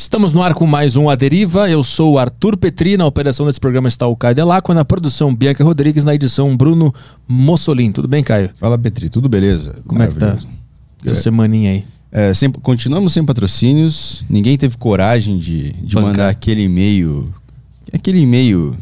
Estamos 0.00 0.32
no 0.32 0.40
ar 0.40 0.54
com 0.54 0.64
mais 0.64 0.94
um 0.94 1.10
A 1.10 1.16
Deriva. 1.16 1.68
Eu 1.68 1.82
sou 1.82 2.12
o 2.12 2.18
Arthur 2.20 2.56
Petri. 2.56 2.96
Na 2.96 3.04
operação 3.04 3.44
desse 3.46 3.58
programa 3.58 3.88
está 3.88 4.06
o 4.06 4.14
Caio 4.14 4.32
Delacqua. 4.32 4.72
Na 4.72 4.84
produção, 4.84 5.34
Bianca 5.34 5.64
Rodrigues. 5.64 6.04
Na 6.04 6.14
edição, 6.14 6.56
Bruno 6.56 6.94
Mussolini. 7.26 7.92
Tudo 7.92 8.06
bem, 8.06 8.22
Caio? 8.22 8.50
Fala, 8.60 8.78
Petri. 8.78 9.10
Tudo 9.10 9.28
beleza? 9.28 9.82
Como 9.88 10.00
é 10.00 10.06
que 10.06 10.14
tá 10.14 10.38
essa 11.04 11.16
semaninha 11.16 11.72
aí? 11.72 11.84
É, 12.12 12.32
sem, 12.32 12.48
continuamos 12.48 13.12
sem 13.12 13.24
patrocínios. 13.24 14.24
Ninguém 14.30 14.56
teve 14.56 14.78
coragem 14.78 15.36
de, 15.36 15.72
de 15.72 15.96
mandar 15.96 16.28
aquele 16.28 16.62
e-mail. 16.62 17.34
Aquele 17.92 18.20
e-mail 18.20 18.78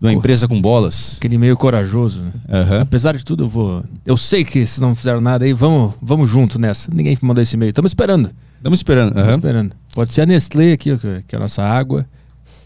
de 0.00 0.06
uma 0.06 0.14
empresa 0.14 0.48
com 0.48 0.58
bolas. 0.58 1.16
Aquele 1.18 1.34
e-mail 1.34 1.58
corajoso. 1.58 2.22
Né? 2.22 2.32
Uhum. 2.48 2.80
Apesar 2.80 3.14
de 3.14 3.22
tudo, 3.22 3.44
eu 3.44 3.48
vou. 3.48 3.84
Eu 4.04 4.16
sei 4.16 4.46
que 4.46 4.66
vocês 4.66 4.78
não 4.78 4.94
fizeram 4.94 5.20
nada 5.20 5.44
aí. 5.44 5.52
Vamos, 5.52 5.92
vamos 6.00 6.26
junto 6.26 6.58
nessa. 6.58 6.90
Ninguém 6.90 7.18
mandou 7.20 7.42
esse 7.42 7.54
e-mail. 7.54 7.68
Estamos 7.68 7.90
esperando. 7.90 8.30
Estamos 8.58 8.80
esperando. 8.80 9.16
Uhum. 9.16 9.30
esperando. 9.30 9.76
Pode 9.94 10.12
ser 10.12 10.22
a 10.22 10.26
Nestlé 10.26 10.72
aqui, 10.72 10.90
que 11.26 11.34
é 11.34 11.36
a 11.36 11.40
nossa 11.40 11.62
água. 11.62 12.06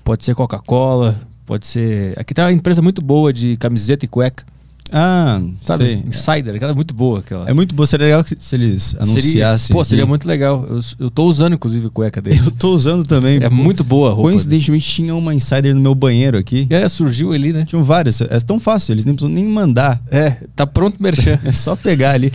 Pode 0.03 0.25
ser 0.25 0.35
Coca-Cola. 0.35 1.21
Pode 1.47 1.67
ser. 1.67 2.19
Aqui 2.19 2.35
tem 2.35 2.45
uma 2.45 2.53
empresa 2.53 2.83
muito 2.83 3.01
boa 3.01 3.33
de 3.33 3.57
camiseta 3.57 4.05
e 4.05 4.09
cueca. 4.09 4.45
Ah, 4.93 5.41
sabe? 5.63 5.85
Sei. 5.85 6.05
Insider, 6.07 6.57
aquela 6.57 6.73
é 6.73 6.75
muito 6.75 6.93
boa. 6.93 7.21
Aquela. 7.21 7.49
É 7.49 7.55
muito 7.55 7.75
boa. 7.75 7.87
Seria 7.87 8.07
legal 8.07 8.25
se 8.25 8.55
eles 8.55 8.95
anunciassem. 8.97 9.67
Seria, 9.69 9.79
pô, 9.79 9.85
seria 9.85 10.07
muito 10.07 10.29
legal. 10.29 10.67
Eu, 10.69 10.81
eu 10.99 11.11
tô 11.11 11.25
usando, 11.25 11.55
inclusive, 11.55 11.89
cueca 11.89 12.21
deles. 12.21 12.43
Eu 12.45 12.51
tô 12.51 12.75
usando 12.75 13.05
também. 13.05 13.43
É 13.43 13.49
muito 13.49 13.83
boa 13.83 14.11
a 14.11 14.13
roupa. 14.13 14.29
Coincidentemente, 14.29 14.85
dele. 14.85 14.95
tinha 14.95 15.15
uma 15.15 15.35
Insider 15.35 15.75
no 15.75 15.81
meu 15.81 15.95
banheiro 15.95 16.37
aqui. 16.37 16.67
É, 16.69 16.87
surgiu 16.89 17.33
ali, 17.33 17.53
né? 17.53 17.65
Tinham 17.65 17.83
vários. 17.83 18.21
É 18.21 18.39
tão 18.41 18.61
fácil, 18.61 18.93
eles 18.93 19.05
nem 19.05 19.15
precisam 19.15 19.35
nem 19.35 19.45
mandar. 19.45 20.03
É, 20.11 20.37
tá 20.55 20.67
pronto 20.67 20.99
o 20.99 21.03
merchan. 21.03 21.39
é 21.45 21.53
só 21.53 21.75
pegar 21.75 22.13
ali. 22.13 22.31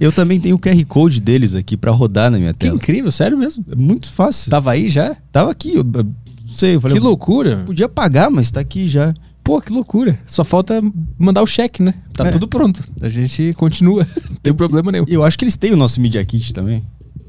eu 0.00 0.10
também 0.10 0.40
tenho 0.40 0.56
o 0.56 0.58
QR 0.58 0.82
Code 0.86 1.20
deles 1.20 1.54
aqui 1.54 1.76
pra 1.76 1.90
rodar 1.90 2.30
na 2.30 2.38
minha 2.38 2.54
tela. 2.54 2.72
Que 2.72 2.76
incrível, 2.76 3.12
sério 3.12 3.36
mesmo. 3.36 3.64
É 3.70 3.76
muito 3.76 4.10
fácil. 4.12 4.50
Tava 4.50 4.70
aí 4.72 4.88
já? 4.88 5.16
Tava 5.30 5.50
aqui. 5.50 5.74
Eu, 5.74 5.84
eu, 5.94 6.04
não 6.04 6.54
sei, 6.54 6.76
eu 6.76 6.80
falei. 6.80 6.96
Que 6.96 7.02
loucura. 7.02 7.62
Podia 7.66 7.88
pagar, 7.88 8.30
mas 8.30 8.50
tá 8.50 8.60
aqui 8.60 8.88
já. 8.88 9.12
Pô, 9.48 9.62
que 9.62 9.72
loucura. 9.72 10.20
Só 10.26 10.44
falta 10.44 10.82
mandar 11.18 11.42
o 11.42 11.46
cheque, 11.46 11.82
né? 11.82 11.94
Tá 12.12 12.26
é. 12.26 12.30
tudo 12.30 12.46
pronto. 12.46 12.84
A 13.00 13.08
gente 13.08 13.54
continua. 13.54 14.06
Não 14.28 14.36
tem 14.42 14.52
problema 14.52 14.92
nenhum. 14.92 15.06
Eu 15.08 15.24
acho 15.24 15.38
que 15.38 15.44
eles 15.44 15.56
têm 15.56 15.72
o 15.72 15.76
nosso 15.76 16.02
Media 16.02 16.22
Kit 16.22 16.52
também. 16.52 16.84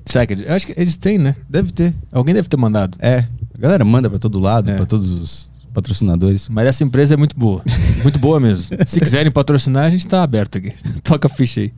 Será 0.05 0.27
que 0.27 0.33
Eu 0.33 0.53
acho 0.53 0.67
que 0.67 0.73
eles 0.75 0.97
têm, 0.97 1.17
né? 1.17 1.37
Deve 1.49 1.71
ter. 1.71 1.95
Alguém 2.11 2.35
deve 2.35 2.49
ter 2.49 2.57
mandado. 2.57 2.97
É. 2.99 3.19
A 3.53 3.57
galera 3.57 3.85
manda 3.85 4.09
para 4.09 4.19
todo 4.19 4.37
lado, 4.37 4.69
é. 4.69 4.75
para 4.75 4.85
todos 4.85 5.13
os 5.13 5.51
patrocinadores. 5.73 6.49
Mas 6.49 6.67
essa 6.67 6.83
empresa 6.83 7.13
é 7.13 7.17
muito 7.17 7.39
boa. 7.39 7.63
muito 8.03 8.19
boa 8.19 8.37
mesmo. 8.37 8.75
Se 8.85 8.99
quiserem 8.99 9.31
patrocinar, 9.31 9.85
a 9.85 9.89
gente 9.89 10.05
tá 10.05 10.21
aberto 10.21 10.57
aqui. 10.57 10.73
Toca 11.01 11.29
a 11.29 11.31
ficha 11.31 11.61
aí. 11.61 11.73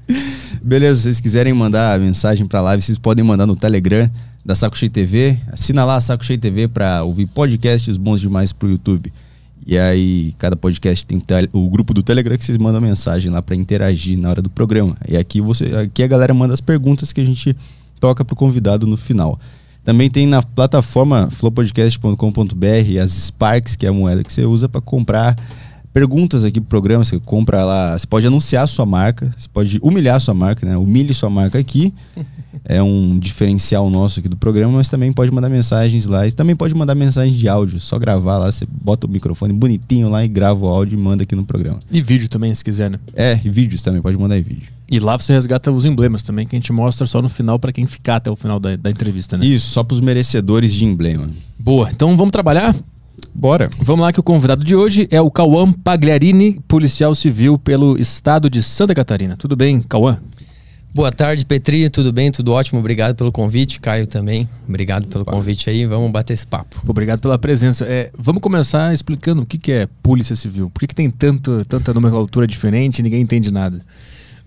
Beleza, 0.64 0.96
se 0.96 1.04
vocês 1.04 1.20
quiserem 1.20 1.54
mandar 1.54 2.00
mensagem 2.00 2.48
pra 2.48 2.62
live, 2.62 2.82
vocês 2.82 2.98
podem 2.98 3.24
mandar 3.24 3.46
no 3.46 3.56
Telegram 3.56 4.10
da 4.44 4.56
Saco 4.56 4.76
Cheio 4.76 4.92
TV. 4.92 5.38
Assina 5.52 5.86
lá 5.86 5.98
a 5.98 6.02
Saco 6.02 6.26
Cheio 6.26 6.40
TV 6.40 6.68
pra 6.68 7.04
ouvir 7.04 7.28
podcasts 7.28 7.96
bons 7.96 8.20
demais 8.20 8.52
pro 8.52 8.68
YouTube. 8.68 9.14
E 9.66 9.78
aí, 9.78 10.34
cada 10.40 10.56
podcast 10.56 11.06
tem 11.06 11.22
o 11.54 11.70
grupo 11.70 11.94
do 11.94 12.02
Telegram 12.02 12.38
que 12.38 12.44
vocês 12.44 12.58
mandam 12.58 12.82
mensagem 12.82 13.32
lá 13.32 13.42
para 13.42 13.56
interagir 13.56 14.18
na 14.18 14.30
hora 14.30 14.42
do 14.42 14.50
programa. 14.50 14.98
E 15.08 15.16
aqui 15.16 15.40
você, 15.40 15.66
aqui 15.76 16.02
a 16.02 16.08
galera 16.08 16.34
manda 16.34 16.54
as 16.54 16.62
perguntas 16.62 17.14
que 17.14 17.22
a 17.22 17.26
gente 17.26 17.56
toca 18.00 18.26
pro 18.26 18.36
convidado 18.36 18.88
no 18.88 18.98
final. 18.98 19.40
Também 19.84 20.10
tem 20.10 20.28
na 20.28 20.42
plataforma 20.42 21.30
flowpodcast.com.br 21.32 23.00
as 23.02 23.12
Sparks, 23.12 23.76
que 23.76 23.86
é 23.86 23.90
a 23.90 23.94
moeda 23.94 24.24
que 24.24 24.32
você 24.32 24.46
usa 24.46 24.68
para 24.68 24.82
comprar 24.82 25.36
perguntas 25.94 26.44
aqui 26.44 26.60
pro 26.60 26.70
programa. 26.70 27.04
Você 27.04 27.20
compra 27.20 27.64
lá, 27.64 27.98
você 27.98 28.08
pode 28.08 28.28
anunciar 28.28 28.64
a 28.64 28.68
sua 28.68 28.86
marca, 28.86 29.34
você 29.38 29.48
pode 29.52 29.80
humilhar 29.82 30.16
a 30.16 30.20
sua 30.20 30.34
marca, 30.34 30.66
né? 30.66 30.78
Humilhe 30.78 31.14
sua 31.14 31.30
marca 31.30 31.60
aqui. 31.60 31.94
é 32.66 32.82
um 32.82 33.18
diferencial 33.18 33.90
nosso 33.90 34.20
aqui 34.20 34.30
do 34.30 34.38
programa, 34.38 34.74
mas 34.74 34.90
também 34.90 35.12
pode 35.12 35.32
mandar 35.32 35.50
mensagens 35.50 36.06
lá. 36.06 36.28
E 36.28 36.32
também 36.32 36.56
pode 36.56 36.74
mandar 36.76 36.96
mensagem 36.96 37.36
de 37.36 37.48
áudio, 37.48 37.80
só 37.80 37.98
gravar 37.98 38.38
lá, 38.38 38.52
você 38.52 38.66
bota 38.70 39.08
o 39.08 39.10
microfone 39.10 39.54
bonitinho 39.54 40.10
lá 40.10 40.24
e 40.24 40.28
grava 40.28 40.66
o 40.66 40.68
áudio 40.68 40.98
e 40.98 41.02
manda 41.02 41.24
aqui 41.24 41.36
no 41.36 41.46
programa. 41.46 41.80
E 41.90 42.02
vídeo 42.02 42.30
também, 42.30 42.54
se 42.54 42.64
quiser, 42.64 42.90
né? 42.90 43.00
É, 43.16 43.40
e 43.44 43.50
vídeos 43.50 43.82
também, 43.82 44.02
pode 44.02 44.18
mandar 44.18 44.38
em 44.38 44.42
vídeo. 44.42 44.70
E 44.90 45.00
lá 45.00 45.18
você 45.18 45.32
resgata 45.34 45.72
os 45.72 45.86
emblemas 45.86 46.22
também, 46.22 46.46
que 46.46 46.56
a 46.56 46.60
gente 46.60 46.74
mostra 46.74 47.08
só 47.08 47.22
no 47.22 47.30
final 47.30 47.58
para 47.58 47.72
quem 47.72 47.86
ficar 47.86 48.18
até 48.18 48.30
o 48.30 48.36
final 48.36 48.60
da, 48.60 48.76
da 48.76 48.90
entrevista, 48.90 49.38
né? 49.38 49.46
Isso, 49.46 49.70
só 49.70 49.84
para 49.84 49.96
os 49.96 50.02
merecedores 50.02 50.74
de 50.74 50.84
emblema. 50.84 51.30
Boa, 51.58 51.90
então 51.90 52.16
vamos 52.18 52.32
trabalhar? 52.32 52.76
Bora. 53.34 53.70
Vamos 53.82 54.04
lá 54.04 54.12
que 54.12 54.20
o 54.20 54.24
convidado 54.24 54.64
de 54.64 54.76
hoje 54.76 55.08
é 55.12 55.22
o 55.22 55.32
Cauã 55.32 55.72
Pagliarini, 55.72 56.60
policial 56.68 57.14
civil 57.16 57.58
pelo 57.58 57.98
estado 57.98 58.50
de 58.50 58.62
Santa 58.62 58.94
Catarina. 58.94 59.38
Tudo 59.38 59.56
bem, 59.56 59.82
Cauã? 59.82 60.20
Boa 60.94 61.10
tarde, 61.10 61.46
Petri. 61.46 61.90
Tudo 61.90 62.12
bem? 62.12 62.32
Tudo 62.32 62.52
ótimo. 62.52 62.80
Obrigado 62.80 63.16
pelo 63.16 63.32
convite. 63.32 63.80
Caio 63.80 64.06
também. 64.06 64.48
Obrigado 64.68 65.08
pelo 65.08 65.24
convite 65.24 65.70
aí. 65.70 65.86
Vamos 65.86 66.12
bater 66.12 66.34
esse 66.34 66.46
papo. 66.46 66.82
Obrigado 66.86 67.22
pela 67.22 67.40
presença. 67.40 67.86
É, 67.86 68.12
vamos 68.18 68.42
começar 68.42 68.94
explicando 68.94 69.42
o 69.42 69.46
que, 69.46 69.58
que 69.58 69.72
é 69.72 69.88
Polícia 70.04 70.36
Civil. 70.36 70.70
Por 70.70 70.82
que, 70.82 70.88
que 70.88 70.96
tem 70.96 71.10
tanto, 71.10 71.64
tanta 71.64 71.94
nomenclatura 71.94 72.46
diferente 72.46 73.00
e 73.00 73.04
ninguém 73.04 73.22
entende 73.22 73.52
nada? 73.52 73.82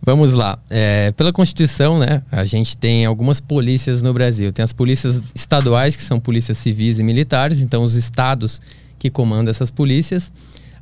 Vamos 0.04 0.34
lá. 0.34 0.58
É, 0.68 1.12
pela 1.12 1.32
Constituição, 1.32 1.98
né, 1.98 2.22
a 2.30 2.44
gente 2.44 2.76
tem 2.76 3.06
algumas 3.06 3.40
polícias 3.40 4.02
no 4.02 4.12
Brasil. 4.12 4.52
Tem 4.52 4.62
as 4.62 4.72
polícias 4.72 5.22
estaduais, 5.34 5.96
que 5.96 6.02
são 6.02 6.20
polícias 6.20 6.58
civis 6.58 6.98
e 6.98 7.02
militares, 7.02 7.60
então 7.60 7.82
os 7.82 7.94
estados 7.94 8.60
que 8.98 9.08
comandam 9.08 9.50
essas 9.50 9.70
polícias. 9.70 10.30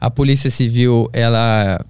A 0.00 0.10
Polícia 0.10 0.50
Civil, 0.50 1.08
ela, 1.12 1.84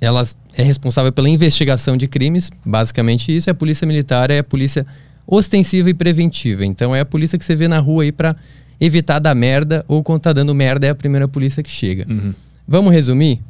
ela 0.00 0.26
é 0.56 0.62
responsável 0.62 1.12
pela 1.12 1.28
investigação 1.28 1.94
de 1.94 2.08
crimes, 2.08 2.50
basicamente 2.64 3.36
isso. 3.36 3.50
E 3.50 3.52
a 3.52 3.54
Polícia 3.54 3.86
Militar 3.86 4.30
é 4.30 4.38
a 4.38 4.44
polícia 4.44 4.86
ostensiva 5.26 5.90
e 5.90 5.94
preventiva. 5.94 6.64
Então 6.64 6.94
é 6.94 7.00
a 7.00 7.04
polícia 7.04 7.38
que 7.38 7.44
você 7.44 7.54
vê 7.54 7.68
na 7.68 7.80
rua 7.80 8.04
aí 8.04 8.12
para 8.12 8.34
evitar 8.80 9.18
dar 9.18 9.34
merda 9.34 9.84
ou 9.86 10.02
quando 10.02 10.22
tá 10.22 10.32
dando 10.32 10.54
merda 10.54 10.86
é 10.86 10.90
a 10.90 10.94
primeira 10.94 11.28
polícia 11.28 11.62
que 11.62 11.70
chega. 11.70 12.06
Uhum. 12.08 12.32
Vamos 12.66 12.92
resumir? 12.92 13.40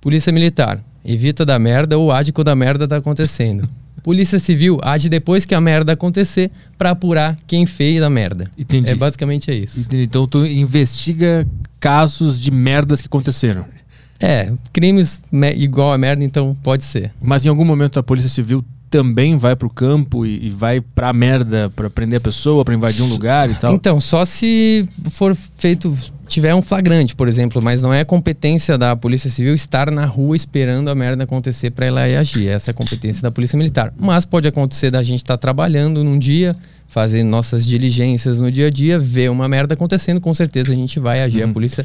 Polícia 0.00 0.32
Militar 0.32 0.82
evita 1.04 1.44
da 1.44 1.58
merda 1.58 1.98
ou 1.98 2.10
age 2.10 2.32
quando 2.32 2.48
a 2.48 2.56
merda 2.56 2.88
tá 2.88 2.96
acontecendo. 2.96 3.68
Polícia 4.02 4.38
Civil 4.38 4.78
age 4.82 5.08
depois 5.08 5.46
que 5.46 5.54
a 5.54 5.60
merda 5.60 5.92
acontecer 5.92 6.50
para 6.76 6.90
apurar 6.90 7.36
quem 7.46 7.64
fez 7.64 8.02
a 8.02 8.10
merda. 8.10 8.50
Entendi. 8.56 8.90
É 8.90 8.94
basicamente 8.94 9.50
é 9.50 9.54
isso. 9.54 9.80
Entendi. 9.80 10.02
Então 10.02 10.26
tu 10.26 10.44
investiga 10.44 11.46
casos 11.80 12.38
de 12.38 12.50
merdas 12.50 13.00
que 13.00 13.06
aconteceram. 13.06 13.64
É, 14.20 14.52
crimes 14.72 15.22
igual 15.56 15.92
a 15.92 15.98
merda, 15.98 16.22
então 16.22 16.56
pode 16.62 16.84
ser. 16.84 17.12
Mas 17.20 17.44
em 17.44 17.48
algum 17.48 17.64
momento 17.64 17.98
a 17.98 18.02
Polícia 18.02 18.28
Civil 18.28 18.62
também 18.94 19.36
vai 19.36 19.56
pro 19.56 19.68
campo 19.68 20.24
e, 20.24 20.46
e 20.46 20.50
vai 20.50 20.80
pra 20.80 21.12
merda 21.12 21.68
para 21.74 21.90
prender 21.90 22.20
a 22.20 22.22
pessoa, 22.22 22.64
para 22.64 22.76
invadir 22.76 23.02
um 23.02 23.08
lugar 23.08 23.50
e 23.50 23.54
tal? 23.54 23.74
Então, 23.74 24.00
só 24.00 24.24
se 24.24 24.88
for 25.10 25.36
feito 25.58 25.92
tiver 26.28 26.54
um 26.54 26.62
flagrante, 26.62 27.16
por 27.16 27.26
exemplo, 27.26 27.60
mas 27.60 27.82
não 27.82 27.92
é 27.92 28.04
competência 28.04 28.78
da 28.78 28.94
Polícia 28.94 29.28
Civil 29.28 29.52
estar 29.52 29.90
na 29.90 30.06
rua 30.06 30.36
esperando 30.36 30.88
a 30.90 30.94
merda 30.94 31.24
acontecer 31.24 31.72
para 31.72 31.86
ela 31.86 32.08
ir 32.08 32.14
agir. 32.14 32.46
Essa 32.46 32.70
é 32.70 32.72
a 32.72 32.74
competência 32.74 33.20
da 33.20 33.32
Polícia 33.32 33.56
Militar. 33.56 33.92
Mas 33.98 34.24
pode 34.24 34.46
acontecer 34.46 34.92
da 34.92 35.02
gente 35.02 35.24
estar 35.24 35.34
tá 35.34 35.38
trabalhando 35.38 36.04
num 36.04 36.16
dia, 36.16 36.54
fazendo 36.86 37.28
nossas 37.28 37.66
diligências 37.66 38.38
no 38.38 38.48
dia 38.48 38.68
a 38.68 38.70
dia, 38.70 38.96
ver 38.96 39.28
uma 39.28 39.48
merda 39.48 39.74
acontecendo, 39.74 40.20
com 40.20 40.32
certeza 40.32 40.72
a 40.72 40.76
gente 40.76 41.00
vai 41.00 41.20
agir. 41.20 41.42
Uhum. 41.42 41.50
A 41.50 41.52
Polícia 41.52 41.84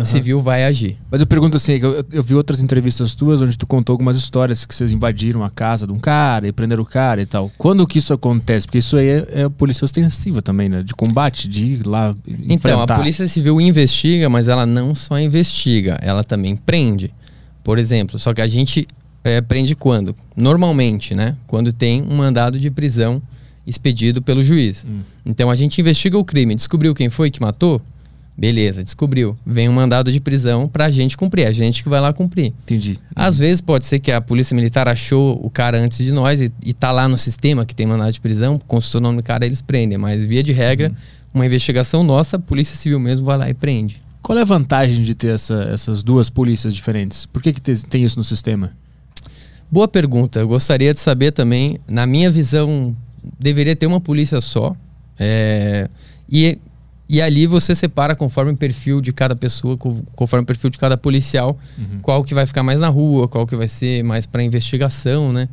uhum. 0.00 0.04
civil 0.04 0.40
vai 0.40 0.64
agir. 0.64 0.96
Mas 1.10 1.20
eu 1.20 1.26
pergunto 1.26 1.56
assim, 1.56 1.72
eu, 1.74 2.04
eu, 2.12 2.22
vi 2.22 2.34
outras 2.34 2.62
entrevistas 2.62 3.14
tuas 3.14 3.42
onde 3.42 3.56
tu 3.56 3.66
contou 3.66 3.94
algumas 3.94 4.16
histórias 4.16 4.64
que 4.64 4.74
vocês 4.74 4.92
invadiram 4.92 5.42
a 5.42 5.50
casa 5.50 5.86
de 5.86 5.92
um 5.92 5.98
cara 5.98 6.46
e 6.46 6.52
prenderam 6.52 6.82
o 6.82 6.86
cara 6.86 7.22
e 7.22 7.26
tal. 7.26 7.50
Quando 7.56 7.86
que 7.86 7.98
isso 7.98 8.12
acontece? 8.12 8.66
Porque 8.66 8.78
isso 8.78 8.96
aí 8.96 9.06
é, 9.06 9.28
é 9.32 9.42
a 9.44 9.50
polícia 9.50 9.84
ostensiva 9.84 10.42
também, 10.42 10.68
né? 10.68 10.82
De 10.82 10.94
combate, 10.94 11.48
de 11.48 11.66
ir 11.66 11.86
lá 11.86 12.14
enfrentar. 12.48 12.84
Então, 12.84 12.96
a 12.96 12.98
polícia 12.98 13.26
civil 13.28 13.60
investiga, 13.60 14.28
mas 14.28 14.48
ela 14.48 14.66
não 14.66 14.94
só 14.94 15.18
investiga, 15.18 15.98
ela 16.02 16.24
também 16.24 16.56
prende. 16.56 17.12
Por 17.62 17.78
exemplo, 17.78 18.18
só 18.18 18.32
que 18.32 18.40
a 18.40 18.46
gente 18.46 18.86
é, 19.22 19.40
prende 19.40 19.74
quando? 19.74 20.14
Normalmente, 20.36 21.14
né? 21.14 21.36
Quando 21.46 21.72
tem 21.72 22.02
um 22.02 22.16
mandado 22.16 22.58
de 22.58 22.70
prisão 22.70 23.20
expedido 23.66 24.22
pelo 24.22 24.42
juiz. 24.42 24.84
Hum. 24.88 25.00
Então 25.24 25.50
a 25.50 25.54
gente 25.54 25.80
investiga 25.80 26.18
o 26.18 26.24
crime, 26.24 26.54
descobriu 26.54 26.94
quem 26.94 27.08
foi 27.08 27.30
que 27.30 27.40
matou, 27.40 27.80
Beleza, 28.40 28.82
descobriu. 28.82 29.36
Vem 29.44 29.68
um 29.68 29.72
mandado 29.72 30.10
de 30.10 30.18
prisão 30.18 30.66
pra 30.66 30.88
gente 30.88 31.14
cumprir. 31.14 31.46
A 31.46 31.52
gente 31.52 31.82
que 31.82 31.90
vai 31.90 32.00
lá 32.00 32.10
cumprir. 32.10 32.54
Entendi. 32.62 32.96
Às 33.14 33.36
vezes 33.36 33.60
pode 33.60 33.84
ser 33.84 33.98
que 33.98 34.10
a 34.10 34.18
polícia 34.18 34.54
militar 34.54 34.88
achou 34.88 35.38
o 35.44 35.50
cara 35.50 35.78
antes 35.78 35.98
de 35.98 36.10
nós 36.10 36.40
e, 36.40 36.50
e 36.64 36.72
tá 36.72 36.90
lá 36.90 37.06
no 37.06 37.18
sistema 37.18 37.66
que 37.66 37.74
tem 37.74 37.84
mandado 37.84 38.10
de 38.10 38.18
prisão, 38.18 38.58
consultou 38.66 38.98
o 38.98 39.02
nome 39.02 39.18
do 39.18 39.22
cara, 39.22 39.44
eles 39.44 39.60
prendem. 39.60 39.98
Mas 39.98 40.24
via 40.24 40.42
de 40.42 40.52
regra, 40.52 40.88
uhum. 40.88 40.94
uma 41.34 41.44
investigação 41.44 42.02
nossa, 42.02 42.36
a 42.36 42.40
polícia 42.40 42.74
civil 42.74 42.98
mesmo 42.98 43.26
vai 43.26 43.36
lá 43.36 43.50
e 43.50 43.52
prende. 43.52 44.00
Qual 44.22 44.38
é 44.38 44.40
a 44.40 44.46
vantagem 44.46 45.02
de 45.02 45.14
ter 45.14 45.34
essa, 45.34 45.68
essas 45.70 46.02
duas 46.02 46.30
polícias 46.30 46.74
diferentes? 46.74 47.26
Por 47.26 47.42
que, 47.42 47.52
que 47.52 47.60
tem 47.60 48.04
isso 48.04 48.18
no 48.18 48.24
sistema? 48.24 48.72
Boa 49.70 49.86
pergunta. 49.86 50.40
Eu 50.40 50.48
gostaria 50.48 50.94
de 50.94 51.00
saber 51.00 51.32
também, 51.32 51.78
na 51.86 52.06
minha 52.06 52.30
visão, 52.30 52.96
deveria 53.38 53.76
ter 53.76 53.86
uma 53.86 54.00
polícia 54.00 54.40
só. 54.40 54.74
É, 55.18 55.90
e 56.26 56.58
e 57.12 57.20
ali 57.20 57.44
você 57.44 57.74
separa 57.74 58.14
conforme 58.14 58.52
o 58.52 58.56
perfil 58.56 59.00
de 59.00 59.12
cada 59.12 59.34
pessoa, 59.34 59.76
conforme 59.76 60.44
o 60.44 60.46
perfil 60.46 60.70
de 60.70 60.78
cada 60.78 60.96
policial, 60.96 61.58
uhum. 61.76 61.98
qual 62.00 62.22
que 62.22 62.32
vai 62.32 62.46
ficar 62.46 62.62
mais 62.62 62.78
na 62.78 62.88
rua, 62.88 63.26
qual 63.26 63.44
que 63.44 63.56
vai 63.56 63.66
ser 63.66 64.04
mais 64.04 64.26
para 64.26 64.44
investigação, 64.44 65.32
né? 65.32 65.48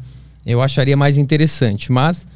Eu 0.45 0.62
acharia 0.62 0.95
mais 0.95 1.18
interessante. 1.18 1.92
Mas 1.92 2.27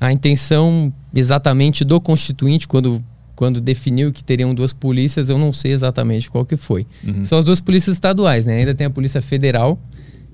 a 0.00 0.12
intenção 0.12 0.92
exatamente 1.12 1.84
do 1.84 2.00
constituinte, 2.00 2.68
quando 2.68 3.02
quando 3.34 3.60
definiu 3.60 4.12
que 4.12 4.22
teriam 4.22 4.52
duas 4.54 4.72
polícias, 4.72 5.28
eu 5.28 5.38
não 5.38 5.52
sei 5.52 5.72
exatamente 5.72 6.30
qual 6.30 6.44
que 6.44 6.56
foi. 6.56 6.86
Uhum. 7.04 7.24
São 7.24 7.38
as 7.38 7.44
duas 7.44 7.60
polícias 7.60 7.94
estaduais, 7.96 8.46
né? 8.46 8.58
Ainda 8.58 8.74
tem 8.74 8.86
a 8.86 8.90
Polícia 8.90 9.22
Federal, 9.22 9.78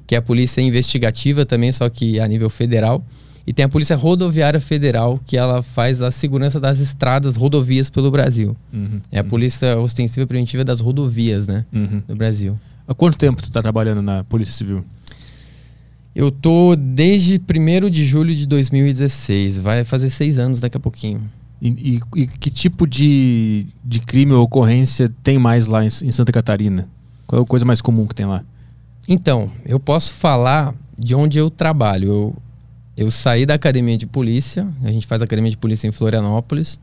que 0.07 0.15
é 0.15 0.19
a 0.19 0.23
polícia 0.23 0.61
investigativa 0.63 1.47
também, 1.47 1.71
só 1.71 1.89
que 1.89 2.21
a 2.21 2.27
nível 2.29 2.49
federal. 2.49 3.05
E 3.47 3.53
tem 3.53 3.65
a 3.65 3.69
Polícia 3.69 3.95
Rodoviária 3.97 4.61
Federal, 4.61 5.21
que 5.27 5.37
ela 5.37 5.63
faz 5.63 6.01
a 6.01 6.11
segurança 6.11 6.59
das 6.59 6.79
estradas, 6.81 7.37
rodovias 7.37 7.91
pelo 7.91 8.11
Brasil. 8.11 8.57
Uhum. 8.73 9.01
É 9.13 9.19
a 9.19 9.25
Polícia 9.25 9.79
Ostensiva 9.79 10.27
Preventiva 10.27 10.65
das 10.65 10.81
Rodovias, 10.81 11.47
né? 11.47 11.67
Uhum. 11.73 12.03
No 12.09 12.17
Brasil. 12.17 12.59
Há 12.89 12.95
quanto 12.95 13.19
tempo 13.19 13.43
tu 13.43 13.51
tá 13.51 13.61
trabalhando 13.61 14.01
na 14.01 14.25
Polícia 14.25 14.55
Civil? 14.55 14.85
Eu 16.15 16.31
tô 16.31 16.77
desde 16.77 17.39
1 17.41 17.91
de 17.91 18.05
julho 18.05 18.35
de 18.35 18.47
2016. 18.47 19.59
Vai 19.59 19.85
fazer 19.85 20.11
seis 20.11 20.39
anos 20.39 20.61
daqui 20.61 20.77
a 20.77 20.81
pouquinho. 20.81 21.21
E, 21.61 21.69
e- 21.69 22.21
e 22.23 22.27
que 22.27 22.51
tipo 22.51 22.87
de, 22.87 23.67
de 23.85 24.01
crime 24.01 24.33
ou 24.33 24.43
ocorrência 24.45 25.11
tem 25.23 25.39
mais 25.39 25.67
lá 25.67 25.83
em, 25.85 25.89
em 25.89 26.11
Santa 26.11 26.31
Catarina? 26.33 26.89
Qual 27.27 27.41
é 27.41 27.45
a 27.45 27.47
coisa 27.47 27.65
mais 27.65 27.81
comum 27.81 28.07
que 28.07 28.15
tem 28.15 28.27
lá? 28.27 28.45
Então, 29.09 29.51
eu 29.67 29.81
posso 29.81 30.13
falar 30.13 30.75
de 30.99 31.15
onde 31.15 31.39
eu 31.39 31.51
trabalho. 31.51 32.09
Eu, 32.09 32.37
eu 32.97 33.11
saí 33.11 33.45
da 33.45 33.55
academia 33.55 33.99
de 33.99 34.07
polícia, 34.07 34.67
a 34.85 34.91
gente 34.91 35.07
faz 35.07 35.21
academia 35.21 35.51
de 35.51 35.57
polícia 35.57 35.89
em 35.89 35.93
Florianópolis, 35.93 36.79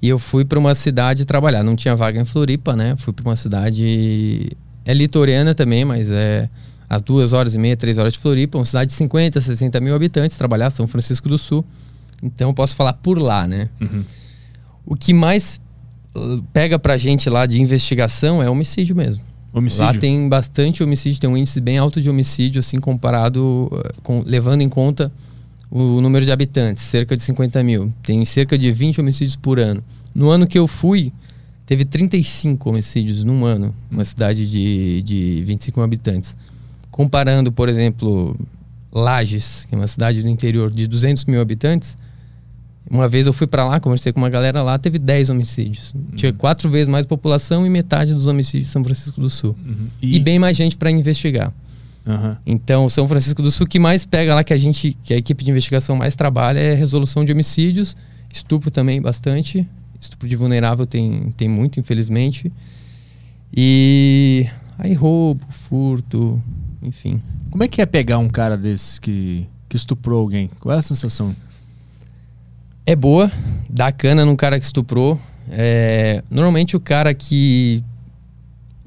e 0.00 0.08
eu 0.08 0.18
fui 0.18 0.44
para 0.44 0.58
uma 0.58 0.74
cidade 0.74 1.24
trabalhar. 1.24 1.62
Não 1.62 1.74
tinha 1.74 1.94
vaga 1.94 2.20
em 2.20 2.24
Floripa, 2.24 2.76
né? 2.76 2.94
Fui 2.96 3.12
para 3.12 3.24
uma 3.24 3.36
cidade. 3.36 4.56
É 4.84 4.94
litorânea 4.94 5.54
também, 5.54 5.84
mas 5.84 6.10
é 6.10 6.48
às 6.88 7.02
duas 7.02 7.32
horas 7.32 7.54
e 7.54 7.58
meia, 7.58 7.76
três 7.76 7.98
horas 7.98 8.14
de 8.14 8.18
Floripa, 8.18 8.56
uma 8.56 8.64
cidade 8.64 8.90
de 8.90 8.96
50, 8.96 9.40
60 9.40 9.80
mil 9.80 9.94
habitantes, 9.94 10.38
trabalhar 10.38 10.70
São 10.70 10.86
Francisco 10.88 11.28
do 11.28 11.36
Sul. 11.36 11.64
Então 12.22 12.48
eu 12.48 12.54
posso 12.54 12.74
falar 12.74 12.94
por 12.94 13.18
lá, 13.18 13.46
né? 13.46 13.68
Uhum. 13.80 14.02
O 14.86 14.96
que 14.96 15.12
mais 15.12 15.60
uh, 16.16 16.42
pega 16.52 16.78
pra 16.78 16.96
gente 16.96 17.28
lá 17.28 17.44
de 17.44 17.60
investigação 17.60 18.42
é 18.42 18.48
homicídio 18.48 18.96
mesmo. 18.96 19.22
Homicídio? 19.52 19.84
Lá 19.84 19.94
tem 19.94 20.28
bastante 20.28 20.82
homicídio, 20.82 21.20
tem 21.20 21.28
um 21.28 21.36
índice 21.36 21.60
bem 21.60 21.76
alto 21.76 22.00
de 22.00 22.08
homicídio, 22.08 22.60
assim, 22.60 22.78
comparado, 22.78 23.68
uh, 23.70 24.02
com, 24.02 24.22
levando 24.24 24.62
em 24.62 24.68
conta 24.68 25.12
o 25.70 26.00
número 26.00 26.24
de 26.24 26.32
habitantes, 26.32 26.82
cerca 26.82 27.16
de 27.16 27.22
50 27.22 27.62
mil. 27.62 27.92
Tem 28.02 28.24
cerca 28.24 28.56
de 28.56 28.72
20 28.72 29.00
homicídios 29.00 29.36
por 29.36 29.58
ano. 29.58 29.82
No 30.14 30.30
ano 30.30 30.46
que 30.46 30.58
eu 30.58 30.66
fui, 30.66 31.12
teve 31.66 31.84
35 31.84 32.70
homicídios 32.70 33.24
num 33.24 33.44
ano, 33.44 33.74
uma 33.90 34.04
cidade 34.04 34.48
de, 34.50 35.02
de 35.02 35.44
25 35.44 35.78
mil 35.78 35.84
habitantes. 35.84 36.34
Comparando, 36.90 37.52
por 37.52 37.68
exemplo, 37.68 38.36
Lages, 38.92 39.66
que 39.68 39.74
é 39.74 39.78
uma 39.78 39.86
cidade 39.86 40.22
do 40.22 40.28
interior 40.28 40.70
de 40.70 40.86
200 40.86 41.24
mil 41.26 41.40
habitantes, 41.40 41.96
uma 42.90 43.06
vez 43.06 43.26
eu 43.26 43.32
fui 43.34 43.46
pra 43.46 43.66
lá, 43.66 43.78
conversei 43.78 44.12
com 44.12 44.18
uma 44.18 44.30
galera 44.30 44.62
lá, 44.62 44.78
teve 44.78 44.98
10 44.98 45.28
homicídios. 45.30 45.94
Tinha 46.16 46.32
quatro 46.32 46.70
vezes 46.70 46.88
mais 46.88 47.04
população 47.04 47.66
e 47.66 47.70
metade 47.70 48.14
dos 48.14 48.26
homicídios 48.26 48.64
de 48.64 48.72
São 48.72 48.82
Francisco 48.82 49.20
do 49.20 49.28
Sul. 49.28 49.54
Uhum. 49.66 49.88
E, 50.00 50.18
bem 50.18 50.38
mais 50.38 50.56
gente 50.56 50.76
para 50.76 50.90
investigar. 50.90 51.52
Aham. 52.08 52.38
Então, 52.46 52.88
São 52.88 53.06
Francisco 53.06 53.42
do 53.42 53.52
Sul, 53.52 53.66
que 53.66 53.78
mais 53.78 54.06
pega 54.06 54.34
lá, 54.34 54.42
que 54.42 54.54
a 54.54 54.56
gente, 54.56 54.96
que 55.04 55.12
a 55.12 55.18
equipe 55.18 55.44
de 55.44 55.50
investigação 55.50 55.94
mais 55.94 56.16
trabalha, 56.16 56.58
é 56.58 56.72
resolução 56.72 57.22
de 57.22 57.32
homicídios, 57.32 57.94
estupro 58.32 58.70
também 58.70 59.00
bastante. 59.00 59.68
Estupro 60.00 60.28
de 60.28 60.36
vulnerável 60.36 60.86
tem, 60.86 61.34
tem 61.36 61.48
muito, 61.48 61.78
infelizmente. 61.78 62.50
E 63.54 64.46
aí 64.78 64.94
roubo, 64.94 65.44
furto, 65.50 66.40
enfim. 66.82 67.20
Como 67.50 67.62
é 67.62 67.68
que 67.68 67.82
é 67.82 67.86
pegar 67.86 68.18
um 68.18 68.28
cara 68.28 68.56
desse 68.56 69.00
que, 69.00 69.46
que 69.68 69.76
estuprou 69.76 70.20
alguém? 70.20 70.50
Qual 70.60 70.74
é 70.74 70.78
a 70.78 70.82
sensação? 70.82 71.34
É 72.86 72.94
boa, 72.96 73.30
dá 73.68 73.92
cana 73.92 74.24
num 74.24 74.36
cara 74.36 74.58
que 74.58 74.64
estuprou. 74.64 75.20
É, 75.50 76.22
normalmente 76.30 76.76
o 76.76 76.80
cara 76.80 77.12
que 77.12 77.82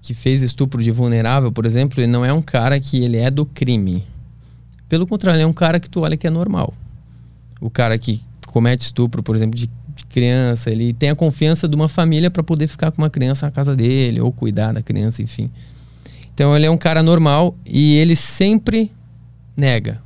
que 0.02 0.14
fez 0.14 0.42
estupro 0.42 0.82
de 0.84 0.90
vulnerável, 0.90 1.52
por 1.52 1.66
exemplo, 1.66 2.00
ele 2.00 2.12
não 2.12 2.26
é 2.26 2.34
um 2.34 2.42
cara 2.42 2.80
que 2.80 3.04
ele 3.04 3.18
é 3.18 3.30
do 3.30 3.46
crime. 3.46 4.06
Pelo 4.90 5.06
contrário, 5.06 5.38
ele 5.38 5.44
é 5.44 5.48
um 5.48 5.54
cara 5.54 5.80
que 5.80 5.90
tu 5.90 6.02
olha 6.02 6.18
que 6.18 6.26
é 6.26 6.30
normal. 6.30 6.74
O 7.60 7.70
cara 7.70 7.98
que 7.98 8.22
comete 8.48 8.84
estupro, 8.84 9.22
por 9.22 9.36
exemplo, 9.36 9.58
de, 9.58 9.70
de 9.96 10.06
criança, 10.06 10.72
ele 10.72 10.92
tem 10.92 11.10
a 11.10 11.16
confiança 11.16 11.68
de 11.68 11.76
uma 11.76 11.88
família 11.88 12.32
para 12.32 12.42
poder 12.42 12.68
ficar 12.68 12.92
com 12.92 13.02
uma 13.02 13.10
criança 13.10 13.46
na 13.46 13.52
casa 13.52 13.76
dele 13.76 14.20
ou 14.20 14.32
cuidar 14.32 14.74
da 14.74 14.82
criança, 14.82 15.22
enfim. 15.22 15.50
Então 16.34 16.56
ele 16.56 16.66
é 16.66 16.72
um 16.72 16.78
cara 16.78 17.04
normal 17.04 17.56
e 17.66 17.96
ele 17.98 18.16
sempre 18.16 18.92
nega. 19.56 20.02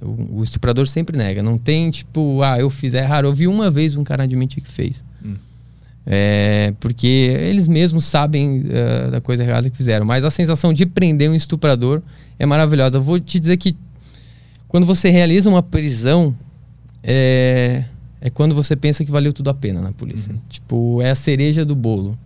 O, 0.00 0.38
o 0.38 0.42
estuprador 0.42 0.88
sempre 0.88 1.16
nega. 1.16 1.42
Não 1.42 1.58
tem 1.58 1.90
tipo, 1.90 2.42
ah, 2.42 2.58
eu 2.58 2.70
fiz. 2.70 2.94
É 2.94 3.02
raro. 3.02 3.28
Eu 3.28 3.34
vi 3.34 3.46
uma 3.46 3.70
vez 3.70 3.94
um 3.94 4.02
cara 4.02 4.24
admitir 4.24 4.62
que 4.62 4.70
fez. 4.70 5.04
Hum. 5.24 5.36
É, 6.04 6.74
porque 6.80 7.06
eles 7.06 7.68
mesmos 7.68 8.04
sabem 8.04 8.64
eh, 8.68 9.10
da 9.10 9.20
coisa 9.20 9.44
errada 9.44 9.70
que 9.70 9.76
fizeram. 9.76 10.04
Mas 10.04 10.24
a 10.24 10.30
sensação 10.30 10.72
de 10.72 10.84
prender 10.84 11.30
um 11.30 11.34
estuprador 11.34 12.02
é 12.38 12.44
maravilhosa. 12.44 12.96
Eu 12.96 13.02
vou 13.02 13.20
te 13.20 13.38
dizer 13.38 13.56
que 13.56 13.76
quando 14.66 14.84
você 14.84 15.10
realiza 15.10 15.48
uma 15.48 15.62
prisão, 15.62 16.34
é, 17.02 17.84
é 18.20 18.30
quando 18.30 18.54
você 18.54 18.74
pensa 18.74 19.04
que 19.04 19.10
valeu 19.10 19.32
tudo 19.32 19.50
a 19.50 19.54
pena 19.54 19.80
na 19.80 19.92
polícia. 19.92 20.34
Tipo, 20.48 21.00
é 21.02 21.10
a 21.10 21.14
cereja 21.14 21.64
do 21.64 21.76
bolo. 21.76 22.18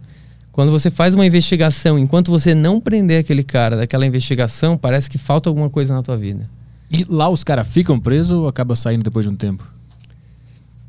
Quando 0.52 0.72
você 0.72 0.90
faz 0.90 1.14
uma 1.14 1.26
investigação, 1.26 1.98
enquanto 1.98 2.30
você 2.30 2.54
não 2.54 2.80
prender 2.80 3.20
aquele 3.20 3.42
cara 3.42 3.76
daquela 3.76 4.06
investigação, 4.06 4.78
parece 4.78 5.10
que 5.10 5.18
falta 5.18 5.50
alguma 5.50 5.68
coisa 5.68 5.92
na 5.92 6.02
tua 6.02 6.16
vida. 6.16 6.48
E 6.90 7.04
lá 7.08 7.28
os 7.28 7.44
caras 7.44 7.68
ficam 7.68 8.00
presos 8.00 8.32
ou 8.32 8.48
acaba 8.48 8.74
saindo 8.74 9.02
depois 9.02 9.26
de 9.26 9.32
um 9.32 9.36
tempo? 9.36 9.75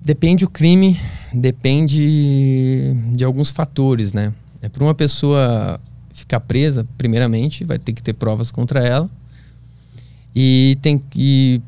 Depende 0.08 0.46
o 0.46 0.50
crime, 0.50 0.98
depende 1.34 2.96
de 3.12 3.26
alguns 3.26 3.50
fatores, 3.50 4.14
né? 4.14 4.32
É 4.62 4.70
para 4.70 4.82
uma 4.82 4.96
pessoa 4.96 5.82
ficar 6.14 6.40
presa, 6.40 6.88
primeiramente, 6.98 7.66
vai 7.66 7.78
ter 7.78 7.92
que 7.92 8.02
ter 8.02 8.14
provas 8.14 8.50
contra 8.50 8.80
ela. 8.80 9.10
E 10.34 10.78
tem 10.82 10.98
que 10.98 11.62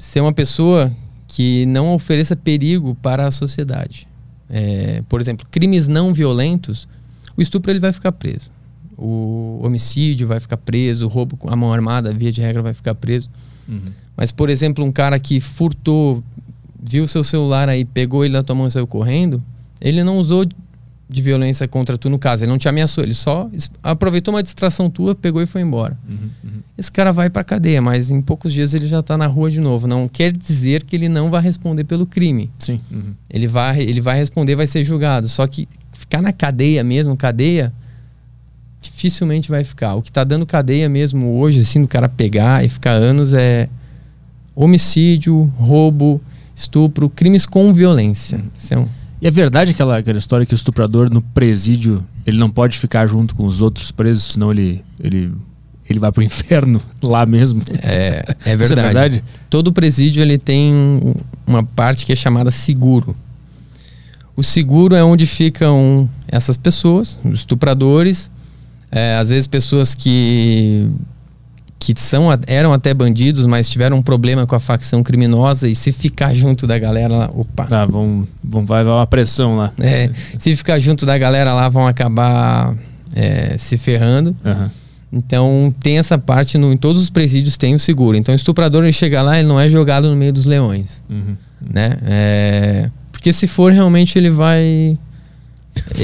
ser 0.00 0.20
uma 0.20 0.32
pessoa 0.32 0.92
que 1.28 1.64
não 1.66 1.94
ofereça 1.94 2.34
perigo 2.34 2.96
para 2.96 3.24
a 3.24 3.30
sociedade. 3.30 4.08
É, 4.50 5.04
por 5.08 5.20
exemplo, 5.20 5.46
crimes 5.48 5.86
não 5.86 6.12
violentos, 6.12 6.88
o 7.36 7.40
estupro 7.40 7.70
ele 7.70 7.78
vai 7.78 7.92
ficar 7.92 8.10
preso. 8.10 8.50
O 8.98 9.60
homicídio 9.62 10.26
vai 10.26 10.40
ficar 10.40 10.56
preso, 10.56 11.06
o 11.06 11.08
roubo 11.08 11.36
com 11.36 11.48
a 11.48 11.54
mão 11.54 11.72
armada, 11.72 12.12
via 12.12 12.32
de 12.32 12.40
regra, 12.40 12.62
vai 12.62 12.74
ficar 12.74 12.96
preso. 12.96 13.30
Mas, 14.16 14.32
por 14.32 14.50
exemplo, 14.50 14.84
um 14.84 14.90
cara 14.90 15.20
que 15.20 15.38
furtou, 15.38 16.24
viu 16.88 17.06
seu 17.08 17.24
celular 17.24 17.68
aí, 17.68 17.84
pegou 17.84 18.24
ele 18.24 18.34
na 18.34 18.42
tua 18.42 18.54
mão 18.54 18.68
e 18.68 18.70
saiu 18.70 18.86
correndo, 18.86 19.42
ele 19.80 20.04
não 20.04 20.18
usou 20.18 20.46
de 21.08 21.22
violência 21.22 21.68
contra 21.68 21.96
tu 21.96 22.10
no 22.10 22.18
caso, 22.18 22.44
ele 22.44 22.50
não 22.50 22.58
te 22.58 22.68
ameaçou, 22.68 23.04
ele 23.04 23.14
só 23.14 23.48
aproveitou 23.82 24.34
uma 24.34 24.42
distração 24.42 24.90
tua, 24.90 25.14
pegou 25.14 25.40
e 25.40 25.46
foi 25.46 25.60
embora. 25.60 25.96
Esse 26.76 26.92
cara 26.92 27.12
vai 27.12 27.30
pra 27.30 27.42
cadeia, 27.42 27.80
mas 27.80 28.10
em 28.10 28.20
poucos 28.20 28.52
dias 28.52 28.74
ele 28.74 28.86
já 28.86 29.02
tá 29.02 29.16
na 29.16 29.26
rua 29.26 29.50
de 29.50 29.60
novo. 29.60 29.86
Não 29.86 30.08
quer 30.08 30.30
dizer 30.30 30.82
que 30.84 30.94
ele 30.94 31.08
não 31.08 31.30
vai 31.30 31.40
responder 31.40 31.84
pelo 31.84 32.06
crime. 32.06 32.50
Sim. 32.58 32.80
Uhum. 32.90 33.14
Ele 33.30 33.46
vai, 33.46 33.80
ele 33.80 34.00
vai 34.00 34.18
responder, 34.18 34.56
vai 34.56 34.66
ser 34.66 34.84
julgado. 34.84 35.28
Só 35.28 35.46
que 35.46 35.66
ficar 35.92 36.20
na 36.20 36.34
cadeia 36.34 36.84
mesmo, 36.84 37.16
cadeia, 37.16 37.72
dificilmente 38.80 39.48
vai 39.48 39.64
ficar. 39.64 39.94
O 39.94 40.02
que 40.02 40.12
tá 40.12 40.22
dando 40.22 40.44
cadeia 40.44 40.88
mesmo 40.88 41.38
hoje, 41.38 41.62
assim, 41.62 41.80
do 41.80 41.88
cara 41.88 42.10
pegar 42.10 42.62
e 42.62 42.68
ficar 42.68 42.92
anos 42.92 43.32
é 43.32 43.70
homicídio, 44.54 45.44
roubo, 45.56 46.20
estupro, 46.56 47.08
crimes 47.10 47.46
com 47.46 47.72
violência. 47.72 48.42
Isso 48.56 48.74
é 48.74 48.78
um- 48.78 48.88
E 49.22 49.26
é 49.28 49.30
verdade 49.30 49.70
aquela, 49.72 49.98
aquela 49.98 50.18
história 50.18 50.44
que 50.44 50.54
o 50.54 50.56
estuprador 50.56 51.08
no 51.10 51.20
presídio 51.22 52.02
ele 52.26 52.38
não 52.38 52.50
pode 52.50 52.78
ficar 52.78 53.06
junto 53.06 53.34
com 53.34 53.44
os 53.46 53.60
outros 53.62 53.92
presos, 53.92 54.32
senão 54.32 54.50
ele, 54.50 54.82
ele, 54.98 55.32
ele 55.88 55.98
vai 56.00 56.10
pro 56.10 56.22
inferno 56.24 56.80
lá 57.02 57.24
mesmo. 57.26 57.62
é, 57.82 58.24
é 58.44 58.50
Isso 58.54 58.58
verdade. 58.58 58.80
é 58.80 58.82
verdade? 58.82 59.24
todo 59.48 59.72
presídio 59.72 60.20
ele 60.22 60.38
tem 60.38 60.72
um- 60.74 61.14
uma 61.46 61.62
parte 61.62 62.04
que 62.06 62.12
é 62.12 62.16
chamada 62.16 62.50
seguro. 62.50 63.14
O 64.34 64.42
seguro 64.42 64.94
é 64.94 65.02
onde 65.04 65.26
ficam 65.26 66.08
essas 66.28 66.56
pessoas, 66.58 67.18
estupradores, 67.32 68.30
é, 68.90 69.16
às 69.16 69.30
vezes 69.30 69.46
pessoas 69.46 69.94
que 69.94 70.88
que 71.78 71.92
são 71.96 72.28
eram 72.46 72.72
até 72.72 72.92
bandidos, 72.94 73.44
mas 73.46 73.68
tiveram 73.68 73.98
um 73.98 74.02
problema 74.02 74.46
com 74.46 74.54
a 74.54 74.60
facção 74.60 75.02
criminosa 75.02 75.68
e 75.68 75.74
se 75.76 75.92
ficar 75.92 76.32
junto 76.34 76.66
da 76.66 76.78
galera 76.78 77.14
lá, 77.14 77.30
opa, 77.34 77.68
Ah, 77.70 77.84
vão, 77.86 78.26
vão, 78.42 78.64
vai 78.64 78.84
dar 78.84 78.94
uma 78.96 79.06
pressão 79.06 79.56
lá. 79.56 79.72
é, 79.80 80.10
se 80.38 80.56
ficar 80.56 80.78
junto 80.78 81.04
da 81.04 81.16
galera 81.18 81.52
lá 81.52 81.68
vão 81.68 81.86
acabar 81.86 82.74
é, 83.14 83.56
se 83.58 83.76
ferrando. 83.76 84.34
Aham. 84.44 84.70
Então 85.12 85.72
tem 85.80 85.98
essa 85.98 86.18
parte 86.18 86.58
no, 86.58 86.72
em 86.72 86.76
todos 86.76 87.00
os 87.00 87.10
presídios 87.10 87.56
tem 87.56 87.74
o 87.74 87.78
seguro. 87.78 88.16
Então 88.16 88.32
o 88.32 88.36
estuprador 88.36 88.82
ele 88.82 88.92
chega 88.92 89.22
lá, 89.22 89.38
ele 89.38 89.46
não 89.48 89.58
é 89.60 89.68
jogado 89.68 90.08
no 90.10 90.16
meio 90.16 90.32
dos 90.32 90.44
leões, 90.46 91.02
Uhum. 91.08 91.36
né? 91.72 91.96
É, 92.06 92.90
porque 93.12 93.32
se 93.32 93.46
for 93.46 93.72
realmente 93.72 94.18
ele 94.18 94.30
vai 94.30 94.98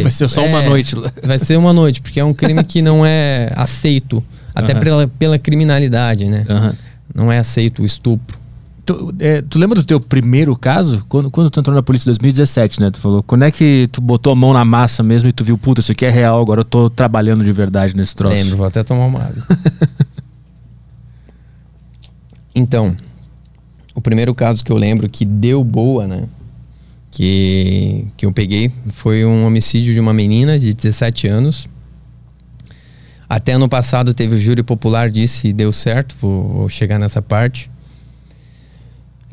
Vai 0.03 0.11
ser 0.11 0.29
só 0.29 0.45
uma 0.45 0.63
é, 0.63 0.69
noite 0.69 0.95
lá. 0.95 1.11
Vai 1.25 1.39
ser 1.39 1.57
uma 1.57 1.73
noite, 1.73 2.01
porque 2.03 2.21
é 2.21 2.25
um 2.25 2.35
crime 2.35 2.63
que 2.63 2.81
não 2.83 3.05
é 3.05 3.51
aceito 3.57 4.23
até 4.55 4.73
Aham. 4.73 4.81
pela, 4.81 5.09
pela 5.09 5.39
criminalidade, 5.39 6.27
né? 6.27 6.45
Aham. 6.49 6.75
Não 7.15 7.31
é 7.31 7.39
aceito 7.39 7.83
o 7.83 7.85
estupro. 7.85 8.39
Tu, 8.85 9.15
é, 9.21 9.41
tu 9.43 9.59
lembra 9.59 9.77
do 9.77 9.85
teu 9.85 10.01
primeiro 10.01 10.57
caso? 10.57 11.05
Quando, 11.09 11.31
quando 11.31 11.51
tu 11.51 11.61
entrou 11.61 11.75
na 11.75 11.83
polícia 11.83 12.07
em 12.07 12.11
2017, 12.11 12.81
né? 12.81 12.91
Tu 12.91 12.99
falou, 12.99 13.23
quando 13.23 13.45
é 13.45 13.51
que 13.51 13.89
tu 13.93 14.01
botou 14.01 14.33
a 14.33 14.37
mão 14.37 14.53
na 14.53 14.65
massa 14.65 15.03
mesmo 15.03 15.29
e 15.29 15.33
tu 15.33 15.45
viu, 15.45 15.57
puta, 15.57 15.81
isso 15.81 15.93
aqui 15.93 16.05
é 16.05 16.11
real, 16.11 16.41
agora 16.41 16.63
eu 16.63 16.65
tô 16.65 16.91
trabalhando 16.91 17.45
de 17.45 17.53
verdade 17.53 17.95
nesse 17.97 18.15
troço? 18.15 18.35
Lembro, 18.35 18.57
vou 18.57 18.67
até 18.67 18.83
tomar 18.83 19.07
uma 19.07 19.21
água. 19.21 19.47
então, 22.55 22.97
o 23.95 24.01
primeiro 24.01 24.35
caso 24.35 24.65
que 24.65 24.73
eu 24.73 24.77
lembro 24.77 25.09
que 25.09 25.25
deu 25.25 25.63
boa, 25.63 26.07
né? 26.07 26.25
Que, 27.11 28.07
que 28.17 28.25
eu 28.27 28.33
peguei 28.33 28.73
foi 28.89 29.25
um 29.25 29.47
homicídio 29.47 29.93
de 29.93 30.01
uma 30.01 30.15
menina 30.15 30.59
de 30.59 30.75
17 30.75 31.29
anos. 31.29 31.69
Até 33.33 33.53
ano 33.53 33.67
passado 33.67 34.13
teve 34.13 34.35
o 34.35 34.39
júri 34.39 34.63
popular 34.63 35.09
disso 35.09 35.47
e 35.47 35.55
deu 35.55 35.73
certo, 35.73 36.15
vou, 36.21 36.49
vou 36.49 36.69
chegar 36.69 36.99
nessa 36.99 37.23
parte. 37.23 37.71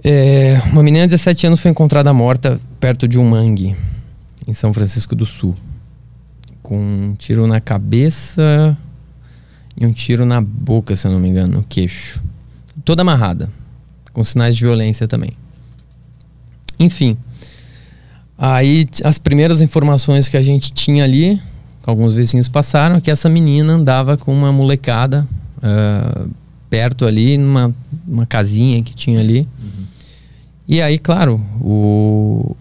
É, 0.02 0.62
uma 0.72 0.82
menina 0.82 1.06
de 1.06 1.12
17 1.12 1.48
anos 1.48 1.60
foi 1.60 1.70
encontrada 1.70 2.14
morta 2.14 2.62
perto 2.80 3.10
de 3.10 3.20
um 3.20 3.30
mangue, 3.30 3.76
em 4.48 4.54
São 4.54 4.72
Francisco 4.72 5.14
do 5.18 5.26
Sul. 5.26 5.54
Com 6.64 6.80
um 6.80 7.14
tiro 7.14 7.46
na 7.46 7.60
cabeça 7.60 8.78
e 9.76 9.86
um 9.86 9.92
tiro 9.92 10.26
na 10.26 10.40
boca, 10.40 10.96
se 10.96 11.06
eu 11.06 11.12
não 11.12 11.20
me 11.20 11.28
engano, 11.28 11.58
no 11.58 11.64
queixo. 11.64 12.24
Toda 12.86 13.02
amarrada, 13.02 13.52
com 14.14 14.24
sinais 14.24 14.56
de 14.56 14.64
violência 14.64 15.10
também. 15.10 15.34
Enfim, 16.80 17.18
aí 18.38 18.88
as 19.04 19.20
primeiras 19.20 19.62
informações 19.62 20.30
que 20.30 20.38
a 20.38 20.42
gente 20.42 20.72
tinha 20.72 21.04
ali, 21.04 21.42
alguns 21.90 22.14
vizinhos 22.14 22.48
passaram, 22.48 23.02
que 23.02 23.12
essa 23.12 23.30
menina 23.30 23.74
andava 23.74 24.16
com 24.16 24.34
uma 24.34 24.52
molecada 24.52 25.28
uh, 25.58 26.30
perto 26.70 27.06
ali, 27.06 27.38
numa, 27.38 27.76
numa 28.08 28.26
casinha 28.26 28.82
que 28.84 28.94
tinha 28.94 29.20
ali. 29.20 29.48
E 30.68 30.82
aí, 30.82 31.00
claro, 31.00 31.42
o... 31.60 32.56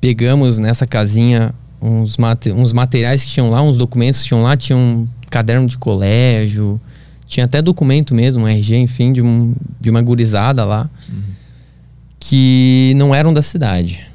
pegamos 0.00 0.58
nessa 0.58 0.86
casinha 0.86 1.52
uns, 1.80 2.16
mate... 2.16 2.52
uns 2.52 2.72
materiais 2.72 3.24
que 3.24 3.30
tinham 3.30 3.50
lá, 3.50 3.60
uns 3.60 3.76
documentos 3.76 4.22
que 4.22 4.28
tinham 4.28 4.42
lá, 4.42 4.56
tinha 4.56 4.78
um 4.78 5.08
caderno 5.28 5.66
de 5.66 5.76
colégio, 5.76 6.80
tinha 7.26 7.44
até 7.44 7.60
documento 7.60 8.14
mesmo, 8.14 8.44
um 8.44 8.48
RG, 8.48 8.76
enfim, 8.76 9.12
de, 9.12 9.20
um... 9.20 9.52
de 9.80 9.90
uma 9.90 10.00
gurizada 10.00 10.64
lá, 10.64 10.88
uhum. 11.08 11.22
que 12.20 12.92
não 12.96 13.12
eram 13.12 13.34
da 13.34 13.42
cidade. 13.42 14.11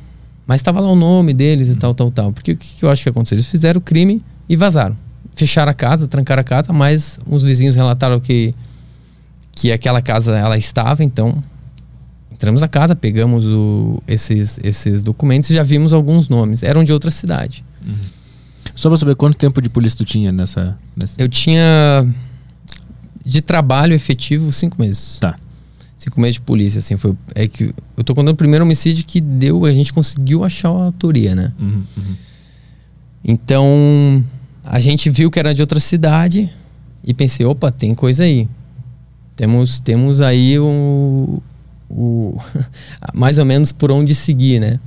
Mas 0.47 0.61
estava 0.61 0.79
lá 0.79 0.89
o 0.89 0.95
nome 0.95 1.33
deles 1.33 1.69
e 1.69 1.75
tal, 1.75 1.93
tal, 1.93 2.09
tal. 2.09 2.31
Porque 2.31 2.53
o 2.53 2.57
que, 2.57 2.75
que 2.75 2.85
eu 2.85 2.89
acho 2.89 3.03
que 3.03 3.09
aconteceu? 3.09 3.35
Eles 3.35 3.49
fizeram 3.51 3.79
o 3.79 3.81
crime 3.81 4.23
e 4.47 4.55
vazaram. 4.55 4.97
Fecharam 5.33 5.69
a 5.69 5.73
casa, 5.73 6.07
trancaram 6.07 6.41
a 6.41 6.43
casa, 6.43 6.73
mas 6.73 7.19
uns 7.27 7.43
vizinhos 7.43 7.75
relataram 7.75 8.19
que, 8.19 8.55
que 9.51 9.71
aquela 9.71 10.01
casa 10.01 10.35
ela 10.35 10.57
estava, 10.57 11.03
então 11.03 11.43
Entramos 12.37 12.61
na 12.61 12.67
casa, 12.67 12.95
pegamos 12.95 13.45
o, 13.47 13.99
esses, 14.07 14.59
esses 14.63 15.01
documentos 15.01 15.49
e 15.49 15.55
já 15.55 15.63
vimos 15.63 15.91
alguns 15.91 16.29
nomes. 16.29 16.61
Eram 16.61 16.83
de 16.83 16.93
outra 16.93 17.09
cidade. 17.09 17.65
Uhum. 17.83 17.95
Só 18.75 18.89
pra 18.89 18.97
saber 18.97 19.15
quanto 19.15 19.35
tempo 19.35 19.59
de 19.59 19.67
polícia 19.69 19.97
tu 19.97 20.05
tinha 20.05 20.31
nessa, 20.31 20.77
nessa. 20.95 21.19
Eu 21.19 21.27
tinha 21.27 22.07
de 23.25 23.41
trabalho 23.41 23.95
efetivo 23.95 24.53
cinco 24.53 24.79
meses. 24.79 25.17
Tá. 25.17 25.35
Meses 26.15 26.35
de 26.35 26.41
polícia, 26.41 26.79
assim, 26.79 26.95
foi. 26.95 27.15
É 27.33 27.47
que 27.47 27.73
eu 27.95 28.03
tô 28.03 28.13
contando 28.13 28.33
o 28.33 28.37
primeiro 28.37 28.63
homicídio 28.63 29.03
que 29.05 29.19
deu, 29.19 29.65
a 29.65 29.73
gente 29.73 29.91
conseguiu 29.91 30.43
achar 30.43 30.69
a 30.69 30.85
autoria, 30.85 31.35
né? 31.35 31.51
Uhum, 31.59 31.83
uhum. 31.97 32.15
Então, 33.23 34.23
a 34.63 34.79
gente 34.79 35.09
viu 35.09 35.29
que 35.31 35.39
era 35.39 35.53
de 35.53 35.61
outra 35.61 35.79
cidade 35.79 36.49
e 37.03 37.13
pensei, 37.13 37.45
opa, 37.45 37.71
tem 37.71 37.95
coisa 37.95 38.23
aí. 38.23 38.47
Temos, 39.35 39.79
temos 39.79 40.21
aí 40.21 40.59
um, 40.59 41.39
o 41.89 42.37
mais 43.13 43.37
ou 43.37 43.45
menos 43.45 43.71
por 43.71 43.91
onde 43.91 44.13
seguir, 44.13 44.59
né? 44.59 44.79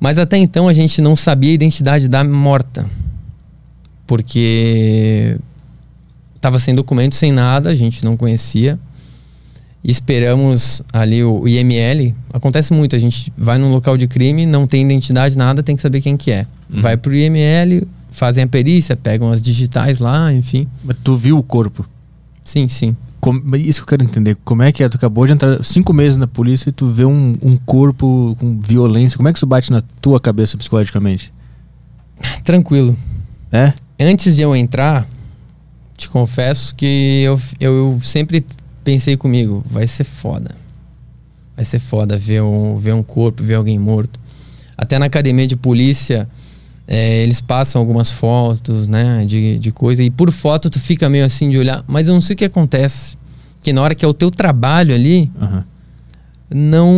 Mas 0.00 0.18
até 0.18 0.36
então 0.36 0.68
a 0.68 0.72
gente 0.72 1.00
não 1.00 1.16
sabia 1.16 1.50
a 1.50 1.54
identidade 1.54 2.08
da 2.08 2.22
morta. 2.22 2.88
Porque 4.06 5.38
estava 6.36 6.58
sem 6.58 6.74
documento, 6.74 7.14
sem 7.14 7.32
nada, 7.32 7.70
a 7.70 7.74
gente 7.74 8.04
não 8.04 8.16
conhecia. 8.16 8.78
Esperamos 9.82 10.82
ali 10.92 11.22
o 11.22 11.46
IML. 11.46 12.14
Acontece 12.32 12.72
muito, 12.72 12.96
a 12.96 12.98
gente 12.98 13.32
vai 13.36 13.58
num 13.58 13.70
local 13.70 13.96
de 13.96 14.08
crime, 14.08 14.44
não 14.44 14.66
tem 14.66 14.84
identidade, 14.84 15.36
nada, 15.38 15.62
tem 15.62 15.76
que 15.76 15.82
saber 15.82 16.00
quem 16.00 16.16
que 16.16 16.30
é. 16.30 16.46
Uhum. 16.68 16.80
Vai 16.80 16.96
pro 16.96 17.14
IML, 17.14 17.86
fazem 18.10 18.44
a 18.44 18.46
perícia, 18.46 18.96
pegam 18.96 19.30
as 19.30 19.40
digitais 19.40 19.98
lá, 19.98 20.32
enfim. 20.32 20.66
Mas 20.84 20.96
tu 21.02 21.14
viu 21.14 21.38
o 21.38 21.42
corpo? 21.42 21.88
Sim, 22.42 22.68
sim. 22.68 22.96
Como, 23.20 23.56
isso 23.56 23.80
que 23.80 23.84
eu 23.84 23.98
quero 23.98 24.04
entender. 24.04 24.36
Como 24.44 24.62
é 24.62 24.72
que 24.72 24.82
é? 24.82 24.88
Tu 24.88 24.96
acabou 24.96 25.26
de 25.26 25.32
entrar 25.32 25.62
cinco 25.64 25.92
meses 25.92 26.16
na 26.16 26.26
polícia 26.26 26.68
e 26.68 26.72
tu 26.72 26.90
vê 26.90 27.04
um, 27.04 27.36
um 27.42 27.56
corpo 27.56 28.36
com 28.38 28.60
violência. 28.60 29.16
Como 29.16 29.28
é 29.28 29.32
que 29.32 29.38
isso 29.38 29.46
bate 29.46 29.70
na 29.70 29.80
tua 30.00 30.20
cabeça 30.20 30.56
psicologicamente? 30.56 31.32
Tranquilo. 32.44 32.96
É? 33.50 33.72
Antes 34.00 34.36
de 34.36 34.42
eu 34.42 34.54
entrar, 34.54 35.08
te 35.96 36.08
confesso 36.08 36.74
que 36.74 37.22
eu, 37.24 37.40
eu 37.58 37.98
sempre 38.02 38.44
pensei 38.88 39.18
comigo, 39.18 39.62
vai 39.68 39.86
ser 39.86 40.04
foda. 40.04 40.52
Vai 41.54 41.62
ser 41.62 41.78
foda 41.78 42.16
ver 42.16 42.40
um, 42.40 42.78
ver 42.78 42.94
um 42.94 43.02
corpo, 43.02 43.42
ver 43.42 43.56
alguém 43.56 43.78
morto. 43.78 44.18
Até 44.78 44.98
na 44.98 45.04
academia 45.04 45.46
de 45.46 45.56
polícia, 45.56 46.26
é, 46.86 47.22
eles 47.22 47.38
passam 47.38 47.82
algumas 47.82 48.10
fotos, 48.10 48.86
né, 48.86 49.26
de, 49.26 49.58
de 49.58 49.70
coisa, 49.70 50.02
e 50.02 50.10
por 50.10 50.32
foto 50.32 50.70
tu 50.70 50.80
fica 50.80 51.06
meio 51.06 51.26
assim 51.26 51.50
de 51.50 51.58
olhar, 51.58 51.84
mas 51.86 52.08
eu 52.08 52.14
não 52.14 52.22
sei 52.22 52.32
o 52.32 52.36
que 52.38 52.46
acontece. 52.46 53.18
Que 53.60 53.74
na 53.74 53.82
hora 53.82 53.94
que 53.94 54.06
é 54.06 54.08
o 54.08 54.14
teu 54.14 54.30
trabalho 54.30 54.94
ali, 54.94 55.30
uhum. 55.38 55.60
não 56.50 56.94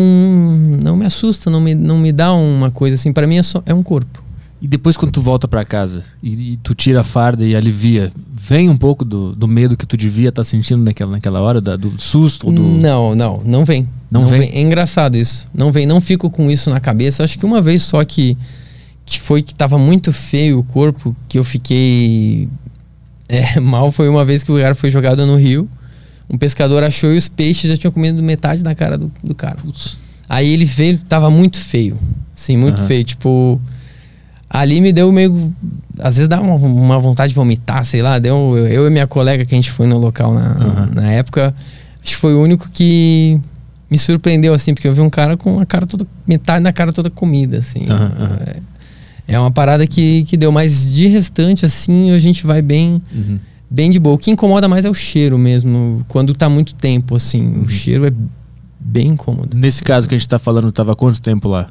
não 0.85 0.97
me 0.97 1.06
assusta, 1.06 1.50
não 1.50 1.61
me, 1.61 1.75
não 1.75 1.99
me 1.99 2.12
dá 2.12 2.32
uma 2.32 2.70
coisa 2.70 2.94
assim. 2.94 3.12
para 3.12 3.26
mim 3.26 3.38
é, 3.38 3.42
só, 3.42 3.64
é 3.66 3.75
um 3.75 3.82
corpo. 3.82 4.23
E 4.61 4.69
depois 4.69 4.97
quando 4.97 5.12
tu 5.12 5.23
volta 5.23 5.49
para 5.49 5.64
casa 5.64 6.05
e, 6.23 6.52
e, 6.52 6.57
tu 6.59 6.75
tira 6.75 7.00
a 7.00 7.05
farda 7.05 7.47
e 7.47 7.57
alivia, 7.57 8.12
vem 8.31 8.69
um 8.69 8.76
pouco 8.76 9.05
do, 9.05 9.35
do 9.35 9.49
medo 9.49 9.76
que 9.76 9.87
tu 9.87 9.97
devia 9.97 10.29
estar 10.29 10.40
tá 10.40 10.45
sentindo 10.45 10.85
naquela, 10.85 11.12
naquela 11.12 11.40
hora, 11.40 11.61
da, 11.61 11.76
do 11.76 11.99
susto? 11.99 12.52
Do... 12.52 12.62
Não, 12.62 13.14
não, 13.14 13.43
não 13.45 13.64
vem. 13.64 13.88
Não, 14.11 14.23
não 14.23 14.29
vem? 14.29 14.40
vem? 14.40 14.50
É 14.52 14.61
engraçado 14.61 15.17
isso. 15.17 15.49
Não 15.55 15.73
vem, 15.73 15.87
não 15.87 16.00
fico 16.00 16.29
com 16.31 16.50
isso 16.50 16.69
na 16.69 16.79
cabeça. 16.79 17.25
Acho 17.25 17.38
que 17.38 17.47
uma 17.47 17.62
vez 17.62 17.83
só 17.83 18.05
que 18.05 18.37
que 19.11 19.19
foi 19.19 19.43
que 19.43 19.52
tava 19.52 19.76
muito 19.76 20.12
feio 20.12 20.61
o 20.61 20.62
corpo, 20.62 21.17
que 21.29 21.37
eu 21.37 21.43
fiquei 21.43 22.49
é, 23.29 23.59
mal. 23.59 23.90
Foi 23.90 24.09
uma 24.09 24.25
vez 24.25 24.45
que 24.45 24.52
o 24.52 24.59
cara 24.59 24.75
foi 24.75 24.90
jogado 24.90 25.26
no 25.26 25.37
rio. 25.37 25.69
Um 26.29 26.38
pescador 26.38 26.85
achou 26.85 27.12
e 27.12 27.19
os 27.19 27.29
peixes 27.29 27.69
já 27.69 27.76
tinham 27.76 27.90
comido 27.90 28.23
metade 28.23 28.62
da 28.62 28.75
cara 28.75 28.97
do, 28.97 29.11
do 29.25 29.35
cara. 29.35 29.57
Putz. 29.57 29.99
Aí 30.29 30.49
ele 30.52 30.64
veio, 30.64 30.97
tava 30.99 31.29
muito 31.29 31.59
feio. 31.59 31.99
Assim, 32.37 32.57
muito 32.57 32.83
uhum. 32.83 32.87
feio. 32.87 33.02
Tipo, 33.02 33.61
ali 34.50 34.80
me 34.80 34.92
deu 34.92 35.12
meio. 35.12 35.54
Às 36.00 36.16
vezes 36.16 36.28
dá 36.28 36.40
uma, 36.40 36.54
uma 36.57 36.99
vontade 36.99 37.30
de 37.30 37.37
vomitar, 37.37 37.85
sei 37.85 38.02
lá. 38.02 38.19
Deu, 38.19 38.59
eu, 38.59 38.66
eu, 38.66 38.87
e 38.88 38.90
minha 38.90 39.07
colega 39.07 39.45
que 39.45 39.54
a 39.54 39.57
gente 39.57 39.71
foi 39.71 39.87
no 39.87 39.97
local 39.97 40.35
na, 40.35 40.57
uhum. 40.57 40.95
na 40.95 41.12
época, 41.12 41.54
acho 42.02 42.14
que 42.14 42.16
foi 42.16 42.35
o 42.35 42.42
único 42.42 42.69
que 42.71 43.40
me 43.88 43.97
surpreendeu, 43.97 44.52
assim, 44.52 44.75
porque 44.75 44.88
eu 44.88 44.92
vi 44.92 45.00
um 45.00 45.11
cara 45.11 45.37
com 45.37 45.61
a 45.61 45.66
cara 45.66 45.87
toda. 45.87 46.07
metade 46.26 46.64
da 46.64 46.73
cara 46.73 46.92
toda 46.92 47.09
comida, 47.09 47.59
assim. 47.59 47.87
Uhum. 47.88 48.37
É, 49.28 49.35
é 49.35 49.38
uma 49.38 49.50
parada 49.50 49.87
que, 49.87 50.25
que 50.25 50.37
deu, 50.37 50.50
mas 50.50 50.92
de 50.92 51.07
restante, 51.07 51.64
assim, 51.64 52.11
a 52.11 52.19
gente 52.19 52.45
vai 52.45 52.61
bem, 52.61 53.00
uhum. 53.14 53.38
bem 53.71 53.90
de 53.90 54.00
boa. 54.00 54.16
O 54.16 54.19
que 54.19 54.30
incomoda 54.30 54.69
mais 54.69 54.85
é 54.85 54.90
o 54.90 54.95
cheiro 54.95 55.38
mesmo, 55.38 56.04
quando 56.09 56.35
tá 56.35 56.49
muito 56.49 56.75
tempo, 56.75 57.14
assim. 57.14 57.40
Uhum. 57.40 57.62
O 57.62 57.69
cheiro 57.69 58.07
é 58.07 58.12
bem 58.80 59.09
incômodo. 59.09 59.57
Nesse 59.57 59.85
caso 59.85 60.09
que 60.09 60.14
a 60.14 60.19
gente 60.19 60.28
tá 60.28 60.38
falando, 60.38 60.73
tava 60.73 60.97
quanto 60.97 61.21
tempo 61.21 61.49
lá? 61.49 61.69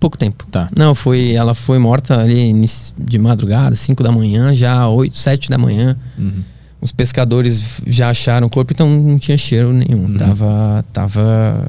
Pouco 0.00 0.16
tempo. 0.16 0.46
Tá. 0.50 0.70
Não, 0.74 0.94
foi. 0.94 1.32
Ela 1.32 1.54
foi 1.54 1.78
morta 1.78 2.18
ali 2.18 2.52
de 2.98 3.18
madrugada, 3.18 3.76
5 3.76 4.02
da 4.02 4.10
manhã, 4.10 4.54
já 4.54 4.88
8, 4.88 5.16
7 5.16 5.50
da 5.50 5.58
manhã. 5.58 5.94
Uhum. 6.18 6.42
Os 6.80 6.90
pescadores 6.90 7.82
já 7.86 8.08
acharam 8.08 8.46
o 8.46 8.50
corpo, 8.50 8.72
então 8.72 8.88
não 8.88 9.18
tinha 9.18 9.36
cheiro 9.36 9.70
nenhum. 9.72 10.06
Uhum. 10.06 10.16
Tava. 10.16 10.84
Tava. 10.90 11.68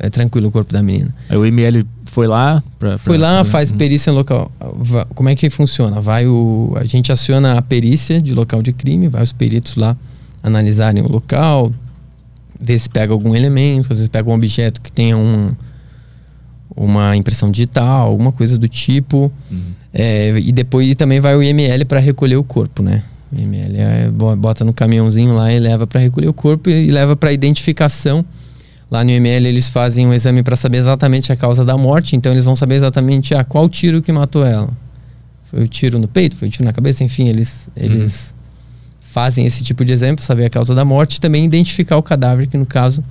É 0.00 0.10
tranquilo 0.10 0.48
o 0.48 0.50
corpo 0.50 0.72
da 0.72 0.82
menina. 0.82 1.14
Aí 1.28 1.36
o 1.36 1.46
ML 1.46 1.86
foi 2.06 2.26
lá? 2.26 2.60
Pra, 2.78 2.90
pra, 2.90 2.98
foi 2.98 3.16
lá, 3.16 3.44
faz 3.44 3.70
uhum. 3.70 3.76
perícia 3.76 4.12
local. 4.12 4.50
Como 5.14 5.28
é 5.28 5.36
que 5.36 5.48
funciona? 5.48 6.00
Vai 6.00 6.26
o, 6.26 6.74
a 6.76 6.84
gente 6.84 7.12
aciona 7.12 7.56
a 7.56 7.62
perícia 7.62 8.20
de 8.20 8.34
local 8.34 8.60
de 8.60 8.72
crime, 8.72 9.06
vai 9.06 9.22
os 9.22 9.32
peritos 9.32 9.76
lá 9.76 9.96
analisarem 10.42 11.04
o 11.04 11.08
local, 11.08 11.72
ver 12.60 12.78
se 12.80 12.88
pega 12.88 13.12
algum 13.12 13.36
elemento, 13.36 13.92
às 13.92 13.98
vezes 13.98 14.08
pega 14.08 14.28
um 14.28 14.34
objeto 14.34 14.80
que 14.82 14.90
tenha 14.90 15.16
um, 15.16 15.52
uma 16.76 17.16
impressão 17.16 17.50
digital, 17.50 18.08
alguma 18.08 18.32
coisa 18.32 18.58
do 18.58 18.68
tipo. 18.68 19.30
Uhum. 19.50 19.60
É, 19.92 20.38
e 20.38 20.52
depois 20.52 20.90
e 20.90 20.94
também 20.94 21.20
vai 21.20 21.36
o 21.36 21.42
IML 21.42 21.84
para 21.86 22.00
recolher 22.00 22.36
o 22.36 22.44
corpo, 22.44 22.82
né? 22.82 23.02
O 23.30 23.38
IML 23.38 23.76
é, 23.76 24.10
bota 24.36 24.64
no 24.64 24.72
caminhãozinho 24.72 25.32
lá 25.32 25.52
e 25.52 25.58
leva 25.58 25.86
para 25.86 26.00
recolher 26.00 26.28
o 26.28 26.34
corpo 26.34 26.70
e, 26.70 26.88
e 26.88 26.90
leva 26.90 27.14
para 27.14 27.32
identificação 27.32 28.24
Lá 28.92 29.02
no 29.02 29.10
IML 29.10 29.46
eles 29.46 29.70
fazem 29.70 30.06
um 30.06 30.12
exame 30.12 30.42
para 30.42 30.54
saber 30.54 30.76
exatamente 30.76 31.32
a 31.32 31.36
causa 31.36 31.64
da 31.64 31.78
morte, 31.78 32.14
então 32.14 32.30
eles 32.30 32.44
vão 32.44 32.54
saber 32.54 32.74
exatamente 32.74 33.34
ah, 33.34 33.42
qual 33.42 33.66
tiro 33.66 34.02
que 34.02 34.12
matou 34.12 34.44
ela. 34.44 34.68
Foi 35.44 35.64
o 35.64 35.66
tiro 35.66 35.98
no 35.98 36.06
peito, 36.06 36.36
foi 36.36 36.48
o 36.48 36.50
tiro 36.50 36.66
na 36.66 36.74
cabeça, 36.74 37.02
enfim, 37.02 37.26
eles, 37.26 37.70
eles 37.74 38.34
uhum. 38.34 38.36
fazem 39.00 39.46
esse 39.46 39.64
tipo 39.64 39.82
de 39.82 39.94
exame 39.94 40.16
para 40.16 40.26
saber 40.26 40.44
a 40.44 40.50
causa 40.50 40.74
da 40.74 40.84
morte 40.84 41.14
e 41.14 41.20
também 41.22 41.42
identificar 41.42 41.96
o 41.96 42.02
cadáver, 42.02 42.46
que 42.46 42.58
no 42.58 42.66
caso 42.66 43.02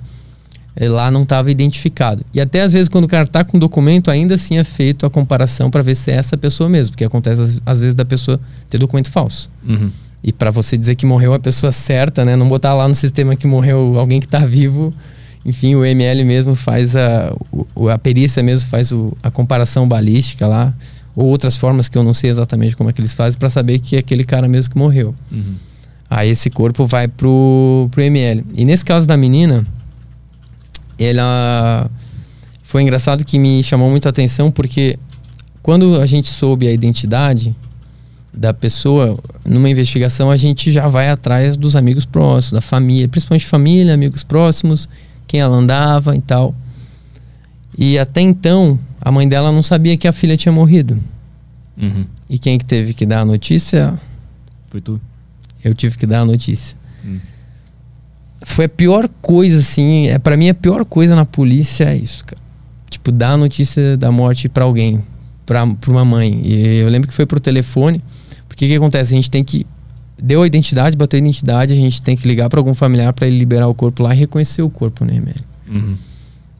lá 0.80 1.10
não 1.10 1.22
estava 1.22 1.50
identificado. 1.50 2.24
E 2.32 2.40
até 2.40 2.62
às 2.62 2.72
vezes 2.72 2.88
quando 2.88 3.04
o 3.04 3.08
cara 3.08 3.26
tá 3.26 3.44
com 3.44 3.58
documento, 3.58 4.10
ainda 4.10 4.34
assim 4.34 4.56
é 4.58 4.64
feito 4.64 5.04
a 5.04 5.10
comparação 5.10 5.70
para 5.70 5.82
ver 5.82 5.94
se 5.94 6.10
é 6.10 6.14
essa 6.14 6.36
pessoa 6.36 6.68
mesmo, 6.68 6.92
porque 6.92 7.04
acontece 7.04 7.60
às, 7.64 7.80
vezes 7.80 7.94
da 7.94 8.04
pessoa 8.04 8.40
ter 8.70 8.78
documento 8.78 9.10
falso. 9.10 9.50
Uhum. 9.66 9.90
E 10.24 10.32
para 10.32 10.50
você 10.50 10.78
dizer 10.78 10.94
que 10.94 11.04
morreu 11.04 11.34
a 11.34 11.38
pessoa 11.38 11.72
certa, 11.72 12.24
né, 12.24 12.36
não 12.36 12.48
botar 12.48 12.74
lá 12.74 12.88
no 12.88 12.94
sistema 12.94 13.36
que 13.36 13.46
morreu 13.46 13.98
alguém 13.98 14.20
que 14.20 14.26
está 14.26 14.38
vivo, 14.46 14.94
enfim, 15.44 15.74
o 15.74 15.84
ML 15.84 16.24
mesmo 16.24 16.54
faz 16.54 16.94
a 16.96 17.34
a 17.92 17.98
perícia 17.98 18.42
mesmo 18.42 18.68
faz 18.68 18.92
o, 18.92 19.16
a 19.22 19.30
comparação 19.30 19.86
balística 19.88 20.46
lá, 20.46 20.72
ou 21.14 21.26
outras 21.26 21.56
formas 21.56 21.88
que 21.88 21.98
eu 21.98 22.02
não 22.02 22.14
sei 22.14 22.30
exatamente 22.30 22.76
como 22.76 22.88
é 22.88 22.92
que 22.92 23.00
eles 23.00 23.12
fazem 23.12 23.38
para 23.38 23.50
saber 23.50 23.78
que 23.78 23.96
é 23.96 23.98
aquele 23.98 24.24
cara 24.24 24.48
mesmo 24.48 24.72
que 24.72 24.78
morreu. 24.78 25.14
Uhum. 25.30 25.54
Aí 26.08 26.30
esse 26.30 26.50
corpo 26.50 26.86
vai 26.86 27.08
pro, 27.08 27.88
pro 27.90 28.02
ML. 28.02 28.44
E 28.54 28.64
nesse 28.64 28.84
caso 28.84 29.06
da 29.06 29.16
menina, 29.16 29.66
ela 31.02 31.90
foi 32.62 32.82
engraçado 32.82 33.24
que 33.24 33.38
me 33.38 33.62
chamou 33.62 33.90
muito 33.90 34.06
a 34.06 34.10
atenção 34.10 34.50
porque 34.50 34.98
quando 35.62 36.00
a 36.00 36.06
gente 36.06 36.28
soube 36.28 36.66
a 36.66 36.72
identidade 36.72 37.54
da 38.32 38.54
pessoa, 38.54 39.18
numa 39.44 39.68
investigação 39.68 40.30
a 40.30 40.36
gente 40.36 40.72
já 40.72 40.88
vai 40.88 41.10
atrás 41.10 41.56
dos 41.56 41.76
amigos 41.76 42.06
próximos, 42.06 42.52
da 42.52 42.60
família, 42.60 43.08
principalmente 43.08 43.46
família, 43.46 43.92
amigos 43.92 44.22
próximos, 44.22 44.88
quem 45.26 45.40
ela 45.40 45.54
andava 45.54 46.16
e 46.16 46.20
tal. 46.20 46.54
E 47.76 47.98
até 47.98 48.20
então, 48.20 48.78
a 49.00 49.10
mãe 49.10 49.28
dela 49.28 49.52
não 49.52 49.62
sabia 49.62 49.96
que 49.96 50.08
a 50.08 50.12
filha 50.12 50.36
tinha 50.36 50.52
morrido. 50.52 50.98
Uhum. 51.76 52.06
E 52.28 52.38
quem 52.38 52.58
que 52.58 52.64
teve 52.64 52.94
que 52.94 53.04
dar 53.04 53.20
a 53.20 53.24
notícia? 53.24 53.98
Foi 54.68 54.80
tu? 54.80 55.00
Eu 55.62 55.74
tive 55.74 55.96
que 55.96 56.06
dar 56.06 56.20
a 56.20 56.24
notícia. 56.24 56.76
Hum. 57.04 57.18
Foi 58.44 58.64
a 58.64 58.68
pior 58.68 59.08
coisa, 59.20 59.58
assim. 59.58 60.08
É, 60.08 60.18
para 60.18 60.36
mim, 60.36 60.48
a 60.48 60.54
pior 60.54 60.84
coisa 60.84 61.14
na 61.14 61.24
polícia 61.24 61.84
é 61.84 61.96
isso, 61.96 62.24
cara. 62.24 62.40
Tipo, 62.90 63.10
dar 63.12 63.32
a 63.32 63.36
notícia 63.36 63.96
da 63.96 64.10
morte 64.12 64.48
para 64.48 64.64
alguém, 64.64 65.02
pra, 65.46 65.66
pra 65.66 65.90
uma 65.90 66.04
mãe. 66.04 66.40
E 66.44 66.78
eu 66.78 66.88
lembro 66.88 67.08
que 67.08 67.14
foi 67.14 67.24
pro 67.26 67.40
telefone. 67.40 68.02
Porque 68.48 68.66
o 68.66 68.68
que 68.68 68.74
acontece? 68.74 69.12
A 69.14 69.16
gente 69.16 69.30
tem 69.30 69.42
que. 69.42 69.66
Deu 70.22 70.42
a 70.42 70.46
identidade, 70.46 70.96
bateu 70.96 71.16
a 71.16 71.20
identidade, 71.20 71.72
a 71.72 71.76
gente 71.76 72.02
tem 72.02 72.16
que 72.16 72.28
ligar 72.28 72.48
para 72.48 72.60
algum 72.60 72.74
familiar 72.74 73.12
para 73.12 73.26
ele 73.26 73.38
liberar 73.38 73.66
o 73.66 73.74
corpo 73.74 74.02
lá 74.02 74.14
e 74.14 74.18
reconhecer 74.18 74.62
o 74.62 74.70
corpo, 74.70 75.04
né, 75.04 75.16
Emílio? 75.16 75.34
Uhum. 75.68 75.96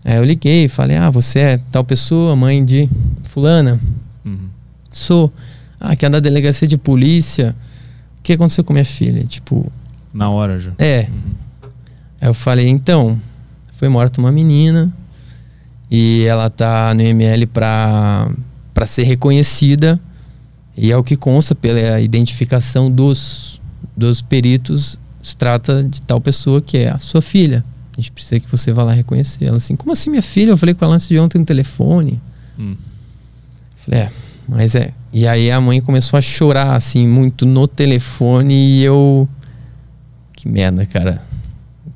Aí 0.04 0.16
eu 0.16 0.24
liguei, 0.24 0.66
falei: 0.68 0.96
Ah, 0.96 1.10
você 1.10 1.38
é 1.38 1.60
tal 1.70 1.84
pessoa, 1.84 2.34
mãe 2.34 2.64
de 2.64 2.88
Fulana? 3.24 3.78
Uhum. 4.24 4.48
Sou. 4.90 5.32
Ah, 5.78 5.94
que 5.94 6.04
é 6.06 6.08
da 6.10 6.18
delegacia 6.18 6.66
de 6.66 6.76
polícia. 6.78 7.54
O 8.18 8.22
que 8.22 8.32
aconteceu 8.32 8.64
com 8.64 8.72
minha 8.72 8.84
filha? 8.84 9.22
Tipo, 9.24 9.70
Na 10.14 10.28
hora 10.30 10.58
já. 10.58 10.72
é. 10.78 11.08
Aí 12.22 12.28
eu 12.28 12.34
falei, 12.34 12.68
então, 12.68 13.20
foi 13.72 13.88
morta 13.88 14.20
uma 14.20 14.30
menina 14.30 14.92
e 15.90 16.22
ela 16.22 16.48
tá 16.48 16.94
no 16.94 17.02
ML 17.02 17.46
pra, 17.46 18.30
pra 18.72 18.86
ser 18.86 19.02
reconhecida. 19.02 20.00
E 20.76 20.92
é 20.92 20.96
o 20.96 21.02
que 21.02 21.16
consta 21.16 21.52
pela 21.52 22.00
identificação 22.00 22.88
dos, 22.88 23.60
dos 23.96 24.22
peritos, 24.22 25.00
se 25.20 25.36
trata 25.36 25.82
de 25.82 26.00
tal 26.00 26.20
pessoa 26.20 26.62
que 26.62 26.78
é 26.78 26.90
a 26.90 27.00
sua 27.00 27.20
filha. 27.20 27.64
A 27.98 28.00
gente 28.00 28.12
precisa 28.12 28.38
que 28.38 28.48
você 28.48 28.72
vá 28.72 28.84
lá 28.84 28.92
reconhecer. 28.92 29.48
Ela 29.48 29.56
assim, 29.56 29.74
como 29.74 29.90
assim 29.90 30.08
minha 30.08 30.22
filha? 30.22 30.50
Eu 30.50 30.56
falei 30.56 30.76
com 30.76 30.84
ela 30.84 30.94
antes 30.94 31.08
de 31.08 31.18
ontem 31.18 31.38
no 31.38 31.44
telefone. 31.44 32.20
Hum. 32.56 32.76
Falei, 33.74 34.00
é, 34.00 34.12
mas 34.48 34.76
é. 34.76 34.92
E 35.12 35.26
aí 35.26 35.50
a 35.50 35.60
mãe 35.60 35.80
começou 35.80 36.16
a 36.16 36.20
chorar, 36.20 36.76
assim, 36.76 37.04
muito 37.04 37.44
no 37.44 37.66
telefone 37.66 38.54
e 38.54 38.84
eu. 38.84 39.28
Que 40.34 40.48
merda, 40.48 40.86
cara. 40.86 41.31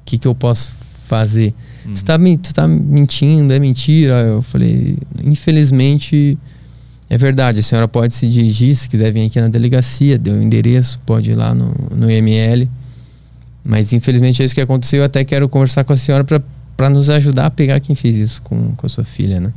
O 0.07 0.09
que, 0.09 0.19
que 0.19 0.29
eu 0.29 0.35
posso 0.35 0.73
fazer? 1.07 1.53
Tu, 1.95 2.05
tá, 2.05 2.17
men- 2.19 2.37
tu 2.39 2.53
tá 2.55 2.67
mentindo, 2.69 3.53
é 3.53 3.59
mentira. 3.59 4.15
Eu 4.23 4.43
falei, 4.43 4.97
infelizmente. 5.25 6.39
É 7.09 7.17
verdade, 7.17 7.61
a 7.61 7.63
senhora 7.63 7.87
pode 7.87 8.15
se 8.15 8.29
dirigir, 8.29 8.75
se 8.75 8.89
quiser 8.89 9.13
vir 9.13 9.27
aqui 9.27 9.41
na 9.41 9.47
delegacia, 9.47 10.19
deu 10.19 10.35
o 10.35 10.43
endereço, 10.43 10.99
pode 11.07 11.31
ir 11.31 11.35
lá 11.37 11.55
no, 11.55 11.73
no 11.95 12.11
IML. 12.11 12.69
Mas 13.65 13.93
infelizmente 13.93 14.43
é 14.43 14.45
isso 14.45 14.55
que 14.55 14.61
aconteceu. 14.61 14.99
Eu 15.01 15.05
até 15.05 15.23
quero 15.25 15.49
conversar 15.49 15.85
com 15.85 15.93
a 15.93 15.97
senhora 15.97 16.25
para 16.77 16.91
nos 16.91 17.09
ajudar 17.09 17.47
a 17.47 17.51
pegar 17.51 17.79
quem 17.79 17.95
fez 17.95 18.17
isso 18.17 18.43
com, 18.43 18.73
com 18.75 18.87
a 18.87 18.89
sua 18.89 19.05
filha, 19.05 19.39
né? 19.41 19.53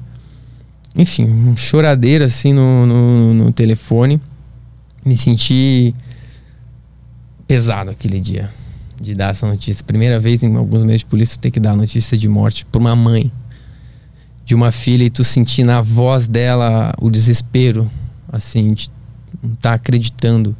Enfim, 0.95 1.25
um 1.25 1.55
choradeira 1.57 2.25
assim 2.25 2.53
no, 2.53 2.85
no, 2.85 3.33
no 3.33 3.51
telefone. 3.51 4.21
Me 5.03 5.17
senti 5.17 5.93
pesado 7.47 7.89
aquele 7.91 8.19
dia 8.19 8.51
de 8.99 9.15
dar 9.15 9.31
essa 9.31 9.47
notícia. 9.47 9.83
Primeira 9.83 10.19
vez 10.19 10.43
em 10.43 10.55
alguns 10.55 10.83
meses 10.83 11.01
de 11.01 11.05
polícia 11.05 11.37
ter 11.39 11.51
que 11.51 11.59
dar 11.59 11.71
a 11.71 11.75
notícia 11.75 12.17
de 12.17 12.27
morte 12.27 12.65
para 12.65 12.79
uma 12.79 12.95
mãe 12.95 13.31
de 14.49 14.55
uma 14.55 14.71
filha 14.71 15.03
e 15.03 15.11
tu 15.11 15.23
sentir 15.23 15.63
na 15.63 15.79
voz 15.79 16.27
dela 16.27 16.91
o 16.99 17.11
desespero, 17.11 17.87
assim, 18.31 18.73
de 18.73 18.89
não 19.43 19.53
estar 19.53 19.73
acreditando 19.73 20.55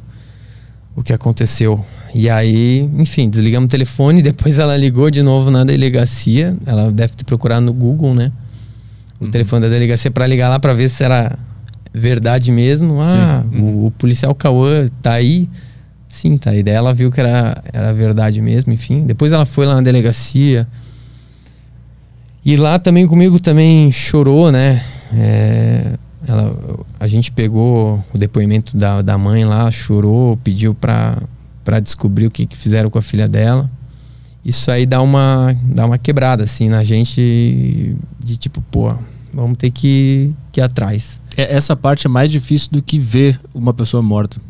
o 0.94 1.02
que 1.02 1.12
aconteceu. 1.12 1.84
E 2.14 2.30
aí, 2.30 2.88
enfim, 2.96 3.28
desligamos 3.28 3.66
o 3.66 3.68
telefone, 3.68 4.22
depois 4.22 4.60
ela 4.60 4.76
ligou 4.76 5.10
de 5.10 5.22
novo 5.22 5.50
na 5.50 5.64
delegacia. 5.64 6.56
Ela 6.64 6.92
deve 6.92 7.16
ter 7.16 7.24
procurado 7.24 7.66
no 7.66 7.72
Google, 7.72 8.14
né? 8.14 8.30
O 9.20 9.26
telefone 9.26 9.62
da 9.62 9.68
delegacia 9.68 10.10
para 10.10 10.24
ligar 10.24 10.48
lá 10.48 10.60
para 10.60 10.72
ver 10.72 10.88
se 10.88 11.02
era 11.02 11.36
verdade 11.92 12.52
mesmo. 12.52 13.00
Ah. 13.00 13.44
Uhum. 13.52 13.62
o, 13.62 13.86
o 13.86 13.90
policial 13.90 14.32
Cauã 14.36 14.86
tá 15.02 15.14
aí. 15.14 15.48
Sim, 16.10 16.36
tá 16.36 16.50
aí. 16.50 16.62
Daí 16.62 16.74
ela 16.74 16.92
viu 16.92 17.10
que 17.10 17.20
era, 17.20 17.62
era 17.72 17.92
verdade 17.94 18.42
mesmo, 18.42 18.72
enfim. 18.72 19.06
Depois 19.06 19.32
ela 19.32 19.46
foi 19.46 19.64
lá 19.64 19.76
na 19.76 19.80
delegacia. 19.80 20.66
E 22.44 22.56
lá 22.56 22.78
também 22.80 23.06
comigo 23.06 23.38
também 23.38 23.90
chorou, 23.92 24.50
né? 24.50 24.84
É, 25.14 25.92
ela, 26.26 26.54
a 26.98 27.06
gente 27.06 27.30
pegou 27.30 28.04
o 28.12 28.18
depoimento 28.18 28.76
da, 28.76 29.00
da 29.02 29.16
mãe 29.16 29.44
lá, 29.44 29.70
chorou, 29.70 30.36
pediu 30.38 30.74
pra, 30.74 31.16
pra 31.64 31.78
descobrir 31.78 32.26
o 32.26 32.30
que, 32.30 32.44
que 32.44 32.56
fizeram 32.56 32.90
com 32.90 32.98
a 32.98 33.02
filha 33.02 33.28
dela. 33.28 33.70
Isso 34.44 34.68
aí 34.70 34.86
dá 34.86 35.00
uma, 35.00 35.56
dá 35.62 35.86
uma 35.86 35.96
quebrada, 35.96 36.42
assim, 36.42 36.68
na 36.68 36.82
gente 36.82 37.96
de 38.18 38.36
tipo, 38.36 38.60
pô, 38.62 38.92
vamos 39.32 39.56
ter 39.56 39.70
que, 39.70 40.32
que 40.50 40.60
ir 40.60 40.64
atrás. 40.64 41.20
É, 41.36 41.54
essa 41.54 41.76
parte 41.76 42.06
é 42.06 42.10
mais 42.10 42.30
difícil 42.30 42.70
do 42.72 42.82
que 42.82 42.98
ver 42.98 43.38
uma 43.54 43.72
pessoa 43.72 44.02
morta. 44.02 44.40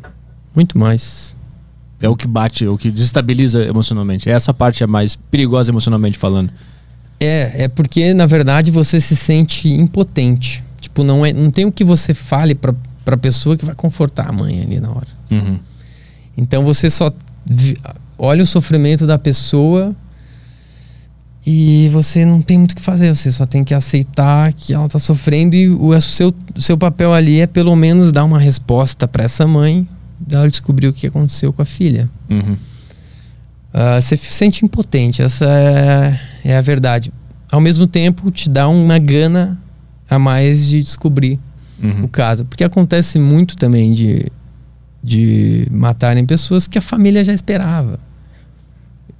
Muito 0.54 0.78
mais. 0.78 1.36
É 2.02 2.08
o 2.08 2.16
que 2.16 2.26
bate, 2.26 2.64
é 2.64 2.68
o 2.68 2.78
que 2.78 2.90
desestabiliza 2.90 3.62
emocionalmente. 3.64 4.28
Essa 4.30 4.54
parte 4.54 4.82
é 4.82 4.86
mais 4.86 5.16
perigosa 5.16 5.70
emocionalmente 5.70 6.16
falando. 6.18 6.50
É, 7.18 7.64
é 7.64 7.68
porque, 7.68 8.14
na 8.14 8.24
verdade, 8.26 8.70
você 8.70 8.98
se 9.00 9.14
sente 9.14 9.68
impotente. 9.68 10.64
Tipo, 10.80 11.04
não, 11.04 11.26
é, 11.26 11.32
não 11.32 11.50
tem 11.50 11.66
o 11.66 11.72
que 11.72 11.84
você 11.84 12.14
fale 12.14 12.54
pra, 12.54 12.74
pra 13.04 13.16
pessoa 13.16 13.56
que 13.56 13.64
vai 13.66 13.74
confortar 13.74 14.28
a 14.28 14.32
mãe 14.32 14.62
ali 14.62 14.80
na 14.80 14.88
hora. 14.90 15.06
Uhum. 15.30 15.58
Então 16.36 16.64
você 16.64 16.88
só 16.88 17.12
vi- 17.44 17.76
olha 18.18 18.42
o 18.42 18.46
sofrimento 18.46 19.06
da 19.06 19.18
pessoa 19.18 19.94
e 21.46 21.88
você 21.92 22.24
não 22.24 22.40
tem 22.40 22.56
muito 22.58 22.72
o 22.72 22.76
que 22.76 22.82
fazer. 22.82 23.14
Você 23.14 23.30
só 23.30 23.44
tem 23.44 23.62
que 23.64 23.74
aceitar 23.74 24.52
que 24.52 24.72
ela 24.72 24.88
tá 24.88 24.98
sofrendo 24.98 25.54
e 25.56 25.68
o, 25.68 25.88
o 25.88 26.00
seu, 26.00 26.32
seu 26.56 26.76
papel 26.78 27.12
ali 27.12 27.40
é 27.40 27.46
pelo 27.46 27.74
menos 27.76 28.12
dar 28.12 28.24
uma 28.24 28.38
resposta 28.38 29.06
para 29.08 29.24
essa 29.24 29.46
mãe, 29.46 29.86
dela 30.20 30.48
descobrir 30.48 30.86
o 30.88 30.92
que 30.92 31.06
aconteceu 31.06 31.52
com 31.52 31.62
a 31.62 31.64
filha. 31.64 32.08
Uhum. 32.28 32.56
Ah, 33.72 34.00
você 34.00 34.16
se 34.16 34.32
sente 34.32 34.64
impotente, 34.64 35.22
essa 35.22 35.44
é, 35.46 36.20
é 36.44 36.56
a 36.56 36.60
verdade. 36.60 37.12
Ao 37.50 37.60
mesmo 37.60 37.86
tempo, 37.86 38.30
te 38.30 38.48
dá 38.48 38.68
uma 38.68 38.98
gana 38.98 39.58
a 40.08 40.18
mais 40.18 40.66
de 40.68 40.82
descobrir 40.82 41.38
Uhum. 41.82 42.04
o 42.04 42.08
caso. 42.08 42.44
Porque 42.44 42.62
acontece 42.62 43.18
muito 43.18 43.56
também 43.56 43.92
de, 43.94 44.26
de 45.02 45.66
matarem 45.70 46.26
pessoas 46.26 46.66
que 46.68 46.76
a 46.76 46.82
família 46.82 47.24
já 47.24 47.32
esperava. 47.32 47.98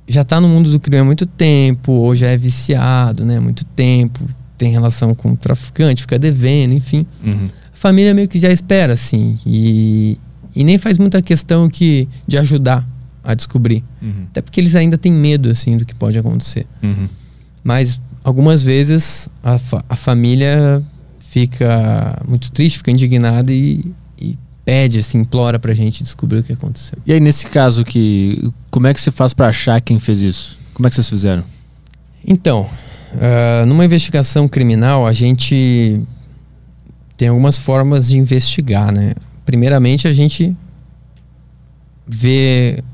Já 0.07 0.25
tá 0.25 0.41
no 0.41 0.47
mundo 0.49 0.71
do 0.71 0.79
crime 0.79 0.99
há 0.99 1.05
muito 1.05 1.25
tempo, 1.25 1.93
ou 1.93 2.15
já 2.15 2.27
é 2.27 2.37
viciado, 2.37 3.25
né? 3.25 3.39
há 3.39 3.41
Muito 3.41 3.65
tempo, 3.65 4.21
tem 4.59 4.73
relação 4.73 5.15
com 5.15 5.33
o 5.33 5.37
traficante, 5.37 6.03
fica 6.03 6.19
devendo, 6.19 6.75
enfim. 6.75 7.07
Uhum. 7.25 7.47
A 7.73 7.77
família 7.77 8.13
meio 8.13 8.29
que 8.29 8.39
já 8.39 8.51
espera, 8.51 8.93
assim. 8.93 9.39
E, 9.47 10.19
e 10.55 10.65
nem 10.65 10.79
faz 10.79 10.99
muita 10.99 11.21
questão 11.23 11.69
que, 11.69 12.09
de 12.27 12.37
ajudar 12.39 12.87
a 13.23 13.35
descobrir. 13.35 13.85
Uhum. 14.01 14.25
Até 14.31 14.41
porque 14.41 14.61
eles 14.61 14.75
ainda 14.75 14.97
têm 14.99 15.13
medo, 15.13 15.51
assim, 15.51 15.77
do 15.77 15.85
que 15.85 15.95
pode 15.95 16.19
acontecer. 16.19 16.67
Uhum. 16.83 17.09
Mas 17.63 18.01
algumas 18.25 18.63
vezes 18.63 19.29
a, 19.43 19.59
fa- 19.59 19.85
a 19.89 19.97
família 19.97 20.83
fica 21.19 22.21
muito 22.27 22.51
triste, 22.51 22.79
fica 22.79 22.91
indignada 22.91 23.53
e, 23.53 23.85
e 24.21 24.39
pede, 24.65 24.99
assim, 24.99 25.19
implora 25.19 25.59
pra 25.59 25.75
gente 25.75 26.03
descobrir 26.03 26.39
o 26.39 26.43
que 26.43 26.53
aconteceu. 26.53 26.99
E 27.07 27.13
aí, 27.13 27.21
nesse 27.21 27.47
caso 27.47 27.85
que. 27.85 28.51
Como 28.71 28.87
é 28.87 28.95
que 28.95 29.01
você 29.01 29.11
faz 29.11 29.33
pra 29.35 29.49
achar 29.49 29.81
quem 29.81 29.99
fez 29.99 30.21
isso? 30.21 30.59
Como 30.75 30.87
é 30.87 30.91
que 30.91 30.97
vocês 30.97 31.09
fizeram? 31.09 31.45
Então, 32.27 32.69
ah, 33.21 33.65
numa 33.67 33.85
investigação 33.85 34.49
criminal, 34.49 35.07
a 35.07 35.13
gente 35.13 36.01
tem 37.17 37.29
algumas 37.29 37.59
formas 37.59 38.09
de 38.09 38.17
investigar, 38.17 38.91
né? 38.93 39.13
Primeiramente, 39.51 40.07
a 40.07 40.13
gente 40.13 40.57
vê, 42.07 42.85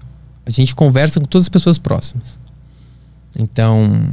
a 0.47 0.51
gente 0.51 0.75
conversa 0.75 1.21
com 1.21 1.27
todas 1.27 1.45
as 1.45 1.49
pessoas 1.51 1.77
próximas. 1.77 2.39
Então, 3.39 4.09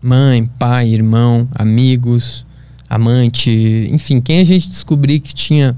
mãe, 0.00 0.46
pai, 0.58 0.90
irmão, 0.90 1.48
amigos, 1.52 2.46
amante, 2.88 3.88
enfim, 3.90 4.20
quem 4.20 4.38
a 4.38 4.44
gente 4.44 4.68
descobrir 4.70 5.18
que 5.18 5.34
tinha 5.34 5.76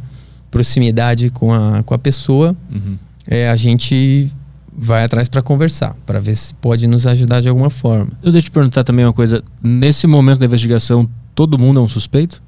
proximidade 0.50 1.30
com 1.30 1.54
a, 1.54 1.82
com 1.82 1.94
a 1.94 1.98
pessoa, 1.98 2.54
Uhum. 2.70 2.98
é, 3.26 3.48
a 3.48 3.56
gente 3.56 4.30
vai 4.76 5.04
atrás 5.04 5.26
para 5.26 5.40
conversar, 5.40 5.96
para 6.04 6.20
ver 6.20 6.36
se 6.36 6.52
pode 6.54 6.86
nos 6.86 7.06
ajudar 7.06 7.40
de 7.40 7.48
alguma 7.48 7.70
forma. 7.70 8.08
Eu 8.22 8.30
deixo 8.30 8.46
te 8.48 8.50
perguntar 8.50 8.84
também 8.84 9.06
uma 9.06 9.12
coisa. 9.14 9.42
Nesse 9.62 10.06
momento 10.06 10.38
da 10.40 10.44
investigação, 10.46 11.08
todo 11.34 11.58
mundo 11.58 11.80
é 11.80 11.82
um 11.82 11.88
suspeito? 11.88 12.42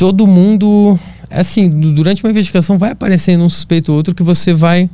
Todo 0.00 0.26
mundo, 0.26 0.98
assim, 1.30 1.68
du- 1.68 1.92
durante 1.92 2.24
uma 2.24 2.30
investigação 2.30 2.78
vai 2.78 2.92
aparecendo 2.92 3.44
um 3.44 3.48
suspeito 3.50 3.92
ou 3.92 3.98
outro 3.98 4.14
que 4.14 4.22
você 4.22 4.54
vai 4.54 4.88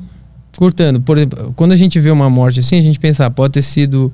cortando. 0.57 1.01
Por 1.01 1.17
exemplo, 1.17 1.53
quando 1.55 1.71
a 1.71 1.77
gente 1.77 2.01
vê 2.01 2.11
uma 2.11 2.29
morte 2.29 2.59
assim, 2.59 2.77
a 2.77 2.83
gente 2.83 2.99
pensa, 2.99 3.25
ah, 3.27 3.31
pode 3.31 3.53
ter 3.53 3.63
sido 3.63 4.13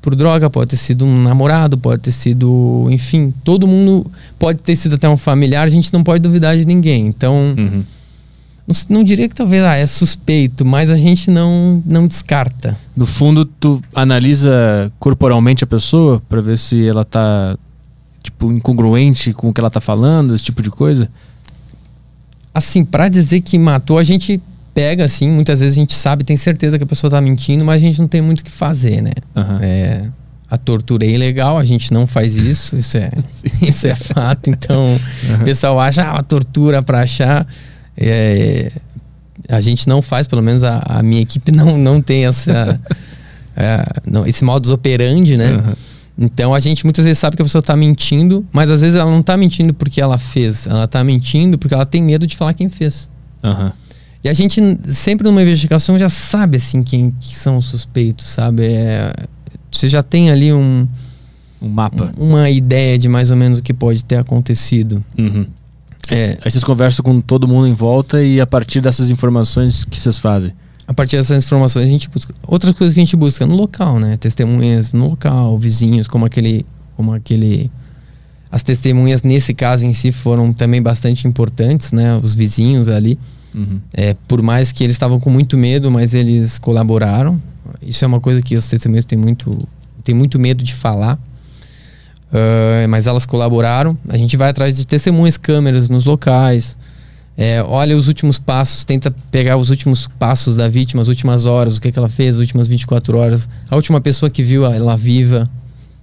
por 0.00 0.14
droga, 0.14 0.48
pode 0.48 0.70
ter 0.70 0.76
sido 0.78 1.04
um 1.04 1.22
namorado, 1.22 1.76
pode 1.76 2.00
ter 2.00 2.10
sido, 2.10 2.86
enfim, 2.90 3.32
todo 3.44 3.66
mundo 3.68 4.10
pode 4.38 4.62
ter 4.62 4.74
sido 4.76 4.94
até 4.94 5.06
um 5.08 5.16
familiar, 5.18 5.62
a 5.64 5.68
gente 5.68 5.92
não 5.92 6.02
pode 6.02 6.22
duvidar 6.22 6.56
de 6.56 6.64
ninguém. 6.64 7.06
Então, 7.06 7.54
Uhum. 7.58 7.82
não, 8.66 8.74
não 8.96 9.04
diria 9.04 9.28
que 9.28 9.34
talvez 9.34 9.62
ah, 9.62 9.76
é 9.76 9.86
suspeito, 9.86 10.64
mas 10.64 10.88
a 10.90 10.96
gente 10.96 11.30
não, 11.30 11.82
não 11.84 12.06
descarta. 12.08 12.76
No 12.96 13.04
fundo, 13.04 13.44
tu 13.44 13.78
analisa 13.94 14.90
corporalmente 14.98 15.62
a 15.64 15.66
pessoa 15.66 16.22
pra 16.30 16.40
ver 16.40 16.56
se 16.56 16.84
ela 16.86 17.04
tá, 17.04 17.56
tipo, 18.22 18.52
incongruente 18.52 19.32
com 19.32 19.48
o 19.48 19.52
que 19.52 19.60
ela 19.60 19.70
tá 19.70 19.80
falando, 19.80 20.34
esse 20.34 20.44
tipo 20.44 20.62
de 20.62 20.70
coisa? 20.70 21.08
Assim, 22.54 22.84
pra 22.84 23.08
dizer 23.08 23.40
que 23.40 23.58
matou, 23.58 23.98
a 23.98 24.02
gente 24.02 24.40
pega, 24.74 25.04
assim, 25.04 25.28
muitas 25.28 25.60
vezes 25.60 25.76
a 25.76 25.80
gente 25.80 25.94
sabe, 25.94 26.24
tem 26.24 26.36
certeza 26.36 26.78
que 26.78 26.84
a 26.84 26.86
pessoa 26.86 27.10
tá 27.10 27.20
mentindo, 27.20 27.64
mas 27.64 27.76
a 27.76 27.78
gente 27.78 28.00
não 28.00 28.08
tem 28.08 28.20
muito 28.20 28.40
o 28.40 28.44
que 28.44 28.50
fazer, 28.50 29.02
né? 29.02 29.12
Aham. 29.34 29.58
É, 29.62 30.04
a 30.50 30.58
tortura 30.58 31.04
é 31.06 31.08
ilegal, 31.08 31.58
a 31.58 31.64
gente 31.64 31.92
não 31.92 32.06
faz 32.06 32.34
isso, 32.36 32.76
isso 32.76 32.98
é, 32.98 33.10
isso 33.62 33.86
é 33.86 33.94
fato. 33.94 34.50
Então, 34.50 34.98
o 35.40 35.44
pessoal 35.44 35.80
acha 35.80 36.04
ah, 36.04 36.12
uma 36.12 36.22
tortura 36.22 36.82
pra 36.82 37.00
achar. 37.00 37.46
É, 37.96 38.70
a 39.48 39.60
gente 39.60 39.88
não 39.88 40.02
faz, 40.02 40.26
pelo 40.26 40.42
menos 40.42 40.62
a, 40.62 40.78
a 40.80 41.02
minha 41.02 41.22
equipe 41.22 41.52
não, 41.52 41.78
não 41.78 42.02
tem 42.02 42.26
essa, 42.26 42.78
é, 43.56 43.84
não, 44.06 44.26
esse 44.26 44.44
modus 44.44 44.70
operandi, 44.70 45.36
né? 45.36 45.52
Aham. 45.52 45.76
Então 46.18 46.52
a 46.52 46.60
gente 46.60 46.84
muitas 46.84 47.04
vezes 47.04 47.18
sabe 47.18 47.36
que 47.36 47.42
a 47.42 47.44
pessoa 47.44 47.62
tá 47.62 47.74
mentindo, 47.76 48.44
mas 48.52 48.70
às 48.70 48.80
vezes 48.82 48.96
ela 48.96 49.10
não 49.10 49.22
tá 49.22 49.36
mentindo 49.36 49.72
porque 49.72 50.00
ela 50.00 50.18
fez, 50.18 50.66
ela 50.66 50.86
tá 50.86 51.02
mentindo 51.02 51.58
porque 51.58 51.74
ela 51.74 51.86
tem 51.86 52.02
medo 52.02 52.26
de 52.26 52.36
falar 52.36 52.52
quem 52.54 52.68
fez. 52.68 53.08
Aham. 53.42 53.72
E 54.24 54.28
a 54.28 54.32
gente 54.32 54.60
sempre 54.90 55.26
numa 55.26 55.42
investigação 55.42 55.98
já 55.98 56.08
sabe 56.08 56.58
assim 56.58 56.82
quem 56.82 57.10
que 57.18 57.34
são 57.34 57.56
os 57.56 57.64
suspeitos, 57.64 58.28
sabe? 58.28 58.62
É, 58.66 59.12
você 59.70 59.88
já 59.88 60.02
tem 60.02 60.30
ali 60.30 60.52
um, 60.52 60.86
Um 61.60 61.68
mapa. 61.68 62.12
uma 62.16 62.48
ideia 62.48 62.96
de 62.96 63.08
mais 63.08 63.30
ou 63.32 63.36
menos 63.36 63.58
o 63.58 63.62
que 63.62 63.74
pode 63.74 64.04
ter 64.04 64.16
acontecido. 64.16 65.02
Uhum. 65.18 65.46
É, 66.10 66.36
Aí 66.44 66.50
vocês 66.50 66.62
conversam 66.62 67.02
com 67.02 67.20
todo 67.20 67.48
mundo 67.48 67.66
em 67.66 67.74
volta 67.74 68.22
e 68.22 68.40
a 68.40 68.46
partir 68.46 68.80
dessas 68.80 69.10
informações 69.10 69.84
que 69.84 69.98
vocês 69.98 70.18
fazem? 70.18 70.52
A 70.92 70.94
partir 70.94 71.16
dessas 71.16 71.44
informações 71.44 71.86
a 71.86 71.88
gente 71.88 72.08
busca 72.08 72.34
outras 72.46 72.76
coisas 72.76 72.94
que 72.94 73.00
a 73.00 73.04
gente 73.04 73.16
busca 73.16 73.46
no 73.46 73.56
local, 73.56 73.98
né? 73.98 74.16
Testemunhas 74.16 74.92
no 74.92 75.08
local, 75.08 75.58
vizinhos, 75.58 76.06
como 76.06 76.24
aquele, 76.26 76.66
como 76.96 77.12
aquele 77.12 77.70
as 78.50 78.62
testemunhas 78.62 79.22
nesse 79.22 79.54
caso 79.54 79.86
em 79.86 79.94
si 79.94 80.12
foram 80.12 80.52
também 80.52 80.82
bastante 80.82 81.26
importantes, 81.26 81.92
né? 81.92 82.16
Os 82.22 82.34
vizinhos 82.34 82.88
ali. 82.88 83.18
Uhum. 83.54 83.80
É, 83.92 84.14
por 84.28 84.42
mais 84.42 84.70
que 84.70 84.84
eles 84.84 84.94
estavam 84.94 85.18
com 85.18 85.30
muito 85.30 85.56
medo, 85.56 85.90
mas 85.90 86.12
eles 86.12 86.58
colaboraram. 86.58 87.40
Isso 87.80 88.04
é 88.04 88.08
uma 88.08 88.20
coisa 88.20 88.42
que 88.42 88.56
os 88.56 88.68
testemunhas 88.68 89.04
têm 89.04 89.18
muito, 89.18 89.66
têm 90.04 90.14
muito 90.14 90.38
medo 90.38 90.62
de 90.62 90.74
falar. 90.74 91.18
Ah, 92.32 92.86
mas 92.88 93.06
elas 93.06 93.26
colaboraram. 93.26 93.96
A 94.08 94.16
gente 94.16 94.36
vai 94.36 94.50
atrás 94.50 94.76
de 94.76 94.86
testemunhas, 94.86 95.36
câmeras 95.36 95.88
nos 95.88 96.04
locais. 96.04 96.76
É, 97.36 97.62
olha 97.62 97.96
os 97.96 98.08
últimos 98.08 98.38
passos, 98.38 98.84
tenta 98.84 99.10
pegar 99.30 99.56
os 99.56 99.70
últimos 99.70 100.06
passos 100.18 100.54
da 100.56 100.68
vítima, 100.68 101.00
as 101.02 101.08
últimas 101.08 101.46
horas, 101.46 101.76
o 101.76 101.80
que, 101.80 101.90
que 101.90 101.98
ela 101.98 102.08
fez, 102.08 102.36
as 102.36 102.40
últimas 102.40 102.68
24 102.68 103.16
horas, 103.16 103.48
a 103.70 103.74
última 103.76 104.00
pessoa 104.00 104.28
que 104.28 104.42
viu 104.42 104.64
ela 104.66 104.96
viva. 104.96 105.48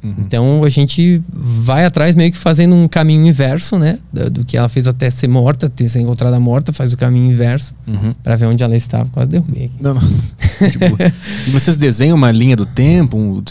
Uhum. 0.02 0.13
Então 0.20 0.63
a 0.63 0.70
gente 0.70 1.22
vai 1.30 1.84
atrás 1.86 2.15
meio 2.15 2.32
que 2.32 2.38
fazendo 2.38 2.74
um 2.74 2.88
caminho 2.88 3.26
inverso, 3.28 3.78
né? 3.78 4.00
Do, 4.13 4.30
do 4.30 4.46
que 4.46 4.56
ela 4.56 4.70
fez 4.70 4.88
até 4.88 5.10
ser 5.10 5.28
morta, 5.28 5.68
ter 5.70 5.89
ser 5.89 6.00
encontrada 6.00 6.39
morta, 6.39 6.72
faz 6.72 6.94
o 6.94 6.98
caminho 6.98 7.30
inverso 7.30 7.76
Uhum. 7.86 8.13
Pra 8.24 8.36
ver 8.38 8.46
onde 8.46 8.63
ela 8.63 8.78
estava. 8.78 9.10
Quase 9.10 9.30
derrubei 9.30 9.65
aqui. 9.65 9.76
Não, 9.82 9.94
não. 9.96 10.02
Tipo, 10.02 10.96
e 11.48 11.52
vocês 11.52 11.76
desenham 11.76 12.15
uma 12.15 12.32
linha 12.32 12.56
do 12.56 12.65
tempo? 12.65 13.18
Um- 13.18 13.44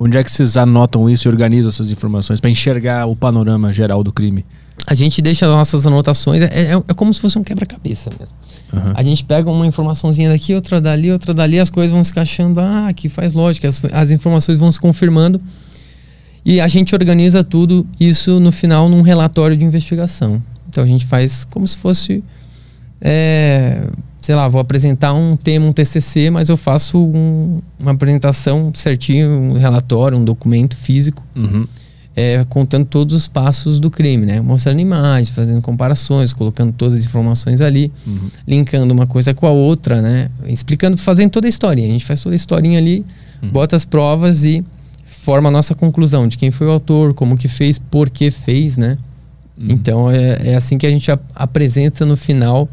onde 0.00 0.18
é 0.18 0.24
que 0.24 0.30
vocês 0.32 0.56
anotam 0.56 1.08
isso 1.08 1.28
e 1.28 1.30
organizam 1.30 1.68
essas 1.68 1.92
informações 1.92 2.40
pra 2.40 2.50
enxergar 2.50 3.06
o 3.06 3.14
panorama 3.14 3.72
geral 3.72 4.02
do 4.02 4.12
crime? 4.12 4.44
A 4.86 4.94
gente 4.94 5.20
deixa 5.20 5.46
as 5.46 5.52
nossas 5.54 5.86
anotações, 5.86 6.40
é, 6.42 6.46
é, 6.46 6.72
é 6.72 6.94
como 6.94 7.12
se 7.12 7.20
fosse 7.20 7.38
um 7.38 7.42
quebra-cabeça 7.44 8.10
mesmo. 8.18 8.34
Aham. 8.72 8.92
A 8.96 9.02
gente 9.02 9.24
pega 9.24 9.50
uma 9.50 9.66
informaçãozinha 9.66 10.28
daqui, 10.30 10.54
outra 10.54 10.80
dali, 10.80 11.10
outra 11.12 11.34
dali, 11.34 11.58
as 11.58 11.68
coisas 11.70 11.92
vão 11.92 12.02
se 12.04 12.10
encaixando. 12.10 12.60
Ah, 12.60 12.88
aqui 12.88 13.08
faz 13.08 13.32
lógica, 13.34 13.68
as, 13.68 13.84
as 13.92 14.10
informações 14.10 14.58
vão 14.58 14.70
se 14.72 14.80
confirmando. 14.80 15.40
E 16.44 16.60
a 16.60 16.68
gente 16.68 16.94
organiza 16.94 17.44
tudo 17.44 17.86
isso 18.00 18.40
no 18.40 18.50
final 18.52 18.88
num 18.88 19.02
relatório 19.02 19.56
de 19.56 19.64
investigação. 19.64 20.42
Então 20.68 20.82
a 20.82 20.86
gente 20.86 21.04
faz 21.04 21.44
como 21.44 21.66
se 21.66 21.76
fosse. 21.76 22.22
é, 23.00 23.86
sei 24.20 24.34
lá, 24.34 24.48
vou 24.48 24.60
apresentar 24.60 25.12
um 25.14 25.36
tema, 25.36 25.66
um 25.66 25.72
TCC, 25.72 26.30
mas 26.30 26.48
eu 26.48 26.56
faço 26.56 26.98
um- 26.98 27.60
uma 27.78 27.92
apresentação 27.92 28.72
certinho, 28.74 29.30
um 29.30 29.52
relatório, 29.54 30.18
um 30.18 30.24
documento 30.24 30.76
físico. 30.76 31.24
Uhum. 31.36 31.66
É, 32.20 32.44
contando 32.48 32.84
todos 32.86 33.14
os 33.14 33.28
passos 33.28 33.78
do 33.78 33.90
crime, 33.90 34.26
né? 34.26 34.40
Mostrando 34.40 34.80
imagens, 34.80 35.28
fazendo 35.30 35.60
comparações, 35.62 36.32
colocando 36.32 36.72
todas 36.72 36.94
as 36.94 37.04
informações 37.04 37.60
ali, 37.60 37.92
Uhum. 38.06 38.28
linkando 38.46 38.92
uma 38.92 39.06
coisa 39.06 39.32
com 39.32 39.46
a 39.46 39.50
outra, 39.50 40.02
né? 40.02 40.28
Explicando, 40.46 40.96
fazendo 40.96 41.30
toda 41.30 41.46
a 41.46 41.50
historinha. 41.50 41.86
A 41.86 41.90
gente 41.92 42.04
faz 42.04 42.20
toda 42.22 42.34
a 42.34 42.36
historinha 42.36 42.78
ali, 42.78 43.04
bota 43.52 43.76
as 43.76 43.84
provas 43.84 44.44
e 44.44 44.64
forma 45.06 45.48
a 45.48 45.52
nossa 45.52 45.74
conclusão 45.74 46.26
de 46.26 46.36
quem 46.36 46.50
foi 46.50 46.66
o 46.66 46.70
autor, 46.70 47.14
como 47.14 47.36
que 47.36 47.46
fez, 47.48 47.78
por 47.78 48.10
que 48.10 48.30
fez, 48.32 48.76
né? 48.76 48.96
Então 49.60 50.10
é, 50.10 50.50
é 50.50 50.54
assim 50.56 50.76
que 50.78 50.86
a 50.86 50.90
gente 50.90 51.10
ap- 51.10 51.22
apresenta 51.34 52.04
no 52.06 52.16
final 52.16 52.68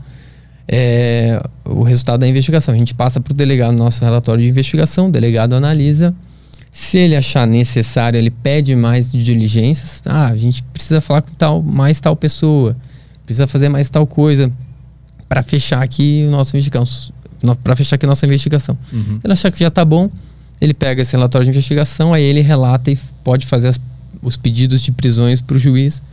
é, 0.67 1.41
o 1.63 1.83
resultado 1.83 2.19
da 2.21 2.27
investigação. 2.27 2.73
A 2.73 2.77
gente 2.77 2.93
passa 2.95 3.19
para 3.19 3.31
o 3.31 3.35
delegado 3.35 3.75
nosso 3.75 4.03
relatório 4.03 4.41
de 4.41 4.49
investigação, 4.49 5.07
o 5.07 5.11
delegado 5.11 5.53
analisa. 5.53 6.13
Se 6.77 6.97
ele 6.97 7.15
achar 7.15 7.47
necessário, 7.47 8.17
ele 8.17 8.29
pede 8.29 8.75
mais 8.75 9.09
diligências. 9.13 10.01
Ah, 10.05 10.27
a 10.27 10.35
gente 10.37 10.61
precisa 10.61 10.99
falar 10.99 11.21
com 11.21 11.31
tal, 11.35 11.63
mais 11.63 12.01
tal 12.01 12.17
pessoa, 12.17 12.75
precisa 13.25 13.47
fazer 13.47 13.69
mais 13.69 13.89
tal 13.89 14.05
coisa 14.05 14.51
para 15.29 15.41
fechar 15.41 15.81
aqui 15.81 16.25
o 16.27 16.31
nosso 16.31 16.53
investigação, 16.53 17.13
para 17.63 17.77
fechar 17.77 17.95
aqui 17.95 18.05
a 18.05 18.09
nossa 18.09 18.25
investigação. 18.25 18.77
Uhum. 18.91 19.21
Ele 19.23 19.31
achar 19.31 19.49
que 19.53 19.59
já 19.61 19.69
tá 19.71 19.85
bom, 19.85 20.09
ele 20.59 20.73
pega 20.73 21.01
esse 21.01 21.13
relatório 21.15 21.45
de 21.45 21.51
investigação, 21.51 22.13
aí 22.13 22.21
ele 22.23 22.41
relata 22.41 22.91
e 22.91 22.97
pode 23.23 23.45
fazer 23.45 23.69
as- 23.69 23.79
os 24.21 24.35
pedidos 24.35 24.81
de 24.81 24.91
prisões 24.91 25.39
para 25.39 25.55
o 25.55 25.59
juiz, 25.59 26.03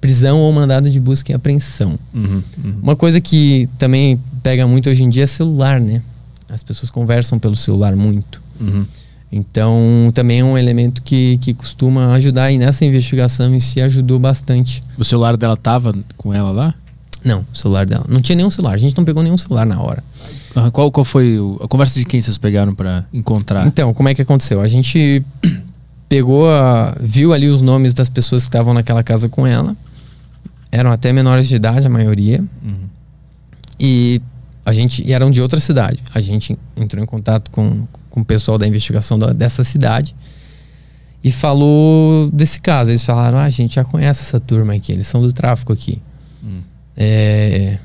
prisão 0.00 0.40
ou 0.40 0.52
mandado 0.52 0.90
de 0.90 0.98
busca 0.98 1.30
e 1.30 1.34
apreensão. 1.36 1.96
Uhum. 2.12 2.42
Uhum. 2.64 2.74
Uma 2.82 2.96
coisa 2.96 3.20
que 3.20 3.68
também 3.78 4.20
pega 4.42 4.66
muito 4.66 4.90
hoje 4.90 5.04
em 5.04 5.08
dia 5.08 5.22
é 5.22 5.26
celular, 5.26 5.80
né? 5.80 6.02
As 6.48 6.64
pessoas 6.64 6.90
conversam 6.90 7.38
pelo 7.38 7.54
celular 7.54 7.94
muito. 7.94 8.42
Uhum. 8.60 8.84
Então, 9.30 10.10
também 10.14 10.40
é 10.40 10.44
um 10.44 10.56
elemento 10.56 11.02
que, 11.02 11.36
que 11.38 11.52
costuma 11.52 12.14
ajudar. 12.14 12.50
E 12.50 12.58
nessa 12.58 12.84
investigação 12.84 13.54
em 13.54 13.60
si 13.60 13.80
ajudou 13.80 14.18
bastante. 14.18 14.82
O 14.96 15.04
celular 15.04 15.36
dela 15.36 15.56
tava 15.56 15.94
com 16.16 16.32
ela 16.32 16.50
lá? 16.50 16.74
Não, 17.22 17.44
o 17.52 17.56
celular 17.56 17.84
dela. 17.84 18.06
Não 18.08 18.20
tinha 18.22 18.36
nenhum 18.36 18.48
celular. 18.50 18.74
A 18.74 18.78
gente 18.78 18.96
não 18.96 19.04
pegou 19.04 19.22
nenhum 19.22 19.36
celular 19.36 19.66
na 19.66 19.80
hora. 19.82 20.02
Aham. 20.56 20.70
Qual, 20.70 20.90
qual 20.90 21.04
foi 21.04 21.38
o- 21.38 21.58
a 21.62 21.68
conversa 21.68 21.98
de 21.98 22.06
quem 22.06 22.20
vocês 22.20 22.38
pegaram 22.38 22.74
pra 22.74 23.04
encontrar? 23.12 23.66
Então, 23.66 23.92
como 23.92 24.08
é 24.08 24.14
que 24.14 24.22
aconteceu? 24.22 24.60
A 24.62 24.68
gente 24.68 25.22
pegou, 26.08 26.48
a, 26.48 26.96
viu 26.98 27.34
ali 27.34 27.48
os 27.48 27.60
nomes 27.60 27.92
das 27.92 28.08
pessoas 28.08 28.44
que 28.44 28.48
estavam 28.48 28.72
naquela 28.72 29.02
casa 29.02 29.28
com 29.28 29.46
ela. 29.46 29.76
Eram 30.72 30.90
até 30.90 31.12
menores 31.12 31.48
de 31.48 31.56
idade, 31.56 31.86
a 31.86 31.90
maioria. 31.90 32.42
Uhum. 32.64 32.88
E 33.78 34.22
a 34.64 34.72
gente 34.72 35.02
e 35.06 35.12
eram 35.12 35.30
de 35.30 35.40
outra 35.42 35.60
cidade. 35.60 36.02
A 36.14 36.20
gente 36.20 36.58
entrou 36.76 37.02
em 37.02 37.06
contato 37.06 37.50
com, 37.50 37.82
com 38.18 38.22
o 38.22 38.24
pessoal 38.24 38.58
da 38.58 38.66
investigação 38.66 39.18
da- 39.18 39.32
dessa 39.32 39.62
cidade 39.64 40.14
e 41.22 41.30
falou 41.32 42.30
desse 42.30 42.60
caso. 42.60 42.90
Eles 42.90 43.04
falaram: 43.04 43.38
ah, 43.38 43.44
a 43.44 43.50
gente 43.50 43.74
já 43.76 43.84
conhece 43.84 44.22
essa 44.22 44.40
turma 44.40 44.74
aqui, 44.74 44.92
eles 44.92 45.06
são 45.06 45.22
do 45.22 45.32
tráfico 45.32 45.72
aqui. 45.72 46.00
Hum. 46.44 46.60
É, 46.96 47.78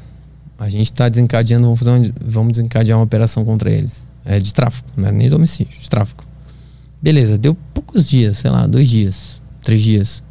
a 0.57 0.69
gente 0.69 0.91
está 0.91 1.07
desencadeando, 1.09 1.63
vamos, 1.65 1.79
fazer 1.79 1.91
uma- 1.91 2.13
vamos 2.25 2.53
desencadear 2.53 2.97
uma 2.97 3.03
operação 3.03 3.43
contra 3.45 3.69
eles. 3.71 4.07
É 4.25 4.39
de 4.39 4.53
tráfico, 4.53 4.87
não 4.95 5.07
era 5.07 5.15
nem 5.15 5.29
de 5.29 5.35
homicídio, 5.35 5.79
de 5.79 5.89
tráfico. 5.89 6.23
Beleza, 7.01 7.37
deu 7.37 7.55
poucos 7.73 8.07
dias, 8.07 8.37
sei 8.37 8.49
lá, 8.49 8.65
dois 8.65 8.89
dias, 8.89 9.41
três 9.61 9.81
dias. 9.81 10.23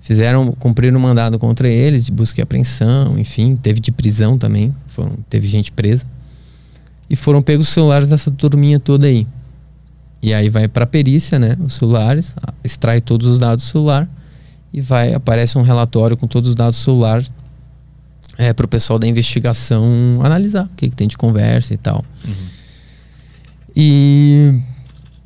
Fizeram, 0.00 0.52
cumpriram 0.52 0.96
um 0.98 1.02
mandado 1.02 1.36
contra 1.36 1.68
eles 1.68 2.04
de 2.06 2.12
busca 2.12 2.40
e 2.40 2.42
apreensão, 2.42 3.18
enfim, 3.18 3.56
teve 3.56 3.80
de 3.80 3.90
prisão 3.90 4.38
também, 4.38 4.72
foram, 4.86 5.16
teve 5.28 5.48
gente 5.48 5.72
presa. 5.72 6.06
E 7.08 7.16
foram 7.16 7.40
pegos 7.42 7.68
os 7.68 7.72
celulares 7.72 8.08
dessa 8.08 8.30
turminha 8.30 8.80
toda 8.80 9.06
aí. 9.06 9.26
E 10.22 10.34
aí 10.34 10.48
vai 10.48 10.66
para 10.66 10.86
perícia, 10.86 11.38
né? 11.38 11.56
Os 11.60 11.74
celulares, 11.74 12.34
extrai 12.64 13.00
todos 13.00 13.26
os 13.26 13.38
dados 13.38 13.64
do 13.64 13.70
celular 13.70 14.08
e 14.72 14.80
vai 14.80 15.14
aparece 15.14 15.56
um 15.56 15.62
relatório 15.62 16.16
com 16.16 16.26
todos 16.26 16.50
os 16.50 16.54
dados 16.54 16.76
do 16.78 16.82
celular 16.82 17.22
é, 18.36 18.52
para 18.52 18.66
o 18.66 18.68
pessoal 18.68 18.98
da 18.98 19.06
investigação 19.06 20.18
analisar 20.22 20.66
o 20.66 20.76
que, 20.76 20.88
que 20.90 20.96
tem 20.96 21.08
de 21.08 21.16
conversa 21.16 21.72
e 21.74 21.76
tal. 21.76 22.04
E, 23.74 24.58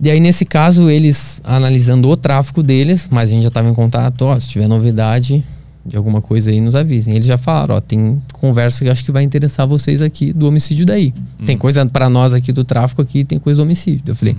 e 0.01 0.11
aí, 0.11 0.21
nesse 0.21 0.45
caso, 0.45 0.91
eles 0.91 1.41
analisando 1.45 2.09
o 2.09 2.17
tráfico 2.17 2.63
deles, 2.63 3.09
mas 3.11 3.31
a 3.31 3.33
gente 3.33 3.43
já 3.43 3.49
estava 3.49 3.69
em 3.69 3.75
contato, 3.75 4.23
ó, 4.23 4.39
se 4.39 4.49
tiver 4.49 4.69
novidade 4.69 5.45
de 5.85 5.97
alguma 5.97 6.21
coisa 6.21 6.51
aí, 6.51 6.61
nos 6.61 6.77
avisem. 6.77 7.15
Eles 7.15 7.27
já 7.27 7.39
falaram, 7.39 7.77
ó, 7.77 7.81
tem 7.81 8.23
conversa 8.33 8.85
que 8.85 8.89
eu 8.89 8.93
acho 8.93 9.05
que 9.05 9.13
vai 9.13 9.23
interessar 9.23 9.67
vocês 9.67 10.03
aqui 10.03 10.33
do 10.33 10.47
homicídio 10.47 10.85
daí. 10.85 11.15
Tem 11.45 11.57
coisa 11.57 11.85
para 11.87 12.09
nós 12.09 12.33
aqui 12.33 12.53
do 12.53 12.65
tráfico 12.65 13.01
aqui, 13.01 13.25
tem 13.25 13.39
coisa 13.39 13.59
do 13.59 13.63
homicídio. 13.65 14.03
Eu 14.07 14.15
falei, 14.15 14.37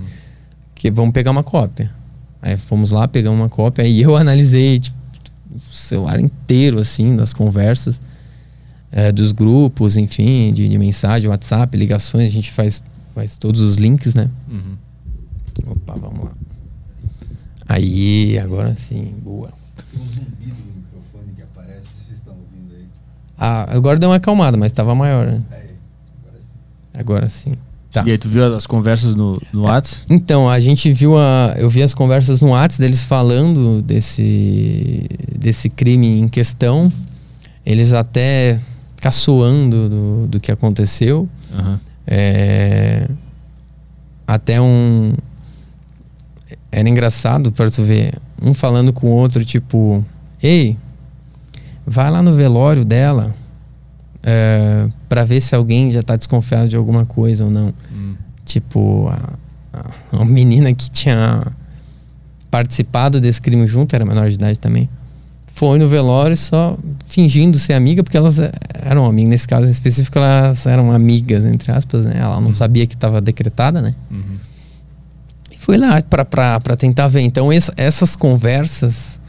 que 0.74 0.90
vamos 0.90 1.12
pegar 1.12 1.30
uma 1.30 1.42
cópia. 1.42 1.90
Aí 2.40 2.58
fomos 2.58 2.90
lá, 2.90 3.06
pegamos 3.06 3.38
uma 3.38 3.48
cópia, 3.48 3.84
aí 3.84 4.02
eu 4.02 4.16
analisei 4.16 4.80
tipo, 4.80 4.96
o 5.54 5.60
celular 5.60 6.18
inteiro, 6.18 6.80
assim, 6.80 7.14
das 7.14 7.32
conversas, 7.32 8.00
eh, 8.90 9.12
dos 9.12 9.30
grupos, 9.30 9.96
enfim, 9.96 10.52
de, 10.52 10.68
de 10.68 10.78
mensagem, 10.78 11.28
WhatsApp, 11.28 11.76
ligações, 11.76 12.26
a 12.26 12.30
gente 12.30 12.50
faz, 12.50 12.82
faz 13.14 13.36
todos 13.36 13.60
os 13.60 13.76
links, 13.76 14.14
né? 14.14 14.28
Uhum. 14.50 14.76
Opa, 15.66 15.94
vamos 15.94 16.24
lá. 16.24 16.32
Aí, 17.68 18.38
agora 18.38 18.74
sim, 18.76 19.14
boa. 19.22 19.52
Tem 19.90 20.00
um 20.00 20.06
zumbido 20.06 20.56
no 20.66 20.82
microfone 20.82 21.32
que 21.36 21.42
aparece, 21.42 21.86
vocês 21.96 22.18
estão 22.18 22.34
ouvindo 22.34 22.74
aí. 22.74 22.86
Ah, 23.38 23.66
agora 23.74 23.98
deu 23.98 24.08
uma 24.08 24.16
acalmada, 24.16 24.56
mas 24.56 24.72
tava 24.72 24.94
maior, 24.94 25.26
né? 25.26 25.42
Aí, 25.50 25.70
agora 26.18 26.38
sim. 26.38 26.58
Agora 26.94 27.28
sim. 27.28 27.52
Tá. 27.92 28.02
E 28.06 28.10
aí 28.10 28.16
tu 28.16 28.26
viu 28.26 28.54
as 28.54 28.66
conversas 28.66 29.14
no, 29.14 29.40
no 29.52 29.64
Whats? 29.64 30.06
Então, 30.08 30.48
a 30.48 30.58
gente 30.58 30.90
viu 30.92 31.18
a. 31.18 31.54
Eu 31.58 31.68
vi 31.68 31.82
as 31.82 31.92
conversas 31.92 32.40
no 32.40 32.52
Whats 32.52 32.78
deles 32.78 33.02
falando 33.02 33.82
desse, 33.82 35.06
desse 35.38 35.68
crime 35.68 36.18
em 36.18 36.26
questão. 36.26 36.90
Eles 37.66 37.92
até 37.92 38.58
caçoando 38.96 39.90
do, 39.90 40.26
do 40.26 40.40
que 40.40 40.50
aconteceu. 40.50 41.28
Aham. 41.52 41.80
É, 42.06 43.08
até 44.26 44.58
um. 44.58 45.12
Era 46.70 46.88
engraçado 46.88 47.52
para 47.52 47.70
tu 47.70 47.82
ver. 47.82 48.14
Um 48.40 48.54
falando 48.54 48.90
com 48.90 49.08
o 49.08 49.10
outro, 49.10 49.44
tipo: 49.44 50.02
Ei, 50.42 50.78
vai 51.86 52.10
lá 52.10 52.22
no 52.22 52.34
velório 52.36 52.84
dela. 52.84 53.34
É, 54.24 54.86
para 55.08 55.24
ver 55.24 55.40
se 55.40 55.52
alguém 55.54 55.90
já 55.90 56.00
tá 56.02 56.14
desconfiado 56.16 56.68
de 56.68 56.76
alguma 56.76 57.04
coisa 57.04 57.44
ou 57.44 57.50
não. 57.50 57.74
Hum. 57.92 58.14
Tipo, 58.44 59.08
a, 59.08 59.32
a, 60.12 60.20
a 60.20 60.24
menina 60.24 60.72
que 60.72 60.88
tinha 60.90 61.44
participado 62.50 63.20
desse 63.20 63.40
crime 63.40 63.66
junto, 63.66 63.94
era 63.96 64.04
menor 64.04 64.28
de 64.28 64.34
idade 64.34 64.60
também, 64.60 64.88
foi 65.46 65.78
no 65.78 65.88
velório 65.88 66.36
só 66.36 66.78
fingindo 67.06 67.58
ser 67.58 67.72
amiga, 67.74 68.02
porque 68.02 68.16
elas 68.16 68.36
eram 68.74 69.04
amigas. 69.06 69.30
Nesse 69.30 69.48
caso 69.48 69.66
em 69.66 69.70
específico, 69.70 70.18
elas 70.18 70.66
eram 70.66 70.92
amigas, 70.92 71.44
entre 71.44 71.72
aspas, 71.72 72.04
né? 72.04 72.14
Ela 72.16 72.40
não 72.40 72.54
sabia 72.54 72.86
que 72.86 72.94
estava 72.94 73.20
decretada, 73.20 73.82
né? 73.82 73.94
Uhum. 74.10 74.36
E 75.50 75.58
foi 75.58 75.76
lá 75.78 76.00
para 76.02 76.76
tentar 76.76 77.08
ver. 77.08 77.20
Então, 77.22 77.52
essa- 77.52 77.72
essas 77.76 78.14
conversas 78.16 79.20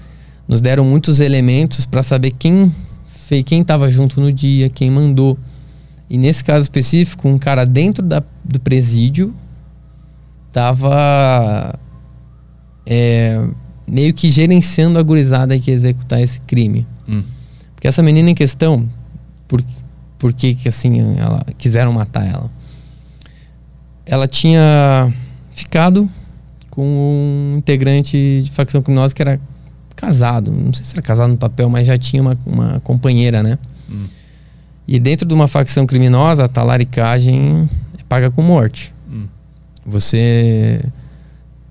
nos 0.48 0.62
deram 0.62 0.84
muitos 0.84 1.20
elementos 1.20 1.86
para 1.86 2.04
saber 2.04 2.32
quem 2.32 2.74
fez, 3.06 3.44
quem 3.44 3.62
estava 3.62 3.90
junto 3.90 4.20
no 4.20 4.32
dia, 4.32 4.70
quem 4.70 4.92
mandou. 4.92 5.38
E 6.10 6.18
nesse 6.18 6.44
caso 6.44 6.64
específico, 6.64 7.28
um 7.28 7.38
cara 7.38 7.66
dentro 7.66 8.04
da, 8.04 8.22
do 8.44 8.60
presídio 8.60 9.34
tava 10.52 11.80
é, 12.86 13.44
meio 13.88 14.14
que 14.14 14.30
gerenciando 14.30 15.00
a 15.00 15.04
gurizada 15.04 15.58
que 15.58 15.72
ia 15.72 15.76
executar 15.76 16.22
esse 16.22 16.40
crime. 16.42 16.86
Hum. 17.08 17.24
Porque 17.74 17.88
essa 17.88 18.04
menina 18.04 18.30
em 18.30 18.36
questão, 18.36 18.88
por, 19.48 19.64
por 20.20 20.34
que 20.34 20.54
que 20.54 20.70
assim 20.70 21.18
ela 21.18 21.46
quiseram 21.58 21.92
matar 21.92 22.26
ela? 22.26 22.52
Ela 24.06 24.28
tinha 24.28 25.12
ficado 25.52 26.10
com 26.70 26.84
um 26.84 27.58
integrante 27.58 28.42
de 28.44 28.52
facção 28.52 28.82
criminosa 28.82 29.14
que 29.14 29.22
era 29.22 29.40
casado, 29.96 30.52
não 30.52 30.74
sei 30.74 30.84
se 30.84 30.94
era 30.94 31.02
casado 31.02 31.32
no 31.32 31.38
papel, 31.38 31.70
mas 31.70 31.88
já 31.88 31.98
tinha 31.98 32.22
uma, 32.22 32.38
uma 32.46 32.80
companheira, 32.82 33.42
né? 33.42 33.58
Hum. 33.90 34.04
E 34.88 35.00
dentro 35.00 35.28
de 35.28 35.34
uma 35.34 35.48
facção 35.48 35.86
criminosa, 35.86 36.46
a 36.46 36.48
talaricagem 36.48 37.70
é 37.98 38.04
paga 38.08 38.30
com 38.30 38.42
morte. 38.42 38.94
Hum. 39.10 39.26
Você 39.86 40.84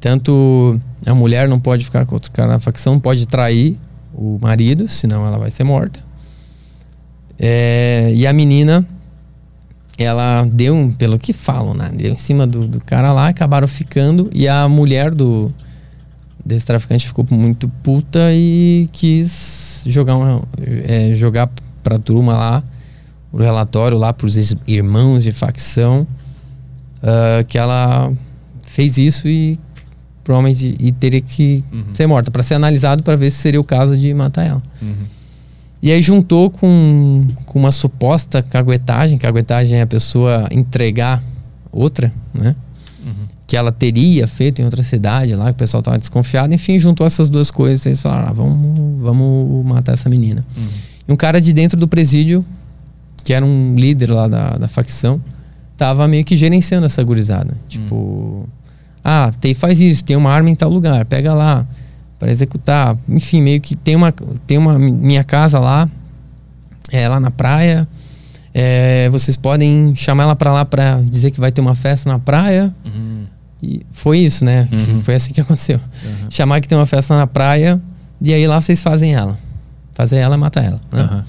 tanto 0.01 0.81
a 1.07 1.15
mulher 1.15 1.49
não 1.49 1.61
pode 1.61 1.85
ficar 1.85 2.05
com 2.07 2.15
outro 2.15 2.31
cara 2.33 2.53
na 2.53 2.61
facção, 2.61 2.95
não 2.95 3.01
pode 3.01 3.27
trair 3.27 3.79
o 4.13 4.39
marido, 4.41 4.89
senão 4.89 5.27
ela 5.27 5.39
vai 5.39 5.51
ser 5.51 5.65
morta. 5.65 6.01
É, 7.39 8.13
e 8.15 8.27
a 8.27 8.33
menina, 8.33 8.87
ela 9.99 10.45
deu, 10.45 10.95
pelo 10.99 11.19
que 11.19 11.33
falam, 11.33 11.75
né? 11.75 11.91
Deu 11.95 12.13
em 12.13 12.17
cima 12.17 12.47
do, 12.47 12.67
do 12.67 12.81
cara 12.81 13.13
lá, 13.13 13.29
acabaram 13.29 13.67
ficando. 13.67 14.31
E 14.33 14.47
a 14.47 14.69
mulher 14.69 15.15
do 15.15 15.53
desse 16.45 16.67
traficante 16.67 17.07
ficou 17.07 17.27
muito 17.31 17.69
puta 17.83 18.33
e 18.33 18.89
quis 18.93 19.83
jogar, 19.87 20.17
uma, 20.17 20.43
é, 20.61 21.15
jogar 21.15 21.51
pra 21.83 21.99
turma 21.99 22.33
lá 22.33 22.65
o 23.33 23.39
relatório 23.39 23.97
lá 23.97 24.13
pros 24.13 24.37
irmãos 24.67 25.25
de 25.25 25.33
facção 25.33 26.07
ah, 27.03 27.45
que 27.47 27.59
ela 27.59 28.13
fez 28.63 28.97
isso 28.97 29.27
e 29.29 29.59
provavelmente 30.23 30.77
e 30.79 30.93
teria 30.93 31.21
que 31.21 31.65
Uhum. 31.73 31.85
ser 31.93 32.07
morta 32.07 32.31
para 32.31 32.43
ser 32.43 32.55
analisado 32.55 33.03
para 33.03 33.17
ver 33.17 33.31
se 33.31 33.39
seria 33.39 33.61
o 33.61 33.65
caso 33.65 33.97
de 33.97 34.15
matar 34.15 34.45
ela. 34.47 34.63
Uhum. 34.81 34.95
E 35.83 35.91
aí 35.91 36.01
juntou 36.01 36.49
com, 36.49 37.27
com 37.45 37.59
uma 37.59 37.73
suposta 37.73 38.41
caguetagem, 38.41 39.19
caguetagem 39.19 39.79
é 39.81 39.83
a 39.83 39.87
pessoa 39.87 40.47
entregar 40.53 41.21
outra, 41.73 42.13
né? 42.33 42.55
Uhum. 43.53 43.53
Que 43.53 43.57
ela 43.57 43.71
teria 43.71 44.27
feito 44.27 44.63
em 44.63 44.65
outra 44.65 44.83
cidade 44.83 45.35
lá, 45.35 45.45
que 45.47 45.51
o 45.51 45.55
pessoal 45.55 45.81
estava 45.81 45.99
desconfiado. 45.99 46.55
Enfim, 46.55 46.79
juntou 46.79 47.07
essas 47.07 47.29
duas 47.29 47.51
coisas 47.51 47.85
e 47.85 48.01
falaram, 48.01 48.29
ah, 48.29 48.33
vamos, 48.33 49.03
vamos 49.03 49.67
matar 49.67 49.93
essa 49.93 50.09
menina. 50.09 50.43
Uhum. 50.57 50.65
E 51.07 51.13
um 51.13 51.17
cara 51.17 51.39
de 51.39 51.53
dentro 51.53 51.79
do 51.79 51.87
presídio, 51.87 52.43
que 53.23 53.35
era 53.35 53.45
um 53.45 53.75
líder 53.77 54.11
lá 54.11 54.27
da, 54.27 54.57
da 54.57 54.69
facção, 54.69 55.21
tava 55.77 56.09
meio 56.09 56.25
que 56.25 56.35
gerenciando 56.35 56.87
essa 56.87 57.03
gurizada. 57.03 57.55
Tipo, 57.69 58.49
ah, 59.05 59.31
tem, 59.39 59.53
faz 59.53 59.81
isso, 59.81 60.03
tem 60.03 60.17
uma 60.17 60.31
arma 60.31 60.49
em 60.49 60.55
tal 60.55 60.71
lugar, 60.71 61.05
pega 61.05 61.35
lá 61.35 61.67
para 62.19 62.31
executar. 62.31 62.97
Enfim, 63.07 63.43
meio 63.43 63.61
que 63.61 63.77
tem 63.77 63.97
uma, 63.97 64.15
tem 64.47 64.57
uma 64.57 64.79
minha 64.79 65.25
casa 65.25 65.59
lá, 65.59 65.91
é, 66.91 67.07
lá 67.07 67.21
na 67.21 67.31
praia. 67.31 67.87
É, 68.55 69.09
vocês 69.11 69.37
podem 69.37 69.95
chamar 69.95 70.25
ela 70.25 70.37
para 70.37 70.53
lá 70.53 70.65
para 70.65 71.01
dizer 71.01 71.31
que 71.31 71.41
vai 71.41 71.51
ter 71.51 71.61
uma 71.61 71.75
festa 71.75 72.09
na 72.09 72.19
praia. 72.19 72.75
Uhum. 72.85 73.22
E 73.63 73.87
foi 73.91 74.19
isso, 74.19 74.45
né? 74.45 74.69
Uhum. 74.73 75.01
Foi 75.03 75.15
assim 75.15 75.33
que 75.33 75.41
aconteceu. 75.43 75.77
Aham. 75.79 76.31
Chamar 76.31 76.61
que 76.61 76.69
tem 76.69 76.77
uma 76.77 76.87
festa 76.87 77.17
na 77.17 77.27
praia 77.27 77.81
e 78.21 78.33
aí 78.33 78.47
lá 78.47 78.61
vocês 78.61 78.83
fazem 78.83 79.15
ela. 79.15 79.39
Fazer 79.93 80.17
ela 80.17 80.37
matar 80.37 80.65
ela. 80.65 80.81
Né? 80.93 81.01
Aham. 81.01 81.25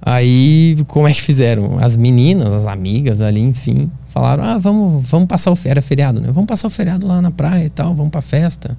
Aí, 0.00 0.76
como 0.86 1.08
é 1.08 1.12
que 1.12 1.20
fizeram? 1.20 1.78
As 1.78 1.96
meninas, 1.96 2.52
as 2.52 2.66
amigas 2.66 3.20
ali, 3.20 3.40
enfim, 3.40 3.90
falaram: 4.06 4.44
ah, 4.44 4.56
vamos, 4.56 5.06
vamos 5.06 5.28
passar 5.28 5.50
o 5.50 5.56
feriado, 5.56 5.86
feriado, 5.86 6.20
né? 6.20 6.28
Vamos 6.30 6.46
passar 6.46 6.68
o 6.68 6.70
feriado 6.70 7.06
lá 7.06 7.20
na 7.20 7.30
praia 7.30 7.66
e 7.66 7.68
tal, 7.68 7.94
vamos 7.94 8.10
pra 8.10 8.22
festa. 8.22 8.78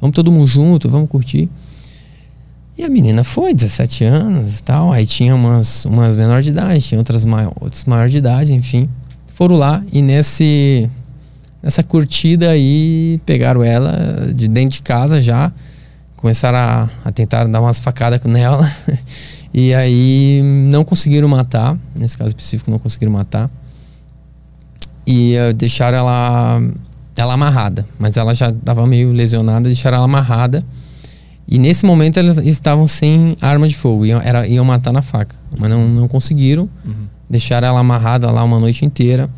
Vamos 0.00 0.14
todo 0.14 0.30
mundo 0.30 0.46
junto, 0.46 0.88
vamos 0.88 1.08
curtir. 1.08 1.48
E 2.78 2.84
a 2.84 2.88
menina 2.88 3.24
foi, 3.24 3.52
17 3.52 4.04
anos 4.04 4.60
e 4.60 4.62
tal. 4.62 4.92
Aí 4.92 5.04
tinha 5.06 5.34
umas, 5.34 5.84
umas 5.84 6.16
menores 6.16 6.44
de 6.44 6.50
idade, 6.50 6.80
tinha 6.80 6.98
outras, 6.98 7.24
mai 7.24 7.46
outras 7.46 7.84
maiores 7.84 8.12
de 8.12 8.18
idade, 8.18 8.54
enfim. 8.54 8.88
Foram 9.34 9.56
lá 9.56 9.82
e 9.92 10.00
nesse, 10.00 10.88
nessa 11.62 11.82
curtida 11.82 12.50
aí 12.50 13.20
pegaram 13.24 13.62
ela 13.62 14.32
de 14.34 14.48
dentro 14.48 14.78
de 14.78 14.82
casa 14.82 15.20
já. 15.20 15.52
Começaram 16.16 16.58
a, 16.58 16.88
a 17.04 17.12
tentar 17.12 17.46
dar 17.48 17.60
umas 17.60 17.80
facadas 17.80 18.20
nela. 18.24 18.70
E 19.52 19.74
aí 19.74 20.42
não 20.70 20.84
conseguiram 20.84 21.26
matar, 21.26 21.76
nesse 21.98 22.16
caso 22.16 22.28
específico 22.28 22.70
não 22.70 22.78
conseguiram 22.78 23.12
matar. 23.12 23.50
E 25.04 25.34
eh, 25.34 25.52
deixaram 25.52 25.98
ela, 25.98 26.62
ela 27.16 27.34
amarrada, 27.34 27.84
mas 27.98 28.16
ela 28.16 28.32
já 28.32 28.50
estava 28.50 28.86
meio 28.86 29.10
lesionada, 29.12 29.68
deixaram 29.68 29.96
ela 29.96 30.04
amarrada. 30.04 30.64
E 31.48 31.58
nesse 31.58 31.84
momento 31.84 32.16
eles 32.16 32.36
estavam 32.38 32.86
sem 32.86 33.36
arma 33.40 33.66
de 33.66 33.74
fogo, 33.74 34.06
iam, 34.06 34.20
era, 34.22 34.46
iam 34.46 34.64
matar 34.64 34.92
na 34.92 35.02
faca, 35.02 35.34
mas 35.58 35.68
não, 35.68 35.88
não 35.88 36.06
conseguiram. 36.06 36.70
Uhum. 36.84 37.06
Deixaram 37.28 37.66
ela 37.66 37.80
amarrada 37.80 38.30
lá 38.30 38.44
uma 38.44 38.60
noite 38.60 38.84
inteira. 38.84 39.28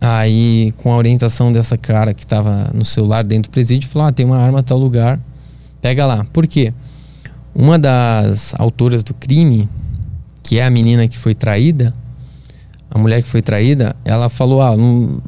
Aí, 0.00 0.72
com 0.76 0.92
a 0.92 0.96
orientação 0.96 1.50
dessa 1.50 1.76
cara 1.76 2.14
que 2.14 2.24
estava 2.24 2.70
no 2.72 2.84
celular 2.84 3.24
dentro 3.24 3.50
do 3.50 3.52
presídio, 3.52 3.88
falou: 3.88 4.08
ah, 4.08 4.12
tem 4.12 4.24
uma 4.24 4.38
arma 4.38 4.60
a 4.60 4.62
tal 4.62 4.78
lugar, 4.78 5.18
pega 5.80 6.06
lá. 6.06 6.24
Por 6.32 6.46
quê? 6.46 6.72
Uma 7.54 7.78
das 7.78 8.54
autoras 8.58 9.02
do 9.02 9.12
crime, 9.12 9.68
que 10.42 10.58
é 10.60 10.64
a 10.64 10.70
menina 10.70 11.08
que 11.08 11.18
foi 11.18 11.34
traída, 11.34 11.92
a 12.90 12.96
mulher 12.98 13.22
que 13.22 13.28
foi 13.28 13.42
traída, 13.42 13.96
ela 14.04 14.28
falou: 14.28 14.62
Ah, 14.62 14.76
não- 14.76 15.20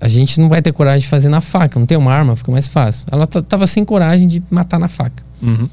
a 0.00 0.08
gente 0.08 0.40
não 0.40 0.48
vai 0.48 0.60
ter 0.62 0.72
coragem 0.72 1.00
de 1.00 1.08
fazer 1.08 1.28
na 1.28 1.40
faca, 1.40 1.78
não 1.78 1.86
tem 1.86 1.96
uma 1.98 2.12
arma, 2.12 2.34
fica 2.36 2.50
mais 2.52 2.68
fácil. 2.68 3.06
Ela 3.10 3.26
tava 3.26 3.66
sem 3.66 3.84
coragem 3.84 4.26
de 4.28 4.42
matar 4.50 4.78
na 4.78 4.88
faca. 4.88 5.22
Uhum. 5.42 5.68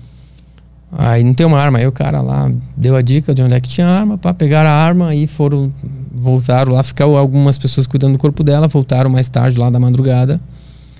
Aí 0.91 1.23
não 1.23 1.33
tem 1.33 1.45
uma 1.45 1.57
arma, 1.57 1.79
aí 1.79 1.87
o 1.87 1.91
cara 1.91 2.21
lá 2.21 2.51
deu 2.75 2.95
a 2.95 3.01
dica 3.01 3.33
de 3.33 3.41
onde 3.41 3.53
é 3.53 3.59
que 3.61 3.69
tinha 3.69 3.87
arma, 3.87 4.17
para 4.17 4.33
pegar 4.33 4.65
a 4.65 4.71
arma 4.71 5.15
e 5.15 5.25
foram 5.25 5.71
voltaram 6.13 6.73
lá, 6.73 6.83
ficaram 6.83 7.15
algumas 7.15 7.57
pessoas 7.57 7.87
cuidando 7.87 8.13
do 8.13 8.19
corpo 8.19 8.43
dela, 8.43 8.67
voltaram 8.67 9.09
mais 9.09 9.29
tarde 9.29 9.57
lá 9.57 9.69
da 9.69 9.79
madrugada. 9.79 10.39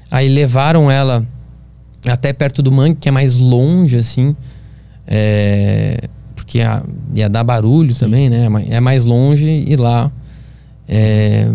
Aí 0.09 0.27
levaram 0.29 0.89
ela 0.89 1.25
até 2.07 2.33
perto 2.33 2.61
do 2.63 2.71
mangue, 2.71 2.95
que 2.95 3.09
é 3.09 3.11
mais 3.11 3.37
longe 3.37 3.97
assim. 3.97 4.35
É, 5.05 6.07
porque 6.35 6.59
ia, 6.59 6.83
ia 7.13 7.29
dar 7.29 7.43
barulho 7.43 7.93
Sim. 7.93 7.99
também, 7.99 8.29
né? 8.29 8.47
É 8.69 8.79
mais 8.79 9.05
longe 9.05 9.65
e 9.67 9.75
lá 9.75 10.11
é, 10.87 11.49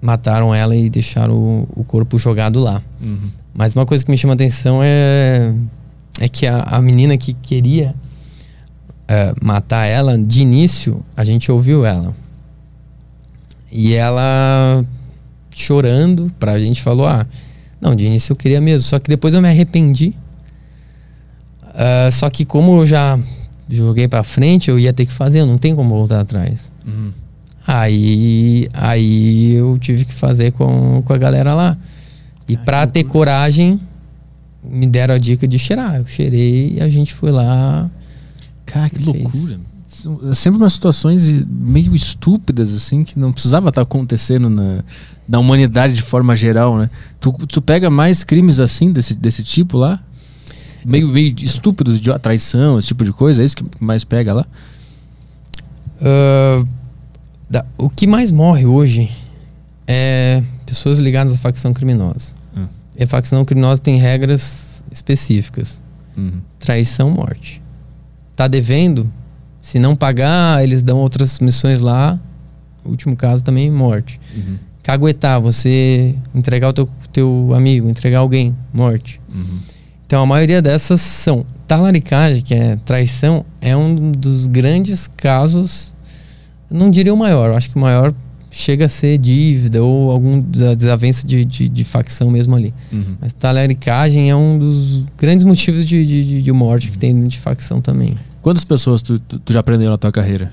mataram 0.00 0.54
ela 0.54 0.76
e 0.76 0.88
deixaram 0.88 1.34
o, 1.34 1.68
o 1.76 1.84
corpo 1.84 2.18
jogado 2.18 2.60
lá. 2.60 2.82
Uhum. 3.00 3.30
Mas 3.54 3.74
uma 3.74 3.86
coisa 3.86 4.04
que 4.04 4.10
me 4.10 4.18
chama 4.18 4.34
atenção 4.34 4.80
é, 4.82 5.52
é 6.20 6.28
que 6.28 6.46
a, 6.46 6.58
a 6.60 6.80
menina 6.80 7.16
que 7.16 7.32
queria 7.32 7.94
é, 9.08 9.34
matar 9.42 9.86
ela, 9.86 10.18
de 10.18 10.42
início, 10.42 11.04
a 11.16 11.24
gente 11.24 11.50
ouviu 11.50 11.84
ela. 11.84 12.14
E 13.70 13.92
ela 13.92 14.84
chorando 15.54 16.32
pra 16.38 16.58
gente 16.58 16.82
falou: 16.82 17.06
Ah, 17.06 17.26
não, 17.80 17.94
de 17.94 18.06
início 18.06 18.32
eu 18.32 18.36
queria 18.36 18.60
mesmo, 18.60 18.86
só 18.86 18.98
que 18.98 19.08
depois 19.08 19.34
eu 19.34 19.42
me 19.42 19.48
arrependi. 19.48 20.14
Uh, 21.64 22.10
só 22.12 22.30
que 22.30 22.44
como 22.44 22.78
eu 22.78 22.86
já 22.86 23.18
joguei 23.68 24.06
pra 24.06 24.22
frente, 24.22 24.70
eu 24.70 24.78
ia 24.78 24.92
ter 24.92 25.06
que 25.06 25.12
fazer, 25.12 25.40
eu 25.40 25.46
não 25.46 25.58
tem 25.58 25.74
como 25.74 25.90
voltar 25.94 26.20
atrás. 26.20 26.70
Uhum. 26.86 27.12
Aí, 27.66 28.68
aí 28.72 29.54
eu 29.54 29.76
tive 29.78 30.04
que 30.04 30.14
fazer 30.14 30.52
com, 30.52 31.02
com 31.02 31.12
a 31.12 31.18
galera 31.18 31.54
lá. 31.54 31.76
E 32.46 32.56
para 32.56 32.64
pra 32.64 32.86
ter 32.86 33.04
coragem, 33.04 33.80
me 34.64 34.86
deram 34.86 35.14
a 35.14 35.18
dica 35.18 35.46
de 35.46 35.58
cheirar. 35.58 35.96
Eu 35.96 36.06
cheirei 36.06 36.74
e 36.76 36.80
a 36.80 36.88
gente 36.88 37.12
foi 37.12 37.30
lá. 37.30 37.90
Cara, 38.66 38.90
que 38.90 39.02
loucura. 39.02 39.58
São 39.86 40.32
sempre 40.32 40.60
umas 40.60 40.72
situações 40.72 41.28
meio 41.46 41.94
estúpidas, 41.94 42.74
assim, 42.74 43.04
que 43.04 43.18
não 43.18 43.32
precisava 43.32 43.68
estar 43.68 43.80
tá 43.80 43.82
acontecendo 43.82 44.50
na, 44.50 44.82
na 45.28 45.38
humanidade 45.38 45.92
de 45.92 46.02
forma 46.02 46.34
geral, 46.34 46.76
né? 46.76 46.90
Tu, 47.20 47.32
tu 47.46 47.62
pega 47.62 47.88
mais 47.88 48.24
crimes 48.24 48.58
assim, 48.58 48.92
desse, 48.92 49.14
desse 49.14 49.44
tipo 49.44 49.78
lá? 49.78 50.02
Meio, 50.84 51.08
meio 51.08 51.34
estúpidos, 51.38 52.00
de 52.00 52.16
traição, 52.18 52.78
esse 52.78 52.88
tipo 52.88 53.04
de 53.04 53.12
coisa? 53.12 53.40
É 53.40 53.44
isso 53.44 53.56
que 53.56 53.64
mais 53.80 54.02
pega 54.04 54.32
lá? 54.32 54.46
Uh 56.00 56.66
da, 57.54 57.64
o 57.78 57.88
que 57.88 58.06
mais 58.06 58.30
morre 58.30 58.66
hoje 58.66 59.10
é 59.86 60.42
pessoas 60.66 60.98
ligadas 60.98 61.32
à 61.32 61.36
facção 61.36 61.72
criminosa. 61.72 62.34
E 62.98 63.04
a 63.04 63.06
facção 63.06 63.44
criminosa 63.44 63.80
tem 63.80 63.96
regras 63.98 64.84
específicas. 64.90 65.80
Uhum. 66.16 66.40
Traição, 66.58 67.10
morte. 67.10 67.62
Tá 68.36 68.46
devendo? 68.46 69.12
Se 69.60 69.78
não 69.78 69.96
pagar, 69.96 70.62
eles 70.62 70.82
dão 70.82 70.98
outras 70.98 71.38
missões 71.38 71.80
lá. 71.80 72.18
O 72.84 72.90
último 72.90 73.16
caso 73.16 73.42
também, 73.42 73.70
morte. 73.70 74.20
Uhum. 74.36 74.58
Caguetar, 74.82 75.40
você 75.40 76.14
entregar 76.34 76.68
o 76.68 76.72
teu, 76.72 76.88
teu 77.12 77.50
amigo, 77.54 77.88
entregar 77.88 78.18
alguém, 78.18 78.54
morte. 78.72 79.20
Uhum. 79.34 79.58
Então 80.06 80.22
a 80.22 80.26
maioria 80.26 80.60
dessas 80.60 81.00
são 81.00 81.46
talaricagem, 81.66 82.42
que 82.42 82.54
é 82.54 82.76
traição, 82.84 83.44
é 83.60 83.74
um 83.74 84.12
dos 84.12 84.46
grandes 84.46 85.08
casos 85.16 85.94
não 86.70 86.90
diria 86.90 87.14
o 87.14 87.16
maior, 87.16 87.52
acho 87.52 87.70
que 87.70 87.76
o 87.76 87.80
maior 87.80 88.12
chega 88.54 88.84
a 88.84 88.88
ser 88.88 89.18
dívida 89.18 89.82
ou 89.82 90.12
algum 90.12 90.40
desavença 90.40 91.26
de, 91.26 91.44
de, 91.44 91.68
de 91.68 91.84
facção 91.84 92.30
mesmo 92.30 92.54
ali. 92.54 92.72
Uhum. 92.92 93.16
Mas 93.20 93.32
talericagem 93.32 94.30
é 94.30 94.36
um 94.36 94.56
dos 94.56 95.04
grandes 95.18 95.44
motivos 95.44 95.84
de, 95.84 96.06
de, 96.06 96.40
de 96.40 96.52
morte 96.52 96.88
que 96.92 96.96
tem 96.96 97.20
de 97.24 97.40
facção 97.40 97.80
também. 97.80 98.16
Quantas 98.40 98.64
pessoas 98.64 99.02
tu, 99.02 99.18
tu, 99.18 99.40
tu 99.40 99.52
já 99.52 99.58
aprendeu 99.58 99.90
na 99.90 99.98
tua 99.98 100.12
carreira? 100.12 100.52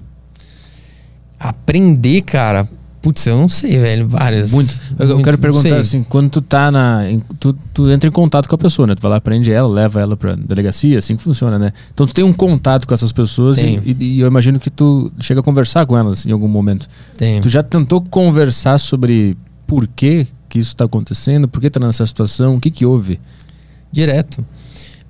Aprender, 1.40 2.24
cara, 2.24 2.68
Putz, 3.02 3.26
eu 3.26 3.36
não 3.36 3.48
sei, 3.48 3.80
velho. 3.80 4.08
Várias. 4.08 4.52
Muito. 4.52 4.80
Eu, 4.92 5.08
muito, 5.08 5.20
eu 5.20 5.24
quero 5.24 5.38
perguntar 5.40 5.78
assim, 5.78 6.04
quando 6.04 6.30
tu 6.30 6.40
tá 6.40 6.70
na. 6.70 7.02
Tu, 7.40 7.54
tu 7.74 7.90
entra 7.90 8.08
em 8.08 8.12
contato 8.12 8.48
com 8.48 8.54
a 8.54 8.58
pessoa, 8.58 8.88
né? 8.88 8.94
Tu 8.94 9.02
vai 9.02 9.10
lá, 9.10 9.20
prende 9.20 9.52
ela, 9.52 9.68
leva 9.68 10.00
ela 10.00 10.16
pra 10.16 10.36
delegacia, 10.36 11.00
assim 11.00 11.16
que 11.16 11.24
funciona, 11.24 11.58
né? 11.58 11.74
Então 11.92 12.06
tu 12.06 12.14
tem 12.14 12.24
um 12.24 12.32
contato 12.32 12.88
com 12.88 12.94
essas 12.94 13.12
pessoas 13.12 13.58
e, 13.58 13.82
e, 13.84 13.98
e, 14.00 14.20
eu 14.20 14.28
imagino 14.28 14.60
que 14.60 14.70
tu 14.70 15.12
chega 15.20 15.40
a 15.40 15.44
conversar 15.44 15.86
com 15.88 15.98
elas 15.98 16.28
em 16.28 16.32
algum 16.32 16.48
momento. 16.48 16.88
Tenho. 17.18 17.42
Tu 17.42 17.50
já 17.50 17.64
tentou 17.64 18.02
conversar 18.02 18.78
sobre 18.78 19.36
por 19.66 19.88
que, 19.88 20.28
que 20.48 20.60
isso 20.60 20.76
tá 20.76 20.86
acontecendo, 20.86 21.48
por 21.48 21.60
que 21.60 21.72
tá 21.72 21.80
nessa 21.80 22.06
situação, 22.06 22.58
o 22.58 22.60
que 22.60 22.70
que 22.70 22.86
houve? 22.86 23.20
Direto. 23.92 24.46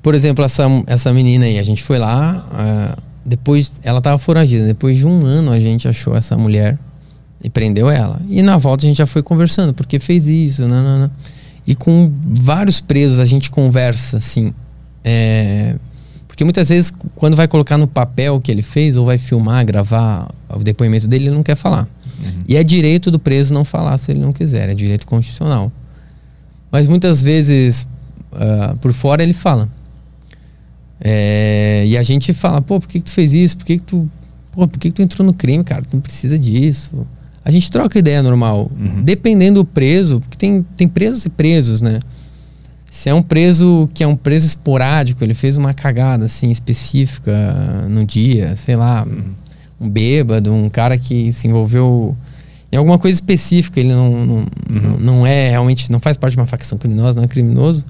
Por 0.02 0.16
exemplo, 0.16 0.46
essa, 0.46 0.64
essa 0.88 1.14
menina 1.14 1.46
aí, 1.46 1.60
a 1.60 1.64
gente 1.64 1.84
foi 1.84 2.00
lá, 2.00 2.48
uh, 2.52 3.02
depois, 3.26 3.74
ela 3.84 4.02
tava 4.02 4.18
foragida. 4.18 4.66
Depois 4.66 4.98
de 4.98 5.06
um 5.06 5.26
ano 5.26 5.52
a 5.52 5.60
gente 5.60 5.88
achou 5.88 6.16
essa 6.16 6.38
mulher 6.38 6.80
e 7.44 7.50
prendeu 7.50 7.90
ela. 7.90 8.22
E 8.30 8.42
na 8.42 8.58
volta 8.58 8.86
a 8.86 8.88
gente 8.88 8.98
já 8.98 9.06
foi 9.06 9.24
conversando, 9.24 9.74
porque 9.74 10.00
fez 10.00 10.28
isso, 10.28 10.68
nanana. 10.68 11.12
E 11.66 11.76
com 11.76 12.12
vários 12.26 12.80
presos 12.80 13.20
a 13.20 13.26
gente 13.26 13.50
conversa, 13.50 14.18
assim. 14.18 14.54
É... 15.04 15.76
Porque 16.28 16.44
muitas 16.44 16.70
vezes, 16.70 16.92
quando 17.16 17.36
vai 17.36 17.48
colocar 17.48 17.78
no 17.78 17.88
papel 17.88 18.36
o 18.36 18.42
que 18.42 18.52
ele 18.52 18.62
fez, 18.62 18.96
ou 18.96 19.06
vai 19.06 19.18
filmar, 19.18 19.66
gravar 19.66 20.32
o 20.50 20.60
depoimento 20.64 21.08
dele, 21.08 21.26
ele 21.26 21.36
não 21.36 21.44
quer 21.44 21.56
falar. 21.56 21.88
Uhum. 22.24 22.44
E 22.48 22.56
é 22.56 22.64
direito 22.64 23.12
do 23.12 23.20
preso 23.20 23.54
não 23.54 23.66
falar 23.66 23.98
se 23.98 24.12
ele 24.12 24.20
não 24.20 24.32
quiser, 24.32 24.70
é 24.70 24.74
direito 24.74 25.06
constitucional. 25.06 25.72
Mas 26.72 26.88
muitas 26.88 27.22
vezes, 27.22 27.88
uh, 28.32 28.76
por 28.78 28.94
fora, 28.94 29.22
ele 29.22 29.34
fala. 29.34 29.70
É... 31.00 31.84
E 31.88 31.98
a 31.98 32.04
gente 32.04 32.34
fala, 32.34 32.62
pô, 32.62 32.80
por 32.80 32.88
que, 32.88 33.00
que 33.00 33.06
tu 33.06 33.12
fez 33.12 33.34
isso? 33.34 33.58
Por 33.58 33.66
que, 33.66 33.78
que 33.78 33.84
tu. 33.84 34.10
Pô, 34.52 34.68
por 34.68 34.80
que, 34.80 34.90
que 34.90 34.96
tu 34.96 35.02
entrou 35.02 35.26
no 35.26 35.34
crime, 35.34 35.64
cara? 35.64 35.84
Tu 35.84 35.94
não 35.94 36.02
precisa 36.02 36.40
disso 36.40 37.06
a 37.44 37.52
gente 37.52 37.70
troca 37.72 37.98
ideia 37.98 38.22
normal. 38.22 38.72
Uhum. 38.80 39.04
Dependendo 39.04 39.62
do 39.62 39.66
preso, 39.66 40.20
porque 40.22 40.38
tem, 40.38 40.66
tem 40.78 40.88
presos 40.88 41.26
e 41.26 41.30
presos, 41.30 41.82
né? 41.82 42.00
Se 42.90 43.10
é 43.10 43.14
um 43.14 43.22
preso 43.22 43.90
que 43.94 44.04
é 44.04 44.08
um 44.08 44.16
preso 44.16 44.46
esporádico, 44.46 45.24
ele 45.24 45.34
fez 45.34 45.56
uma 45.58 45.74
cagada 45.74 46.26
assim 46.26 46.52
específica 46.52 47.34
no 47.90 48.06
dia, 48.06 48.56
sei 48.56 48.76
lá, 48.76 49.06
uhum. 49.08 49.32
um 49.80 49.90
bêbado, 49.90 50.54
um 50.54 50.70
cara 50.70 50.98
que 50.98 51.32
se 51.32 51.48
envolveu 51.48 52.16
em 52.72 52.78
alguma 52.78 53.00
coisa 53.00 53.16
específica, 53.16 53.80
ele 53.80 53.94
não, 53.94 54.26
não, 54.26 54.36
uhum. 54.36 54.48
não, 54.70 55.00
não 55.00 55.26
é 55.26 55.50
realmente, 55.50 55.92
não 55.92 56.00
faz 56.00 56.18
parte 56.18 56.34
de 56.34 56.40
uma 56.40 56.46
facção 56.46 56.78
criminosa, 56.78 57.18
não 57.18 57.24
é 57.24 57.28
criminoso 57.28 57.86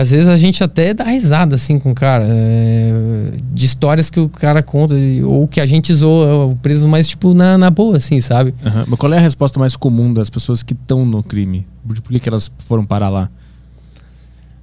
às 0.00 0.10
vezes 0.10 0.28
a 0.28 0.36
gente 0.36 0.62
até 0.62 0.94
dá 0.94 1.04
risada 1.04 1.54
assim 1.54 1.78
com 1.78 1.90
o 1.90 1.94
cara, 1.94 2.24
é, 2.26 2.92
de 3.52 3.66
histórias 3.66 4.10
que 4.10 4.20
o 4.20 4.28
cara 4.28 4.62
conta, 4.62 4.94
ou 5.24 5.46
que 5.48 5.60
a 5.60 5.66
gente 5.66 5.92
zoa 5.94 6.46
o 6.46 6.56
preso, 6.56 6.86
mas 6.86 7.08
tipo 7.08 7.34
na, 7.34 7.56
na 7.56 7.70
boa, 7.70 7.96
assim, 7.96 8.20
sabe? 8.20 8.54
Uhum. 8.64 8.84
Mas 8.88 8.98
qual 8.98 9.12
é 9.12 9.18
a 9.18 9.20
resposta 9.20 9.58
mais 9.58 9.76
comum 9.76 10.12
das 10.12 10.30
pessoas 10.30 10.62
que 10.62 10.72
estão 10.72 11.04
no 11.04 11.22
crime? 11.22 11.66
Por, 11.86 12.00
por 12.00 12.12
que, 12.12 12.20
que 12.20 12.28
elas 12.28 12.50
foram 12.58 12.84
parar 12.84 13.08
lá? 13.08 13.30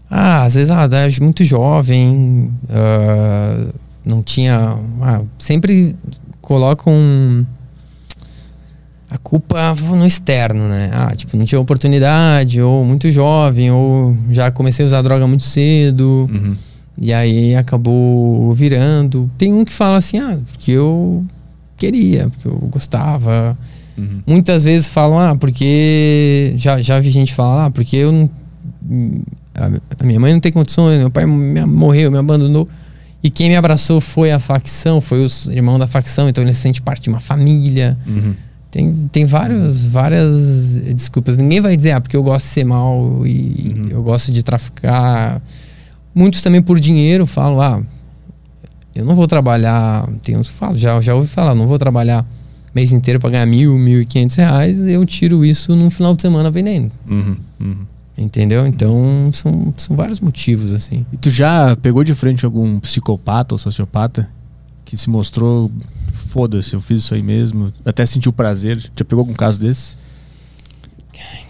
Ah, 0.09 0.43
às 0.43 0.55
vezes 0.55 0.69
ah, 0.69 0.87
é 0.91 1.23
muito 1.23 1.43
jovem, 1.43 2.51
uh, 2.65 3.73
não 4.05 4.21
tinha. 4.21 4.77
Ah, 5.01 5.21
sempre 5.39 5.95
colocam. 6.41 6.93
Um, 6.93 7.45
a 9.13 9.17
culpa 9.19 9.75
no 9.75 10.07
externo, 10.07 10.67
né? 10.67 10.89
Ah, 10.91 11.13
tipo, 11.15 11.37
não 11.37 11.45
tinha 11.45 11.61
oportunidade, 11.61 12.59
ou 12.59 12.83
muito 12.83 13.11
jovem, 13.11 13.69
ou 13.69 14.17
já 14.31 14.49
comecei 14.49 14.83
a 14.83 14.87
usar 14.87 15.03
droga 15.03 15.27
muito 15.27 15.43
cedo. 15.43 16.27
Uhum. 16.33 16.55
E 16.97 17.13
aí 17.13 17.55
acabou 17.55 18.51
virando. 18.55 19.29
Tem 19.37 19.53
um 19.53 19.63
que 19.63 19.71
fala 19.71 19.97
assim, 19.97 20.17
ah, 20.17 20.39
porque 20.51 20.71
eu 20.71 21.23
queria, 21.77 22.27
porque 22.29 22.47
eu 22.47 22.57
gostava. 22.71 23.55
Uhum. 23.95 24.21
Muitas 24.25 24.63
vezes 24.63 24.87
falam, 24.87 25.19
ah, 25.19 25.35
porque. 25.35 26.53
Já, 26.55 26.81
já 26.81 26.99
vi 26.99 27.11
gente 27.11 27.35
falar, 27.35 27.65
ah, 27.65 27.69
porque 27.69 27.97
eu 27.97 28.11
não. 28.11 28.29
A 29.99 30.03
minha 30.03 30.19
mãe 30.19 30.33
não 30.33 30.39
tem 30.39 30.51
condições, 30.51 30.97
meu 30.97 31.11
pai 31.11 31.27
me, 31.27 31.63
morreu, 31.67 32.11
me 32.11 32.17
abandonou. 32.17 32.67
E 33.21 33.29
quem 33.29 33.47
me 33.47 33.55
abraçou 33.55 34.01
foi 34.01 34.31
a 34.31 34.39
facção, 34.39 34.99
foi 34.99 35.23
o 35.23 35.51
irmão 35.51 35.77
da 35.77 35.85
facção, 35.85 36.27
então 36.27 36.43
ele 36.43 36.51
se 36.51 36.61
sente 36.61 36.81
parte 36.81 37.03
de 37.03 37.09
uma 37.09 37.19
família. 37.19 37.95
Uhum. 38.07 38.33
Tem, 38.73 38.91
tem 39.11 39.23
vários, 39.23 39.85
várias 39.85 40.77
desculpas. 40.95 41.37
Ninguém 41.37 41.61
vai 41.61 41.77
dizer, 41.77 41.91
ah, 41.91 42.01
porque 42.01 42.17
eu 42.17 42.23
gosto 42.23 42.45
de 42.45 42.51
ser 42.53 42.63
mal 42.63 43.21
e 43.23 43.71
uhum. 43.77 43.87
eu 43.91 44.01
gosto 44.01 44.31
de 44.31 44.41
traficar. 44.41 45.39
Muitos 46.13 46.41
também 46.41 46.59
por 46.59 46.79
dinheiro 46.79 47.27
falam, 47.27 47.61
ah, 47.61 47.83
eu 48.95 49.05
não 49.05 49.13
vou 49.13 49.27
trabalhar. 49.27 50.09
Tem 50.23 50.35
uns 50.35 50.49
que 50.49 50.55
falam, 50.55 50.75
já, 50.75 50.99
já 51.01 51.13
ouvi 51.13 51.27
falar, 51.27 51.53
não 51.53 51.67
vou 51.67 51.77
trabalhar 51.77 52.25
mês 52.73 52.91
inteiro 52.91 53.19
para 53.19 53.29
ganhar 53.29 53.45
mil, 53.45 53.77
mil 53.77 54.01
e 54.01 54.05
quinhentos 54.07 54.37
reais. 54.37 54.79
Eu 54.79 55.05
tiro 55.05 55.45
isso 55.45 55.75
num 55.75 55.91
final 55.91 56.15
de 56.15 56.23
semana 56.23 56.49
vendendo. 56.49 56.91
Uhum, 57.07 57.35
uhum. 57.59 57.77
Entendeu? 58.17 58.65
Então 58.65 59.29
são, 59.31 59.71
são 59.77 59.95
vários 59.95 60.19
motivos, 60.19 60.73
assim. 60.73 61.05
E 61.13 61.17
tu 61.17 61.29
já 61.29 61.75
pegou 61.75 62.03
de 62.03 62.15
frente 62.15 62.43
algum 62.43 62.79
psicopata 62.79 63.53
ou 63.53 63.59
sociopata 63.59 64.27
que 64.93 64.97
se 64.97 65.09
mostrou 65.09 65.71
foda-se, 66.13 66.75
eu 66.75 66.79
fiz 66.79 67.01
isso 67.01 67.15
aí 67.15 67.23
mesmo, 67.23 67.73
até 67.83 68.05
sentiu 68.05 68.31
prazer. 68.31 68.77
Já 68.77 69.03
pegou 69.03 69.21
algum 69.21 69.33
caso 69.33 69.59
desse? 69.59 69.97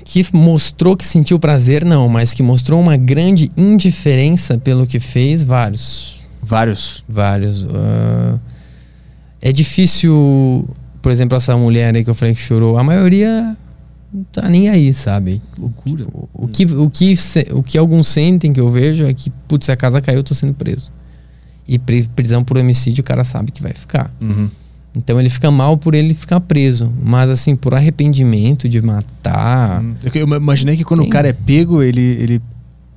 que 0.06 0.26
mostrou 0.34 0.98
que 0.98 1.06
sentiu 1.06 1.40
prazer, 1.40 1.84
não, 1.86 2.10
mas 2.10 2.34
que 2.34 2.44
mostrou 2.44 2.80
uma 2.80 2.98
grande 2.98 3.50
indiferença 3.56 4.58
pelo 4.58 4.86
que 4.86 5.00
fez, 5.00 5.46
vários. 5.46 6.22
Vários. 6.42 7.04
Vários. 7.08 7.64
Uh, 7.64 8.40
é 9.42 9.52
difícil, 9.52 10.68
por 11.02 11.12
exemplo, 11.12 11.38
essa 11.38 11.56
mulher 11.58 11.96
aí 11.96 12.04
que 12.04 12.10
eu 12.10 12.16
falei 12.16 12.36
que 12.36 12.42
chorou, 12.42 12.78
a 12.78 12.84
maioria 12.84 13.58
não 14.14 14.24
tá 14.26 14.48
nem 14.50 14.70
aí, 14.70 14.94
sabe? 14.94 15.42
Loucura. 15.58 16.06
Tipo, 16.06 16.30
o, 16.34 16.48
que, 16.48 16.66
o, 16.66 16.90
que, 16.90 17.16
o 17.54 17.64
que 17.64 17.78
alguns 17.78 18.08
sentem 18.08 18.52
que 18.52 18.60
eu 18.60 18.70
vejo 18.70 19.06
é 19.06 19.14
que, 19.14 19.30
putz, 19.48 19.66
se 19.66 19.72
a 19.72 19.76
casa 19.76 20.02
caiu, 20.02 20.20
eu 20.20 20.24
tô 20.24 20.34
sendo 20.34 20.54
preso. 20.54 20.92
E 21.68 21.80
prisão 21.80 22.44
por 22.44 22.58
homicídio, 22.58 23.02
o 23.02 23.06
cara 23.06 23.24
sabe 23.24 23.52
que 23.52 23.62
vai 23.62 23.74
ficar. 23.74 24.12
Uhum. 24.22 24.50
Então 24.96 25.20
ele 25.20 25.30
fica 25.30 25.50
mal 25.50 25.78
por 25.78 25.96
ele 25.96 26.14
ficar 26.14 26.40
preso. 26.40 26.92
Mas 27.04 27.30
assim, 27.30 27.56
por 27.56 27.74
arrependimento 27.74 28.70
de 28.70 28.82
matar. 28.82 29.82
Hum. 29.82 29.96
Eu 30.14 30.28
imaginei 30.28 30.78
que 30.78 30.84
quando 30.84 31.02
Tem. 31.02 31.10
o 31.10 31.12
cara 31.12 31.28
é 31.28 31.34
pego, 31.34 31.82
ele, 31.82 32.02
ele 32.02 32.42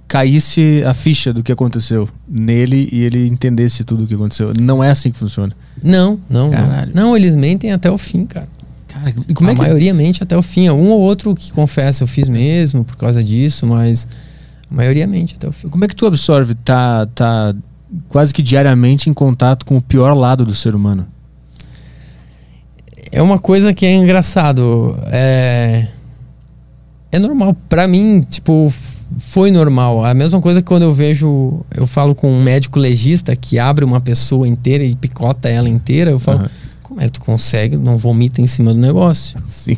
caísse 0.06 0.82
a 0.86 0.92
ficha 0.92 1.32
do 1.32 1.42
que 1.42 1.50
aconteceu 1.50 2.08
nele 2.28 2.88
e 2.92 3.02
ele 3.02 3.26
entendesse 3.26 3.82
tudo 3.82 4.04
o 4.04 4.06
que 4.06 4.14
aconteceu. 4.14 4.52
Não 4.58 4.82
é 4.84 4.90
assim 4.90 5.10
que 5.10 5.16
funciona. 5.18 5.54
Não, 5.82 6.20
não, 6.28 6.50
não. 6.50 6.50
Caralho. 6.50 6.92
Não, 6.94 7.16
eles 7.16 7.34
mentem 7.34 7.72
até 7.72 7.90
o 7.90 7.96
fim, 7.96 8.26
cara. 8.26 8.48
Cara, 8.88 9.14
e 9.28 9.34
como 9.34 9.50
a 9.50 9.52
é 9.52 9.56
que. 9.56 9.60
maioria 9.62 9.92
mente 9.92 10.22
até 10.22 10.36
o 10.36 10.42
fim. 10.42 10.68
Um 10.70 10.88
ou 10.88 11.00
outro 11.00 11.34
que 11.34 11.52
confessa, 11.52 12.04
eu 12.04 12.06
fiz 12.06 12.28
mesmo 12.28 12.84
por 12.84 12.96
causa 12.96 13.22
disso, 13.22 13.66
mas 13.66 14.06
a 14.70 14.74
maioria 14.74 15.06
mente 15.06 15.34
até 15.36 15.48
o 15.48 15.52
fim. 15.52 15.68
Como 15.68 15.84
é 15.84 15.88
que 15.88 15.96
tu 15.96 16.06
absorve 16.06 16.54
tá, 16.54 17.06
tá 17.06 17.54
quase 18.08 18.32
que 18.34 18.42
diariamente 18.42 19.08
em 19.10 19.14
contato 19.14 19.64
com 19.66 19.76
o 19.76 19.82
pior 19.82 20.14
lado 20.16 20.44
do 20.44 20.54
ser 20.54 20.74
humano? 20.74 21.06
É 23.12 23.22
uma 23.22 23.38
coisa 23.38 23.72
que 23.72 23.86
é 23.86 23.94
engraçado. 23.94 24.98
É, 25.06 25.86
é 27.12 27.18
normal. 27.18 27.54
Pra 27.68 27.86
mim, 27.86 28.20
tipo, 28.28 28.72
foi 29.18 29.50
normal. 29.50 30.04
A 30.04 30.12
mesma 30.12 30.40
coisa 30.40 30.60
que 30.60 30.66
quando 30.66 30.82
eu 30.82 30.92
vejo. 30.92 31.60
Eu 31.74 31.86
falo 31.86 32.14
com 32.14 32.30
um 32.30 32.42
médico 32.42 32.78
legista 32.78 33.34
que 33.36 33.58
abre 33.58 33.84
uma 33.84 34.00
pessoa 34.00 34.46
inteira 34.46 34.84
e 34.84 34.94
picota 34.96 35.48
ela 35.48 35.68
inteira. 35.68 36.10
Eu 36.10 36.18
falo, 36.18 36.40
Aham. 36.40 36.50
como 36.82 37.00
é 37.00 37.04
que 37.04 37.12
tu 37.12 37.20
consegue? 37.20 37.76
Não 37.76 37.96
vomita 37.96 38.40
em 38.40 38.46
cima 38.46 38.74
do 38.74 38.80
negócio. 38.80 39.38
Sim. 39.46 39.76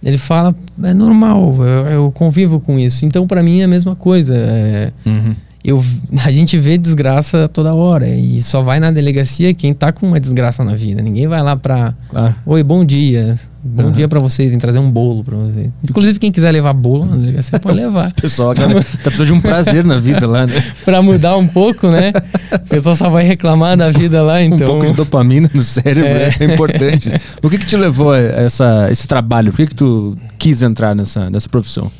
Ele 0.00 0.16
fala, 0.16 0.54
é 0.84 0.94
normal, 0.94 1.56
eu, 1.58 1.86
eu 1.88 2.12
convivo 2.12 2.60
com 2.60 2.78
isso. 2.78 3.04
Então, 3.04 3.26
pra 3.26 3.42
mim, 3.42 3.62
é 3.62 3.64
a 3.64 3.68
mesma 3.68 3.96
coisa. 3.96 4.32
É, 4.36 4.92
Uhum. 5.04 5.34
Eu, 5.68 5.84
a 6.24 6.30
gente 6.30 6.56
vê 6.58 6.78
desgraça 6.78 7.48
toda 7.48 7.74
hora. 7.74 8.08
E 8.08 8.42
só 8.42 8.62
vai 8.62 8.80
na 8.80 8.90
delegacia 8.90 9.52
quem 9.54 9.74
tá 9.74 9.92
com 9.92 10.06
uma 10.06 10.18
desgraça 10.18 10.64
na 10.64 10.74
vida. 10.74 11.02
Ninguém 11.02 11.28
vai 11.28 11.42
lá 11.42 11.54
pra. 11.56 11.94
Claro. 12.08 12.34
Oi, 12.46 12.62
bom 12.62 12.84
dia. 12.84 13.34
Bom 13.62 13.84
Aham. 13.84 13.92
dia 13.92 14.08
pra 14.08 14.18
você. 14.20 14.44
Tem 14.44 14.52
que 14.52 14.58
trazer 14.58 14.78
um 14.78 14.90
bolo 14.90 15.22
pra 15.22 15.36
você. 15.36 15.70
Inclusive, 15.84 16.18
quem 16.18 16.32
quiser 16.32 16.50
levar 16.52 16.72
bolo 16.72 17.04
na 17.04 17.16
delegacia 17.16 17.58
pode 17.60 17.76
levar. 17.80 18.12
Pessoal 18.14 18.54
cara, 18.54 18.74
tá 18.82 18.82
precisando 19.04 19.26
de 19.26 19.32
um 19.34 19.40
prazer 19.40 19.84
na 19.84 19.98
vida 19.98 20.26
lá, 20.26 20.46
né? 20.46 20.54
pra 20.84 21.02
mudar 21.02 21.36
um 21.36 21.46
pouco, 21.46 21.88
né? 21.88 22.12
O 22.52 22.68
pessoal 22.68 22.94
só 22.96 23.10
vai 23.10 23.24
reclamar 23.24 23.76
da 23.76 23.90
vida 23.90 24.22
lá, 24.22 24.42
então. 24.42 24.66
Um 24.66 24.70
pouco 24.70 24.86
de 24.86 24.94
dopamina 24.94 25.50
no 25.52 25.62
cérebro 25.62 26.04
é, 26.06 26.34
É. 26.40 26.44
importante. 26.54 27.10
O 27.42 27.50
que 27.50 27.58
que 27.58 27.66
te 27.66 27.76
levou 27.76 28.12
a 28.12 28.18
essa, 28.18 28.88
esse 28.90 29.06
trabalho? 29.06 29.50
Por 29.52 29.58
que 29.58 29.66
que 29.66 29.74
tu 29.74 30.16
quis 30.38 30.62
entrar 30.62 30.94
nessa, 30.94 31.28
nessa 31.28 31.48
profissão? 31.48 31.90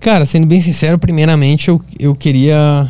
Cara, 0.00 0.24
sendo 0.24 0.46
bem 0.46 0.60
sincero, 0.60 0.98
primeiramente 0.98 1.68
eu, 1.68 1.80
eu 1.98 2.14
queria. 2.14 2.88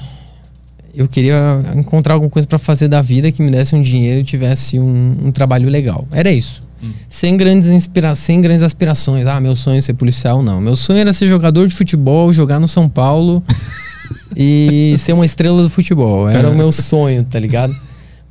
Eu 0.94 1.06
queria 1.06 1.62
encontrar 1.74 2.14
alguma 2.14 2.30
coisa 2.30 2.48
pra 2.48 2.58
fazer 2.58 2.88
da 2.88 3.02
vida 3.02 3.30
que 3.30 3.42
me 3.42 3.50
desse 3.50 3.74
um 3.74 3.82
dinheiro 3.82 4.20
e 4.20 4.24
tivesse 4.24 4.80
um, 4.80 5.16
um 5.24 5.30
trabalho 5.30 5.68
legal. 5.68 6.06
Era 6.10 6.30
isso. 6.30 6.62
Sem 7.08 7.36
grandes 7.36 7.68
inspira 7.68 8.14
sem 8.14 8.40
grandes 8.40 8.62
aspirações. 8.62 9.26
Ah, 9.26 9.40
meu 9.40 9.56
sonho 9.56 9.78
é 9.78 9.80
ser 9.80 9.94
policial, 9.94 10.42
não. 10.42 10.60
Meu 10.60 10.76
sonho 10.76 10.98
era 10.98 11.12
ser 11.12 11.28
jogador 11.28 11.66
de 11.66 11.74
futebol, 11.74 12.32
jogar 12.32 12.60
no 12.60 12.68
São 12.68 12.88
Paulo 12.88 13.42
e 14.36 14.94
ser 14.98 15.12
uma 15.12 15.24
estrela 15.24 15.62
do 15.62 15.70
futebol. 15.70 16.28
Era 16.28 16.50
o 16.50 16.54
meu 16.54 16.70
sonho, 16.72 17.24
tá 17.24 17.38
ligado? 17.38 17.74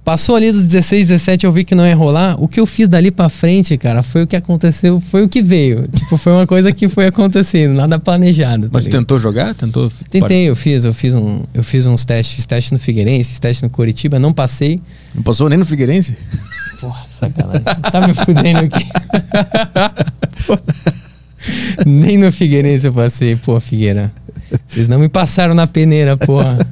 Passou 0.05 0.35
ali 0.35 0.51
dos 0.51 0.65
16, 0.65 1.07
17, 1.07 1.47
eu 1.47 1.51
vi 1.51 1.63
que 1.63 1.73
não 1.73 1.83
ia 1.83 1.95
rolar. 1.95 2.39
O 2.39 2.47
que 2.47 2.59
eu 2.59 2.67
fiz 2.67 2.87
dali 2.87 3.09
pra 3.09 3.27
frente, 3.27 3.75
cara, 3.75 4.03
foi 4.03 4.21
o 4.21 4.27
que 4.27 4.35
aconteceu, 4.35 4.99
foi 4.99 5.23
o 5.23 5.27
que 5.27 5.41
veio. 5.41 5.87
Tipo, 5.91 6.15
foi 6.15 6.31
uma 6.31 6.45
coisa 6.45 6.71
que 6.71 6.87
foi 6.87 7.07
acontecendo, 7.07 7.73
nada 7.73 7.97
planejado. 7.97 8.65
Tá 8.65 8.69
Mas 8.73 8.85
ligado? 8.85 9.01
tentou 9.01 9.17
jogar? 9.17 9.55
Tentou? 9.55 9.91
Tentei, 10.07 10.47
eu 10.47 10.55
fiz, 10.55 10.85
eu 10.85 10.93
fiz 10.93 11.15
um, 11.15 11.41
eu 11.51 11.63
fiz 11.63 11.87
uns 11.87 12.05
testes, 12.05 12.35
fiz 12.35 12.45
teste 12.45 12.71
no 12.71 12.77
Figueirense, 12.77 13.31
fiz 13.31 13.39
teste 13.39 13.63
no 13.63 13.69
Curitiba, 13.71 14.19
não 14.19 14.31
passei. 14.31 14.79
Não 15.15 15.23
passou 15.23 15.49
nem 15.49 15.57
no 15.57 15.65
Figueirense? 15.65 16.15
Porra, 16.79 17.03
sacanagem. 17.09 17.63
tá 17.63 18.07
me 18.07 18.13
fudendo 18.13 18.59
aqui. 18.59 18.85
Nem 21.85 22.17
no 22.17 22.31
Figueirense 22.31 22.87
eu 22.87 22.93
passei, 22.93 23.35
pô, 23.35 23.59
Figueira. 23.59 24.11
Vocês 24.67 24.87
não 24.87 24.99
me 24.99 25.09
passaram 25.09 25.53
na 25.53 25.67
peneira, 25.67 26.17
porra. 26.17 26.67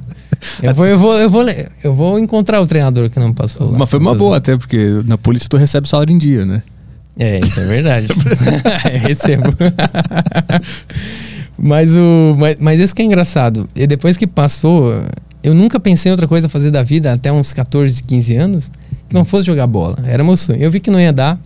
Eu 0.62 0.74
vou, 0.74 0.86
eu 0.86 0.98
vou, 0.98 1.14
eu 1.14 1.30
vou, 1.30 1.44
eu 1.82 1.94
vou 1.94 2.18
encontrar 2.18 2.60
o 2.60 2.66
treinador 2.66 3.10
que 3.10 3.18
não 3.18 3.32
passou 3.32 3.70
lá. 3.70 3.78
Mas 3.78 3.90
foi 3.90 3.98
uma 3.98 4.14
boa 4.14 4.36
até, 4.36 4.56
porque 4.56 5.02
na 5.04 5.16
polícia 5.18 5.48
tu 5.48 5.56
recebe 5.56 5.88
salário 5.88 6.12
em 6.12 6.18
dia, 6.18 6.44
né? 6.44 6.62
É, 7.18 7.38
isso 7.40 7.60
é 7.60 7.66
verdade. 7.66 8.08
Eu 8.10 9.00
recebo. 9.00 9.54
mas, 11.56 11.96
o, 11.96 12.36
mas, 12.38 12.56
mas 12.58 12.80
isso 12.80 12.94
que 12.94 13.02
é 13.02 13.04
engraçado. 13.04 13.68
E 13.74 13.86
depois 13.86 14.16
que 14.16 14.26
passou, 14.26 14.92
eu 15.42 15.54
nunca 15.54 15.78
pensei 15.78 16.10
em 16.10 16.12
outra 16.12 16.26
coisa 16.26 16.46
a 16.46 16.50
fazer 16.50 16.70
da 16.70 16.82
vida 16.82 17.12
até 17.12 17.32
uns 17.32 17.52
14, 17.52 18.02
15 18.02 18.36
anos 18.36 18.70
que 19.08 19.14
não 19.14 19.24
fosse 19.24 19.46
jogar 19.46 19.66
bola. 19.66 19.98
Era 20.04 20.24
meu 20.24 20.36
sonho. 20.36 20.60
Eu 20.60 20.70
vi 20.70 20.80
que 20.80 20.90
não 20.90 21.00
ia 21.00 21.12
dar. 21.12 21.38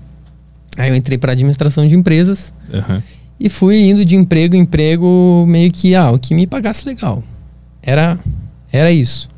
Aí 0.76 0.88
eu 0.90 0.94
entrei 0.94 1.18
para 1.18 1.32
administração 1.32 1.86
de 1.86 1.94
empresas 1.94 2.55
Aham. 2.72 3.03
e 3.40 3.49
fui 3.49 3.80
indo 3.80 4.05
de 4.05 4.14
emprego 4.14 4.55
em 4.55 4.61
emprego, 4.61 5.44
meio 5.49 5.72
que, 5.72 5.94
ah, 5.94 6.12
o 6.12 6.18
que 6.18 6.32
me 6.32 6.46
pagasse 6.46 6.86
legal. 6.86 7.22
Era, 7.82 8.18
era 8.73 8.91
isso. 8.93 9.29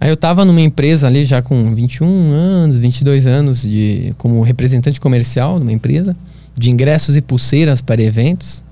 Aí 0.00 0.08
eu 0.08 0.16
tava 0.16 0.44
numa 0.44 0.60
empresa 0.60 1.06
ali 1.06 1.24
já 1.26 1.42
com 1.42 1.74
21 1.74 2.32
anos, 2.32 2.76
22 2.78 3.26
anos 3.26 3.62
de 3.62 4.14
como 4.16 4.40
representante 4.42 4.98
comercial 5.00 5.58
numa 5.58 5.72
empresa 5.72 6.16
de 6.56 6.70
ingressos 6.70 7.16
e 7.16 7.20
pulseiras 7.20 7.80
para 7.82 8.02
eventos. 8.02 8.64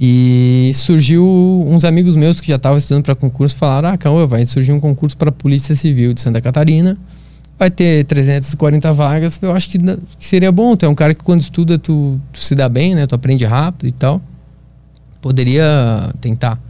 E 0.00 0.70
surgiu 0.74 1.24
uns 1.66 1.84
amigos 1.84 2.14
meus 2.14 2.40
que 2.40 2.48
já 2.48 2.56
estavam 2.56 2.78
estudando 2.78 3.02
para 3.04 3.14
concurso 3.14 3.56
falaram: 3.56 3.88
"Ah, 3.88 3.98
Cauã, 3.98 4.26
vai 4.26 4.46
surgir 4.46 4.72
um 4.72 4.78
concurso 4.80 5.16
para 5.16 5.28
a 5.28 5.32
Polícia 5.32 5.74
Civil 5.74 6.14
de 6.14 6.20
Santa 6.20 6.40
Catarina. 6.40 6.96
Vai 7.58 7.70
ter 7.70 8.04
340 8.04 8.92
vagas. 8.92 9.40
Eu 9.42 9.52
acho 9.52 9.68
que 9.68 9.78
seria 10.20 10.52
bom. 10.52 10.76
Tu 10.76 10.86
é 10.86 10.88
um 10.88 10.94
cara 10.94 11.12
que 11.14 11.24
quando 11.24 11.40
estuda 11.40 11.76
tu, 11.76 12.20
tu 12.32 12.38
se 12.38 12.54
dá 12.54 12.68
bem, 12.68 12.94
né? 12.94 13.06
Tu 13.06 13.14
aprende 13.14 13.44
rápido 13.44 13.88
e 13.88 13.92
tal. 13.92 14.22
Poderia 15.20 16.14
tentar. 16.20 16.60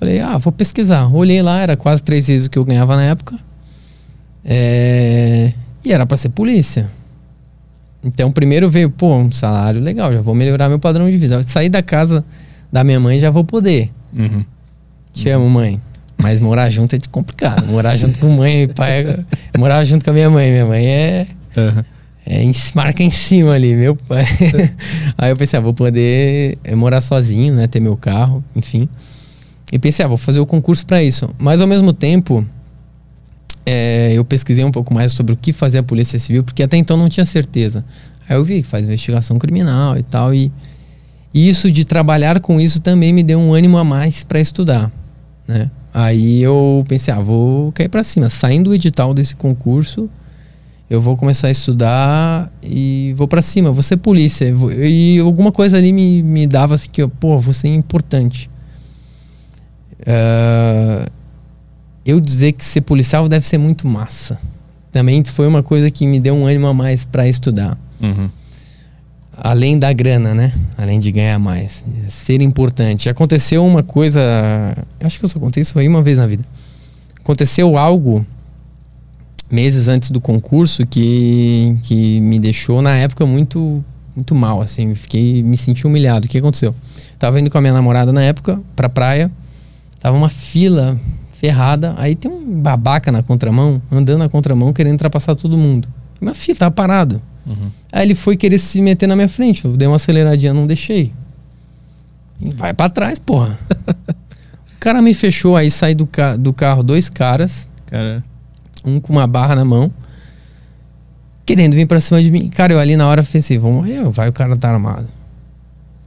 Falei, 0.00 0.18
ah, 0.18 0.38
vou 0.38 0.50
pesquisar. 0.52 1.06
Olhei 1.14 1.42
lá, 1.42 1.60
era 1.60 1.76
quase 1.76 2.02
três 2.02 2.26
vezes 2.26 2.46
o 2.46 2.50
que 2.50 2.58
eu 2.58 2.64
ganhava 2.64 2.96
na 2.96 3.04
época. 3.04 3.36
É, 4.44 5.52
E 5.84 5.92
era 5.92 6.04
pra 6.06 6.16
ser 6.16 6.30
polícia. 6.30 6.90
Então, 8.02 8.32
primeiro 8.32 8.68
veio, 8.70 8.90
pô, 8.90 9.14
um 9.14 9.30
salário 9.30 9.80
legal, 9.80 10.10
já 10.12 10.22
vou 10.22 10.34
melhorar 10.34 10.68
meu 10.70 10.78
padrão 10.78 11.10
de 11.10 11.16
vida. 11.18 11.42
Sair 11.42 11.68
da 11.68 11.82
casa 11.82 12.24
da 12.72 12.82
minha 12.82 12.98
mãe 12.98 13.20
já 13.20 13.30
vou 13.30 13.44
poder. 13.44 13.90
Uhum. 14.12 14.44
Te 15.12 15.28
amo, 15.28 15.48
mãe. 15.50 15.80
Mas 16.16 16.40
morar 16.40 16.70
junto 16.70 16.96
é 16.96 16.98
complicado. 17.10 17.66
Morar 17.66 17.96
junto 17.96 18.18
com 18.18 18.28
mãe 18.30 18.62
e 18.62 18.68
pai. 18.68 19.22
Morar 19.58 19.84
junto 19.84 20.04
com 20.04 20.10
a 20.10 20.14
minha 20.14 20.30
mãe. 20.30 20.50
Minha 20.50 20.66
mãe 20.66 20.86
é. 20.86 21.26
Aham. 21.56 21.84
É, 22.26 22.42
em- 22.42 22.52
marca 22.74 23.02
em 23.02 23.10
cima 23.10 23.52
ali, 23.54 23.74
meu 23.74 23.96
pai. 23.96 24.24
Aí 25.18 25.30
eu 25.30 25.36
pensei, 25.36 25.58
ah, 25.58 25.62
vou 25.62 25.74
poder 25.74 26.58
é, 26.62 26.74
morar 26.74 27.00
sozinho, 27.00 27.54
né? 27.54 27.66
Ter 27.66 27.80
meu 27.80 27.96
carro, 27.96 28.44
enfim. 28.54 28.88
E 29.72 29.78
pensei, 29.78 30.04
ah, 30.04 30.08
vou 30.08 30.18
fazer 30.18 30.40
o 30.40 30.46
concurso 30.46 30.84
para 30.84 31.02
isso. 31.02 31.28
Mas 31.38 31.60
ao 31.60 31.66
mesmo 31.66 31.92
tempo, 31.92 32.44
é, 33.64 34.12
eu 34.14 34.24
pesquisei 34.24 34.64
um 34.64 34.72
pouco 34.72 34.92
mais 34.92 35.12
sobre 35.12 35.32
o 35.32 35.36
que 35.36 35.52
fazer 35.52 35.78
a 35.78 35.82
Polícia 35.82 36.18
Civil, 36.18 36.42
porque 36.42 36.62
até 36.62 36.76
então 36.76 36.96
não 36.96 37.08
tinha 37.08 37.24
certeza. 37.24 37.84
Aí 38.28 38.36
eu 38.36 38.44
vi 38.44 38.62
que 38.62 38.68
faz 38.68 38.86
investigação 38.86 39.38
criminal 39.38 39.96
e 39.96 40.02
tal. 40.02 40.34
E, 40.34 40.52
isso 41.32 41.70
de 41.70 41.84
trabalhar 41.84 42.40
com 42.40 42.60
isso 42.60 42.80
também 42.80 43.12
me 43.12 43.22
deu 43.22 43.38
um 43.38 43.54
ânimo 43.54 43.78
a 43.78 43.84
mais 43.84 44.24
para 44.24 44.40
estudar, 44.40 44.90
né? 45.46 45.70
Aí 45.94 46.42
eu 46.42 46.84
pensei, 46.88 47.14
ah, 47.14 47.20
vou 47.20 47.70
cair 47.70 47.88
para 47.88 48.02
cima. 48.02 48.28
Saindo 48.28 48.70
do 48.70 48.74
edital 48.74 49.14
desse 49.14 49.36
concurso, 49.36 50.10
eu 50.88 51.00
vou 51.00 51.16
começar 51.16 51.46
a 51.46 51.50
estudar 51.52 52.52
e 52.60 53.14
vou 53.16 53.28
pra 53.28 53.40
cima, 53.40 53.70
vou 53.70 53.82
ser 53.82 53.96
polícia. 53.98 54.52
E 54.82 55.20
alguma 55.20 55.52
coisa 55.52 55.76
ali 55.76 55.92
me, 55.92 56.20
me 56.20 56.48
dava 56.48 56.74
assim 56.74 56.88
que, 56.90 57.00
eu, 57.00 57.08
pô, 57.08 57.38
vou 57.38 57.54
ser 57.54 57.68
importante. 57.68 58.49
Ah, 60.06 61.06
eu 62.04 62.20
dizer 62.20 62.52
que 62.52 62.64
ser 62.64 62.80
policial 62.80 63.28
deve 63.28 63.46
ser 63.46 63.58
muito 63.58 63.86
massa. 63.86 64.38
Também 64.92 65.22
foi 65.24 65.46
uma 65.46 65.62
coisa 65.62 65.90
que 65.90 66.06
me 66.06 66.18
deu 66.18 66.34
um 66.34 66.46
ânimo 66.46 66.66
a 66.66 66.74
mais 66.74 67.04
pra 67.04 67.28
estudar. 67.28 67.78
Uhum. 68.00 68.28
Além 69.36 69.78
da 69.78 69.92
grana, 69.92 70.34
né? 70.34 70.52
Além 70.76 70.98
de 70.98 71.12
ganhar 71.12 71.38
mais. 71.38 71.84
Ser 72.08 72.42
importante. 72.42 73.08
Aconteceu 73.08 73.64
uma 73.64 73.82
coisa. 73.82 74.20
Acho 75.00 75.18
que 75.18 75.24
eu 75.24 75.28
só 75.28 75.38
contei 75.38 75.62
isso 75.62 75.78
aí 75.78 75.88
uma 75.88 76.02
vez 76.02 76.18
na 76.18 76.26
vida. 76.26 76.44
Aconteceu 77.20 77.78
algo 77.78 78.26
meses 79.50 79.88
antes 79.88 80.10
do 80.10 80.20
concurso 80.20 80.86
que, 80.86 81.76
que 81.82 82.20
me 82.20 82.38
deixou, 82.38 82.82
na 82.82 82.96
época, 82.96 83.26
muito 83.26 83.84
muito 84.14 84.34
mal, 84.34 84.60
assim. 84.60 84.94
Fiquei, 84.94 85.42
me 85.42 85.56
senti 85.56 85.86
humilhado. 85.86 86.26
O 86.26 86.28
que 86.28 86.38
aconteceu? 86.38 86.74
Tava 87.18 87.40
indo 87.40 87.50
com 87.50 87.58
a 87.58 87.60
minha 87.60 87.72
namorada 87.72 88.12
na 88.12 88.22
época 88.22 88.60
pra 88.76 88.88
praia. 88.88 89.30
Tava 90.00 90.16
uma 90.16 90.28
fila 90.28 90.98
ferrada. 91.32 91.94
Aí 91.96 92.14
tem 92.14 92.30
um 92.30 92.60
babaca 92.60 93.12
na 93.12 93.22
contramão, 93.22 93.80
andando 93.90 94.18
na 94.18 94.28
contramão, 94.28 94.72
querendo 94.72 94.92
ultrapassar 94.92 95.34
todo 95.34 95.56
mundo. 95.56 95.88
Minha 96.20 96.34
filha 96.34 96.58
tava 96.58 96.70
parado. 96.70 97.22
Uhum. 97.46 97.70
Aí 97.92 98.06
ele 98.06 98.14
foi 98.14 98.36
querer 98.36 98.58
se 98.58 98.80
meter 98.80 99.06
na 99.06 99.14
minha 99.14 99.28
frente. 99.28 99.64
Eu 99.64 99.76
dei 99.76 99.86
uma 99.86 99.96
aceleradinha, 99.96 100.52
não 100.52 100.66
deixei. 100.66 101.12
Vai 102.56 102.72
pra 102.72 102.88
trás, 102.88 103.18
porra. 103.18 103.58
o 104.76 104.80
cara 104.80 105.02
me 105.02 105.12
fechou, 105.12 105.56
aí 105.56 105.70
sai 105.70 105.94
do, 105.94 106.06
ca 106.06 106.36
do 106.36 106.52
carro 106.52 106.82
dois 106.82 107.10
caras, 107.10 107.68
Cara, 107.86 108.24
um 108.84 109.00
com 109.00 109.12
uma 109.12 109.26
barra 109.26 109.54
na 109.54 109.64
mão, 109.64 109.92
querendo 111.44 111.74
vir 111.74 111.86
pra 111.86 112.00
cima 112.00 112.22
de 112.22 112.30
mim. 112.30 112.48
Cara, 112.48 112.72
eu 112.72 112.78
ali 112.78 112.96
na 112.96 113.06
hora 113.06 113.22
pensei, 113.22 113.58
vou 113.58 113.72
morrer, 113.72 114.02
vai 114.10 114.28
o 114.28 114.32
cara 114.32 114.56
tá 114.56 114.70
armado. 114.70 115.08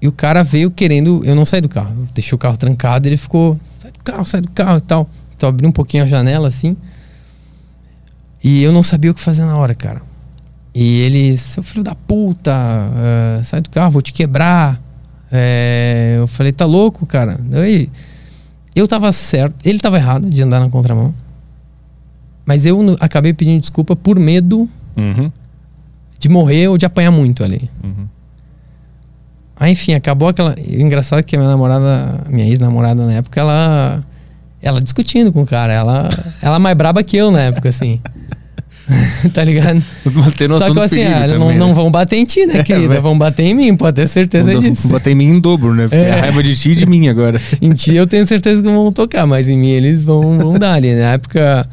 E 0.01 0.07
o 0.07 0.11
cara 0.11 0.43
veio 0.43 0.71
querendo, 0.71 1.21
eu 1.23 1.35
não 1.35 1.45
saí 1.45 1.61
do 1.61 1.69
carro, 1.69 2.07
deixei 2.13 2.35
o 2.35 2.39
carro 2.39 2.57
trancado, 2.57 3.07
ele 3.07 3.15
ficou, 3.15 3.59
carro, 4.03 4.25
sai 4.25 4.41
do 4.41 4.51
carro 4.51 4.77
e 4.77 4.81
tal. 4.81 5.09
Então 5.35 5.49
abri 5.49 5.65
um 5.67 5.71
pouquinho 5.71 6.03
a 6.03 6.07
janela 6.07 6.47
assim. 6.47 6.75
E 8.43 8.61
eu 8.61 8.71
não 8.71 8.83
sabia 8.83 9.11
o 9.11 9.13
que 9.13 9.21
fazer 9.21 9.45
na 9.45 9.55
hora, 9.57 9.73
cara. 9.73 10.01
E 10.75 11.01
ele, 11.01 11.37
seu 11.37 11.61
filho 11.63 11.83
da 11.83 11.95
puta, 11.95 12.51
eh, 12.95 13.41
sai 13.43 13.61
do 13.61 13.69
carro, 13.69 13.91
vou 13.91 14.01
te 14.01 14.11
quebrar. 14.11 14.81
Eh, 15.31 16.15
eu 16.17 16.27
falei, 16.27 16.51
tá 16.51 16.65
louco, 16.65 17.05
cara? 17.05 17.39
Daí, 17.41 17.89
eu 18.75 18.87
tava 18.87 19.11
certo, 19.11 19.55
ele 19.63 19.79
tava 19.79 19.97
errado 19.97 20.29
de 20.29 20.41
andar 20.41 20.59
na 20.59 20.69
contramão. 20.69 21.13
Mas 22.45 22.65
eu 22.65 22.77
acabei 22.99 23.33
pedindo 23.33 23.61
desculpa 23.61 23.95
por 23.95 24.19
medo 24.19 24.67
Uhum. 24.97 25.31
de 26.19 26.27
morrer 26.29 26.67
ou 26.67 26.77
de 26.77 26.85
apanhar 26.85 27.11
muito 27.11 27.43
ali. 27.43 27.69
Uhum. 27.83 28.07
Aí, 29.63 29.71
enfim, 29.71 29.93
acabou 29.93 30.27
aquela. 30.27 30.53
o 30.59 30.81
Engraçado 30.81 31.19
é 31.19 31.23
que 31.23 31.37
a 31.37 31.39
minha 31.39 31.49
namorada, 31.49 32.19
minha 32.29 32.45
ex-namorada 32.45 33.05
na 33.05 33.13
época, 33.13 33.39
ela. 33.39 34.03
Ela 34.61 34.81
discutindo 34.81 35.31
com 35.31 35.41
o 35.43 35.45
cara. 35.45 35.71
Ela, 35.71 36.09
ela 36.41 36.57
é 36.57 36.59
mais 36.59 36.75
braba 36.75 37.01
que 37.01 37.15
eu 37.15 37.31
na 37.31 37.43
época, 37.43 37.69
assim. 37.69 38.01
tá 39.33 39.41
ligado? 39.41 39.81
Ter 40.37 40.49
noção 40.49 40.67
Só 40.67 40.73
que 40.73 40.79
assim, 40.81 41.03
ah, 41.03 41.25
não, 41.27 41.39
também, 41.39 41.57
não 41.57 41.67
né? 41.69 41.73
vão 41.73 41.89
bater 41.89 42.17
em 42.17 42.25
ti, 42.25 42.45
né, 42.45 42.61
querida? 42.63 42.89
vai. 42.89 42.99
Vão 42.99 43.17
bater 43.17 43.43
em 43.43 43.53
mim, 43.53 43.75
pode 43.77 43.95
ter 43.95 44.07
certeza 44.07 44.51
Vão- 44.51 44.61
disso. 44.61 44.83
vão 44.89 44.91
bater 44.97 45.11
em 45.11 45.15
mim 45.15 45.29
em 45.29 45.39
dobro, 45.39 45.73
né? 45.73 45.83
Porque 45.87 45.95
É. 46.03 46.11
a 46.11 46.15
raiva 46.21 46.43
de 46.43 46.55
ti 46.57 46.71
e 46.71 46.75
de 46.75 46.85
mim 46.85 47.07
agora. 47.07 47.39
Em 47.61 47.71
ti 47.71 47.95
eu 47.95 48.05
tenho 48.05 48.25
certeza 48.27 48.61
que 48.61 48.67
vão 48.69 48.91
tocar, 48.91 49.25
mas 49.25 49.47
em 49.47 49.57
mim 49.57 49.69
eles 49.69 50.03
vão, 50.03 50.37
vão 50.37 50.59
dar 50.59 50.73
ali. 50.73 50.93
Na 50.93 51.13
época 51.13 51.65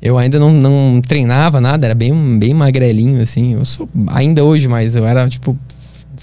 eu 0.00 0.16
ainda 0.16 0.38
não, 0.38 0.52
não 0.52 1.00
treinava 1.00 1.60
nada, 1.60 1.86
era 1.86 1.94
bem, 1.96 2.38
bem 2.38 2.54
magrelinho, 2.54 3.20
assim. 3.20 3.54
Eu 3.54 3.64
sou 3.64 3.88
ainda 4.08 4.44
hoje, 4.44 4.68
mas 4.68 4.94
eu 4.94 5.04
era 5.04 5.28
tipo, 5.28 5.58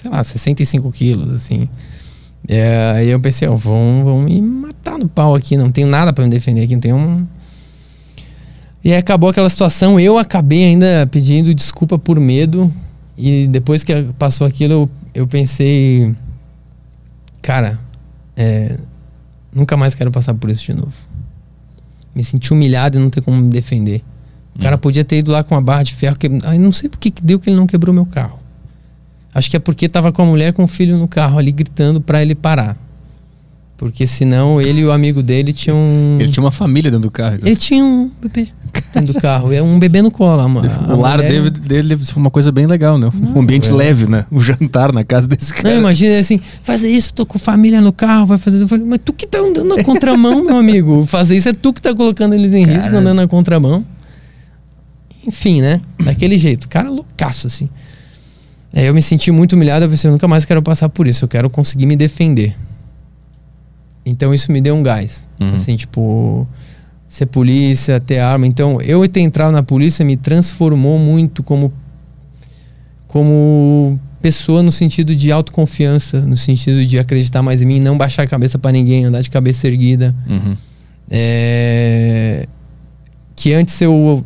sei 0.04 0.10
lá, 0.10 0.22
65 0.22 0.92
quilos, 0.92 1.30
assim. 1.30 1.66
É, 2.46 2.92
aí 2.96 3.08
eu 3.08 3.18
pensei, 3.18 3.48
ó, 3.48 3.56
vão, 3.56 4.02
vão 4.04 4.20
me 4.20 4.38
matar 4.38 4.98
no 4.98 5.08
pau 5.08 5.34
aqui, 5.34 5.56
não 5.56 5.72
tenho 5.72 5.86
nada 5.86 6.12
pra 6.12 6.24
me 6.24 6.30
defender 6.30 6.62
aqui, 6.62 6.74
não 6.74 6.80
tenho 6.80 6.96
um. 6.96 7.26
E 8.84 8.92
aí 8.92 8.98
acabou 8.98 9.30
aquela 9.30 9.48
situação, 9.48 9.98
eu 9.98 10.18
acabei 10.18 10.62
ainda 10.66 11.08
pedindo 11.10 11.54
desculpa 11.54 11.98
por 11.98 12.20
medo. 12.20 12.70
E 13.16 13.46
depois 13.46 13.82
que 13.82 13.94
passou 14.18 14.46
aquilo, 14.46 14.72
eu, 14.74 14.90
eu 15.14 15.26
pensei, 15.26 16.14
cara, 17.40 17.80
é, 18.36 18.76
nunca 19.54 19.74
mais 19.74 19.94
quero 19.94 20.10
passar 20.10 20.34
por 20.34 20.50
isso 20.50 20.64
de 20.64 20.74
novo. 20.74 20.92
Me 22.14 22.22
senti 22.22 22.52
humilhado 22.52 22.98
e 22.98 23.00
não 23.00 23.08
ter 23.08 23.22
como 23.22 23.40
me 23.40 23.48
defender. 23.48 24.02
O 24.54 24.58
cara 24.60 24.76
podia 24.76 25.02
ter 25.02 25.18
ido 25.18 25.32
lá 25.32 25.42
com 25.42 25.54
uma 25.54 25.62
barra 25.62 25.82
de 25.82 25.94
ferro. 25.94 26.16
Que... 26.18 26.28
Ai, 26.44 26.58
não 26.58 26.70
sei 26.70 26.90
por 26.90 26.98
que 26.98 27.10
deu 27.22 27.40
que 27.40 27.48
ele 27.48 27.56
não 27.56 27.66
quebrou 27.66 27.94
meu 27.94 28.04
carro. 28.04 28.43
Acho 29.34 29.50
que 29.50 29.56
é 29.56 29.60
porque 29.60 29.88
tava 29.88 30.12
com 30.12 30.22
a 30.22 30.24
mulher 30.24 30.52
com 30.52 30.64
o 30.64 30.68
filho 30.68 30.96
no 30.96 31.08
carro 31.08 31.38
ali 31.38 31.50
gritando 31.50 32.00
pra 32.00 32.22
ele 32.22 32.34
parar. 32.34 32.76
Porque 33.76 34.06
senão 34.06 34.60
ele 34.60 34.82
e 34.82 34.84
o 34.84 34.92
amigo 34.92 35.20
dele 35.20 35.52
tinham. 35.52 35.76
Ele 36.20 36.30
tinha 36.30 36.42
uma 36.44 36.52
família 36.52 36.90
dentro 36.92 37.08
do 37.08 37.10
carro. 37.10 37.34
então. 37.34 37.48
Ele 37.48 37.56
tinha 37.56 37.84
um 37.84 38.08
bebê 38.22 38.46
dentro 38.94 39.12
do 39.12 39.20
carro. 39.20 39.52
É 39.52 39.60
um 39.60 39.78
bebê 39.80 40.00
no 40.00 40.12
colo. 40.12 40.40
a- 40.40 40.44
a 40.44 40.94
o 40.94 41.00
lar 41.00 41.20
dele, 41.20 41.50
deve 41.50 42.04
ser 42.06 42.16
uma 42.16 42.30
coisa 42.30 42.52
bem 42.52 42.66
legal, 42.66 42.96
né? 42.96 43.10
Um 43.34 43.40
ambiente 43.40 43.68
é. 43.70 43.72
leve, 43.72 44.06
né? 44.06 44.26
O 44.30 44.38
jantar 44.40 44.92
na 44.92 45.02
casa 45.02 45.26
desse 45.26 45.52
Não, 45.56 45.62
cara. 45.62 45.74
imagina 45.74 46.16
assim, 46.20 46.40
fazer 46.62 46.88
isso, 46.88 47.12
tô 47.12 47.26
com 47.26 47.36
família 47.36 47.80
no 47.80 47.92
carro, 47.92 48.26
vai 48.26 48.38
fazer. 48.38 48.62
Eu 48.62 48.68
falei, 48.68 48.86
mas 48.86 49.00
tu 49.04 49.12
que 49.12 49.26
tá 49.26 49.38
andando 49.40 49.76
na 49.76 49.82
contramão, 49.82 50.44
meu 50.44 50.56
amigo. 50.56 51.04
Fazer 51.04 51.36
isso 51.36 51.48
é 51.48 51.52
tu 51.52 51.72
que 51.72 51.82
tá 51.82 51.92
colocando 51.92 52.32
eles 52.34 52.52
em 52.54 52.64
risco 52.64 52.82
Caralho. 52.84 52.98
andando 52.98 53.16
na 53.16 53.26
contramão. 53.26 53.84
Enfim, 55.26 55.60
né? 55.60 55.80
Daquele 56.02 56.38
jeito. 56.38 56.68
Cara 56.68 56.88
loucaço, 56.90 57.48
assim. 57.48 57.68
Aí 58.74 58.86
eu 58.86 58.94
me 58.94 59.00
senti 59.00 59.30
muito 59.30 59.52
humilhado, 59.54 59.84
eu 59.84 59.90
pensei, 59.90 60.08
eu 60.08 60.12
nunca 60.12 60.26
mais 60.26 60.44
quero 60.44 60.60
passar 60.60 60.88
por 60.88 61.06
isso, 61.06 61.24
eu 61.24 61.28
quero 61.28 61.48
conseguir 61.48 61.86
me 61.86 61.96
defender. 61.96 62.56
Então 64.04 64.34
isso 64.34 64.50
me 64.50 64.60
deu 64.60 64.74
um 64.74 64.82
gás. 64.82 65.28
Uhum. 65.40 65.54
Assim, 65.54 65.76
tipo, 65.76 66.46
ser 67.08 67.26
polícia, 67.26 68.00
ter 68.00 68.18
arma. 68.18 68.46
Então, 68.46 68.80
eu 68.80 69.06
ter 69.08 69.20
entrado 69.20 69.52
na 69.52 69.62
polícia 69.62 70.04
me 70.04 70.16
transformou 70.16 70.98
muito 70.98 71.42
como 71.42 71.72
como 73.06 74.00
pessoa 74.20 74.60
no 74.60 74.72
sentido 74.72 75.14
de 75.14 75.30
autoconfiança, 75.30 76.20
no 76.22 76.36
sentido 76.36 76.84
de 76.84 76.98
acreditar 76.98 77.42
mais 77.42 77.62
em 77.62 77.66
mim, 77.66 77.78
não 77.78 77.96
baixar 77.96 78.24
a 78.24 78.26
cabeça 78.26 78.58
pra 78.58 78.72
ninguém, 78.72 79.04
andar 79.04 79.22
de 79.22 79.30
cabeça 79.30 79.68
erguida. 79.68 80.12
Uhum. 80.28 80.56
É, 81.08 82.48
que 83.36 83.52
antes 83.52 83.80
eu 83.80 84.24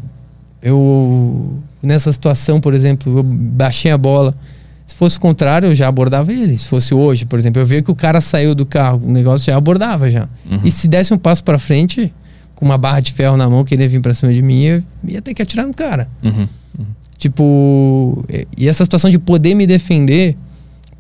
eu 0.63 1.59
nessa 1.83 2.13
situação, 2.13 2.61
por 2.61 2.75
exemplo, 2.75 3.19
eu 3.19 3.23
baixei 3.23 3.91
a 3.91 3.99
bola. 3.99 4.35
Se 4.87 4.95
fosse 4.95 5.19
o 5.19 5.21
contrário, 5.21 5.69
eu 5.69 5.75
já 5.75 5.87
abordava 5.87 6.33
ele. 6.33 6.57
Se 6.57 6.67
fosse 6.67 6.95
hoje, 6.95 7.27
por 7.27 7.39
exemplo, 7.39 7.61
eu 7.61 7.67
via 7.67 7.83
que 7.83 7.91
o 7.91 7.95
cara 7.95 8.21
saiu 8.21 8.55
do 8.55 8.65
carro, 8.65 9.01
o 9.05 9.11
negócio 9.13 9.45
já 9.47 9.57
abordava 9.57 10.11
já. 10.11 10.29
Uhum. 10.51 10.61
E 10.65 10.71
se 10.71 10.89
desse 10.89 11.13
um 11.13 11.19
passo 11.19 11.45
pra 11.45 11.59
frente, 11.59 12.13
com 12.55 12.65
uma 12.65 12.79
barra 12.79 13.01
de 13.01 13.13
ferro 13.13 13.37
na 13.37 13.49
mão, 13.51 13.65
que 13.65 13.75
ele 13.75 13.83
ia 13.83 13.89
vir 13.89 14.01
pra 14.01 14.15
cima 14.15 14.33
de 14.33 14.41
mim, 14.43 14.63
eu 14.63 14.83
ia 15.07 15.21
ter 15.21 15.35
que 15.35 15.43
atirar 15.43 15.67
no 15.67 15.75
cara. 15.75 16.09
Uhum. 16.25 16.47
Tipo, 17.19 18.25
e- 18.57 18.67
essa 18.69 18.85
situação 18.85 19.11
de 19.11 19.19
poder 19.19 19.55
me 19.55 19.67
defender, 19.67 20.37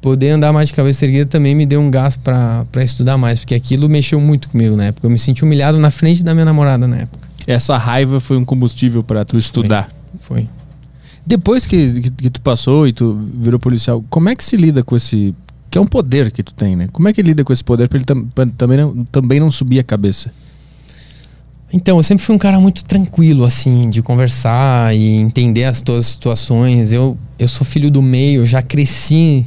poder 0.01 0.31
andar 0.31 0.53
mais 0.53 0.69
de 0.69 0.75
cabeça 0.75 1.05
erguida 1.05 1.27
também 1.27 1.55
me 1.55 1.65
deu 1.65 1.81
um 1.81 1.91
gás 1.91 2.17
pra 2.17 2.67
estudar 2.79 3.17
mais, 3.17 3.39
porque 3.39 3.55
aquilo 3.55 3.89
mexeu 3.89 4.21
muito 4.21 4.49
comigo 4.49 4.77
na 4.77 4.87
época. 4.87 5.07
Eu 5.07 5.11
me 5.11 5.19
senti 5.19 5.45
humilhado 5.45 5.79
na 5.79 5.91
frente 5.91 6.23
da 6.25 6.35
minha 6.35 6.45
namorada 6.45 6.87
na 6.87 6.99
época. 6.99 7.27
Essa 7.47 7.77
raiva 7.79 8.21
foi 8.21 8.37
um 8.37 8.45
combustível 8.45 9.03
pra 9.03 9.25
tu 9.25 9.39
estudar. 9.39 9.89
Foi. 10.19 10.49
Depois 11.29 11.67
que, 11.67 12.01
que, 12.01 12.11
que 12.11 12.31
tu 12.31 12.41
passou 12.41 12.89
e 12.89 12.93
tu 12.95 13.21
virou 13.35 13.61
policial, 13.61 14.03
como 14.09 14.31
é 14.31 14.35
que 14.35 14.43
se 14.43 14.57
lida 14.57 14.83
com 14.83 14.97
esse. 14.97 15.35
Que 15.71 15.77
é 15.77 15.81
um 15.81 15.87
poder 15.87 16.33
que 16.33 16.43
tu 16.43 16.55
tem, 16.55 16.75
né? 16.75 16.89
Como 16.91 17.07
é 17.07 17.13
que 17.13 17.21
lida 17.21 17.45
com 17.45 17.53
esse 17.53 17.63
poder 17.63 17.87
pra 17.87 17.99
ele 17.99 18.07
tam- 18.07 18.25
pra 18.35 18.47
também, 18.47 18.79
não, 18.79 19.05
também 19.13 19.39
não 19.39 19.51
subir 19.51 19.79
a 19.79 19.83
cabeça? 19.85 20.31
Então, 21.71 21.99
eu 21.99 22.03
sempre 22.03 22.25
fui 22.25 22.35
um 22.35 22.39
cara 22.39 22.59
muito 22.59 22.83
tranquilo, 22.83 23.45
assim, 23.45 23.91
de 23.91 24.01
conversar 24.01 24.97
e 24.97 25.17
entender 25.17 25.65
as 25.65 25.83
tuas 25.83 26.07
situações. 26.07 26.95
Eu, 26.95 27.19
eu 27.39 27.47
sou 27.47 27.67
filho 27.67 27.91
do 27.91 28.01
meio, 28.01 28.47
já 28.47 28.63
cresci 28.63 29.45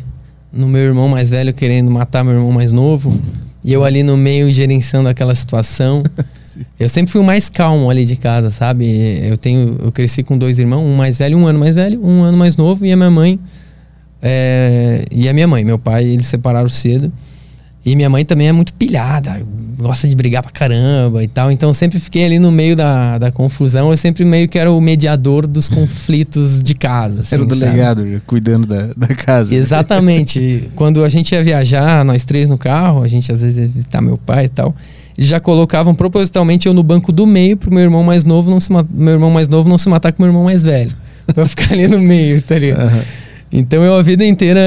no 0.53 0.67
meu 0.67 0.81
irmão 0.83 1.09
mais 1.09 1.31
velho 1.31 1.51
querendo 1.51 1.89
matar 1.89 2.23
meu 2.23 2.35
irmão 2.35 2.51
mais 2.51 2.71
novo. 2.71 3.19
E 3.63 3.73
eu 3.73 3.83
ali 3.83 4.03
no 4.03 4.15
meio 4.15 4.51
gerenciando 4.51 5.09
aquela 5.09 5.33
situação. 5.33 6.03
Eu 6.79 6.89
sempre 6.89 7.11
fui 7.11 7.21
o 7.21 7.23
mais 7.23 7.49
calmo 7.49 7.89
ali 7.89 8.05
de 8.05 8.15
casa, 8.15 8.51
sabe? 8.51 8.85
Eu 9.23 9.37
tenho, 9.37 9.77
eu 9.83 9.91
cresci 9.91 10.23
com 10.23 10.37
dois 10.37 10.59
irmãos, 10.59 10.81
um 10.81 10.95
mais 10.95 11.17
velho, 11.17 11.37
um 11.37 11.47
ano 11.47 11.59
mais 11.59 11.75
velho, 11.75 12.03
um 12.03 12.23
ano 12.23 12.37
mais 12.37 12.55
novo, 12.57 12.85
e 12.85 12.91
a 12.91 12.97
minha 12.97 13.09
mãe. 13.11 13.39
é, 14.21 15.05
e 15.11 15.27
a 15.27 15.33
minha 15.33 15.47
mãe, 15.47 15.63
meu 15.63 15.79
pai, 15.79 16.05
eles 16.05 16.25
separaram 16.27 16.69
cedo. 16.69 17.11
E 17.83 17.95
minha 17.95 18.09
mãe 18.11 18.23
também 18.23 18.47
é 18.47 18.51
muito 18.51 18.71
pilhada, 18.73 19.41
gosta 19.79 20.07
de 20.07 20.15
brigar 20.15 20.43
pra 20.43 20.51
caramba 20.51 21.23
e 21.23 21.27
tal. 21.27 21.51
Então 21.51 21.69
eu 21.69 21.73
sempre 21.73 21.99
fiquei 21.99 22.23
ali 22.23 22.37
no 22.37 22.51
meio 22.51 22.75
da, 22.75 23.17
da 23.17 23.31
confusão. 23.31 23.89
Eu 23.89 23.97
sempre 23.97 24.23
meio 24.23 24.47
que 24.47 24.59
era 24.59 24.71
o 24.71 24.79
mediador 24.79 25.47
dos 25.47 25.67
conflitos 25.67 26.61
de 26.61 26.75
casa. 26.75 27.21
assim, 27.21 27.33
Era 27.33 27.43
o 27.43 27.49
sabe? 27.49 27.59
delegado 27.59 28.07
já, 28.07 28.19
cuidando 28.27 28.67
da, 28.67 28.91
da 28.95 29.07
casa. 29.15 29.55
Exatamente. 29.55 30.69
Quando 30.75 31.03
a 31.03 31.09
gente 31.09 31.31
ia 31.33 31.43
viajar, 31.43 32.05
nós 32.05 32.23
três 32.23 32.47
no 32.47 32.55
carro, 32.55 33.01
a 33.01 33.07
gente 33.07 33.31
às 33.31 33.41
vezes 33.41 33.57
ia 33.57 33.67
visitar 33.67 33.99
meu 33.99 34.15
pai 34.19 34.45
e 34.45 34.49
tal. 34.49 34.75
Já 35.23 35.39
colocavam 35.39 35.93
propositalmente 35.93 36.67
eu 36.67 36.73
no 36.73 36.81
banco 36.81 37.11
do 37.11 37.27
meio 37.27 37.55
pro 37.55 37.71
meu 37.71 37.83
irmão 37.83 38.03
mais 38.03 38.23
novo 38.25 38.49
não 38.49 38.59
se 38.59 38.69
meu 38.71 39.13
irmão 39.13 39.29
mais 39.29 39.47
novo 39.47 39.69
não 39.69 39.77
se 39.77 39.87
matar 39.87 40.11
com 40.11 40.21
meu 40.23 40.29
irmão 40.29 40.43
mais 40.43 40.63
velho. 40.63 40.91
Pra 41.31 41.43
eu 41.43 41.47
ficar 41.47 41.71
ali 41.73 41.87
no 41.87 41.99
meio, 41.99 42.41
tá 42.41 42.57
ligado? 42.57 42.87
Aham. 42.87 43.03
Então 43.51 43.83
eu 43.83 43.93
a 43.95 44.01
vida 44.01 44.25
inteira 44.25 44.59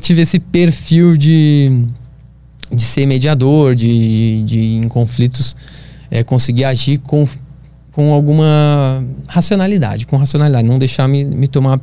tive 0.00 0.20
esse 0.22 0.38
perfil 0.38 1.16
de, 1.16 1.84
de 2.70 2.82
ser 2.82 3.06
mediador, 3.06 3.74
de, 3.74 4.42
de 4.42 4.60
em 4.76 4.88
conflitos 4.88 5.56
é, 6.10 6.22
conseguir 6.22 6.64
agir 6.64 6.98
com, 6.98 7.26
com 7.92 8.12
alguma 8.12 9.02
racionalidade, 9.28 10.04
com 10.06 10.16
racionalidade, 10.16 10.68
não 10.68 10.78
deixar 10.78 11.08
me, 11.08 11.24
me 11.24 11.46
tomar 11.48 11.80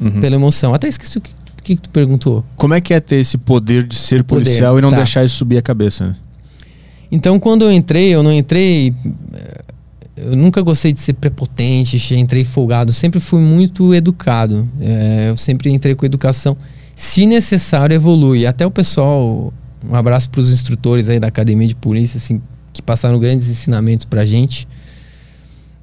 Uhum. 0.00 0.20
pela 0.20 0.34
emoção. 0.34 0.74
Até 0.74 0.88
esqueci 0.88 1.16
o 1.16 1.20
que, 1.20 1.30
que 1.62 1.76
tu 1.76 1.88
perguntou. 1.90 2.44
Como 2.56 2.74
é 2.74 2.80
que 2.80 2.92
é 2.92 2.98
ter 2.98 3.16
esse 3.16 3.38
poder 3.38 3.84
de 3.84 3.94
ser 3.94 4.24
Poder, 4.24 4.44
policial 4.44 4.76
e 4.78 4.82
não 4.82 4.90
tá. 4.90 4.96
deixar 4.96 5.24
isso 5.24 5.36
subir 5.36 5.58
a 5.58 5.62
cabeça? 5.62 6.16
Então, 7.12 7.38
quando 7.38 7.62
eu 7.62 7.70
entrei, 7.70 8.08
eu 8.08 8.22
não 8.22 8.32
entrei. 8.32 8.92
eh, 9.34 9.62
Eu 10.16 10.36
nunca 10.36 10.62
gostei 10.62 10.92
de 10.92 11.00
ser 11.00 11.14
prepotente, 11.14 11.96
entrei 12.14 12.44
folgado. 12.44 12.92
Sempre 12.92 13.20
fui 13.20 13.40
muito 13.40 13.92
educado. 13.94 14.68
Eh, 14.80 15.26
eu 15.30 15.36
sempre 15.36 15.70
entrei 15.72 15.94
com 15.94 16.06
educação. 16.06 16.56
Se 16.96 17.26
necessário, 17.26 17.94
evolui. 17.94 18.46
Até 18.46 18.64
o 18.66 18.70
pessoal, 18.70 19.52
um 19.88 19.94
abraço 19.94 20.30
para 20.30 20.40
os 20.40 20.50
instrutores 20.50 21.08
aí 21.08 21.18
da 21.20 21.26
academia 21.28 21.66
de 21.66 21.74
polícia, 21.74 22.16
assim, 22.18 22.40
que 22.72 22.80
passaram 22.80 23.18
grandes 23.18 23.48
ensinamentos 23.48 24.04
pra 24.04 24.24
gente. 24.24 24.66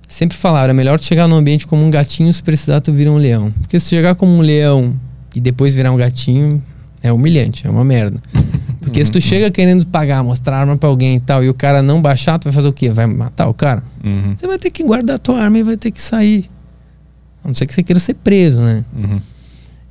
Sempre 0.07 0.37
falaram, 0.37 0.71
é 0.71 0.73
melhor 0.73 0.99
chegar 1.01 1.27
no 1.27 1.35
ambiente 1.35 1.67
como 1.67 1.83
um 1.83 1.91
gatinho, 1.91 2.31
se 2.33 2.41
precisar 2.41 2.81
tu 2.81 2.91
vira 2.93 3.11
um 3.11 3.17
leão. 3.17 3.51
Porque 3.59 3.79
se 3.79 3.89
chegar 3.89 4.15
como 4.15 4.31
um 4.31 4.41
leão 4.41 4.95
e 5.35 5.39
depois 5.41 5.75
virar 5.75 5.91
um 5.91 5.97
gatinho, 5.97 6.63
é 7.03 7.11
humilhante, 7.11 7.67
é 7.67 7.69
uma 7.69 7.83
merda. 7.83 8.19
Porque 8.89 9.05
se 9.05 9.11
tu 9.11 9.21
chega 9.21 9.51
querendo 9.51 9.85
pagar, 9.85 10.23
mostrar 10.23 10.57
arma 10.57 10.75
pra 10.75 10.89
alguém 10.89 11.17
e 11.17 11.19
tal, 11.19 11.43
e 11.43 11.49
o 11.49 11.53
cara 11.53 11.81
não 11.81 12.01
baixar, 12.01 12.39
tu 12.39 12.45
vai 12.45 12.53
fazer 12.53 12.67
o 12.67 12.73
quê? 12.73 12.89
Vai 12.89 13.05
matar 13.05 13.47
o 13.47 13.53
cara? 13.53 13.83
Uhum. 14.03 14.35
Você 14.35 14.47
vai 14.47 14.57
ter 14.57 14.71
que 14.71 14.83
guardar 14.83 15.17
a 15.17 15.19
tua 15.19 15.39
arma 15.39 15.59
e 15.59 15.63
vai 15.63 15.77
ter 15.77 15.91
que 15.91 16.01
sair. 16.01 16.49
A 17.43 17.47
não 17.47 17.53
ser 17.53 17.65
que 17.65 17.73
você 17.73 17.83
queira 17.83 17.99
ser 17.99 18.15
preso, 18.15 18.59
né? 18.59 18.83
Uhum. 18.95 19.21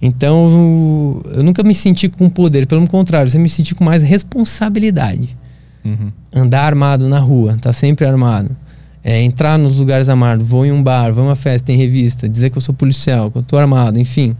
Então, 0.02 1.22
eu 1.32 1.42
nunca 1.42 1.62
me 1.62 1.74
senti 1.74 2.08
com 2.08 2.28
poder, 2.28 2.66
pelo 2.66 2.86
contrário, 2.86 3.32
eu 3.32 3.40
me 3.40 3.48
senti 3.48 3.74
com 3.74 3.84
mais 3.84 4.02
responsabilidade. 4.02 5.36
Uhum. 5.84 6.12
Andar 6.32 6.64
armado 6.64 7.08
na 7.08 7.18
rua, 7.18 7.56
tá 7.60 7.72
sempre 7.72 8.04
armado. 8.04 8.54
É, 9.02 9.22
entrar 9.22 9.56
nos 9.58 9.78
lugares 9.78 10.08
armados, 10.08 10.46
vou 10.46 10.66
em 10.66 10.72
um 10.72 10.82
bar, 10.82 11.12
vou 11.12 11.24
em 11.24 11.28
uma 11.28 11.36
festa, 11.36 11.66
tem 11.66 11.76
revista, 11.76 12.28
dizer 12.28 12.50
que 12.50 12.58
eu 12.58 12.62
sou 12.62 12.74
policial, 12.74 13.30
que 13.30 13.38
eu 13.38 13.42
tô 13.42 13.56
armado, 13.56 13.98
enfim. 13.98 14.36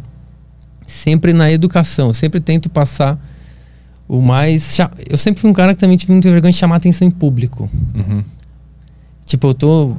Sempre 0.86 1.32
na 1.32 1.50
educação, 1.50 2.12
sempre 2.12 2.40
tento 2.40 2.68
passar 2.68 3.18
o 4.08 4.22
mais. 4.22 4.78
Eu 5.08 5.18
sempre 5.18 5.40
fui 5.40 5.50
um 5.50 5.54
cara 5.54 5.72
que 5.74 5.78
também 5.78 5.96
tive 5.96 6.12
muita 6.12 6.30
vergonha 6.30 6.50
de 6.50 6.56
chamar 6.56 6.76
atenção 6.76 7.06
em 7.06 7.10
público. 7.10 7.70
Uhum. 7.94 8.24
Tipo, 9.26 9.48
eu 9.48 9.54
tô 9.54 9.94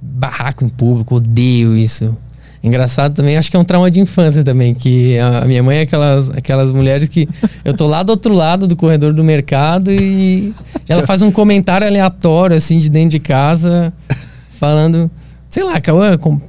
barraco 0.00 0.64
em 0.64 0.68
público, 0.68 1.16
odeio 1.16 1.76
isso. 1.76 2.14
Engraçado 2.62 3.14
também, 3.14 3.38
acho 3.38 3.50
que 3.50 3.56
é 3.56 3.58
um 3.58 3.64
trauma 3.64 3.90
de 3.90 4.00
infância 4.00 4.44
também, 4.44 4.74
que 4.74 5.18
a 5.18 5.38
a 5.38 5.44
minha 5.46 5.62
mãe 5.62 5.78
é 5.78 5.80
aquelas, 5.80 6.28
aquelas 6.28 6.70
mulheres 6.70 7.08
que 7.08 7.26
eu 7.64 7.72
tô 7.72 7.86
lá 7.86 8.02
do 8.02 8.10
outro 8.10 8.34
lado 8.34 8.66
do 8.66 8.76
corredor 8.76 9.14
do 9.14 9.24
mercado 9.24 9.90
e 9.90 10.52
ela 10.86 11.06
faz 11.06 11.22
um 11.22 11.30
comentário 11.30 11.86
aleatório, 11.86 12.54
assim, 12.54 12.76
de 12.76 12.90
dentro 12.90 13.10
de 13.10 13.18
casa, 13.18 13.94
falando, 14.50 15.10
sei 15.50 15.62
lá, 15.64 15.78
Cauã, 15.80 16.16
com 16.16 16.40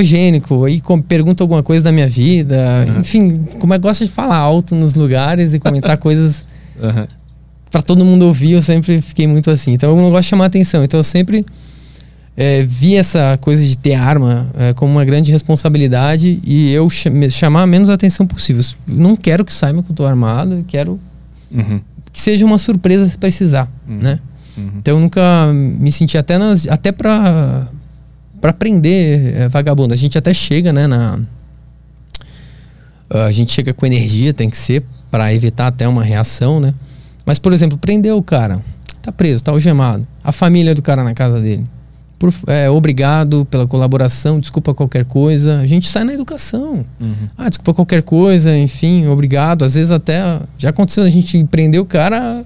higiênico, 0.00 0.64
aí 0.64 0.80
com- 0.80 1.00
pergunta 1.00 1.42
alguma 1.42 1.62
coisa 1.62 1.84
da 1.84 1.92
minha 1.92 2.08
vida, 2.08 2.84
enfim, 2.98 3.44
como 3.58 3.72
é 3.72 3.78
que 3.78 3.82
gosta 3.82 4.04
de 4.04 4.10
falar 4.10 4.36
alto 4.36 4.74
nos 4.74 4.92
lugares 4.94 5.54
e 5.54 5.58
comentar 5.60 5.96
coisas 5.98 6.44
Uhum. 6.82 7.06
pra 7.70 7.80
todo 7.80 8.04
mundo 8.04 8.26
ouvir, 8.26 8.52
eu 8.52 8.62
sempre 8.62 9.00
fiquei 9.00 9.26
muito 9.26 9.50
assim. 9.50 9.72
Então 9.72 9.90
eu 9.90 9.96
não 10.02 10.10
gosto 10.10 10.22
de 10.22 10.28
chamar 10.30 10.46
atenção. 10.46 10.82
Então 10.82 10.98
eu 10.98 11.04
sempre 11.04 11.46
é, 12.36 12.62
vi 12.64 12.96
essa 12.96 13.38
coisa 13.40 13.64
de 13.64 13.76
ter 13.78 13.94
arma 13.94 14.48
é, 14.58 14.72
como 14.72 14.90
uma 14.90 15.04
grande 15.04 15.30
responsabilidade 15.30 16.40
e 16.42 16.72
eu 16.72 16.88
me- 17.12 17.30
chamar 17.30 17.62
a 17.62 17.66
menos 17.66 17.88
atenção 17.88 18.26
possível. 18.26 18.64
Não 18.86 19.14
quero 19.14 19.44
que 19.44 19.52
saiba 19.52 19.82
que 19.82 19.90
eu 19.92 19.94
tô 19.94 20.04
armado, 20.06 20.54
eu 20.54 20.64
quero 20.66 20.98
Uhum. 21.52 21.80
que 22.12 22.20
seja 22.20 22.44
uma 22.46 22.56
surpresa 22.58 23.06
se 23.08 23.18
precisar, 23.18 23.70
né? 23.86 24.18
Uhum. 24.56 24.70
Então 24.78 24.94
eu 24.94 25.00
nunca 25.00 25.52
me 25.52 25.92
senti 25.92 26.16
até 26.18 26.38
nas, 26.38 26.66
até 26.66 26.90
para 26.92 27.68
para 28.40 28.52
prender 28.52 29.36
é, 29.36 29.48
vagabundo. 29.48 29.92
A 29.92 29.96
gente 29.96 30.16
até 30.16 30.32
chega, 30.32 30.72
né, 30.72 30.86
na 30.86 31.20
a 33.12 33.32
gente 33.32 33.50
chega 33.50 33.74
com 33.74 33.84
energia, 33.84 34.32
tem 34.32 34.48
que 34.48 34.56
ser 34.56 34.84
para 35.10 35.34
evitar 35.34 35.66
até 35.66 35.88
uma 35.88 36.04
reação, 36.04 36.60
né? 36.60 36.72
Mas 37.26 37.40
por 37.40 37.52
exemplo, 37.52 37.76
prendeu 37.76 38.16
o 38.16 38.22
cara, 38.22 38.62
tá 39.02 39.10
preso, 39.10 39.42
tá 39.42 39.50
algemado. 39.50 40.06
A 40.22 40.30
família 40.30 40.74
do 40.74 40.82
cara 40.82 41.02
na 41.02 41.12
casa 41.12 41.40
dele. 41.40 41.66
Por, 42.20 42.32
é, 42.46 42.68
obrigado 42.68 43.46
pela 43.46 43.66
colaboração, 43.66 44.38
desculpa 44.38 44.74
qualquer 44.74 45.06
coisa. 45.06 45.58
A 45.58 45.66
gente 45.66 45.88
sai 45.88 46.04
na 46.04 46.12
educação. 46.12 46.84
Uhum. 47.00 47.14
Ah, 47.36 47.48
desculpa 47.48 47.74
qualquer 47.74 48.02
coisa, 48.02 48.56
enfim, 48.56 49.06
obrigado. 49.06 49.64
Às 49.64 49.74
vezes 49.74 49.90
até 49.90 50.40
já 50.58 50.68
aconteceu 50.68 51.02
a 51.02 51.10
gente 51.10 51.42
prender 51.44 51.80
o 51.80 51.84
cara, 51.84 52.44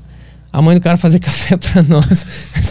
a 0.54 0.62
mãe 0.62 0.76
do 0.76 0.80
cara 0.80 0.96
fazer 0.96 1.18
café 1.18 1.56
pra 1.58 1.82
nós. 1.82 2.24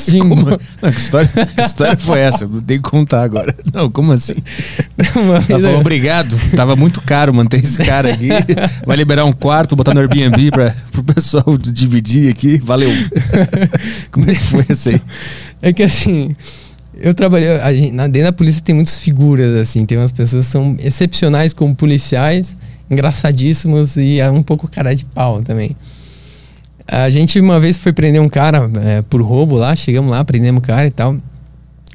ir 0.07 0.19
Como? 0.19 0.35
Não, 0.81 0.91
que, 0.91 0.97
história, 0.97 1.27
que 1.27 1.61
história 1.61 1.97
foi 1.97 2.21
essa? 2.21 2.45
Eu 2.45 2.61
tenho 2.61 2.81
que 2.81 2.89
contar 2.89 3.23
agora. 3.23 3.53
Não, 3.73 3.91
como 3.91 4.13
assim? 4.13 4.35
Uma 5.17 5.35
Ela 5.35 5.41
falou, 5.41 5.79
obrigado. 5.81 6.39
Tava 6.55 6.77
muito 6.77 7.01
caro 7.01 7.33
manter 7.33 7.61
esse 7.61 7.77
cara 7.79 8.13
aqui. 8.13 8.29
Vai 8.85 8.95
liberar 8.95 9.25
um 9.25 9.33
quarto, 9.33 9.75
botar 9.75 9.93
no 9.93 9.99
Airbnb 9.99 10.49
para 10.51 10.73
o 10.97 11.03
pessoal 11.03 11.57
dividir 11.57 12.31
aqui. 12.31 12.57
Valeu. 12.63 12.89
Como 14.11 14.31
é 14.31 14.33
que 14.33 14.43
foi 14.43 14.65
isso 14.69 14.87
aí? 14.87 15.01
É 15.61 15.73
que 15.73 15.83
assim, 15.83 16.33
eu 16.97 17.13
trabalhei. 17.13 17.49
A 17.49 17.73
gente, 17.73 17.91
na, 17.91 18.07
dentro 18.07 18.29
da 18.29 18.33
polícia 18.33 18.61
tem 18.61 18.73
muitas 18.73 18.97
figuras, 18.97 19.57
assim. 19.57 19.85
Tem 19.85 19.97
umas 19.97 20.13
pessoas 20.13 20.45
que 20.45 20.51
são 20.53 20.77
excepcionais 20.79 21.51
como 21.51 21.75
policiais, 21.75 22.55
engraçadíssimos 22.89 23.97
e 23.97 24.21
é 24.21 24.31
um 24.31 24.41
pouco 24.41 24.71
cara 24.71 24.95
de 24.95 25.03
pau 25.03 25.41
também. 25.41 25.75
A 26.87 27.09
gente 27.09 27.39
uma 27.39 27.59
vez 27.59 27.77
foi 27.77 27.93
prender 27.93 28.21
um 28.21 28.29
cara 28.29 28.69
é, 28.83 29.01
por 29.01 29.21
roubo 29.21 29.55
lá, 29.55 29.75
chegamos 29.75 30.11
lá, 30.11 30.23
prendemos 30.23 30.59
o 30.59 30.61
cara 30.61 30.85
e 30.85 30.91
tal. 30.91 31.15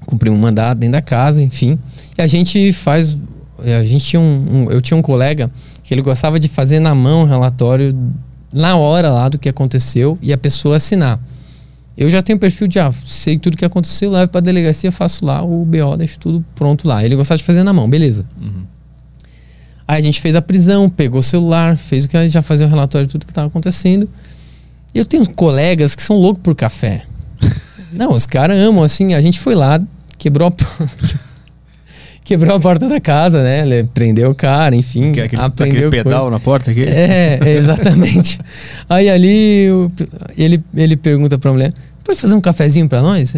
Cumprimos 0.07 0.39
um 0.39 0.43
mandado 0.43 0.79
dentro 0.81 0.93
da 0.93 1.03
casa, 1.03 1.43
enfim. 1.43 1.79
E 2.17 2.23
a 2.23 2.27
gente 2.27 2.73
faz. 2.73 3.17
A 3.59 3.85
gente 3.85 4.05
tinha 4.07 4.21
um, 4.21 4.45
um- 4.67 4.71
Eu 4.71 4.81
tinha 4.81 4.97
um 4.97 5.03
colega 5.03 5.51
que 5.85 5.93
ele 5.93 6.01
gostava 6.03 6.39
de 6.41 6.49
fazer 6.49 6.79
na 6.81 6.95
mão 6.95 7.23
o 7.23 7.25
relatório 7.27 7.95
na 8.53 8.77
hora 8.77 9.11
lá 9.13 9.29
do 9.29 9.39
que 9.39 9.49
aconteceu 9.49 10.19
e 10.23 10.33
a 10.33 10.39
pessoa 10.39 10.77
assinar. 10.77 11.21
Eu 11.97 12.09
já 12.09 12.23
tenho 12.23 12.39
perfil 12.39 12.69
de, 12.69 12.79
ah, 12.79 12.93
sei 13.05 13.37
tudo 13.39 13.57
que 13.57 13.65
aconteceu, 13.65 14.11
levo 14.11 14.31
pra 14.31 14.41
delegacia, 14.41 14.91
faço 14.93 15.25
lá 15.25 15.43
o 15.43 15.65
BO, 15.65 15.97
deixo 15.99 16.19
tudo 16.19 16.45
pronto 16.55 16.87
lá. 16.87 17.05
Ele 17.05 17.17
gostava 17.17 17.37
de 17.37 17.45
fazer 17.45 17.63
na 17.65 17.73
mão, 17.73 17.91
beleza. 17.91 18.25
Aí 19.87 19.99
a 19.99 20.01
gente 20.03 20.21
fez 20.21 20.35
a 20.37 20.41
prisão, 20.43 20.89
pegou 20.89 21.21
o 21.21 21.23
celular, 21.23 21.77
fez 21.77 22.05
o 22.05 22.09
que 22.09 22.29
já 22.29 22.41
fazia 22.41 22.67
o 22.67 22.71
relatório 22.71 23.07
de 23.07 23.13
tudo 23.13 23.27
que 23.27 23.33
tava 23.33 23.49
acontecendo. 23.49 24.09
Eu 24.95 25.05
tenho 25.05 25.29
colegas 25.31 25.95
que 25.95 26.03
são 26.03 26.17
loucos 26.17 26.43
por 26.43 26.55
café. 26.55 27.03
Não, 27.93 28.13
os 28.13 28.27
caras 28.27 28.59
amam, 28.59 28.83
assim, 28.83 29.15
a 29.15 29.21
gente 29.21 29.39
foi 29.41 29.55
lá, 29.55 29.81
quebrou 30.19 30.49
a, 30.49 30.53
quebrou 32.25 32.55
a 32.57 32.61
porta 32.61 32.89
da 32.89 33.01
casa, 33.01 33.43
né? 33.43 33.61
Ele 33.67 33.85
prendeu 33.85 34.31
o 34.31 34.35
cara, 34.35 34.75
enfim. 34.77 35.13
Que 35.13 35.21
aquele, 35.23 35.41
aprendeu 35.43 35.89
aquele 35.89 35.91
coisa. 35.91 36.05
pedal 36.05 36.31
na 36.31 36.39
porta 36.41 36.71
aqui? 36.71 36.83
É, 36.83 37.39
é, 37.43 37.53
exatamente. 37.57 38.39
Aí 38.89 39.09
ali 39.09 39.71
o- 39.71 39.91
ele, 40.37 40.63
ele 40.75 40.97
pergunta 40.97 41.39
pra 41.39 41.53
mulher: 41.53 41.73
pode 42.05 42.21
fazer 42.21 42.35
um 42.35 42.41
cafezinho 42.41 42.89
pra 42.89 43.01
nós? 43.01 43.33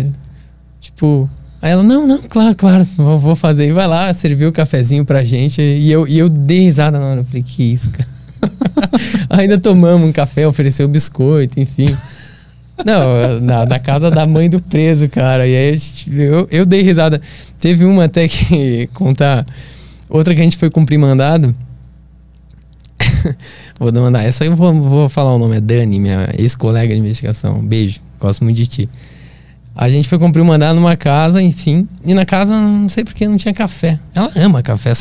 Tipo, 0.80 1.28
aí 1.62 1.72
ela: 1.72 1.82
não, 1.82 2.06
não, 2.06 2.18
claro, 2.18 2.54
claro, 2.54 2.84
vou, 2.96 3.18
vou 3.18 3.36
fazer. 3.36 3.68
E 3.68 3.72
vai 3.72 3.86
lá, 3.86 4.12
serviu 4.14 4.48
o 4.48 4.52
cafezinho 4.52 5.04
pra 5.04 5.22
gente. 5.22 5.60
E 5.60 5.90
eu, 5.92 6.08
e 6.08 6.18
eu 6.18 6.28
dei 6.28 6.60
risada 6.60 6.98
na 6.98 7.04
hora. 7.06 7.20
Eu 7.20 7.24
falei: 7.24 7.42
que 7.42 7.62
isso, 7.62 7.90
cara. 7.90 8.08
Ainda 9.30 9.58
tomamos 9.58 10.08
um 10.08 10.12
café, 10.12 10.46
ofereceu 10.46 10.86
biscoito, 10.88 11.58
enfim. 11.58 11.86
Não, 12.84 13.40
na, 13.40 13.66
na 13.66 13.78
casa 13.78 14.10
da 14.10 14.26
mãe 14.26 14.48
do 14.48 14.60
preso, 14.60 15.08
cara. 15.08 15.46
E 15.46 15.54
aí 15.54 15.76
eu, 16.08 16.48
eu 16.50 16.66
dei 16.66 16.82
risada. 16.82 17.20
Teve 17.58 17.84
uma 17.84 18.04
até 18.04 18.26
que 18.26 18.88
contar. 18.94 19.46
Outra 20.08 20.34
que 20.34 20.40
a 20.40 20.44
gente 20.44 20.56
foi 20.56 20.70
cumprir 20.70 20.98
mandado. 20.98 21.54
vou 23.78 23.92
mandar. 23.92 24.24
Essa 24.24 24.44
eu 24.44 24.56
vou, 24.56 24.72
vou 24.82 25.08
falar 25.08 25.34
o 25.34 25.38
nome. 25.38 25.56
É 25.56 25.60
Dani, 25.60 26.00
minha 26.00 26.28
ex-colega 26.38 26.94
de 26.94 27.00
investigação. 27.00 27.60
Beijo. 27.60 28.00
Gosto 28.18 28.44
muito 28.44 28.56
de 28.56 28.66
ti. 28.66 28.88
A 29.74 29.88
gente 29.88 30.08
foi 30.08 30.18
cumprir 30.18 30.42
um 30.42 30.46
mandado 30.46 30.74
numa 30.74 30.96
casa, 30.96 31.40
enfim. 31.40 31.88
E 32.04 32.12
na 32.12 32.26
casa, 32.26 32.52
não 32.52 32.88
sei 32.88 33.04
porque 33.04 33.26
não 33.26 33.36
tinha 33.36 33.54
café. 33.54 33.98
Ela 34.14 34.30
ama 34.36 34.62
café. 34.62 34.92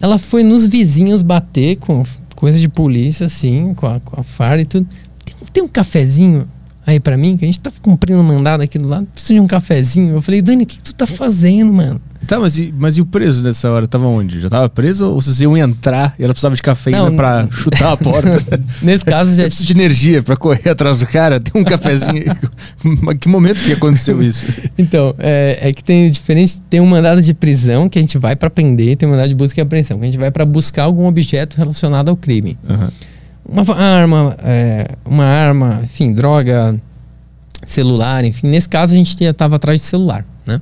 Ela 0.00 0.18
foi 0.18 0.42
nos 0.42 0.66
vizinhos 0.66 1.22
bater 1.22 1.76
com 1.76 2.04
coisa 2.38 2.56
de 2.56 2.68
polícia, 2.68 3.26
assim, 3.26 3.74
com 3.74 3.88
a, 3.88 3.98
com 3.98 4.20
a 4.20 4.22
farda 4.22 4.62
e 4.62 4.64
tudo. 4.64 4.86
Tem, 5.24 5.34
tem 5.54 5.62
um 5.64 5.66
cafezinho 5.66 6.48
aí 6.86 7.00
pra 7.00 7.16
mim, 7.16 7.36
que 7.36 7.44
a 7.44 7.48
gente 7.48 7.58
tá 7.58 7.72
cumprindo 7.82 8.20
um 8.20 8.22
mandado 8.22 8.62
aqui 8.62 8.78
do 8.78 8.86
lado. 8.86 9.06
Precisa 9.06 9.34
de 9.34 9.40
um 9.40 9.46
cafezinho. 9.48 10.14
Eu 10.14 10.22
falei, 10.22 10.40
Dani, 10.40 10.62
o 10.62 10.66
que, 10.66 10.76
que 10.76 10.82
tu 10.84 10.94
tá 10.94 11.04
fazendo, 11.04 11.72
mano? 11.72 12.00
Tá, 12.26 12.38
mas 12.38 12.58
e, 12.58 12.74
mas 12.76 12.98
e 12.98 13.00
o 13.00 13.06
preso 13.06 13.44
nessa 13.44 13.70
hora? 13.70 13.86
Tava 13.86 14.06
onde? 14.06 14.40
Já 14.40 14.50
tava 14.50 14.68
preso 14.68 15.06
ou 15.06 15.22
vocês 15.22 15.40
iam 15.40 15.56
entrar 15.56 16.14
e 16.18 16.24
ela 16.24 16.32
precisava 16.32 16.54
de 16.54 16.62
cafeína 16.62 17.08
Não, 17.08 17.16
pra 17.16 17.48
chutar 17.50 17.92
a 17.92 17.96
porta? 17.96 18.42
Nesse 18.82 19.04
caso, 19.04 19.34
já 19.34 19.42
Eu 19.42 19.46
preciso 19.46 19.66
de 19.66 19.72
energia 19.72 20.22
pra 20.22 20.36
correr 20.36 20.68
atrás 20.68 21.00
do 21.00 21.06
cara. 21.06 21.40
Tem 21.40 21.60
um 21.60 21.64
cafezinho. 21.64 22.24
que 23.20 23.28
momento 23.28 23.62
que 23.62 23.72
aconteceu 23.72 24.22
isso? 24.22 24.46
Então, 24.76 25.14
é, 25.18 25.58
é 25.60 25.72
que 25.72 25.82
tem 25.82 26.10
diferente. 26.10 26.60
Tem 26.62 26.80
um 26.80 26.86
mandado 26.86 27.22
de 27.22 27.32
prisão 27.32 27.88
que 27.88 27.98
a 27.98 28.02
gente 28.02 28.18
vai 28.18 28.36
pra 28.36 28.50
prender, 28.50 28.96
tem 28.96 29.08
um 29.08 29.12
mandado 29.12 29.28
de 29.28 29.34
busca 29.34 29.60
e 29.60 29.62
apreensão, 29.62 29.98
que 29.98 30.04
a 30.04 30.06
gente 30.06 30.18
vai 30.18 30.30
pra 30.30 30.44
buscar 30.44 30.84
algum 30.84 31.06
objeto 31.06 31.56
relacionado 31.56 32.08
ao 32.08 32.16
crime. 32.16 32.58
Aham. 32.68 32.90
Uma 33.48 33.74
arma, 33.74 34.36
é, 34.42 34.90
uma 35.06 35.24
arma, 35.24 35.80
enfim, 35.82 36.12
droga, 36.12 36.78
celular, 37.64 38.22
enfim. 38.24 38.48
Nesse 38.48 38.68
caso 38.68 38.92
a 38.92 38.96
gente 38.96 39.24
estava 39.24 39.56
atrás 39.56 39.80
de 39.80 39.86
celular, 39.86 40.24
né? 40.46 40.60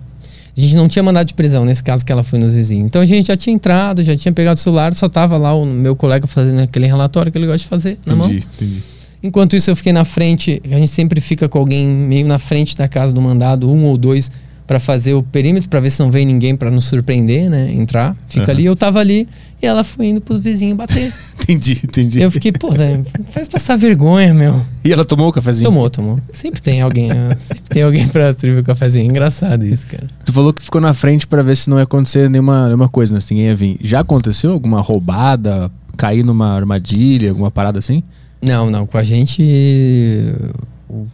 A 0.57 0.61
gente 0.61 0.74
não 0.74 0.88
tinha 0.88 1.02
mandado 1.02 1.26
de 1.26 1.34
prisão 1.34 1.64
nesse 1.64 1.84
caso 1.84 2.04
que 2.04 2.11
ela 2.11 2.24
foi 2.24 2.38
nos 2.38 2.52
vizinhos. 2.52 2.86
Então 2.86 3.02
a 3.02 3.07
gente 3.07 3.26
já 3.26 3.36
tinha 3.36 3.54
entrado, 3.54 4.02
já 4.02 4.16
tinha 4.16 4.32
pegado 4.32 4.59
o 4.59 4.62
celular, 4.62 4.94
só 4.94 5.09
tava 5.09 5.36
lá 5.36 5.54
o 5.54 5.66
meu 5.66 5.94
colega 5.94 6.26
fazendo 6.26 6.61
aquele 6.61 6.86
relatório 6.86 7.30
que 7.30 7.36
ele 7.36 7.46
gosta 7.46 7.59
de 7.59 7.66
fazer 7.66 7.98
na 8.07 8.16
mão. 8.16 8.28
Entendi, 8.28 8.46
entendi. 8.57 8.82
Enquanto 9.22 9.57
isso, 9.57 9.70
eu 9.70 9.76
fiquei 9.76 9.92
na 9.92 10.04
frente. 10.04 10.62
A 10.64 10.76
gente 10.76 10.90
sempre 10.90 11.20
fica 11.20 11.48
com 11.48 11.59
alguém 11.59 11.86
meio 11.86 12.26
na 12.26 12.38
frente 12.38 12.76
da 12.76 12.86
casa 12.88 13.12
do 13.12 13.20
mandado, 13.20 13.70
um 13.70 13.84
ou 13.84 13.96
dois, 13.98 14.30
para 14.66 14.80
fazer 14.80 15.14
o 15.14 15.22
perímetro, 15.22 15.68
para 15.68 15.80
ver 15.80 15.90
se 15.90 16.00
não 16.00 16.11
vem 16.11 16.24
ninguém 16.24 16.57
para 16.57 16.70
nos 16.70 16.84
surpreender, 16.84 17.50
né? 17.50 17.70
Entrar. 17.72 18.16
Fica 18.28 18.44
Aham. 18.44 18.52
ali. 18.52 18.64
Eu 18.64 18.76
tava 18.76 18.98
ali 18.98 19.28
e 19.61 19.66
ela 19.66 19.82
foi 19.82 20.07
indo 20.07 20.20
pros 20.20 20.40
vizinhos 20.40 20.76
bater. 20.76 21.12
Entendi, 21.46 21.80
entendi. 21.84 22.20
Eu 22.20 22.28
fiquei, 22.28 22.50
pô, 22.50 22.72
Zé, 22.72 23.04
faz 23.26 23.46
passar 23.46 23.76
vergonha, 23.76 24.34
meu. 24.34 24.61
E 24.82 24.92
ela 24.92 25.04
tomou 25.04 25.28
o 25.28 25.32
cafezinho? 25.32 25.70
Tomou, 25.70 25.88
tomou. 25.88 26.18
Sempre 26.32 26.61
tem 26.61 26.80
alguém, 26.80 27.07
né? 27.07 27.36
sempre 27.38 27.62
tem 27.68 27.82
alguém 27.84 28.09
pra 28.09 28.32
servir 28.32 28.59
o 28.59 28.64
cafezinho. 28.64 29.09
Engraçado 29.09 29.64
isso, 29.64 29.86
cara. 29.86 30.09
Tu 30.24 30.32
falou 30.32 30.52
que 30.52 30.64
ficou 30.64 30.80
na 30.80 30.92
frente 30.92 31.24
pra 31.24 31.42
ver 31.42 31.57
se 31.57 31.70
não 31.70 31.76
ia 31.76 31.84
acontecer 31.84 32.28
nenhuma, 32.28 32.66
nenhuma 32.66 32.88
coisa, 32.88 33.14
né? 33.14 33.20
Se 33.20 33.32
ninguém 33.32 33.46
ia 33.46 33.54
vir. 33.54 33.78
Já 33.80 34.00
aconteceu 34.00 34.50
alguma 34.50 34.80
roubada, 34.80 35.70
cair 35.96 36.24
numa 36.24 36.52
armadilha, 36.52 37.28
alguma 37.28 37.50
parada 37.50 37.78
assim? 37.78 38.02
Não, 38.42 38.68
não. 38.68 38.84
Com 38.84 38.98
a 38.98 39.04
gente. 39.04 39.40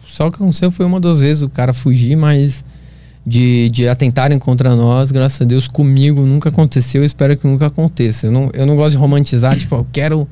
Só 0.06 0.28
o 0.28 0.30
que 0.30 0.36
aconteceu 0.36 0.70
foi 0.70 0.86
uma 0.86 0.98
das 0.98 1.20
vezes 1.20 1.42
o 1.42 1.48
cara 1.50 1.74
fugir, 1.74 2.16
mas 2.16 2.64
de, 3.26 3.68
de 3.70 3.86
atentarem 3.88 4.38
contra 4.38 4.74
nós, 4.74 5.10
graças 5.12 5.40
a 5.40 5.44
Deus, 5.44 5.68
comigo 5.68 6.26
nunca 6.26 6.48
aconteceu. 6.48 7.02
Eu 7.02 7.06
espero 7.06 7.36
que 7.36 7.46
nunca 7.46 7.66
aconteça. 7.66 8.26
Eu 8.26 8.32
não, 8.32 8.50
eu 8.52 8.66
não 8.66 8.76
gosto 8.76 8.92
de 8.92 8.98
romantizar, 8.98 9.56
tipo, 9.56 9.74
eu 9.76 9.86
quero 9.92 10.26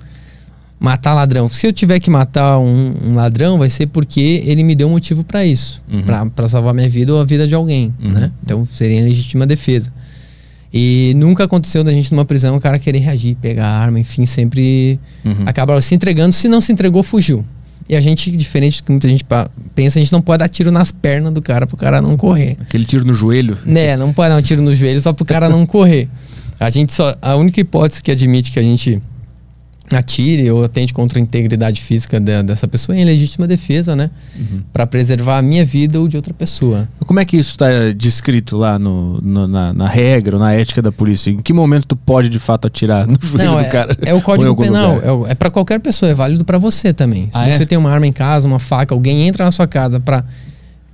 matar 0.78 1.14
ladrão. 1.14 1.48
Se 1.48 1.66
eu 1.66 1.72
tiver 1.72 2.00
que 2.00 2.10
matar 2.10 2.58
um, 2.58 2.94
um 3.04 3.14
ladrão, 3.14 3.58
vai 3.58 3.68
ser 3.68 3.86
porque 3.86 4.42
ele 4.46 4.62
me 4.64 4.74
deu 4.74 4.88
um 4.88 4.92
motivo 4.92 5.22
pra 5.22 5.44
isso, 5.44 5.82
Uhum. 5.92 6.02
Pra 6.02 6.26
pra 6.26 6.48
salvar 6.48 6.72
minha 6.74 6.88
vida 6.88 7.12
ou 7.12 7.20
a 7.20 7.24
vida 7.24 7.46
de 7.46 7.54
alguém, 7.54 7.94
Uhum. 8.02 8.10
né? 8.10 8.32
Então 8.42 8.64
seria 8.64 9.02
legítima 9.02 9.46
defesa. 9.46 9.92
E 10.72 11.12
nunca 11.16 11.44
aconteceu 11.44 11.82
da 11.82 11.92
gente 11.92 12.12
numa 12.12 12.24
prisão 12.24 12.56
o 12.56 12.60
cara 12.60 12.78
querer 12.78 13.00
reagir, 13.00 13.34
pegar 13.40 13.66
arma, 13.66 13.98
enfim, 13.98 14.24
sempre 14.24 14.98
Uhum. 15.24 15.42
acaba 15.46 15.80
se 15.82 15.94
entregando. 15.94 16.32
Se 16.32 16.48
não 16.48 16.60
se 16.60 16.72
entregou, 16.72 17.02
fugiu. 17.02 17.44
E 17.90 17.96
a 17.96 18.00
gente, 18.00 18.30
diferente 18.30 18.80
do 18.80 18.84
que 18.84 18.92
muita 18.92 19.08
gente 19.08 19.26
pensa, 19.74 19.98
a 19.98 20.02
gente 20.02 20.12
não 20.12 20.22
pode 20.22 20.38
dar 20.38 20.48
tiro 20.48 20.70
nas 20.70 20.92
pernas 20.92 21.32
do 21.32 21.42
cara 21.42 21.66
pro 21.66 21.76
cara 21.76 22.00
não 22.00 22.16
correr. 22.16 22.56
Aquele 22.60 22.84
tiro 22.84 23.04
no 23.04 23.12
joelho. 23.12 23.58
Né, 23.66 23.96
não 23.96 24.12
pode 24.12 24.28
dar 24.28 24.38
um 24.38 24.42
tiro 24.42 24.62
no 24.62 24.72
joelho 24.72 25.00
só 25.00 25.12
pro 25.12 25.24
cara 25.24 25.48
não 25.48 25.66
correr. 25.66 26.08
A 26.60 26.70
gente 26.70 26.94
só. 26.94 27.16
A 27.20 27.34
única 27.34 27.60
hipótese 27.60 28.00
que 28.00 28.12
admite 28.12 28.52
que 28.52 28.60
a 28.60 28.62
gente 28.62 29.02
atire 29.98 30.50
ou 30.50 30.62
atente 30.64 30.92
contra 30.94 31.18
a 31.18 31.22
integridade 31.22 31.80
física 31.80 32.18
da- 32.20 32.42
dessa 32.42 32.68
pessoa 32.68 32.96
é 32.96 33.00
em 33.00 33.04
legítima 33.04 33.46
defesa, 33.46 33.94
né? 33.96 34.10
Uhum. 34.38 34.62
Pra 34.72 34.86
preservar 34.86 35.38
a 35.38 35.42
minha 35.42 35.64
vida 35.64 35.98
ou 36.00 36.06
de 36.08 36.16
outra 36.16 36.32
pessoa. 36.32 36.88
Como 37.06 37.18
é 37.20 37.24
que 37.24 37.36
isso 37.36 37.50
está 37.50 37.66
descrito 37.96 38.56
lá 38.56 38.78
no, 38.78 39.20
no- 39.20 39.48
na, 39.48 39.72
na 39.72 39.86
regra 39.88 40.36
ou 40.36 40.42
na 40.42 40.52
ética 40.52 40.80
da 40.80 40.92
polícia? 40.92 41.30
Em 41.30 41.38
que 41.42 41.52
momento 41.52 41.86
tu 41.86 41.96
pode 41.96 42.28
de 42.28 42.38
fato 42.38 42.66
atirar 42.66 43.06
no 43.06 43.18
joelho 43.20 43.44
Não, 43.44 43.54
do 43.56 43.60
é, 43.60 43.64
cara? 43.68 43.96
é 44.02 44.14
o 44.14 44.20
Código 44.22 44.54
Penal. 44.56 44.96
lugar? 44.96 45.28
É, 45.28 45.32
é 45.32 45.34
para 45.34 45.50
qualquer 45.50 45.80
pessoa, 45.80 46.10
é 46.10 46.14
válido 46.14 46.44
pra 46.44 46.58
você 46.58 46.92
também. 46.92 47.24
Se 47.30 47.38
Ah, 47.38 47.48
é? 47.48 47.52
você 47.52 47.66
tem 47.66 47.76
uma 47.78 47.90
arma 47.90 48.06
em 48.06 48.12
casa, 48.12 48.46
uma 48.46 48.58
faca, 48.58 48.94
alguém 48.94 49.26
entra 49.26 49.44
na 49.44 49.50
sua 49.50 49.66
casa 49.66 49.98
pra 50.00 50.24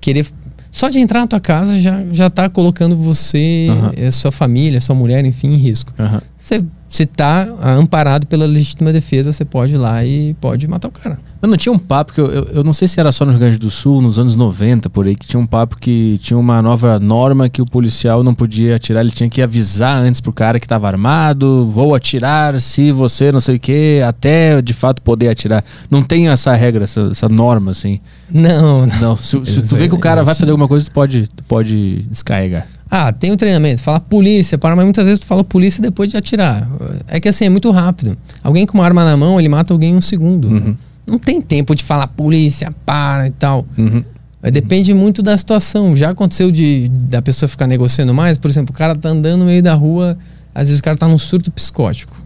querer. 0.00 0.26
Só 0.72 0.90
de 0.90 0.98
entrar 0.98 1.20
na 1.20 1.26
tua 1.26 1.40
casa 1.40 1.78
já, 1.78 2.04
já 2.12 2.28
tá 2.28 2.50
colocando 2.50 2.98
você, 2.98 3.68
eh, 3.96 4.10
sua 4.10 4.30
família, 4.30 4.78
sua 4.78 4.94
mulher, 4.94 5.24
enfim, 5.24 5.48
em 5.54 5.56
risco. 5.56 5.90
Aham. 5.98 6.20
Você, 6.36 6.62
você 6.88 7.04
tá 7.04 7.48
ah, 7.60 7.72
amparado 7.72 8.26
pela 8.26 8.46
legítima 8.46 8.92
defesa, 8.92 9.32
você 9.32 9.44
pode 9.44 9.74
ir 9.74 9.78
lá 9.78 10.04
e 10.04 10.34
pode 10.34 10.66
matar 10.68 10.88
o 10.88 10.92
cara. 10.92 11.18
Mas 11.40 11.50
não 11.50 11.56
tinha 11.56 11.72
um 11.72 11.78
papo 11.78 12.12
que 12.12 12.20
eu, 12.20 12.26
eu, 12.26 12.44
eu 12.44 12.64
não 12.64 12.72
sei 12.72 12.88
se 12.88 12.98
era 12.98 13.12
só 13.12 13.24
no 13.24 13.30
Rio 13.30 13.40
Grande 13.40 13.58
do 13.58 13.70
Sul, 13.70 14.00
nos 14.00 14.18
anos 14.18 14.36
90, 14.36 14.88
por 14.88 15.06
aí, 15.06 15.14
que 15.14 15.26
tinha 15.26 15.38
um 15.38 15.46
papo 15.46 15.76
que 15.78 16.18
tinha 16.18 16.38
uma 16.38 16.62
nova 16.62 16.98
norma 16.98 17.48
que 17.48 17.60
o 17.60 17.66
policial 17.66 18.22
não 18.22 18.34
podia 18.34 18.76
atirar, 18.76 19.02
ele 19.02 19.10
tinha 19.10 19.28
que 19.28 19.42
avisar 19.42 19.98
antes 19.98 20.20
pro 20.20 20.32
cara 20.32 20.58
que 20.58 20.66
tava 20.66 20.86
armado, 20.86 21.70
vou 21.72 21.94
atirar 21.94 22.60
se 22.60 22.90
você 22.90 23.30
não 23.30 23.40
sei 23.40 23.56
o 23.56 23.60
que, 23.60 24.00
até 24.06 24.60
de 24.62 24.72
fato 24.72 25.02
poder 25.02 25.28
atirar. 25.28 25.64
Não 25.90 26.02
tem 26.02 26.28
essa 26.28 26.54
regra, 26.54 26.84
essa, 26.84 27.08
essa 27.10 27.28
norma, 27.28 27.70
assim. 27.70 28.00
Não, 28.30 28.86
não. 28.86 29.06
Não, 29.06 29.16
se, 29.16 29.44
se 29.44 29.68
tu 29.68 29.76
vê 29.76 29.88
que 29.88 29.94
o 29.94 29.98
cara 29.98 30.24
vai 30.24 30.34
fazer 30.34 30.50
alguma 30.50 30.68
coisa, 30.68 30.86
tu 30.88 30.92
pode, 30.92 31.28
tu 31.28 31.44
pode 31.44 32.02
descarregar. 32.10 32.66
Ah, 32.90 33.12
tem 33.12 33.32
um 33.32 33.36
treinamento, 33.36 33.82
fala 33.82 33.98
polícia, 33.98 34.56
para, 34.56 34.76
mas 34.76 34.84
muitas 34.84 35.04
vezes 35.04 35.18
tu 35.18 35.26
fala 35.26 35.42
polícia 35.42 35.82
depois 35.82 36.10
de 36.10 36.16
atirar. 36.16 36.68
É 37.08 37.18
que 37.18 37.28
assim, 37.28 37.44
é 37.44 37.48
muito 37.48 37.70
rápido. 37.70 38.16
Alguém 38.42 38.64
com 38.64 38.78
uma 38.78 38.84
arma 38.84 39.04
na 39.04 39.16
mão, 39.16 39.38
ele 39.40 39.48
mata 39.48 39.74
alguém 39.74 39.92
em 39.92 39.96
um 39.96 40.00
segundo. 40.00 40.48
Uhum. 40.48 40.76
Não 41.06 41.18
tem 41.18 41.40
tempo 41.40 41.74
de 41.74 41.84
falar 41.84 42.08
polícia, 42.08 42.74
para 42.84 43.28
e 43.28 43.30
tal. 43.30 43.64
Uhum. 43.78 44.04
Depende 44.42 44.92
muito 44.94 45.22
da 45.22 45.36
situação. 45.36 45.96
Já 45.96 46.10
aconteceu 46.10 46.50
de 46.50 46.88
da 46.88 47.20
pessoa 47.20 47.48
ficar 47.48 47.66
negociando 47.66 48.12
mais, 48.14 48.38
por 48.38 48.50
exemplo, 48.50 48.74
o 48.74 48.78
cara 48.78 48.94
tá 48.94 49.08
andando 49.08 49.40
no 49.40 49.46
meio 49.46 49.62
da 49.62 49.74
rua, 49.74 50.16
às 50.54 50.68
vezes 50.68 50.80
o 50.80 50.82
cara 50.82 50.96
tá 50.96 51.08
num 51.08 51.18
surto 51.18 51.50
psicótico. 51.50 52.20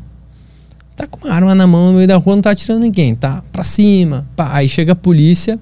Tá 0.97 1.07
com 1.07 1.27
uma 1.27 1.35
arma 1.35 1.55
na 1.55 1.67
mão 1.67 1.93
no 1.93 1.97
meio 1.97 2.09
da 2.09 2.17
rua, 2.17 2.35
não 2.35 2.43
tá 2.43 2.51
atirando 2.51 2.81
ninguém, 2.81 3.15
tá 3.15 3.43
pra 3.51 3.65
cima. 3.65 4.27
pá. 4.37 4.51
Aí 4.53 4.69
chega 4.69 4.93
a 4.93 4.97
polícia. 4.97 5.59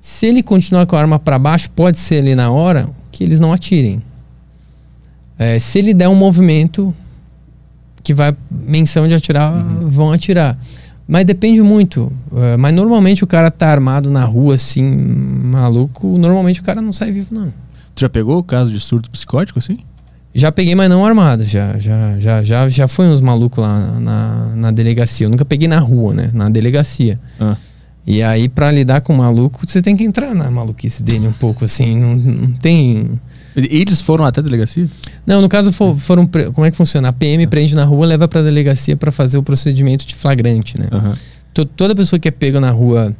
Se 0.00 0.26
ele 0.26 0.42
continuar 0.42 0.84
com 0.84 0.96
a 0.96 1.00
arma 1.00 1.18
pra 1.18 1.38
baixo, 1.38 1.70
pode 1.70 1.96
ser 1.98 2.16
ali 2.18 2.34
na 2.34 2.50
hora 2.50 2.88
que 3.10 3.22
eles 3.22 3.40
não 3.40 3.52
atirem. 3.52 4.02
É, 5.38 5.58
se 5.58 5.78
ele 5.78 5.94
der 5.94 6.08
um 6.08 6.14
movimento 6.14 6.94
que 8.02 8.12
vai 8.12 8.36
menção 8.50 9.08
de 9.08 9.14
atirar, 9.14 9.64
vão 9.82 10.12
atirar. 10.12 10.58
Mas 11.06 11.24
depende 11.24 11.60
muito. 11.62 12.12
É, 12.34 12.56
mas 12.56 12.74
normalmente 12.74 13.22
o 13.22 13.26
cara 13.26 13.50
tá 13.50 13.68
armado 13.68 14.10
na 14.10 14.24
rua, 14.24 14.54
assim, 14.54 14.82
maluco. 14.82 16.18
Normalmente 16.18 16.60
o 16.60 16.64
cara 16.64 16.80
não 16.80 16.92
sai 16.92 17.12
vivo, 17.12 17.34
não. 17.34 17.52
Tu 17.94 18.00
já 18.00 18.08
pegou 18.08 18.38
o 18.38 18.42
caso 18.42 18.72
de 18.72 18.80
surto 18.80 19.10
psicótico, 19.10 19.58
assim? 19.58 19.78
Já 20.34 20.50
peguei, 20.50 20.74
mas 20.74 20.88
não 20.88 21.06
armado. 21.06 21.44
Já, 21.44 21.78
já, 21.78 22.18
já, 22.18 22.42
já, 22.42 22.68
já 22.68 22.88
foi 22.88 23.06
uns 23.06 23.20
malucos 23.20 23.62
lá 23.62 24.00
na, 24.00 24.52
na 24.56 24.70
delegacia. 24.72 25.26
Eu 25.26 25.30
nunca 25.30 25.44
peguei 25.44 25.68
na 25.68 25.78
rua, 25.78 26.12
né? 26.12 26.30
Na 26.32 26.48
delegacia. 26.48 27.20
Ah. 27.38 27.56
E 28.06 28.22
aí, 28.22 28.48
pra 28.48 28.72
lidar 28.72 29.00
com 29.00 29.14
o 29.14 29.18
maluco, 29.18 29.60
você 29.64 29.80
tem 29.80 29.94
que 29.94 30.02
entrar 30.02 30.34
na 30.34 30.50
maluquice 30.50 31.02
dele 31.02 31.28
um 31.28 31.32
pouco, 31.32 31.64
assim. 31.64 31.98
Não, 32.00 32.16
não 32.16 32.52
tem. 32.52 33.20
Eles 33.56 34.00
foram 34.00 34.24
até 34.24 34.40
a 34.40 34.42
delegacia? 34.42 34.88
Não, 35.26 35.40
no 35.40 35.48
caso 35.48 35.70
for- 35.72 35.96
foram. 35.98 36.26
Como 36.52 36.66
é 36.66 36.70
que 36.70 36.76
funciona? 36.76 37.08
A 37.08 37.12
PM 37.12 37.46
prende 37.46 37.74
na 37.74 37.84
rua, 37.84 38.06
leva 38.06 38.26
pra 38.26 38.42
delegacia 38.42 38.96
pra 38.96 39.12
fazer 39.12 39.38
o 39.38 39.42
procedimento 39.42 40.04
de 40.06 40.14
flagrante, 40.14 40.78
né? 40.78 40.88
To- 41.52 41.64
toda 41.64 41.94
pessoa 41.94 42.18
que 42.18 42.26
é 42.28 42.30
pega 42.30 42.60
na 42.60 42.70
rua 42.70 43.14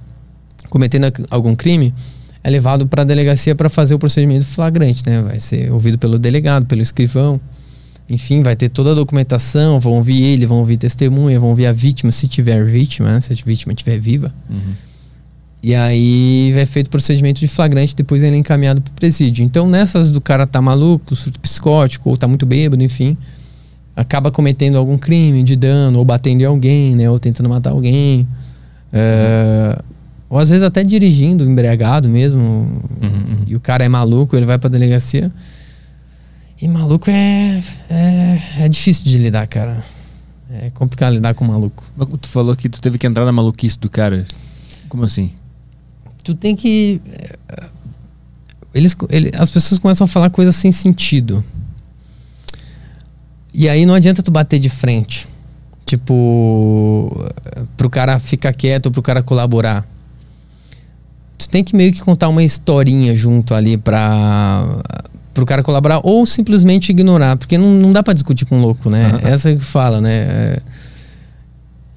cometendo 0.68 1.06
algum 1.30 1.54
crime 1.54 1.94
é 2.42 2.50
levado 2.50 2.86
para 2.86 3.02
a 3.02 3.04
delegacia 3.04 3.54
para 3.54 3.68
fazer 3.68 3.94
o 3.94 3.98
procedimento 3.98 4.44
flagrante, 4.44 5.02
né? 5.06 5.22
Vai 5.22 5.38
ser 5.40 5.72
ouvido 5.72 5.98
pelo 5.98 6.18
delegado, 6.18 6.66
pelo 6.66 6.82
escrivão. 6.82 7.40
Enfim, 8.10 8.42
vai 8.42 8.54
ter 8.54 8.68
toda 8.68 8.90
a 8.90 8.94
documentação, 8.94 9.80
vão 9.80 9.94
ouvir 9.94 10.22
ele, 10.22 10.44
vão 10.44 10.58
ouvir 10.58 10.76
testemunha, 10.76 11.40
vão 11.40 11.48
ouvir 11.50 11.64
a 11.66 11.72
vítima, 11.72 12.12
se 12.12 12.28
tiver 12.28 12.62
vítima, 12.64 13.12
né? 13.12 13.20
se 13.20 13.32
a 13.32 13.36
vítima 13.46 13.72
estiver 13.72 13.98
viva. 13.98 14.34
Uhum. 14.50 14.74
E 15.64 15.74
aí 15.74 16.52
é 16.58 16.66
feito 16.66 16.88
o 16.88 16.90
procedimento 16.90 17.40
de 17.40 17.48
flagrante, 17.48 17.96
depois 17.96 18.22
ele 18.22 18.36
é 18.36 18.38
encaminhado 18.38 18.82
pro 18.82 18.92
presídio. 18.92 19.42
Então, 19.42 19.66
nessas 19.66 20.10
do 20.10 20.20
cara 20.20 20.46
tá 20.46 20.60
maluco, 20.60 21.16
surto 21.16 21.40
psicótico, 21.40 22.10
ou 22.10 22.18
tá 22.18 22.28
muito 22.28 22.44
bêbado, 22.44 22.82
enfim, 22.82 23.16
acaba 23.96 24.30
cometendo 24.30 24.76
algum 24.76 24.98
crime 24.98 25.42
de 25.42 25.56
dano, 25.56 26.00
ou 26.00 26.04
batendo 26.04 26.42
em 26.42 26.44
alguém, 26.44 26.94
né? 26.94 27.08
Ou 27.08 27.18
tentando 27.18 27.48
matar 27.48 27.70
alguém. 27.70 28.28
É, 28.92 29.82
ou 30.28 30.38
às 30.38 30.50
vezes 30.50 30.62
até 30.62 30.84
dirigindo, 30.84 31.48
embriagado 31.48 32.10
mesmo. 32.10 32.42
Uhum, 32.42 32.78
uhum. 33.02 33.44
E 33.46 33.56
o 33.56 33.60
cara 33.60 33.82
é 33.82 33.88
maluco, 33.88 34.36
ele 34.36 34.44
vai 34.44 34.58
pra 34.58 34.68
delegacia. 34.68 35.32
E 36.60 36.68
maluco 36.68 37.08
é, 37.08 37.62
é, 37.88 38.42
é 38.58 38.68
difícil 38.68 39.04
de 39.04 39.16
lidar, 39.16 39.46
cara. 39.46 39.82
É 40.60 40.68
complicado 40.74 41.14
lidar 41.14 41.32
com 41.32 41.42
maluco. 41.46 41.82
Tu 42.20 42.28
falou 42.28 42.54
que 42.54 42.68
tu 42.68 42.82
teve 42.82 42.98
que 42.98 43.06
entrar 43.06 43.24
na 43.24 43.32
maluquice 43.32 43.78
do 43.78 43.88
cara. 43.88 44.26
Como 44.90 45.02
assim? 45.04 45.30
Tu 46.24 46.34
tem 46.34 46.56
que. 46.56 47.00
eh, 47.06 47.36
Eles, 48.74 48.96
ele- 49.08 49.30
as 49.38 49.50
pessoas 49.50 49.78
começam 49.78 50.04
a 50.06 50.08
falar 50.08 50.30
coisas 50.30 50.56
sem 50.56 50.72
sentido. 50.72 51.44
E 53.52 53.68
aí 53.68 53.86
não 53.86 53.94
adianta 53.94 54.20
tu 54.22 54.32
bater 54.32 54.58
de 54.58 54.68
frente. 54.68 55.28
Tipo, 55.86 57.24
pro 57.76 57.88
cara 57.88 58.18
ficar 58.18 58.52
quieto 58.52 58.86
ou 58.86 58.92
pro 58.92 59.02
cara 59.02 59.22
colaborar. 59.22 59.86
Tu 61.38 61.48
tem 61.48 61.62
que 61.62 61.76
meio 61.76 61.92
que 61.92 62.00
contar 62.00 62.28
uma 62.28 62.42
historinha 62.42 63.14
junto 63.14 63.54
ali 63.54 63.76
pra. 63.76 64.82
pro 65.32 65.44
cara 65.46 65.62
colaborar 65.62 66.00
ou 66.02 66.24
simplesmente 66.26 66.90
ignorar. 66.90 67.36
Porque 67.36 67.56
não, 67.58 67.70
não 67.74 67.92
dá 67.92 68.02
pra 68.02 68.14
discutir 68.14 68.44
com 68.46 68.56
um 68.58 68.60
louco, 68.62 68.88
né? 68.90 69.06
Aham. 69.06 69.20
Essa 69.22 69.50
é 69.50 69.54
que 69.56 69.64
fala, 69.64 70.00
né? 70.00 70.12
É, 70.14 70.62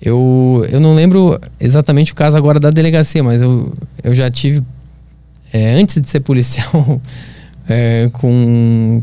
eu, 0.02 0.66
eu 0.70 0.80
não 0.80 0.94
lembro 0.94 1.40
exatamente 1.60 2.12
o 2.12 2.16
caso 2.16 2.38
agora 2.38 2.60
da 2.60 2.70
delegacia, 2.70 3.24
mas 3.24 3.42
eu, 3.42 3.74
eu 4.04 4.14
já 4.14 4.30
tive, 4.30 4.64
é, 5.52 5.74
antes 5.74 6.00
de 6.02 6.08
ser 6.08 6.20
policial, 6.20 7.02
é, 7.68 8.10
com, 8.14 9.02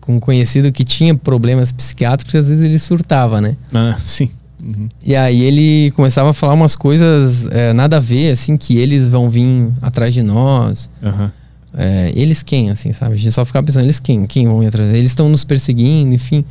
com 0.00 0.16
um 0.16 0.20
conhecido 0.20 0.72
que 0.72 0.84
tinha 0.84 1.14
problemas 1.14 1.72
psiquiátricos, 1.72 2.34
às 2.34 2.48
vezes 2.48 2.64
ele 2.64 2.78
surtava, 2.78 3.40
né? 3.40 3.56
Ah, 3.74 3.96
sim. 4.00 4.30
Uhum. 4.62 4.88
E 5.04 5.16
aí 5.16 5.42
ele 5.42 5.90
começava 5.90 6.30
a 6.30 6.32
falar 6.32 6.54
umas 6.54 6.76
coisas 6.76 7.46
é, 7.50 7.72
nada 7.72 7.96
a 7.96 8.00
ver, 8.00 8.30
assim, 8.30 8.56
que 8.56 8.78
eles 8.78 9.08
vão 9.08 9.28
vir 9.28 9.70
atrás 9.82 10.14
de 10.14 10.22
nós. 10.22 10.88
Aham. 11.02 11.32
É, 11.74 12.12
eles 12.14 12.42
quem, 12.42 12.70
assim, 12.70 12.92
sabe? 12.92 13.14
A 13.14 13.16
gente 13.16 13.32
só 13.32 13.44
ficava 13.44 13.64
pensando, 13.64 13.84
eles 13.84 13.98
quem? 13.98 14.26
Quem 14.26 14.46
vão 14.46 14.62
ir 14.62 14.66
atrás? 14.66 14.92
Eles 14.92 15.10
estão 15.10 15.28
nos 15.28 15.42
perseguindo, 15.42 16.14
enfim. 16.14 16.44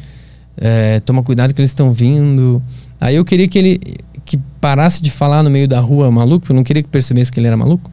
É, 0.57 0.99
toma 1.01 1.23
cuidado 1.23 1.53
que 1.53 1.61
eles 1.61 1.71
estão 1.71 1.93
vindo. 1.93 2.61
Aí 3.01 3.15
eu 3.15 3.25
queria 3.25 3.47
que 3.47 3.57
ele 3.57 3.81
que 4.23 4.37
parasse 4.61 5.01
de 5.01 5.09
falar 5.11 5.41
no 5.43 5.49
meio 5.49 5.67
da 5.67 5.79
rua 5.79 6.09
maluco, 6.11 6.45
eu 6.49 6.55
não 6.55 6.63
queria 6.63 6.81
que 6.83 6.87
percebesse 6.87 7.31
que 7.31 7.39
ele 7.39 7.47
era 7.47 7.57
maluco, 7.57 7.91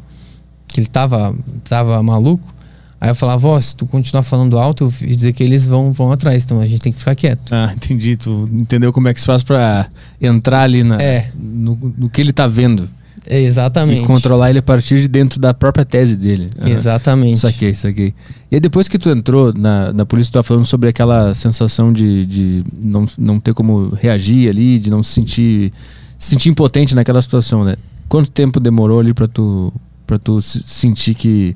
que 0.68 0.78
ele 0.78 0.86
tava, 0.86 1.34
tava 1.68 2.00
maluco. 2.02 2.54
Aí 3.00 3.08
eu 3.10 3.14
falava, 3.14 3.48
ó, 3.48 3.60
se 3.60 3.74
tu 3.74 3.86
continuar 3.86 4.22
falando 4.22 4.58
alto, 4.58 4.84
eu 5.00 5.08
ia 5.08 5.14
dizer 5.16 5.32
que 5.32 5.42
eles 5.42 5.64
vão, 5.66 5.92
vão 5.92 6.10
atrás, 6.12 6.44
então 6.44 6.60
a 6.60 6.66
gente 6.66 6.80
tem 6.82 6.92
que 6.92 6.98
ficar 6.98 7.14
quieto. 7.14 7.52
Ah, 7.52 7.72
entendi. 7.74 8.16
Tu 8.16 8.48
entendeu 8.52 8.92
como 8.92 9.08
é 9.08 9.14
que 9.14 9.20
se 9.20 9.26
faz 9.26 9.42
pra 9.42 9.86
entrar 10.20 10.62
ali 10.62 10.82
na, 10.84 11.00
É. 11.00 11.30
no, 11.38 11.76
no 11.96 12.10
que 12.10 12.20
ele 12.20 12.32
tá 12.32 12.46
vendo. 12.46 12.88
Exatamente. 13.30 14.02
E 14.02 14.06
controlar 14.06 14.50
ele 14.50 14.58
a 14.60 14.62
partir 14.62 15.00
de 15.00 15.08
dentro 15.08 15.38
da 15.40 15.52
própria 15.52 15.84
tese 15.84 16.16
dele. 16.16 16.48
Aham. 16.58 16.70
Exatamente. 16.70 17.38
Saquei, 17.38 17.74
saquei. 17.74 18.14
E 18.50 18.56
aí 18.56 18.60
depois 18.60 18.88
que 18.88 18.98
tu 18.98 19.10
entrou 19.10 19.52
na, 19.52 19.92
na 19.92 20.06
polícia, 20.06 20.30
tu 20.30 20.34
tava 20.34 20.44
falando 20.44 20.64
sobre 20.64 20.88
aquela 20.88 21.34
sensação 21.34 21.92
de, 21.92 22.24
de 22.26 22.64
não, 22.82 23.04
não 23.18 23.38
ter 23.40 23.52
como 23.54 23.88
reagir 23.94 24.48
ali, 24.48 24.78
de 24.78 24.90
não 24.90 25.02
se 25.02 25.12
sentir, 25.12 25.70
se 26.18 26.30
sentir 26.30 26.48
impotente 26.48 26.94
naquela 26.94 27.20
situação, 27.20 27.64
né? 27.64 27.76
Quanto 28.08 28.30
tempo 28.30 28.58
demorou 28.58 29.00
ali 29.00 29.12
pra 29.12 29.26
tu, 29.28 29.72
pra 30.06 30.18
tu 30.18 30.40
se- 30.40 30.62
sentir 30.64 31.14
que, 31.14 31.54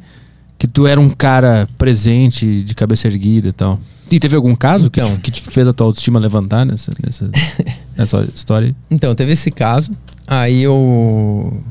que 0.59 0.67
tu 0.67 0.87
era 0.87 1.01
um 1.01 1.09
cara 1.09 1.67
presente, 1.79 2.63
de 2.63 2.75
cabeça 2.75 3.09
erguida 3.09 3.49
e 3.49 3.53
tal? 3.53 3.81
E 4.11 4.21
teve 4.21 4.37
algum 4.37 4.55
caso 4.55 4.91
que, 4.91 5.01
Então. 5.01 5.15
te, 5.17 5.21
que 5.23 5.31
te 5.31 5.43
fez 5.51 5.67
a 5.67 5.73
tua 5.73 5.87
autoestima 5.87 6.21
levantar 6.21 6.67
nessa, 6.67 6.91
nessa, 7.03 7.31
nessa 7.97 8.23
história? 8.35 8.75
Então, 8.91 9.15
teve 9.15 9.33
esse 9.33 9.51
caso. 9.51 9.91
Aí 10.27 10.63
eu, 10.63 11.63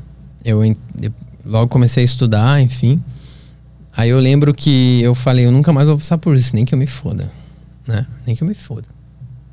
eu, 0.44 0.64
eu 0.64 0.76
logo 1.46 1.68
comecei 1.68 2.04
a 2.04 2.06
estudar, 2.06 2.62
enfim. 2.62 3.02
Aí 3.96 4.10
eu 4.10 4.20
lembro 4.20 4.54
que 4.54 5.02
eu 5.02 5.14
falei, 5.16 5.46
eu 5.46 5.52
nunca 5.52 5.74
mais 5.74 5.88
vou 5.88 5.98
passar 5.98 6.18
por 6.18 6.36
isso, 6.36 6.56
nem 6.56 6.64
que 6.66 6.74
eu 6.74 6.80
me 6.80 6.88
foda. 6.88 7.30
Né? 7.88 8.06
Nem 8.26 8.36
que 8.36 8.44
eu 8.44 8.48
me 8.48 8.54
foda. 8.54 8.88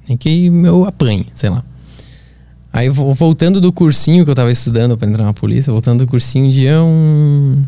Nem 0.08 0.16
que 0.16 0.46
eu 0.46 0.84
apanhe, 0.84 1.26
sei 1.34 1.50
lá. 1.50 1.64
Aí 2.72 2.88
vo- 2.88 3.12
voltando 3.14 3.60
do 3.60 3.72
cursinho 3.72 4.24
que 4.24 4.30
eu 4.30 4.34
tava 4.34 4.52
estudando 4.52 4.96
pra 4.96 5.08
entrar 5.08 5.24
na 5.24 5.32
polícia, 5.32 5.72
voltando 5.72 6.04
do 6.04 6.06
cursinho, 6.10 6.46
um 6.46 6.50
dia 6.50 6.80
um, 6.82 7.64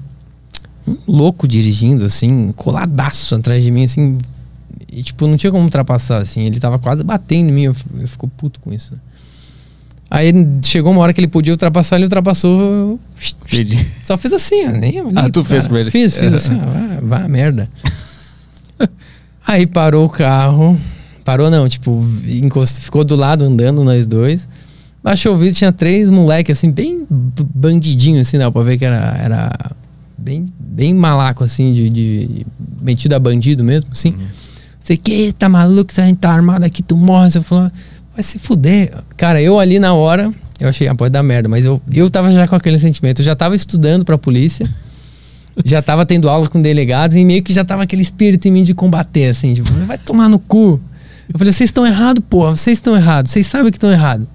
um 0.86 0.96
louco 1.06 1.48
dirigindo, 1.48 2.04
assim, 2.04 2.52
coladaço 2.52 3.34
atrás 3.34 3.62
de 3.64 3.70
mim, 3.70 3.84
assim. 3.84 4.18
E 4.92 5.02
tipo, 5.02 5.26
não 5.26 5.36
tinha 5.36 5.50
como 5.52 5.64
ultrapassar, 5.64 6.18
assim. 6.18 6.42
Ele 6.42 6.58
tava 6.58 6.78
quase 6.78 7.04
batendo 7.04 7.50
em 7.50 7.52
mim, 7.52 7.62
eu, 7.64 7.76
eu 8.00 8.08
fico 8.08 8.26
puto 8.28 8.58
com 8.60 8.72
isso. 8.72 8.92
né? 8.92 8.98
Aí 10.10 10.32
chegou 10.64 10.90
uma 10.90 11.00
hora 11.02 11.12
que 11.14 11.20
ele 11.20 11.28
podia 11.28 11.52
ultrapassar, 11.52 11.96
ele 11.96 12.04
ultrapassou. 12.04 12.60
eu. 12.60 13.00
Só 14.02 14.18
fiz 14.18 14.32
assim, 14.32 14.66
ó. 14.66 14.72
Nem 14.72 15.00
olhei 15.00 15.12
Ah, 15.14 15.28
tu 15.30 15.44
fez 15.44 15.62
cara. 15.62 15.68
pra 15.70 15.80
ele. 15.80 15.90
Fiz, 15.90 16.16
fiz 16.16 16.32
assim, 16.34 16.54
ó. 16.60 16.66
Vai, 16.66 17.00
vai 17.00 17.28
merda. 17.28 17.68
Aí 19.46 19.66
parou 19.66 20.06
o 20.06 20.08
carro. 20.08 20.78
Parou 21.24 21.50
não, 21.50 21.68
tipo, 21.68 22.04
encost... 22.26 22.80
ficou 22.80 23.04
do 23.04 23.14
lado 23.14 23.44
andando 23.44 23.84
nós 23.84 24.06
dois. 24.06 24.48
Baixou 25.02 25.34
o 25.34 25.38
vidro, 25.38 25.54
tinha 25.54 25.72
três 25.72 26.10
moleques, 26.10 26.58
assim, 26.58 26.70
bem 26.70 27.06
bandidinho, 27.08 28.20
assim, 28.20 28.36
dá 28.36 28.50
pra 28.50 28.62
ver 28.62 28.76
que 28.78 28.84
era, 28.84 29.16
era 29.16 29.70
bem, 30.18 30.52
bem 30.58 30.92
malaco, 30.92 31.42
assim, 31.44 31.72
de, 31.72 31.88
de 31.88 32.46
metido 32.82 33.14
a 33.14 33.18
bandido 33.18 33.64
mesmo, 33.64 33.90
assim. 33.92 34.14
Você 34.90 34.96
que 34.96 35.30
tá 35.30 35.48
maluco, 35.48 35.92
a 35.96 36.00
gente 36.00 36.18
tá 36.18 36.32
armado 36.32 36.64
aqui, 36.64 36.82
tu 36.82 36.96
morre. 36.96 37.30
Você 37.30 37.40
falou, 37.40 37.70
vai 38.12 38.24
se 38.24 38.40
fuder. 38.40 38.92
Cara, 39.16 39.40
eu 39.40 39.60
ali 39.60 39.78
na 39.78 39.94
hora, 39.94 40.34
eu 40.58 40.68
achei, 40.68 40.88
ah, 40.88 40.94
pode 40.96 41.12
dar 41.12 41.22
merda, 41.22 41.48
mas 41.48 41.64
eu, 41.64 41.80
eu 41.92 42.10
tava 42.10 42.32
já 42.32 42.48
com 42.48 42.56
aquele 42.56 42.76
sentimento. 42.76 43.20
Eu 43.20 43.24
já 43.24 43.36
tava 43.36 43.54
estudando 43.54 44.04
pra 44.04 44.18
polícia, 44.18 44.68
já 45.64 45.80
tava 45.80 46.04
tendo 46.04 46.28
aula 46.28 46.48
com 46.48 46.60
delegados 46.60 47.16
e 47.16 47.24
meio 47.24 47.40
que 47.40 47.52
já 47.52 47.64
tava 47.64 47.84
aquele 47.84 48.02
espírito 48.02 48.48
em 48.48 48.50
mim 48.50 48.64
de 48.64 48.74
combater, 48.74 49.26
assim, 49.26 49.54
tipo, 49.54 49.70
vai 49.86 49.96
tomar 49.96 50.28
no 50.28 50.40
cu. 50.40 50.80
Eu 51.32 51.38
falei, 51.38 51.52
vocês 51.52 51.68
estão 51.70 51.86
errados, 51.86 52.24
porra, 52.28 52.56
vocês 52.56 52.78
estão 52.78 52.96
errados, 52.96 53.30
vocês 53.30 53.46
sabem 53.46 53.70
que 53.70 53.76
estão 53.76 53.92
errados. 53.92 54.26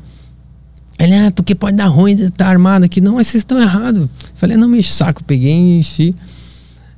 Ele, 0.98 1.16
ah, 1.16 1.34
porque 1.36 1.54
pode 1.54 1.76
dar 1.76 1.88
ruim 1.88 2.16
de 2.16 2.24
estar 2.28 2.48
armado 2.48 2.86
aqui. 2.86 3.02
Não, 3.02 3.16
mas 3.16 3.28
vocês 3.28 3.42
estão 3.42 3.62
errados. 3.62 4.04
Eu 4.04 4.10
falei, 4.36 4.56
não 4.56 4.70
me 4.70 4.82
saco. 4.82 5.22
Peguei 5.26 5.52
e 5.52 5.80
enchi. 5.80 6.16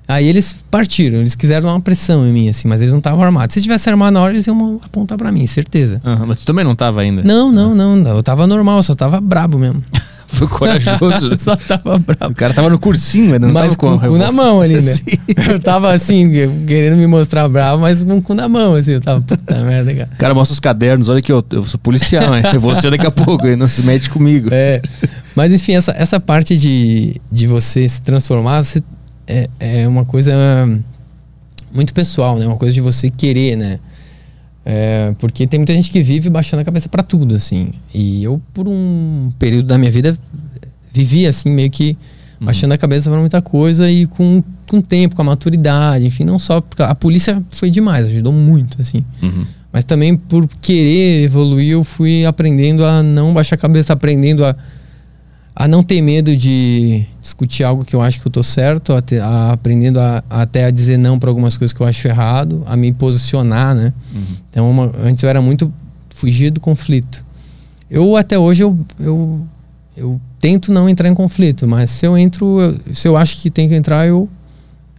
Aí 0.07 0.25
eles 0.27 0.55
partiram, 0.71 1.19
eles 1.19 1.35
quiseram 1.35 1.65
dar 1.67 1.73
uma 1.73 1.81
pressão 1.81 2.25
em 2.25 2.31
mim, 2.31 2.47
assim, 2.49 2.67
mas 2.67 2.79
eles 2.79 2.91
não 2.91 2.99
estavam 2.99 3.21
armados. 3.23 3.53
Se 3.53 3.61
tivesse 3.61 3.89
armado 3.89 4.11
na 4.13 4.21
hora, 4.21 4.31
eles 4.33 4.47
iam 4.47 4.79
apontar 4.83 5.17
pra 5.17 5.31
mim, 5.31 5.45
certeza. 5.45 6.01
Aham, 6.05 6.25
mas 6.27 6.39
tu 6.39 6.45
também 6.45 6.63
não 6.63 6.75
tava 6.75 7.01
ainda? 7.01 7.21
Não, 7.23 7.51
não, 7.51 7.75
não, 7.75 7.95
não. 7.95 8.15
Eu 8.15 8.23
tava 8.23 8.47
normal, 8.47 8.81
só 8.83 8.95
tava 8.95 9.19
brabo 9.19 9.57
mesmo. 9.59 9.81
Foi 10.29 10.45
corajoso. 10.45 11.35
Só 11.39 11.55
tava 11.55 11.97
brabo. 11.97 12.33
o 12.33 12.35
cara 12.35 12.53
tava 12.53 12.69
no 12.69 12.77
cursinho, 12.77 13.33
ainda 13.33 13.47
não 13.47 13.53
mas 13.53 13.77
tava 13.77 13.77
com 13.77 13.97
com 13.97 14.07
o 14.07 14.09
cu 14.11 14.17
na 14.17 14.29
mão 14.29 14.59
ali, 14.59 14.75
né? 14.81 14.93
Eu 15.49 15.57
tava 15.57 15.93
assim, 15.93 16.29
querendo 16.67 16.97
me 16.97 17.07
mostrar 17.07 17.47
bravo, 17.47 17.81
mas 17.81 18.03
com 18.03 18.17
o 18.17 18.21
cu 18.21 18.33
na 18.33 18.47
mão, 18.49 18.75
assim. 18.75 18.91
Eu 18.91 19.01
tava, 19.01 19.21
puta 19.21 19.63
merda, 19.63 19.93
cara. 19.95 20.09
O 20.13 20.17
cara 20.17 20.33
mostra 20.35 20.51
os 20.53 20.59
cadernos, 20.59 21.07
olha 21.07 21.21
que 21.21 21.31
eu, 21.31 21.41
eu 21.51 21.63
sou 21.63 21.79
policial, 21.79 22.35
hein? 22.35 22.43
Eu 22.53 22.59
vou 22.59 22.75
ser 22.75 22.91
daqui 22.91 23.07
a 23.07 23.11
pouco, 23.11 23.47
não 23.55 23.69
se 23.69 23.83
mete 23.83 24.09
comigo. 24.09 24.49
É. 24.51 24.81
Mas 25.33 25.53
enfim, 25.53 25.75
essa, 25.75 25.91
essa 25.97 26.19
parte 26.19 26.57
de, 26.57 27.21
de 27.31 27.47
você 27.47 27.87
se 27.87 28.01
transformar 28.01 28.63
você- 28.63 28.83
é, 29.27 29.49
é 29.59 29.87
uma 29.87 30.05
coisa 30.05 30.33
muito 31.73 31.93
pessoal, 31.93 32.37
né? 32.39 32.47
Uma 32.47 32.57
coisa 32.57 32.73
de 32.73 32.81
você 32.81 33.09
querer, 33.09 33.55
né? 33.55 33.79
É, 34.65 35.13
porque 35.19 35.47
tem 35.47 35.59
muita 35.59 35.73
gente 35.73 35.91
que 35.91 36.01
vive 36.01 36.29
baixando 36.29 36.61
a 36.61 36.65
cabeça 36.65 36.89
pra 36.89 37.03
tudo, 37.03 37.35
assim. 37.35 37.71
E 37.93 38.23
eu, 38.23 38.41
por 38.53 38.67
um 38.67 39.31
período 39.37 39.67
da 39.67 39.77
minha 39.77 39.91
vida, 39.91 40.17
vivi 40.91 41.25
assim, 41.25 41.49
meio 41.49 41.69
que 41.69 41.97
baixando 42.39 42.73
a 42.73 42.77
cabeça 42.77 43.09
pra 43.09 43.19
muita 43.19 43.41
coisa 43.41 43.89
e 43.89 44.05
com, 44.05 44.43
com 44.67 44.77
o 44.77 44.81
tempo, 44.81 45.15
com 45.15 45.21
a 45.21 45.25
maturidade, 45.25 46.05
enfim, 46.05 46.23
não 46.23 46.37
só 46.37 46.61
porque 46.61 46.83
a 46.83 46.93
polícia 46.93 47.43
foi 47.49 47.69
demais, 47.69 48.05
ajudou 48.07 48.31
muito, 48.31 48.79
assim. 48.81 49.03
Uhum. 49.21 49.45
Mas 49.71 49.83
também 49.83 50.15
por 50.15 50.47
querer 50.61 51.23
evoluir, 51.23 51.71
eu 51.71 51.83
fui 51.83 52.25
aprendendo 52.25 52.85
a 52.85 53.01
não 53.01 53.33
baixar 53.33 53.55
a 53.55 53.57
cabeça, 53.57 53.93
aprendendo 53.93 54.45
a, 54.45 54.55
a 55.59 55.67
não 55.67 55.81
ter 55.81 56.01
medo 56.03 56.37
de 56.37 57.03
discutir 57.19 57.63
algo 57.63 57.83
que 57.83 57.95
eu 57.95 58.01
acho 58.01 58.21
que 58.21 58.27
eu 58.27 58.31
tô 58.31 58.43
certo, 58.43 58.93
a 58.93 59.01
a- 59.23 59.51
aprendendo 59.53 59.99
a, 59.99 60.23
até 60.29 60.65
a 60.65 60.69
dizer 60.71 60.97
não 60.97 61.17
para 61.17 61.29
algumas 61.31 61.57
coisas 61.57 61.73
que 61.75 61.81
eu 61.81 61.87
acho 61.87 62.07
errado, 62.07 62.61
a 62.67 62.77
me 62.77 62.93
posicionar, 62.93 63.73
né? 63.73 63.91
Então, 64.51 64.69
uma- 64.69 64.91
antes 65.03 65.23
eu 65.23 65.29
era 65.29 65.41
muito 65.41 65.73
fugir 66.13 66.51
do 66.51 66.59
conflito. 66.61 67.25
Eu 67.89 68.15
até 68.15 68.37
hoje 68.37 68.63
eu, 68.63 68.77
eu, 68.99 69.47
eu 69.95 70.21
tento 70.39 70.71
não 70.71 70.87
entrar 70.87 71.09
em 71.09 71.15
conflito, 71.15 71.67
mas 71.67 71.89
se 71.89 72.05
eu 72.05 72.15
entro, 72.15 72.61
eu- 72.61 72.95
se 72.95 73.07
eu 73.07 73.17
acho 73.17 73.41
que 73.41 73.49
tem 73.49 73.67
que 73.67 73.73
entrar, 73.73 74.05
eu 74.07 74.29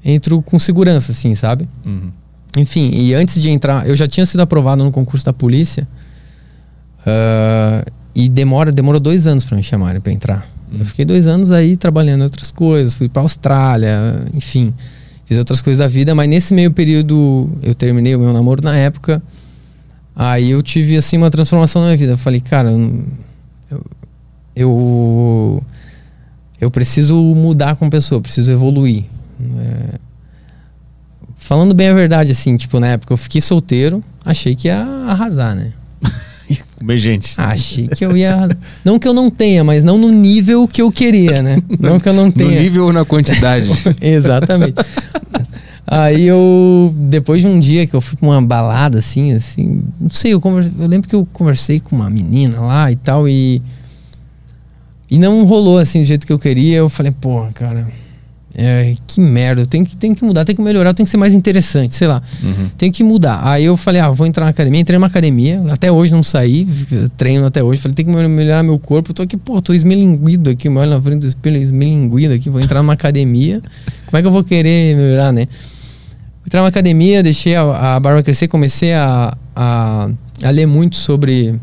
entro 0.04 0.42
com 0.42 0.58
segurança, 0.58 1.12
assim, 1.12 1.36
sabe? 1.36 1.68
Uhum. 1.86 2.10
Enfim, 2.56 2.90
e 2.92 3.14
antes 3.14 3.40
de 3.40 3.48
entrar, 3.50 3.86
eu 3.88 3.94
já 3.94 4.08
tinha 4.08 4.26
sido 4.26 4.40
aprovado 4.40 4.82
no 4.82 4.90
concurso 4.90 5.24
da 5.24 5.32
polícia. 5.32 5.86
ah, 7.06 7.84
e 8.18 8.28
demora, 8.28 8.72
demorou 8.72 9.00
dois 9.00 9.28
anos 9.28 9.44
para 9.44 9.56
me 9.56 9.62
chamarem 9.62 10.00
para 10.00 10.12
entrar. 10.12 10.50
Eu 10.76 10.84
fiquei 10.84 11.04
dois 11.04 11.28
anos 11.28 11.52
aí 11.52 11.76
trabalhando 11.76 12.22
outras 12.22 12.50
coisas, 12.50 12.92
fui 12.92 13.08
para 13.08 13.22
Austrália, 13.22 14.26
enfim, 14.34 14.74
fiz 15.24 15.38
outras 15.38 15.60
coisas 15.60 15.78
da 15.78 15.86
vida, 15.86 16.16
mas 16.16 16.28
nesse 16.28 16.52
meio 16.52 16.72
período 16.72 17.48
eu 17.62 17.76
terminei 17.76 18.16
o 18.16 18.18
meu 18.18 18.32
namoro 18.32 18.60
na 18.60 18.76
época. 18.76 19.22
Aí 20.16 20.50
eu 20.50 20.60
tive 20.64 20.96
assim 20.96 21.16
uma 21.16 21.30
transformação 21.30 21.80
na 21.80 21.86
minha 21.86 21.96
vida. 21.96 22.14
Eu 22.14 22.18
falei, 22.18 22.40
cara, 22.40 22.72
eu, 23.70 23.86
eu, 24.56 25.62
eu 26.60 26.70
preciso 26.72 27.14
mudar 27.22 27.76
como 27.76 27.88
pessoa, 27.88 28.20
preciso 28.20 28.50
evoluir. 28.50 29.04
É, 29.60 29.98
Falando 31.36 31.72
bem 31.72 31.88
a 31.88 31.94
verdade, 31.94 32.32
assim, 32.32 32.56
tipo, 32.56 32.80
na 32.80 32.88
época 32.88 33.12
eu 33.12 33.16
fiquei 33.16 33.40
solteiro, 33.40 34.02
achei 34.24 34.56
que 34.56 34.66
ia 34.66 34.82
arrasar, 34.82 35.54
né? 35.54 35.72
Comer 36.78 36.96
gente. 36.98 37.34
Achei 37.36 37.88
que 37.88 38.04
eu 38.04 38.16
ia. 38.16 38.48
Não 38.84 38.98
que 38.98 39.06
eu 39.08 39.12
não 39.14 39.30
tenha, 39.30 39.62
mas 39.64 39.84
não 39.84 39.98
no 39.98 40.08
nível 40.10 40.66
que 40.68 40.80
eu 40.82 40.90
queria, 40.92 41.42
né? 41.42 41.58
Não 41.78 41.98
que 42.00 42.08
eu 42.08 42.12
não 42.12 42.26
No 42.26 42.32
tenha. 42.32 42.60
nível 42.60 42.86
ou 42.86 42.92
na 42.92 43.04
quantidade? 43.04 43.68
Exatamente. 44.00 44.74
Aí 45.86 46.24
eu, 46.26 46.94
depois 46.96 47.40
de 47.40 47.46
um 47.46 47.58
dia 47.58 47.86
que 47.86 47.94
eu 47.94 48.00
fui 48.00 48.16
pra 48.18 48.28
uma 48.28 48.42
balada, 48.42 48.98
assim, 48.98 49.32
assim, 49.32 49.82
não 49.98 50.10
sei, 50.10 50.34
eu, 50.34 50.40
conver- 50.40 50.70
eu 50.78 50.86
lembro 50.86 51.08
que 51.08 51.14
eu 51.14 51.26
conversei 51.32 51.80
com 51.80 51.96
uma 51.96 52.10
menina 52.10 52.60
lá 52.60 52.92
e 52.92 52.96
tal, 52.96 53.26
e. 53.28 53.62
E 55.10 55.18
não 55.18 55.44
rolou 55.46 55.78
assim 55.78 56.00
do 56.02 56.04
jeito 56.04 56.26
que 56.26 56.32
eu 56.32 56.38
queria. 56.38 56.76
Eu 56.76 56.90
falei, 56.90 57.10
porra, 57.10 57.50
cara, 57.54 57.88
é, 58.60 58.96
que 59.06 59.20
merda, 59.20 59.64
tenho 59.64 59.86
que, 59.86 59.96
tenho 59.96 60.16
que 60.16 60.24
mudar, 60.24 60.44
tenho 60.44 60.56
que 60.56 60.62
melhorar, 60.62 60.92
tenho 60.92 61.04
que 61.04 61.10
ser 61.10 61.16
mais 61.16 61.32
interessante, 61.32 61.94
sei 61.94 62.08
lá. 62.08 62.20
Uhum. 62.42 62.68
Tem 62.76 62.90
que 62.90 63.04
mudar. 63.04 63.40
Aí 63.46 63.64
eu 63.64 63.76
falei, 63.76 64.00
ah, 64.00 64.10
vou 64.10 64.26
entrar 64.26 64.44
na 64.46 64.50
academia. 64.50 64.80
Entrei 64.80 64.98
numa 64.98 65.06
academia, 65.06 65.62
até 65.70 65.92
hoje 65.92 66.12
não 66.12 66.24
saí, 66.24 66.66
treino 67.16 67.46
até 67.46 67.62
hoje. 67.62 67.80
Falei, 67.80 67.94
tem 67.94 68.04
que 68.04 68.10
melhorar 68.10 68.64
meu 68.64 68.76
corpo. 68.76 69.14
Tô 69.14 69.22
aqui, 69.22 69.36
pô, 69.36 69.62
tô 69.62 69.72
esmelinguido 69.72 70.50
aqui, 70.50 70.68
olho 70.68 70.90
na 70.90 71.00
frente 71.00 71.20
do 71.20 71.28
espelho, 71.28 71.56
esmelinguido 71.56 72.34
aqui. 72.34 72.50
Vou 72.50 72.60
entrar 72.60 72.82
numa 72.82 72.94
academia. 72.94 73.62
Como 74.06 74.18
é 74.18 74.20
que 74.20 74.26
eu 74.26 74.32
vou 74.32 74.42
querer 74.42 74.96
melhorar, 74.96 75.32
né? 75.32 75.46
Entrei 76.44 76.60
numa 76.60 76.68
academia, 76.68 77.22
deixei 77.22 77.54
a, 77.54 77.94
a 77.94 78.00
barba 78.00 78.24
crescer, 78.24 78.48
comecei 78.48 78.92
a, 78.92 79.36
a, 79.54 80.10
a 80.42 80.50
ler 80.50 80.66
muito 80.66 80.96
sobre 80.96 81.54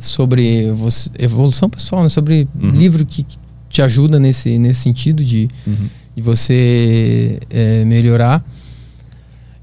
sobre 0.00 0.72
evolução 1.18 1.68
pessoal, 1.68 2.02
né? 2.02 2.08
sobre 2.08 2.48
Uhum. 2.60 2.70
livro 2.70 3.04
que, 3.06 3.22
que 3.22 3.36
te 3.68 3.82
ajuda 3.82 4.18
nesse, 4.18 4.58
nesse 4.58 4.80
sentido 4.80 5.22
de, 5.24 5.48
Uhum. 5.66 5.88
de 6.16 6.22
você 6.22 7.38
é, 7.50 7.84
melhorar. 7.84 8.44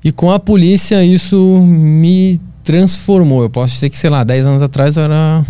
E 0.03 0.11
com 0.11 0.31
a 0.31 0.39
polícia 0.39 1.03
isso 1.03 1.65
me 1.67 2.39
transformou. 2.63 3.41
Eu 3.43 3.49
posso 3.49 3.73
dizer 3.73 3.89
que, 3.89 3.97
sei 3.97 4.09
lá, 4.09 4.23
10 4.23 4.45
anos 4.45 4.63
atrás 4.63 4.97
eu 4.97 5.03
era 5.03 5.45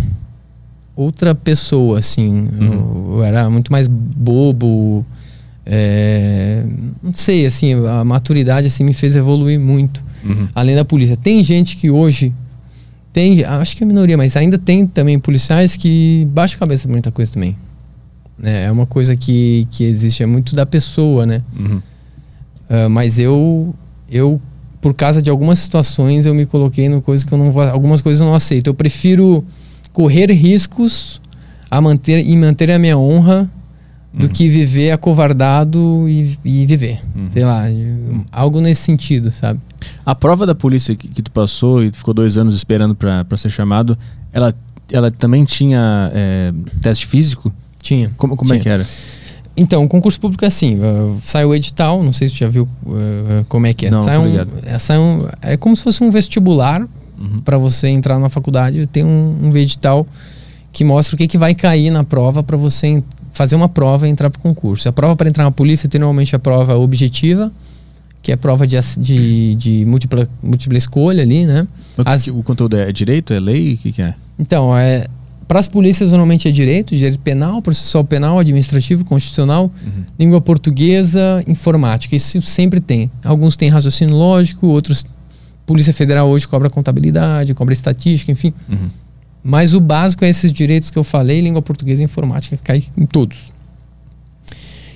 outra 0.96 1.36
pessoa, 1.36 2.00
assim. 2.00 2.48
Eu, 2.60 3.16
eu 3.18 3.24
era 3.24 3.50
muito 3.50 3.72
mais 3.72 3.88
bobo, 3.88 5.06
É, 5.68 6.64
não 7.02 7.14
sei, 7.14 7.46
assim, 7.46 7.74
a 7.88 8.04
maturidade 8.04 8.68
assim 8.68 8.84
me 8.84 8.94
fez 8.94 9.16
evoluir 9.16 9.60
muito. 9.60 10.04
Uhum. 10.24 10.48
Além 10.54 10.76
da 10.76 10.86
polícia. 10.86 11.16
Tem 11.18 11.42
gente 11.44 11.76
que 11.76 11.90
hoje 11.90 12.32
tem, 13.12 13.44
acho 13.44 13.76
que 13.76 13.84
é 13.84 13.86
minoria, 13.88 14.16
mas 14.16 14.36
ainda 14.38 14.58
tem 14.58 14.86
também 14.86 15.18
policiais 15.18 15.76
que 15.76 16.28
baixam 16.32 16.58
a 16.58 16.60
cabeça 16.60 16.88
muita 16.88 17.12
coisa 17.12 17.32
também. 17.32 17.58
É, 18.44 18.66
é 18.66 18.72
uma 18.72 18.86
coisa 18.86 19.16
que, 19.16 19.68
que 19.72 19.84
existe, 19.84 20.22
é 20.24 20.26
muito 20.26 20.56
da 20.56 20.66
pessoa, 20.66 21.26
né? 21.26 21.42
Uhum. 21.58 21.82
Ah, 22.70 22.90
mas 22.90 23.20
eu, 23.20 23.74
eu, 24.10 24.42
por 24.82 24.94
causa 24.94 25.22
de 25.22 25.30
algumas 25.30 25.60
situações, 25.60 26.26
eu 26.26 26.34
me 26.34 26.46
coloquei 26.46 26.90
no 26.90 27.02
coisa 27.02 27.26
que 27.26 27.34
eu 27.34 27.38
não 27.38 27.52
vou, 27.52 27.64
algumas 27.64 28.02
coisas 28.02 28.22
eu 28.22 28.28
não 28.28 28.34
aceito. 28.34 28.68
Eu 28.68 28.74
prefiro 28.74 29.44
correr 29.94 30.32
riscos 30.32 31.22
a 31.70 31.80
manter 31.80 32.26
e 32.26 32.36
manter 32.36 32.70
a 32.72 32.80
minha 32.80 32.98
honra 32.98 33.50
do 34.14 34.24
Uhum. 34.24 34.30
que 34.30 34.48
viver 34.48 34.92
acovardado 34.92 36.08
e, 36.08 36.38
e 36.46 36.66
viver. 36.66 37.02
Uhum. 37.14 37.30
Sei 37.30 37.44
lá, 37.44 37.66
algo 38.32 38.62
nesse 38.62 38.84
sentido, 38.84 39.30
sabe? 39.30 39.60
A 40.06 40.16
prova 40.16 40.46
da 40.46 40.56
polícia 40.56 40.96
que, 40.96 41.08
que 41.10 41.22
tu 41.22 41.30
passou 41.32 41.84
e 41.84 41.92
ficou 41.92 42.14
dois 42.14 42.38
anos 42.38 42.56
esperando 42.56 42.96
pra 42.96 43.26
ser 43.36 43.50
chamado, 43.50 43.98
ela, 44.32 44.56
ela 44.90 45.12
também 45.12 45.44
tinha 45.44 46.10
é, 46.14 46.54
teste 46.82 47.06
físico? 47.08 47.54
Tinha. 47.86 48.12
Como, 48.18 48.36
como 48.36 48.52
é 48.52 48.56
Tinha. 48.58 48.64
que 48.64 48.70
era? 48.70 48.86
Então, 49.56 49.84
o 49.84 49.88
concurso 49.88 50.20
público 50.20 50.44
é 50.44 50.48
assim: 50.48 50.76
uh, 50.76 51.18
sai 51.22 51.46
o 51.46 51.54
edital, 51.54 52.04
não 52.04 52.12
sei 52.12 52.28
se 52.28 52.36
tu 52.36 52.40
já 52.40 52.50
viu 52.50 52.64
uh, 52.86 53.46
como 53.48 53.68
é 53.68 53.74
que 53.74 53.86
é. 53.86 53.92
Não, 53.92 54.02
sai 54.04 54.18
um, 54.18 54.36
é, 54.66 54.80
sai 54.80 54.98
um- 54.98 55.28
é 55.42 55.56
como 55.56 55.76
se 55.78 55.84
fosse 55.84 56.04
um 56.04 56.10
vestibular 56.12 56.86
Uhum. 57.18 57.40
para 57.46 57.58
você 57.58 57.88
entrar 57.88 58.20
na 58.20 58.28
faculdade. 58.28 58.86
Tem 58.88 59.06
um, 59.06 59.38
um 59.44 59.56
edital 59.56 60.06
que 60.74 60.84
mostra 60.84 61.16
o 61.16 61.18
que, 61.18 61.28
que 61.30 61.38
vai 61.38 61.56
cair 61.56 61.90
na 61.90 62.04
prova 62.04 62.44
para 62.44 62.58
você 62.58 63.02
fazer 63.32 63.56
uma 63.56 63.70
prova 63.70 64.06
e 64.06 64.12
entrar 64.12 64.30
para 64.30 64.40
o 64.40 64.42
concurso. 64.42 64.90
A 64.90 64.92
prova 64.92 65.16
para 65.16 65.30
entrar 65.30 65.46
na 65.46 65.52
polícia 65.52 65.88
tem 65.88 65.98
normalmente 66.00 66.36
a 66.36 66.40
prova 66.40 66.76
objetiva, 66.76 67.50
que 68.22 68.34
é 68.34 68.36
prova 68.36 68.68
de, 68.68 68.78
de, 68.98 69.56
de 69.56 69.86
múltipla, 69.86 70.28
múltipla 70.44 70.78
escolha 70.78 71.22
ali, 71.24 71.46
né? 71.46 71.66
O, 71.98 72.02
As- 72.04 72.28
o 72.28 72.44
conteúdo 72.44 72.76
é 72.76 72.92
direito? 72.92 73.32
É 73.34 73.40
lei? 73.40 73.76
O 73.76 73.78
que, 73.78 73.94
que 73.94 74.02
é? 74.02 74.14
Então, 74.38 74.76
é, 74.78 75.08
para 75.48 75.60
as 75.60 75.68
polícias 75.68 76.10
normalmente 76.12 76.48
é 76.48 76.52
direito, 76.52 76.96
direito 76.96 77.20
penal, 77.20 77.62
processual 77.62 78.04
penal, 78.04 78.40
administrativo, 78.40 79.06
constitucional, 79.06 79.72
Uhum. 79.86 80.04
língua 80.20 80.42
portuguesa, 80.42 81.44
informática. 81.48 82.16
Isso 82.16 82.42
sempre 82.42 82.80
tem. 82.80 83.12
Alguns 83.24 83.56
têm 83.56 83.70
raciocínio 83.70 84.16
lógico, 84.16 84.68
outros. 84.68 85.06
Polícia 85.66 85.94
Federal 85.94 86.28
hoje 86.30 86.48
cobra 86.48 86.70
contabilidade, 86.70 87.54
cobra 87.54 87.74
estatística, 87.74 88.32
enfim. 88.32 88.54
Uhum. 88.72 88.90
Mas 89.44 89.74
o 89.74 89.80
básico 89.80 90.26
é 90.26 90.30
esses 90.30 90.52
direitos 90.52 90.90
que 90.90 90.98
eu 90.98 91.04
falei, 91.04 91.42
língua 91.42 91.62
portuguesa 91.62 92.02
e 92.02 92.06
informática, 92.06 92.58
que 92.58 92.64
cai 92.64 92.84
em 92.98 93.06
todos. 93.06 93.54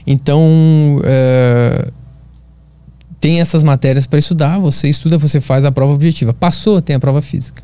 Então, 0.06 1.00
é, 1.04 1.91
tem 3.20 3.39
essas 3.41 3.64
matérias 3.64 4.08
para 4.08 4.18
estudar, 4.18 4.58
você 4.60 4.89
estuda, 4.89 5.18
você 5.18 5.39
faz 5.39 5.66
a 5.66 5.72
prova 5.72 5.93
objetiva. 5.93 6.34
Passou, 6.34 6.82
tem 6.82 6.95
a 6.95 7.00
prova 7.00 7.22
física. 7.22 7.62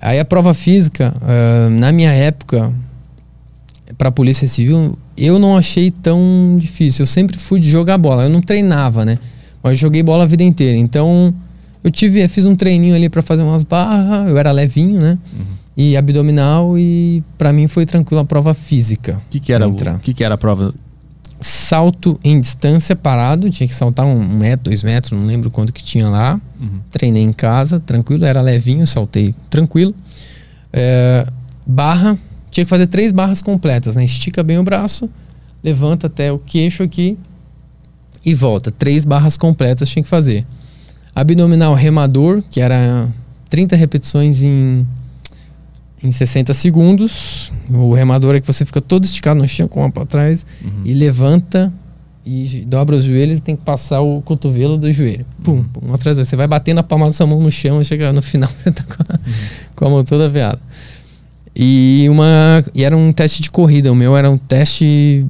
Aí 0.00 0.18
a 0.18 0.24
prova 0.24 0.54
física, 0.54 1.14
é, 1.26 1.68
na 1.68 1.92
minha 1.92 2.10
época, 2.10 2.72
para 3.98 4.08
a 4.08 4.12
Polícia 4.12 4.48
Civil, 4.48 4.98
eu 5.16 5.38
não 5.38 5.56
achei 5.56 5.90
tão 5.90 6.56
difícil. 6.58 7.02
Eu 7.02 7.06
sempre 7.06 7.36
fui 7.36 7.60
de 7.60 7.68
jogar 7.70 7.98
bola. 7.98 8.24
Eu 8.24 8.30
não 8.30 8.40
treinava, 8.40 9.04
né? 9.04 9.18
Mas 9.62 9.78
joguei 9.78 10.02
bola 10.02 10.24
a 10.24 10.26
vida 10.26 10.42
inteira. 10.42 10.78
Então, 10.78 11.34
eu 11.84 11.90
tive, 11.90 12.22
eu 12.22 12.28
fiz 12.28 12.46
um 12.46 12.56
treininho 12.56 12.94
ali 12.94 13.10
para 13.10 13.20
fazer 13.20 13.42
umas 13.42 13.62
barras. 13.62 14.28
Eu 14.28 14.38
era 14.38 14.50
levinho, 14.52 14.98
né? 15.00 15.18
E 15.76 15.96
abdominal 15.96 16.78
e 16.78 17.22
para 17.36 17.52
mim 17.52 17.66
foi 17.66 17.84
tranquilo 17.84 18.20
a 18.20 18.24
prova 18.24 18.54
física. 18.54 19.20
O 19.26 19.30
que, 19.30 19.40
que 19.40 19.52
era 19.52 19.66
Entrar. 19.66 19.96
o 19.96 19.98
que, 19.98 20.14
que 20.14 20.24
era 20.24 20.34
a 20.34 20.38
prova? 20.38 20.74
Salto 21.40 22.20
em 22.22 22.38
distância 22.40 22.94
parado, 22.94 23.48
tinha 23.48 23.66
que 23.66 23.74
saltar 23.74 24.06
um, 24.06 24.28
metro, 24.28 24.64
dois 24.64 24.82
metros, 24.82 25.18
não 25.18 25.26
lembro 25.26 25.50
quanto 25.50 25.72
que 25.72 25.82
tinha 25.82 26.08
lá. 26.08 26.40
Uhum. 26.60 26.80
Treinei 26.90 27.22
em 27.22 27.32
casa, 27.32 27.80
tranquilo, 27.80 28.24
era 28.24 28.40
levinho, 28.42 28.86
saltei 28.86 29.34
tranquilo. 29.48 29.94
É, 30.72 31.26
barra, 31.66 32.18
tinha 32.50 32.64
que 32.64 32.70
fazer 32.70 32.86
três 32.86 33.12
barras 33.12 33.40
completas, 33.40 33.96
né? 33.96 34.04
Estica 34.04 34.42
bem 34.42 34.58
o 34.58 34.62
braço, 34.62 35.08
levanta 35.62 36.08
até 36.08 36.30
o 36.32 36.38
queixo 36.38 36.82
aqui 36.82 37.16
e 38.24 38.34
volta. 38.34 38.70
Três 38.70 39.04
barras 39.04 39.36
completas 39.36 39.88
tinha 39.88 40.02
que 40.02 40.08
fazer. 40.08 40.46
Abdominal 41.14 41.74
remador, 41.74 42.42
que 42.50 42.60
era 42.60 43.08
30 43.48 43.76
repetições 43.76 44.42
em, 44.42 44.86
em 46.02 46.10
60 46.10 46.52
segundos. 46.54 47.52
O 47.70 47.92
remador 47.94 48.34
é 48.34 48.40
que 48.40 48.46
você 48.46 48.64
fica 48.64 48.80
todo 48.80 49.04
esticado 49.04 49.40
no 49.40 49.46
chão 49.48 49.68
com 49.68 49.80
uma 49.80 49.90
para 49.90 50.06
trás 50.06 50.46
Uhum. 50.62 50.82
e 50.84 50.92
levanta 50.94 51.72
e 52.24 52.64
dobra 52.66 52.96
os 52.96 53.04
joelhos 53.04 53.38
e 53.38 53.42
tem 53.42 53.56
que 53.56 53.62
passar 53.64 54.00
o 54.00 54.20
cotovelo 54.22 54.76
do 54.78 54.92
joelho. 54.92 55.24
Pum, 55.42 55.64
pum, 55.64 55.88
um 55.88 55.94
atrás 55.94 56.16
outro. 56.18 56.28
Você 56.28 56.36
vai 56.36 56.46
batendo 56.46 56.78
a 56.78 56.82
palma 56.82 57.06
da 57.06 57.12
sua 57.12 57.26
mão 57.26 57.40
no 57.40 57.50
chão 57.50 57.80
e 57.80 57.84
chega 57.84 58.12
no 58.12 58.22
final 58.22 58.50
você 58.54 58.70
tá 58.70 58.82
com 58.84 59.02
a, 59.02 59.18
com 59.74 59.84
a 59.86 59.90
mão 59.90 60.04
toda 60.04 60.28
veada. 60.28 60.60
E 61.54 62.06
uma 62.08 62.62
e 62.74 62.84
era 62.84 62.96
um 62.96 63.12
teste 63.12 63.42
de 63.42 63.50
corrida, 63.50 63.90
o 63.90 63.94
meu 63.94 64.16
era 64.16 64.30
um 64.30 64.38
teste 64.38 65.26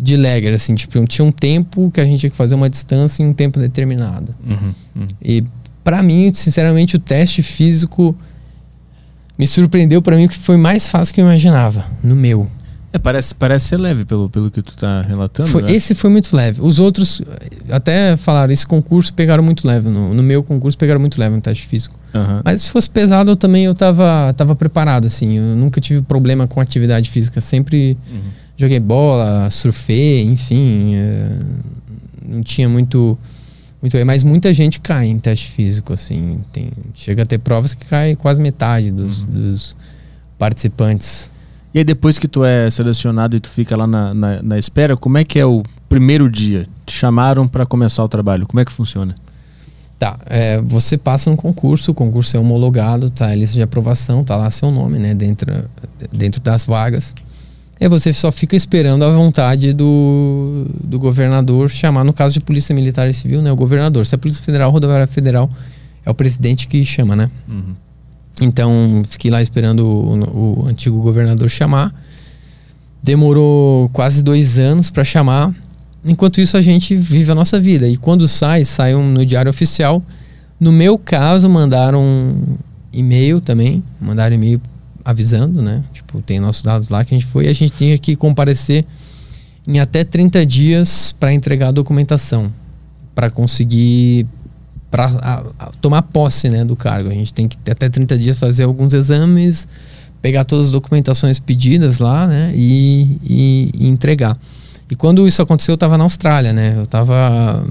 de 0.00 0.16
legger, 0.16 0.54
assim, 0.54 0.74
tipo, 0.76 1.04
tinha 1.06 1.24
um 1.24 1.32
tempo 1.32 1.90
que 1.90 2.00
a 2.00 2.04
gente 2.04 2.20
tinha 2.20 2.30
que 2.30 2.36
fazer 2.36 2.54
uma 2.54 2.70
distância 2.70 3.22
em 3.22 3.26
um 3.26 3.32
tempo 3.32 3.58
determinado. 3.58 4.32
Uhum. 4.46 4.56
Uhum. 4.94 5.06
E 5.20 5.44
pra 5.82 6.02
mim, 6.02 6.32
sinceramente, 6.32 6.94
o 6.94 6.98
teste 7.00 7.42
físico 7.42 8.14
me 9.38 9.46
surpreendeu 9.46 10.02
pra 10.02 10.16
mim 10.16 10.26
que 10.28 10.36
foi 10.36 10.56
mais 10.56 10.88
fácil 10.88 11.14
que 11.14 11.20
eu 11.20 11.24
imaginava, 11.24 11.84
no 12.02 12.16
meu. 12.16 12.48
É, 12.90 12.98
parece, 12.98 13.34
parece 13.34 13.66
ser 13.68 13.76
leve 13.76 14.06
pelo, 14.06 14.30
pelo 14.30 14.50
que 14.50 14.62
tu 14.62 14.74
tá 14.74 15.02
relatando. 15.02 15.48
Foi- 15.50 15.62
né? 15.62 15.72
Esse 15.72 15.94
foi 15.94 16.08
muito 16.08 16.34
leve. 16.34 16.60
Os 16.62 16.78
outros, 16.80 17.20
até 17.70 18.16
falaram, 18.16 18.50
esse 18.50 18.66
concurso 18.66 19.12
pegaram 19.12 19.42
muito 19.42 19.66
leve. 19.68 19.90
No, 19.90 20.14
no 20.14 20.22
meu 20.22 20.42
concurso 20.42 20.76
pegaram 20.78 20.98
muito 20.98 21.20
leve 21.20 21.34
no 21.36 21.40
teste 21.42 21.66
físico. 21.66 21.94
Aham. 22.14 22.40
Mas 22.42 22.62
se 22.62 22.70
fosse 22.70 22.88
pesado, 22.88 23.30
eu 23.30 23.36
também 23.36 23.66
eu 23.66 23.74
tava, 23.74 24.32
tava 24.34 24.56
preparado, 24.56 25.06
assim. 25.06 25.36
Eu 25.36 25.54
nunca 25.54 25.82
tive 25.82 26.00
problema 26.00 26.46
com 26.46 26.60
atividade 26.62 27.10
física. 27.10 27.42
Sempre 27.42 27.98
Uhum. 28.10 28.20
joguei 28.56 28.80
bola, 28.80 29.50
surfei, 29.50 30.22
enfim. 30.22 30.94
eh, 30.94 31.38
não 32.26 32.42
tinha 32.42 32.70
muito. 32.70 33.18
Muito 33.80 33.96
mas 34.04 34.22
muita 34.24 34.52
gente 34.52 34.80
cai 34.80 35.06
em 35.06 35.18
teste 35.18 35.50
físico, 35.50 35.92
assim. 35.92 36.40
Tem, 36.52 36.70
chega 36.94 37.22
a 37.22 37.26
ter 37.26 37.38
provas 37.38 37.74
que 37.74 37.86
cai 37.86 38.16
quase 38.16 38.40
metade 38.40 38.90
dos, 38.90 39.24
dos 39.24 39.76
participantes. 40.38 41.30
E 41.72 41.78
aí 41.78 41.84
depois 41.84 42.18
que 42.18 42.26
tu 42.26 42.44
é 42.44 42.68
selecionado 42.70 43.36
e 43.36 43.40
tu 43.40 43.48
fica 43.48 43.76
lá 43.76 43.86
na, 43.86 44.14
na, 44.14 44.42
na 44.42 44.58
espera, 44.58 44.96
como 44.96 45.18
é 45.18 45.24
que 45.24 45.38
é 45.38 45.46
o 45.46 45.62
primeiro 45.88 46.30
dia? 46.30 46.66
Te 46.84 46.92
chamaram 46.92 47.46
pra 47.46 47.64
começar 47.66 48.02
o 48.02 48.08
trabalho. 48.08 48.46
Como 48.46 48.58
é 48.58 48.64
que 48.64 48.72
funciona? 48.72 49.14
Tá, 49.98 50.18
é, 50.26 50.60
você 50.62 50.96
passa 50.96 51.28
no 51.28 51.36
concurso, 51.36 51.90
o 51.90 51.94
concurso 51.94 52.36
é 52.36 52.40
homologado, 52.40 53.10
tá 53.10 53.28
a 53.28 53.34
lista 53.34 53.54
de 53.54 53.62
aprovação, 53.62 54.22
tá 54.22 54.36
lá 54.36 54.48
seu 54.48 54.70
nome, 54.70 54.96
né, 54.96 55.12
dentro, 55.12 55.52
dentro 56.12 56.40
das 56.40 56.64
vagas. 56.64 57.14
E 57.80 57.88
você 57.88 58.12
só 58.12 58.32
fica 58.32 58.56
esperando 58.56 59.04
a 59.04 59.10
vontade 59.10 59.72
do, 59.72 60.66
do 60.82 60.98
governador 60.98 61.70
chamar, 61.70 62.04
no 62.04 62.12
caso 62.12 62.34
de 62.34 62.40
Polícia 62.40 62.74
Militar 62.74 63.08
e 63.08 63.14
Civil, 63.14 63.40
né, 63.40 63.52
o 63.52 63.56
governador. 63.56 64.04
Se 64.04 64.14
é 64.14 64.18
Polícia 64.18 64.42
Federal, 64.42 64.70
Rodoviária 64.70 65.06
Federal, 65.06 65.48
é 66.04 66.10
o 66.10 66.14
presidente 66.14 66.66
que 66.66 66.84
chama, 66.84 67.14
né? 67.14 67.30
Uhum. 67.48 67.74
Então, 68.40 69.02
fiquei 69.06 69.30
lá 69.30 69.42
esperando 69.42 69.86
o, 69.86 70.62
o 70.64 70.68
antigo 70.68 71.00
governador 71.00 71.48
chamar. 71.48 71.94
Demorou 73.02 73.88
quase 73.90 74.22
dois 74.22 74.58
anos 74.58 74.90
para 74.90 75.04
chamar. 75.04 75.54
Enquanto 76.04 76.40
isso, 76.40 76.56
a 76.56 76.62
gente 76.62 76.96
vive 76.96 77.30
a 77.30 77.34
nossa 77.34 77.60
vida. 77.60 77.88
E 77.88 77.96
quando 77.96 78.26
sai, 78.26 78.64
sai 78.64 78.94
um, 78.94 79.08
no 79.08 79.24
Diário 79.24 79.50
Oficial. 79.50 80.02
No 80.58 80.72
meu 80.72 80.98
caso, 80.98 81.48
mandaram 81.48 82.02
um 82.02 82.56
e-mail 82.92 83.40
também. 83.40 83.82
Mandaram 84.00 84.34
e-mail 84.34 84.60
avisando, 85.08 85.62
né? 85.62 85.82
Tipo, 85.90 86.20
tem 86.20 86.38
nossos 86.38 86.62
dados 86.62 86.90
lá 86.90 87.02
que 87.02 87.14
a 87.14 87.18
gente 87.18 87.26
foi. 87.26 87.46
E 87.46 87.48
a 87.48 87.52
gente 87.54 87.72
tinha 87.72 87.96
que 87.96 88.14
comparecer 88.14 88.84
em 89.66 89.80
até 89.80 90.04
30 90.04 90.44
dias 90.44 91.16
para 91.18 91.32
entregar 91.32 91.68
a 91.68 91.70
documentação. 91.70 92.52
Para 93.14 93.30
conseguir 93.30 94.26
para 94.90 95.44
tomar 95.80 96.02
posse 96.02 96.50
né, 96.50 96.62
do 96.62 96.76
cargo. 96.76 97.08
A 97.08 97.14
gente 97.14 97.32
tem 97.32 97.48
que 97.48 97.56
até 97.70 97.88
30 97.88 98.18
dias 98.18 98.38
fazer 98.38 98.64
alguns 98.64 98.92
exames, 98.92 99.66
pegar 100.20 100.44
todas 100.44 100.66
as 100.66 100.72
documentações 100.72 101.38
pedidas 101.38 102.00
lá 102.00 102.26
né, 102.26 102.52
e, 102.54 103.18
e, 103.22 103.70
e 103.74 103.88
entregar. 103.88 104.36
E 104.90 104.94
quando 104.94 105.26
isso 105.26 105.40
aconteceu, 105.40 105.72
eu 105.72 105.76
estava 105.76 105.96
na 105.96 106.04
Austrália, 106.04 106.52
né? 106.52 106.74
Eu 106.76 106.82
estava. 106.82 107.66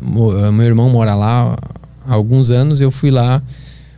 Meu 0.00 0.66
irmão 0.66 0.88
mora 0.88 1.14
lá 1.14 1.58
há 2.06 2.14
alguns 2.14 2.50
anos, 2.50 2.80
eu 2.80 2.90
fui 2.90 3.10
lá 3.10 3.42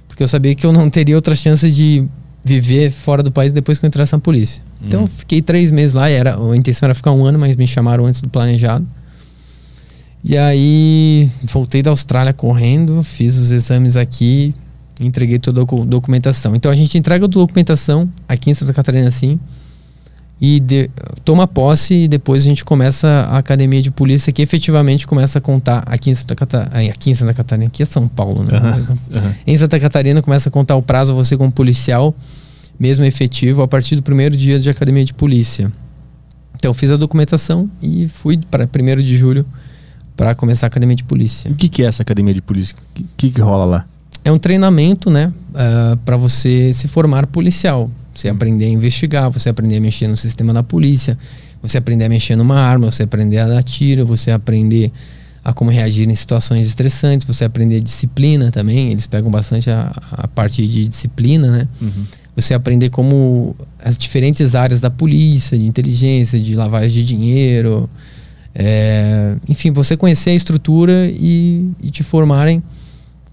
porque 0.09 0.23
eu 0.23 0.29
sabia 0.29 0.55
que 0.55 0.67
eu 0.67 0.73
não 0.73 0.91
teria 0.91 1.17
outra 1.17 1.35
chance 1.35 1.71
de 1.71 2.07
viver 2.45 2.91
fora 2.91 3.23
do 3.23 3.31
país 3.31 3.53
depois 3.53 3.79
que 3.79 3.85
eu 3.85 3.89
entrasse 3.89 4.13
na 4.13 4.19
polícia. 4.19 4.63
Então, 4.83 5.01
Uhum. 5.01 5.05
eu 5.07 5.11
fiquei 5.11 5.41
três 5.41 5.71
meses 5.71 5.95
lá, 5.95 6.11
e 6.11 6.15
era, 6.15 6.37
a 6.37 6.57
intenção 6.57 6.87
era 6.89 6.95
ficar 6.95 7.13
um 7.13 7.25
ano, 7.25 7.39
mas 7.39 7.57
me 7.57 7.67
chamaram 7.67 8.05
antes 8.07 8.21
do 8.21 8.29
planejado. 8.29 8.87
E 10.25 10.37
aí 10.37 11.29
voltei 11.45 11.83
da 11.83 11.91
Austrália 11.91 12.33
correndo, 12.33 13.03
fiz 13.03 13.37
os 13.37 13.51
exames 13.51 13.97
aqui, 13.97 14.55
entreguei 15.01 15.39
toda 15.39 15.61
a 15.61 15.65
docu- 15.65 15.85
documentação. 15.85 16.55
Então 16.55 16.71
a 16.71 16.77
gente 16.77 16.97
entrega 16.97 17.25
a 17.25 17.29
documentação 17.29 18.09
aqui 18.29 18.51
em 18.51 18.55
Santa 18.55 18.73
Catarina 18.73 19.09
assim. 19.09 19.39
E 20.45 20.59
de, 20.59 20.91
toma 21.25 21.47
posse 21.47 21.95
e 21.95 22.09
depois 22.09 22.43
a 22.43 22.49
gente 22.49 22.65
começa 22.65 23.07
a 23.07 23.39
academia 23.39 23.81
de 23.81 23.93
polícia 23.93 24.33
que 24.33 24.43
efetivamente 24.43 25.07
começa 25.07 25.39
a 25.39 25.41
contar 25.41 25.85
aqui 25.87 26.11
em 26.11 26.15
Santa 26.15 26.35
Catarina, 26.35 26.91
aqui 26.91 27.11
em 27.13 27.15
Santa 27.15 27.33
Catarina, 27.33 27.69
aqui 27.69 27.81
é 27.81 27.87
São 27.87 28.09
Paulo, 28.09 28.43
né? 28.43 28.59
Uhum. 28.59 29.21
Uhum. 29.21 29.35
Em 29.47 29.57
Santa 29.57 29.79
Catarina 29.79 30.21
começa 30.21 30.49
a 30.49 30.53
contar 30.53 30.75
o 30.75 30.83
prazo 30.83 31.15
você 31.15 31.37
como 31.37 31.53
policial, 31.53 32.13
mesmo 32.77 33.05
efetivo, 33.05 33.63
a 33.63 33.69
partir 33.69 33.95
do 33.95 34.03
primeiro 34.03 34.37
dia 34.37 34.59
de 34.59 34.69
academia 34.69 35.05
de 35.05 35.15
polícia. 35.15 35.71
Então 36.57 36.75
fiz 36.75 36.91
a 36.91 36.97
documentação 36.97 37.71
e 37.81 38.09
fui 38.09 38.41
para 38.51 38.67
primeiro 38.67 39.01
de 39.01 39.17
julho 39.17 39.47
para 40.17 40.35
começar 40.35 40.67
a 40.67 40.69
academia 40.69 40.97
de 40.97 41.05
polícia. 41.05 41.49
E 41.49 41.53
o 41.53 41.55
que, 41.55 41.69
que 41.69 41.85
é 41.85 41.87
essa 41.87 42.03
academia 42.03 42.35
de 42.35 42.43
polícia? 42.43 42.75
O 42.99 43.05
que, 43.17 43.31
que, 43.31 43.41
rola 43.41 43.65
lá? 43.65 43.87
É 44.25 44.33
um 44.33 44.39
treinamento, 44.39 45.09
né, 45.09 45.33
uh, 45.51 45.97
para 45.99 46.17
você 46.17 46.73
se 46.73 46.89
formar 46.89 47.29
policial. 47.29 47.89
Você 48.15 48.29
aprender 48.29 48.67
a 48.67 48.69
investigar, 48.69 49.31
você 49.31 49.49
aprender 49.49 49.77
a 49.77 49.81
mexer 49.81 50.07
no 50.07 50.17
sistema 50.17 50.53
da 50.53 50.63
polícia, 50.63 51.17
você 51.63 51.79
aprender 51.79 52.05
a 52.05 52.09
mexer 52.09 52.37
numa 52.37 52.61
arma, 52.61 52.91
você 52.91 53.05
aprender 53.05 53.39
a 53.39 53.49
dar 53.49 53.63
tiro, 53.63 54.05
você 54.05 54.31
aprender 54.31 54.93
a 55.45 55.53
como 55.53 55.71
reagir 55.71 56.09
em 56.09 56.15
situações 56.15 56.67
estressantes, 56.69 57.27
você 57.27 57.45
aprender 57.45 57.81
disciplina 57.81 58.51
também. 58.51 58.91
Eles 58.91 59.07
pegam 59.07 59.31
bastante 59.31 59.71
a, 59.71 59.93
a 60.13 60.29
parte 60.29 60.67
de 60.67 60.87
disciplina, 60.87 61.51
né? 61.51 61.69
Uhum. 61.81 62.05
Você 62.37 62.55
aprender 62.55 62.91
como 62.91 63.55
as 63.83 63.99
diferentes 63.99 64.55
áreas 64.55 64.81
da 64.81 64.91
polícia, 64.91 65.59
de 65.59 65.67
inteligência, 65.67 66.41
de 66.41 66.55
lavagem 66.55 66.91
de 66.91 67.05
dinheiro. 67.05 67.91
É, 68.55 69.37
enfim, 69.49 69.71
você 69.71 69.97
conhecer 69.97 70.31
a 70.31 70.35
estrutura 70.35 71.09
e, 71.09 71.69
e 71.83 71.91
te 71.91 72.03
formarem 72.03 72.63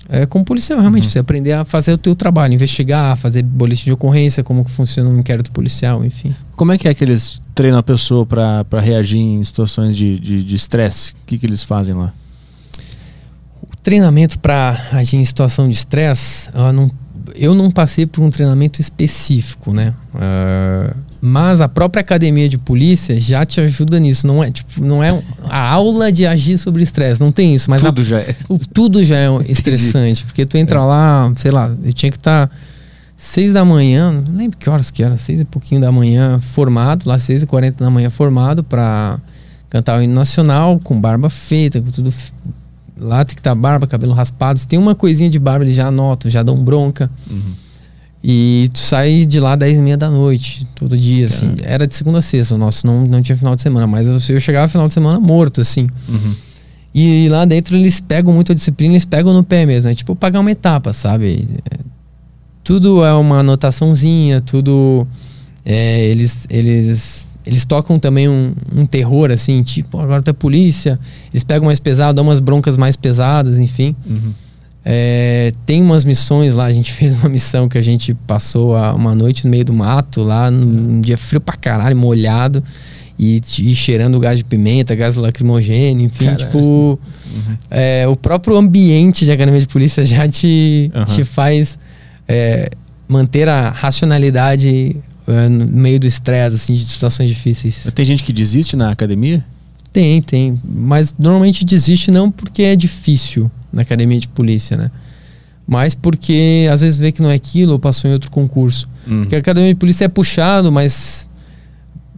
é, 0.10 0.26
como 0.26 0.44
policial, 0.44 0.80
realmente. 0.80 1.06
Uhum. 1.06 1.12
Você 1.12 1.20
aprender 1.20 1.54
a 1.54 1.64
fazer 1.64 1.94
o 1.94 1.98
teu 1.98 2.16
trabalho, 2.16 2.54
investigar, 2.54 3.16
fazer 3.16 3.44
boletim 3.44 3.86
de 3.86 3.94
ocorrência, 3.94 4.44
como 4.44 4.66
que 4.66 4.72
funciona 4.72 5.10
um 5.10 5.20
inquérito 5.20 5.52
policial, 5.52 6.04
enfim. 6.04 6.36
Como 6.56 6.72
é 6.72 6.78
que 6.78 6.88
é 6.88 6.94
que 6.94 7.04
eles 7.04 7.40
treinam 7.54 7.80
a 7.80 7.84
pessoa 7.84 8.26
para 8.26 8.82
reagir 8.82 9.20
em 9.20 9.44
situações 9.44 9.96
de 9.96 10.56
estresse? 10.56 11.12
O 11.12 11.26
que, 11.28 11.38
que 11.38 11.46
eles 11.46 11.64
fazem 11.64 11.94
lá? 11.94 12.12
O 13.62 13.78
treinamento 13.84 14.40
para 14.40 14.82
agir 14.92 15.18
em 15.18 15.24
situação 15.24 15.70
de 15.70 15.76
estresse, 15.76 16.50
não 16.74 16.92
eu 17.36 17.54
não 17.54 17.70
passei 17.70 18.06
por 18.06 18.24
um 18.24 18.30
treinamento 18.30 18.82
específico, 18.82 19.74
né? 19.74 19.94
Uh, 20.14 20.96
mas 21.22 21.60
a 21.62 21.68
própria 21.68 22.02
academia 22.02 22.48
de 22.48 22.58
polícia 22.58 23.20
já 23.20 23.46
te 23.46 23.60
ajuda 23.60 24.00
nisso. 24.00 24.26
Não 24.26 24.44
é 24.44 24.52
tipo, 24.52 24.84
não 24.84 25.04
é 25.04 25.22
a 25.50 25.70
aula 25.70 26.12
de 26.12 26.26
agir 26.26 26.58
sobre 26.58 26.82
estresse, 26.82 27.20
não 27.20 27.32
tem 27.32 27.54
isso. 27.56 27.70
Mas 27.70 27.82
tudo 27.82 28.02
a, 28.02 28.04
já 28.04 28.20
é. 28.20 28.36
O, 28.48 28.58
tudo 28.58 29.04
já 29.04 29.18
é 29.18 29.28
estressante, 29.50 30.26
porque 30.26 30.46
tu 30.46 30.58
entra 30.58 30.80
é. 30.80 30.84
lá, 30.84 31.32
sei 31.36 31.52
lá, 31.52 31.76
eu 31.84 31.94
tinha 31.94 32.12
que 32.12 32.18
estar 32.18 32.48
tá 32.48 32.56
seis 33.18 33.54
da 33.54 33.66
manhã, 33.66 34.24
não 34.26 34.38
lembro 34.38 34.58
que 34.58 34.70
horas 34.70 34.90
que 34.90 35.04
era, 35.04 35.18
seis 35.18 35.42
e 35.42 35.46
pouquinho 35.46 35.82
da 35.82 35.92
manhã 35.92 36.40
formado, 36.40 37.04
lá 37.06 37.20
seis 37.20 37.44
e 37.44 37.46
quarenta 37.46 37.84
da 37.84 37.90
manhã 37.90 38.10
formado 38.10 38.64
para 38.64 39.20
cantar 39.70 40.00
o 40.00 40.02
hino 40.02 40.14
nacional 40.14 40.80
com 40.80 41.00
barba 41.00 41.30
feita, 41.30 41.82
com 41.82 41.92
tudo 41.92 42.14
Lá 43.00 43.24
tem 43.24 43.34
que 43.34 43.40
estar 43.40 43.52
tá 43.52 43.56
barba, 43.56 43.88
cabelo 43.88 44.14
raspado. 44.14 44.60
Se 44.60 44.68
tem 44.68 44.78
uma 44.78 44.94
coisinha 44.94 45.30
de 45.30 45.40
barba, 45.40 45.64
eles 45.64 45.76
já 45.76 45.88
anotam, 45.88 46.30
já 46.30 46.44
dão 46.44 46.62
bronca. 46.62 47.10
Uhum. 47.30 47.54
E 48.24 48.70
tu 48.74 48.80
sai 48.80 49.26
de 49.26 49.40
lá 49.40 49.56
10 49.56 49.78
e 49.78 49.82
meia 49.82 49.98
da 49.98 50.10
noite, 50.10 50.68
todo 50.76 50.98
dia, 50.98 51.28
assim. 51.28 51.54
Era 51.64 51.88
de 51.88 51.96
segunda 51.96 52.18
a 52.18 52.22
sexta, 52.22 52.56
o 52.56 52.58
nosso 52.58 52.86
não, 52.86 53.06
não 53.06 53.22
tinha 53.22 53.38
final 53.38 53.56
de 53.56 53.62
semana, 53.62 53.88
mas 53.88 54.08
eu, 54.08 54.36
eu 54.36 54.42
chegava 54.42 54.68
final 54.68 54.88
de 54.88 54.94
semana 54.94 55.20
morto, 55.20 55.62
assim. 55.62 55.88
Uhum. 56.08 56.36
E 56.94 57.30
lá 57.30 57.46
dentro 57.46 57.78
eles 57.78 58.02
pegam 58.02 58.34
muito 58.34 58.52
a 58.52 58.56
disciplina, 58.56 58.94
eles 58.94 59.06
pegam 59.06 59.34
no 59.34 59.44
pé 59.44 59.66
mesmo. 59.66 59.90
É 59.90 59.96
tipo 59.96 60.16
pagar 60.16 60.42
uma 60.42 60.52
etapa, 60.52 60.92
sabe? 60.92 61.48
É, 61.72 61.78
tudo 62.64 63.06
é 63.06 63.14
uma 63.14 63.40
anotaçãozinha, 63.40 64.42
tudo. 64.42 65.08
É, 65.64 66.06
eles, 66.06 66.46
eles 66.50 67.30
eles 67.46 67.66
tocam 67.66 67.98
também 67.98 68.28
um, 68.28 68.54
um, 68.76 68.86
terror, 68.86 69.32
assim, 69.32 69.64
tipo, 69.64 69.98
agora 70.00 70.22
tá 70.22 70.34
polícia. 70.34 71.00
Eles 71.32 71.44
pegam 71.44 71.66
mais 71.66 71.80
pesado, 71.80 72.16
dão 72.16 72.24
umas 72.24 72.40
broncas 72.40 72.76
mais 72.76 72.96
pesadas, 72.96 73.58
enfim. 73.58 73.96
Uhum. 74.06 74.34
É, 74.84 75.52
tem 75.66 75.82
umas 75.82 76.06
missões 76.06 76.56
lá, 76.56 76.66
a 76.66 76.74
gente 76.74 76.92
fez 76.94 77.16
uma 77.16 77.30
missão 77.30 77.68
que 77.68 77.78
a 77.78 77.82
gente 77.82 78.14
passou 78.14 78.76
uma 78.96 79.14
noite 79.14 79.46
no 79.46 79.52
meio 79.52 79.66
do 79.66 79.74
mato, 79.74 80.22
lá, 80.22 80.50
num, 80.50 80.66
num 80.66 81.02
dia 81.02 81.18
frio 81.18 81.42
pra 81.42 81.56
caralho, 81.56 81.96
molhado. 81.96 82.64
E, 83.22 83.42
e, 83.60 83.76
cheirando 83.76 84.18
gás 84.18 84.38
de 84.38 84.46
pimenta, 84.46 84.96
gás 84.96 85.18
lacrimogêneo, 85.18 86.06
enfim, 86.06 86.28
Caralho. 86.28 86.46
tipo. 86.46 86.60
Uhum. 86.60 87.58
É, 87.70 88.08
o 88.08 88.16
próprio 88.16 88.56
ambiente 88.56 89.26
de 89.26 89.32
academia 89.34 89.60
de 89.60 89.68
polícia 89.68 90.06
já 90.06 90.26
te, 90.26 90.90
uhum. 90.96 91.04
te 91.04 91.26
faz 91.26 91.78
é, 92.26 92.70
manter 93.10 93.50
a 93.50 93.72
racionalidade 93.72 94.96
é, 95.28 95.50
no 95.50 95.68
meio 95.68 96.00
do 96.00 96.08
estresse, 96.08 96.56
assim, 96.56 96.74
de 96.74 96.86
situações 96.86 97.28
difíceis. 97.28 97.92
Tem 97.94 98.06
gente 98.06 98.24
que 98.24 98.32
desiste 98.32 98.78
na 98.78 98.90
academia? 98.90 99.44
Tem, 99.92 100.22
tem. 100.22 100.60
Mas 100.64 101.16
normalmente 101.18 101.66
desiste 101.66 102.12
não 102.12 102.30
porque 102.30 102.62
é 102.64 102.76
difícil 102.76 103.50
na 103.72 103.82
academia 103.82 104.20
de 104.20 104.28
polícia, 104.28 104.78
né? 104.78 104.92
Mas 105.68 105.94
porque 105.94 106.68
às 106.72 106.82
vezes 106.82 106.98
vê 106.98 107.12
que 107.12 107.22
não 107.22 107.30
é 107.30 107.36
aquilo 107.36 107.74
ou 107.74 107.80
passou 107.80 108.10
em 108.10 108.14
outro 108.14 108.32
concurso. 108.32 108.90
Uhum. 109.08 109.22
Porque 109.22 109.36
a 109.36 109.40
academia 109.40 109.72
de 109.72 109.80
polícia 109.80 110.06
é 110.06 110.08
puxado, 110.08 110.72
mas 110.72 111.30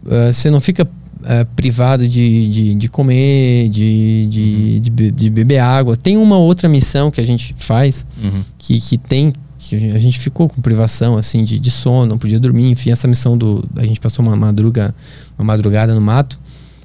uh, 0.06 0.32
você 0.32 0.50
não 0.50 0.60
fica 0.60 0.84
uh, 0.84 1.46
privado 1.54 2.08
de, 2.08 2.48
de, 2.48 2.74
de, 2.74 2.88
comer, 2.88 3.68
de, 3.68 4.26
de, 4.26 4.74
uhum. 4.74 4.80
de, 4.80 5.10
de, 5.10 5.30
beber 5.30 5.58
água. 5.58 5.96
Tem 5.96 6.16
uma 6.16 6.38
outra 6.38 6.68
missão 6.68 7.10
que 7.10 7.20
a 7.20 7.24
gente 7.24 7.54
faz 7.58 8.06
uhum. 8.22 8.40
que, 8.58 8.80
que 8.80 8.96
tem 8.96 9.32
que 9.58 9.76
a 9.92 9.98
gente 9.98 10.18
ficou 10.18 10.48
com 10.48 10.60
privação 10.60 11.16
assim 11.16 11.44
de, 11.44 11.56
de 11.56 11.70
sono, 11.70 12.06
não 12.06 12.18
podia 12.18 12.40
dormir, 12.40 12.68
enfim, 12.68 12.90
essa 12.90 13.06
missão 13.06 13.38
do 13.38 13.64
a 13.76 13.84
gente 13.84 14.00
passou 14.00 14.24
uma 14.24 14.34
madruga, 14.34 14.92
uma 15.38 15.44
madrugada 15.44 15.94
no 15.94 16.00
mato 16.00 16.36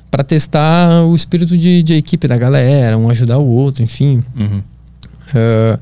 para 0.10 0.24
testar 0.24 1.04
o 1.04 1.16
espírito 1.16 1.58
de, 1.58 1.84
de, 1.84 1.94
equipe 1.94 2.28
da 2.28 2.38
galera, 2.38 2.98
um 2.98 3.10
ajudar 3.10 3.38
o 3.38 3.46
outro, 3.46 3.84
enfim. 3.84 4.24
Uhum. 4.36 4.60
Uh, 4.60 5.80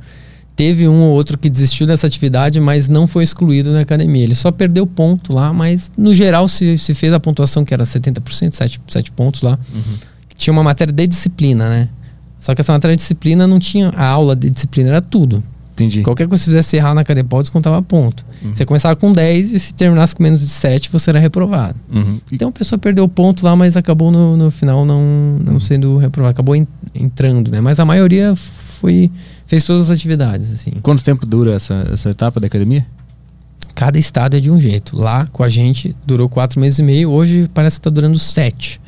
teve 0.56 0.88
um 0.88 1.02
ou 1.02 1.14
outro 1.14 1.38
que 1.38 1.50
desistiu 1.50 1.86
dessa 1.86 2.08
atividade, 2.08 2.60
mas 2.60 2.90
não 2.90 3.06
foi 3.06 3.24
excluído 3.24 3.72
na 3.72 3.82
academia. 3.82 4.24
Ele 4.24 4.36
só 4.36 4.52
perdeu 4.52 4.88
ponto 4.88 5.34
lá, 5.34 5.54
mas 5.54 5.92
no 5.98 6.14
geral 6.14 6.48
se, 6.48 6.78
se 6.78 6.94
fez 6.94 7.14
a 7.14 7.20
pontuação 7.20 7.64
que 7.64 7.74
era 7.74 7.84
70%, 7.84 8.54
7, 8.54 8.82
7 8.88 9.12
pontos 9.12 9.42
lá. 9.42 9.60
Uhum. 9.74 9.98
Tinha 10.36 10.52
uma 10.52 10.64
matéria 10.64 10.94
de 10.94 11.08
disciplina, 11.08 11.70
né? 11.70 11.90
Só 12.40 12.54
que 12.54 12.62
essa 12.62 12.72
matéria 12.74 12.96
de 12.96 13.02
disciplina 13.02 13.48
não 13.48 13.60
tinha. 13.60 13.90
A 13.90 14.06
aula 14.06 14.36
de 14.36 14.50
disciplina 14.50 14.90
era 14.90 15.02
tudo. 15.02 15.44
Entendi. 15.76 16.04
Qualquer 16.04 16.26
coisa 16.26 16.42
que 16.42 16.46
você 16.46 16.52
fizesse 16.52 16.78
errar 16.78 16.94
na 16.94 17.04
Cadepol, 17.04 17.42
descontava 17.42 17.82
ponto. 17.82 18.26
Uhum. 18.42 18.56
Você 18.56 18.66
começava 18.66 18.96
com 18.96 19.12
10 19.12 19.52
e 19.52 19.60
se 19.60 19.76
terminasse 19.76 20.16
com 20.16 20.24
menos 20.24 20.40
de 20.40 20.48
7, 20.48 20.90
você 20.90 21.10
era 21.10 21.20
reprovado. 21.20 21.78
Uhum. 21.94 22.22
Então 22.32 22.48
a 22.48 22.52
pessoa 22.52 22.80
perdeu 22.80 23.06
ponto 23.10 23.44
lá, 23.44 23.58
mas 23.58 23.76
acabou 23.76 24.10
no, 24.10 24.38
no 24.38 24.50
final 24.50 24.86
não, 24.86 25.02
não 25.44 25.54
uhum. 25.54 25.60
sendo 25.60 25.98
reprovado. 25.98 26.32
Acabou 26.32 26.56
entrando, 26.96 27.52
né? 27.52 27.60
Mas 27.60 27.78
a 27.78 27.84
maioria 27.84 28.34
foi 28.38 29.12
fez 29.46 29.66
todas 29.66 29.90
as 29.90 29.98
atividades, 29.98 30.50
assim. 30.50 30.72
Quanto 30.82 31.04
tempo 31.04 31.26
dura 31.26 31.54
essa, 31.54 31.88
essa 31.92 32.10
etapa 32.10 32.40
da 32.40 32.48
academia? 32.48 32.86
Cada 33.76 34.00
estado 34.00 34.38
é 34.38 34.40
de 34.40 34.50
um 34.50 34.60
jeito. 34.60 34.96
Lá 34.96 35.28
com 35.28 35.44
a 35.44 35.50
gente 35.50 35.94
durou 36.08 36.30
quatro 36.30 36.58
meses 36.58 36.80
e 36.80 36.84
meio, 36.84 37.12
hoje 37.12 37.50
parece 37.54 37.76
que 37.76 37.82
está 37.82 37.90
durando 37.90 38.18
sete. 38.18 38.80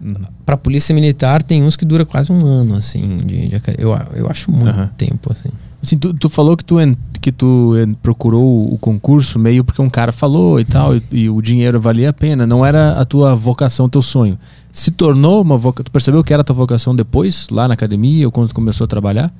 Uhum. 0.00 0.16
Para 0.44 0.56
polícia 0.56 0.92
militar 0.92 1.40
tem 1.40 1.62
uns 1.62 1.76
que 1.76 1.84
dura 1.84 2.04
quase 2.04 2.32
um 2.32 2.44
ano, 2.44 2.74
assim. 2.74 3.18
De, 3.18 3.48
de 3.48 3.60
eu, 3.78 3.96
eu 4.14 4.28
acho 4.28 4.50
muito 4.50 4.90
tempo, 4.96 5.32
assim. 5.32 5.48
Assim, 5.86 5.98
tu, 5.98 6.12
tu, 6.12 6.28
falou 6.28 6.56
que 6.56 6.64
tu, 6.64 6.74
que 7.20 7.30
tu 7.30 7.74
procurou 8.02 8.74
o 8.74 8.76
concurso 8.76 9.38
meio 9.38 9.62
porque 9.62 9.80
um 9.80 9.88
cara 9.88 10.10
falou 10.10 10.58
e 10.58 10.64
tal, 10.64 10.96
e, 10.96 11.02
e, 11.12 11.30
o 11.30 11.40
dinheiro 11.40 11.80
valia 11.80 12.10
a 12.10 12.12
pena. 12.12 12.44
Não 12.44 12.66
era 12.66 13.00
a 13.00 13.04
tua 13.04 13.36
vocação, 13.36 13.88
teu 13.88 14.02
sonho. 14.02 14.36
Se 14.72 14.90
tornou 14.90 15.40
uma 15.40 15.56
vocação. 15.56 15.84
Tu 15.84 15.92
percebeu 15.92 16.24
que 16.24 16.32
era 16.32 16.40
a 16.40 16.44
tua 16.44 16.56
vocação 16.56 16.92
depois, 16.92 17.46
lá 17.52 17.68
na 17.68 17.74
academia, 17.74 18.26
ou 18.26 18.32
quando 18.32 18.48
tu 18.48 18.54
começou 18.54 18.84
a 18.84 18.88
trabalhar? 18.88 19.32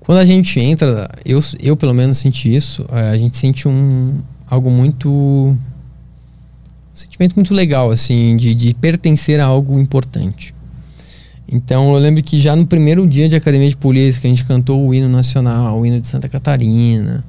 Quando 0.00 0.16
a 0.16 0.24
gente 0.24 0.58
entra, 0.58 1.10
eu, 1.26 1.40
eu 1.60 1.76
pelo 1.76 1.92
menos 1.92 2.16
senti 2.16 2.54
isso, 2.54 2.86
a 2.88 3.18
gente 3.18 3.36
sente 3.36 3.68
um, 3.68 4.16
algo 4.48 4.70
muito. 4.70 5.10
Um 5.10 5.58
sentimento 6.94 7.34
muito 7.34 7.52
legal, 7.52 7.90
assim, 7.90 8.34
de, 8.34 8.54
de 8.54 8.72
pertencer 8.72 9.38
a 9.40 9.44
algo 9.44 9.78
importante. 9.78 10.54
Então 11.50 11.92
eu 11.92 11.98
lembro 11.98 12.22
que 12.22 12.40
já 12.40 12.54
no 12.54 12.64
primeiro 12.66 13.06
dia 13.06 13.28
de 13.28 13.34
academia 13.34 13.68
de 13.68 13.76
polícia, 13.76 14.20
que 14.20 14.26
a 14.26 14.30
gente 14.30 14.44
cantou 14.44 14.86
o 14.86 14.94
hino 14.94 15.08
nacional, 15.08 15.80
o 15.80 15.84
hino 15.84 16.00
de 16.00 16.06
Santa 16.06 16.28
Catarina, 16.28 17.24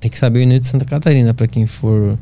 tem 0.00 0.10
que 0.10 0.18
saber 0.18 0.40
o 0.40 0.42
hino 0.42 0.58
de 0.58 0.66
Santa 0.66 0.84
Catarina 0.84 1.32
para 1.34 1.46
quem 1.46 1.66
for 1.66 2.18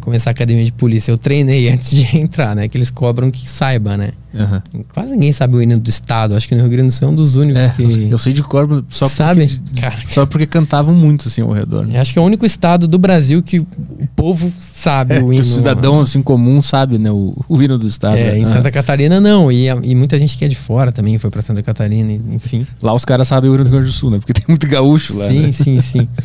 começar 0.00 0.30
a 0.30 0.32
academia 0.32 0.64
de 0.64 0.72
polícia. 0.72 1.10
Eu 1.10 1.18
treinei 1.18 1.68
antes 1.68 1.90
de 1.90 2.04
entrar, 2.16 2.54
né? 2.54 2.68
Que 2.68 2.76
eles 2.76 2.90
cobram 2.90 3.30
que 3.30 3.48
saiba, 3.48 3.96
né? 3.96 4.12
Uhum. 4.32 4.84
Quase 4.94 5.12
ninguém 5.12 5.32
sabe 5.32 5.56
o 5.56 5.62
hino 5.62 5.78
do 5.78 5.90
estado. 5.90 6.34
Acho 6.34 6.46
que 6.46 6.54
no 6.54 6.60
Rio 6.60 6.70
Grande 6.70 6.88
do 6.88 6.92
Sul 6.92 7.08
é 7.08 7.10
um 7.10 7.14
dos 7.14 7.34
únicos 7.34 7.64
é, 7.64 7.68
que. 7.70 8.08
Eu 8.10 8.18
sei 8.18 8.32
de 8.32 8.42
cor 8.42 8.84
só 8.88 9.08
sabe? 9.08 9.46
porque, 9.46 9.60
Cara, 9.80 9.96
só 10.08 10.26
porque 10.26 10.46
cantavam 10.46 10.94
muito 10.94 11.26
assim 11.26 11.42
ao 11.42 11.50
redor. 11.50 11.84
Né? 11.84 11.98
Acho 11.98 12.12
que 12.12 12.18
é 12.18 12.22
o 12.22 12.24
único 12.24 12.46
estado 12.46 12.86
do 12.86 12.98
Brasil 12.98 13.42
que 13.42 13.58
o 13.58 13.68
povo 14.14 14.52
sabe 14.58 15.16
é, 15.16 15.22
o 15.22 15.32
hino. 15.32 15.42
o 15.42 15.44
cidadão 15.44 16.00
assim 16.00 16.22
comum 16.22 16.62
sabe, 16.62 16.96
né? 16.96 17.10
O, 17.10 17.36
o 17.48 17.60
hino 17.60 17.76
do 17.76 17.86
estado. 17.86 18.16
É, 18.16 18.38
em 18.38 18.46
Santa 18.46 18.70
Catarina 18.70 19.20
não. 19.20 19.50
E, 19.50 19.66
e 19.66 19.94
muita 19.96 20.18
gente 20.18 20.38
que 20.38 20.44
é 20.44 20.48
de 20.48 20.56
fora 20.56 20.92
também 20.92 21.18
foi 21.18 21.30
para 21.30 21.42
Santa 21.42 21.62
Catarina, 21.62 22.12
enfim. 22.32 22.66
Lá 22.80 22.94
os 22.94 23.04
caras 23.04 23.26
sabem 23.26 23.50
o 23.50 23.54
hino 23.54 23.64
do 23.64 23.68
Rio 23.68 23.78
Grande 23.78 23.92
do 23.92 23.96
Sul, 23.96 24.10
né? 24.10 24.18
Porque 24.18 24.32
tem 24.32 24.44
muito 24.46 24.66
gaúcho 24.68 25.18
lá. 25.18 25.26
Sim, 25.26 25.40
né? 25.42 25.52
sim, 25.52 25.78
sim. 25.80 26.08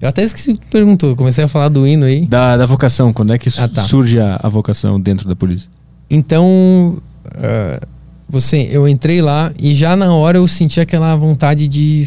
Eu 0.00 0.08
até 0.08 0.22
esqueci 0.22 0.54
que 0.56 0.66
perguntou, 0.66 1.14
comecei 1.14 1.44
a 1.44 1.48
falar 1.48 1.68
do 1.68 1.86
hino 1.86 2.06
aí. 2.06 2.24
Da, 2.26 2.56
da 2.56 2.64
vocação, 2.66 3.12
quando 3.12 3.32
é 3.34 3.38
que 3.38 3.50
Ah, 3.58 3.68
tá. 3.68 3.82
surge 3.82 4.18
a, 4.18 4.40
a 4.42 4.48
vocação 4.48 4.98
dentro 5.00 5.28
da 5.28 5.36
polícia? 5.36 5.68
Então, 6.08 6.96
ah, 7.26 7.80
você, 8.28 8.68
eu 8.70 8.88
entrei 8.88 9.20
lá 9.20 9.52
e 9.58 9.74
já 9.74 9.94
na 9.96 10.14
hora 10.14 10.38
eu 10.38 10.46
senti 10.48 10.80
aquela 10.80 11.14
vontade 11.16 11.68
de 11.68 12.06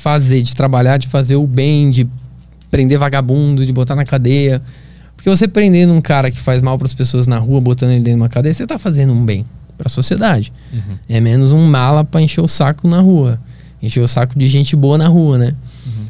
fazer, 0.00 0.42
de 0.42 0.54
trabalhar, 0.56 0.96
de 0.98 1.06
fazer 1.08 1.36
o 1.36 1.46
bem, 1.46 1.90
de 1.90 2.06
prender 2.70 2.98
vagabundo, 2.98 3.64
de 3.64 3.72
botar 3.72 3.94
na 3.94 4.04
cadeia. 4.04 4.60
Porque 5.14 5.30
você 5.30 5.46
prendendo 5.46 5.92
um 5.92 6.00
cara 6.00 6.30
que 6.30 6.38
faz 6.38 6.60
mal 6.60 6.76
para 6.76 6.86
as 6.86 6.94
pessoas 6.94 7.26
na 7.26 7.38
rua, 7.38 7.60
botando 7.60 7.90
ele 7.90 8.00
dentro 8.00 8.16
de 8.18 8.22
uma 8.22 8.28
cadeia, 8.28 8.52
você 8.52 8.66
tá 8.66 8.78
fazendo 8.78 9.12
um 9.12 9.24
bem 9.24 9.46
para 9.78 9.86
a 9.86 9.90
sociedade. 9.90 10.52
É 11.08 11.20
menos 11.20 11.52
um 11.52 11.64
mala 11.66 12.04
para 12.04 12.20
encher 12.20 12.40
o 12.42 12.48
saco 12.48 12.88
na 12.88 13.00
rua. 13.00 13.40
Encher 13.82 14.02
o 14.02 14.08
saco 14.08 14.38
de 14.38 14.46
gente 14.48 14.74
boa 14.76 14.98
na 14.98 15.08
rua, 15.08 15.38
né? 15.38 15.54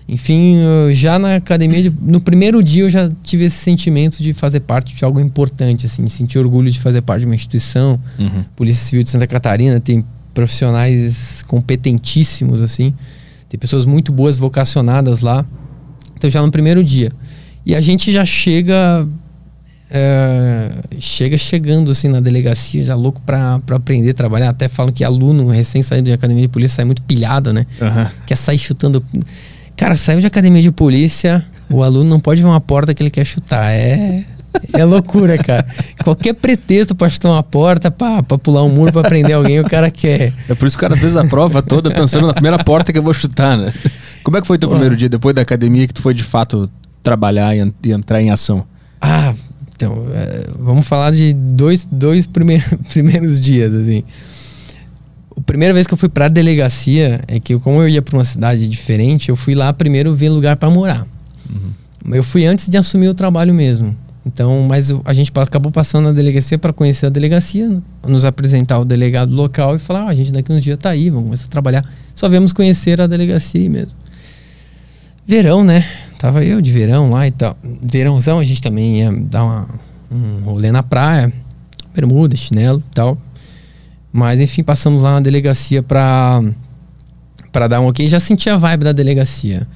Enfim, 0.09 0.57
já 0.93 1.19
na 1.19 1.37
academia, 1.37 1.83
de- 1.83 1.93
no 2.03 2.21
primeiro 2.21 2.63
dia 2.63 2.83
eu 2.85 2.91
já 2.91 3.11
tive 3.23 3.45
esse 3.45 3.57
sentimento 3.57 4.23
de 4.23 4.33
fazer 4.33 4.61
parte 4.61 4.95
de 4.95 5.05
algo 5.05 5.19
importante, 5.21 5.87
assim, 5.87 6.05
de 6.05 6.11
sentir 6.11 6.39
orgulho 6.39 6.71
de 6.71 6.79
fazer 6.81 7.01
parte 7.03 7.21
de 7.21 7.27
uma 7.27 7.35
instituição. 7.35 7.99
Uhum. 8.19 8.45
Polícia 8.57 8.85
Civil 8.85 9.03
de 9.05 9.11
Santa 9.11 9.27
Catarina 9.27 9.81
tem 9.81 10.05
profissionais 10.33 11.43
competentíssimos, 11.47 12.61
assim. 12.63 12.93
Tem 13.49 13.59
pessoas 13.59 13.85
muito 13.85 14.13
boas 14.13 14.37
vocacionadas 14.37 15.21
lá. 15.21 15.45
Então 16.17 16.29
já 16.31 16.43
no 16.43 16.51
primeiro 16.51 16.83
dia. 16.83 17.13
E 17.67 17.75
a 17.75 17.81
gente 17.81 18.13
já 18.13 18.25
chega 18.25 19.07
é, 19.91 20.73
chega 20.99 21.39
chegando 21.39 21.91
assim 21.91 22.09
na 22.09 22.19
delegacia, 22.21 22.83
já 22.83 22.95
louco 22.97 23.21
pra, 23.25 23.61
pra 23.61 23.77
aprender 23.77 24.11
a 24.11 24.15
trabalhar. 24.15 24.49
Até 24.51 24.67
falam 24.69 24.93
que 24.93 25.05
aluno 25.05 25.49
recém 25.49 25.83
saído 25.83 26.07
de 26.07 26.13
academia 26.13 26.43
de 26.43 26.49
polícia 26.49 26.77
sai 26.77 26.85
muito 26.85 27.03
pilhado, 27.03 27.53
né? 27.53 27.67
Aham. 27.81 28.11
Quer 28.27 28.37
sair 28.37 28.59
chutando. 28.59 29.05
Cara, 29.77 29.97
saiu 29.97 30.21
de 30.21 30.27
academia 30.27 30.63
de 30.63 30.71
polícia, 30.71 31.45
o 31.69 31.83
aluno 31.83 32.09
não 32.09 32.21
pode 32.21 32.43
ver 32.43 32.49
uma 32.49 32.61
porta 32.61 32.95
que 32.95 33.03
ele 33.03 33.11
quer 33.11 33.25
chutar. 33.25 33.71
É. 33.73 34.25
É 34.73 34.85
loucura, 34.85 35.37
cara. 35.37 35.67
Qualquer 36.03 36.33
pretexto 36.35 36.95
pra 36.95 37.09
chutar 37.09 37.31
uma 37.31 37.43
porta, 37.43 37.91
pra, 37.91 38.23
pra 38.23 38.39
pular 38.39 38.63
um 38.63 38.69
muro, 38.69 38.93
pra 38.93 39.03
prender 39.03 39.35
alguém, 39.35 39.59
o 39.59 39.65
cara 39.65 39.91
quer. 39.91 40.33
É 40.49 40.55
por 40.55 40.67
isso 40.67 40.79
que 40.79 40.85
o 40.85 40.89
cara 40.89 40.99
fez 40.99 41.17
a 41.17 41.25
prova 41.25 41.61
toda 41.61 41.91
pensando 41.91 42.27
na 42.27 42.33
primeira 42.35 42.63
porta 42.63 42.93
que 42.93 42.99
eu 42.99 43.03
vou 43.03 43.13
chutar, 43.13 43.57
né? 43.57 43.75
Como 44.23 44.37
é 44.37 44.41
que 44.41 44.47
foi 44.47 44.57
teu 44.57 44.69
Pô. 44.69 44.75
primeiro 44.75 44.97
dia 44.97 45.09
depois 45.09 45.35
da 45.35 45.43
academia 45.43 45.87
que 45.87 45.95
tu 45.95 46.01
foi 46.01 46.15
de 46.15 46.23
fato 46.23 46.71
trabalhar 47.03 47.55
e, 47.57 47.73
e 47.85 47.93
entrar 47.93 48.23
em 48.23 48.31
ação? 48.31 48.65
Ah, 49.01 49.35
então, 49.75 50.07
é, 50.15 50.47
vamos 50.59 50.87
falar 50.87 51.11
de 51.11 51.35
dois, 51.35 51.87
dois 51.91 52.27
primeiros, 52.27 52.67
primeiros 52.91 53.41
dias, 53.41 53.75
assim. 53.75 54.05
Primeira 55.47 55.75
vez 55.75 55.87
que 55.87 55.93
eu 55.93 55.99
fui 55.99 56.09
pra 56.09 56.29
delegacia 56.29 57.23
é 57.29 57.39
que, 57.39 57.59
como 57.59 57.83
eu 57.83 57.89
ia 57.89 58.01
pra 58.03 58.17
uma 58.17 58.25
cidade 58.25 58.69
diferente, 58.69 59.29
eu 59.29 59.37
fui 59.37 59.55
lá 59.55 59.73
primeiro 59.73 60.15
ver 60.15 60.31
lugar 60.31 60.57
pra 60.57 60.71
morar. 60.71 61.07
Eu 62.13 62.23
fui 62.23 62.47
antes 62.47 62.69
de 62.69 62.77
assumir 62.77 63.09
o 63.09 63.15
trabalho 63.15 63.55
mesmo. 63.55 63.97
Então, 64.27 64.67
mas 64.67 64.91
a 65.05 65.13
gente 65.13 65.31
acabou 65.35 65.71
passando 65.71 66.05
na 66.07 66.13
delegacia 66.13 66.59
para 66.59 66.73
conhecer 66.73 67.07
a 67.07 67.09
delegacia, 67.11 67.79
nos 68.07 68.25
apresentar 68.25 68.79
o 68.79 68.85
delegado 68.85 69.35
local 69.35 69.77
e 69.77 69.79
falar: 69.79 70.05
"Ah, 70.05 70.09
a 70.09 70.15
gente 70.15 70.33
daqui 70.33 70.51
uns 70.51 70.63
dias 70.63 70.79
tá 70.79 70.91
aí, 70.91 71.11
vamos 71.11 71.25
começar 71.25 71.45
a 71.45 71.49
trabalhar. 71.49 71.85
Só 72.15 72.29
viemos 72.29 72.53
conhecer 72.53 73.01
a 73.01 73.07
delegacia 73.07 73.61
aí 73.61 73.69
mesmo. 73.69 73.93
Verão, 75.27 75.63
né? 75.63 75.85
Tava 76.19 76.43
eu 76.43 76.61
de 76.61 76.73
verão 76.73 77.11
lá 77.11 77.27
e 77.27 77.31
tal. 77.31 77.57
Verãozão, 77.83 78.39
a 78.39 78.45
gente 78.45 78.63
também 78.63 79.01
ia 79.01 79.13
dar 79.13 79.45
uma, 79.45 79.69
um 80.11 80.41
rolê 80.45 80.73
na 80.73 80.83
praia, 80.83 81.31
bermuda, 81.95 82.35
chinelo 82.35 82.83
e 82.91 82.95
tal. 82.95 83.19
Mas 84.17 84.41
enfim, 84.41 84.63
passamos 84.63 85.03
lá 85.03 85.15
na 85.15 85.21
delegacia 85.21 85.83
pra, 85.83 86.41
pra 87.51 87.67
dar 87.67 87.81
um 87.81 87.89
ok. 87.89 88.07
Já 88.07 88.21
senti 88.21 88.49
a 88.49 88.57
vibe 88.57 88.85
da 88.85 88.93
delegacia. 88.93 89.67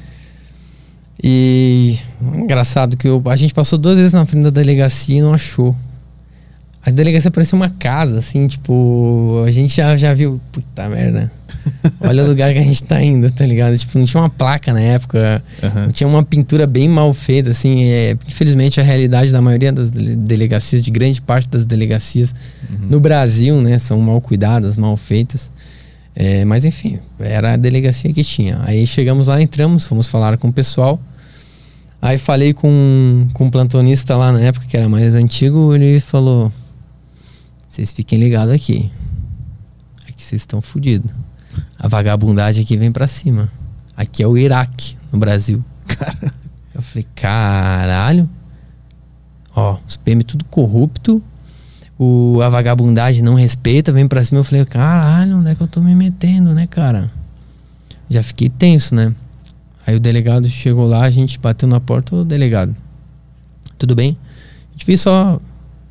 E 1.20 1.98
engraçado 2.36 2.96
que 2.96 3.08
eu- 3.08 3.20
a 3.26 3.34
gente 3.34 3.52
passou 3.52 3.76
duas 3.76 3.96
vezes 3.96 4.12
na 4.12 4.24
frente 4.24 4.44
da 4.44 4.50
delegacia 4.50 5.18
e 5.18 5.20
não 5.20 5.34
achou. 5.34 5.74
A 6.84 6.90
delegacia 6.90 7.30
parecia 7.30 7.56
uma 7.56 7.68
casa, 7.68 8.18
assim, 8.18 8.46
tipo, 8.46 9.42
a 9.46 9.50
gente 9.50 9.76
já, 9.76 9.96
já 9.96 10.14
viu, 10.14 10.40
puta 10.52 10.88
merda. 10.88 11.30
Olha 12.00 12.24
o 12.24 12.26
lugar 12.28 12.52
que 12.52 12.58
a 12.58 12.62
gente 12.62 12.82
tá 12.84 13.02
indo, 13.02 13.30
tá 13.30 13.44
ligado? 13.44 13.76
Tipo, 13.76 13.98
não 13.98 14.06
tinha 14.06 14.22
uma 14.22 14.30
placa 14.30 14.72
na 14.72 14.80
época, 14.80 15.42
Aham. 15.62 15.90
tinha 15.92 16.06
uma 16.08 16.22
pintura 16.22 16.66
bem 16.66 16.88
mal 16.88 17.12
feita, 17.12 17.50
assim. 17.50 17.84
É, 17.84 18.16
infelizmente, 18.26 18.80
a 18.80 18.82
realidade 18.82 19.30
da 19.32 19.42
maioria 19.42 19.72
das 19.72 19.90
dele- 19.90 20.16
delegacias, 20.16 20.82
de 20.82 20.90
grande 20.90 21.20
parte 21.20 21.48
das 21.48 21.66
delegacias 21.66 22.34
no 22.88 23.00
Brasil, 23.00 23.60
né, 23.60 23.78
são 23.78 24.00
mal 24.00 24.20
cuidadas, 24.20 24.76
mal 24.78 24.96
feitas. 24.96 25.50
É, 26.14 26.44
mas 26.44 26.64
enfim, 26.64 26.98
era 27.18 27.52
a 27.54 27.56
delegacia 27.56 28.12
que 28.12 28.24
tinha. 28.24 28.60
Aí 28.64 28.86
chegamos 28.86 29.26
lá, 29.26 29.40
entramos, 29.42 29.84
fomos 29.84 30.06
falar 30.08 30.38
com 30.38 30.48
o 30.48 30.52
pessoal. 30.52 30.98
Aí 32.00 32.16
falei 32.18 32.54
com, 32.54 33.26
com 33.34 33.46
um 33.46 33.50
plantonista 33.50 34.16
lá 34.16 34.32
na 34.32 34.40
época, 34.40 34.64
que 34.66 34.76
era 34.76 34.88
mais 34.88 35.14
antigo, 35.14 35.74
ele 35.74 35.98
falou: 36.00 36.52
Vocês 37.68 37.92
fiquem 37.92 38.18
ligados 38.18 38.52
aqui. 38.54 38.90
Aqui 40.08 40.22
vocês 40.22 40.42
estão 40.42 40.60
fodidos. 40.60 41.10
A 41.78 41.86
vagabundagem 41.86 42.64
aqui 42.64 42.76
vem 42.76 42.90
pra 42.90 43.06
cima. 43.06 43.50
Aqui 43.96 44.22
é 44.22 44.26
o 44.26 44.36
Iraque, 44.38 44.96
no 45.12 45.18
Brasil. 45.18 45.62
Eu 46.74 46.82
falei, 46.82 47.06
caralho. 47.14 48.30
Ó, 49.54 49.78
os 49.86 49.96
PM 49.96 50.22
tudo 50.22 50.44
corrupto. 50.44 51.22
O, 51.98 52.40
a 52.40 52.48
vagabundagem 52.48 53.22
não 53.22 53.34
respeita, 53.34 53.92
vem 53.92 54.06
pra 54.06 54.22
cima. 54.22 54.38
Eu 54.38 54.44
falei, 54.44 54.64
caralho, 54.64 55.38
onde 55.38 55.50
é 55.50 55.54
que 55.56 55.60
eu 55.60 55.66
tô 55.66 55.80
me 55.80 55.94
metendo, 55.94 56.54
né, 56.54 56.68
cara? 56.68 57.10
Já 58.08 58.22
fiquei 58.22 58.48
tenso, 58.48 58.94
né? 58.94 59.12
Aí 59.84 59.96
o 59.96 60.00
delegado 60.00 60.48
chegou 60.48 60.86
lá, 60.86 61.02
a 61.02 61.10
gente 61.10 61.38
bateu 61.38 61.68
na 61.68 61.80
porta, 61.80 62.14
ô 62.14 62.22
delegado, 62.22 62.76
tudo 63.78 63.94
bem? 63.94 64.16
A 64.68 64.72
gente 64.72 64.86
veio 64.86 64.98
só 64.98 65.40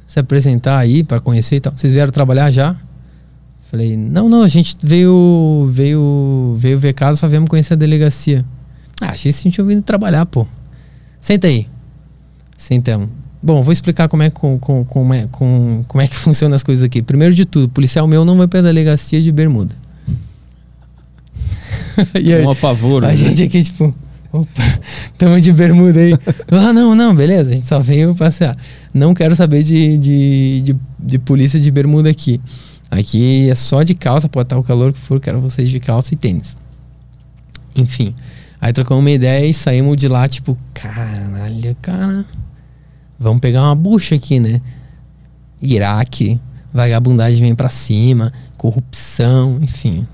se 0.08 0.20
apresentar 0.20 0.78
aí 0.78 1.04
pra 1.04 1.20
conhecer 1.20 1.58
e 1.58 1.60
tal. 1.60 1.74
Vocês 1.76 1.94
vieram 1.94 2.12
trabalhar 2.12 2.50
já? 2.50 2.76
Falei, 3.70 3.98
não, 3.98 4.30
não, 4.30 4.44
a 4.44 4.48
gente 4.48 4.78
veio, 4.82 5.70
veio, 5.70 6.56
veio 6.58 6.80
ver 6.80 6.94
casa, 6.94 7.20
só 7.20 7.28
viemos 7.28 7.50
conhecer 7.50 7.74
a 7.74 7.78
delegacia. 7.78 8.46
Ah, 9.02 9.10
achei 9.10 9.32
que 9.32 9.38
a 9.38 9.42
gente 9.42 9.54
tinha 9.54 9.68
vindo 9.68 9.82
trabalhar, 9.82 10.26
pô. 10.26 10.48
Senta 11.20 11.48
aí. 11.48 11.68
Sentamos. 12.56 13.10
Bom, 13.44 13.62
vou 13.62 13.74
explicar 13.74 14.08
como 14.08 14.24
é, 14.24 14.30
com, 14.30 14.58
com, 14.58 14.86
como, 14.86 15.14
é, 15.14 15.28
com, 15.28 15.84
como 15.88 16.02
é 16.02 16.08
que 16.08 16.16
funciona 16.18 16.56
as 16.56 16.64
coisas 16.64 16.84
aqui. 16.84 17.02
Primeiro 17.02 17.36
de 17.36 17.46
tudo, 17.46 17.66
o 17.66 17.70
policial 17.70 18.08
meu 18.08 18.24
não 18.24 18.38
vai 18.38 18.48
pra 18.48 18.62
delegacia 18.62 19.22
de 19.22 19.32
bermuda. 19.32 19.76
e 22.20 22.34
aí, 22.34 22.46
Um 22.46 22.50
apavoro. 22.50 23.06
a 23.06 23.10
né? 23.10 23.16
gente 23.16 23.44
aqui, 23.44 23.64
tipo, 23.64 23.94
opa, 24.32 24.80
tamo 25.18 25.40
de 25.40 25.52
bermuda 25.52 26.00
aí. 26.00 26.14
Ah, 26.52 26.74
não, 26.74 26.96
não, 26.96 27.16
beleza, 27.16 27.52
a 27.52 27.56
gente 27.56 27.68
só 27.68 27.80
veio 27.80 28.16
passear. 28.16 28.58
Não 28.94 29.14
quero 29.14 29.36
saber 29.36 29.64
de, 29.64 29.98
de, 29.98 30.62
de, 30.62 30.76
de 31.00 31.20
polícia 31.20 31.60
de 31.60 31.70
bermuda 31.72 32.10
aqui. 32.10 32.42
Aqui 32.90 33.50
é 33.50 33.56
só 33.56 33.84
de 33.84 33.94
calça, 33.94 34.30
pode 34.30 34.46
estar 34.46 34.58
o 34.58 34.64
calor 34.64 34.94
que 34.94 35.00
for, 35.00 35.20
quero 35.20 35.42
vocês 35.42 35.70
de 35.70 35.80
calça 35.80 36.14
e 36.14 36.18
tênis. 36.18 36.56
Enfim, 37.76 38.16
aí 38.60 38.72
trocamos 38.74 39.04
uma 39.04 39.12
ideia 39.12 39.46
e 39.46 39.54
saímos 39.54 39.98
de 39.98 40.08
lá, 40.08 40.28
tipo, 40.28 40.58
caralho, 40.74 41.76
cara, 41.82 42.26
vamos 43.20 43.40
pegar 43.40 43.64
uma 43.64 43.76
bucha 43.76 44.16
aqui, 44.16 44.40
né? 44.40 44.62
Iraque, 45.62 46.40
vagabundagem 46.74 47.42
vem 47.42 47.56
pra 47.56 47.70
cima, 47.70 48.32
corrupção, 48.58 49.60
enfim. 49.62 50.08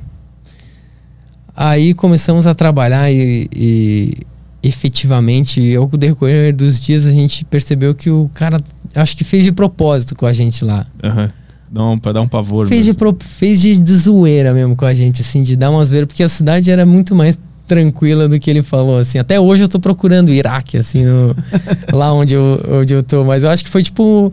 Aí 1.55 1.93
começamos 1.93 2.47
a 2.47 2.55
trabalhar 2.55 3.11
e, 3.11 3.47
e 3.55 4.17
efetivamente, 4.61 5.75
ao 5.75 5.87
decorrer 5.87 6.55
dos 6.55 6.81
dias, 6.81 7.05
a 7.05 7.11
gente 7.11 7.45
percebeu 7.45 7.93
que 7.93 8.09
o 8.09 8.29
cara, 8.33 8.59
acho 8.95 9.15
que 9.15 9.23
fez 9.23 9.43
de 9.45 9.51
propósito 9.51 10.15
com 10.15 10.25
a 10.25 10.33
gente 10.33 10.63
lá. 10.65 10.85
Aham. 11.03 11.31
Dá 11.71 11.83
um, 11.85 11.97
pra 11.97 12.11
dar 12.11 12.21
um 12.21 12.27
pavor. 12.27 12.67
Fez 12.67 12.85
de, 12.85 12.93
pro- 12.93 13.17
fez 13.19 13.59
de, 13.59 13.75
de 13.79 13.95
zoeira 13.95 14.53
mesmo 14.53 14.75
com 14.75 14.85
a 14.85 14.93
gente, 14.93 15.21
assim, 15.21 15.41
de 15.41 15.55
dar 15.55 15.71
umas 15.71 15.89
veiras, 15.89 16.05
porque 16.07 16.21
a 16.21 16.29
cidade 16.29 16.69
era 16.69 16.85
muito 16.85 17.15
mais 17.15 17.37
tranquila 17.65 18.27
do 18.29 18.39
que 18.39 18.49
ele 18.49 18.61
falou, 18.61 18.97
assim. 18.99 19.17
Até 19.17 19.39
hoje 19.39 19.63
eu 19.63 19.67
tô 19.67 19.79
procurando 19.79 20.31
Iraque, 20.31 20.77
assim, 20.77 21.03
no- 21.03 21.35
lá 21.91 22.13
onde 22.13 22.35
eu, 22.35 22.61
onde 22.79 22.93
eu 22.93 23.01
tô. 23.01 23.23
Mas 23.25 23.43
eu 23.43 23.49
acho 23.49 23.63
que 23.63 23.69
foi 23.71 23.81
tipo 23.81 24.31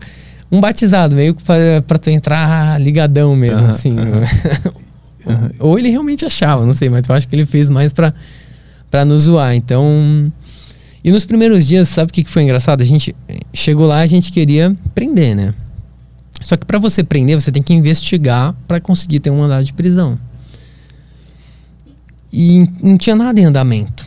um 0.53 0.61
batizado, 0.61 1.17
meio 1.17 1.35
que 1.35 1.43
pra, 1.43 1.57
pra 1.87 1.97
tu 1.97 2.11
entrar 2.11 2.79
ligadão 2.81 3.35
mesmo, 3.35 3.67
assim. 3.69 3.97
Ou 5.59 5.79
ele 5.79 5.91
realmente 5.91 6.25
achava, 6.25 6.65
não 6.65 6.73
sei, 6.73 6.89
mas 6.89 7.03
eu 7.09 7.15
acho 7.15 7.29
que 7.29 7.35
ele 7.35 7.47
fez 7.47 7.69
mais 7.69 7.93
pra, 7.93 8.15
pra 8.91 9.05
nos 9.05 9.25
zoar. 9.25 9.55
Então. 9.55 10.33
E 11.03 11.11
nos 11.11 11.25
primeiros 11.25 11.67
dias, 11.67 11.89
sabe 11.89 12.11
o 12.11 12.13
que 12.13 12.25
foi 12.25 12.43
engraçado? 12.43 12.83
A 12.83 12.85
gente 12.85 13.15
chegou 13.55 13.87
lá, 13.87 14.01
a 14.01 14.07
gente 14.07 14.31
queria 14.31 14.77
prender, 14.95 15.35
né? 15.35 15.55
Só 16.43 16.57
que 16.57 16.67
pra 16.67 16.79
você 16.79 17.03
prender, 17.03 17.41
você 17.41 17.51
tem 17.51 17.63
que 17.63 17.73
investigar 17.73 18.55
pra 18.67 18.81
conseguir 18.81 19.21
ter 19.21 19.31
um 19.31 19.39
mandado 19.39 19.65
de 19.65 19.73
prisão. 19.73 20.19
E 22.33 22.69
não 22.83 22.97
tinha 22.97 23.17
nada 23.17 23.41
em 23.41 23.45
andamento. 23.45 24.07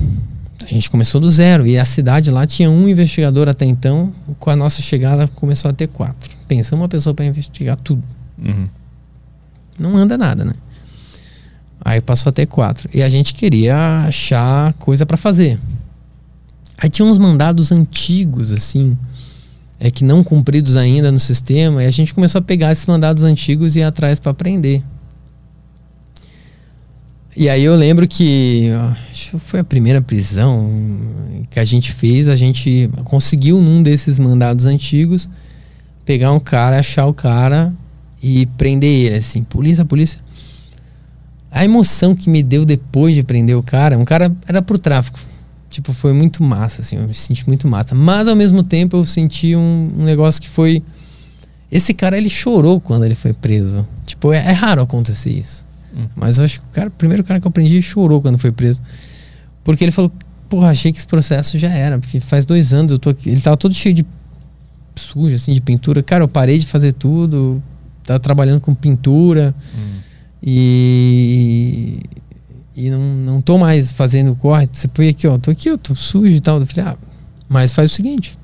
A 0.64 0.68
gente 0.68 0.90
começou 0.90 1.20
do 1.20 1.30
zero 1.30 1.68
e 1.68 1.78
a 1.78 1.84
cidade 1.84 2.32
lá 2.32 2.48
tinha 2.48 2.70
um 2.70 2.88
investigador 2.88 3.50
até 3.50 3.66
então. 3.66 4.14
Com 4.40 4.50
a 4.50 4.56
nossa 4.56 4.82
chegada 4.82 5.28
começou 5.28 5.70
a 5.70 5.74
ter 5.74 5.88
quatro. 5.88 6.36
Pensa 6.48 6.76
uma 6.76 6.88
pessoa 6.88 7.14
pra 7.14 7.26
investigar 7.26 7.76
tudo. 7.76 8.04
Uhum. 8.38 8.68
Não 9.78 9.98
anda 9.98 10.18
nada, 10.18 10.46
né? 10.46 10.54
Aí 11.86 12.00
passou 12.00 12.30
a 12.30 12.34
ter 12.34 12.46
quatro. 12.46 12.90
E 12.94 13.04
a 13.04 13.10
gente 13.10 13.34
queria 13.34 14.06
achar 14.06 14.74
coisa 14.74 15.06
pra 15.06 15.18
fazer. 15.18 15.60
Aí 16.78 16.90
tinha 16.90 17.06
uns 17.06 17.18
mandados 17.18 17.72
antigos, 17.72 18.52
assim, 18.52 18.98
é 19.80 19.92
que 19.92 20.04
não 20.04 20.24
cumpridos 20.24 20.78
ainda 20.78 21.12
no 21.12 21.20
sistema, 21.20 21.84
e 21.84 21.88
a 21.88 21.92
gente 21.92 22.14
começou 22.14 22.40
a 22.40 22.42
pegar 22.42 22.72
esses 22.72 22.86
mandados 22.86 23.24
antigos 23.24 23.76
e 23.76 23.80
ir 23.80 23.84
atrás 23.84 24.20
para 24.20 24.32
aprender. 24.32 24.82
E 27.36 27.50
aí 27.50 27.64
eu 27.64 27.76
lembro 27.76 28.08
que 28.08 28.70
acho 29.12 29.32
que 29.32 29.40
foi 29.40 29.60
a 29.60 29.64
primeira 29.64 30.02
prisão 30.02 30.70
que 31.50 31.60
a 31.60 31.66
gente 31.66 31.92
fez, 31.92 32.28
a 32.28 32.36
gente 32.36 32.90
conseguiu 33.04 33.60
num 33.60 33.82
desses 33.82 34.20
mandados 34.20 34.66
antigos 34.66 35.28
pegar 36.06 36.32
um 36.32 36.40
cara, 36.40 36.80
achar 36.80 37.08
o 37.08 37.14
cara 37.14 37.74
e 38.22 38.46
prender 38.46 39.08
ele, 39.08 39.16
assim, 39.16 39.44
polícia, 39.44 39.84
polícia. 39.84 40.20
A 41.54 41.64
emoção 41.64 42.16
que 42.16 42.30
me 42.30 42.42
deu 42.42 42.66
depois 42.66 43.14
de 43.14 43.22
prender 43.22 43.56
o 43.56 43.62
cara, 43.62 43.98
um 43.98 44.04
cara 44.04 44.36
era 44.48 44.60
pro 44.60 44.80
tráfico. 44.80 45.20
Tipo, 45.70 45.94
foi 45.94 46.12
muito 46.12 46.44
massa, 46.44 46.82
assim, 46.82 46.98
eu 46.98 47.08
me 47.08 47.14
senti 47.14 47.48
muito 47.48 47.68
massa. 47.68 47.94
Mas 47.94 48.28
ao 48.28 48.36
mesmo 48.36 48.64
tempo 48.64 48.98
eu 48.98 49.06
senti 49.06 49.56
um, 49.56 49.92
um 50.00 50.04
negócio 50.04 50.42
que 50.42 50.50
foi. 50.50 50.82
Esse 51.72 51.94
cara 51.94 52.18
ele 52.18 52.30
chorou 52.30 52.82
quando 52.82 53.06
ele 53.06 53.16
foi 53.16 53.34
preso. 53.34 53.88
Tipo, 54.06 54.34
é, 54.34 54.38
é 54.38 54.52
raro 54.52 54.82
acontecer 54.82 55.32
isso. 55.32 55.66
Hum. 55.96 56.08
Mas 56.16 56.40
eu 56.40 56.46
acho 56.46 56.60
que 56.60 56.66
o 56.66 56.70
cara, 56.70 56.88
o 56.90 56.92
primeiro 56.92 57.24
cara 57.24 57.40
que 57.40 57.46
eu 57.46 57.50
aprendi 57.50 57.82
chorou 57.82 58.22
quando 58.22 58.38
foi 58.38 58.52
preso. 58.52 58.82
Porque 59.64 59.84
ele 59.84 59.92
falou, 59.92 60.12
porra, 60.50 60.70
achei 60.70 60.92
que 60.92 60.98
esse 60.98 61.08
processo 61.08 61.58
já 61.58 61.70
era. 61.70 62.00
Porque 62.00 62.20
faz 62.20 62.46
dois 62.46 62.74
anos 62.74 62.92
eu 62.92 63.00
tô 63.00 63.10
aqui. 63.10 63.30
Ele 63.30 63.42
tava 63.42 63.58
todo 63.58 63.74
cheio 63.74 63.94
de 63.94 64.06
sujo, 64.96 65.36
assim, 65.36 65.54
de 65.54 65.62
pintura. 65.62 66.02
Cara, 66.02 66.24
eu 66.24 66.28
parei 66.28 66.58
de 66.58 66.66
fazer 66.66 66.94
tudo. 66.94 67.62
Tava 68.04 68.20
trabalhando 68.20 68.60
com 68.60 68.74
pintura. 68.74 69.56
Hum. 69.76 70.00
E 70.46 72.00
e 72.76 72.90
não, 72.90 73.00
não 73.00 73.42
tô 73.42 73.58
mais 73.58 73.92
fazendo 73.92 74.36
corre. 74.36 74.68
Você 74.72 74.88
põe 74.88 75.10
aqui, 75.10 75.28
ó, 75.28 75.38
tô 75.38 75.52
aqui, 75.52 75.70
eu 75.70 75.78
tô 75.78 75.94
sujo 75.96 76.36
e 76.36 76.40
tal. 76.40 76.60
Eu 76.60 76.66
falei, 76.66 76.92
ah, 76.92 76.98
mas 77.48 77.74
faz 77.74 77.92
o 77.92 77.94
seguinte: 77.94 78.38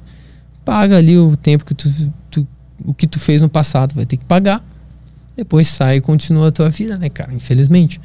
paga 0.63 0.97
ali 0.97 1.17
o 1.17 1.35
tempo 1.35 1.65
que 1.65 1.73
tu, 1.73 2.13
tu, 2.29 2.47
o 2.85 2.93
que 2.93 3.07
tu 3.07 3.19
fez 3.19 3.41
no 3.41 3.49
passado, 3.49 3.93
vai 3.95 4.05
ter 4.05 4.17
que 4.17 4.25
pagar. 4.25 4.63
Depois 5.35 5.67
sai 5.67 5.97
e 5.97 6.01
continua 6.01 6.49
a 6.49 6.51
tua 6.51 6.69
vida, 6.69 6.97
né, 6.97 7.09
cara? 7.09 7.33
Infelizmente. 7.33 7.99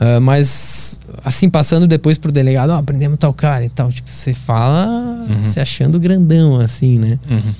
Uh, 0.00 0.20
mas, 0.20 0.98
assim, 1.24 1.48
passando 1.50 1.86
depois 1.86 2.16
pro 2.16 2.32
delegado, 2.32 2.70
ó, 2.70 2.78
aprendemos 2.78 3.18
tal 3.18 3.32
cara 3.32 3.64
e 3.64 3.68
tal. 3.68 3.92
Tipo, 3.92 4.10
você 4.10 4.32
fala 4.32 5.26
uhum. 5.28 5.42
se 5.42 5.60
achando 5.60 6.00
grandão, 6.00 6.58
assim, 6.58 6.98
né? 6.98 7.18
Uhum. 7.30 7.54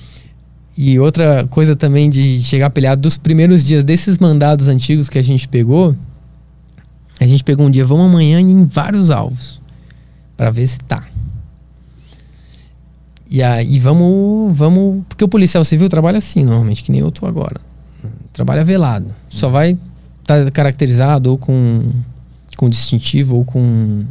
E 0.83 0.99
outra 0.99 1.47
coisa 1.49 1.77
também 1.77 2.09
de 2.09 2.43
chegar 2.43 2.71
peleado 2.71 3.03
dos 3.03 3.19
primeiros 3.19 3.63
dias 3.67 3.85
desses 3.85 4.19
mandados 4.19 4.67
antigos 4.67 5.11
que 5.11 5.19
a 5.19 5.23
gente 5.23 5.47
pegou, 5.47 5.95
a 7.21 7.27
gente 7.27 7.45
pegou 7.45 7.67
um 7.67 7.71
dia, 7.71 7.85
vamos 7.85 8.07
amanhã 8.07 8.41
em 8.41 8.65
vários 8.65 9.11
alvos 9.11 9.61
para 10.39 10.51
ver 10.51 10.67
se 10.67 10.79
tá. 10.79 11.07
E 13.29 13.43
aí 13.43 13.79
vamos, 13.79 14.57
vamos, 14.57 15.05
porque 15.07 15.23
o 15.23 15.29
policial 15.29 15.63
civil 15.67 15.87
trabalha 15.91 16.17
assim, 16.17 16.45
normalmente, 16.45 16.83
que 16.83 16.91
nem 16.91 17.03
eu 17.03 17.11
tô 17.11 17.27
agora. 17.27 17.61
Trabalha 18.33 18.65
velado. 18.65 19.15
Só 19.29 19.51
vai 19.51 19.77
estar 20.23 20.47
tá 20.47 20.51
caracterizado 20.51 21.31
ou 21.31 21.37
com 21.37 21.93
com 22.57 22.71
distintivo 22.71 23.37
ou 23.37 23.45
com 23.45 24.07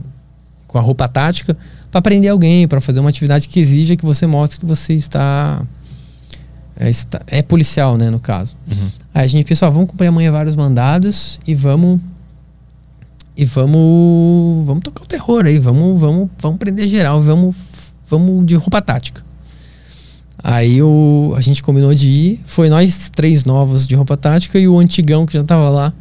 com 0.68 0.78
a 0.78 0.82
roupa 0.82 1.08
tática 1.08 1.58
para 1.90 2.00
prender 2.00 2.30
alguém, 2.30 2.68
para 2.68 2.80
fazer 2.80 3.00
uma 3.00 3.10
atividade 3.10 3.48
que 3.48 3.60
exija 3.60 3.96
que 3.96 4.06
você 4.06 4.28
mostre 4.28 4.60
que 4.60 4.68
você 4.68 4.94
está 4.94 5.66
é, 6.80 6.90
está, 6.90 7.22
é 7.28 7.42
policial, 7.42 7.98
né, 7.98 8.10
no 8.10 8.20
caso. 8.20 8.56
Uhum. 8.66 8.90
Aí 9.14 9.26
a 9.26 9.28
gente 9.28 9.46
pensou, 9.46 9.68
ah, 9.68 9.70
vamos 9.70 9.90
cumprir 9.90 10.08
amanhã 10.08 10.32
vários 10.32 10.56
mandados 10.56 11.40
e 11.46 11.54
vamos 11.54 12.00
e 13.36 13.46
vamos 13.46 14.66
vamos 14.66 14.84
tocar 14.84 15.04
o 15.04 15.06
terror 15.06 15.46
aí, 15.46 15.60
vamos 15.60 16.00
vamos 16.00 16.30
vamos 16.42 16.58
prender 16.58 16.88
geral, 16.88 17.22
vamos 17.22 17.56
vamos 18.08 18.46
de 18.46 18.56
roupa 18.56 18.82
tática. 18.82 19.24
Aí 20.42 20.82
o, 20.82 21.34
a 21.36 21.42
gente 21.42 21.62
combinou 21.62 21.94
de 21.94 22.10
ir, 22.10 22.42
foi 22.46 22.70
nós 22.70 23.10
três 23.10 23.44
novos 23.44 23.86
de 23.86 23.94
roupa 23.94 24.16
tática 24.16 24.58
e 24.58 24.70
o 24.70 24.80
antigão 24.80 25.26
que 25.26 25.34
já 25.34 25.44
tava 25.44 25.70
lá, 25.70 25.94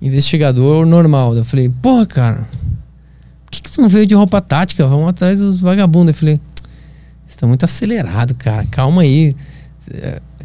investigador 0.00 0.86
normal. 0.86 1.34
Eu 1.34 1.44
falei, 1.44 1.68
porra, 1.68 2.06
cara, 2.06 2.48
por 3.44 3.50
que, 3.50 3.60
que 3.60 3.72
tu 3.72 3.80
não 3.80 3.88
veio 3.88 4.06
de 4.06 4.14
roupa 4.14 4.40
tática? 4.40 4.86
Vamos 4.86 5.08
atrás 5.08 5.40
dos 5.40 5.60
vagabundos. 5.60 6.10
Eu 6.10 6.14
falei, 6.14 6.40
estão 7.26 7.48
muito 7.48 7.64
acelerado, 7.64 8.36
cara, 8.36 8.64
calma 8.70 9.02
aí 9.02 9.34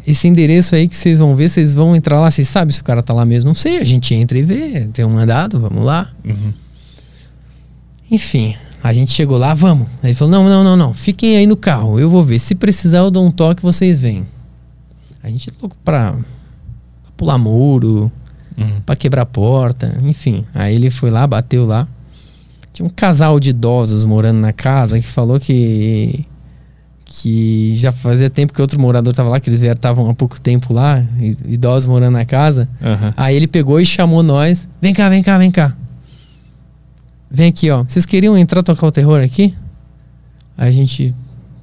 esse 0.06 0.26
endereço 0.26 0.74
aí 0.74 0.88
que 0.88 0.96
vocês 0.96 1.18
vão 1.18 1.36
ver, 1.36 1.48
vocês 1.48 1.74
vão 1.74 1.94
entrar 1.94 2.20
lá, 2.20 2.30
vocês 2.30 2.48
sabem 2.48 2.72
se 2.72 2.80
o 2.80 2.84
cara 2.84 3.02
tá 3.02 3.12
lá 3.12 3.24
mesmo? 3.24 3.48
Não 3.48 3.54
sei, 3.54 3.78
a 3.78 3.84
gente 3.84 4.14
entra 4.14 4.38
e 4.38 4.42
vê, 4.42 4.88
tem 4.92 5.04
um 5.04 5.10
mandado, 5.10 5.60
vamos 5.60 5.84
lá. 5.84 6.10
Uhum. 6.24 6.52
Enfim, 8.10 8.56
a 8.82 8.92
gente 8.92 9.12
chegou 9.12 9.36
lá, 9.36 9.52
vamos. 9.54 9.86
Aí 10.02 10.10
ele 10.10 10.14
falou: 10.14 10.32
não, 10.32 10.48
não, 10.48 10.64
não, 10.64 10.76
não, 10.76 10.94
fiquem 10.94 11.36
aí 11.36 11.46
no 11.46 11.56
carro, 11.56 12.00
eu 12.00 12.08
vou 12.08 12.22
ver. 12.22 12.38
Se 12.38 12.54
precisar, 12.54 12.98
eu 12.98 13.10
dou 13.10 13.26
um 13.26 13.30
toque, 13.30 13.62
vocês 13.62 14.00
vêm. 14.00 14.26
A 15.22 15.28
gente 15.28 15.50
é 15.50 15.52
louco 15.60 15.76
pra, 15.84 16.12
pra 16.12 17.12
pular 17.16 17.36
muro, 17.36 18.10
uhum. 18.56 18.80
pra 18.86 18.96
quebrar 18.96 19.26
porta, 19.26 19.98
enfim. 20.02 20.44
Aí 20.54 20.74
ele 20.74 20.90
foi 20.90 21.10
lá, 21.10 21.26
bateu 21.26 21.66
lá. 21.66 21.86
Tinha 22.72 22.86
um 22.86 22.90
casal 22.90 23.38
de 23.40 23.50
idosos 23.50 24.04
morando 24.04 24.38
na 24.38 24.52
casa 24.52 25.00
que 25.00 25.06
falou 25.06 25.40
que 25.40 26.24
que 27.10 27.74
já 27.74 27.90
fazia 27.90 28.28
tempo 28.28 28.52
que 28.52 28.60
outro 28.60 28.78
morador 28.78 29.12
estava 29.12 29.30
lá, 29.30 29.40
que 29.40 29.48
eles 29.48 29.62
estavam 29.62 30.10
há 30.10 30.14
pouco 30.14 30.38
tempo 30.38 30.74
lá, 30.74 31.02
idosos 31.46 31.86
morando 31.86 32.12
na 32.12 32.24
casa. 32.26 32.68
Uhum. 32.82 33.12
Aí 33.16 33.34
ele 33.34 33.48
pegou 33.48 33.80
e 33.80 33.86
chamou 33.86 34.22
nós: 34.22 34.68
vem 34.80 34.92
cá, 34.92 35.08
vem 35.08 35.22
cá, 35.22 35.38
vem 35.38 35.50
cá. 35.50 35.74
Vem 37.30 37.48
aqui, 37.48 37.70
ó. 37.70 37.82
Vocês 37.82 38.04
queriam 38.04 38.36
entrar 38.36 38.62
tocar 38.62 38.86
o 38.86 38.92
terror 38.92 39.22
aqui? 39.22 39.54
Aí 40.56 40.68
a 40.68 40.72
gente. 40.72 41.14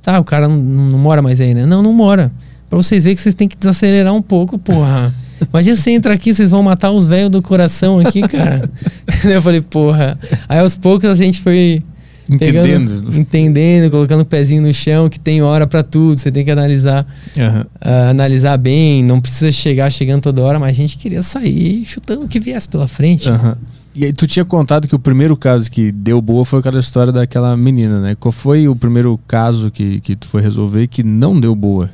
Tá, 0.01 0.19
o 0.19 0.23
cara 0.23 0.47
não, 0.47 0.57
não 0.57 0.97
mora 0.97 1.21
mais 1.21 1.39
aí, 1.39 1.53
né? 1.53 1.65
Não, 1.65 1.83
não 1.83 1.93
mora. 1.93 2.31
Pra 2.67 2.77
vocês 2.77 3.03
verem 3.03 3.15
que 3.15 3.21
vocês 3.21 3.35
têm 3.35 3.47
que 3.47 3.55
desacelerar 3.55 4.13
um 4.13 4.21
pouco, 4.23 4.57
porra. 4.57 5.13
Imagina 5.49 5.75
você 5.75 5.91
entra 5.91 6.13
aqui, 6.13 6.33
vocês 6.33 6.51
vão 6.51 6.63
matar 6.63 6.91
os 6.91 7.05
velhos 7.05 7.29
do 7.29 7.41
coração 7.41 7.99
aqui, 7.99 8.21
cara. 8.21 8.69
eu 9.23 9.41
falei, 9.43 9.61
porra. 9.61 10.17
Aí 10.49 10.59
aos 10.59 10.75
poucos 10.75 11.07
a 11.07 11.13
gente 11.13 11.39
foi 11.39 11.83
Entendendo. 12.29 12.89
Pegando, 12.89 13.19
entendendo, 13.19 13.91
colocando 13.91 14.21
o 14.21 14.25
pezinho 14.25 14.61
no 14.61 14.73
chão, 14.73 15.07
que 15.07 15.19
tem 15.19 15.41
hora 15.41 15.67
para 15.67 15.83
tudo, 15.83 16.19
você 16.19 16.31
tem 16.31 16.43
que 16.43 16.49
analisar, 16.49 17.05
uhum. 17.37 17.61
uh, 17.61 18.09
analisar 18.09 18.57
bem, 18.57 19.03
não 19.03 19.21
precisa 19.21 19.51
chegar 19.51 19.91
chegando 19.91 20.21
toda 20.21 20.41
hora, 20.41 20.59
mas 20.59 20.71
a 20.71 20.73
gente 20.73 20.97
queria 20.97 21.21
sair 21.21 21.85
chutando 21.85 22.25
o 22.25 22.27
que 22.27 22.39
viesse 22.39 22.67
pela 22.67 22.87
frente. 22.87 23.29
Uhum. 23.29 23.53
E 23.93 24.03
aí 24.03 24.11
tu 24.11 24.27
tinha 24.27 24.43
contado 24.43 24.87
que 24.87 24.95
o 24.95 24.99
primeiro 24.99 25.37
caso 25.37 25.71
que 25.71 25.89
deu 25.91 26.21
boa 26.21 26.43
foi 26.43 26.59
aquela 26.59 26.79
história 26.79 27.13
daquela 27.13 27.55
menina, 27.55 28.01
né? 28.01 28.15
Qual 28.15 28.31
foi 28.31 28.67
o 28.67 28.75
primeiro 28.75 29.17
caso 29.25 29.71
que, 29.71 30.01
que 30.01 30.17
tu 30.17 30.27
foi 30.27 30.41
resolver 30.41 30.87
que 30.87 31.01
não 31.01 31.39
deu 31.39 31.55
boa? 31.55 31.89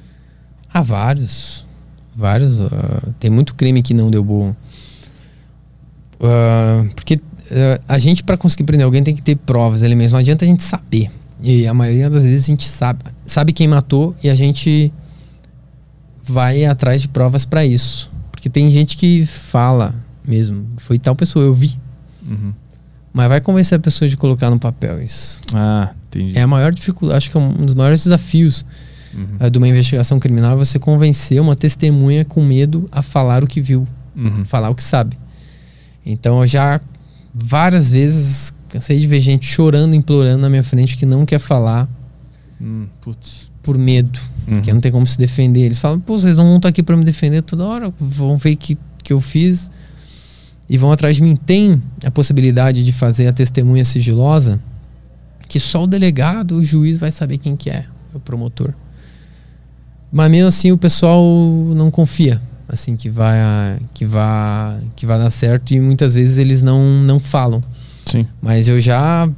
Há 0.73 0.81
vários. 0.81 1.63
Vários. 2.15 2.57
Uh, 2.59 3.13
tem 3.19 3.29
muito 3.29 3.53
crime 3.53 3.83
que 3.83 3.93
não 3.93 4.09
deu 4.09 4.23
boa. 4.23 4.55
Uh, 6.19 6.89
porque 6.95 7.19
a 7.87 7.97
gente, 7.97 8.23
para 8.23 8.37
conseguir 8.37 8.63
prender 8.63 8.85
alguém, 8.85 9.03
tem 9.03 9.15
que 9.15 9.21
ter 9.21 9.35
provas, 9.35 9.81
elementos. 9.81 10.13
Não 10.13 10.19
adianta 10.19 10.45
a 10.45 10.47
gente 10.47 10.63
saber. 10.63 11.11
E 11.41 11.67
a 11.67 11.73
maioria 11.73 12.09
das 12.09 12.23
vezes 12.23 12.43
a 12.43 12.47
gente 12.47 12.67
sabe, 12.67 13.03
sabe 13.25 13.51
quem 13.51 13.67
matou 13.67 14.15
e 14.23 14.29
a 14.29 14.35
gente 14.35 14.93
vai 16.23 16.65
atrás 16.65 17.01
de 17.01 17.07
provas 17.07 17.45
para 17.45 17.65
isso. 17.65 18.11
Porque 18.31 18.49
tem 18.49 18.69
gente 18.69 18.95
que 18.95 19.25
fala 19.25 19.95
mesmo, 20.25 20.67
foi 20.77 20.99
tal 20.99 21.15
pessoa, 21.15 21.43
eu 21.43 21.53
vi. 21.53 21.77
Uhum. 22.25 22.53
Mas 23.11 23.27
vai 23.27 23.41
convencer 23.41 23.77
a 23.77 23.81
pessoa 23.81 24.07
de 24.07 24.15
colocar 24.15 24.49
no 24.49 24.59
papel 24.59 25.01
isso. 25.01 25.41
Ah, 25.53 25.93
entendi. 26.07 26.37
É 26.37 26.41
a 26.41 26.47
maior 26.47 26.73
dificuldade, 26.73 27.17
acho 27.17 27.31
que 27.31 27.37
é 27.37 27.39
um 27.39 27.65
dos 27.65 27.73
maiores 27.73 28.03
desafios 28.03 28.65
uhum. 29.13 29.45
uh, 29.45 29.49
de 29.49 29.57
uma 29.57 29.67
investigação 29.67 30.19
criminal 30.19 30.53
é 30.53 30.55
você 30.55 30.79
convencer 30.79 31.41
uma 31.41 31.55
testemunha 31.55 32.23
com 32.23 32.43
medo 32.43 32.87
a 32.91 33.01
falar 33.01 33.43
o 33.43 33.47
que 33.47 33.61
viu, 33.61 33.87
uhum. 34.15 34.45
falar 34.45 34.69
o 34.69 34.75
que 34.75 34.83
sabe. 34.83 35.17
Então 36.05 36.39
eu 36.39 36.47
já 36.47 36.79
várias 37.33 37.89
vezes 37.89 38.53
cansei 38.69 38.99
de 38.99 39.07
ver 39.07 39.21
gente 39.21 39.45
chorando, 39.45 39.93
implorando 39.93 40.41
na 40.41 40.49
minha 40.49 40.63
frente 40.63 40.97
que 40.97 41.05
não 41.05 41.25
quer 41.25 41.39
falar 41.39 41.89
hum, 42.59 42.87
por 43.61 43.77
medo, 43.77 44.19
uhum. 44.47 44.55
porque 44.55 44.73
não 44.73 44.79
tem 44.79 44.91
como 44.91 45.05
se 45.05 45.17
defender. 45.17 45.61
Eles 45.61 45.79
falam, 45.79 45.99
pô, 45.99 46.19
vocês 46.19 46.37
não 46.37 46.55
estão 46.55 46.69
aqui 46.69 46.81
para 46.81 46.95
me 46.95 47.03
defender 47.03 47.41
toda 47.41 47.65
hora, 47.65 47.93
vão 47.99 48.37
ver 48.37 48.55
que 48.55 48.77
que 49.03 49.11
eu 49.11 49.19
fiz 49.19 49.71
e 50.69 50.77
vão 50.77 50.91
atrás 50.91 51.15
de 51.15 51.23
mim. 51.23 51.35
Tem 51.35 51.81
a 52.05 52.11
possibilidade 52.11 52.85
de 52.85 52.91
fazer 52.91 53.27
a 53.27 53.33
testemunha 53.33 53.83
sigilosa, 53.83 54.61
que 55.47 55.59
só 55.59 55.83
o 55.83 55.87
delegado, 55.87 56.57
o 56.57 56.63
juiz 56.63 56.99
vai 56.99 57.11
saber 57.11 57.37
quem 57.39 57.55
que 57.55 57.69
é, 57.69 57.85
o 58.13 58.19
promotor. 58.19 58.73
Mas 60.11 60.29
mesmo 60.29 60.47
assim 60.47 60.71
o 60.71 60.77
pessoal 60.77 61.23
não 61.75 61.89
confia 61.89 62.41
assim 62.71 62.95
que 62.95 63.09
vai 63.09 63.37
que 63.93 64.05
vai 64.05 64.79
que 64.95 65.05
vai 65.05 65.19
dar 65.19 65.29
certo 65.29 65.71
e 65.73 65.79
muitas 65.81 66.13
vezes 66.15 66.37
eles 66.37 66.61
não 66.61 66.81
não 67.03 67.19
falam. 67.19 67.61
Sim. 68.05 68.25
Mas 68.41 68.67
eu 68.67 68.79
já 68.79 69.29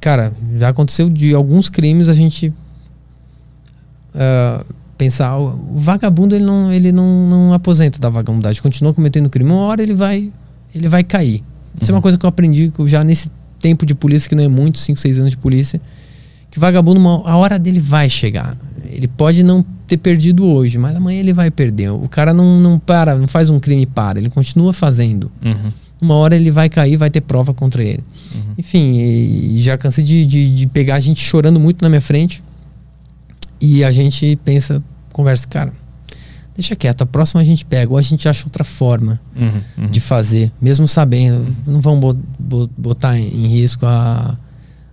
cara, 0.00 0.32
já 0.58 0.68
aconteceu 0.68 1.08
de 1.08 1.34
alguns 1.34 1.70
crimes 1.70 2.08
a 2.08 2.12
gente 2.12 2.52
uh, 4.14 4.64
pensar 4.98 5.36
o 5.38 5.76
vagabundo 5.78 6.34
ele 6.34 6.44
não 6.44 6.70
ele 6.70 6.92
não, 6.92 7.28
não 7.28 7.52
aposenta 7.54 7.98
da 7.98 8.10
vagabundagem, 8.10 8.62
continua 8.62 8.92
cometendo 8.92 9.30
crime, 9.30 9.50
uma 9.50 9.62
hora 9.62 9.82
ele 9.82 9.94
vai 9.94 10.30
ele 10.74 10.88
vai 10.88 11.02
cair. 11.02 11.42
Isso 11.80 11.84
uhum. 11.84 11.88
é 11.88 11.92
uma 11.92 11.96
uhum. 11.96 12.02
coisa 12.02 12.18
que 12.18 12.26
eu 12.26 12.28
aprendi 12.28 12.70
já 12.84 13.02
nesse 13.02 13.30
tempo 13.58 13.86
de 13.86 13.94
polícia 13.94 14.28
que 14.28 14.34
não 14.34 14.44
é 14.44 14.48
muito, 14.48 14.78
5, 14.78 15.00
6 15.00 15.18
anos 15.18 15.30
de 15.30 15.38
polícia, 15.38 15.80
que 16.50 16.58
o 16.58 16.60
vagabundo, 16.60 17.00
uma, 17.00 17.28
a 17.28 17.36
hora 17.36 17.58
dele 17.58 17.80
vai 17.80 18.10
chegar. 18.10 18.56
Ele 18.90 19.08
pode 19.08 19.42
não 19.42 19.64
ter 19.86 19.96
perdido 19.96 20.44
hoje, 20.46 20.78
mas 20.78 20.96
amanhã 20.96 21.20
ele 21.20 21.32
vai 21.32 21.50
perder. 21.50 21.90
O 21.90 22.08
cara 22.08 22.32
não, 22.34 22.60
não 22.60 22.78
para, 22.78 23.16
não 23.16 23.28
faz 23.28 23.48
um 23.50 23.58
crime 23.60 23.82
e 23.82 23.86
para, 23.86 24.18
ele 24.18 24.28
continua 24.30 24.72
fazendo. 24.72 25.30
Uhum. 25.44 25.72
Uma 26.00 26.14
hora 26.14 26.36
ele 26.36 26.50
vai 26.50 26.68
cair, 26.68 26.96
vai 26.96 27.10
ter 27.10 27.20
prova 27.22 27.54
contra 27.54 27.82
ele. 27.82 28.04
Enfim, 28.58 28.92
e, 28.98 29.58
e 29.58 29.62
já 29.62 29.78
cansei 29.78 30.04
de, 30.04 30.26
de, 30.26 30.54
de 30.54 30.66
pegar 30.66 30.96
a 30.96 31.00
gente 31.00 31.20
chorando 31.20 31.58
muito 31.58 31.82
na 31.82 31.88
minha 31.88 32.00
frente. 32.00 32.42
E 33.60 33.82
a 33.82 33.90
gente 33.90 34.38
pensa, 34.44 34.82
conversa, 35.12 35.48
cara, 35.48 35.72
deixa 36.54 36.76
quieto, 36.76 37.02
a 37.02 37.06
próxima 37.06 37.40
a 37.40 37.44
gente 37.44 37.64
pega, 37.64 37.90
ou 37.90 37.96
a 37.98 38.02
gente 38.02 38.28
acha 38.28 38.44
outra 38.46 38.64
forma 38.64 39.18
Uhum. 39.34 39.50
Uhum. 39.78 39.86
de 39.90 40.00
fazer, 40.00 40.52
mesmo 40.60 40.86
sabendo, 40.86 41.46
não 41.66 41.80
vão 41.80 41.98
bo- 41.98 42.16
bo- 42.38 42.68
botar 42.76 43.18
em 43.18 43.46
risco 43.46 43.86
a, 43.86 44.36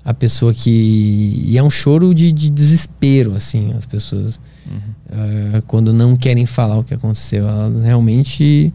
a 0.03 0.13
pessoa 0.13 0.53
que. 0.53 1.43
E 1.45 1.57
é 1.57 1.63
um 1.63 1.69
choro 1.69 2.13
de, 2.13 2.31
de 2.31 2.49
desespero, 2.49 3.35
assim, 3.35 3.73
as 3.77 3.85
pessoas. 3.85 4.39
eh, 5.11 5.61
quando 5.67 5.93
não 5.93 6.15
querem 6.15 6.45
falar 6.45 6.77
o 6.79 6.83
que 6.83 6.93
aconteceu. 6.93 7.47
Elas 7.47 7.81
realmente 7.83 8.73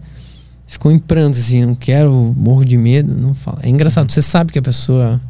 ficam 0.66 0.90
em 0.90 0.98
pranto, 0.98 1.36
assim, 1.36 1.64
não 1.64 1.74
quero, 1.74 2.34
morro 2.36 2.64
de 2.64 2.76
medo, 2.76 3.12
não 3.14 3.34
fala. 3.34 3.60
É 3.62 3.68
engraçado, 3.68 4.10
você 4.10 4.22
sabe 4.22 4.52
que 4.52 4.58
a 4.58 4.62
pessoa. 4.62 5.20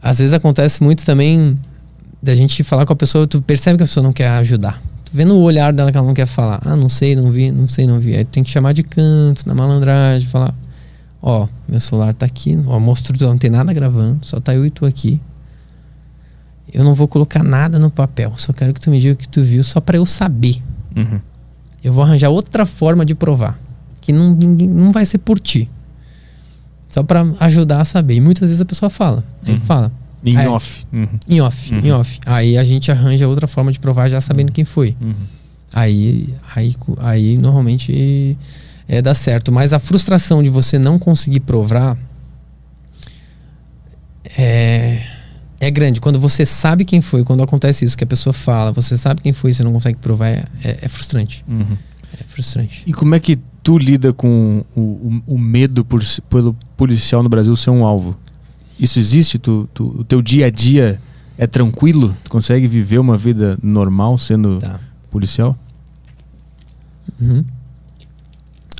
Às 0.00 0.18
vezes 0.18 0.32
acontece 0.32 0.82
muito 0.82 1.04
também 1.04 1.58
da 2.22 2.34
gente 2.34 2.62
falar 2.62 2.86
com 2.86 2.92
a 2.92 2.96
pessoa, 2.96 3.26
tu 3.26 3.42
percebe 3.42 3.76
que 3.76 3.82
a 3.82 3.86
pessoa 3.86 4.02
não 4.02 4.12
quer 4.12 4.28
ajudar. 4.28 4.80
Tu 5.04 5.10
vê 5.12 5.24
no 5.24 5.38
olhar 5.38 5.72
dela 5.72 5.90
que 5.90 5.98
ela 5.98 6.06
não 6.06 6.14
quer 6.14 6.26
falar. 6.26 6.60
Ah, 6.64 6.76
não 6.76 6.88
sei, 6.88 7.16
não 7.16 7.30
vi, 7.30 7.50
não 7.50 7.66
sei, 7.66 7.86
não 7.86 7.98
vi. 7.98 8.14
Aí 8.16 8.24
tu 8.24 8.28
tem 8.28 8.42
que 8.42 8.50
chamar 8.50 8.72
de 8.72 8.82
canto, 8.82 9.46
na 9.46 9.54
malandragem, 9.54 10.28
falar: 10.28 10.54
Ó, 11.20 11.48
meu 11.68 11.80
celular 11.80 12.14
tá 12.14 12.24
aqui, 12.26 12.58
ó, 12.66 12.78
mostro, 12.78 13.16
não 13.26 13.36
tem 13.38 13.50
nada 13.50 13.72
gravando, 13.72 14.18
só 14.24 14.38
tá 14.40 14.54
eu 14.54 14.64
e 14.64 14.70
tu 14.70 14.86
aqui. 14.86 15.20
Eu 16.72 16.84
não 16.84 16.94
vou 16.94 17.08
colocar 17.08 17.42
nada 17.42 17.78
no 17.78 17.90
papel, 17.90 18.32
só 18.36 18.52
quero 18.52 18.72
que 18.74 18.80
tu 18.80 18.90
me 18.90 19.00
diga 19.00 19.14
o 19.14 19.16
que 19.16 19.28
tu 19.28 19.42
viu, 19.42 19.64
só 19.64 19.80
pra 19.80 19.96
eu 19.96 20.06
saber. 20.06 20.62
Uhum. 20.96 21.18
Eu 21.82 21.92
vou 21.92 22.04
arranjar 22.04 22.28
outra 22.28 22.66
forma 22.66 23.04
de 23.04 23.14
provar, 23.14 23.58
que 24.00 24.12
não, 24.12 24.34
não 24.34 24.92
vai 24.92 25.06
ser 25.06 25.18
por 25.18 25.38
ti. 25.40 25.68
Só 26.88 27.02
pra 27.02 27.26
ajudar 27.40 27.80
a 27.80 27.84
saber. 27.84 28.14
E 28.14 28.20
muitas 28.20 28.48
vezes 28.48 28.60
a 28.60 28.64
pessoa 28.64 28.88
fala. 28.88 29.22
Aí 29.46 29.54
Uhum. 29.54 29.60
fala, 29.60 29.92
Em 30.24 30.36
É. 30.36 30.48
off. 30.48 30.84
Uhum. 30.92 31.06
em 31.28 31.40
off, 31.40 31.72
Uhum. 31.72 31.80
em 31.80 31.92
off. 31.92 32.18
Aí 32.26 32.58
a 32.58 32.64
gente 32.64 32.90
arranja 32.90 33.28
outra 33.28 33.46
forma 33.46 33.70
de 33.70 33.78
provar 33.78 34.08
já 34.08 34.20
sabendo 34.20 34.50
quem 34.52 34.64
foi. 34.64 34.96
Uhum. 35.00 35.14
Aí, 35.72 36.34
aí, 36.56 36.74
aí 36.98 37.38
normalmente 37.38 38.36
é, 38.88 39.00
dá 39.02 39.14
certo. 39.14 39.52
Mas 39.52 39.72
a 39.72 39.78
frustração 39.78 40.42
de 40.42 40.48
você 40.48 40.78
não 40.78 40.98
conseguir 40.98 41.40
provar 41.40 41.96
é, 44.36 45.02
é 45.60 45.70
grande. 45.70 46.00
Quando 46.00 46.18
você 46.18 46.44
sabe 46.46 46.84
quem 46.84 47.00
foi, 47.00 47.24
quando 47.24 47.42
acontece 47.42 47.84
isso, 47.84 47.96
que 47.96 48.04
a 48.04 48.06
pessoa 48.06 48.32
fala, 48.32 48.72
você 48.72 48.96
sabe 48.96 49.22
quem 49.22 49.32
foi 49.32 49.50
e 49.50 49.54
você 49.54 49.62
não 49.62 49.72
consegue 49.72 49.98
provar, 49.98 50.28
é, 50.28 50.44
é- 50.64 50.78
é 50.82 50.88
frustrante. 50.88 51.44
Uhum. 51.48 51.76
É 52.18 52.24
frustrante. 52.24 52.82
E 52.86 52.92
como 52.92 53.14
é 53.14 53.20
que 53.20 53.38
tu 53.62 53.76
lida 53.78 54.12
com 54.12 54.64
o, 54.74 54.80
o, 54.80 55.22
o 55.34 55.38
medo 55.38 55.84
por, 55.84 56.02
pelo 56.30 56.56
policial 56.76 57.22
no 57.22 57.28
Brasil 57.28 57.54
ser 57.56 57.70
um 57.70 57.84
alvo? 57.84 58.16
Isso 58.80 58.98
existe? 58.98 59.38
Tu, 59.38 59.68
tu- 59.74 59.96
o 59.98 60.04
teu 60.04 60.22
dia 60.22 60.46
a 60.46 60.50
dia 60.50 61.00
é 61.36 61.46
tranquilo? 61.46 62.16
Tu 62.24 62.30
consegue 62.30 62.66
viver 62.66 62.98
uma 62.98 63.16
vida 63.16 63.58
normal 63.62 64.16
sendo 64.16 64.58
Tá. 64.58 64.80
policial? 65.10 65.56
Uhum. 67.20 67.44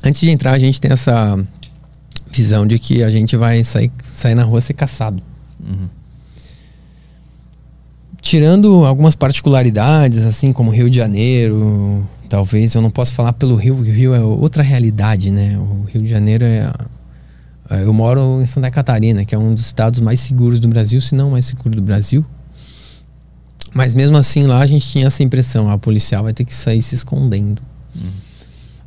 Antes 0.02 0.20
de 0.20 0.30
entrar, 0.30 0.52
a 0.52 0.58
gente 0.58 0.80
tem 0.80 0.92
essa 0.92 1.38
visão 2.30 2.66
de 2.66 2.78
que 2.78 3.02
a 3.02 3.10
gente 3.10 3.36
vai 3.36 3.64
sair, 3.64 3.90
sair 4.02 4.34
na 4.34 4.44
rua 4.44 4.60
ser 4.60 4.74
caçado. 4.74 5.22
Uhum. 5.60 5.88
Tirando 8.20 8.84
algumas 8.84 9.14
particularidades, 9.14 10.24
assim 10.24 10.52
como 10.52 10.70
Rio 10.70 10.90
de 10.90 10.96
Janeiro, 10.96 12.06
talvez 12.28 12.74
eu 12.74 12.82
não 12.82 12.90
posso 12.90 13.14
falar 13.14 13.32
pelo 13.32 13.56
Rio, 13.56 13.76
porque 13.76 13.90
o 13.90 13.94
Rio 13.94 14.14
é 14.14 14.20
outra 14.20 14.62
realidade, 14.62 15.30
né? 15.30 15.58
O 15.58 15.84
Rio 15.84 16.02
de 16.02 16.08
Janeiro 16.08 16.44
é. 16.44 16.72
é, 17.70 17.82
Eu 17.82 17.92
moro 17.92 18.40
em 18.42 18.46
Santa 18.46 18.70
Catarina, 18.70 19.24
que 19.24 19.34
é 19.34 19.38
um 19.38 19.54
dos 19.54 19.66
estados 19.66 20.00
mais 20.00 20.20
seguros 20.20 20.60
do 20.60 20.68
Brasil, 20.68 21.00
se 21.00 21.14
não 21.14 21.28
o 21.28 21.32
mais 21.32 21.46
seguro 21.46 21.74
do 21.74 21.82
Brasil. 21.82 22.24
Mas 23.72 23.94
mesmo 23.94 24.16
assim 24.16 24.46
lá 24.46 24.60
a 24.60 24.66
gente 24.66 24.88
tinha 24.88 25.06
essa 25.06 25.22
impressão, 25.22 25.70
a 25.70 25.78
policial 25.78 26.24
vai 26.24 26.32
ter 26.32 26.44
que 26.44 26.54
sair 26.54 26.82
se 26.82 26.94
escondendo. 26.94 27.62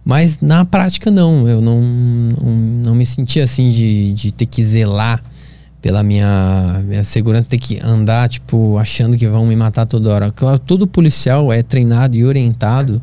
Mas 0.04 0.40
na 0.40 0.66
prática 0.66 1.12
não, 1.12 1.48
eu 1.48 1.62
não, 1.62 1.80
não, 1.82 2.52
não 2.86 2.96
me 2.96 3.06
senti 3.06 3.40
assim 3.40 3.70
de, 3.70 4.12
de 4.14 4.32
ter 4.32 4.46
que 4.46 4.64
zelar 4.64 5.22
pela 5.82 6.04
minha, 6.04 6.82
minha 6.86 7.04
segurança, 7.04 7.50
ter 7.50 7.58
que 7.58 7.80
andar, 7.84 8.30
tipo, 8.30 8.78
achando 8.78 9.18
que 9.18 9.28
vão 9.28 9.46
me 9.46 9.56
matar 9.56 9.86
toda 9.86 10.12
hora. 10.12 10.32
Claro, 10.32 10.60
todo 10.60 10.86
policial 10.86 11.52
é 11.52 11.64
treinado 11.64 12.16
e 12.16 12.24
orientado 12.24 13.02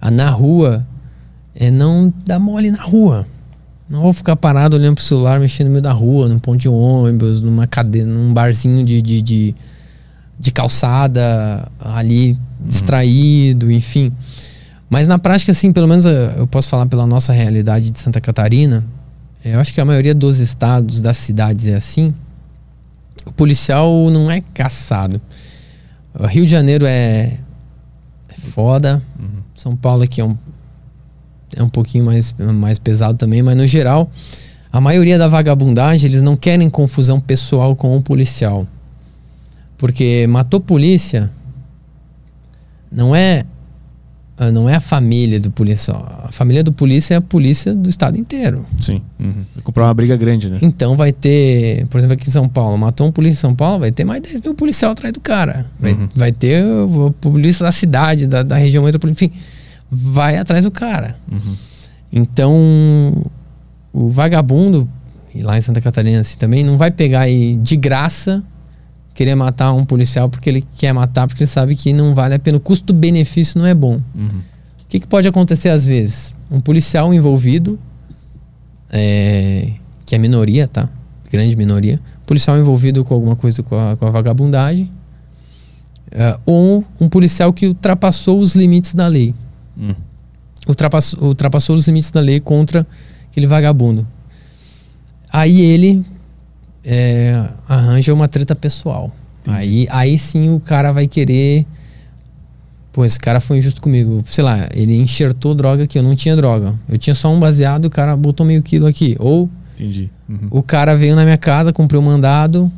a 0.00 0.10
na 0.10 0.28
rua 0.28 0.86
é 1.54 1.70
não 1.70 2.12
dar 2.26 2.38
mole 2.38 2.70
na 2.70 2.82
rua. 2.82 3.24
Não 3.88 4.02
vou 4.02 4.12
ficar 4.12 4.36
parado 4.36 4.76
olhando 4.76 4.96
pro 4.96 5.04
celular, 5.04 5.38
mexendo 5.38 5.66
no 5.66 5.72
meio 5.72 5.82
da 5.82 5.92
rua, 5.92 6.28
num 6.28 6.38
ponto 6.38 6.58
de 6.58 6.68
ônibus, 6.68 7.42
numa 7.42 7.66
cadeira, 7.66 8.08
num 8.08 8.32
barzinho 8.32 8.84
de, 8.84 9.02
de, 9.02 9.20
de, 9.20 9.54
de 10.38 10.50
calçada, 10.50 11.70
ali, 11.78 12.38
distraído, 12.66 13.70
enfim. 13.70 14.12
Mas 14.92 15.08
na 15.08 15.18
prática, 15.18 15.52
assim, 15.52 15.72
pelo 15.72 15.88
menos 15.88 16.04
eh, 16.04 16.34
eu 16.36 16.46
posso 16.46 16.68
falar 16.68 16.84
pela 16.84 17.06
nossa 17.06 17.32
realidade 17.32 17.90
de 17.90 17.98
Santa 17.98 18.20
Catarina, 18.20 18.84
eu 19.42 19.58
acho 19.58 19.72
que 19.72 19.80
a 19.80 19.86
maioria 19.86 20.14
dos 20.14 20.38
estados, 20.38 21.00
das 21.00 21.16
cidades 21.16 21.66
é 21.66 21.74
assim. 21.74 22.14
O 23.24 23.32
policial 23.32 24.10
não 24.10 24.30
é 24.30 24.42
caçado. 24.52 25.18
O 26.12 26.26
Rio 26.26 26.44
de 26.44 26.50
Janeiro 26.50 26.84
é, 26.84 27.38
é 28.28 28.34
foda. 28.50 29.02
São 29.54 29.74
Paulo 29.74 30.02
aqui 30.02 30.20
é 30.20 30.24
um, 30.26 30.36
é 31.56 31.62
um 31.62 31.70
pouquinho 31.70 32.04
mais, 32.04 32.34
mais 32.38 32.78
pesado 32.78 33.16
também, 33.16 33.40
mas 33.40 33.56
no 33.56 33.66
geral, 33.66 34.10
a 34.70 34.78
maioria 34.78 35.16
da 35.16 35.26
vagabundagem, 35.26 36.10
eles 36.10 36.20
não 36.20 36.36
querem 36.36 36.68
confusão 36.68 37.18
pessoal 37.18 37.74
com 37.74 37.96
o 37.96 38.02
policial. 38.02 38.66
Porque 39.78 40.26
matou 40.28 40.60
polícia 40.60 41.30
não 42.90 43.16
é 43.16 43.46
não 44.50 44.68
é 44.68 44.74
a 44.76 44.80
família 44.80 45.38
do 45.38 45.50
policial. 45.50 46.22
A 46.24 46.32
família 46.32 46.64
do 46.64 46.72
polícia 46.72 47.14
é 47.14 47.16
a 47.18 47.20
polícia 47.20 47.74
do 47.74 47.88
estado 47.88 48.18
inteiro. 48.18 48.64
Sim. 48.80 49.00
Uhum. 49.20 49.44
Comprar 49.62 49.84
uma 49.84 49.94
briga 49.94 50.16
grande, 50.16 50.48
né? 50.50 50.58
Então 50.62 50.96
vai 50.96 51.12
ter, 51.12 51.86
por 51.86 51.98
exemplo, 51.98 52.14
aqui 52.14 52.28
em 52.28 52.32
São 52.32 52.48
Paulo, 52.48 52.76
matou 52.78 53.06
um 53.06 53.12
polícia 53.12 53.38
em 53.38 53.40
São 53.40 53.54
Paulo, 53.54 53.80
vai 53.80 53.92
ter 53.92 54.04
mais 54.04 54.20
10 54.22 54.40
mil 54.40 54.54
policial 54.54 54.92
atrás 54.92 55.12
do 55.12 55.20
cara. 55.20 55.66
Vai, 55.78 55.92
Uhum. 55.92 56.08
vai 56.16 56.32
ter 56.32 56.64
o, 56.64 57.06
o 57.06 57.12
polícia 57.12 57.64
da 57.64 57.72
cidade, 57.72 58.26
da, 58.26 58.42
da 58.42 58.56
região 58.56 58.82
metropolitana, 58.82 59.26
enfim, 59.30 59.38
vai 59.90 60.36
atrás 60.38 60.64
do 60.64 60.70
cara. 60.70 61.16
Uhum. 61.30 61.54
Então, 62.12 63.24
o 63.92 64.08
vagabundo, 64.08 64.88
e 65.34 65.42
lá 65.42 65.56
em 65.56 65.60
Santa 65.62 65.80
Catarina 65.80 66.20
assim 66.20 66.36
também, 66.38 66.64
não 66.64 66.76
vai 66.76 66.90
pegar 66.90 67.28
e 67.28 67.56
de 67.56 67.76
graça 67.76 68.42
querer 69.14 69.34
matar 69.34 69.72
um 69.72 69.84
policial 69.84 70.28
porque 70.28 70.48
ele 70.48 70.64
quer 70.76 70.92
matar, 70.92 71.26
porque 71.26 71.42
ele 71.42 71.50
sabe 71.50 71.76
que 71.76 71.92
não 71.92 72.14
vale 72.14 72.34
a 72.34 72.38
pena. 72.38 72.56
O 72.56 72.60
custo-benefício 72.60 73.58
não 73.58 73.66
é 73.66 73.74
bom. 73.74 74.00
Uhum. 74.14 74.28
O 74.28 74.88
que, 74.88 75.00
que 75.00 75.06
pode 75.06 75.28
acontecer 75.28 75.68
às 75.68 75.84
vezes? 75.84 76.34
Um 76.50 76.60
policial 76.60 77.12
envolvido, 77.14 77.78
é, 78.90 79.72
que 80.04 80.14
é 80.14 80.18
minoria, 80.18 80.66
tá? 80.68 80.88
Grande 81.30 81.56
minoria. 81.56 82.00
Policial 82.26 82.58
envolvido 82.58 83.04
com 83.04 83.14
alguma 83.14 83.36
coisa 83.36 83.62
com 83.62 83.74
a, 83.74 83.96
com 83.96 84.06
a 84.06 84.10
vagabundagem. 84.10 84.90
é, 86.12 86.36
ou 86.44 86.84
um 87.00 87.08
policial 87.08 87.52
que 87.52 87.66
ultrapassou 87.66 88.38
os 88.40 88.54
limites 88.54 88.94
da 88.94 89.06
lei. 89.06 89.34
Uhum. 89.76 89.94
Ultrapassou, 90.68 91.22
ultrapassou 91.24 91.74
os 91.74 91.86
limites 91.86 92.10
da 92.10 92.20
lei 92.20 92.38
contra 92.38 92.86
aquele 93.30 93.46
vagabundo. 93.46 94.06
Aí 95.30 95.60
ele 95.60 96.04
é, 96.84 97.48
arranja 97.68 98.12
uma 98.12 98.28
treta 98.28 98.54
pessoal. 98.54 99.10
Aí, 99.46 99.86
aí 99.90 100.16
sim 100.18 100.50
o 100.50 100.60
cara 100.60 100.92
vai 100.92 101.06
querer. 101.08 101.66
Pô, 102.92 103.04
esse 103.04 103.18
cara 103.18 103.40
foi 103.40 103.58
injusto 103.58 103.80
comigo. 103.80 104.22
Sei 104.26 104.44
lá, 104.44 104.68
ele 104.74 104.94
enxertou 104.96 105.54
droga 105.54 105.86
que 105.86 105.98
eu 105.98 106.02
não 106.02 106.14
tinha 106.14 106.36
droga. 106.36 106.74
Eu 106.88 106.98
tinha 106.98 107.14
só 107.14 107.32
um 107.32 107.40
baseado 107.40 107.84
e 107.84 107.86
o 107.86 107.90
cara 107.90 108.16
botou 108.16 108.44
meio 108.44 108.62
quilo 108.62 108.86
aqui. 108.86 109.16
Ou 109.18 109.48
Entendi. 109.74 110.10
Uhum. 110.28 110.38
o 110.50 110.62
cara 110.62 110.96
veio 110.96 111.16
na 111.16 111.24
minha 111.24 111.38
casa, 111.38 111.72
cumpriu 111.72 112.00
o 112.00 112.02
mandado, 112.02 112.70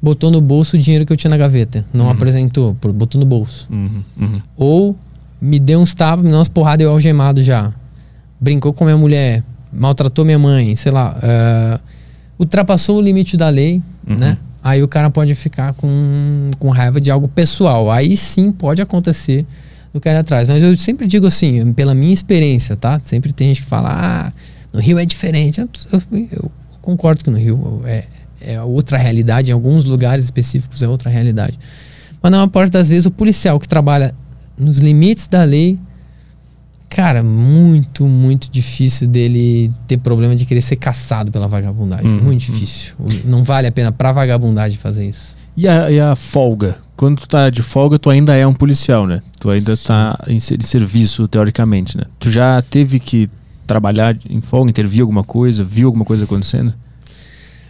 botou 0.00 0.30
no 0.30 0.40
bolso 0.40 0.76
o 0.76 0.78
dinheiro 0.78 1.04
que 1.06 1.12
eu 1.12 1.16
tinha 1.16 1.30
na 1.30 1.36
gaveta. 1.36 1.84
Não 1.92 2.10
apresentou, 2.10 2.74
por- 2.80 2.92
botou 2.92 3.18
no 3.18 3.26
bolso. 3.26 3.66
Uhum. 3.70 4.02
Uhum. 4.20 4.42
Ou 4.56 4.96
me 5.40 5.58
deu 5.58 5.80
uns 5.80 5.94
tapas, 5.94 6.22
me 6.24 6.30
deu 6.30 6.38
umas 6.38 6.48
porradas 6.48 6.84
e 6.84 6.86
eu 6.86 6.92
algemado 6.92 7.42
já. 7.42 7.72
Brincou 8.38 8.72
com 8.74 8.84
minha 8.84 8.96
mulher, 8.98 9.42
maltratou 9.72 10.24
minha 10.24 10.38
mãe, 10.38 10.76
sei 10.76 10.92
lá. 10.92 11.18
ah, 11.22 11.80
ultrapassou 12.38 12.98
o 12.98 13.00
limite 13.02 13.36
da 13.36 13.48
lei, 13.48 13.82
Uhum. 14.08 14.16
né? 14.16 14.38
Aí 14.62 14.82
o 14.82 14.88
cara 14.88 15.10
pode 15.10 15.34
ficar 15.34 15.74
com, 15.74 16.50
com 16.58 16.70
raiva 16.70 16.98
de 17.00 17.10
algo 17.10 17.28
pessoal. 17.28 17.90
Aí 17.90 18.16
sim 18.16 18.50
pode 18.50 18.80
acontecer 18.80 19.44
do 19.92 20.00
cara 20.00 20.20
atrás. 20.20 20.48
Mas 20.48 20.62
eu 20.62 20.74
sempre 20.78 21.06
digo 21.06 21.26
assim, 21.26 21.72
pela 21.74 21.94
minha 21.94 22.12
experiência, 22.14 22.74
tá? 22.74 22.98
Sempre 23.00 23.32
tem 23.32 23.48
gente 23.48 23.60
que 23.60 23.66
fala, 23.68 23.90
ah, 23.92 24.32
no 24.72 24.80
Rio 24.80 24.98
é 24.98 25.04
diferente. 25.04 25.60
Eu, 25.60 25.68
eu- 25.92 26.28
eu 26.32 26.50
concordo 26.80 27.22
que 27.22 27.30
no 27.30 27.36
Rio 27.36 27.82
é, 27.84 28.04
é 28.40 28.60
outra 28.62 28.96
realidade, 28.96 29.50
em 29.50 29.52
alguns 29.52 29.84
lugares 29.84 30.24
específicos 30.24 30.82
é 30.82 30.88
outra 30.88 31.10
realidade. 31.10 31.58
Mas 32.22 32.30
na 32.32 32.38
maior 32.38 32.48
parte 32.48 32.70
das 32.72 32.88
vezes 32.88 33.04
o 33.04 33.10
policial 33.10 33.60
que 33.60 33.68
trabalha 33.68 34.14
nos 34.56 34.78
limites 34.78 35.26
da 35.28 35.42
lei, 35.44 35.78
cara, 36.88 37.22
muito, 37.22 38.06
muito 38.06 38.50
difícil 38.50 39.08
dele 39.08 39.72
ter 39.86 39.98
problema 39.98 40.36
de 40.36 40.44
querer 40.44 40.60
ser 40.60 40.76
caçado 40.76 41.30
pela 41.32 41.48
vagabundagem. 41.48 42.06
Hum, 42.06 42.20
muito 42.22 42.40
difícil. 42.40 42.94
Não 43.24 43.42
vale 43.42 43.66
a 43.66 43.72
pena 43.72 43.90
pra 43.90 44.12
vagabundagem 44.12 44.78
fazer 44.78 45.08
isso. 45.08 45.36
E 45.56 45.68
a, 45.68 45.90
e 45.90 46.00
a 46.00 46.16
folga? 46.16 46.78
Quando 46.96 47.20
tu 47.20 47.28
tá 47.28 47.50
de 47.50 47.62
folga, 47.62 47.98
tu 47.98 48.10
ainda 48.10 48.34
é 48.34 48.46
um 48.46 48.54
policial, 48.54 49.06
né? 49.06 49.22
Tu 49.38 49.50
ainda 49.50 49.76
Sim. 49.76 49.86
tá 49.86 50.18
em, 50.28 50.36
em 50.36 50.38
serviço, 50.38 51.26
teoricamente, 51.28 51.96
né? 51.96 52.04
Tu 52.18 52.30
já 52.30 52.62
teve 52.62 53.00
que 53.00 53.28
trabalhar 53.66 54.16
em 54.28 54.40
folga, 54.40 54.70
intervir 54.70 55.02
alguma 55.02 55.24
coisa, 55.24 55.64
viu 55.64 55.88
alguma 55.88 56.04
coisa 56.04 56.24
acontecendo? 56.24 56.74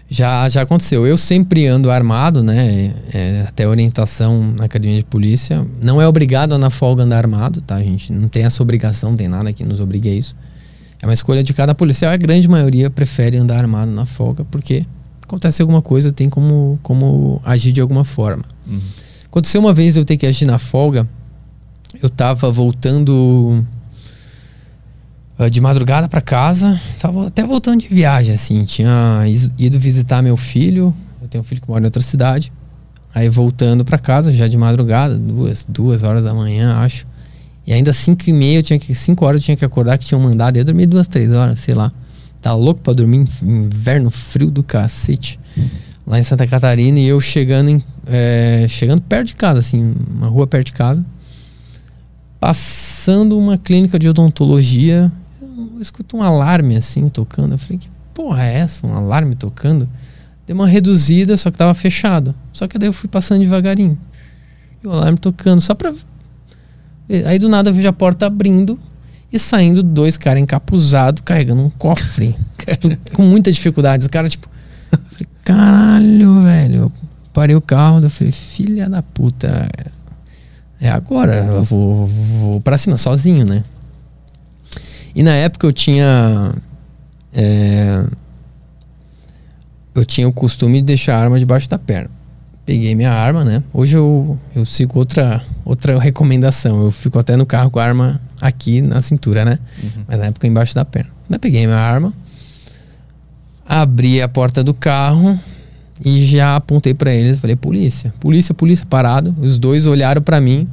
Já, 0.09 0.49
já 0.49 0.63
aconteceu. 0.63 1.07
Eu 1.07 1.17
sempre 1.17 1.67
ando 1.67 1.91
armado, 1.91 2.43
né? 2.43 2.95
É, 3.13 3.45
até 3.49 3.67
orientação 3.67 4.55
na 4.57 4.65
academia 4.65 4.99
de 4.99 5.05
polícia. 5.05 5.67
Não 5.81 6.01
é 6.01 6.07
obrigado 6.07 6.55
a 6.55 6.59
na 6.59 6.71
folga 6.71 7.03
andar 7.03 7.19
armado, 7.19 7.61
tá? 7.61 7.81
Gente 7.81 8.13
não 8.13 8.29
tem 8.29 8.45
essa 8.45 8.63
obrigação, 8.63 9.11
não 9.11 9.17
tem 9.17 9.29
nada 9.29 9.53
que 9.53 9.65
nos 9.65 9.81
obrigue 9.81 10.09
a 10.09 10.15
isso. 10.15 10.37
É 11.01 11.07
uma 11.07 11.15
escolha 11.15 11.43
de 11.43 11.53
cada 11.53 11.75
policial. 11.75 12.13
A 12.13 12.17
grande 12.17 12.49
maioria 12.49 12.91
prefere 12.91 13.37
andar 13.37 13.59
armado 13.59 13.91
na 13.91 14.07
folga 14.07 14.45
porque 14.45 14.87
acontece 15.23 15.63
alguma 15.63 15.83
coisa, 15.83 16.13
tem 16.13 16.29
como, 16.29 16.79
como 16.83 17.41
agir 17.45 17.73
de 17.73 17.81
alguma 17.81 18.05
forma. 18.05 18.45
Aconteceu 19.27 19.61
uma 19.61 19.73
vez 19.73 19.97
eu 19.97 20.05
ter 20.05 20.17
que 20.17 20.27
agir 20.27 20.45
na 20.45 20.59
folga. 20.59 21.09
Eu 22.01 22.09
tava 22.09 22.51
voltando 22.53 23.65
de 25.51 25.61
madrugada 25.61 26.09
pra 26.09 26.21
casa. 26.21 26.81
Tava 26.99 27.27
até 27.27 27.45
voltando 27.45 27.81
de 27.81 27.89
viagem, 27.89 28.35
assim. 28.35 28.65
Tinha 28.65 29.23
ido 29.59 29.79
visitar 29.79 30.23
meu 30.23 30.37
filho. 30.37 30.95
Eu 31.21 31.29
tenho 31.29 31.43
um 31.43 31.45
filho 31.45 31.61
que 31.61 31.69
mora 31.69 31.83
em 31.83 31.87
outra 31.87 32.03
cidade. 32.03 32.53
Aí 33.15 33.29
voltando 33.29 33.85
pra 33.85 33.99
casa, 33.99 34.33
já 34.33 34.49
de 34.49 34.59
madrugada, 34.59 35.17
duas, 35.17 35.65
duas 35.69 36.03
horas 36.03 36.25
da 36.25 36.35
manhã, 36.35 36.77
acho. 36.79 37.07
E 37.67 37.73
ainda 37.73 37.93
cinco 37.93 38.29
e 38.29 38.33
meia, 38.33 38.59
eu 38.59 38.63
tinha 38.63 38.79
que, 38.79 38.93
horas 39.21 39.41
eu 39.41 39.45
tinha 39.45 39.57
que 39.57 39.65
acordar, 39.65 39.99
que 39.99 40.05
tinham 40.05 40.21
mandado. 40.21 40.57
Eu 40.57 40.65
dormi 40.65 40.85
duas, 40.85 41.09
três 41.09 41.31
horas, 41.31 41.61
sei 41.61 41.75
lá. 41.75 41.93
Tá 42.43 42.53
louco 42.55 42.81
pra 42.81 42.93
dormir, 42.93 43.27
inverno 43.43 44.11
frio 44.11 44.51
do 44.51 44.63
cacete. 44.63 45.41
Lá 46.07 46.19
em 46.19 46.23
Santa 46.23 46.47
Catarina, 46.47 46.99
e 46.99 47.07
eu 47.07 47.19
chegando, 47.21 47.71
em, 47.71 47.83
é, 48.07 48.67
chegando 48.69 49.01
perto 49.01 49.29
de 49.29 49.37
casa, 49.37 49.61
assim, 49.61 49.95
uma 50.11 50.27
rua 50.27 50.47
perto 50.47 50.67
de 50.67 50.73
casa. 50.75 51.07
Passando 52.39 53.39
uma 53.39 53.57
clínica 53.57 53.99
de 53.99 54.09
odontologia, 54.09 55.11
escuto 55.85 56.17
um 56.17 56.23
alarme 56.23 56.77
assim 56.77 57.09
tocando. 57.09 57.53
Eu 57.53 57.59
falei, 57.59 57.79
que 57.79 57.89
porra 58.13 58.45
é 58.45 58.55
essa? 58.55 58.87
Um 58.87 58.95
alarme 58.95 59.35
tocando? 59.35 59.89
Deu 60.47 60.55
uma 60.55 60.67
reduzida, 60.67 61.37
só 61.37 61.51
que 61.51 61.57
tava 61.57 61.75
fechado. 61.75 62.35
Só 62.53 62.67
que 62.67 62.79
daí 62.79 62.89
eu 62.89 62.93
fui 62.93 63.09
passando 63.09 63.41
devagarinho. 63.41 63.99
E 64.83 64.87
o 64.87 64.93
alarme 64.93 65.19
tocando, 65.19 65.61
só 65.61 65.75
pra. 65.75 65.95
Aí 67.27 67.39
do 67.39 67.49
nada 67.49 67.71
eu 67.71 67.75
vejo 67.75 67.89
a 67.89 67.93
porta 67.93 68.27
abrindo 68.27 68.79
e 69.33 69.39
saindo 69.39 69.83
dois 69.83 70.17
caras 70.17 70.43
encapuzados 70.43 71.23
carregando 71.25 71.63
um 71.63 71.71
cofre. 71.71 72.37
Tudo 72.81 72.97
com 73.13 73.23
muita 73.23 73.51
dificuldade. 73.51 74.03
Os 74.03 74.09
caras, 74.09 74.33
tipo. 74.33 74.49
eu 74.93 74.99
Falei, 74.99 75.27
caralho, 75.43 76.41
velho. 76.41 76.77
Eu 76.83 76.93
parei 77.33 77.57
o 77.57 77.61
carro, 77.61 78.01
eu 78.01 78.11
falei, 78.11 78.33
filha 78.33 78.89
da 78.89 79.03
puta. 79.03 79.69
É 80.81 80.91
agora, 80.91 81.37
eu 81.37 81.65
vou, 81.65 82.07
vou 82.07 82.61
pra 82.61 82.77
cima 82.77 82.97
sozinho, 82.97 83.45
né? 83.45 83.65
E 85.15 85.23
na 85.23 85.33
época 85.33 85.67
eu 85.67 85.73
tinha. 85.73 86.53
é, 87.33 88.05
eu 89.95 90.05
tinha 90.05 90.27
o 90.27 90.33
costume 90.33 90.81
de 90.81 90.87
deixar 90.87 91.17
a 91.17 91.21
arma 91.21 91.39
debaixo 91.39 91.69
da 91.69 91.79
perna. 91.79 92.11
Peguei 92.67 92.95
minha 92.95 93.13
arma, 93.13 93.45
né? 93.45 93.63
Hoje 93.73 93.97
eu, 93.97 94.39
eu 94.57 94.65
sigo 94.65 94.99
outra, 94.99 95.43
outra 95.65 95.99
recomendação. 96.01 96.83
Eu 96.83 96.91
fico 96.91 97.19
até 97.19 97.37
no 97.37 97.45
carro 97.47 97.71
com 97.71 97.79
a 97.79 97.85
arma 97.85 98.21
aqui 98.41 98.81
na 98.81 99.01
cintura, 99.03 99.45
né? 99.45 99.59
Mas 100.09 100.19
na 100.19 100.27
época 100.27 100.47
embaixo 100.47 100.75
da 100.75 100.85
perna. 100.85 101.11
Daí 101.29 101.39
peguei 101.39 101.67
minha 101.67 101.79
arma, 101.79 102.13
abri 103.67 104.21
a 104.21 104.29
porta 104.29 104.65
do 104.65 104.75
carro 104.75 105.39
e 106.05 106.25
já 106.25 106.57
apontei 106.57 106.95
pra 106.95 107.13
eles. 107.13 107.39
Falei, 107.39 107.55
polícia, 107.55 108.13
polícia, 108.19 108.55
polícia, 108.55 108.87
parado. 108.87 109.35
Os 109.41 109.59
dois 109.59 109.87
olharam 109.87 110.23
pra 110.23 110.41
mim. 110.41 110.67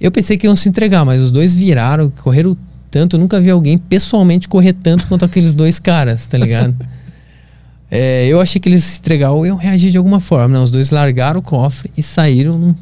Eu 0.00 0.10
pensei 0.12 0.36
que 0.36 0.46
iam 0.46 0.54
se 0.54 0.68
entregar, 0.68 1.04
mas 1.04 1.22
os 1.22 1.30
dois 1.30 1.54
viraram, 1.54 2.10
correram 2.22 2.56
tanto. 2.90 3.16
Eu 3.16 3.20
nunca 3.20 3.40
vi 3.40 3.50
alguém 3.50 3.78
pessoalmente 3.78 4.48
correr 4.48 4.72
tanto 4.72 5.06
quanto 5.06 5.24
aqueles 5.24 5.52
dois 5.54 5.78
caras, 5.78 6.26
tá 6.26 6.38
ligado? 6.38 6.74
É, 7.90 8.26
eu 8.26 8.38
achei 8.38 8.60
que 8.60 8.68
eles 8.68 8.84
se 8.84 8.98
entregaram 8.98 9.36
ou 9.36 9.46
iam 9.46 9.56
reagir 9.56 9.90
de 9.90 9.96
alguma 9.96 10.20
forma. 10.20 10.58
Não, 10.58 10.62
os 10.62 10.70
dois 10.70 10.90
largaram 10.90 11.40
o 11.40 11.42
cofre 11.42 11.90
e 11.96 12.02
saíram 12.02 12.58
num 12.58 12.74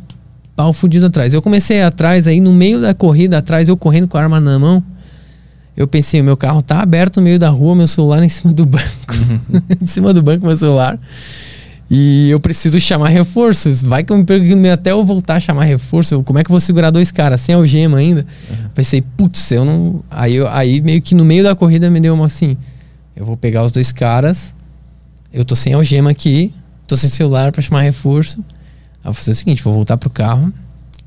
pau 0.56 0.72
fudido 0.72 1.06
atrás. 1.06 1.32
Eu 1.32 1.40
comecei 1.40 1.82
atrás, 1.82 2.26
aí 2.26 2.40
no 2.40 2.52
meio 2.52 2.80
da 2.80 2.92
corrida 2.92 3.38
atrás, 3.38 3.68
eu 3.68 3.76
correndo 3.76 4.08
com 4.08 4.16
a 4.16 4.22
arma 4.22 4.40
na 4.40 4.58
mão. 4.58 4.82
Eu 5.76 5.86
pensei, 5.86 6.22
meu 6.22 6.36
carro 6.36 6.62
tá 6.62 6.80
aberto 6.80 7.18
no 7.18 7.22
meio 7.22 7.38
da 7.38 7.50
rua, 7.50 7.74
meu 7.76 7.86
celular 7.86 8.22
em 8.22 8.28
cima 8.28 8.52
do 8.52 8.64
banco. 8.64 9.14
em 9.80 9.86
cima 9.86 10.12
do 10.12 10.22
banco, 10.22 10.46
meu 10.46 10.56
celular. 10.56 10.98
E 11.88 12.28
eu 12.30 12.40
preciso 12.40 12.80
chamar 12.80 13.08
reforços. 13.10 13.80
Vai 13.82 14.02
que 14.02 14.12
eu 14.12 14.16
me 14.18 14.54
meio 14.56 14.74
até 14.74 14.90
eu 14.90 15.04
voltar 15.04 15.36
a 15.36 15.40
chamar 15.40 15.64
reforço. 15.64 16.20
Como 16.24 16.38
é 16.38 16.42
que 16.42 16.48
eu 16.50 16.52
vou 16.52 16.60
segurar 16.60 16.90
dois 16.90 17.12
caras 17.12 17.40
sem 17.40 17.54
algema 17.54 17.98
ainda? 17.98 18.26
Pensei, 18.74 19.00
putz, 19.00 19.52
eu 19.52 19.64
não. 19.64 20.02
Aí, 20.10 20.34
eu- 20.34 20.48
aí 20.48 20.80
meio 20.80 21.00
que 21.00 21.14
no 21.14 21.24
meio 21.24 21.44
da 21.44 21.54
corrida 21.54 21.88
me 21.88 22.00
deu 22.00 22.12
uma 22.14 22.26
assim. 22.26 22.56
Eu 23.14 23.24
vou 23.24 23.36
pegar 23.36 23.64
os 23.64 23.70
dois 23.70 23.92
caras. 23.92 24.52
Eu 25.32 25.44
tô 25.44 25.54
sem 25.54 25.74
algema 25.74 26.10
aqui. 26.10 26.52
Tô 26.88 26.96
sem 26.96 27.08
celular 27.08 27.52
pra 27.52 27.62
chamar 27.62 27.82
reforço. 27.82 28.38
Aí 28.40 28.44
eu 29.08 29.12
vou 29.12 29.14
fazer 29.14 29.30
o 29.30 29.34
seguinte: 29.36 29.62
vou 29.62 29.72
voltar 29.72 29.96
pro 29.96 30.10
carro. 30.10 30.52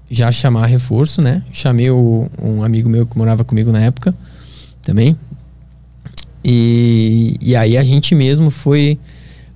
Já 0.10 0.32
chamar 0.32 0.66
reforço, 0.68 1.22
né? 1.22 1.44
Chamei 1.52 1.90
o- 1.92 2.30
um 2.42 2.64
amigo 2.64 2.88
meu 2.90 3.06
que 3.06 3.18
morava 3.18 3.44
comigo 3.44 3.70
na 3.72 3.82
época 3.82 4.16
também. 4.82 5.16
E, 6.44 7.36
e 7.42 7.56
aí 7.56 7.78
a 7.78 7.84
gente 7.84 8.16
mesmo 8.16 8.50
foi 8.50 8.98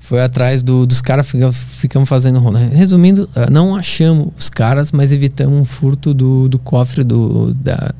foi 0.05 0.21
atrás 0.21 0.61
do- 0.61 0.85
dos 0.85 0.99
caras, 1.01 1.25
fica- 1.29 1.51
ficamos 1.53 2.09
fazendo 2.09 2.37
ronda. 2.37 2.59
Resumindo, 2.59 3.29
ah, 3.33 3.49
não 3.49 3.73
achamos 3.73 4.27
os 4.37 4.49
caras, 4.49 4.91
mas 4.91 5.13
evitamos 5.13 5.57
um 5.57 5.63
furto 5.63 6.13
do, 6.13 6.49
do 6.49 6.59
cofre 6.59 7.05
do, 7.05 7.53
da, 7.53 7.93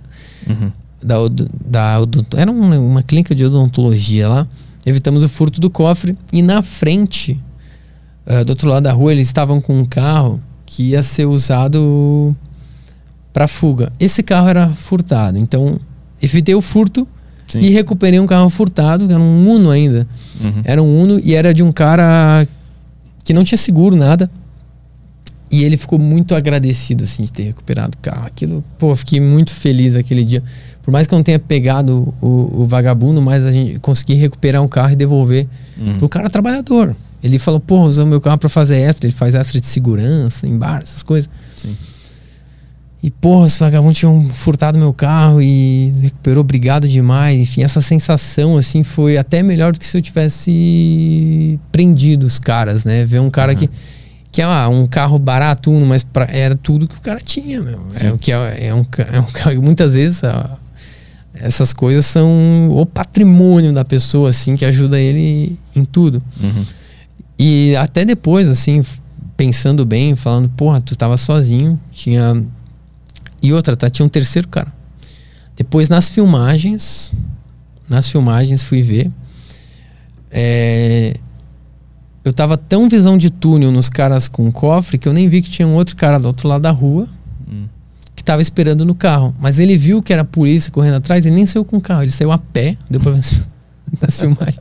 Uhum. 0.46 0.70
da, 1.02 1.16
da 1.66 2.02
odonto- 2.02 2.36
era 2.38 2.52
uma, 2.52 2.78
uma 2.78 3.02
clínica 3.04 3.34
de 3.34 3.46
odontologia 3.46 4.28
lá. 4.28 4.46
Evitamos 4.86 5.24
o 5.24 5.30
furto 5.30 5.62
do 5.62 5.70
cofre 5.70 6.18
e 6.34 6.42
na 6.42 6.62
frente, 6.62 7.40
ah, 8.26 8.44
do 8.44 8.50
outro 8.50 8.68
lado 8.68 8.84
da 8.84 8.92
rua, 8.92 9.14
eles 9.14 9.28
estavam 9.28 9.62
com 9.62 9.80
um 9.80 9.86
carro 9.86 10.42
que 10.66 10.90
ia 10.90 11.02
ser 11.02 11.26
usado 11.26 12.36
para 13.32 13.48
fuga. 13.48 13.94
Esse 13.98 14.22
carro 14.22 14.50
era 14.50 14.70
furtado, 14.72 15.38
então 15.38 15.80
evitei 16.22 16.54
o 16.54 16.62
furto 16.62 17.08
Sim. 17.48 17.60
e 17.60 17.70
recuperei 17.70 18.20
um 18.20 18.26
carro 18.26 18.50
furtado, 18.50 19.06
que 19.08 19.14
era 19.14 19.22
um 19.22 19.48
Uno 19.50 19.70
ainda. 19.70 20.08
Uhum. 20.44 20.62
Era 20.64 20.82
um 20.82 21.02
Uno 21.02 21.20
e 21.24 21.34
era 21.36 21.54
de 21.54 21.62
um 21.64 21.72
cara 21.72 22.48
que 23.24 23.34
não 23.34 23.44
tinha 23.44 23.58
seguro, 23.58 23.96
nada. 23.96 24.30
E 25.52 25.64
ele 25.64 25.78
ficou 25.78 26.00
muito 26.00 26.34
agradecido, 26.34 27.04
assim, 27.04 27.24
de 27.24 27.32
ter 27.32 27.44
recuperado 27.44 27.96
o 27.96 28.02
carro. 28.02 28.26
Aquilo, 28.26 28.64
pô, 28.80 28.96
fiquei 28.96 29.20
muito 29.22 29.52
feliz 29.52 29.96
aquele 29.96 30.26
dia. 30.26 30.42
Por 30.82 30.92
mais 30.92 31.06
que 31.06 31.14
eu 31.14 31.18
não 31.18 31.24
tenha 31.24 31.38
pegado 31.38 32.14
o, 32.20 32.62
o 32.62 32.66
vagabundo, 32.66 33.22
mas 33.22 33.46
a 33.46 33.52
gente 33.52 33.80
consegui 33.80 34.16
recuperar 34.16 34.62
um 34.64 34.68
carro 34.68 34.94
e 34.94 34.96
devolver 34.96 35.48
Uhum. 35.78 35.98
pro 36.00 36.10
cara 36.10 36.30
trabalhador. 36.30 36.96
Ele 37.24 37.40
falou, 37.40 37.60
pô, 37.60 37.82
usando 37.84 38.10
meu 38.10 38.20
carro 38.22 38.38
pra 38.38 38.50
fazer 38.50 38.78
extra. 38.78 39.08
Ele 39.08 39.14
faz 39.16 39.34
extra 39.36 39.60
de 39.62 39.66
segurança, 39.68 40.46
em 40.48 40.58
bar, 40.58 40.82
essas 40.82 41.02
coisas. 41.04 41.30
Sim. 41.56 41.76
E, 43.04 43.12
porra, 43.12 43.44
os 43.46 43.58
vagabundos 43.58 43.98
tinham 43.98 44.30
furtado 44.30 44.80
meu 44.80 44.94
carro 44.94 45.42
e 45.42 45.94
recuperou, 46.02 46.40
obrigado 46.40 46.88
demais. 46.88 47.38
Enfim, 47.38 47.62
essa 47.62 47.82
sensação, 47.82 48.56
assim, 48.58 48.82
foi 48.82 49.18
até 49.18 49.44
melhor 49.44 49.74
do 49.74 49.80
que 49.80 49.86
se 49.86 49.98
eu 49.98 50.02
tivesse 50.02 51.60
prendido 51.70 52.26
os 52.26 52.40
caras, 52.40 52.86
né? 52.86 53.04
Ver 53.06 53.20
um 53.20 53.30
cara 53.30 53.54
que, 53.54 53.70
que 54.32 54.42
é 54.42 54.46
ah, 54.46 54.70
um 54.70 54.88
carro 54.88 55.20
barato, 55.20 55.70
mas 55.72 56.02
pra- 56.02 56.30
era 56.32 56.56
tudo 56.56 56.88
que 56.88 56.96
o 56.96 57.02
cara 57.02 57.20
tinha, 57.20 57.62
meu. 57.62 57.82
Sim. 57.90 58.08
É, 58.08 58.14
o 58.14 58.18
que 58.18 58.32
é, 58.32 58.68
é 58.68 58.74
um, 58.74 58.86
é 59.12 59.20
um 59.20 59.26
carro. 59.26 59.60
Muitas 59.62 59.96
vezes 59.96 60.22
essas 61.34 61.74
coisas 61.74 62.06
são 62.06 62.70
o 62.72 62.86
patrimônio 62.86 63.74
da 63.74 63.84
pessoa, 63.84 64.30
assim, 64.30 64.56
que 64.56 64.64
ajuda 64.64 64.98
ele 64.98 65.60
em 65.76 65.84
tudo. 65.84 66.24
Uhum. 66.42 66.66
E 67.38 67.76
até 67.76 68.06
depois, 68.06 68.48
assim, 68.48 68.82
pensando 69.36 69.86
bem, 69.86 70.16
falando, 70.16 70.48
porra, 70.50 70.80
tu 70.80 70.96
tava 70.96 71.18
sozinho, 71.18 71.78
tinha. 71.92 72.46
E 73.44 73.52
outra, 73.54 73.76
tá? 73.76 73.90
Tinha 73.90 74.06
um 74.06 74.10
terceiro 74.10 74.48
cara. 74.48 74.72
Depois 75.56 75.90
nas 75.90 76.10
filmagens, 76.10 77.12
nas 77.90 78.10
filmagens 78.10 78.64
fui 78.64 78.82
ver. 78.82 79.12
é, 80.32 81.14
eu 82.24 82.34
tava 82.34 82.58
tão 82.58 82.88
visão 82.90 83.18
de 83.18 83.30
túnel 83.30 83.72
nos 83.72 83.90
caras 83.90 84.28
com 84.28 84.50
cofre 84.52 84.98
que 84.98 85.08
eu 85.08 85.14
nem 85.14 85.28
vi 85.28 85.42
que 85.42 85.50
tinha 85.50 85.68
um 85.68 85.76
outro 85.76 85.96
cara 85.96 86.18
do 86.18 86.26
outro 86.28 86.48
lado 86.48 86.62
da 86.62 86.72
rua 86.72 87.08
Hum. 87.48 87.66
que 88.16 88.24
tava 88.24 88.42
esperando 88.42 88.86
no 88.86 88.96
carro. 88.96 89.36
Mas 89.40 89.60
ele 89.60 89.78
viu 89.78 90.02
que 90.02 90.14
era 90.14 90.22
a 90.22 90.26
polícia 90.26 90.72
correndo 90.72 90.96
atrás, 90.96 91.26
ele 91.26 91.36
nem 91.36 91.46
saiu 91.46 91.66
com 91.66 91.78
o 91.78 91.82
carro, 91.82 92.02
ele 92.04 92.12
saiu 92.12 92.32
a 92.32 92.38
pé, 92.38 92.78
deu 92.90 93.00
pra 93.02 93.12
ver 93.12 93.18
nas- 93.18 93.42
filmagens. 94.20 94.60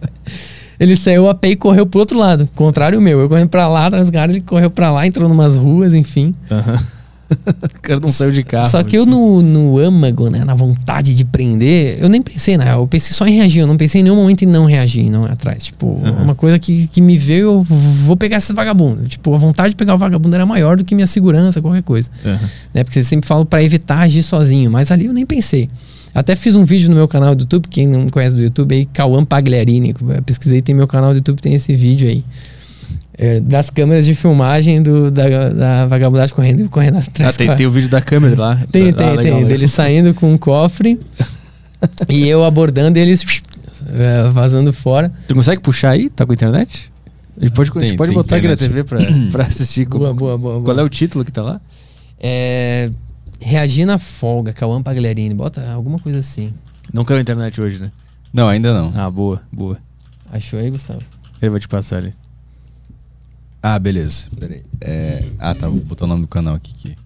Ele 0.81 0.97
saiu 0.97 1.29
a 1.29 1.35
pé 1.35 1.51
e 1.51 1.57
correu 1.57 1.87
pro 1.87 2.01
outro 2.01 2.19
lado, 2.19 2.49
contrário 2.57 3.01
meu. 3.01 3.21
Eu 3.21 3.29
corri 3.29 3.47
pra 3.47 3.69
lá, 3.69 3.87
atrás 3.87 4.11
do 4.11 4.13
cara, 4.13 4.33
ele 4.33 4.41
correu 4.41 4.69
pra 4.69 4.91
lá, 4.91 5.07
entrou 5.07 5.29
numas 5.29 5.57
ruas, 5.57 5.95
enfim. 5.95 6.35
Aham. 6.51 6.85
o 7.77 7.81
cara 7.81 8.01
não 8.01 8.09
saiu 8.09 8.33
de 8.33 8.43
carro. 8.43 8.69
Só 8.69 8.83
que 8.83 8.97
eu 8.97 9.07
no, 9.07 9.43
no 9.43 9.79
âmago, 9.79 10.31
né, 10.31 10.45
na 10.45 10.55
vontade 10.55 11.15
de 11.15 11.25
prender, 11.25 11.99
eu 12.01 12.09
nem 12.09 12.23
pensei, 12.23 12.57
real, 12.57 12.81
eu 12.81 12.87
pensei 12.87 13.13
só 13.13 13.27
em 13.27 13.37
reagir, 13.37 13.61
eu 13.61 13.67
não 13.67 13.77
pensei 13.77 14.01
em 14.01 14.05
nenhum 14.05 14.17
momento 14.17 14.43
em 14.43 14.47
não 14.47 14.65
reagir, 14.65 15.11
não 15.11 15.25
atrás. 15.25 15.65
Tipo, 15.65 16.01
Aham. 16.05 16.23
uma 16.23 16.35
coisa 16.35 16.59
que, 16.59 16.87
que 16.89 17.01
me 17.01 17.17
veio, 17.19 17.49
eu 17.49 17.63
vou 17.63 18.17
pegar 18.17 18.39
esse 18.39 18.53
vagabundo. 18.53 19.05
Tipo, 19.05 19.35
a 19.35 19.39
vontade 19.39 19.71
de 19.71 19.77
pegar 19.77 19.95
o 19.95 19.99
vagabundo 19.99 20.35
era 20.35 20.47
maior 20.47 20.77
do 20.77 20.85
que 20.85 20.95
minha 20.95 21.07
segurança, 21.07 21.61
qualquer 21.61 21.83
coisa. 21.83 22.11
Aham. 22.25 22.39
Né? 22.75 22.85
Porque 22.85 23.03
você 23.03 23.09
sempre 23.09 23.27
fala 23.27 23.45
pra 23.45 23.63
evitar 23.63 24.01
agir 24.01 24.23
sozinho, 24.23 24.71
mas 24.71 24.91
ali 24.91 25.07
eu 25.07 25.13
nem 25.13 25.27
pensei. 25.27 25.69
Até 26.15 26.37
fiz 26.37 26.55
um 26.55 26.65
vídeo 26.65 26.91
no 26.91 26.97
meu 26.97 27.09
canal 27.09 27.35
do 27.35 27.43
YouTube, 27.43 27.69
quem 27.69 27.87
não 27.87 28.09
conhece 28.09 28.37
do 28.37 28.43
YouTube 28.43 28.75
aí, 28.75 28.85
Cauã 28.87 29.25
Pagliarini. 29.25 29.95
Pesquisei, 30.27 30.61
tem 30.61 30.75
meu 30.75 30.87
canal 30.87 31.13
do 31.13 31.17
YouTube, 31.17 31.41
tem 31.41 31.55
esse 31.55 31.75
vídeo 31.75 32.07
aí. 32.07 32.23
É, 33.19 33.41
das 33.41 33.69
câmeras 33.69 34.07
de 34.07 34.15
filmagem 34.15 34.83
do, 34.83 35.11
da, 35.11 35.51
da 35.51 35.87
vagabundagem 35.87 36.35
correndo, 36.35 36.69
correndo 36.71 36.97
Ah, 36.97 37.01
atrás. 37.01 37.37
tem, 37.37 37.47
com 37.47 37.53
a- 37.53 37.57
tem 37.57 37.67
o 37.67 37.71
vídeo 37.71 37.91
da 37.91 38.01
câmera 38.01 38.35
lá. 38.41 38.57
tem, 38.71 38.89
Ah, 38.89 38.93
tem, 38.95 39.07
legal, 39.07 39.17
tem. 39.23 39.33
legal. 39.35 39.49
Dele 39.49 39.69
saindo 39.69 40.15
com 40.15 40.33
um 40.33 40.39
cofre 40.39 40.99
e 42.09 42.27
eu 42.27 42.43
abordando 42.43 42.99
eles 42.99 43.23
é, 43.93 44.29
vazando 44.31 44.73
fora. 44.73 45.13
Tu 45.29 45.35
consegue 45.35 45.61
puxar 45.61 45.91
aí? 45.91 46.09
Tá 46.09 46.25
com 46.25 46.33
internet? 46.33 46.91
A 47.39 47.45
gente 47.45 47.55
pode, 47.55 47.71
a 47.71 47.75
gente 47.75 47.89
Tem- 47.91 47.97
pode 47.97 48.11
tem 48.11 48.15
botar 48.15 48.37
aqui 48.37 48.47
na 48.47 48.55
internet. 48.55 48.75
TV 48.75 48.85
pra, 48.85 48.99
pra 49.33 49.43
assistir. 49.45 49.85
Boa, 49.87 50.07
Como- 50.09 50.15
boa, 50.15 50.39
boa, 50.39 50.53
Qual 50.63 50.75
boa. 50.75 50.81
é 50.81 50.83
o 50.85 50.89
título 50.89 51.25
que 51.25 51.33
tá 51.33 51.43
lá? 51.43 51.61
É, 52.19 52.89
reagir 53.41 53.85
na 53.85 53.99
folga, 53.99 54.53
Cauã 54.55 54.83
Pagliarini. 54.83 55.35
Bota 55.35 55.69
alguma 55.71 55.99
coisa 55.99 56.19
assim. 56.21 56.53
Não 56.93 57.05
caiu 57.05 57.19
a 57.19 57.21
internet 57.23 57.61
hoje, 57.61 57.79
né? 57.79 57.91
Não, 58.33 58.49
ainda 58.49 58.73
não. 58.73 58.93
Ah, 58.97 59.11
boa, 59.11 59.43
boa. 59.53 59.77
Achou 60.33 60.59
aí, 60.59 60.71
Gustavo? 60.71 61.01
Ele 61.41 61.51
vai 61.51 61.61
te 61.61 61.69
passar 61.69 61.99
ali. 61.99 62.15
Ah, 63.63 63.79
beleza. 63.79 64.27
Peraí. 64.39 64.63
É... 64.81 65.25
Ah, 65.39 65.55
tá. 65.55 65.69
Vou 65.69 65.81
botar 65.81 66.05
o 66.05 66.09
nome 66.09 66.23
do 66.23 66.29
canal 66.29 66.55
aqui. 66.55 66.73
aqui. 66.75 66.97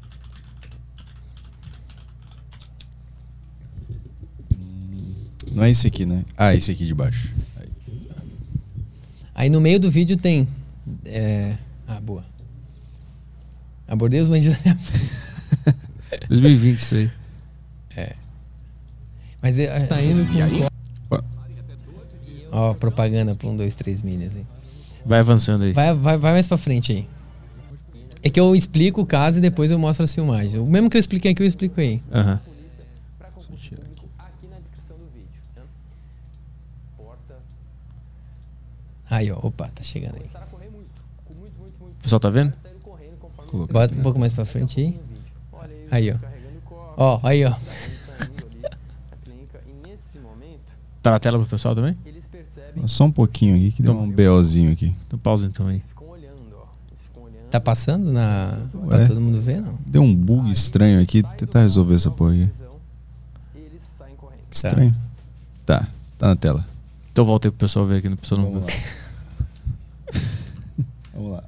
Não 5.52 5.64
é 5.64 5.70
esse 5.70 5.86
aqui, 5.86 6.04
né? 6.06 6.24
Ah, 6.36 6.54
esse 6.54 6.70
aqui 6.70 6.86
de 6.86 6.94
baixo. 6.94 7.30
Aí. 7.56 7.68
Aí 9.34 9.50
no 9.50 9.60
meio 9.60 9.78
do 9.78 9.90
vídeo 9.90 10.16
tem. 10.16 10.48
é, 11.04 11.56
Ah, 11.86 12.00
boa. 12.00 12.24
Abordei 13.86 14.20
os 14.20 14.28
bandidos. 14.28 14.58
2020 16.28 16.78
isso 16.80 16.94
aí. 16.94 17.10
Mas 19.46 19.58
é, 19.60 19.86
tá 19.86 20.02
indo 20.02 20.26
com. 20.26 20.66
Ó. 21.10 21.22
Ó, 22.50 22.74
propaganda 22.74 23.34
pra 23.36 23.46
um, 23.48 23.56
dois, 23.56 23.76
três 23.76 24.02
milhas 24.02 24.34
aí. 24.34 24.44
Vai 25.06 25.20
avançando 25.20 25.62
aí. 25.62 25.72
Vai, 25.72 25.94
vai, 25.94 26.18
vai 26.18 26.32
mais 26.32 26.48
pra 26.48 26.58
frente 26.58 26.90
aí. 26.92 27.08
É 28.22 28.28
que 28.28 28.40
eu 28.40 28.56
explico 28.56 29.02
o 29.02 29.06
caso 29.06 29.38
e 29.38 29.40
depois 29.40 29.70
eu 29.70 29.78
mostro 29.78 30.02
as 30.02 30.12
filmagens. 30.12 30.54
O 30.54 30.66
mesmo 30.66 30.90
que 30.90 30.96
eu 30.96 31.00
expliquei 31.00 31.30
aqui, 31.30 31.42
eu 31.42 31.46
explico 31.46 31.80
aí. 31.80 32.02
Aham. 32.12 32.40
Aqui 34.18 34.46
né? 34.48 34.56
Porta. 36.96 37.36
Aí, 39.08 39.30
ó. 39.30 39.38
Opa, 39.40 39.68
tá 39.68 39.84
chegando 39.84 40.16
aí. 40.16 40.28
O 41.80 42.02
pessoal 42.02 42.18
tá 42.18 42.30
vendo? 42.30 42.52
Coloca. 43.46 43.72
Bota 43.72 43.96
um 43.96 44.02
pouco 44.02 44.18
mais 44.18 44.32
pra 44.32 44.44
frente 44.44 44.80
aí. 44.80 45.00
Aí, 45.88 46.10
ó. 46.10 46.16
Ó, 46.96 47.20
aí, 47.22 47.44
ó. 47.44 47.54
Tá 51.00 51.12
na 51.12 51.20
tela 51.20 51.38
pro 51.38 51.46
pessoal 51.46 51.76
também? 51.76 51.96
Só 52.86 53.04
um 53.04 53.12
pouquinho 53.12 53.56
aqui 53.56 53.72
que 53.72 53.82
deu 53.82 53.96
um 53.96 54.10
BOzinho 54.10 54.72
aqui. 54.72 54.94
Então 55.06 55.18
pausa 55.18 55.46
então 55.46 55.66
aí. 55.66 55.80
Tá 57.50 57.60
passando 57.60 58.12
na. 58.12 58.58
Pra 58.86 58.98
Ué? 58.98 59.06
todo 59.06 59.20
mundo 59.20 59.40
ver, 59.40 59.60
não? 59.60 59.78
Deu 59.86 60.02
um 60.02 60.14
bug 60.14 60.50
estranho 60.50 61.00
aqui. 61.00 61.22
Tentar 61.36 61.60
resolver 61.60 61.94
essa 61.94 62.10
porra 62.10 62.32
aqui. 62.32 62.48
Que 64.50 64.56
estranho. 64.56 64.94
Tá, 65.64 65.88
tá 66.18 66.28
na 66.28 66.36
tela. 66.36 66.66
Então 67.12 67.24
volta 67.24 67.48
aí 67.48 67.50
pro 67.50 67.60
pessoal 67.60 67.86
ver 67.86 67.98
aqui, 67.98 68.08
no 68.08 68.16
pessoal 68.16 68.40
não 68.40 68.52
Vamos 68.52 68.68
lá. 68.68 68.74
Vamos 71.14 71.32
lá. 71.32 71.44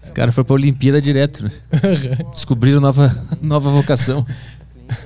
Esse 0.00 0.12
cara 0.12 0.30
foi 0.30 0.44
pra 0.44 0.54
Olimpíada 0.54 1.02
direto, 1.02 1.44
né? 1.44 1.50
Descobriram 2.30 2.80
nova, 2.80 3.26
nova 3.42 3.70
vocação. 3.70 4.24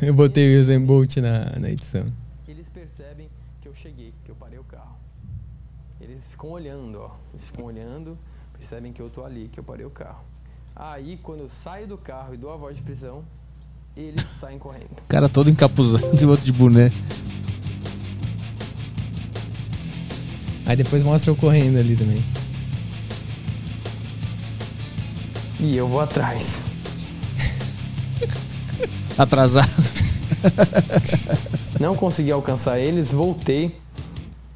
eu 0.03 0.13
botei 0.13 0.57
o 0.57 0.61
Usain 0.61 0.85
Bolt 0.85 1.17
na, 1.17 1.59
na 1.59 1.71
edição. 1.71 2.05
Eles 2.47 2.69
percebem 2.69 3.29
que 3.61 3.69
eu 3.69 3.75
cheguei, 3.75 4.13
que 4.25 4.31
eu 4.31 4.35
parei 4.35 4.59
o 4.59 4.65
carro. 4.65 4.95
Eles 6.03 6.27
ficam 6.27 6.51
olhando, 6.51 6.99
ó. 6.99 7.13
Eles 7.33 7.47
ficam 7.47 7.65
olhando, 7.65 8.19
percebem 8.53 8.93
que 8.93 9.01
eu 9.01 9.09
tô 9.09 9.25
ali, 9.25 9.49
que 9.49 9.61
eu 9.61 9.63
parei 9.63 9.87
o 9.87 9.91
carro. 9.91 10.25
Aí, 10.75 11.17
quando 11.23 11.41
eu 11.41 11.49
saio 11.49 11.87
do 11.87 11.97
carro 11.97 12.35
e 12.35 12.37
dou 12.37 12.53
a 12.53 12.57
voz 12.57 12.77
de 12.77 12.83
prisão, 12.83 13.25
eles 13.97 14.25
saem 14.27 14.59
correndo. 14.59 14.99
O 14.99 15.09
cara 15.09 15.29
todo 15.29 15.49
encapuzado 15.49 16.05
e 16.21 16.27
outro 16.27 16.45
de 16.45 16.53
boné. 16.53 16.91
Aí 20.67 20.75
depois 20.75 21.05
mostra 21.05 21.31
eu 21.31 21.37
correndo 21.37 21.79
ali 21.79 21.95
também. 21.95 22.25
E 25.61 25.77
eu 25.77 25.87
vou 25.87 26.01
atrás. 26.01 26.63
Atrasado. 29.17 29.71
Não 31.79 31.95
consegui 31.95 32.33
alcançar 32.33 32.81
eles, 32.81 33.13
voltei. 33.13 33.82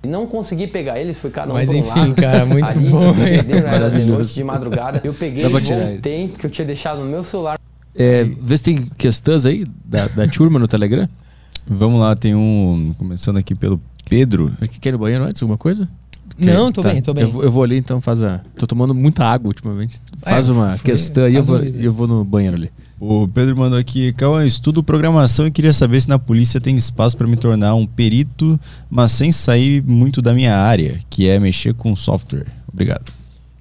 Não 0.06 0.26
consegui 0.26 0.66
pegar 0.66 0.98
eles, 1.00 1.18
foi 1.18 1.30
cada 1.30 1.50
um 1.50 1.54
Mas 1.54 1.68
por 1.68 1.76
enfim, 1.76 1.98
lado. 2.00 2.14
cara, 2.14 2.46
muito 2.46 2.64
Ali, 2.66 2.88
bom, 2.88 3.12
perderam, 3.14 3.68
era 3.68 3.90
de 3.90 4.04
noite, 4.04 4.34
de 4.34 4.44
madrugada. 4.44 5.00
Eu 5.04 5.12
peguei, 5.14 5.44
ele. 5.44 5.58
voltei, 5.60 6.28
porque 6.28 6.46
eu 6.46 6.50
tinha 6.50 6.66
deixado 6.66 7.00
no 7.00 7.06
meu 7.10 7.24
celular. 7.24 7.58
É, 7.94 8.24
vê 8.24 8.56
se 8.58 8.62
tem 8.64 8.82
questões 8.98 9.46
aí 9.46 9.66
da, 9.84 10.06
da 10.08 10.26
turma 10.28 10.58
no 10.58 10.68
Telegram. 10.68 11.08
Vamos 11.66 12.00
lá, 12.00 12.14
tem 12.14 12.34
um. 12.34 12.94
Começando 12.98 13.38
aqui 13.38 13.54
pelo 13.54 13.80
Pedro. 14.08 14.52
Aqui 14.60 14.78
quer 14.78 14.90
ir 14.90 14.92
no 14.92 14.98
banheiro 14.98 15.24
antes? 15.24 15.42
Alguma 15.42 15.58
coisa? 15.58 15.88
Não, 16.38 16.70
tô 16.70 16.82
Tá. 16.82 16.90
bem, 16.92 17.00
tô 17.00 17.14
bem. 17.14 17.24
Eu 17.24 17.30
vou, 17.30 17.42
eu 17.42 17.50
vou 17.50 17.62
ali 17.64 17.76
então, 17.78 18.00
faz 18.00 18.22
a. 18.22 18.40
Tô 18.58 18.66
tomando 18.66 18.94
muita 18.94 19.24
água 19.24 19.48
ultimamente. 19.48 19.98
Faz 20.22 20.48
É, 20.48 20.52
uma 20.52 20.76
foi- 20.76 20.84
questão 20.92 21.24
aí, 21.24 21.34
eu 21.34 21.42
vou, 21.42 21.58
eu 21.58 21.92
vou 21.92 22.06
no 22.06 22.24
banheiro 22.24 22.56
ali. 22.56 22.70
O 22.98 23.28
Pedro 23.28 23.54
mandou 23.56 23.78
aqui, 23.78 24.10
Cauã, 24.14 24.46
estudo 24.46 24.82
programação 24.82 25.46
e 25.46 25.50
queria 25.50 25.72
saber 25.72 26.00
se 26.00 26.08
na 26.08 26.18
polícia 26.18 26.58
tem 26.58 26.74
espaço 26.76 27.14
para 27.14 27.26
me 27.26 27.36
tornar 27.36 27.74
um 27.74 27.86
perito, 27.86 28.58
mas 28.88 29.12
sem 29.12 29.30
sair 29.30 29.82
muito 29.82 30.22
da 30.22 30.32
minha 30.32 30.56
área, 30.56 30.98
que 31.10 31.28
é 31.28 31.38
mexer 31.38 31.74
com 31.74 31.94
software. 31.94 32.46
Obrigado. 32.72 33.12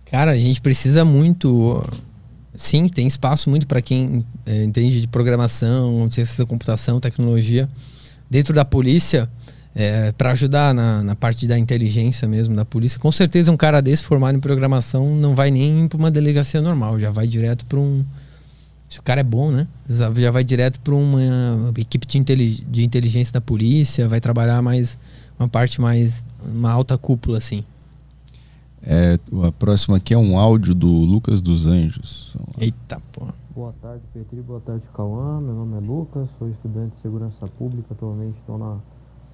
Cara, 0.06 0.32
a 0.32 0.38
gente 0.38 0.62
precisa 0.62 1.04
muito. 1.04 1.84
Sim, 2.54 2.88
tem 2.88 3.06
espaço 3.06 3.50
muito 3.50 3.68
para 3.68 3.82
quem 3.82 4.26
é, 4.46 4.64
entende 4.64 5.02
de 5.02 5.08
programação, 5.08 6.10
ciência 6.10 6.38
da 6.38 6.48
computação, 6.48 7.02
tecnologia, 7.02 7.68
dentro 8.30 8.54
da 8.54 8.64
polícia, 8.64 9.30
para 10.18 10.32
ajudar 10.32 10.74
na, 10.74 11.04
na 11.04 11.16
parte 11.16 11.46
da 11.46 11.60
inteligência 11.60 12.26
mesmo 12.26 12.56
da 12.56 12.64
polícia. 12.64 12.98
Com 12.98 13.12
certeza, 13.12 13.52
um 13.52 13.58
cara 13.58 13.82
desse 13.82 14.04
formado 14.04 14.38
em 14.38 14.40
programação 14.40 15.14
não 15.14 15.36
vai 15.36 15.52
nem 15.52 15.90
para 15.90 15.98
uma 15.98 16.10
delegacia 16.10 16.62
normal, 16.62 16.98
já 16.98 17.12
vai 17.12 17.28
direto 17.28 17.66
para 17.66 17.78
um. 17.78 18.06
Se 18.90 19.00
o 19.00 19.04
cara 19.04 19.22
é 19.22 19.24
bom, 19.24 19.52
né? 19.52 19.68
Já 19.88 20.32
vai 20.32 20.44
direto 20.44 20.80
para 20.80 20.94
uma 20.94 21.72
equipe 21.78 22.06
de, 22.06 22.18
inteli- 22.18 22.64
de 22.70 22.84
inteligência 22.86 23.34
da 23.34 23.42
polícia, 23.42 24.08
vai 24.08 24.22
trabalhar 24.22 24.62
mais 24.62 24.98
uma 25.38 25.50
parte 25.50 25.82
mais 25.82 26.24
uma 26.46 26.72
alta 26.72 26.98
cúpula 26.98 27.38
assim. 27.38 27.64
É, 28.84 29.18
a 29.44 29.52
próxima 29.52 29.98
aqui 29.98 30.14
é 30.14 30.18
um 30.18 30.38
áudio 30.38 30.76
do 30.76 30.88
Lucas 30.88 31.42
dos 31.42 31.66
Anjos. 31.66 32.38
Eita, 32.60 33.02
porra. 33.12 33.34
Boa 33.54 33.74
tarde, 33.82 34.04
Petri. 34.14 34.42
Boa 34.42 34.60
tarde, 34.60 34.84
Cauã. 34.94 35.42
Meu 35.42 35.56
nome 35.56 35.78
é 35.78 35.80
Lucas, 35.80 36.30
sou 36.38 36.50
estudante 36.50 36.96
de 36.96 37.02
segurança 37.02 37.48
pública. 37.48 37.88
Atualmente 37.92 38.38
estou 38.40 38.58
na 38.60 38.78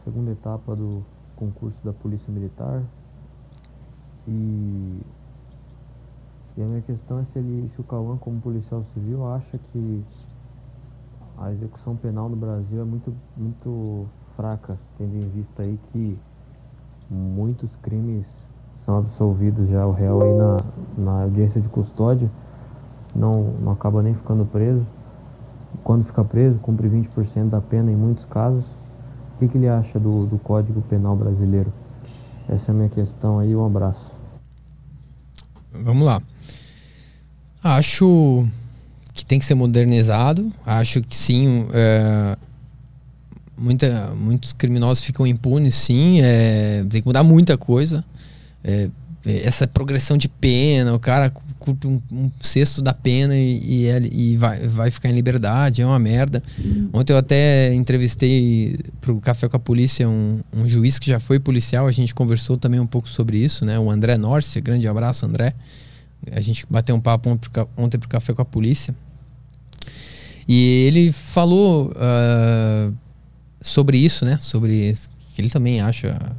segunda 0.06 0.32
etapa 0.32 0.76
do 0.76 1.03
concurso 1.36 1.76
da 1.84 1.91
Polícia 1.91 2.32
Militar. 2.32 2.82
E, 4.28 5.02
e 6.57 6.61
a 6.61 6.65
minha 6.65 6.82
questão 6.82 7.19
é 7.19 7.26
se, 7.26 7.40
ele, 7.40 7.69
se 7.73 7.82
o 7.82 7.84
Cauã, 7.84 8.18
como 8.18 8.40
policial 8.41 8.84
civil, 8.94 9.26
acha 9.28 9.57
que 9.72 10.03
a 11.38 11.52
execução 11.52 11.95
penal 11.95 12.30
no 12.30 12.36
Brasil 12.36 12.82
é 12.82 12.86
muito, 12.86 13.14
muito 13.36 14.06
fraca, 14.36 14.78
tendo 14.98 15.15
em 15.15 15.30
vista 15.30 15.64
aí 15.64 15.80
que 15.91 16.18
muitos 17.10 17.76
crimes 17.78 18.28
são 18.86 18.98
absolvidos 18.98 19.69
já 19.69 19.86
o 19.86 19.91
réu 19.91 20.22
aí 20.22 20.34
na, 20.34 20.57
na 20.98 21.23
audiência 21.23 21.61
de 21.61 21.68
custódia 21.68 22.30
não, 23.15 23.44
não 23.61 23.72
acaba 23.72 24.02
nem 24.02 24.14
ficando 24.14 24.45
preso. 24.45 24.86
Quando 25.84 26.06
fica 26.06 26.23
preso, 26.23 26.57
cumpre 26.60 26.90
20% 26.90 27.49
da 27.49 27.61
pena 27.61 27.91
em 27.91 27.95
muitos 27.95 28.26
casos. 28.26 28.65
O 29.36 29.40
que, 29.40 29.48
que 29.48 29.57
ele 29.57 29.68
acha 29.68 29.99
do, 29.99 30.26
do 30.26 30.38
Código 30.38 30.82
Penal 30.84 31.15
brasileiro? 31.15 31.72
Essa 32.48 32.72
é 32.72 32.73
a 32.73 32.76
minha 32.76 32.90
questão 32.90 33.40
aí, 33.40 33.56
um 33.56 33.65
abraço. 33.65 34.11
Vamos 35.72 36.06
lá. 36.06 36.22
Acho 37.64 38.48
que 39.14 39.26
tem 39.26 39.40
que 39.40 39.46
ser 39.46 39.56
modernizado. 39.56 40.52
Acho 40.66 41.02
que 41.02 41.16
sim. 41.16 41.68
é, 41.74 42.36
muita, 43.58 44.14
muitos 44.16 44.54
criminosos 44.54 45.04
ficam 45.04 45.26
impunes, 45.28 45.76
sim. 45.76 46.20
é, 46.22 46.84
tem 46.90 47.02
que 47.02 47.08
mudar 47.08 47.24
muita 47.24 47.58
coisa. 47.58 48.04
é, 48.64 48.90
é, 49.26 49.46
essa 49.46 49.68
progressão 49.68 50.18
de 50.18 50.28
pena, 50.28 50.94
o 50.96 51.00
cara 51.00 51.32
cumpre 51.60 51.88
um, 51.88 52.02
um 52.12 52.32
sexto 52.40 52.82
da 52.82 52.92
pena 52.92 53.38
e, 53.38 53.60
e, 53.64 53.84
ele- 53.84 54.10
e 54.12 54.36
vai, 54.36 54.68
vai 54.68 54.90
ficar 54.90 55.10
em 55.10 55.14
liberdade, 55.14 55.84
é 55.84 55.86
uma 55.86 56.00
merda. 56.00 56.42
Ontem 56.92 57.14
eu 57.14 57.18
até 57.18 57.72
entrevistei 57.76 58.80
pro 59.00 59.20
Café 59.22 59.48
com 59.48 59.58
a 59.58 59.60
Polícia 59.60 60.10
um, 60.10 60.40
um 60.52 60.68
juiz 60.68 60.98
que 60.98 61.08
já 61.08 61.20
foi 61.20 61.40
policial, 61.40 61.86
a 61.86 61.92
gente 61.92 62.16
conversou 62.16 62.58
também 62.58 62.80
um 62.80 62.88
pouco 62.88 63.08
sobre 63.08 63.38
isso, 63.38 63.64
né? 63.64 63.78
O 63.78 63.92
André 63.92 64.18
Norce, 64.18 64.60
grande 64.60 64.88
abraço, 64.88 65.24
André. 65.24 65.54
A 66.31 66.41
gente 66.41 66.65
bateu 66.69 66.95
um 66.95 66.99
papo 66.99 67.30
ontem 67.77 67.98
pro, 67.98 68.10
Café 68.10 68.34
com 68.34 68.41
a 68.41 68.45
Polícia. 68.45 68.95
E 70.48 70.85
ele 70.88 71.11
falou 71.11 71.93
ah, 71.95 72.91
sobre 73.60 73.98
isso, 73.98 74.26
né? 74.26 74.38
Sobre 74.39 74.93
que 75.34 75.41
ele 75.41 75.49
também 75.49 75.81
acha. 75.81 76.35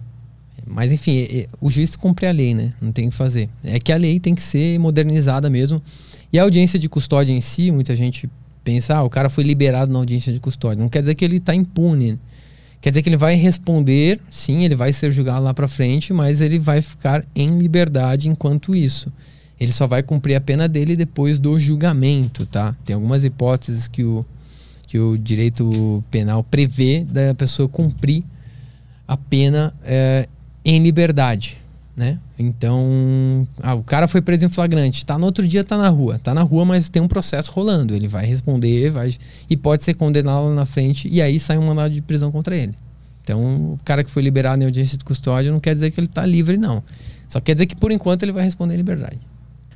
Mas 0.67 0.93
enfim, 0.93 1.47
o 1.61 1.71
juiz 1.71 1.97
cumpre 1.97 2.27
a 2.27 2.33
lei, 2.33 2.55
né? 2.55 2.73
Não 2.81 2.93
tem 2.93 3.09
o 3.09 3.11
que 3.11 3.17
fazer. 3.17 3.49
É 3.65 3.81
que 3.81 3.93
a 3.93 3.97
lei 3.97 4.21
tem 4.21 4.35
que 4.35 4.43
ser 4.43 4.79
modernizada 4.79 5.51
mesmo. 5.51 5.83
E 6.33 6.39
a 6.39 6.43
audiência 6.43 6.79
de 6.79 6.89
custódia 6.89 7.33
em 7.33 7.41
si, 7.41 7.71
muita 7.71 7.95
gente 7.97 8.29
pensa, 8.65 8.97
ah, 8.97 9.03
o 9.03 9.11
cara 9.11 9.29
foi 9.29 9.45
liberado 9.45 9.93
na 9.93 9.99
audiência 9.99 10.33
de 10.33 10.41
custódia. 10.41 10.81
Não 10.81 10.89
quer 10.89 11.01
dizer 11.01 11.15
que 11.15 11.25
ele 11.25 11.37
está 11.37 11.55
impune. 11.55 12.19
Quer 12.81 12.91
dizer 12.91 13.03
que 13.03 13.09
ele 13.09 13.17
vai 13.17 13.35
responder, 13.35 14.21
sim, 14.31 14.65
ele 14.65 14.75
vai 14.75 14.93
ser 14.93 15.13
julgado 15.13 15.45
lá 15.45 15.55
para 15.55 15.69
frente, 15.69 16.13
mas 16.13 16.41
ele 16.41 16.59
vai 16.59 16.83
ficar 16.83 17.25
em 17.35 17.59
liberdade 17.59 18.29
enquanto 18.29 18.75
isso. 18.75 19.13
Ele 19.63 19.73
só 19.73 19.87
vai 19.87 20.03
cumprir 20.03 20.35
a 20.35 20.41
pena 20.41 20.69
dele 20.69 20.97
depois 20.97 21.39
do 21.39 21.57
julgamento, 21.57 22.45
tá? 22.47 22.75
Tem 22.85 22.95
algumas 22.95 23.25
hipóteses 23.25 23.87
que 23.87 24.03
o, 24.03 24.27
que 24.89 24.99
o 24.99 25.17
direito 25.17 26.03
penal 26.11 26.43
prevê 26.43 27.05
da 27.05 27.33
pessoa 27.33 27.69
cumprir 27.69 28.25
a 29.07 29.17
pena 29.17 29.73
eh, 29.85 30.29
em 30.65 30.83
liberdade, 30.83 31.59
né? 31.97 32.19
Então, 32.37 33.47
ah, 33.63 33.77
o 33.77 33.85
cara 33.85 34.09
foi 34.09 34.21
preso 34.21 34.45
em 34.45 34.49
flagrante, 34.49 35.07
tá 35.07 35.17
no 35.17 35.27
outro 35.27 35.47
dia 35.47 35.63
tá 35.63 35.79
na 35.79 35.89
rua, 35.89 36.19
tá 36.19 36.35
na 36.35 36.43
rua, 36.43 36.65
mas 36.65 36.89
tem 36.89 37.01
um 37.01 37.07
processo 37.07 37.53
rolando, 37.53 37.95
ele 37.95 38.09
vai 38.09 38.27
responder, 38.27 38.91
vai 38.91 39.15
e 39.49 39.57
pode 39.57 39.85
ser 39.85 39.95
condenado 39.95 40.49
lá 40.49 40.55
na 40.57 40.67
frente 40.67 41.07
e 41.09 41.23
aí 41.23 41.39
sai 41.39 41.57
um 41.57 41.65
mandado 41.65 41.95
de 41.95 42.03
prisão 42.03 42.33
contra 42.33 42.57
ele. 42.57 42.75
Então, 43.23 43.75
o 43.75 43.79
cara 43.85 44.03
que 44.03 44.11
foi 44.11 44.25
liberado 44.25 44.61
em 44.61 44.65
audiência 44.65 44.99
de 44.99 45.05
custódia 45.05 45.53
não 45.53 45.61
quer 45.61 45.75
dizer 45.75 45.93
que 45.93 46.01
ele 46.01 46.09
tá 46.09 46.27
livre 46.27 46.57
não. 46.57 46.83
Só 47.29 47.39
quer 47.39 47.55
dizer 47.55 47.67
que 47.67 47.77
por 47.77 47.93
enquanto 47.93 48.25
ele 48.25 48.33
vai 48.33 48.43
responder 48.43 48.75
em 48.75 48.79
liberdade. 48.79 49.21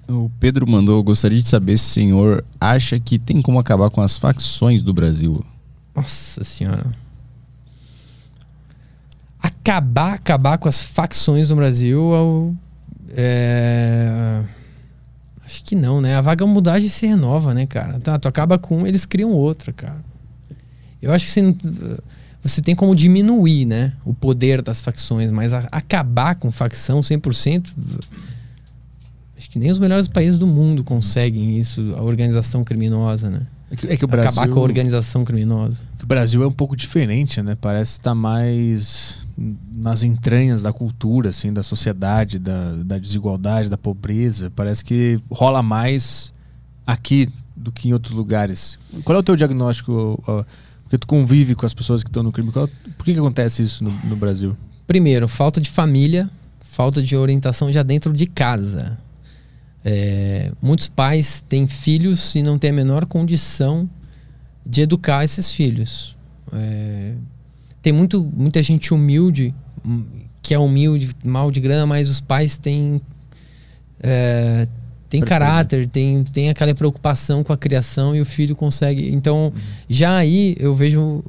O 0.08 0.30
Pedro 0.38 0.68
mandou, 0.70 1.02
gostaria 1.02 1.40
de 1.42 1.48
saber 1.48 1.76
se 1.78 1.84
o 1.90 1.92
senhor 1.94 2.44
acha 2.60 2.98
que 3.00 3.18
tem 3.18 3.42
como 3.42 3.58
acabar 3.58 3.90
com 3.90 4.00
as 4.00 4.16
facções 4.16 4.82
do 4.82 4.94
Brasil. 4.94 5.44
Nossa 5.94 6.44
senhora. 6.44 6.86
Acabar, 9.40 10.14
acabar 10.14 10.58
com 10.58 10.68
as 10.68 10.80
facções 10.80 11.50
no 11.50 11.56
Brasil 11.56 11.98
eu- 12.12 12.56
é... 13.16 14.42
Acho 15.44 15.62
que 15.62 15.76
não, 15.76 16.00
né? 16.00 16.16
A 16.16 16.20
vagabundagem 16.20 16.88
se 16.88 17.06
renova, 17.06 17.54
né, 17.54 17.66
cara? 17.66 18.00
Tá, 18.00 18.18
tu 18.18 18.26
acaba 18.26 18.58
com 18.58 18.78
um, 18.82 18.86
eles 18.86 19.06
criam 19.06 19.30
outra, 19.30 19.72
cara. 19.72 20.04
Eu 21.00 21.12
acho 21.12 21.26
que 21.26 21.30
você, 21.32 21.54
você 22.42 22.60
tem 22.60 22.74
como 22.74 22.96
diminuir, 22.96 23.64
né? 23.64 23.92
O 24.04 24.12
poder 24.12 24.60
das 24.60 24.80
facções, 24.80 25.30
mas 25.30 25.52
a- 25.52 25.68
acabar 25.70 26.34
com 26.34 26.50
facção 26.50 27.00
100%... 27.00 27.72
Acho 29.36 29.50
que 29.50 29.58
nem 29.58 29.70
os 29.70 29.78
melhores 29.78 30.08
países 30.08 30.38
do 30.38 30.46
mundo 30.46 30.82
conseguem 30.82 31.58
isso, 31.58 31.94
a 31.96 32.02
organização 32.02 32.64
criminosa, 32.64 33.28
né? 33.28 33.42
É 33.70 33.76
que, 33.76 33.86
é 33.88 33.96
que 33.96 34.04
o 34.04 34.08
Brasil, 34.08 34.30
Acabar 34.30 34.48
com 34.52 34.60
a 34.60 34.62
organização 34.62 35.24
criminosa. 35.24 35.82
que 35.98 36.04
o 36.04 36.06
Brasil 36.06 36.42
é 36.42 36.46
um 36.46 36.52
pouco 36.52 36.76
diferente, 36.76 37.42
né? 37.42 37.56
Parece 37.60 37.92
estar 37.92 38.14
mais 38.14 39.26
nas 39.72 40.02
entranhas 40.02 40.62
da 40.62 40.72
cultura, 40.72 41.30
assim, 41.30 41.52
da 41.52 41.62
sociedade, 41.62 42.38
da, 42.38 42.74
da 42.76 42.96
desigualdade, 42.98 43.68
da 43.68 43.76
pobreza. 43.76 44.50
Parece 44.54 44.84
que 44.84 45.18
rola 45.30 45.62
mais 45.62 46.32
aqui 46.86 47.28
do 47.56 47.72
que 47.72 47.88
em 47.88 47.92
outros 47.92 48.14
lugares. 48.14 48.78
Qual 49.04 49.16
é 49.16 49.18
o 49.18 49.22
teu 49.22 49.34
diagnóstico? 49.36 50.22
Porque 50.84 50.96
tu 50.98 51.06
convive 51.06 51.54
com 51.56 51.66
as 51.66 51.74
pessoas 51.74 52.02
que 52.04 52.08
estão 52.08 52.22
no 52.22 52.30
crime. 52.32 52.52
Qual- 52.52 52.68
por 52.96 53.04
que, 53.04 53.12
que 53.12 53.18
acontece 53.18 53.62
isso 53.62 53.82
no, 53.82 53.90
no 54.04 54.16
Brasil? 54.16 54.56
Primeiro, 54.86 55.26
falta 55.26 55.60
de 55.60 55.68
família, 55.68 56.30
falta 56.60 57.02
de 57.02 57.16
orientação 57.16 57.72
já 57.72 57.82
dentro 57.82 58.12
de 58.12 58.26
casa. 58.26 58.96
É, 59.88 60.50
muitos 60.60 60.88
pais 60.88 61.44
têm 61.48 61.68
filhos 61.68 62.34
e 62.34 62.42
não 62.42 62.58
têm 62.58 62.70
a 62.70 62.72
menor 62.72 63.06
condição 63.06 63.88
de 64.66 64.80
educar 64.80 65.22
esses 65.22 65.52
filhos. 65.52 66.16
É, 66.52 67.14
tem 67.80 67.92
muito, 67.92 68.28
muita 68.34 68.60
gente 68.64 68.92
humilde, 68.92 69.54
hum, 69.86 70.04
que 70.42 70.52
é 70.52 70.58
humilde, 70.58 71.10
mal 71.24 71.52
de 71.52 71.60
grana, 71.60 71.86
mas 71.86 72.08
os 72.08 72.20
pais 72.20 72.58
têm, 72.58 73.00
é, 74.02 74.66
têm 75.08 75.22
caráter, 75.22 75.86
têm, 75.86 76.24
têm 76.24 76.50
aquela 76.50 76.74
preocupação 76.74 77.44
com 77.44 77.52
a 77.52 77.56
criação 77.56 78.14
e 78.16 78.20
o 78.20 78.24
filho 78.24 78.56
consegue. 78.56 79.14
Então, 79.14 79.52
já 79.88 80.16
aí 80.16 80.56
eu 80.58 80.74
vejo 80.74 81.22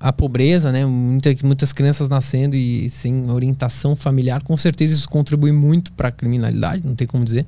a 0.00 0.12
pobreza, 0.12 0.72
né? 0.72 0.86
Muita, 0.86 1.36
muitas 1.44 1.72
crianças 1.72 2.08
nascendo 2.08 2.56
e 2.56 2.88
sem 2.88 3.30
orientação 3.30 3.94
familiar, 3.94 4.42
com 4.42 4.56
certeza 4.56 4.94
isso 4.94 5.08
contribui 5.08 5.52
muito 5.52 5.92
para 5.92 6.08
a 6.08 6.12
criminalidade, 6.12 6.82
não 6.84 6.94
tem 6.94 7.06
como 7.06 7.24
dizer 7.24 7.46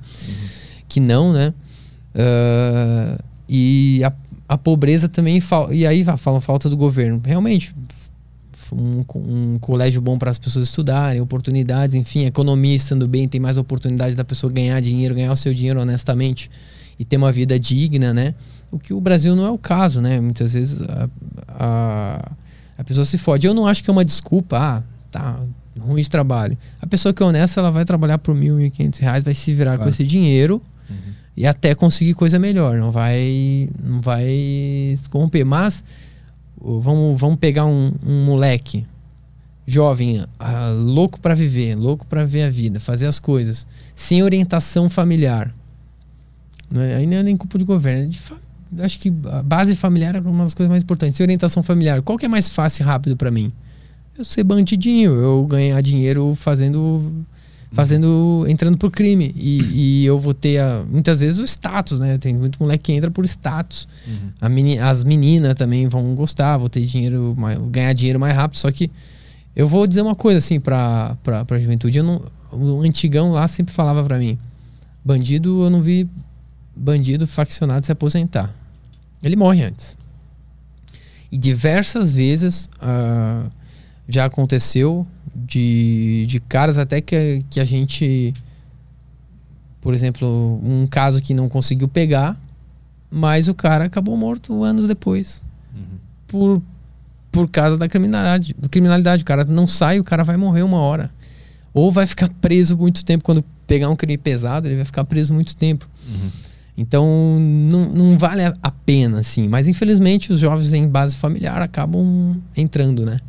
que 0.87 0.99
não, 0.99 1.33
né? 1.33 1.51
Ah, 2.13 3.17
e 3.49 4.01
a, 4.03 4.13
a 4.47 4.57
pobreza 4.57 5.07
também, 5.07 5.41
e 5.71 5.85
aí 5.85 6.05
falam 6.17 6.39
falta 6.39 6.69
do 6.69 6.77
governo. 6.77 7.21
Realmente, 7.23 7.73
um, 8.71 9.03
um 9.15 9.59
colégio 9.59 10.01
bom 10.01 10.17
para 10.17 10.31
as 10.31 10.37
pessoas 10.37 10.67
estudarem, 10.67 11.19
oportunidades, 11.19 11.95
enfim, 11.95 12.25
economia 12.25 12.75
estando 12.75 13.07
bem, 13.07 13.27
tem 13.27 13.41
mais 13.41 13.57
oportunidade 13.57 14.15
da 14.15 14.23
pessoa 14.23 14.51
ganhar 14.51 14.79
dinheiro, 14.79 15.15
ganhar 15.15 15.31
o 15.31 15.37
seu 15.37 15.53
dinheiro 15.53 15.79
honestamente 15.79 16.49
e 16.97 17.03
ter 17.03 17.17
uma 17.17 17.31
vida 17.31 17.59
digna, 17.59 18.13
né? 18.13 18.35
O 18.71 18.79
que 18.79 18.93
o 18.93 19.01
Brasil 19.01 19.35
não 19.35 19.45
é 19.45 19.51
o 19.51 19.57
caso, 19.57 20.01
né? 20.01 20.19
Muitas 20.19 20.53
vezes 20.53 20.81
a, 20.81 21.09
a, 21.47 22.31
a 22.77 22.83
pessoa 22.83 23.05
se 23.05 23.17
fode. 23.17 23.45
Eu 23.47 23.53
não 23.53 23.65
acho 23.67 23.83
que 23.83 23.89
é 23.89 23.93
uma 23.93 24.05
desculpa, 24.05 24.57
ah, 24.57 24.83
tá 25.11 25.39
ruim 25.79 26.01
de 26.01 26.09
trabalho. 26.09 26.57
A 26.81 26.87
pessoa 26.87 27.13
que 27.13 27.21
é 27.21 27.25
honesta, 27.25 27.59
ela 27.59 27.71
vai 27.71 27.83
trabalhar 27.85 28.17
por 28.17 28.33
mil, 28.35 28.55
mil 28.55 28.67
e 28.67 28.71
quinhentos 28.71 28.99
reais, 28.99 29.23
vai 29.23 29.33
se 29.33 29.53
virar 29.53 29.71
com 29.71 29.77
Claro. 29.77 29.89
esse 29.89 30.03
dinheiro 30.05 30.61
e 31.35 31.45
até 31.47 31.73
conseguir 31.75 32.13
coisa 32.13 32.37
melhor. 32.37 32.77
Não 32.77 32.91
vai, 32.91 33.69
não 33.83 33.99
vai 34.01 34.25
se 34.97 35.09
corromper. 35.09 35.45
Mas 35.45 35.83
vamos, 36.61 37.19
vamos 37.19 37.37
pegar 37.39 37.65
um, 37.65 37.91
um 38.05 38.23
moleque 38.25 38.85
jovem, 39.65 40.23
ah, 40.39 40.69
louco 40.75 41.19
para 41.19 41.33
viver, 41.33 41.75
louco 41.75 42.05
para 42.05 42.25
ver 42.25 42.43
a 42.43 42.49
vida, 42.49 42.79
fazer 42.79 43.07
as 43.07 43.17
coisas, 43.19 43.65
sem 43.95 44.21
orientação 44.21 44.89
familiar. 44.89 45.53
Não 46.71 46.81
é- 46.81 46.95
aí 46.95 47.07
não 47.07 47.17
é 47.17 47.23
nem 47.23 47.37
culpa 47.37 47.57
de 47.57 47.63
governo. 47.63 48.03
é 48.03 48.07
de 48.07 48.19
fa- 48.19 48.37
acho 48.79 48.99
que 48.99 49.13
a 49.31 49.43
base 49.43 49.75
familiar 49.75 50.15
é 50.15 50.19
uma 50.19 50.43
das 50.43 50.53
coisas 50.53 50.69
mais 50.69 50.83
importantes. 50.83 51.15
Sem 51.17 51.23
orientação 51.23 51.61
familiar, 51.63 52.01
qual 52.01 52.17
que 52.17 52.25
é 52.25 52.29
mais 52.29 52.49
fácil 52.49 52.83
e 52.83 52.85
rápido 52.85 53.15
para 53.17 53.29
mim? 53.31 53.51
Eu 54.17 54.23
ser 54.23 54.43
bandidinho, 54.43 55.11
eu 55.11 55.45
ganhar 55.45 55.81
dinheiro 55.81 56.35
fazendo 56.35 57.25
fazendo 57.71 58.45
entrando 58.47 58.77
pro 58.77 58.91
crime. 58.91 59.33
E, 59.35 59.61
e 60.01 60.05
eu 60.05 60.19
vou 60.19 60.33
ter 60.33 60.59
a- 60.59 60.85
muitas 60.87 61.19
vezes 61.19 61.39
o 61.39 61.43
status 61.43 61.99
né? 61.99 62.17
Tem 62.19 62.33
muito 62.35 62.59
moleque 62.59 62.83
que 62.83 62.93
entra 62.93 63.09
por 63.09 63.25
status. 63.25 63.87
A 64.39 64.47
meni- 64.47 64.77
as 64.77 65.03
meninas 65.03 65.55
também 65.55 65.87
vão 65.87 66.13
gostar 66.13 66.57
vou 66.57 66.69
ter 66.69 66.81
dinheiro 66.85 67.33
mais, 67.37 67.57
ganhar 67.71 67.93
dinheiro 67.93 68.19
mais 68.19 68.33
rápido. 68.35 68.57
Só 68.59 68.71
que 68.71 68.91
eu 69.55 69.67
vou 69.67 69.87
dizer 69.87 70.01
uma 70.03 70.15
coisa 70.15 70.37
assim 70.37 70.59
pra, 70.59 71.17
pra, 71.23 71.43
pra 71.45 71.59
juventude. 71.59 71.97
Eu 71.97 72.03
não, 72.03 72.21
o 72.51 72.81
antigão 72.81 73.31
lá 73.31 73.47
sempre 73.47 73.73
falava 73.73 74.03
pra 74.03 74.19
mim 74.19 74.37
bandido 75.05 75.63
eu 75.63 75.69
não 75.69 75.81
vi 75.81 76.07
bandido 76.75 77.27
faccionado 77.27 77.85
se 77.85 77.91
aposentar 77.91 78.55
ele 79.23 79.35
morre 79.35 79.63
antes 79.63 79.97
e 81.33 81.37
diversas 81.37 82.11
vezes 82.11 82.69
ah, 82.79 83.45
já 84.07 84.25
aconteceu 84.25 85.07
de, 85.33 86.27
de 86.27 86.39
caras 86.39 86.77
até 86.77 87.01
que, 87.01 87.43
que 87.49 87.59
a 87.59 87.65
gente. 87.65 88.31
Por 89.81 89.95
exemplo, 89.95 90.61
um 90.63 90.85
caso 90.85 91.19
que 91.23 91.33
não 91.33 91.49
conseguiu 91.49 91.87
pegar, 91.87 92.39
mas 93.09 93.47
o 93.47 93.53
cara 93.55 93.85
acabou 93.85 94.15
morto 94.15 94.63
anos 94.63 94.87
depois. 94.87 95.41
Por, 96.27 96.61
por 97.31 97.49
causa 97.49 97.79
da 97.79 97.87
criminalidade, 97.89 98.55
da 98.57 98.69
criminalidade. 98.69 99.23
O 99.23 99.25
cara 99.25 99.43
não 99.43 99.65
sai, 99.65 99.99
o 99.99 100.03
cara 100.03 100.23
vai 100.23 100.37
morrer 100.37 100.61
uma 100.61 100.77
hora. 100.77 101.09
Ou 101.73 101.91
vai 101.91 102.05
ficar 102.05 102.29
preso 102.41 102.77
muito 102.77 103.03
tempo. 103.03 103.23
Quando 103.23 103.43
pegar 103.65 103.89
um 103.89 103.95
crime 103.95 104.19
pesado, 104.19 104.67
ele 104.67 104.75
vai 104.75 104.85
ficar 104.85 105.03
preso 105.03 105.33
muito 105.33 105.55
tempo. 105.57 105.89
Então, 106.77 107.39
não, 107.39 107.85
não 107.89 108.17
vale 108.17 108.43
a- 108.43 108.57
pena, 108.71 109.19
assim. 109.19 109.47
Mas, 109.47 109.67
infelizmente, 109.67 110.33
os 110.33 110.39
jovens 110.39 110.73
em 110.73 110.87
base 110.87 111.15
familiar 111.15 111.61
acabam 111.61 112.35
entrando, 112.55 113.05
né? 113.05 113.19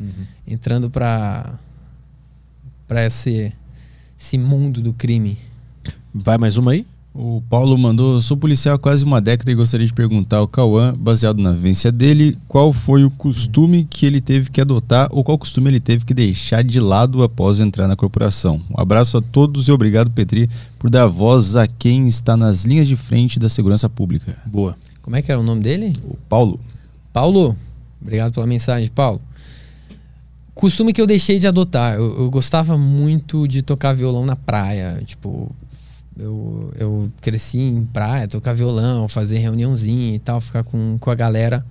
Entrando 0.46 0.90
para 0.90 1.54
para 2.88 3.04
esse, 3.06 3.52
esse 4.18 4.36
mundo 4.38 4.80
do 4.80 4.92
crime. 4.92 5.38
Vai 6.14 6.38
mais 6.38 6.56
uma 6.56 6.72
aí? 6.72 6.86
O 7.16 7.40
Paulo 7.48 7.78
mandou: 7.78 8.20
sou 8.20 8.36
policial 8.36 8.74
há 8.74 8.78
quase 8.78 9.04
uma 9.04 9.20
década 9.20 9.48
e 9.48 9.54
gostaria 9.54 9.86
de 9.86 9.94
perguntar 9.94 10.38
ao 10.38 10.48
Cauã, 10.48 10.92
baseado 10.98 11.40
na 11.40 11.52
vivência 11.52 11.92
dele, 11.92 12.36
qual 12.48 12.72
foi 12.72 13.04
o 13.04 13.10
costume 13.10 13.86
que 13.88 14.04
ele 14.04 14.20
teve 14.20 14.50
que 14.50 14.60
adotar 14.60 15.06
ou 15.12 15.22
qual 15.22 15.38
costume 15.38 15.70
ele 15.70 15.78
teve 15.78 16.04
que 16.04 16.12
deixar 16.12 16.64
de 16.64 16.80
lado 16.80 17.22
após 17.22 17.60
entrar 17.60 17.86
na 17.86 17.94
corporação. 17.94 18.60
Um 18.68 18.80
abraço 18.80 19.16
a 19.16 19.22
todos 19.22 19.68
e 19.68 19.72
obrigado, 19.72 20.10
Petri, 20.10 20.50
por 20.76 20.90
dar 20.90 21.06
voz 21.06 21.54
a 21.54 21.68
quem 21.68 22.08
está 22.08 22.36
nas 22.36 22.64
linhas 22.64 22.88
de 22.88 22.96
frente 22.96 23.38
da 23.38 23.48
segurança 23.48 23.88
pública. 23.88 24.36
Boa. 24.44 24.76
Como 25.00 25.14
é 25.14 25.22
que 25.22 25.30
era 25.30 25.40
o 25.40 25.44
nome 25.44 25.62
dele? 25.62 25.92
O 26.02 26.16
Paulo. 26.28 26.58
Paulo, 27.12 27.56
obrigado 28.02 28.32
pela 28.32 28.46
mensagem, 28.46 28.90
Paulo. 28.90 29.20
Costume 30.52 30.92
que 30.92 31.00
eu 31.00 31.06
deixei 31.06 31.38
de 31.38 31.46
adotar. 31.46 31.94
Eu, 31.94 32.22
eu 32.22 32.30
gostava 32.30 32.76
muito 32.76 33.46
de 33.46 33.62
tocar 33.62 33.92
violão 33.92 34.26
na 34.26 34.34
praia. 34.34 35.00
Tipo, 35.04 35.54
eu, 36.18 36.72
eu 36.78 37.12
cresci 37.20 37.58
em 37.58 37.84
praia, 37.84 38.28
tocar 38.28 38.52
violão, 38.52 39.08
fazer 39.08 39.38
reuniãozinha 39.38 40.14
e 40.14 40.18
tal, 40.18 40.40
ficar 40.40 40.62
com, 40.62 40.96
com 40.98 41.10
a 41.10 41.14
galera. 41.14 41.64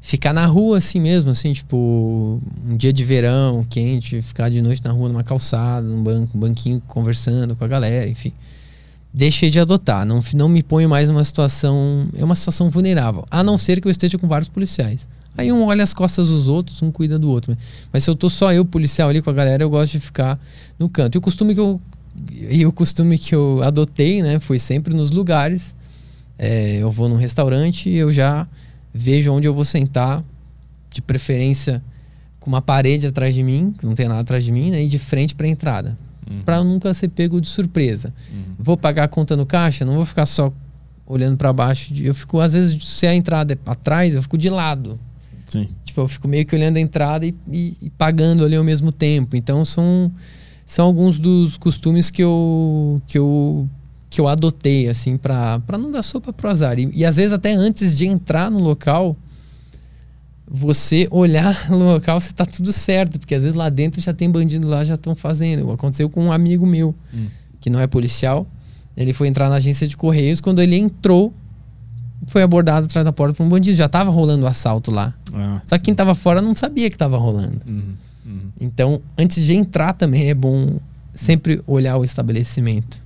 Ficar 0.00 0.34
na 0.34 0.44
rua 0.44 0.78
assim 0.78 1.00
mesmo, 1.00 1.30
assim, 1.30 1.52
tipo, 1.52 2.40
um 2.68 2.76
dia 2.76 2.92
de 2.92 3.02
verão, 3.02 3.64
quente, 3.68 4.20
ficar 4.20 4.50
de 4.50 4.60
noite 4.60 4.82
na 4.84 4.92
rua, 4.92 5.08
numa 5.08 5.24
calçada, 5.24 5.86
num 5.86 6.02
banco, 6.02 6.36
um 6.36 6.40
banquinho, 6.40 6.82
conversando 6.86 7.56
com 7.56 7.64
a 7.64 7.68
galera, 7.68 8.08
enfim. 8.08 8.32
Deixei 9.12 9.48
de 9.48 9.58
adotar, 9.58 10.04
não, 10.04 10.20
não 10.34 10.48
me 10.48 10.62
ponho 10.62 10.88
mais 10.88 11.08
numa 11.08 11.24
situação. 11.24 12.06
É 12.16 12.24
uma 12.24 12.34
situação 12.34 12.68
vulnerável, 12.68 13.24
a 13.30 13.42
não 13.42 13.56
ser 13.56 13.80
que 13.80 13.88
eu 13.88 13.90
esteja 13.90 14.18
com 14.18 14.28
vários 14.28 14.48
policiais. 14.48 15.08
Aí 15.36 15.50
um 15.52 15.64
olha 15.64 15.82
as 15.82 15.94
costas 15.94 16.28
dos 16.28 16.46
outros, 16.46 16.80
um 16.82 16.90
cuida 16.90 17.18
do 17.18 17.28
outro. 17.28 17.56
Mas 17.92 18.04
se 18.04 18.10
eu 18.10 18.14
tô 18.14 18.28
só 18.28 18.52
eu, 18.52 18.64
policial, 18.64 19.08
ali 19.08 19.22
com 19.22 19.30
a 19.30 19.32
galera, 19.32 19.62
eu 19.62 19.70
gosto 19.70 19.92
de 19.92 20.00
ficar 20.00 20.38
no 20.78 20.88
canto. 20.88 21.16
E 21.16 21.18
o 21.18 21.20
costume 21.20 21.54
que 21.54 21.60
eu 21.60 21.80
e 22.30 22.64
o 22.64 22.72
costume 22.72 23.18
que 23.18 23.34
eu 23.34 23.62
adotei, 23.62 24.22
né, 24.22 24.38
foi 24.38 24.58
sempre 24.58 24.94
nos 24.94 25.10
lugares. 25.10 25.74
É, 26.38 26.76
eu 26.76 26.90
vou 26.90 27.08
num 27.08 27.16
restaurante 27.16 27.88
e 27.88 27.96
eu 27.96 28.12
já 28.12 28.46
vejo 28.92 29.32
onde 29.32 29.46
eu 29.46 29.54
vou 29.54 29.64
sentar, 29.64 30.24
de 30.90 31.02
preferência 31.02 31.82
com 32.38 32.48
uma 32.48 32.62
parede 32.62 33.06
atrás 33.06 33.34
de 33.34 33.42
mim, 33.42 33.74
que 33.76 33.84
não 33.84 33.94
tem 33.94 34.06
nada 34.06 34.20
atrás 34.20 34.44
de 34.44 34.52
mim, 34.52 34.70
né, 34.70 34.84
e 34.84 34.88
de 34.88 34.98
frente 34.98 35.34
para 35.34 35.46
a 35.46 35.50
entrada, 35.50 35.98
uhum. 36.30 36.42
para 36.44 36.62
nunca 36.62 36.94
ser 36.94 37.08
pego 37.08 37.40
de 37.40 37.48
surpresa. 37.48 38.12
Uhum. 38.32 38.54
Vou 38.58 38.76
pagar 38.76 39.04
a 39.04 39.08
conta 39.08 39.36
no 39.36 39.44
caixa, 39.44 39.84
não 39.84 39.94
vou 39.94 40.06
ficar 40.06 40.26
só 40.26 40.52
olhando 41.06 41.36
para 41.36 41.52
baixo. 41.52 41.92
Eu 41.96 42.14
fico 42.14 42.38
às 42.40 42.52
vezes 42.52 42.82
se 42.84 43.06
a 43.06 43.14
entrada 43.14 43.54
é 43.54 43.58
atrás, 43.66 44.14
eu 44.14 44.22
fico 44.22 44.38
de 44.38 44.48
lado. 44.48 44.98
Sim. 45.46 45.68
Tipo, 45.84 46.02
eu 46.02 46.08
fico 46.08 46.28
meio 46.28 46.46
que 46.46 46.54
olhando 46.54 46.76
a 46.76 46.80
entrada 46.80 47.26
e, 47.26 47.34
e, 47.50 47.76
e 47.82 47.90
pagando 47.90 48.44
ali 48.44 48.56
ao 48.56 48.64
mesmo 48.64 48.90
tempo. 48.90 49.36
Então 49.36 49.64
são 49.64 50.12
são 50.66 50.86
alguns 50.86 51.18
dos 51.18 51.56
costumes 51.56 52.10
que 52.10 52.22
eu 52.22 53.02
que 53.06 53.18
eu 53.18 53.68
que 54.08 54.20
eu 54.20 54.28
adotei 54.28 54.88
assim 54.88 55.16
para 55.16 55.60
não 55.72 55.90
dar 55.90 56.02
sopa 56.02 56.32
pro 56.32 56.48
azar. 56.48 56.78
E, 56.78 56.90
e 56.94 57.04
às 57.04 57.16
vezes 57.16 57.32
até 57.32 57.52
antes 57.52 57.96
de 57.96 58.06
entrar 58.06 58.50
no 58.50 58.60
local, 58.60 59.16
você 60.46 61.08
olhar 61.10 61.56
no 61.68 61.84
local 61.84 62.20
se 62.20 62.34
tá 62.34 62.46
tudo 62.46 62.72
certo, 62.72 63.18
porque 63.18 63.34
às 63.34 63.42
vezes 63.42 63.56
lá 63.56 63.68
dentro 63.68 64.00
já 64.00 64.12
tem 64.12 64.30
bandido 64.30 64.68
lá 64.68 64.84
já 64.84 64.94
estão 64.94 65.14
fazendo. 65.14 65.70
Aconteceu 65.72 66.08
com 66.08 66.24
um 66.24 66.32
amigo 66.32 66.66
meu, 66.66 66.94
hum. 67.12 67.26
que 67.60 67.68
não 67.68 67.80
é 67.80 67.86
policial. 67.86 68.46
Ele 68.96 69.12
foi 69.12 69.26
entrar 69.26 69.48
na 69.48 69.56
agência 69.56 69.88
de 69.88 69.96
correios, 69.96 70.40
quando 70.40 70.62
ele 70.62 70.76
entrou, 70.76 71.34
foi 72.28 72.42
abordado 72.42 72.86
atrás 72.86 73.04
da 73.04 73.12
porta 73.12 73.34
por 73.34 73.44
um 73.44 73.48
bandido. 73.48 73.76
Já 73.76 73.88
tava 73.88 74.10
rolando 74.10 74.44
o 74.44 74.46
assalto 74.46 74.90
lá. 74.90 75.12
Ah. 75.32 75.60
Só 75.66 75.76
que 75.76 75.84
quem 75.84 75.94
tava 75.94 76.14
fora 76.14 76.40
não 76.40 76.54
sabia 76.54 76.88
que 76.88 76.96
tava 76.96 77.18
rolando. 77.18 77.60
Uhum. 77.66 77.94
Uhum. 78.24 78.50
Então, 78.60 79.00
antes 79.16 79.44
de 79.44 79.54
entrar 79.54 79.92
também 79.92 80.28
é 80.30 80.34
bom 80.34 80.78
sempre 81.14 81.62
olhar 81.66 81.96
o 81.96 82.04
estabelecimento. 82.04 83.02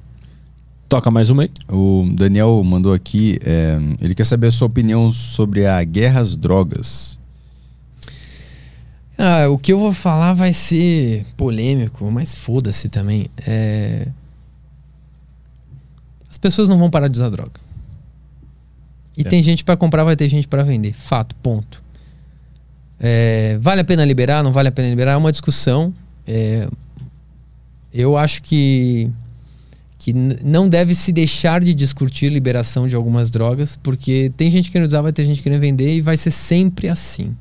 Toca 0.89 1.11
mais 1.11 1.28
uma 1.28 1.43
aí. 1.43 1.51
O 1.69 2.09
Daniel 2.15 2.62
mandou 2.65 2.95
aqui, 2.95 3.39
é, 3.45 3.78
ele 4.01 4.15
quer 4.15 4.24
saber 4.24 4.47
a 4.47 4.53
sua 4.53 4.66
opinião 4.66 5.12
sobre 5.12 5.66
a 5.66 5.82
guerra 5.85 6.20
às 6.20 6.35
drogas. 6.35 7.19
Ah, 9.19 9.49
o 9.49 9.59
que 9.59 9.73
eu 9.73 9.78
vou 9.78 9.93
falar 9.93 10.32
vai 10.32 10.53
ser 10.53 11.27
polêmico, 11.36 12.09
mas 12.11 12.36
foda-se 12.36 12.89
também. 12.89 13.27
É... 13.45 14.07
As 16.31 16.39
pessoas 16.39 16.69
não 16.69 16.78
vão 16.78 16.89
parar 16.89 17.09
de 17.09 17.15
usar 17.15 17.28
droga. 17.28 17.61
E 19.16 19.23
é. 19.23 19.24
tem 19.24 19.43
gente 19.43 19.65
para 19.65 19.77
comprar, 19.77 20.05
vai 20.05 20.15
ter 20.15 20.28
gente 20.28 20.47
para 20.47 20.62
vender. 20.62 20.93
Fato, 20.93 21.35
ponto. 21.36 21.82
É, 23.01 23.59
vale 23.61 23.81
a 23.81 23.85
pena 23.85 24.05
liberar? 24.05 24.43
Não 24.43 24.53
vale 24.53 24.69
a 24.69 24.73
pena 24.73 24.89
liberar? 24.89 25.12
É 25.12 25.16
uma 25.16 25.31
discussão. 25.31 25.95
É, 26.27 26.69
eu 27.93 28.16
acho 28.16 28.43
que, 28.43 29.11
que 29.99 30.12
não 30.12 30.69
deve 30.69 30.95
se 30.95 31.12
deixar 31.12 31.61
de 31.61 31.73
discutir 31.75 32.31
liberação 32.31 32.87
de 32.87 32.95
algumas 32.95 33.31
drogas, 33.31 33.77
porque 33.83 34.33
tem 34.37 34.51
gente 34.51 34.70
querendo 34.70 34.89
usar, 34.89 35.03
vai 35.03 35.12
ter 35.12 35.25
gente 35.25 35.43
querendo 35.43 35.61
vender 35.61 35.97
e 35.97 36.01
vai 36.01 36.16
ser 36.16 36.31
sempre 36.31 36.89
assim. 36.89 37.35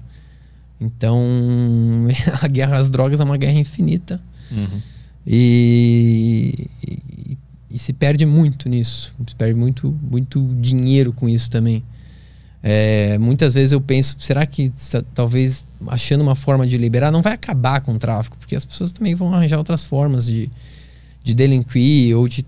Então, 0.80 1.20
a 2.42 2.48
guerra 2.48 2.78
às 2.78 2.90
drogas 2.90 3.20
é 3.20 3.24
uma 3.24 3.38
guerra 3.38 3.60
infinita. 3.60 4.22
Uhum. 4.52 4.82
E, 5.26 6.70
e, 6.88 7.38
e, 7.72 7.80
se 7.80 7.92
perde 7.92 8.26
muito 8.26 8.70
nisso. 8.70 9.14
Se 9.28 9.36
perde 9.36 9.56
muito, 9.56 9.94
muito 10.02 10.56
dinheiro 10.62 11.12
com 11.12 11.28
isso 11.28 11.50
também. 11.52 11.84
É, 12.62 13.18
muitas 13.18 13.54
vezes 13.54 13.72
eu 13.72 13.80
penso, 13.80 14.16
será 14.20 14.46
que 14.46 14.72
talvez 15.14 15.66
achando 15.88 16.22
uma 16.22 16.36
forma 16.36 16.66
de 16.66 16.78
liberar 16.78 17.12
não 17.12 17.22
vai 17.22 17.34
acabar 17.34 17.82
com 17.82 17.94
o 17.94 18.00
tráfico? 18.00 18.38
Porque 18.38 18.56
as 18.56 18.66
pessoas 18.66 18.92
também 18.92 19.16
vão 19.16 19.34
arranjar 19.34 19.58
outras 19.58 19.84
formas 19.84 20.26
de, 20.26 20.50
de 21.24 21.34
delinquir 21.34 22.18
ou 22.18 22.28
de 22.28 22.46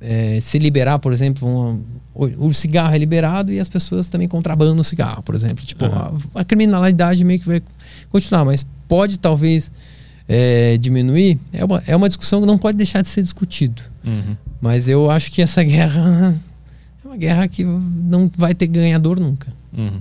é, 0.00 0.38
se 0.40 0.58
liberar, 0.58 0.98
por 0.98 1.12
exemplo. 1.12 1.82
O, 2.14 2.48
o, 2.48 2.54
cigarro 2.54 2.94
é 2.94 2.98
liberado 2.98 3.52
e 3.52 3.60
as 3.60 3.68
pessoas 3.68 4.08
também 4.08 4.28
contrabandam 4.28 4.78
o 4.78 4.84
cigarro, 4.84 5.22
por 5.22 5.34
exemplo. 5.34 5.64
Tipo, 5.64 5.86
uhum. 5.86 6.18
a, 6.34 6.40
a, 6.40 6.44
criminalidade 6.44 7.22
meio 7.24 7.38
que 7.38 7.46
vai 7.46 7.62
continuar, 8.10 8.44
mas 8.44 8.66
pode 8.86 9.18
talvez 9.18 9.70
é, 10.28 10.76
diminuir. 10.78 11.38
É 11.52 11.64
uma, 11.64 11.82
é 11.86 11.96
uma 11.96 12.08
discussão 12.08 12.40
que 12.40 12.46
não 12.46 12.58
pode 12.58 12.76
deixar 12.76 13.02
de 13.02 13.08
ser 13.08 13.22
discutido. 13.22 13.82
Uhum. 14.04 14.36
Mas 14.60 14.88
eu 14.88 15.10
acho 15.10 15.30
que 15.30 15.40
essa 15.40 15.62
guerra 15.62 16.34
uma 17.04 17.16
guerra 17.16 17.46
que 17.48 17.64
não 17.64 18.30
vai 18.36 18.54
ter 18.54 18.66
ganhador 18.66 19.18
nunca. 19.20 19.52
Uhum. 19.76 20.00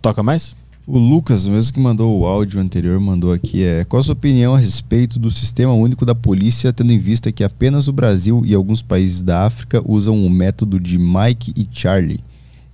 Toca 0.00 0.22
mais? 0.22 0.56
O 0.86 0.98
Lucas, 0.98 1.46
mesmo 1.46 1.74
que 1.74 1.80
mandou 1.80 2.18
o 2.18 2.24
áudio 2.24 2.58
anterior, 2.58 2.98
mandou 2.98 3.30
aqui 3.30 3.62
é 3.62 3.84
qual 3.84 4.00
a 4.00 4.02
sua 4.02 4.14
opinião 4.14 4.54
a 4.54 4.58
respeito 4.58 5.18
do 5.18 5.30
sistema 5.30 5.74
único 5.74 6.06
da 6.06 6.14
polícia, 6.14 6.72
tendo 6.72 6.92
em 6.92 6.98
vista 6.98 7.30
que 7.30 7.44
apenas 7.44 7.88
o 7.88 7.92
Brasil 7.92 8.40
e 8.46 8.54
alguns 8.54 8.80
países 8.80 9.22
da 9.22 9.44
África 9.44 9.82
usam 9.84 10.24
o 10.24 10.30
método 10.30 10.80
de 10.80 10.96
Mike 10.96 11.52
e 11.54 11.68
Charlie. 11.70 12.24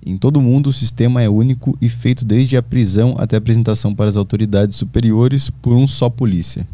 Em 0.07 0.17
todo 0.17 0.37
o 0.37 0.43
mundo, 0.43 0.69
o 0.69 0.73
sistema 0.73 1.23
é 1.23 1.29
único 1.29 1.77
e 1.81 1.89
feito 1.89 2.25
desde 2.25 2.57
a 2.57 2.63
prisão 2.63 3.17
até 3.19 3.35
a 3.35 3.39
apresentação 3.39 3.93
para 3.93 4.09
as 4.09 4.17
autoridades 4.17 4.77
superiores 4.77 5.51
por 5.51 5.75
um 5.75 5.89
só 5.89 6.09
polícia. 6.09 6.69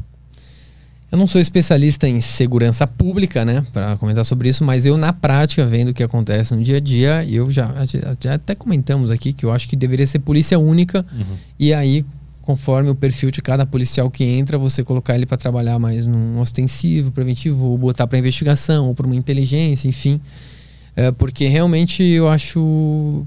Eu 1.11 1.19
não 1.19 1.27
sou 1.27 1.41
especialista 1.41 2.09
em 2.09 2.21
segurança 2.21 2.87
pública, 2.87 3.45
né, 3.45 3.65
para 3.73 3.97
comentar 3.97 4.25
sobre 4.25 4.49
isso, 4.49 4.65
mas 4.65 4.87
eu 4.87 4.97
na 4.97 5.13
prática, 5.13 5.67
vendo 5.67 5.89
o 5.89 5.95
que 5.95 6.03
acontece 6.03 6.55
no 6.55 6.63
dia 6.63 6.77
a 6.77 6.81
dia, 6.81 7.27
eu 7.29 7.51
já, 7.51 7.75
já 8.21 8.35
até 8.35 8.55
comentamos 8.55 9.11
aqui 9.11 9.33
que 9.33 9.45
eu 9.45 9.51
acho 9.51 9.69
que 9.69 9.75
deveria 9.75 10.07
ser 10.07 10.21
polícia 10.21 10.59
única 10.59 11.05
uhum. 11.13 11.37
e 11.59 11.75
aí 11.75 12.05
conforme 12.43 12.91
o 12.91 12.95
perfil 12.95 13.31
de 13.31 13.41
cada 13.41 13.65
policial 13.65 14.11
que 14.11 14.25
entra, 14.25 14.59
você 14.59 14.83
colocar 14.83 15.15
ele 15.15 15.27
para 15.27 15.37
trabalhar 15.37 15.79
mais 15.79 16.05
num 16.05 16.41
ostensivo, 16.41 17.13
preventivo, 17.13 17.65
ou 17.65 17.79
botar 17.79 18.09
para 18.09 18.19
investigação, 18.19 18.89
ou 18.89 18.95
para 18.95 19.07
uma 19.07 19.15
inteligência, 19.15 19.87
enfim. 19.89 20.21
É, 20.97 21.13
porque 21.13 21.47
realmente 21.47 22.03
eu 22.03 22.29
acho 22.29 23.25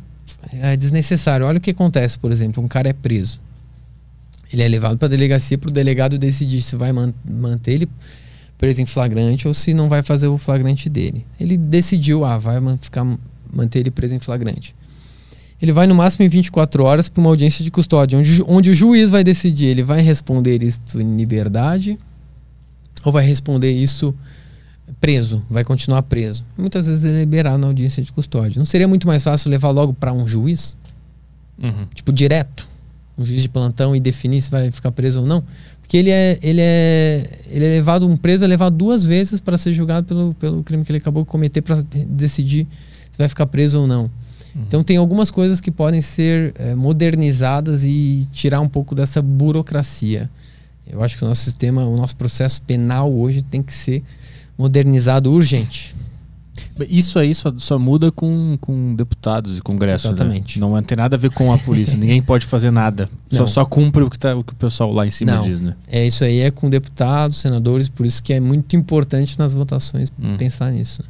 é 0.61 0.76
desnecessário. 0.76 1.45
Olha 1.45 1.57
o 1.57 1.61
que 1.61 1.72
acontece, 1.72 2.18
por 2.18 2.31
exemplo, 2.31 2.61
um 2.61 2.68
cara 2.68 2.89
é 2.89 2.93
preso. 2.93 3.39
Ele 4.53 4.61
é 4.61 4.67
levado 4.67 4.97
para 4.97 5.07
a 5.07 5.09
delegacia 5.09 5.57
para 5.57 5.69
o 5.69 5.73
delegado 5.73 6.17
decidir 6.19 6.61
se 6.61 6.75
vai 6.75 6.93
man 6.93 7.11
manter 7.25 7.71
ele 7.71 7.89
preso 8.57 8.81
em 8.81 8.85
flagrante 8.85 9.47
ou 9.47 9.53
se 9.53 9.73
não 9.73 9.89
vai 9.89 10.03
fazer 10.03 10.27
o 10.27 10.38
flagrante 10.38 10.88
dele. 10.88 11.25
Ele 11.39 11.57
decidiu, 11.57 12.23
ah, 12.23 12.38
vai 12.38 12.59
man 12.59 12.77
ficar, 12.77 13.03
manter 13.51 13.80
ele 13.80 13.91
preso 13.91 14.13
em 14.13 14.19
flagrante. 14.19 14.75
Ele 15.59 15.71
vai 15.71 15.88
no 15.88 15.95
máximo 15.95 16.23
em 16.23 16.30
24 16.30 16.84
horas 16.84 17.09
para 17.09 17.19
uma 17.19 17.30
audiência 17.30 17.63
de 17.63 17.71
custódia, 17.71 18.17
onde, 18.19 18.43
onde 18.47 18.69
o 18.69 18.73
juiz 18.73 19.09
vai 19.09 19.23
decidir, 19.23 19.65
ele 19.65 19.84
vai 19.84 20.01
responder 20.01 20.61
isso 20.61 20.80
em 20.95 21.15
liberdade 21.15 21.97
ou 23.03 23.11
vai 23.11 23.25
responder 23.25 23.71
isso 23.71 24.13
preso, 25.01 25.43
vai 25.49 25.63
continuar 25.63 26.03
preso. 26.03 26.45
Muitas 26.57 26.85
vezes 26.88 27.03
ele 27.03 27.17
é 27.17 27.19
liberado 27.21 27.57
na 27.57 27.67
audiência 27.67 28.03
de 28.03 28.11
custódia. 28.11 28.59
Não 28.59 28.65
seria 28.65 28.88
muito 28.88 29.07
mais 29.07 29.23
fácil 29.23 29.49
levar 29.49 29.71
logo 29.71 29.93
para 29.93 30.13
um 30.13 30.27
juiz? 30.27 30.77
Uhum. 31.61 31.88
Tipo, 31.93 32.11
direto? 32.13 32.67
Um 33.18 33.26
juiz 33.26 33.41
de 33.41 33.49
plantão 33.49 33.95
e 33.95 33.99
definir 33.99 34.41
se 34.41 34.49
vai 34.49 34.72
ficar 34.72 34.91
preso 34.91 35.22
ou 35.22 35.27
não. 35.27 35.44
Porque 35.81 35.98
ele 35.98 36.10
é, 36.10 36.40
ele 36.41 36.61
é, 36.61 37.30
ele 37.49 37.65
é 37.65 37.69
levado, 37.69 38.07
um 38.07 38.18
preso 38.18 38.44
é 38.44 38.48
levado 38.48 38.76
duas 38.76 39.06
vezes 39.06 39.40
para 39.40 39.57
ser 39.57 39.73
julgado 39.73 40.07
pelo, 40.07 40.34
pelo 40.35 40.64
crime 40.64 40.84
que 40.84 40.91
ele 40.91 40.98
acabou 40.98 41.23
de 41.23 41.30
cometer 41.30 41.61
para 41.61 41.84
decidir 42.07 42.68
se 43.11 43.18
vai 43.18 43.27
ficar 43.27 43.45
preso 43.45 43.81
ou 43.81 43.88
não. 43.88 44.03
Uhum. 44.56 44.64
Então 44.68 44.84
tem 44.84 44.98
algumas 44.98 45.30
coisas 45.30 45.60
que 45.60 45.69
podem 45.69 46.02
ser 46.02 46.53
é, 46.57 46.73
modernizadas 46.73 47.84
e 47.84 48.27
tirar 48.31 48.61
um 48.61 48.69
pouco 48.69 48.95
dessa 48.95 49.22
burocracia. 49.22 50.30
Eu 50.90 51.03
acho 51.03 51.18
que 51.18 51.23
o 51.23 51.27
nosso 51.27 51.44
sistema, 51.44 51.85
o 51.85 51.95
nosso 51.95 52.15
processo 52.15 52.61
penal 52.61 53.14
hoje 53.14 53.41
tem 53.41 53.61
que 53.61 53.73
ser 53.73 54.03
modernizado 54.57 55.31
urgente. 55.31 55.95
Isso 56.89 57.19
aí 57.19 57.33
só, 57.35 57.51
só 57.57 57.77
muda 57.77 58.11
com, 58.11 58.57
com 58.59 58.95
deputados 58.95 59.57
e 59.57 59.61
congresso. 59.61 60.07
né? 60.07 60.13
Exatamente. 60.13 60.59
Não 60.59 60.81
tem 60.83 60.97
nada 60.97 61.15
a 61.15 61.19
ver 61.19 61.29
com 61.31 61.51
a 61.53 61.57
polícia. 61.57 61.97
Ninguém 61.97 62.21
pode 62.23 62.45
fazer 62.45 62.71
nada. 62.71 63.09
Só, 63.29 63.39
Não. 63.41 63.47
só 63.47 63.65
cumpre 63.65 64.03
o 64.03 64.09
que, 64.09 64.17
tá, 64.17 64.35
o 64.35 64.43
que 64.43 64.53
o 64.53 64.55
pessoal 64.55 64.91
lá 64.91 65.05
em 65.05 65.11
cima 65.11 65.35
Não. 65.35 65.43
diz, 65.43 65.61
né? 65.61 65.75
É 65.87 66.05
isso 66.05 66.23
aí, 66.23 66.39
é 66.39 66.49
com 66.51 66.69
deputados, 66.69 67.37
senadores, 67.39 67.89
por 67.89 68.05
isso 68.05 68.23
que 68.23 68.33
é 68.33 68.39
muito 68.39 68.75
importante 68.75 69.37
nas 69.37 69.53
votações 69.53 70.11
Hum. 70.19 70.35
pensar 70.37 70.71
nisso. 70.71 71.03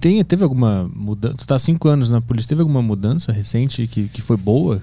Tem, 0.00 0.22
teve 0.24 0.44
alguma 0.44 0.88
mudança? 0.94 1.36
Tu 1.36 1.46
tá 1.46 1.56
há 1.56 1.58
cinco 1.58 1.88
anos 1.88 2.08
na 2.10 2.20
polícia. 2.20 2.48
Teve 2.50 2.60
alguma 2.60 2.80
mudança 2.82 3.32
recente 3.32 3.86
que, 3.88 4.08
que 4.08 4.22
foi 4.22 4.36
boa? 4.36 4.80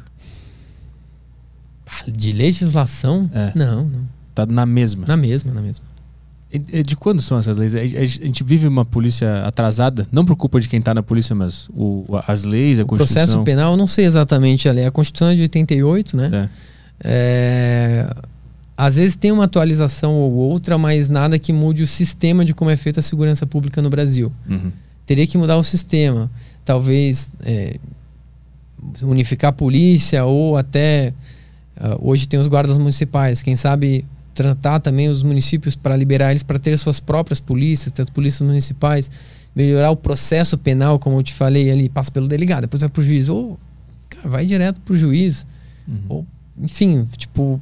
Ah, 1.87 2.03
De 2.07 2.31
legislação? 2.31 3.29
É. 3.33 3.51
Não, 3.55 3.85
não. 3.85 4.01
Tá 4.35 4.45
na 4.45 4.65
mesma. 4.65 5.05
Na 5.07 5.17
mesma, 5.17 5.53
na 5.53 5.61
mesma. 5.61 5.83
De 6.51 6.95
quando 6.95 7.21
são 7.21 7.37
essas 7.37 7.59
leis? 7.59 7.75
A, 7.75 7.79
a- 7.79 7.81
a 7.81 8.05
gente 8.05 8.43
vive 8.43 8.67
uma 8.67 8.83
polícia 8.83 9.43
atrasada, 9.45 10.07
não 10.11 10.25
por 10.25 10.35
culpa 10.35 10.59
de 10.59 10.67
quem 10.67 10.81
tá 10.81 10.93
na 10.95 11.03
polícia, 11.03 11.35
mas 11.35 11.69
o, 11.75 12.05
as 12.27 12.43
leis, 12.43 12.79
a 12.79 12.83
O 12.83 12.85
Constituição. 12.87 13.21
processo 13.23 13.43
penal, 13.43 13.73
eu 13.73 13.77
não 13.77 13.85
sei 13.85 14.05
exatamente 14.05 14.67
ali. 14.67 14.83
A 14.83 14.89
Constituição 14.89 15.27
é 15.29 15.35
de 15.35 15.41
88, 15.43 16.17
né? 16.17 16.31
É. 16.33 16.49
É, 17.03 18.13
Às 18.75 18.95
vezes 18.95 19.15
tem 19.15 19.31
uma 19.31 19.43
atualização 19.43 20.13
ou 20.15 20.31
outra, 20.33 20.75
mas 20.77 21.07
nada 21.09 21.37
que 21.37 21.53
mude 21.53 21.83
o 21.83 21.87
sistema 21.87 22.43
de 22.43 22.53
como 22.53 22.71
é 22.71 22.75
feita 22.77 22.99
a 22.99 23.03
segurança 23.03 23.45
pública 23.45 23.81
no 23.81 23.89
Brasil. 23.89 24.31
Uhum. 24.49 24.71
Teria 25.05 25.27
que 25.27 25.37
mudar 25.37 25.57
o 25.57 25.63
sistema. 25.63 26.31
Talvez 26.65 27.31
é, 27.43 27.75
unificar 29.03 29.49
a 29.49 29.53
polícia 29.53 30.25
ou 30.25 30.55
até. 30.57 31.13
ah, 31.77 31.95
hoje 32.01 32.27
tem 32.27 32.39
os 32.39 32.47
guardas 32.47 32.77
municipais. 32.77 33.41
Quem 33.41 33.55
sabe 33.55 34.03
tratar 34.33 34.79
também 34.79 35.09
os 35.09 35.23
municípios 35.23 35.75
para 35.75 35.95
liberar 35.95 36.31
eles 36.31 36.43
para 36.43 36.59
ter 36.59 36.77
suas 36.77 36.99
próprias 36.99 37.39
polícias, 37.39 37.91
ter 37.91 38.03
as 38.03 38.09
polícias 38.09 38.47
municipais, 38.47 39.09
melhorar 39.55 39.91
o 39.91 39.95
processo 39.95 40.57
penal, 40.57 40.99
como 40.99 41.17
eu 41.17 41.23
te 41.23 41.33
falei 41.33 41.69
ali, 41.69 41.89
passa 41.89 42.11
pelo 42.11 42.27
delegado, 42.27 42.61
depois 42.61 42.81
vai 42.81 42.89
para 42.89 43.01
o 43.01 43.03
juiz. 43.03 43.29
Ou, 43.29 43.59
cara, 44.09 44.29
vai 44.29 44.45
direto 44.45 44.79
para 44.81 44.93
o 44.93 44.97
juiz. 44.97 45.45
Uhum. 45.87 45.99
Ou, 46.09 46.27
enfim, 46.61 47.05
tipo, 47.17 47.59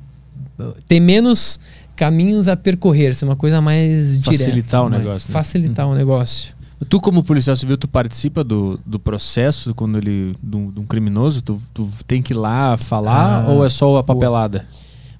ter 0.87 0.99
menos 0.99 1.59
caminhos 1.95 2.47
a 2.47 2.55
percorrer, 2.55 3.15
ser 3.15 3.25
uma 3.25 3.35
coisa 3.35 3.59
mais 3.59 4.19
direta. 4.19 4.43
Facilitar 4.43 4.83
o 4.83 4.89
negócio, 4.89 5.29
né? 5.29 5.33
Facilitar 5.33 5.87
o 5.87 5.95
negócio. 5.95 6.57
Tu, 6.87 7.01
como 7.01 7.23
policial 7.23 7.55
civil, 7.55 7.75
tu 7.75 7.87
participa 7.87 8.43
do, 8.43 8.79
do 8.85 8.99
processo 8.99 9.73
quando 9.73 9.97
ele. 9.97 10.35
de 10.43 10.55
um 10.55 10.71
de 10.71 10.79
um 10.79 10.85
criminoso? 10.85 11.41
Tu, 11.41 11.59
tu 11.73 11.89
tem 12.05 12.21
que 12.21 12.33
ir 12.33 12.35
lá 12.35 12.77
falar 12.77 13.45
Ah, 13.45 13.49
ou 13.49 13.65
é 13.65 13.69
só 13.69 13.97
a 13.97 14.03
papelada? 14.03 14.63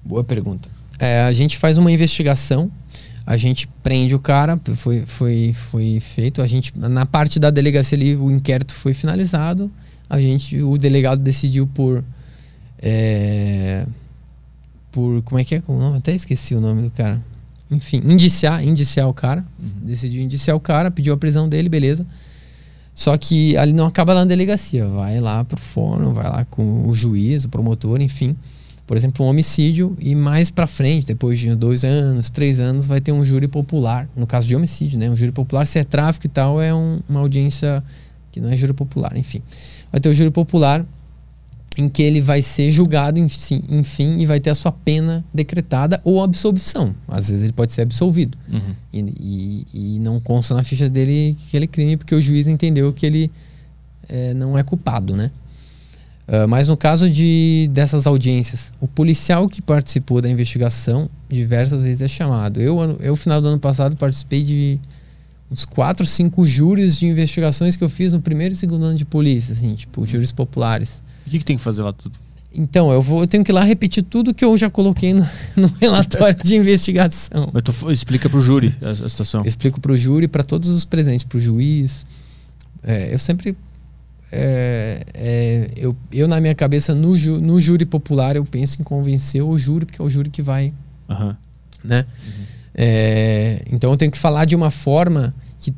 Boa 0.04 0.22
pergunta. 0.22 0.70
É, 0.98 1.22
a 1.22 1.32
gente 1.32 1.56
faz 1.56 1.78
uma 1.78 1.92
investigação, 1.92 2.70
a 3.24 3.36
gente 3.36 3.68
prende 3.82 4.14
o 4.14 4.18
cara, 4.18 4.58
foi, 4.74 5.04
foi, 5.06 5.52
foi 5.54 6.00
feito, 6.00 6.42
a 6.42 6.46
gente 6.46 6.72
na 6.76 7.06
parte 7.06 7.38
da 7.38 7.50
delegacia 7.50 7.96
ali 7.96 8.16
o 8.16 8.30
inquérito 8.30 8.74
foi 8.74 8.92
finalizado, 8.92 9.70
a 10.10 10.20
gente 10.20 10.60
o 10.60 10.76
delegado 10.76 11.22
decidiu 11.22 11.66
por 11.66 12.02
é, 12.80 13.86
por 14.90 15.22
como 15.22 15.38
é 15.38 15.44
que 15.44 15.54
é 15.54 15.62
o 15.68 15.78
nome? 15.78 15.98
Até 15.98 16.14
esqueci 16.14 16.54
o 16.54 16.60
nome 16.60 16.82
do 16.82 16.90
cara. 16.90 17.20
Enfim, 17.70 18.00
indiciar, 18.04 18.66
indiciar 18.66 19.08
o 19.08 19.14
cara, 19.14 19.44
decidiu 19.58 20.22
indiciar 20.22 20.56
o 20.56 20.60
cara, 20.60 20.90
pediu 20.90 21.12
a 21.12 21.16
prisão 21.16 21.48
dele, 21.48 21.68
beleza. 21.68 22.06
Só 22.94 23.16
que 23.16 23.56
ali 23.56 23.72
não 23.72 23.86
acaba 23.86 24.14
lá 24.14 24.20
na 24.20 24.26
delegacia, 24.26 24.88
vai 24.88 25.20
lá 25.20 25.44
pro 25.44 25.60
fórum, 25.60 26.12
vai 26.12 26.24
lá 26.24 26.44
com 26.46 26.88
o 26.88 26.94
juiz, 26.94 27.44
o 27.44 27.48
promotor, 27.48 28.00
enfim 28.00 28.34
por 28.88 28.96
exemplo, 28.96 29.24
um 29.24 29.28
homicídio 29.28 29.94
e 30.00 30.14
mais 30.14 30.50
pra 30.50 30.66
frente, 30.66 31.06
depois 31.06 31.38
de 31.38 31.54
dois 31.54 31.84
anos, 31.84 32.30
três 32.30 32.58
anos, 32.58 32.86
vai 32.86 33.00
ter 33.02 33.12
um 33.12 33.22
júri 33.24 33.46
popular. 33.46 34.08
No 34.16 34.26
caso 34.26 34.46
de 34.48 34.56
homicídio, 34.56 34.98
né? 34.98 35.10
Um 35.10 35.16
júri 35.16 35.30
popular, 35.30 35.66
se 35.66 35.78
é 35.78 35.84
tráfico 35.84 36.24
e 36.26 36.28
tal, 36.30 36.60
é 36.60 36.74
um- 36.74 36.98
uma 37.06 37.20
audiência 37.20 37.84
que 38.32 38.40
não 38.40 38.48
é 38.48 38.56
júri 38.56 38.72
popular, 38.72 39.14
enfim. 39.16 39.42
Vai 39.92 40.00
ter 40.00 40.08
o 40.08 40.12
júri 40.14 40.30
popular 40.30 40.84
em 41.76 41.88
que 41.88 42.02
ele 42.02 42.20
vai 42.22 42.40
ser 42.42 42.72
julgado, 42.72 43.18
enfim, 43.18 43.62
enfim, 43.68 44.18
e 44.20 44.26
vai 44.26 44.40
ter 44.40 44.50
a 44.50 44.54
sua 44.54 44.72
pena 44.72 45.22
decretada 45.34 46.00
ou 46.02 46.24
absolvição. 46.24 46.94
Às 47.06 47.28
vezes 47.28 47.44
ele 47.44 47.52
pode 47.52 47.72
ser 47.72 47.82
absolvido. 47.82 48.36
Uhum. 48.50 48.74
E, 48.92 48.98
e- 49.00 49.96
e 49.96 49.98
não 50.00 50.18
consta 50.18 50.54
na 50.54 50.64
ficha 50.64 50.88
dele 50.88 51.36
aquele 51.46 51.66
crime 51.66 51.96
porque 51.98 52.14
o 52.14 52.22
juiz 52.22 52.46
entendeu 52.48 52.90
que 52.92 53.04
ele 53.06 53.30
eh, 54.08 54.32
não 54.34 54.56
é 54.56 54.62
culpado, 54.62 55.14
né? 55.14 55.30
Ah, 56.28 56.46
mas 56.46 56.68
no 56.68 56.76
caso 56.76 57.08
de 57.08 57.70
dessas 57.72 58.06
audiências, 58.06 58.70
o 58.80 58.86
policial 58.86 59.48
que 59.48 59.62
participou 59.62 60.20
da 60.20 60.28
investigação 60.28 61.08
diversas 61.28 61.82
vezes 61.82 62.02
é 62.02 62.08
chamado. 62.08 62.60
Eu, 62.60 62.78
eu 63.00 63.16
final 63.16 63.40
do 63.40 63.48
ano 63.48 63.58
passado, 63.58 63.96
participei 63.96 64.44
de 64.44 64.78
uns 65.50 65.64
quatro, 65.64 66.04
cinco 66.04 66.46
júris 66.46 66.98
de 66.98 67.06
investigações 67.06 67.74
que 67.74 67.82
eu 67.82 67.88
fiz 67.88 68.12
no 68.12 68.20
primeiro 68.20 68.52
e 68.52 68.56
segundo 68.56 68.84
ano 68.84 68.96
de 68.96 69.06
polícia, 69.06 69.54
assim, 69.54 69.74
tipo, 69.74 70.06
júris 70.06 70.30
populares. 70.30 71.02
O 71.26 71.30
que, 71.30 71.38
que 71.38 71.44
tem 71.44 71.56
que 71.56 71.62
fazer 71.62 71.82
lá 71.82 71.94
tudo? 71.94 72.18
Então, 72.54 72.90
eu, 72.90 73.00
vou, 73.00 73.22
eu 73.22 73.26
tenho 73.26 73.44
que 73.44 73.50
ir 73.50 73.54
lá 73.54 73.62
repetir 73.62 74.02
tudo 74.02 74.34
que 74.34 74.44
eu 74.44 74.56
já 74.56 74.68
coloquei 74.68 75.14
no, 75.14 75.26
no 75.56 75.68
relatório 75.80 76.42
de 76.42 76.56
investigação. 76.56 77.50
Mas 77.52 77.62
tu 77.62 77.90
explica 77.90 78.28
pro 78.28 78.42
júri 78.42 78.74
a, 78.82 78.90
a 78.90 79.08
situação. 79.08 79.42
Eu 79.42 79.48
explico 79.48 79.80
para 79.80 79.92
o 79.92 79.96
júri, 79.96 80.28
para 80.28 80.42
todos 80.42 80.68
os 80.68 80.84
presentes, 80.84 81.24
para 81.24 81.38
o 81.38 81.40
juiz. 81.40 82.04
É, 82.82 83.14
eu 83.14 83.18
sempre. 83.18 83.56
É, 84.30 85.02
é, 85.14 85.70
eu, 85.76 85.96
eu, 86.12 86.28
na 86.28 86.40
minha 86.40 86.54
cabeça, 86.54 86.94
no, 86.94 87.16
ju- 87.16 87.40
no 87.40 87.58
júri 87.60 87.84
popular, 87.86 88.36
eu 88.36 88.44
penso 88.44 88.80
em 88.80 88.84
convencer 88.84 89.42
o 89.42 89.56
júri, 89.58 89.86
porque 89.86 90.00
é 90.00 90.04
o 90.04 90.08
júri 90.10 90.30
que 90.30 90.42
vai. 90.42 90.72
Aham. 91.08 91.36
Né? 91.84 92.04
É, 92.74 93.62
então 93.70 93.90
eu 93.90 93.96
tenho 93.96 94.10
que 94.12 94.18
falar 94.18 94.44
de 94.44 94.54
uma 94.54 94.70
forma 94.70 95.34
que 95.58 95.72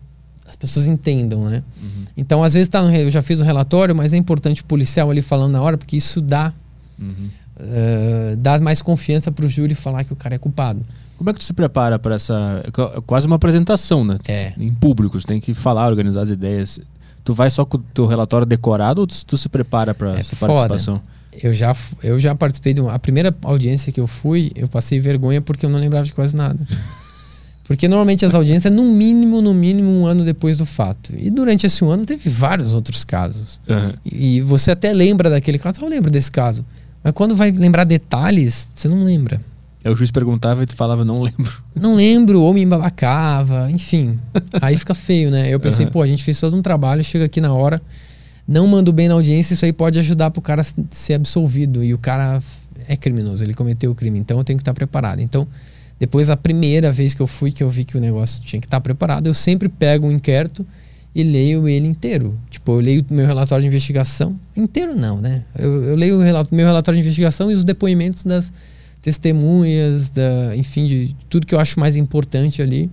as 0.46 0.56
pessoas 0.56 0.86
entendam. 0.86 1.44
Né? 1.44 1.62
Uhum. 1.82 2.04
Então, 2.16 2.42
às 2.42 2.54
vezes, 2.54 2.68
tá 2.68 2.80
eu 2.96 3.10
já 3.10 3.22
fiz 3.22 3.40
um 3.40 3.44
relatório, 3.44 3.94
mas 3.94 4.12
é 4.12 4.16
importante 4.16 4.62
o 4.62 4.64
policial 4.64 5.10
ali 5.10 5.22
falando 5.22 5.52
na 5.52 5.62
hora, 5.62 5.78
porque 5.78 5.96
isso 5.96 6.20
dá, 6.20 6.52
Uhum. 6.98 7.30
é, 7.58 8.36
dá 8.36 8.58
mais 8.58 8.82
confiança 8.82 9.32
para 9.32 9.44
o 9.46 9.48
júri 9.48 9.74
falar 9.74 10.04
que 10.04 10.12
o 10.12 10.16
cara 10.16 10.34
é 10.34 10.38
culpado. 10.38 10.84
Como 11.16 11.28
é 11.30 11.32
que 11.32 11.38
tu 11.38 11.44
se 11.44 11.52
prepara 11.52 11.98
para 11.98 12.14
essa. 12.14 12.62
é 12.66 13.00
quase 13.06 13.26
uma 13.26 13.36
apresentação, 13.36 14.04
né? 14.04 14.18
É. 14.26 14.52
Em 14.58 14.72
público, 14.72 15.20
você 15.20 15.26
tem 15.26 15.38
que 15.40 15.52
falar, 15.54 15.86
organizar 15.88 16.22
as 16.22 16.30
ideias. 16.30 16.80
Tu 17.30 17.34
vai 17.34 17.48
só 17.48 17.64
com 17.64 17.76
o 17.76 17.80
teu 17.94 18.06
relatório 18.06 18.44
decorado 18.44 19.02
ou 19.02 19.06
tu, 19.06 19.14
tu 19.24 19.36
se 19.36 19.48
prepara 19.48 19.94
para 19.94 20.16
É 20.16 20.18
essa 20.18 20.34
foda. 20.34 20.52
participação? 20.52 21.00
Eu 21.40 21.54
já, 21.54 21.76
eu 22.02 22.18
já 22.18 22.34
participei 22.34 22.74
de 22.74 22.80
uma. 22.80 22.92
A 22.92 22.98
primeira 22.98 23.32
audiência 23.44 23.92
que 23.92 24.00
eu 24.00 24.06
fui, 24.08 24.50
eu 24.56 24.66
passei 24.66 24.98
vergonha 24.98 25.40
porque 25.40 25.64
eu 25.64 25.70
não 25.70 25.78
lembrava 25.78 26.04
de 26.04 26.12
quase 26.12 26.34
nada. 26.34 26.58
Porque 27.62 27.86
normalmente 27.86 28.26
as 28.26 28.34
audiências, 28.34 28.74
no 28.74 28.82
mínimo, 28.84 29.40
no 29.40 29.54
mínimo, 29.54 29.88
um 29.88 30.04
ano 30.04 30.24
depois 30.24 30.58
do 30.58 30.66
fato. 30.66 31.12
E 31.16 31.30
durante 31.30 31.66
esse 31.66 31.84
ano 31.84 32.04
teve 32.04 32.28
vários 32.28 32.72
outros 32.74 33.04
casos. 33.04 33.60
E, 34.04 34.38
e 34.38 34.40
você 34.40 34.72
até 34.72 34.92
lembra 34.92 35.30
daquele 35.30 35.56
caso, 35.56 35.78
"Ah, 35.80 35.84
eu 35.84 35.88
lembro 35.88 36.10
desse 36.10 36.32
caso. 36.32 36.64
Mas 37.04 37.12
quando 37.12 37.36
vai 37.36 37.52
lembrar 37.52 37.84
detalhes, 37.84 38.72
você 38.74 38.88
não 38.88 39.04
lembra. 39.04 39.40
Aí 39.84 39.90
o 39.90 39.96
juiz 39.96 40.10
perguntava 40.10 40.62
e 40.62 40.66
tu 40.66 40.74
falava, 40.76 41.04
não 41.04 41.22
lembro. 41.22 41.50
Não 41.74 41.94
lembro, 41.94 42.42
ou 42.42 42.52
me 42.52 42.60
embabacava, 42.62 43.70
enfim. 43.70 44.18
Aí 44.60 44.76
fica 44.76 44.94
feio, 44.94 45.30
né? 45.30 45.48
Eu 45.48 45.58
pensei, 45.58 45.86
Aham. 45.86 45.92
pô, 45.92 46.02
a 46.02 46.06
gente 46.06 46.22
fez 46.22 46.38
todo 46.38 46.54
um 46.54 46.60
trabalho, 46.60 47.02
chega 47.02 47.24
aqui 47.24 47.40
na 47.40 47.52
hora, 47.54 47.80
não 48.46 48.66
mando 48.66 48.92
bem 48.92 49.08
na 49.08 49.14
audiência, 49.14 49.54
isso 49.54 49.64
aí 49.64 49.72
pode 49.72 49.98
ajudar 49.98 50.30
pro 50.30 50.42
cara 50.42 50.62
ser 50.90 51.14
absolvido. 51.14 51.82
E 51.82 51.94
o 51.94 51.98
cara 51.98 52.42
é 52.86 52.96
criminoso, 52.96 53.42
ele 53.42 53.54
cometeu 53.54 53.90
o 53.90 53.94
crime, 53.94 54.18
então 54.18 54.36
eu 54.38 54.44
tenho 54.44 54.58
que 54.58 54.62
estar 54.62 54.74
preparado. 54.74 55.20
Então, 55.20 55.46
depois 55.98 56.28
a 56.28 56.36
primeira 56.36 56.92
vez 56.92 57.14
que 57.14 57.22
eu 57.22 57.26
fui, 57.26 57.50
que 57.50 57.62
eu 57.62 57.70
vi 57.70 57.84
que 57.84 57.96
o 57.96 58.00
negócio 58.00 58.42
tinha 58.42 58.60
que 58.60 58.66
estar 58.66 58.80
preparado, 58.80 59.26
eu 59.28 59.34
sempre 59.34 59.68
pego 59.70 60.06
um 60.06 60.10
inquérito 60.12 60.66
e 61.14 61.22
leio 61.22 61.66
ele 61.66 61.86
inteiro. 61.88 62.38
Tipo, 62.50 62.72
eu 62.72 62.80
leio 62.80 63.04
meu 63.10 63.26
relatório 63.26 63.62
de 63.62 63.68
investigação. 63.68 64.38
Inteiro 64.54 64.94
não, 64.94 65.16
né? 65.18 65.44
Eu, 65.58 65.84
eu 65.84 65.96
leio 65.96 66.18
o 66.18 66.22
rela- 66.22 66.46
meu 66.50 66.66
relatório 66.66 66.96
de 66.96 67.00
investigação 67.02 67.50
e 67.50 67.54
os 67.54 67.64
depoimentos 67.64 68.24
das 68.24 68.52
testemunhas, 69.00 70.10
da, 70.10 70.54
enfim, 70.56 70.86
de 70.86 71.16
tudo 71.28 71.46
que 71.46 71.54
eu 71.54 71.60
acho 71.60 71.78
mais 71.78 71.96
importante 71.96 72.60
ali. 72.62 72.90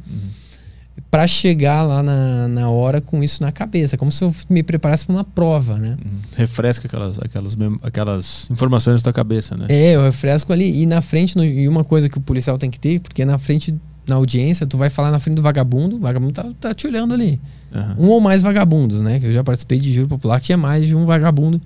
Pra 1.11 1.25
chegar 1.27 1.83
lá 1.83 2.01
na, 2.03 2.47
na 2.47 2.69
hora 2.69 2.99
com 2.99 3.23
isso 3.23 3.41
na 3.41 3.51
cabeça, 3.51 3.95
como 3.95 4.11
se 4.11 4.23
eu 4.23 4.33
me 4.49 4.61
preparasse 4.63 5.05
para 5.05 5.15
uma 5.15 5.23
prova, 5.23 5.77
né? 5.77 5.95
Uhum. 6.03 6.19
Refresca 6.35 6.87
aquelas, 6.87 7.19
aquelas, 7.19 7.55
aquelas 7.83 8.49
informações 8.49 8.95
na 9.01 9.03
tua 9.03 9.13
cabeça, 9.13 9.55
né? 9.55 9.67
É, 9.69 9.95
eu 9.95 10.01
refresco 10.03 10.51
ali. 10.51 10.81
E 10.81 10.85
na 10.85 10.99
frente, 10.99 11.37
no- 11.37 11.45
e 11.45 11.67
uma 11.67 11.83
coisa 11.83 12.09
que 12.09 12.17
o 12.17 12.21
policial 12.21 12.57
tem 12.57 12.69
que 12.69 12.79
ter, 12.79 12.99
porque 12.99 13.23
na 13.23 13.37
frente, 13.37 13.73
na 14.07 14.15
audiência, 14.15 14.65
tu 14.65 14.75
vai 14.75 14.89
falar 14.89 15.11
na 15.11 15.19
frente 15.19 15.35
do 15.35 15.41
vagabundo, 15.41 15.95
o 15.95 15.99
vagabundo 15.99 16.33
tá, 16.33 16.49
tá 16.59 16.73
te 16.73 16.87
olhando 16.87 17.13
ali. 17.13 17.39
Aham. 17.73 17.95
Um 17.99 18.07
ou 18.09 18.19
mais 18.19 18.41
vagabundos, 18.41 18.99
né? 18.99 19.19
Que 19.19 19.27
eu 19.27 19.31
já 19.31 19.43
participei 19.43 19.79
de 19.79 19.93
júri 19.93 20.07
popular, 20.07 20.39
que 20.41 20.47
tinha 20.47 20.57
mais 20.57 20.85
de 20.85 20.95
um 20.95 21.05
vagabundo 21.05 21.61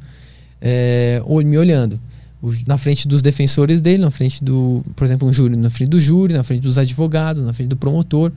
é, 0.61 1.21
me 1.45 1.57
olhando. 1.57 1.99
Na 2.65 2.75
frente 2.77 3.07
dos 3.07 3.21
defensores 3.21 3.81
dele, 3.81 4.01
na 4.01 4.09
frente 4.09 4.43
do, 4.43 4.83
por 4.95 5.03
exemplo, 5.05 5.27
um 5.27 5.33
júri, 5.33 5.55
na 5.55 5.69
frente 5.69 5.89
do 5.89 5.99
júri, 5.99 6.33
na 6.33 6.43
frente 6.43 6.61
dos 6.61 6.77
advogados, 6.77 7.43
na 7.43 7.53
frente 7.53 7.69
do 7.69 7.77
promotor. 7.77 8.31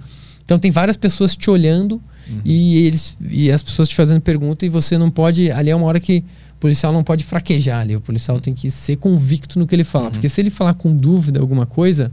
Então 0.45 0.59
tem 0.59 0.71
várias 0.71 0.97
pessoas 0.97 1.35
te 1.35 1.49
olhando 1.51 2.03
e 2.45 2.85
eles 2.87 3.17
e 3.31 3.51
as 3.51 3.63
pessoas 3.63 3.89
te 3.89 3.95
fazendo 3.95 4.21
pergunta 4.21 4.67
e 4.67 4.69
você 4.69 4.99
não 4.99 5.11
pode. 5.11 5.51
Ali 5.51 5.71
é 5.71 5.77
uma 5.77 5.87
hora 5.87 5.99
que 5.99 6.19
o 6.53 6.59
policial 6.61 6.93
não 6.93 7.03
pode 7.03 7.25
fraquejar 7.25 7.81
ali. 7.81 7.97
O 7.97 8.01
policial 8.01 8.39
tem 8.41 8.53
que 8.53 8.71
ser 8.71 8.97
convicto 8.97 9.59
no 9.59 9.67
que 9.67 9.75
ele 9.75 9.85
fala. 9.85 10.11
Porque 10.11 10.29
se 10.29 10.39
ele 10.41 10.51
falar 10.51 10.75
com 10.75 10.95
dúvida 10.95 11.41
alguma 11.41 11.65
coisa, 11.65 12.13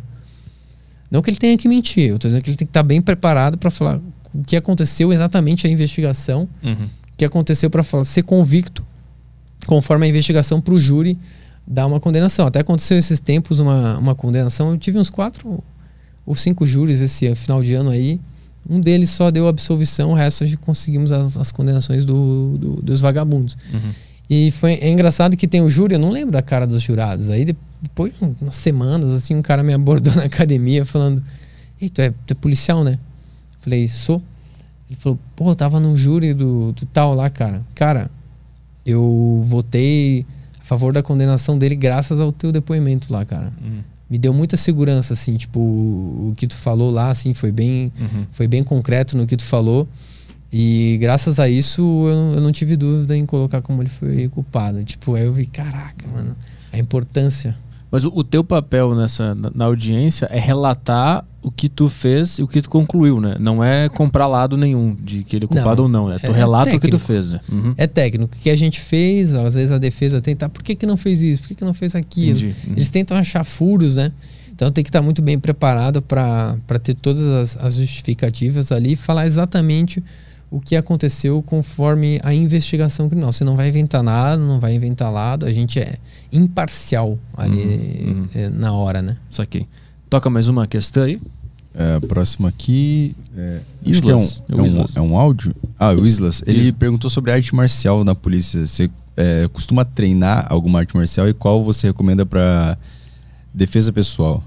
não 1.09 1.21
que 1.21 1.29
ele 1.29 1.37
tenha 1.37 1.57
que 1.57 1.67
mentir, 1.67 2.09
eu 2.09 2.17
tô 2.17 2.29
dizendo 2.29 2.41
que 2.41 2.49
ele 2.49 2.57
tem 2.57 2.65
que 2.65 2.69
estar 2.69 2.83
bem 2.83 3.01
preparado 3.01 3.57
para 3.57 3.69
falar 3.69 3.99
o 4.33 4.43
que 4.43 4.55
aconteceu 4.55 5.11
exatamente 5.11 5.67
a 5.67 5.69
investigação, 5.69 6.47
Uhum. 6.63 6.73
o 6.73 7.17
que 7.17 7.25
aconteceu 7.25 7.69
para 7.69 7.83
ser 8.05 8.23
convicto 8.23 8.85
conforme 9.67 10.05
a 10.05 10.09
investigação 10.09 10.61
para 10.61 10.73
o 10.73 10.79
júri 10.79 11.19
dar 11.71 11.87
uma 11.87 11.99
condenação. 11.99 12.45
Até 12.47 12.59
aconteceu 12.59 12.97
esses 12.97 13.19
tempos 13.19 13.59
uma, 13.59 13.97
uma 13.97 14.13
condenação. 14.15 14.69
Eu 14.71 14.77
tive 14.77 14.97
uns 14.99 15.09
quatro 15.09 15.63
ou 16.25 16.35
cinco 16.35 16.65
júris 16.65 17.01
esse 17.01 17.33
final 17.35 17.63
de 17.63 17.73
ano 17.73 17.89
aí. 17.89 18.19
Um 18.69 18.79
deles 18.79 19.09
só 19.09 19.31
deu 19.31 19.47
absolvição, 19.47 20.11
o 20.11 20.13
resto 20.13 20.43
a 20.43 20.47
gente 20.47 20.57
conseguimos 20.57 21.11
as, 21.11 21.35
as 21.35 21.51
condenações 21.51 22.05
do, 22.05 22.57
do- 22.59 22.81
dos 22.81 23.01
vagabundos. 23.01 23.57
Uhum. 23.73 23.91
E 24.29 24.51
foi, 24.51 24.73
é 24.73 24.89
engraçado 24.89 25.35
que 25.35 25.47
tem 25.47 25.61
o 25.61 25.67
júri, 25.69 25.95
eu 25.95 25.99
não 25.99 26.11
lembro 26.11 26.31
da 26.31 26.41
cara 26.43 26.67
dos 26.67 26.81
jurados. 26.83 27.29
Aí 27.31 27.43
de- 27.43 27.55
depois, 27.81 28.13
umas 28.39 28.53
semanas, 28.55 29.09
assim, 29.11 29.35
um 29.35 29.41
cara 29.41 29.63
me 29.63 29.73
abordou 29.73 30.13
na 30.15 30.23
academia 30.25 30.85
falando: 30.85 31.23
Ei, 31.81 31.89
tu 31.89 32.01
é, 32.01 32.11
tu 32.11 32.31
é 32.31 32.33
policial, 32.35 32.83
né? 32.83 32.99
Falei, 33.61 33.87
sou. 33.87 34.21
Ele 34.89 34.99
falou, 34.99 35.17
pô, 35.35 35.49
eu 35.49 35.55
tava 35.55 35.79
no 35.79 35.95
júri 35.97 36.33
do, 36.33 36.71
do 36.73 36.85
tal 36.85 37.15
lá, 37.15 37.29
cara. 37.29 37.61
Cara, 37.73 38.11
eu 38.85 39.41
votei 39.45 40.25
favor 40.77 40.93
da 40.93 41.03
condenação 41.03 41.57
dele 41.57 41.75
graças 41.75 42.19
ao 42.19 42.31
teu 42.31 42.51
depoimento 42.51 43.11
lá, 43.11 43.23
cara. 43.25 43.51
Uhum. 43.63 43.79
Me 44.09 44.17
deu 44.17 44.33
muita 44.33 44.57
segurança, 44.57 45.13
assim, 45.13 45.35
tipo, 45.37 45.59
o 45.59 46.33
que 46.35 46.45
tu 46.47 46.55
falou 46.57 46.91
lá, 46.91 47.09
assim, 47.11 47.33
foi 47.33 47.51
bem, 47.51 47.91
Uhum. 47.99 48.25
foi 48.31 48.47
bem 48.47 48.63
concreto 48.63 49.15
no 49.17 49.25
que 49.25 49.37
tu 49.37 49.43
falou. 49.43 49.87
E 50.51 50.97
graças 50.99 51.39
a 51.39 51.47
isso 51.47 51.81
eu, 51.81 52.15
não- 52.15 52.33
eu 52.33 52.41
não 52.41 52.51
tive 52.51 52.75
dúvida 52.75 53.15
em 53.15 53.25
colocar 53.25 53.61
como 53.61 53.81
ele 53.81 53.89
foi 53.89 54.27
culpado. 54.27 54.83
Tipo, 54.83 55.15
aí 55.15 55.23
eu 55.25 55.31
vi, 55.31 55.45
caraca, 55.45 56.05
mano, 56.13 56.35
a 56.73 56.77
importância. 56.77 57.55
Mas 57.91 58.05
o, 58.05 58.11
o 58.15 58.23
teu 58.23 58.43
papel 58.43 58.95
nessa 58.95 59.35
na, 59.35 59.51
na 59.53 59.65
audiência 59.65 60.27
é 60.31 60.39
relatar 60.39 61.25
o 61.41 61.51
que 61.51 61.67
tu 61.67 61.89
fez 61.89 62.39
e 62.39 62.43
o 62.43 62.47
que 62.47 62.61
tu 62.61 62.69
concluiu, 62.69 63.19
né? 63.19 63.35
Não 63.39 63.63
é 63.63 63.89
comprar 63.89 64.27
lado 64.27 64.55
nenhum 64.55 64.95
de 64.95 65.23
que 65.23 65.35
ele 65.35 65.45
é 65.45 65.47
culpado 65.47 65.87
Não, 65.87 66.01
ou 66.01 66.07
não, 66.07 66.09
né? 66.09 66.19
Tu 66.19 66.27
é 66.27 66.31
relata 66.31 66.75
o 66.75 66.79
que 66.79 66.87
tu 66.87 66.99
fez. 66.99 67.33
né? 67.33 67.41
Uhum. 67.51 67.73
É 67.77 67.87
técnico. 67.87 68.35
O 68.35 68.39
que 68.39 68.49
a 68.49 68.55
gente 68.55 68.79
fez, 68.79 69.33
às 69.33 69.55
vezes 69.55 69.71
a 69.71 69.77
defesa 69.77 70.21
tenta, 70.21 70.47
por 70.47 70.63
que, 70.63 70.75
que 70.75 70.85
não 70.85 70.95
fez 70.95 71.21
isso? 71.21 71.41
Por 71.41 71.49
que, 71.49 71.55
que 71.55 71.65
não 71.65 71.73
fez 71.73 71.95
aquilo? 71.95 72.37
Entendi. 72.37 72.55
Uhum. 72.67 72.73
Eles 72.73 72.89
tentam 72.89 73.17
achar 73.17 73.43
furos, 73.43 73.95
né? 73.95 74.11
Então 74.53 74.71
tem 74.71 74.83
que 74.83 74.89
estar 74.89 75.01
muito 75.01 75.21
bem 75.21 75.39
preparado 75.39 76.01
para 76.01 76.55
ter 76.83 76.93
todas 76.93 77.23
as, 77.23 77.57
as 77.57 77.75
justificativas 77.75 78.71
ali 78.71 78.93
e 78.93 78.95
falar 78.95 79.25
exatamente 79.25 80.03
o 80.51 80.59
que 80.59 80.75
aconteceu 80.75 81.41
conforme 81.41 82.19
a 82.23 82.33
investigação 82.33 83.07
criminal. 83.07 83.31
Você 83.31 83.43
não 83.45 83.55
vai 83.55 83.69
inventar 83.69 84.03
nada, 84.03 84.37
não 84.37 84.59
vai 84.59 84.75
inventar 84.75 85.11
lado, 85.11 85.45
a 85.45 85.51
gente 85.53 85.79
é 85.79 85.95
imparcial 86.31 87.17
ali 87.35 87.57
Uhum, 88.05 88.13
uhum. 88.17 88.27
eh, 88.35 88.49
na 88.49 88.73
hora, 88.73 89.01
né? 89.01 89.17
Saquei. 89.29 89.65
Toca 90.09 90.29
mais 90.29 90.49
uma 90.49 90.67
questão 90.67 91.03
aí. 91.03 91.21
É, 91.73 91.95
a 91.95 92.01
próxima 92.01 92.49
aqui. 92.49 93.15
É, 93.35 93.61
acho 93.89 94.01
que 94.01 94.09
é, 94.09 94.13
um, 94.13 94.17
Islas. 94.17 94.43
é, 94.49 94.53
É 94.53 94.55
um, 94.61 94.65
Islas. 94.65 94.95
é 94.97 95.01
um 95.01 95.17
áudio? 95.17 95.55
Ah, 95.79 95.93
o 95.93 96.05
Islas. 96.05 96.43
Ele 96.45 96.63
Isso. 96.63 96.73
perguntou 96.73 97.09
sobre 97.09 97.31
arte 97.31 97.55
marcial 97.55 98.03
na 98.03 98.13
polícia. 98.13 98.67
Você 98.67 98.89
é, 99.15 99.47
costuma 99.53 99.85
treinar 99.85 100.47
alguma 100.49 100.79
arte 100.79 100.97
marcial 100.97 101.29
e 101.29 101.33
qual 101.33 101.63
você 101.63 101.87
recomenda 101.87 102.25
para 102.25 102.77
defesa 103.53 103.93
pessoal? 103.93 104.43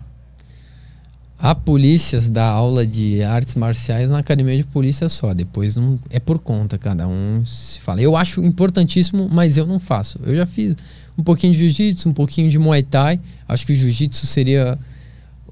Há 1.45 1.55
polícias 1.55 2.31
da 2.31 2.47
aula 2.47 2.87
de 2.87 3.23
artes 3.23 3.55
marciais 3.55 4.11
na 4.11 4.17
academia 4.17 4.57
de 4.57 4.65
polícia 4.65 5.11
só. 5.11 5.35
Depois 5.35 5.77
não 5.77 5.99
é 6.09 6.19
por 6.19 6.39
conta, 6.39 6.79
cada 6.79 7.07
um 7.07 7.45
se 7.45 7.79
fala. 7.81 8.01
Eu 8.01 8.17
acho 8.17 8.43
importantíssimo, 8.43 9.29
mas 9.31 9.59
eu 9.59 9.67
não 9.67 9.79
faço. 9.79 10.19
Eu 10.25 10.35
já 10.35 10.47
fiz 10.47 10.75
um 11.19 11.23
pouquinho 11.23 11.53
de 11.53 11.59
jiu-jitsu, 11.59 12.09
um 12.09 12.15
pouquinho 12.15 12.49
de 12.49 12.59
muay 12.59 12.83
thai. 12.83 13.21
Acho 13.47 13.67
que 13.67 13.75
o 13.75 13.77
jiu-jitsu 13.77 14.27
seria 14.27 14.79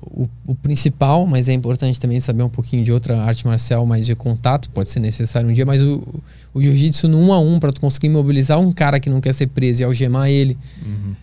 o, 0.01 0.27
o 0.47 0.55
principal, 0.55 1.27
mas 1.27 1.47
é 1.47 1.52
importante 1.52 2.01
também 2.01 2.19
saber 2.20 2.43
um 2.43 2.48
pouquinho 2.48 2.82
de 2.82 2.90
outra 2.90 3.20
arte 3.20 3.47
marcial 3.47 3.85
mais 3.85 4.06
de 4.06 4.14
contato. 4.14 4.70
Pode 4.70 4.89
ser 4.89 5.01
necessário 5.01 5.47
um 5.47 5.52
dia, 5.52 5.66
mas 5.66 5.82
o, 5.82 6.02
o 6.55 6.62
jiu-jitsu 6.62 7.06
no 7.06 7.19
um 7.19 7.35
a 7.35 7.39
um, 7.39 7.60
para 7.60 7.70
tu 7.70 7.82
conseguir 7.82 8.09
mobilizar 8.09 8.59
um 8.59 8.73
cara 8.73 8.98
que 8.98 9.10
não 9.10 9.20
quer 9.20 9.35
ser 9.35 9.48
preso 9.48 9.82
e 9.82 9.85
algemar 9.85 10.31
ele 10.31 10.56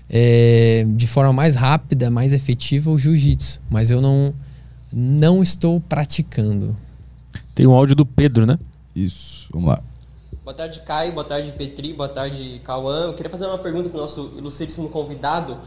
é, 0.07 0.85
de 0.89 1.07
forma 1.07 1.33
mais 1.33 1.55
rápida, 1.55 2.11
mais 2.11 2.33
efetiva, 2.33 2.91
o 2.91 2.99
jiu-jitsu. 2.99 3.59
Mas 3.67 3.89
eu 3.89 3.99
não, 3.99 4.31
não 4.91 5.41
estou 5.43 5.79
praticando. 5.79 6.75
Tem 7.53 7.67
um 7.67 7.73
áudio 7.73 7.95
do 7.95 8.05
Pedro, 8.05 8.45
né? 8.45 8.57
Isso, 8.95 9.49
vamos 9.51 9.69
lá. 9.69 9.81
Boa 10.43 10.53
tarde, 10.53 10.81
Caio. 10.81 11.13
Boa 11.13 11.23
tarde, 11.23 11.51
Petri. 11.51 11.93
Boa 11.93 12.09
tarde, 12.09 12.59
Cauã. 12.63 13.05
Eu 13.05 13.13
queria 13.13 13.29
fazer 13.29 13.45
uma 13.45 13.57
pergunta 13.57 13.89
para 13.89 13.97
o 13.97 14.01
nosso 14.01 14.33
ilustríssimo 14.37 14.89
convidado. 14.89 15.57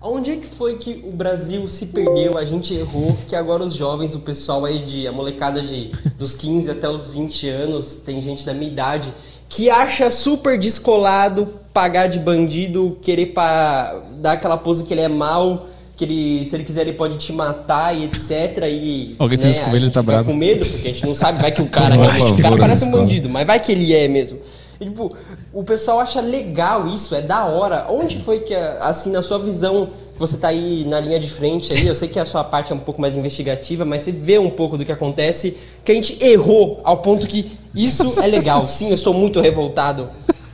Onde 0.00 0.32
é 0.32 0.36
que 0.36 0.46
foi 0.46 0.76
que 0.78 1.00
o 1.06 1.12
Brasil 1.12 1.68
se 1.68 1.86
perdeu, 1.86 2.36
a 2.36 2.44
gente 2.44 2.74
errou, 2.74 3.16
que 3.28 3.36
agora 3.36 3.62
os 3.62 3.72
jovens, 3.72 4.16
o 4.16 4.20
pessoal 4.20 4.64
aí 4.64 4.80
de, 4.80 5.06
a 5.06 5.12
molecada 5.12 5.62
de 5.62 5.92
dos 6.18 6.34
15 6.34 6.68
até 6.72 6.88
os 6.88 7.12
20 7.12 7.48
anos, 7.48 8.02
tem 8.04 8.20
gente 8.20 8.44
da 8.44 8.52
minha 8.52 8.68
idade, 8.68 9.12
que 9.48 9.70
acha 9.70 10.10
super 10.10 10.58
descolado 10.58 11.46
pagar 11.72 12.08
de 12.08 12.18
bandido, 12.18 12.98
querer 13.00 13.26
pa, 13.26 14.02
dar 14.20 14.32
aquela 14.32 14.58
pose 14.58 14.82
que 14.82 14.92
ele 14.92 15.02
é 15.02 15.08
mal, 15.08 15.68
que 15.96 16.04
ele, 16.04 16.44
se 16.44 16.56
ele 16.56 16.64
quiser 16.64 16.82
ele 16.82 16.94
pode 16.94 17.16
te 17.18 17.32
matar 17.32 17.96
e 17.96 18.04
etc. 18.04 18.64
E, 18.68 19.14
Alguém 19.18 19.38
fez 19.38 19.52
isso 19.52 19.62
com 19.62 19.70
ele, 19.70 19.86
ele 19.86 19.92
tá 19.92 20.00
fica 20.00 20.12
bravo. 20.12 20.30
com 20.30 20.36
medo, 20.36 20.64
porque 20.64 20.88
a 20.88 20.92
gente 20.92 21.06
não 21.06 21.14
sabe, 21.14 21.40
vai 21.40 21.52
que 21.52 21.62
o 21.62 21.66
cara 21.70 21.94
realmente, 21.94 22.40
o 22.40 22.42
cara 22.42 22.56
parece 22.56 22.84
um 22.86 22.90
bandido, 22.90 23.28
mas 23.28 23.46
vai 23.46 23.60
que 23.60 23.72
ele 23.72 23.94
é 23.94 24.08
mesmo. 24.08 24.38
E, 24.80 24.86
tipo, 24.86 25.14
o 25.52 25.62
pessoal 25.62 26.00
acha 26.00 26.20
legal 26.20 26.88
isso, 26.88 27.14
é 27.14 27.20
da 27.20 27.44
hora. 27.44 27.86
Onde 27.88 28.16
foi 28.18 28.40
que, 28.40 28.54
assim, 28.54 29.12
na 29.12 29.22
sua 29.22 29.38
visão, 29.38 29.88
que 30.14 30.18
você 30.18 30.36
tá 30.36 30.48
aí 30.48 30.84
na 30.86 30.98
linha 30.98 31.20
de 31.20 31.30
frente 31.30 31.72
aí, 31.72 31.86
eu 31.86 31.94
sei 31.94 32.08
que 32.08 32.18
a 32.18 32.24
sua 32.24 32.42
parte 32.42 32.72
é 32.72 32.74
um 32.74 32.80
pouco 32.80 33.00
mais 33.00 33.14
investigativa, 33.16 33.84
mas 33.84 34.02
você 34.02 34.10
vê 34.10 34.38
um 34.38 34.50
pouco 34.50 34.76
do 34.76 34.84
que 34.84 34.90
acontece, 34.90 35.56
que 35.84 35.92
a 35.92 35.94
gente 35.94 36.22
errou 36.24 36.80
ao 36.82 36.96
ponto 36.96 37.26
que 37.28 37.52
isso 37.74 38.20
é 38.20 38.26
legal. 38.26 38.66
Sim, 38.66 38.88
eu 38.88 38.94
estou 38.94 39.14
muito 39.14 39.40
revoltado. 39.40 40.04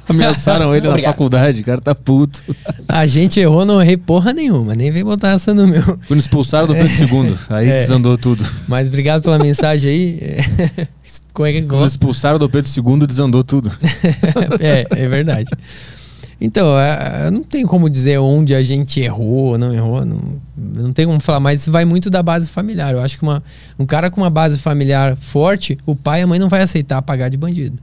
Ameaçaram 0.08 0.74
ele 0.74 0.88
na 0.88 0.98
faculdade, 0.98 1.60
o 1.60 1.64
cara 1.64 1.80
tá 1.80 1.94
puto. 1.94 2.42
A 2.88 3.06
gente 3.06 3.38
errou, 3.38 3.64
não 3.64 3.80
errei 3.80 3.96
porra 3.96 4.32
nenhuma, 4.32 4.74
nem 4.74 4.90
vem 4.90 5.04
botar 5.04 5.30
essa 5.30 5.52
no 5.52 5.66
meu. 5.66 5.98
Quando 6.06 6.20
expulsaram 6.20 6.66
do 6.66 6.74
Pedro 6.74 6.92
II, 6.92 7.34
aí 7.50 7.68
É. 7.68 7.76
desandou 7.78 8.16
tudo. 8.16 8.44
Mas 8.66 8.88
obrigado 8.88 9.22
pela 9.22 9.38
mensagem 9.38 9.90
aí. 9.90 10.18
Como 11.32 11.46
é 11.46 11.52
que 11.52 11.62
Quando 11.62 11.86
expulsaram 11.86 12.38
do 12.38 12.48
Pedro 12.48 12.70
II, 12.70 13.06
desandou 13.06 13.44
tudo. 13.44 13.70
é, 14.60 14.86
é 14.90 15.08
verdade. 15.08 15.48
Então, 16.40 16.78
é, 16.78 17.30
não 17.32 17.42
tem 17.42 17.66
como 17.66 17.90
dizer 17.90 18.18
onde 18.18 18.54
a 18.54 18.62
gente 18.62 19.00
errou 19.00 19.46
ou 19.50 19.58
não 19.58 19.74
errou. 19.74 20.04
Não, 20.04 20.20
não 20.56 20.92
tem 20.92 21.04
como 21.04 21.18
falar, 21.20 21.40
mas 21.40 21.66
vai 21.66 21.84
muito 21.84 22.08
da 22.08 22.22
base 22.22 22.48
familiar. 22.48 22.94
Eu 22.94 23.00
acho 23.00 23.16
que 23.16 23.22
uma, 23.24 23.42
um 23.78 23.84
cara 23.84 24.08
com 24.10 24.20
uma 24.20 24.30
base 24.30 24.58
familiar 24.58 25.16
forte, 25.16 25.76
o 25.84 25.96
pai 25.96 26.20
e 26.20 26.22
a 26.22 26.26
mãe 26.26 26.38
não 26.38 26.48
vai 26.48 26.62
aceitar 26.62 27.02
pagar 27.02 27.28
de 27.28 27.36
bandido. 27.36 27.76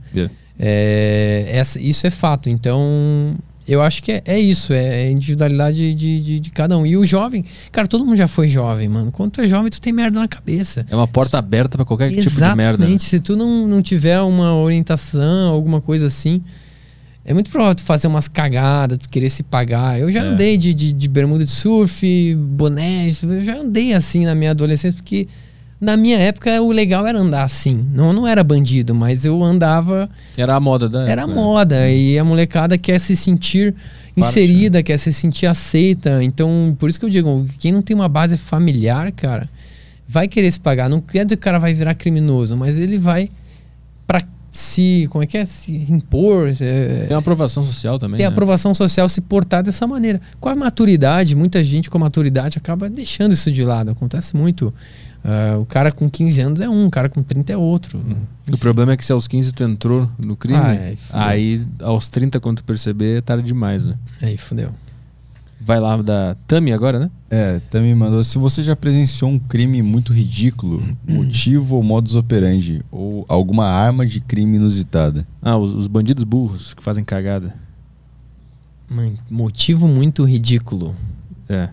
É, 0.60 1.46
essa- 1.50 1.80
isso 1.80 2.06
é 2.08 2.10
fato. 2.10 2.50
Então, 2.50 3.36
eu 3.68 3.82
acho 3.82 4.02
que 4.04 4.12
é, 4.12 4.22
é 4.26 4.40
isso, 4.40 4.74
é 4.74 5.04
a 5.08 5.12
individualidade 5.12 5.94
de, 5.96 6.20
de, 6.20 6.40
de 6.40 6.50
cada 6.52 6.78
um. 6.78 6.86
E 6.86 6.96
o 6.98 7.04
jovem, 7.06 7.44
cara, 7.72 7.88
todo 7.88 8.06
mundo 8.06 8.16
já 8.16 8.28
foi 8.28 8.48
jovem, 8.48 8.88
mano. 8.88 9.12
Quando 9.12 9.32
tu 9.32 9.42
é 9.42 9.48
jovem, 9.48 9.70
tu 9.72 9.82
tem 9.82 9.92
merda 9.92 10.20
na 10.20 10.28
cabeça. 10.28 10.86
É 10.90 10.96
uma 10.96 11.08
porta 11.08 11.38
aberta 11.38 11.78
pra 11.78 11.86
qualquer 11.86 12.10
tipo 12.10 12.30
de 12.30 12.40
merda. 12.56 12.64
Exatamente. 12.84 13.04
Se 13.06 13.20
tu 13.20 13.36
não, 13.36 13.68
não 13.68 13.82
tiver 13.82 14.20
uma 14.22 14.56
orientação, 14.56 15.52
alguma 15.52 15.82
coisa 15.82 16.08
assim, 16.08 16.42
é 17.26 17.34
muito 17.34 17.50
provável 17.50 17.76
tu 17.76 17.82
fazer 17.84 18.08
umas 18.08 18.28
cagadas, 18.28 18.98
tu 19.00 19.10
querer 19.10 19.30
se 19.30 19.42
pagar. 19.44 20.00
Eu 20.00 20.12
já 20.12 20.20
É. 20.20 20.24
andei 20.28 20.58
de, 20.58 20.74
de, 20.74 20.92
de 20.92 21.08
bermuda 21.10 21.44
de 21.44 21.52
surf, 21.52 22.36
boné, 22.36 23.10
eu 23.24 23.42
já 23.42 23.58
andei 23.58 23.94
assim 23.94 24.26
na 24.26 24.36
minha 24.36 24.52
adolescência, 24.52 24.96
porque 24.96 25.28
na 25.86 25.96
minha 25.96 26.18
época 26.18 26.62
o 26.62 26.72
legal 26.72 27.06
era 27.06 27.20
andar 27.20 27.44
assim. 27.44 27.88
Não, 27.94 28.12
não 28.12 28.28
era 28.28 28.44
bandido, 28.44 28.96
mas 28.96 29.24
eu 29.24 29.42
andava 29.44 30.10
Era 30.36 30.56
a 30.56 30.60
moda 30.60 30.90
da 30.90 31.04
era 31.08 31.22
época, 31.22 31.28
né? 31.28 31.34
moda 31.42 31.90
e 31.90 32.18
a 32.18 32.24
molecada 32.24 32.78
quer 32.78 33.00
se 33.00 33.16
sentir 33.16 33.74
inserida, 34.18 34.82
quer 34.82 34.98
se 34.98 35.14
sentir 35.14 35.46
aceita. 35.46 36.24
Então, 36.24 36.76
por 36.80 36.90
isso 36.90 37.00
que 37.00 37.06
eu 37.06 37.10
digo, 37.10 37.46
quem 37.60 37.72
não 37.72 37.82
tem 37.82 37.96
uma 37.96 38.10
base 38.10 38.36
familiar, 38.36 39.12
cara, 39.12 39.48
vai 40.08 40.28
querer 40.28 40.52
se 40.52 40.60
pagar. 40.60 40.90
Não 40.90 41.00
quer 41.00 41.24
dizer 41.26 41.36
que 41.36 41.42
o 41.42 41.44
cara 41.44 41.60
vai 41.60 41.74
virar 41.74 41.94
criminoso, 41.94 42.58
mas 42.58 42.78
ele 42.78 42.98
vai 42.98 43.30
pra 44.08 44.22
se, 44.50 45.06
como 45.12 45.22
é 45.22 45.28
que 45.28 45.38
é, 45.38 45.44
se 45.44 45.76
impor, 45.92 46.50
é, 46.62 47.08
Tem 47.08 47.18
aprovação 47.18 47.62
social 47.62 48.00
também. 48.00 48.16
ter 48.16 48.24
né? 48.24 48.30
aprovação 48.30 48.74
social, 48.74 49.10
se 49.10 49.20
portar 49.20 49.62
dessa 49.62 49.86
maneira. 49.86 50.22
Com 50.40 50.48
a 50.48 50.56
maturidade, 50.56 51.36
muita 51.36 51.62
gente 51.62 51.90
com 51.90 51.98
a 51.98 52.02
maturidade 52.02 52.58
acaba 52.58 52.90
deixando 52.90 53.34
isso 53.34 53.52
de 53.52 53.66
lado. 53.66 53.92
Acontece 53.92 54.34
muito. 54.34 54.74
Ah, 55.28 55.58
o 55.58 55.66
cara 55.66 55.92
com 55.92 56.08
15 56.08 56.40
anos 56.42 56.60
é 56.62 56.70
um, 56.70 56.86
o 56.86 56.92
cara 56.92 57.10
com 57.10 57.24
30 57.24 57.52
é 57.52 57.58
outro. 57.58 58.00
O 58.54 58.58
problema 58.60 58.92
é 58.92 58.98
que 58.98 59.04
se 59.04 59.12
aos 59.12 59.28
15 59.28 59.52
tu 59.54 59.64
entrou 59.64 60.08
no 60.24 60.36
crime, 60.38 60.60
Ah, 60.62 60.74
é, 60.76 60.96
fudeu. 60.96 61.22
aí 61.22 61.66
aos 61.82 62.08
30, 62.10 62.40
quando 62.40 62.58
tu 62.58 62.64
perceber, 62.64 63.18
é 63.18 63.22
tarde 63.22 63.48
demais, 63.48 63.88
né? 63.88 63.96
Aí, 64.22 64.38
fodeu. 64.38 64.70
Vai 65.60 65.80
lá 65.80 65.98
da 66.00 66.36
Tami 66.46 66.72
agora, 66.72 67.00
né? 67.00 67.10
É, 67.28 67.60
também 67.72 67.96
mandou. 67.96 68.24
Se 68.24 68.38
você 68.38 68.62
já 68.62 68.76
presenciou 68.76 69.32
um 69.32 69.40
crime 69.40 69.82
muito 69.82 70.14
ridículo, 70.14 70.84
motivo 71.10 71.78
ou 71.78 71.82
modus 71.82 72.14
operandi, 72.14 72.84
ou 72.92 73.26
alguma 73.28 73.66
arma 73.66 74.06
de 74.06 74.20
crime 74.22 74.58
inusitada. 74.58 75.26
Ah, 75.42 75.58
os, 75.58 75.74
os 75.74 75.88
bandidos 75.88 76.24
burros 76.24 76.76
que 76.76 76.84
fazem 76.84 77.04
cagada. 77.04 77.56
Mãe, 78.88 79.16
motivo 79.28 79.88
muito 79.88 80.24
ridículo. 80.24 80.96
É. 81.50 81.70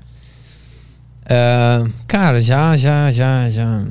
Ah, 1.27 1.87
cara, 2.07 2.41
já, 2.41 2.77
já, 2.77 3.11
já, 3.13 3.51
já. 3.51 3.85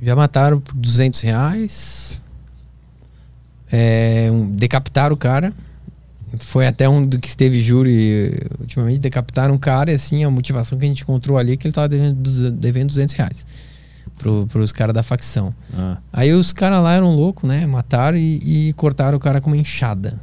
Já 0.00 0.14
mataram 0.14 0.60
por 0.60 0.74
200 0.74 1.20
reais. 1.22 2.22
É, 3.70 4.28
um- 4.32 4.50
decapitaram 4.50 5.14
o 5.14 5.16
cara. 5.18 5.52
Foi 6.40 6.66
até 6.66 6.88
um 6.88 7.04
do 7.06 7.18
que 7.18 7.26
esteve 7.26 7.60
júri 7.60 8.32
ultimamente. 8.60 9.00
Decapitaram 9.00 9.54
um 9.54 9.58
cara 9.58 9.90
e 9.90 9.94
assim, 9.94 10.24
a 10.24 10.30
motivação 10.30 10.78
que 10.78 10.84
a 10.84 10.88
gente 10.88 11.02
encontrou 11.02 11.36
ali 11.38 11.52
é 11.52 11.56
que 11.56 11.66
ele 11.66 11.74
tava 11.74 11.88
devendo, 11.88 12.50
devendo 12.52 12.88
200 12.88 13.14
reais 13.14 13.46
pro, 14.18 14.46
pros 14.46 14.70
caras 14.70 14.94
da 14.94 15.02
facção. 15.02 15.52
Ah, 15.74 15.98
Aí 16.12 16.32
os 16.32 16.52
caras 16.52 16.82
lá 16.82 16.92
eram 16.94 17.14
loucos, 17.14 17.48
né? 17.48 17.66
Mataram 17.66 18.16
e, 18.18 18.68
e 18.68 18.72
cortaram 18.74 19.16
o 19.16 19.20
cara 19.20 19.40
com 19.40 19.50
uma 19.50 19.56
enxada. 19.56 20.20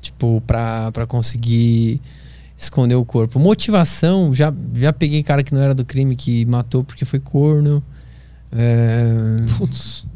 Tipo, 0.00 0.40
pra, 0.46 0.90
pra 0.92 1.06
conseguir 1.06 2.00
esconder 2.56 2.94
o 2.94 3.04
corpo. 3.04 3.38
Motivação, 3.38 4.34
já, 4.34 4.52
já 4.74 4.92
peguei 4.92 5.22
cara 5.22 5.42
que 5.42 5.54
não 5.54 5.60
era 5.60 5.74
do 5.74 5.84
crime 5.84 6.16
que 6.16 6.46
matou 6.46 6.82
porque 6.82 7.04
foi 7.04 7.20
corno. 7.20 7.82
É, 8.50 9.44
Putz. 9.58 10.06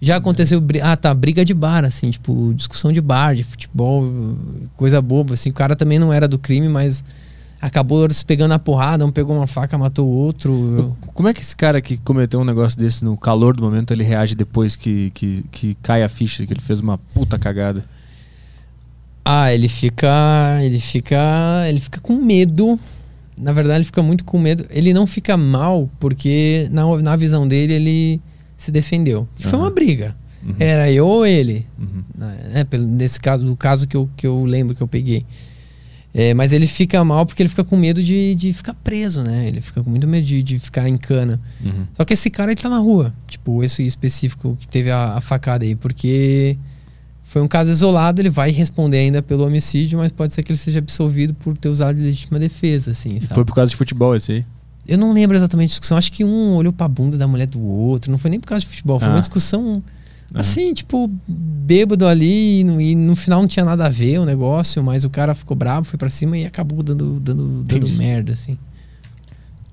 já 0.00 0.16
aconteceu. 0.16 0.62
Ah, 0.82 0.96
tá. 0.96 1.14
Briga 1.14 1.44
de 1.44 1.54
bar, 1.54 1.84
assim, 1.84 2.10
tipo, 2.10 2.52
discussão 2.54 2.92
de 2.92 3.00
bar, 3.00 3.34
de 3.34 3.44
futebol, 3.44 4.04
coisa 4.76 5.00
boba. 5.00 5.34
Assim, 5.34 5.50
o 5.50 5.54
cara 5.54 5.76
também 5.76 5.98
não 5.98 6.12
era 6.12 6.26
do 6.26 6.38
crime, 6.38 6.68
mas 6.68 7.04
acabou 7.60 8.10
se 8.10 8.24
pegando 8.24 8.54
a 8.54 8.58
porrada. 8.58 9.06
Um 9.06 9.12
pegou 9.12 9.36
uma 9.36 9.46
faca, 9.46 9.78
matou 9.78 10.06
o 10.08 10.10
outro. 10.10 10.96
Como 11.14 11.28
é 11.28 11.34
que 11.34 11.40
esse 11.40 11.54
cara 11.54 11.80
que 11.80 11.96
cometeu 11.98 12.40
um 12.40 12.44
negócio 12.44 12.76
desse 12.76 13.04
no 13.04 13.16
calor 13.16 13.54
do 13.54 13.62
momento, 13.62 13.92
ele 13.92 14.02
reage 14.02 14.34
depois 14.34 14.74
que, 14.74 15.10
que, 15.14 15.44
que 15.52 15.74
cai 15.80 16.02
a 16.02 16.08
ficha, 16.08 16.44
que 16.44 16.52
ele 16.52 16.60
fez 16.60 16.80
uma 16.80 16.98
puta 16.98 17.38
cagada? 17.38 17.84
Ah, 19.30 19.52
ele 19.52 19.68
fica. 19.68 20.58
Ele 20.62 20.80
fica. 20.80 21.66
Ele 21.68 21.78
fica 21.80 22.00
com 22.00 22.14
medo. 22.16 22.78
Na 23.38 23.52
verdade, 23.52 23.78
ele 23.78 23.84
fica 23.84 24.02
muito 24.02 24.24
com 24.24 24.38
medo. 24.38 24.64
Ele 24.70 24.92
não 24.94 25.06
fica 25.06 25.36
mal 25.36 25.88
porque, 26.00 26.66
na, 26.72 26.84
na 27.02 27.14
visão 27.16 27.46
dele, 27.46 27.74
ele 27.74 28.20
se 28.56 28.70
defendeu. 28.72 29.28
Que 29.36 29.46
foi 29.46 29.58
uma 29.58 29.70
briga. 29.70 30.16
Uhum. 30.42 30.54
Era 30.58 30.90
eu 30.90 31.06
ou 31.06 31.26
ele. 31.26 31.66
Uhum. 31.78 32.02
né, 32.52 32.64
pelo- 32.64 32.86
nesse 32.86 33.20
caso, 33.20 33.44
do 33.44 33.54
caso 33.54 33.86
que 33.86 33.96
eu, 33.96 34.08
que 34.16 34.26
eu 34.26 34.44
lembro 34.44 34.74
que 34.74 34.82
eu 34.82 34.88
peguei. 34.88 35.24
É, 36.14 36.32
mas 36.32 36.52
ele 36.52 36.66
fica 36.66 37.04
mal 37.04 37.26
porque 37.26 37.42
ele 37.42 37.50
fica 37.50 37.62
com 37.62 37.76
medo 37.76 38.02
de, 38.02 38.34
de 38.34 38.52
ficar 38.52 38.72
preso, 38.74 39.22
né? 39.22 39.46
Ele 39.46 39.60
fica 39.60 39.82
com 39.84 39.90
muito 39.90 40.08
medo 40.08 40.26
de, 40.26 40.42
de 40.42 40.58
ficar 40.58 40.88
em 40.88 40.96
cana. 40.96 41.38
Uhum. 41.64 41.86
Só 41.94 42.04
que 42.04 42.14
esse 42.14 42.30
cara 42.30 42.50
ele 42.50 42.60
tá 42.60 42.68
na 42.68 42.78
rua. 42.78 43.12
Tipo, 43.28 43.62
esse 43.62 43.86
específico 43.86 44.56
que 44.58 44.66
teve 44.66 44.90
a, 44.90 45.12
a 45.16 45.20
facada 45.20 45.64
aí, 45.64 45.74
porque 45.74 46.56
foi 47.28 47.42
um 47.42 47.46
caso 47.48 47.70
isolado, 47.70 48.22
ele 48.22 48.30
vai 48.30 48.50
responder 48.50 48.96
ainda 48.96 49.20
pelo 49.22 49.44
homicídio, 49.46 49.98
mas 49.98 50.10
pode 50.10 50.32
ser 50.32 50.42
que 50.42 50.50
ele 50.50 50.58
seja 50.58 50.78
absolvido 50.78 51.34
por 51.34 51.56
ter 51.58 51.68
usado 51.68 51.98
de 51.98 52.04
legítima 52.04 52.38
defesa, 52.38 52.92
assim, 52.92 53.20
sabe? 53.20 53.34
Foi 53.34 53.44
por 53.44 53.54
causa 53.54 53.68
de 53.68 53.76
futebol 53.76 54.16
esse 54.16 54.32
aí? 54.32 54.44
Eu 54.86 54.96
não 54.96 55.12
lembro 55.12 55.36
exatamente 55.36 55.66
a 55.68 55.72
discussão. 55.72 55.98
Acho 55.98 56.10
que 56.10 56.24
um 56.24 56.54
olhou 56.54 56.72
pra 56.72 56.88
bunda 56.88 57.18
da 57.18 57.28
mulher 57.28 57.46
do 57.46 57.60
outro. 57.60 58.10
Não 58.10 58.16
foi 58.16 58.30
nem 58.30 58.40
por 58.40 58.46
causa 58.46 58.62
de 58.62 58.68
futebol. 58.70 58.98
Foi 58.98 59.08
Ah. 59.08 59.12
uma 59.12 59.20
discussão 59.20 59.82
assim, 60.32 60.72
tipo, 60.72 61.10
bêbado 61.28 62.06
ali. 62.06 62.60
E 62.60 62.64
no, 62.64 62.80
e 62.80 62.94
no 62.94 63.14
final 63.14 63.42
não 63.42 63.46
tinha 63.46 63.66
nada 63.66 63.84
a 63.84 63.90
ver 63.90 64.18
o 64.18 64.24
negócio. 64.24 64.82
Mas 64.82 65.04
o 65.04 65.10
cara 65.10 65.34
ficou 65.34 65.54
bravo, 65.54 65.84
foi 65.86 65.98
pra 65.98 66.08
cima 66.08 66.38
e 66.38 66.46
acabou 66.46 66.82
dando, 66.82 67.20
dando, 67.20 67.62
dando 67.64 67.76
Entendi. 67.76 67.96
merda, 67.98 68.32
assim. 68.32 68.56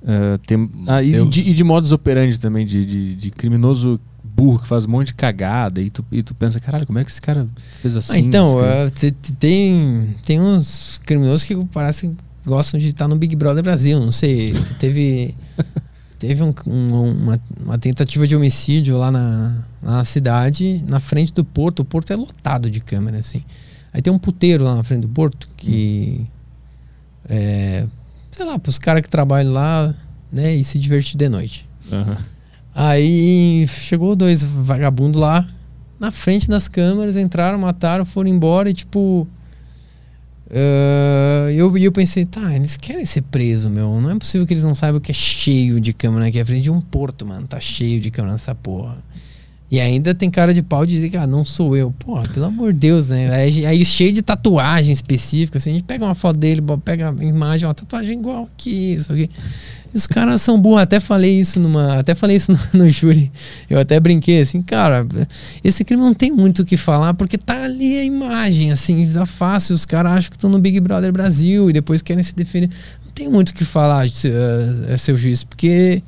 Ah, 0.05 0.37
tem, 0.45 0.69
ah, 0.87 1.01
e, 1.01 1.25
de, 1.29 1.39
e 1.49 1.53
de 1.53 1.63
modus 1.63 1.93
operandi 1.93 2.37
também, 2.37 2.65
de, 2.65 2.85
de, 2.85 3.15
de 3.15 3.31
criminoso 3.31 3.99
burro 4.35 4.59
que 4.59 4.67
faz 4.67 4.85
um 4.85 4.89
monte 4.89 5.07
de 5.07 5.13
cagada 5.13 5.81
e 5.81 5.89
tu, 5.89 6.03
e 6.11 6.21
tu 6.21 6.35
pensa, 6.35 6.59
caralho, 6.59 6.85
como 6.85 6.99
é 6.99 7.05
que 7.05 7.11
esse 7.11 7.21
cara 7.21 7.47
fez 7.81 7.95
assim? 7.95 8.13
Ah, 8.13 8.19
então, 8.19 8.47
Esse 8.47 8.57
cara- 8.57 8.85
eh, 8.85 8.89
te- 8.89 9.11
te- 9.11 9.33
tem, 9.33 10.15
tem 10.25 10.41
uns 10.41 10.99
criminosos 11.05 11.45
que 11.45 11.55
parece 11.65 12.07
que 12.09 12.15
gostam 12.45 12.79
de 12.79 12.89
estar 12.89 13.07
no 13.07 13.15
Big 13.15 13.35
Brother 13.35 13.63
Brasil. 13.63 13.99
Não 13.99 14.11
sei. 14.11 14.53
Teve. 14.79 15.33
Teve 16.19 16.41
um- 16.43 16.53
um- 16.65 17.11
uma, 17.11 17.39
uma 17.63 17.77
tentativa 17.77 18.25
de 18.25 18.35
homicídio 18.35 18.97
lá 18.97 19.11
na, 19.11 19.63
na 19.81 20.05
cidade, 20.05 20.83
na 20.87 20.99
frente 20.99 21.33
do 21.33 21.43
porto. 21.43 21.81
O 21.81 21.85
porto 21.85 22.11
é 22.11 22.15
lotado 22.15 22.69
de 22.69 22.79
câmera, 22.79 23.19
assim. 23.19 23.43
Aí 23.93 24.01
tem 24.01 24.11
um 24.11 24.17
puteiro 24.19 24.63
lá 24.63 24.75
na 24.75 24.83
frente 24.83 25.01
do 25.01 25.09
porto 25.09 25.47
que. 25.57 26.25
É, 27.27 27.85
sei 28.31 28.45
lá, 28.45 28.57
pros 28.59 28.77
caras 28.79 29.01
que 29.01 29.09
trabalham 29.09 29.51
lá, 29.53 29.93
né, 30.31 30.55
e 30.55 30.63
se 30.63 30.79
divertir 30.79 31.17
de 31.17 31.27
noite. 31.29 31.67
Aham. 31.91 32.17
Aí 32.75 33.65
chegou 33.69 34.17
dois 34.17 34.43
vagabundos 34.43 35.21
lá, 35.21 35.47
na 35.97 36.11
frente 36.11 36.49
das 36.49 36.67
câmeras, 36.67 37.15
entraram, 37.15 37.57
mataram, 37.57 38.03
foram 38.03 38.29
embora 38.29 38.69
e 38.69 38.73
tipo. 38.73 39.25
ah, 40.51 41.49
eu, 41.53 41.77
eu 41.77 41.91
pensei, 41.93 42.25
tá, 42.25 42.53
eles 42.53 42.75
querem 42.75 43.05
ser 43.05 43.21
presos, 43.21 43.71
meu. 43.71 44.01
Não 44.01 44.11
é 44.11 44.19
possível 44.19 44.45
que 44.45 44.53
eles 44.53 44.65
não 44.65 44.75
saibam 44.75 44.99
que 44.99 45.11
é 45.11 45.15
cheio 45.15 45.79
de 45.79 45.93
câmera 45.93 46.27
aqui 46.27 46.37
à 46.37 46.45
frente 46.45 46.63
de 46.63 46.71
um 46.71 46.81
porto, 46.81 47.25
mano. 47.25 47.47
Tá 47.47 47.61
cheio 47.61 48.01
de 48.01 48.11
câmera 48.11 48.33
nessa 48.33 48.53
porra. 48.53 48.97
E 49.71 49.79
ainda 49.79 50.13
tem 50.13 50.29
cara 50.29 50.53
de 50.53 50.61
pau 50.61 50.85
de 50.85 50.95
dizer 50.95 51.09
que 51.09 51.17
ah, 51.17 51.25
não 51.25 51.43
sou 51.43 51.75
eu. 51.75 51.91
Porra, 51.91 52.23
pelo 52.33 52.45
amor 52.45 52.71
de 52.71 52.79
Deus, 52.79 53.09
né? 53.09 53.33
Aí, 53.33 53.65
aí 53.65 53.85
cheio 53.85 54.11
de 54.11 54.21
tatuagem 54.21 54.93
específica, 54.93 55.57
assim. 55.57 55.71
A 55.71 55.73
gente 55.73 55.85
pega 55.85 56.05
uma 56.05 56.13
foto 56.13 56.37
dele, 56.37 56.61
pega 56.83 57.09
a 57.09 57.23
imagem, 57.23 57.67
uma 57.67 57.73
tatuagem 57.73 58.19
igual 58.19 58.49
aqui, 58.53 58.93
isso 58.93 59.11
aqui. 59.11 59.29
Os 59.93 60.05
caras 60.05 60.41
são 60.41 60.59
burros. 60.59 60.81
Até 60.81 60.99
falei 60.99 61.39
isso 61.39 61.59
numa. 61.59 61.99
Até 61.99 62.13
falei 62.13 62.35
isso 62.35 62.51
no, 62.73 62.83
no 62.83 62.89
júri. 62.89 63.31
Eu 63.69 63.79
até 63.79 63.99
brinquei 63.99 64.41
assim, 64.41 64.61
cara, 64.61 65.05
esse 65.63 65.83
crime 65.83 66.01
não 66.03 66.13
tem 66.13 66.31
muito 66.31 66.63
o 66.63 66.65
que 66.65 66.75
falar, 66.77 67.13
porque 67.13 67.37
tá 67.37 67.63
ali 67.63 67.97
a 67.97 68.03
imagem, 68.03 68.71
assim, 68.71 69.07
tá 69.11 69.25
fácil. 69.25 69.73
Os 69.75 69.85
caras 69.85 70.11
acham 70.13 70.29
que 70.31 70.37
estão 70.37 70.49
no 70.49 70.59
Big 70.59 70.79
Brother 70.79 71.11
Brasil 71.11 71.69
e 71.69 71.73
depois 71.73 72.01
querem 72.01 72.23
se 72.23 72.35
defender. 72.35 72.69
Não 73.05 73.11
tem 73.13 73.29
muito 73.29 73.49
o 73.49 73.53
que 73.53 73.63
falar, 73.63 74.09
se- 74.09 74.29
eh, 74.29 74.97
seu 74.97 75.15
juiz, 75.17 75.43
porque 75.45 76.03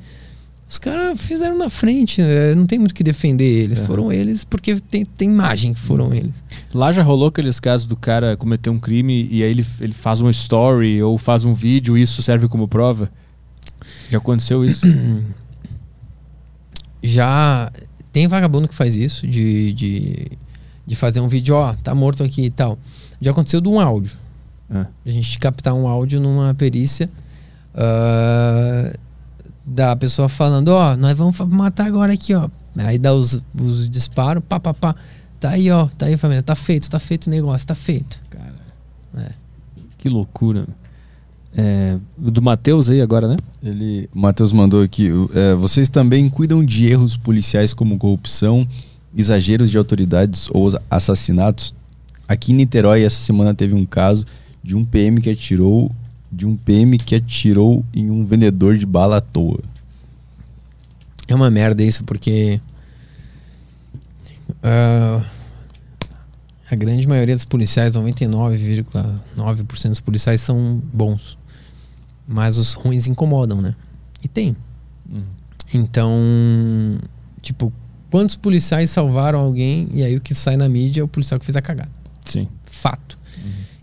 os 0.68 0.78
caras 0.78 1.18
fizeram 1.18 1.56
na 1.56 1.70
frente, 1.70 2.20
eh, 2.20 2.54
não 2.54 2.66
tem 2.66 2.78
muito 2.78 2.90
o 2.90 2.94
que 2.94 3.02
defender 3.02 3.44
eles. 3.62 3.78
É. 3.78 3.84
Foram 3.86 4.12
eles 4.12 4.44
porque 4.44 4.76
tem, 4.90 5.02
tem 5.06 5.30
imagem 5.30 5.72
que 5.72 5.80
foram 5.80 6.12
eles. 6.12 6.34
Lá 6.74 6.92
já 6.92 7.02
rolou 7.02 7.28
aqueles 7.28 7.58
casos 7.58 7.86
do 7.86 7.96
cara 7.96 8.36
cometer 8.36 8.68
um 8.68 8.78
crime 8.78 9.26
e 9.30 9.42
aí 9.42 9.50
ele, 9.50 9.64
ele 9.80 9.94
faz 9.94 10.20
uma 10.20 10.30
story 10.30 11.02
ou 11.02 11.16
faz 11.16 11.42
um 11.44 11.54
vídeo 11.54 11.96
e 11.96 12.02
isso 12.02 12.22
serve 12.22 12.46
como 12.48 12.68
prova? 12.68 13.10
Já 14.10 14.18
aconteceu 14.18 14.64
isso? 14.64 14.86
Já 17.02 17.70
tem 18.12 18.26
vagabundo 18.26 18.68
que 18.68 18.74
faz 18.74 18.96
isso, 18.96 19.26
de, 19.26 19.72
de, 19.72 20.26
de 20.86 20.96
fazer 20.96 21.20
um 21.20 21.28
vídeo, 21.28 21.54
ó, 21.54 21.74
tá 21.74 21.94
morto 21.94 22.22
aqui 22.24 22.46
e 22.46 22.50
tal. 22.50 22.78
Já 23.20 23.30
aconteceu 23.30 23.60
de 23.60 23.68
um 23.68 23.80
áudio. 23.80 24.16
Ah. 24.70 24.86
A 25.06 25.10
gente 25.10 25.38
captar 25.38 25.74
um 25.74 25.86
áudio 25.86 26.20
numa 26.20 26.54
perícia 26.54 27.08
ah, 27.74 28.92
da 29.64 29.94
pessoa 29.94 30.28
falando, 30.28 30.68
ó, 30.68 30.96
nós 30.96 31.16
vamos 31.16 31.38
matar 31.40 31.86
agora 31.86 32.12
aqui, 32.12 32.34
ó. 32.34 32.48
Aí 32.76 32.98
dá 32.98 33.12
os, 33.12 33.40
os 33.58 33.88
disparos, 33.88 34.42
pá, 34.48 34.58
pá, 34.58 34.74
pá. 34.74 34.94
Tá 35.40 35.50
aí, 35.50 35.70
ó, 35.70 35.86
tá 35.86 36.06
aí, 36.06 36.16
família, 36.16 36.42
tá 36.42 36.56
feito, 36.56 36.90
tá 36.90 36.98
feito 36.98 37.28
o 37.28 37.30
negócio, 37.30 37.66
tá 37.66 37.74
feito. 37.74 38.20
Cara, 38.28 38.54
É. 39.16 39.32
que 39.96 40.08
loucura. 40.08 40.66
É, 41.56 41.96
o 42.22 42.30
do 42.30 42.42
Matheus 42.42 42.88
aí 42.88 43.00
agora, 43.00 43.28
né? 43.28 43.36
Ele, 43.62 44.08
o 44.14 44.18
Matheus 44.18 44.52
mandou 44.52 44.82
aqui. 44.82 45.10
é, 45.34 45.54
vocês 45.54 45.88
também 45.88 46.28
cuidam 46.28 46.64
de 46.64 46.86
erros 46.86 47.16
policiais 47.16 47.74
como 47.74 47.98
corrupção, 47.98 48.66
exageros 49.16 49.70
de 49.70 49.78
autoridades 49.78 50.48
ou 50.52 50.68
assassinatos? 50.90 51.74
Aqui 52.28 52.52
em 52.52 52.56
Niterói, 52.56 53.02
essa 53.02 53.16
semana 53.16 53.54
teve 53.54 53.74
um 53.74 53.86
caso 53.86 54.24
de 54.62 54.76
um 54.76 54.84
PM 54.84 55.20
que 55.20 55.30
atirou 55.30 55.90
de 56.30 56.46
um 56.46 56.56
PM 56.56 56.98
que 56.98 57.14
atirou 57.14 57.84
em 57.94 58.10
um 58.10 58.24
vendedor 58.24 58.76
de 58.76 58.86
bala 58.86 59.16
à 59.16 59.20
toa. 59.20 59.60
É 61.26 61.34
uma 61.34 61.50
merda 61.50 61.82
isso, 61.82 62.04
porque. 62.04 62.60
ah, 64.62 65.22
a 66.70 66.74
grande 66.74 67.06
maioria 67.06 67.34
dos 67.34 67.44
policiais, 67.44 67.92
99,9% 67.92 69.88
dos 69.88 70.00
policiais 70.00 70.40
são 70.40 70.82
bons. 70.92 71.38
Mas 72.26 72.56
os 72.56 72.74
ruins 72.74 73.06
incomodam, 73.06 73.62
né? 73.62 73.74
E 74.22 74.28
tem. 74.28 74.56
Uhum. 75.10 75.22
Então, 75.72 76.12
tipo, 77.40 77.72
quantos 78.10 78.36
policiais 78.36 78.90
salvaram 78.90 79.38
alguém 79.38 79.88
e 79.94 80.02
aí 80.02 80.16
o 80.16 80.20
que 80.20 80.34
sai 80.34 80.56
na 80.56 80.68
mídia 80.68 81.00
é 81.00 81.04
o 81.04 81.08
policial 81.08 81.38
que 81.38 81.46
fez 81.46 81.56
a 81.56 81.62
cagada? 81.62 81.90
Sim. 82.24 82.48
Fato. 82.64 83.18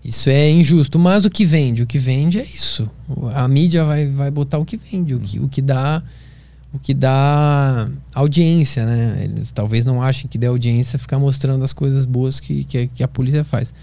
Isso 0.05 0.29
é 0.29 0.51
injusto, 0.51 0.99
mas 0.99 1.25
o 1.25 1.31
que 1.31 1.43
vende? 1.43 1.81
O 1.81 1.87
que 1.87 1.97
vende 1.97 2.39
é 2.39 2.43
isso. 2.43 2.87
A 3.33 3.47
mídia 3.47 3.83
vai, 3.83 4.05
vai 4.05 4.29
botar 4.29 4.59
o 4.59 4.65
que 4.65 4.77
vende, 4.77 5.15
o 5.15 5.19
que, 5.19 5.39
o 5.39 5.49
que 5.49 5.63
dá 5.63 6.03
o 6.75 6.79
que 6.79 6.93
dá 6.93 7.87
audiência, 8.13 8.85
né? 8.85 9.21
Eles 9.23 9.51
talvez 9.51 9.85
não 9.85 10.01
achem 10.01 10.29
que 10.29 10.37
dê 10.37 10.47
audiência 10.47 10.99
ficar 10.99 11.17
mostrando 11.17 11.63
as 11.63 11.71
coisas 11.71 12.05
boas 12.05 12.39
que, 12.39 12.65
que, 12.65 12.87
que 12.87 13.03
a 13.03 13.07
polícia 13.07 13.43
faz. 13.43 13.73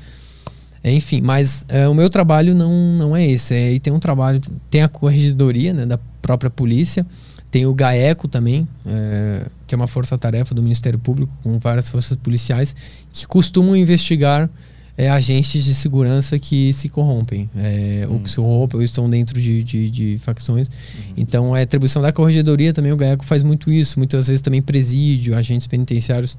Enfim, 0.84 1.20
mas 1.22 1.64
é, 1.68 1.88
o 1.88 1.94
meu 1.94 2.10
trabalho 2.10 2.54
não, 2.54 2.72
não 2.72 3.16
é 3.16 3.26
esse. 3.26 3.54
É, 3.54 3.72
e 3.72 3.80
tem 3.80 3.92
um 3.92 3.98
trabalho, 3.98 4.40
tem 4.68 4.82
a 4.82 4.88
corregedoria 4.88 5.72
né, 5.72 5.86
da 5.86 5.98
própria 6.20 6.50
polícia, 6.50 7.06
tem 7.50 7.66
o 7.66 7.72
GAECO 7.72 8.28
também, 8.28 8.68
é, 8.84 9.46
que 9.66 9.74
é 9.74 9.76
uma 9.76 9.88
força-tarefa 9.88 10.54
do 10.54 10.62
Ministério 10.62 10.98
Público 10.98 11.32
com 11.42 11.58
várias 11.58 11.88
forças 11.88 12.16
policiais 12.16 12.74
que 13.12 13.26
costumam 13.26 13.74
investigar 13.76 14.50
é, 14.96 15.08
agentes 15.08 15.64
de 15.64 15.74
segurança 15.74 16.38
que 16.38 16.72
se 16.72 16.88
corrompem, 16.88 17.48
é, 17.56 18.06
ou 18.08 18.20
que 18.20 18.30
se 18.30 18.36
corrompem, 18.36 18.78
ou 18.78 18.84
estão 18.84 19.08
dentro 19.08 19.40
de, 19.40 19.62
de, 19.64 19.90
de 19.90 20.18
facções. 20.18 20.70
Então, 21.16 21.56
é 21.56 21.62
atribuição 21.62 22.02
da 22.02 22.12
corregedoria 22.12 22.72
também, 22.72 22.92
o 22.92 22.96
GAECO 22.96 23.24
faz 23.24 23.42
muito 23.42 23.72
isso, 23.72 23.98
muitas 23.98 24.26
vezes 24.28 24.40
também 24.42 24.60
presídio, 24.60 25.34
agentes 25.36 25.66
penitenciários 25.66 26.36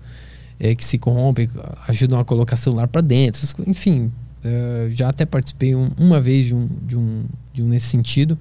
é, 0.60 0.76
que 0.76 0.86
se 0.86 0.98
corrompem, 1.00 1.50
ajudam 1.88 2.20
a 2.20 2.24
colocar 2.24 2.56
celular 2.56 2.88
para 2.88 3.02
dentro, 3.02 3.42
enfim. 3.68 4.12
é, 4.46 4.90
já 4.92 5.10
até 5.10 5.26
participei 5.26 5.74
um- 5.74 5.90
uma 5.98 6.20
vez 6.22 6.46
de 6.48 6.54
um, 6.54 6.68
de, 6.86 6.96
um, 6.98 7.24
de 7.54 7.64
um 7.64 7.68
nesse 7.68 7.88
sentido, 7.88 8.38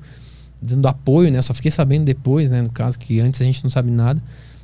dando 0.60 0.86
apoio, 0.88 1.30
né? 1.30 1.40
Só 1.42 1.54
fiquei 1.54 1.70
sabendo 1.70 2.04
depois, 2.04 2.50
né? 2.50 2.60
No 2.60 2.70
caso, 2.70 2.98
que 2.98 3.18
antes 3.20 3.40
a 3.40 3.44
gente 3.44 3.62
não 3.64 3.70
sabe 3.70 3.90
nada. 3.90 4.22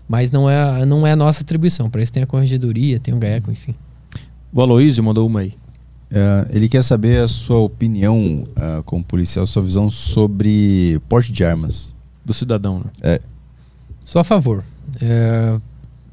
Mas 0.08 0.30
não 0.32 0.48
é, 0.50 0.60
a- 0.60 0.84
não 0.86 1.06
é 1.06 1.12
a 1.12 1.16
nossa 1.16 1.42
atribuição. 1.42 1.88
Para 1.90 2.02
isso 2.02 2.12
tem 2.12 2.22
a 2.22 2.26
corregedoria, 2.26 2.98
tem 2.98 3.14
o 3.14 3.18
GAECO, 3.18 3.50
enfim. 3.52 3.74
O 4.52 4.60
Aloysio 4.60 5.02
mandou 5.04 5.26
uma 5.26 5.40
aí. 5.40 5.54
É, 6.10 6.46
ele 6.50 6.68
quer 6.68 6.82
saber 6.82 7.20
a 7.22 7.28
sua 7.28 7.58
opinião 7.58 8.44
ah, 8.56 8.82
como 8.84 9.04
policial, 9.04 9.46
sua 9.46 9.62
visão 9.62 9.90
sobre 9.90 11.00
porte 11.08 11.30
de 11.32 11.44
armas. 11.44 11.94
Do 12.24 12.32
cidadão, 12.32 12.80
né? 12.80 13.18
Sou 14.04 14.20
a 14.20 14.24
favor. 14.24 14.64
É, 15.02 15.60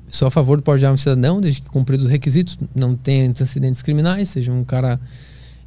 sou 0.10 0.28
a 0.28 0.32
favor 0.32 0.58
do 0.58 0.64
porte 0.64 0.80
de 0.80 0.86
arma 0.86 0.98
cidadão, 0.98 1.40
desde 1.40 1.62
que 1.62 1.70
cumprido 1.70 2.04
os 2.04 2.10
requisitos, 2.10 2.60
não 2.76 2.96
tenha 2.96 3.28
antecedentes 3.30 3.82
criminais, 3.82 4.30
seja 4.30 4.52
um 4.52 4.64
cara 4.66 5.00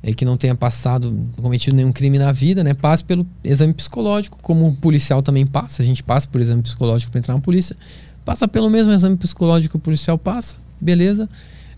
é, 0.02 0.12
que 0.12 0.24
não 0.24 0.36
tenha 0.36 0.54
passado, 0.54 1.26
cometido 1.40 1.74
nenhum 1.74 1.90
crime 1.90 2.18
na 2.18 2.32
vida, 2.32 2.62
né? 2.62 2.74
Passe 2.74 3.02
pelo 3.02 3.26
exame 3.42 3.72
psicológico, 3.72 4.38
como 4.42 4.68
o 4.68 4.76
policial 4.76 5.22
também 5.22 5.46
passa. 5.46 5.82
A 5.82 5.86
gente 5.86 6.02
passa 6.02 6.28
por 6.28 6.40
exame 6.40 6.62
psicológico 6.62 7.10
para 7.10 7.18
entrar 7.18 7.34
na 7.34 7.40
polícia. 7.40 7.74
Passa 8.24 8.46
pelo 8.46 8.68
mesmo 8.68 8.92
exame 8.92 9.16
psicológico 9.16 9.72
que 9.72 9.76
o 9.76 9.80
policial 9.80 10.18
passa, 10.18 10.56
beleza. 10.78 11.28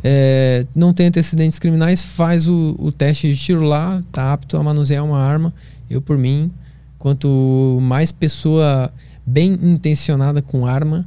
É, 0.02 0.64
não 0.74 0.92
tem 0.92 1.06
antecedentes 1.06 1.58
criminais, 1.58 2.02
faz 2.02 2.46
o, 2.46 2.74
o 2.78 2.90
teste 2.90 3.32
de 3.32 3.38
tiro 3.38 3.62
lá, 3.62 4.02
tá 4.10 4.32
apto 4.32 4.56
a 4.56 4.62
manusear 4.62 5.04
uma 5.04 5.18
arma. 5.18 5.52
Eu, 5.88 6.00
por 6.00 6.16
mim, 6.16 6.50
quanto 6.98 7.78
mais 7.80 8.12
pessoa 8.12 8.92
bem 9.26 9.52
intencionada 9.52 10.40
com 10.40 10.66
arma, 10.66 11.06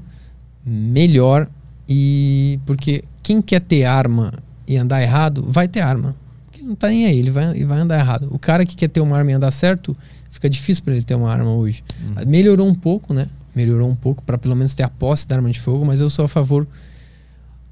melhor. 0.65 1.48
E 1.88 2.60
porque 2.65 3.03
quem 3.22 3.41
quer 3.41 3.61
ter 3.61 3.84
arma 3.84 4.34
e 4.68 4.78
andar 4.78 5.02
errado, 5.02 5.45
vai 5.48 5.68
ter 5.68 5.82
arma. 5.82 6.15
Porque 6.45 6.61
não 6.61 6.76
tá 6.76 6.90
nem 6.90 7.06
aí, 7.06 7.18
ele 7.18 7.32
vai, 7.32 7.52
ele 7.52 7.65
vai 7.65 7.80
andar 7.80 7.99
errado. 7.99 8.28
O 8.32 8.40
cara 8.40 8.65
que 8.65 8.76
quer 8.76 8.88
ter 8.88 9.02
uma 9.02 9.18
arma 9.18 9.32
e 9.32 9.34
andar 9.34 9.52
certo, 9.52 9.95
fica 10.30 10.49
difícil 10.49 10.84
para 10.84 10.94
ele 10.94 11.03
ter 11.03 11.15
uma 11.15 11.32
arma 11.32 11.52
hoje. 11.52 11.84
Melhorou 12.28 12.68
um 12.68 12.76
pouco, 12.76 13.14
né? 13.14 13.28
Melhorou 13.56 13.90
um 13.90 13.95
pouco 13.95 14.24
para 14.24 14.38
pelo 14.38 14.56
menos 14.56 14.74
ter 14.74 14.84
a 14.84 14.90
posse 14.90 15.28
da 15.28 15.36
arma 15.36 15.49
de 15.52 15.60
fogo, 15.60 15.86
mas 15.86 15.99
eu 16.02 16.10
sou 16.10 16.26
a 16.26 16.28
favor 16.28 16.68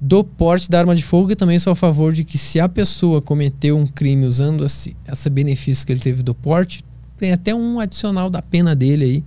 do 0.04 0.24
porte 0.24 0.68
da 0.68 0.80
arma 0.80 0.96
de 0.96 1.02
fogo 1.02 1.30
e 1.30 1.36
também 1.36 1.58
sou 1.60 1.72
a 1.72 1.76
favor 1.76 2.12
de 2.12 2.24
que 2.24 2.36
se 2.36 2.58
a 2.58 2.68
pessoa 2.68 3.22
cometeu 3.22 3.78
um 3.78 3.86
crime 3.86 4.26
usando 4.26 4.64
esse, 4.64 4.96
esse 5.06 5.30
benefício 5.30 5.86
que 5.86 5.92
ele 5.92 6.00
teve 6.00 6.24
do 6.24 6.34
porte, 6.34 6.84
tem 7.16 7.30
até 7.30 7.54
um 7.54 7.78
adicional 7.78 8.28
da 8.28 8.42
pena 8.42 8.74
dele 8.74 9.04
aí 9.04 9.24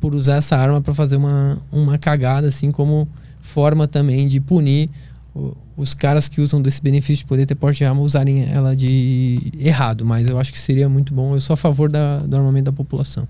por 0.00 0.12
usar 0.16 0.36
essa 0.36 0.56
arma 0.56 0.80
para 0.80 0.92
fazer 0.92 1.16
uma, 1.16 1.58
uma 1.70 1.96
cagada, 1.96 2.48
assim 2.48 2.72
como 2.72 3.06
forma 3.40 3.86
também 3.86 4.26
de 4.26 4.40
punir 4.40 4.90
o- 5.32 5.56
os 5.76 5.94
caras 5.94 6.26
que 6.28 6.40
usam 6.40 6.60
desse 6.60 6.82
benefício 6.82 7.22
de 7.22 7.28
poder 7.28 7.46
ter 7.46 7.54
porte 7.54 7.78
de 7.78 7.84
arma 7.84 8.00
usarem 8.02 8.42
ela 8.50 8.74
de 8.74 9.52
errado. 9.60 10.04
Mas 10.04 10.28
eu 10.28 10.40
acho 10.40 10.52
que 10.52 10.58
seria 10.58 10.88
muito 10.88 11.14
bom. 11.14 11.34
Eu 11.36 11.40
sou 11.40 11.54
a 11.54 11.56
favor 11.56 11.88
da, 11.88 12.18
do 12.18 12.36
armamento 12.36 12.64
da 12.64 12.72
população. 12.72 13.28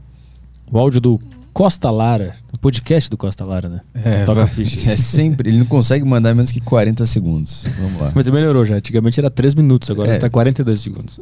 O 0.72 0.78
áudio 0.78 1.00
do 1.00 1.20
Costa 1.52 1.90
Lara, 1.90 2.34
podcast 2.60 3.08
do 3.10 3.16
Costa 3.16 3.44
Lara, 3.44 3.68
né? 3.68 3.80
Toca 4.26 4.42
a 4.42 4.46
ficha. 4.46 4.90
É 4.92 4.96
sempre, 4.96 5.48
ele 5.50 5.58
não 5.58 5.66
consegue 5.66 6.04
mandar 6.04 6.34
menos 6.34 6.52
que 6.52 6.60
40 6.60 7.04
segundos. 7.06 7.64
Vamos 7.78 8.00
lá. 8.00 8.12
Mas 8.14 8.26
ele 8.26 8.36
melhorou 8.36 8.64
já. 8.64 8.76
Antigamente 8.76 9.18
era 9.18 9.30
3 9.30 9.54
minutos, 9.54 9.90
agora 9.90 10.12
É. 10.12 10.18
tá 10.18 10.28
42 10.28 10.80
segundos. 10.80 11.18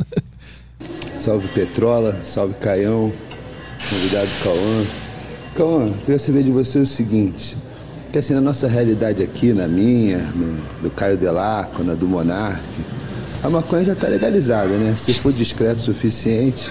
Salve 1.16 1.48
Petrola, 1.48 2.16
salve 2.22 2.54
Caião, 2.54 3.12
convidado 3.90 4.28
Cauã. 4.44 4.84
Cauã, 5.56 5.92
queria 6.04 6.18
saber 6.18 6.44
de 6.44 6.50
você 6.52 6.78
o 6.78 6.86
seguinte, 6.86 7.56
que 8.12 8.18
assim, 8.18 8.34
na 8.34 8.40
nossa 8.40 8.68
realidade 8.68 9.20
aqui, 9.22 9.52
na 9.52 9.66
minha, 9.66 10.18
no- 10.18 10.56
do 10.80 10.90
Caio 10.90 11.16
Delaco, 11.16 11.82
na 11.82 11.94
do 11.94 12.06
Monark, 12.06 12.62
a 13.42 13.50
maconha 13.50 13.82
já 13.84 13.92
está 13.94 14.06
legalizada, 14.06 14.76
né? 14.76 14.94
Se 14.94 15.14
for 15.14 15.32
discreto 15.32 15.80
o 15.80 15.82
suficiente, 15.82 16.70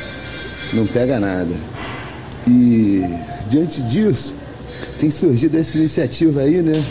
não 0.73 0.87
pega 0.87 1.19
nada. 1.19 1.53
E 2.47 3.01
diante 3.49 3.81
disso, 3.81 4.33
tem 4.97 5.11
surgido 5.11 5.57
essa 5.57 5.77
iniciativa 5.77 6.41
aí, 6.41 6.61
né? 6.61 6.83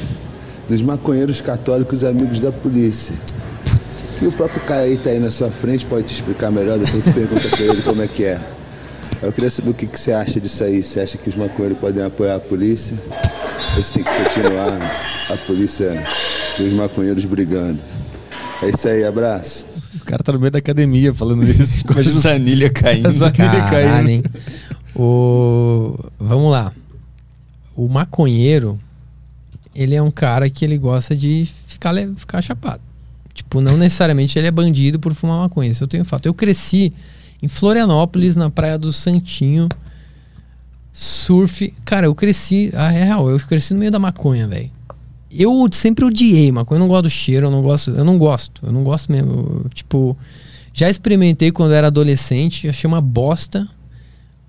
Dos 0.68 0.82
maconheiros 0.82 1.40
católicos 1.40 2.04
amigos 2.04 2.40
da 2.40 2.50
polícia. 2.52 3.14
E 4.20 4.26
o 4.26 4.32
próprio 4.32 4.60
Caio 4.62 4.92
aí 4.92 4.96
tá 4.96 5.10
aí 5.10 5.18
na 5.18 5.30
sua 5.30 5.50
frente, 5.50 5.84
pode 5.84 6.06
te 6.06 6.14
explicar 6.14 6.50
melhor, 6.50 6.78
depois 6.78 7.04
tu 7.04 7.12
pergunta 7.12 7.48
pra 7.48 7.60
ele 7.60 7.82
como 7.82 8.02
é 8.02 8.08
que 8.08 8.24
é. 8.24 8.40
Eu 9.22 9.32
queria 9.32 9.50
saber 9.50 9.70
o 9.70 9.74
que, 9.74 9.86
que 9.86 9.98
você 9.98 10.12
acha 10.12 10.40
disso 10.40 10.62
aí. 10.64 10.82
Você 10.82 11.00
acha 11.00 11.18
que 11.18 11.28
os 11.28 11.36
maconheiros 11.36 11.78
podem 11.78 12.04
apoiar 12.04 12.36
a 12.36 12.40
polícia? 12.40 12.96
Ou 13.76 13.82
você 13.82 13.94
tem 13.94 14.04
que 14.04 14.24
continuar 14.24 14.78
a 15.30 15.36
polícia 15.46 16.02
e 16.58 16.62
os 16.62 16.72
maconheiros 16.72 17.24
brigando? 17.24 17.80
É 18.62 18.70
isso 18.70 18.88
aí, 18.88 19.04
abraço. 19.04 19.66
O 20.00 20.04
cara 20.04 20.22
tá 20.22 20.32
no 20.32 20.38
meio 20.38 20.50
da 20.50 20.58
academia 20.58 21.12
falando 21.14 21.44
isso. 21.44 21.84
Com 21.86 21.98
a 21.98 22.02
zanilha 22.04 22.70
caindo. 22.70 23.08
Ele 23.08 23.30
caiu. 23.32 23.68
Caralho, 23.70 24.08
hein? 24.08 24.24
O... 24.94 25.98
Vamos 26.18 26.50
lá. 26.50 26.72
O 27.76 27.88
maconheiro, 27.88 28.80
ele 29.74 29.94
é 29.94 30.02
um 30.02 30.10
cara 30.10 30.48
que 30.48 30.64
ele 30.64 30.78
gosta 30.78 31.14
de 31.14 31.46
ficar, 31.66 31.94
ficar 32.16 32.40
chapado. 32.40 32.80
Tipo, 33.34 33.60
não 33.60 33.76
necessariamente 33.76 34.38
ele 34.38 34.46
é 34.46 34.50
bandido 34.50 34.98
por 34.98 35.12
fumar 35.12 35.40
maconha. 35.40 35.68
Isso 35.68 35.84
eu 35.84 35.88
tenho 35.88 36.04
fato. 36.06 36.24
Eu 36.24 36.32
cresci 36.32 36.92
em 37.42 37.48
Florianópolis, 37.48 38.34
na 38.34 38.48
praia 38.48 38.78
do 38.78 38.92
Santinho. 38.92 39.68
Surf. 40.90 41.74
Cara, 41.84 42.06
eu 42.06 42.14
cresci. 42.14 42.70
A 42.74 42.88
real, 42.88 43.28
eu 43.28 43.38
cresci 43.40 43.74
no 43.74 43.80
meio 43.80 43.92
da 43.92 43.98
maconha, 43.98 44.48
velho. 44.48 44.70
Eu 45.30 45.68
sempre 45.70 46.02
odiei 46.02 46.50
maconha. 46.50 46.78
Eu 46.78 46.80
não 46.80 46.88
gosto 46.88 47.02
do 47.02 47.10
cheiro, 47.10 47.48
eu 47.48 47.50
não 47.50 47.60
gosto. 47.60 47.90
Eu 47.90 48.04
não 48.04 48.16
gosto. 48.16 48.64
Eu 48.64 48.72
não 48.72 48.82
gosto 48.82 49.12
mesmo. 49.12 49.62
Eu, 49.64 49.70
tipo, 49.74 50.16
já 50.72 50.88
experimentei 50.88 51.52
quando 51.52 51.72
era 51.72 51.88
adolescente, 51.88 52.68
achei 52.68 52.88
uma 52.88 53.02
bosta. 53.02 53.68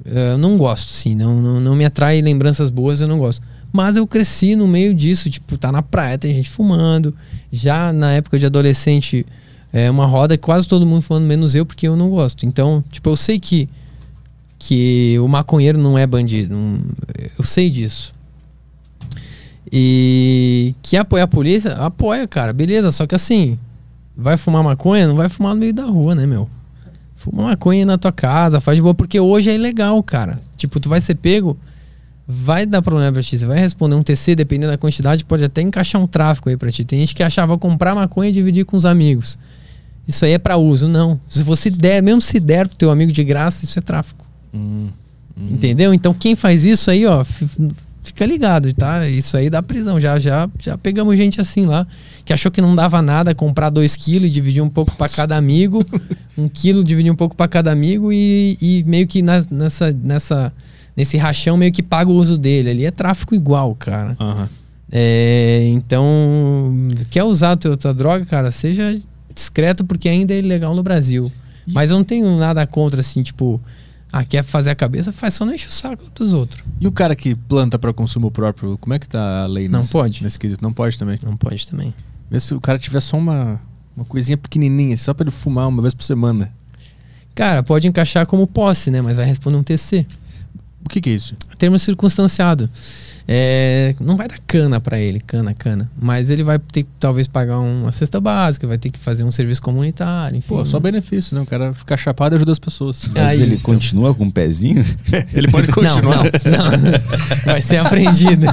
Eh, 0.06 0.34
Eu 0.34 0.38
não 0.38 0.58
gosto, 0.58 0.92
assim, 0.92 1.16
não, 1.16 1.42
não, 1.42 1.60
não 1.60 1.76
me 1.76 1.86
atrai 1.86 2.22
lembranças 2.22 2.70
boas, 2.70 3.02
eu 3.02 3.08
não 3.08 3.18
gosto. 3.18 3.42
Mas 3.72 3.96
eu 3.98 4.08
cresci 4.08 4.56
no 4.56 4.68
meio 4.68 4.94
disso, 4.96 5.30
tipo, 5.30 5.58
tá 5.58 5.72
na 5.72 5.82
praia, 5.82 6.18
tem 6.18 6.34
gente 6.34 6.50
fumando. 6.50 7.14
Já 7.52 7.92
na 7.94 8.14
época 8.14 8.40
de 8.40 8.46
adolescente, 8.46 9.26
é 9.74 9.92
uma 9.92 10.06
roda 10.06 10.38
que 10.38 10.44
quase 10.44 10.68
todo 10.68 10.86
mundo 10.86 11.02
fumando, 11.02 11.26
menos 11.26 11.54
eu, 11.54 11.66
porque 11.66 11.88
eu 11.88 11.96
não 11.96 12.10
gosto. 12.10 12.46
Então, 12.46 12.84
tipo, 12.90 13.10
eu 13.10 13.18
sei 13.18 13.40
que, 13.40 13.68
que 14.58 15.18
o 15.20 15.28
maconheiro 15.28 15.78
não 15.78 15.98
é 15.98 16.08
bandido. 16.08 16.56
não- 16.56 16.80
eu 17.38 17.44
sei 17.44 17.70
disso. 17.70 18.14
E 19.72 20.74
que 20.82 20.96
apoia 20.96 21.26
a 21.26 21.28
polícia? 21.28 21.74
Apoia, 21.74 22.28
cara, 22.28 22.54
beleza. 22.54 22.92
Só 22.92 23.06
que 23.06 23.16
assim, 23.16 23.60
vai 24.16 24.38
fumar 24.38 24.64
maconha? 24.64 25.08
Não 25.08 25.16
vai 25.16 25.28
fumar 25.30 25.54
no 25.54 25.60
meio 25.60 25.74
da 25.74 25.84
rua, 25.86 26.16
né, 26.16 26.26
meu? 26.26 26.50
Fuma 27.30 27.44
maconha 27.44 27.86
na 27.86 27.98
tua 27.98 28.12
casa, 28.12 28.62
faz 28.62 28.78
de 28.78 28.82
boa, 28.82 28.94
porque 28.94 29.20
hoje 29.20 29.50
é 29.50 29.56
ilegal, 29.56 30.02
cara. 30.02 30.40
Tipo, 30.56 30.80
tu 30.80 30.88
vai 30.88 31.02
ser 31.02 31.16
pego, 31.16 31.58
vai 32.28 32.66
dar 32.66 32.82
problema 32.82 33.12
pra 33.12 33.22
ti. 33.22 33.38
Você 33.38 33.46
vai 33.46 33.60
responder 33.60 33.96
um 33.96 34.04
TC, 34.04 34.36
dependendo 34.36 34.72
da 34.72 34.78
quantidade, 34.78 35.26
pode 35.26 35.44
até 35.44 35.62
encaixar 35.62 36.02
um 36.02 36.08
tráfico 36.08 36.50
aí 36.50 36.56
pra 36.56 36.72
ti. 36.72 36.86
Tem 36.86 37.00
gente 37.00 37.14
que 37.14 37.24
achava 37.24 37.58
comprar 37.58 37.94
maconha 37.96 38.30
e 38.30 38.34
dividir 38.34 38.66
com 38.66 38.78
os 38.78 38.86
amigos. 38.86 39.38
Isso 40.08 40.24
aí 40.24 40.32
é 40.32 40.40
pra 40.40 40.56
uso, 40.56 40.88
não. 40.88 41.20
Se 41.28 41.44
você 41.44 41.70
der, 41.70 42.02
mesmo 42.02 42.22
se 42.22 42.40
der 42.40 42.68
pro 42.68 42.78
teu 42.78 42.90
amigo 42.90 43.12
de 43.12 43.24
graça, 43.24 43.66
isso 43.66 43.78
é 43.78 43.82
tráfico. 43.82 44.26
Entendeu? 45.38 45.94
Então 45.94 46.14
quem 46.14 46.36
faz 46.36 46.64
isso 46.66 46.90
aí, 46.90 47.06
ó, 47.06 47.26
fica 48.08 48.26
ligado, 48.26 48.72
tá? 48.74 49.08
Isso 49.08 49.36
aí 49.38 49.50
dá 49.50 49.62
prisão. 49.64 50.00
Já, 50.00 50.20
já, 50.20 50.50
já 50.60 50.78
pegamos 50.78 51.16
gente 51.18 51.40
assim 51.40 51.66
lá, 51.66 51.86
que 52.26 52.34
achou 52.34 52.52
que 52.52 52.62
não 52.62 52.76
dava 52.76 53.02
nada 53.02 53.34
comprar 53.36 53.70
dois 53.70 53.96
quilos 53.96 54.28
e 54.28 54.32
dividir 54.32 54.62
um 54.62 54.70
pouco 54.70 54.96
pra 54.96 55.08
cada 55.10 55.36
amigo, 55.38 55.86
um 56.38 56.48
quilo 56.50 56.84
dividir 56.84 57.12
um 57.12 57.16
pouco 57.16 57.36
pra 57.36 57.48
cada 57.48 57.72
amigo 57.72 58.12
e, 58.12 58.58
e 58.62 58.84
meio 58.86 59.08
que 59.08 59.22
na- 59.22 59.44
nessa, 59.52 59.92
nessa, 59.92 60.54
nesse 60.96 61.18
rachão 61.18 61.56
meio 61.58 61.72
que 61.72 61.84
paga 61.84 62.10
o 62.10 62.16
uso 62.16 62.38
dele. 62.38 62.70
Ali 62.70 62.86
é 62.86 62.92
tráfico 62.92 63.34
igual, 63.36 63.74
cara. 63.76 64.16
Aham. 64.20 64.50
É, 64.92 65.66
então, 65.70 66.08
quer 67.10 67.24
usar 67.24 67.52
a 67.52 67.58
tua, 67.58 67.76
tua 67.76 67.94
droga, 67.94 68.26
cara, 68.26 68.52
seja 68.52 68.98
discreto 69.36 69.84
porque 69.86 70.08
ainda 70.08 70.34
é 70.34 70.40
ilegal 70.40 70.74
no 70.74 70.82
Brasil. 70.82 71.32
Mas 71.68 71.92
eu 71.92 71.98
não 71.98 72.04
tenho 72.06 72.38
nada 72.38 72.66
contra, 72.66 73.02
assim, 73.02 73.22
tipo, 73.22 73.60
ah, 74.20 74.26
quer 74.26 74.44
fazer 74.44 74.72
a 74.72 74.76
cabeça, 74.76 75.12
faz 75.12 75.36
só 75.36 75.46
não 75.46 75.54
enche 75.54 75.68
o 75.68 75.72
saco 75.72 76.04
dos 76.16 76.34
outros. 76.34 76.64
E 76.80 76.88
o 76.88 76.92
cara 76.92 77.16
que 77.16 77.36
planta 77.36 77.78
pra 77.78 77.94
consumo 77.94 78.32
próprio, 78.32 78.78
como 78.78 78.94
é 78.94 79.00
que 79.00 79.08
tá 79.08 79.44
a 79.44 79.48
lei 79.48 79.68
Não 79.68 79.80
nesse, 79.80 79.92
pode. 79.92 80.24
nesse 80.24 80.40
quesito? 80.40 80.64
Não 80.64 80.74
pode 80.74 80.98
também. 80.98 81.20
Não 81.24 81.38
pode 81.38 81.68
também. 81.68 81.94
Mesmo 82.30 82.48
se 82.48 82.54
o 82.56 82.60
cara 82.62 82.80
tiver 82.80 83.00
só 83.00 83.18
uma, 83.18 83.62
uma 83.96 84.06
coisinha 84.06 84.38
pequenininha, 84.38 84.98
só 84.98 85.14
pra 85.14 85.24
ele 85.24 85.32
fumar 85.32 85.68
uma 85.68 85.82
vez 85.82 85.94
por 85.94 86.04
semana. 86.04 86.52
Cara, 87.36 87.62
pode 87.62 87.88
encaixar 87.88 88.26
como 88.26 88.48
posse, 88.48 88.90
né? 88.90 89.02
Mas 89.02 89.16
vai 89.18 89.26
responder 89.26 89.58
um 89.58 89.64
TC. 89.64 90.06
O 90.84 90.90
que 90.90 91.00
que 91.00 91.10
é 91.10 91.14
isso? 91.14 91.36
Termo 91.60 91.78
circunstanciado. 91.78 92.70
É, 93.30 93.94
não 94.00 94.16
vai 94.16 94.26
dar 94.26 94.38
cana 94.48 94.80
pra 94.80 94.98
ele, 94.98 95.20
cana, 95.20 95.54
cana. 95.54 95.92
Mas 96.02 96.30
ele 96.30 96.44
vai 96.44 96.58
ter 96.58 96.84
que 96.84 96.90
talvez 96.98 97.28
pagar 97.28 97.60
uma 97.60 97.92
cesta 97.92 98.22
básica, 98.22 98.66
vai 98.66 98.78
ter 98.78 98.90
que 98.90 98.98
fazer 98.98 99.26
um 99.26 99.32
serviço 99.32 99.62
comunitário, 99.62 100.38
enfim. 100.38 100.48
Pô, 100.48 100.64
só 100.64 100.80
benefício, 100.80 101.36
né? 101.36 101.42
O 101.42 101.46
cara 101.46 101.74
ficar 101.74 101.98
chapado 101.98 102.36
ajuda 102.36 102.54
as 102.54 102.60
pessoas. 102.60 103.10
Mas 103.14 103.18
Aí, 103.32 103.42
ele 103.42 103.56
então. 103.56 103.64
continua 103.74 104.16
com 104.16 104.26
o 104.28 104.32
pezinho? 104.32 104.84
Ele 105.34 105.50
pode 105.50 105.68
Não, 105.68 105.74
continuar. 105.74 106.24
não, 106.24 106.24
não. 106.24 106.92
Vai 107.46 107.62
ser 107.62 107.78
apreendido. 107.78 108.46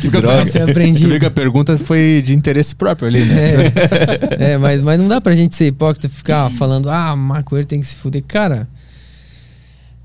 Fica- 0.00 0.20
Vai 0.30 0.46
ser 0.46 0.64
Você 0.64 0.70
apreendido. 0.70 1.08
vê 1.08 1.18
que 1.18 1.26
a 1.26 1.30
pergunta 1.30 1.76
foi 1.76 2.22
de 2.24 2.34
interesse 2.34 2.74
próprio 2.74 3.08
ali, 3.08 3.24
né? 3.24 3.54
É, 4.38 4.52
é, 4.52 4.58
mas, 4.58 4.80
mas 4.80 4.98
não 5.00 5.08
dá 5.08 5.20
pra 5.20 5.34
gente 5.34 5.56
ser 5.56 5.66
hipócrita 5.66 6.06
e 6.06 6.10
ficar 6.10 6.50
falando, 6.52 6.88
ah, 6.88 7.16
maconheiro 7.16 7.66
tem 7.68 7.80
que 7.80 7.86
se 7.86 7.96
fuder. 7.96 8.22
Cara, 8.28 8.68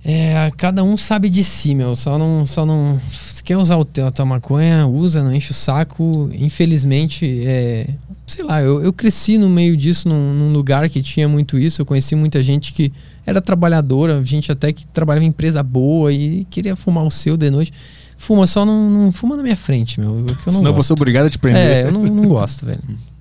é, 0.07 0.52
cada 0.56 0.84
um 0.84 0.95
sabe 0.95 1.30
de 1.30 1.44
si, 1.44 1.73
meu. 1.73 1.95
Só 1.95 2.15
não. 2.19 2.45
Só 2.45 2.64
não 2.64 3.02
se 3.10 3.44
quer 3.44 3.57
usar 3.57 3.76
o 3.77 3.84
teu, 3.84 4.06
a 4.06 4.11
tua 4.11 4.26
maconha, 4.26 4.86
usa, 4.86 5.23
não 5.23 5.34
enche 5.34 5.49
o 5.49 5.53
saco. 5.53 6.30
Infelizmente, 6.32 7.44
é, 7.44 7.90
sei 8.27 8.44
lá, 8.44 8.61
eu, 8.61 8.84
eu 8.84 8.94
cresci 8.94 9.40
no 9.40 9.49
meio 9.49 9.76
disso, 9.76 10.07
num, 10.07 10.32
num 10.32 10.53
lugar 10.53 10.88
que 10.90 11.02
tinha 11.02 11.27
muito 11.27 11.57
isso. 11.57 11.82
Eu 11.82 11.86
conheci 11.88 12.15
muita 12.15 12.44
gente 12.44 12.72
que 12.72 12.94
era 13.26 13.41
trabalhadora, 13.41 14.23
gente 14.23 14.52
até 14.52 14.72
que 14.72 14.86
trabalhava 14.86 15.26
em 15.26 15.30
empresa 15.30 15.64
boa 15.64 16.14
e 16.14 16.45
queria 16.52 16.76
fumar 16.76 17.03
o 17.03 17.10
seu 17.10 17.36
de 17.36 17.49
noite. 17.49 17.73
Fuma, 18.15 18.45
só 18.45 18.64
não, 18.64 18.90
não 18.90 19.11
fuma 19.11 19.36
na 19.36 19.41
minha 19.41 19.57
frente, 19.57 19.99
meu. 19.99 20.19
Eu 20.19 20.22
não 20.22 20.27
Senão 20.27 20.57
eu 20.57 20.64
vou 20.65 20.73
gosto. 20.76 20.88
ser 20.88 20.94
obrigado 20.94 21.26
a 21.26 21.30
te 21.32 21.40
prender. 21.40 21.61
É, 21.64 21.88
eu 21.88 21.91
não, 21.91 22.03
não 22.03 22.27
gosto, 22.27 22.64
velho. 22.64 22.80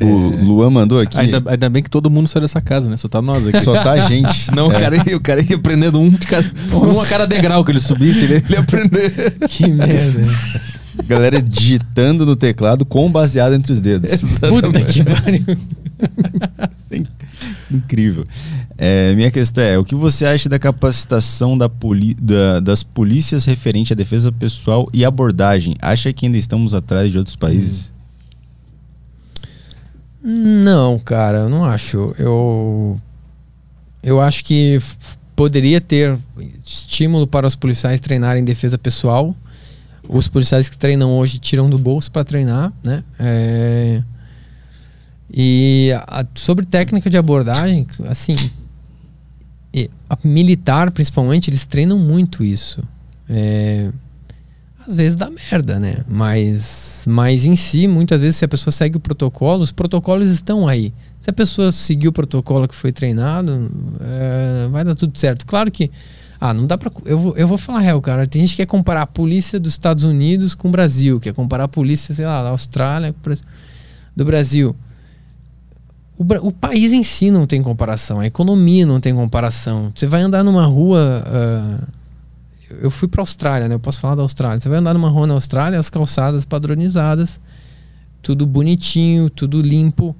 O 0.00 0.44
Luan 0.44 0.70
mandou 0.70 0.98
aqui. 0.98 1.16
Ainda, 1.18 1.42
ainda 1.46 1.68
bem 1.70 1.82
que 1.82 1.90
todo 1.90 2.10
mundo 2.10 2.26
saiu 2.26 2.40
dessa 2.42 2.60
casa, 2.60 2.90
né? 2.90 2.96
Só 2.96 3.06
tá 3.08 3.22
nós 3.22 3.46
aqui. 3.46 3.60
Só 3.60 3.72
tá 3.84 3.92
a 3.92 4.00
gente. 4.08 4.34
Senão 4.46 4.68
o, 4.68 4.72
É. 4.72 4.80
cara 4.80 4.96
ia, 5.08 5.16
o 5.16 5.20
cara 5.20 5.40
ia 5.42 5.58
prendendo 5.58 6.00
um 6.00 6.10
de 6.10 6.26
cada. 6.26 6.50
Um 6.72 7.00
a 7.00 7.06
cada 7.06 7.26
degrau 7.26 7.64
que 7.64 7.70
ele 7.70 7.80
subisse, 7.80 8.24
ele, 8.24 8.34
ele 8.36 8.44
ia 8.50 8.62
prender. 8.62 9.36
Que 9.48 9.68
merda. 9.68 10.20
Galera 11.06 11.40
digitando 11.40 12.26
no 12.26 12.34
teclado 12.36 12.84
com 12.84 13.10
baseado 13.10 13.54
entre 13.54 13.72
os 13.72 13.80
dedos. 13.80 14.10
Puta 14.40 14.82
que 14.84 15.02
pariu. 15.04 15.44
Incrível. 17.70 18.24
É, 18.76 19.14
minha 19.14 19.30
questão 19.30 19.62
é: 19.64 19.78
o 19.78 19.84
que 19.84 19.94
você 19.94 20.26
acha 20.26 20.48
da 20.48 20.58
capacitação 20.58 21.56
da 21.56 21.68
poli- 21.68 22.14
da- 22.20 22.60
das 22.60 22.82
polícias 22.82 23.44
referente 23.44 23.92
à 23.92 23.96
defesa 23.96 24.30
pessoal 24.32 24.88
e 24.92 25.04
abordagem? 25.04 25.74
Acha 25.80 26.12
que 26.12 26.26
ainda 26.26 26.38
estamos 26.38 26.74
atrás 26.74 27.10
de 27.10 27.18
outros 27.18 27.36
países? 27.36 27.92
Não, 30.22 30.98
cara, 30.98 31.38
eu 31.38 31.48
não 31.48 31.64
acho. 31.64 32.14
Eu 32.18 33.00
eu 34.02 34.20
acho 34.20 34.44
que 34.44 34.78
poderia 35.34 35.80
ter 35.80 36.18
estímulo 36.64 37.26
para 37.26 37.46
os 37.46 37.54
policiais 37.56 38.00
treinarem 38.00 38.44
defesa 38.44 38.76
pessoal. 38.78 39.34
Os 40.08 40.28
policiais 40.28 40.68
que 40.68 40.76
treinam 40.76 41.10
hoje 41.16 41.38
tiram 41.38 41.70
do 41.70 41.78
bolso 41.78 42.10
para 42.10 42.24
treinar, 42.24 42.72
né? 42.82 43.04
É, 43.18 44.02
E 45.34 45.90
a- 46.06 46.26
sobre 46.34 46.66
técnica 46.66 47.08
de 47.08 47.16
abordagem, 47.16 47.86
assim, 48.06 48.34
militar 50.22 50.90
principalmente, 50.90 51.48
eles 51.48 51.64
treinam 51.64 51.98
muito 51.98 52.44
isso. 52.44 52.82
É, 53.28 53.90
às 54.86 54.96
vezes 54.96 55.16
dá 55.16 55.30
merda, 55.30 55.78
né? 55.78 55.98
Mas, 56.08 57.04
mas 57.06 57.44
em 57.44 57.56
si, 57.56 57.86
muitas 57.86 58.20
vezes, 58.20 58.36
se 58.36 58.44
a 58.44 58.48
pessoa 58.48 58.72
segue 58.72 58.96
o 58.96 59.00
protocolo, 59.00 59.62
os 59.62 59.72
protocolos 59.72 60.28
estão 60.28 60.66
aí. 60.66 60.92
Se 61.20 61.30
a 61.30 61.32
pessoa 61.32 61.70
seguir 61.70 62.08
o 62.08 62.12
protocolo 62.12 62.66
que 62.66 62.74
foi 62.74 62.90
treinado, 62.90 63.70
é, 64.00 64.68
vai 64.68 64.84
dar 64.84 64.94
tudo 64.94 65.16
certo. 65.18 65.46
Claro 65.46 65.70
que. 65.70 65.90
Ah, 66.40 66.52
não 66.52 66.66
dá 66.66 66.76
pra. 66.76 66.90
Eu 67.04 67.18
vou, 67.18 67.36
eu 67.36 67.46
vou 67.46 67.56
falar 67.56 67.78
real, 67.78 68.00
cara. 68.02 68.26
Tem 68.26 68.42
gente 68.42 68.50
que 68.50 68.56
quer 68.56 68.66
comparar 68.66 69.02
a 69.02 69.06
polícia 69.06 69.60
dos 69.60 69.72
Estados 69.72 70.02
Unidos 70.02 70.54
com 70.54 70.68
o 70.68 70.70
Brasil, 70.72 71.20
quer 71.20 71.32
comparar 71.32 71.64
a 71.64 71.68
polícia, 71.68 72.12
sei 72.12 72.26
lá, 72.26 72.42
da 72.42 72.48
Austrália 72.48 73.14
do 74.16 74.24
Brasil. 74.24 74.74
O, 76.18 76.24
o 76.48 76.52
país 76.52 76.92
em 76.92 77.04
si 77.04 77.30
não 77.30 77.46
tem 77.46 77.62
comparação, 77.62 78.18
a 78.18 78.26
economia 78.26 78.84
não 78.84 79.00
tem 79.00 79.14
comparação. 79.14 79.92
Você 79.94 80.08
vai 80.08 80.22
andar 80.22 80.42
numa 80.42 80.66
rua. 80.66 81.22
ah, 81.24 82.01
eu 82.80 82.90
fui 82.90 83.08
pra 83.08 83.22
Austrália, 83.22 83.68
né? 83.68 83.74
Eu 83.74 83.80
posso 83.80 83.98
falar 84.00 84.14
da 84.14 84.22
Austrália. 84.22 84.60
Você 84.60 84.68
vai 84.68 84.78
andar 84.78 84.94
numa 84.94 85.08
rua 85.08 85.26
na 85.26 85.34
Austrália, 85.34 85.78
as 85.78 85.90
calçadas 85.90 86.44
padronizadas, 86.44 87.40
tudo 88.22 88.46
bonitinho, 88.46 89.28
tudo 89.28 89.60
limpo. 89.60 90.14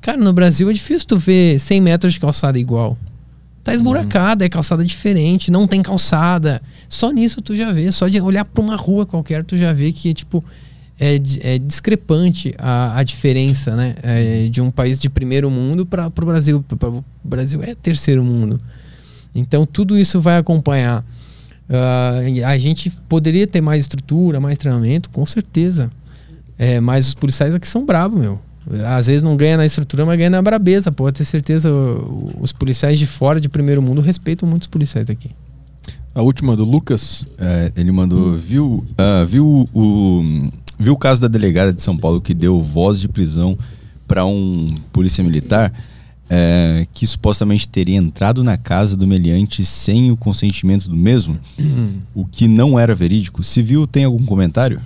Cara, 0.00 0.18
no 0.18 0.32
Brasil 0.32 0.68
é 0.70 0.72
difícil 0.72 1.08
tu 1.08 1.18
ver 1.18 1.58
100 1.58 1.80
metros 1.80 2.12
de 2.12 2.20
calçada 2.20 2.58
igual. 2.58 2.96
Tá 3.64 3.74
esburacada, 3.74 4.44
é 4.44 4.48
calçada 4.48 4.84
diferente, 4.84 5.50
não 5.50 5.66
tem 5.66 5.82
calçada. 5.82 6.62
Só 6.88 7.10
nisso 7.10 7.40
tu 7.42 7.56
já 7.56 7.72
vê, 7.72 7.90
só 7.90 8.06
de 8.06 8.20
olhar 8.20 8.44
pra 8.44 8.62
uma 8.62 8.76
rua 8.76 9.04
qualquer 9.04 9.44
tu 9.44 9.56
já 9.56 9.72
vê 9.72 9.90
que, 9.90 10.14
tipo, 10.14 10.44
é, 11.00 11.16
é 11.40 11.58
discrepante 11.58 12.54
a, 12.58 12.96
a 12.98 13.02
diferença, 13.02 13.74
né? 13.74 13.96
É, 14.04 14.46
de 14.48 14.60
um 14.60 14.70
país 14.70 15.00
de 15.00 15.10
primeiro 15.10 15.50
mundo 15.50 15.84
para 15.84 16.06
o 16.06 16.24
Brasil. 16.26 16.62
Pra- 16.78 16.88
O 16.88 17.04
Brasil 17.24 17.60
é 17.62 17.74
terceiro 17.74 18.24
mundo. 18.24 18.60
Então 19.34 19.66
tudo 19.66 19.98
isso 19.98 20.20
vai 20.20 20.38
acompanhar. 20.38 21.04
E 21.68 22.44
a 22.44 22.56
gente 22.58 22.90
poderia 23.08 23.46
ter 23.46 23.60
mais 23.60 23.82
estrutura, 23.82 24.40
mais 24.40 24.58
treinamento, 24.58 25.10
com 25.10 25.26
certeza. 25.26 25.90
É, 26.58 26.80
mas 26.80 27.08
os 27.08 27.14
policiais 27.14 27.54
aqui 27.54 27.66
são 27.66 27.84
bravos, 27.84 28.18
meu. 28.20 28.40
Às 28.84 29.06
vezes 29.06 29.22
não 29.22 29.36
ganha 29.36 29.56
na 29.56 29.66
estrutura, 29.66 30.04
mas 30.04 30.16
ganha 30.16 30.30
na 30.30 30.42
brabeza. 30.42 30.90
Pode 30.90 31.18
ter 31.18 31.24
certeza, 31.24 31.70
os 32.40 32.52
policiais 32.52 32.98
de 32.98 33.06
fora, 33.06 33.40
de 33.40 33.48
primeiro 33.48 33.80
mundo, 33.80 34.00
respeitam 34.00 34.48
muitos 34.48 34.66
policiais 34.66 35.08
aqui. 35.10 35.30
A 36.14 36.22
última 36.22 36.56
do 36.56 36.64
Lucas. 36.64 37.24
É, 37.38 37.72
ele 37.76 37.92
mandou, 37.92 38.34
viu, 38.36 38.84
ah, 38.96 39.24
viu, 39.28 39.68
o, 39.72 40.50
viu 40.78 40.94
o 40.94 40.96
caso 40.96 41.20
da 41.20 41.28
delegada 41.28 41.72
de 41.72 41.82
São 41.82 41.96
Paulo 41.96 42.20
que 42.20 42.32
deu 42.32 42.60
voz 42.60 42.98
de 42.98 43.06
prisão 43.06 43.56
para 44.08 44.24
um 44.24 44.74
polícia 44.92 45.22
militar 45.22 45.72
é, 46.28 46.86
que 46.92 47.06
supostamente 47.06 47.68
teria 47.68 47.96
entrado 47.96 48.42
na 48.42 48.56
casa 48.56 48.96
do 48.96 49.06
meliante 49.06 49.64
sem 49.64 50.10
o 50.10 50.16
consentimento 50.16 50.88
do 50.88 50.96
mesmo, 50.96 51.38
o 52.14 52.24
que 52.24 52.48
não 52.48 52.78
era 52.78 52.94
verídico. 52.94 53.42
Se 53.42 53.62
viu, 53.62 53.86
tem 53.86 54.04
algum 54.04 54.24
comentário? 54.24 54.80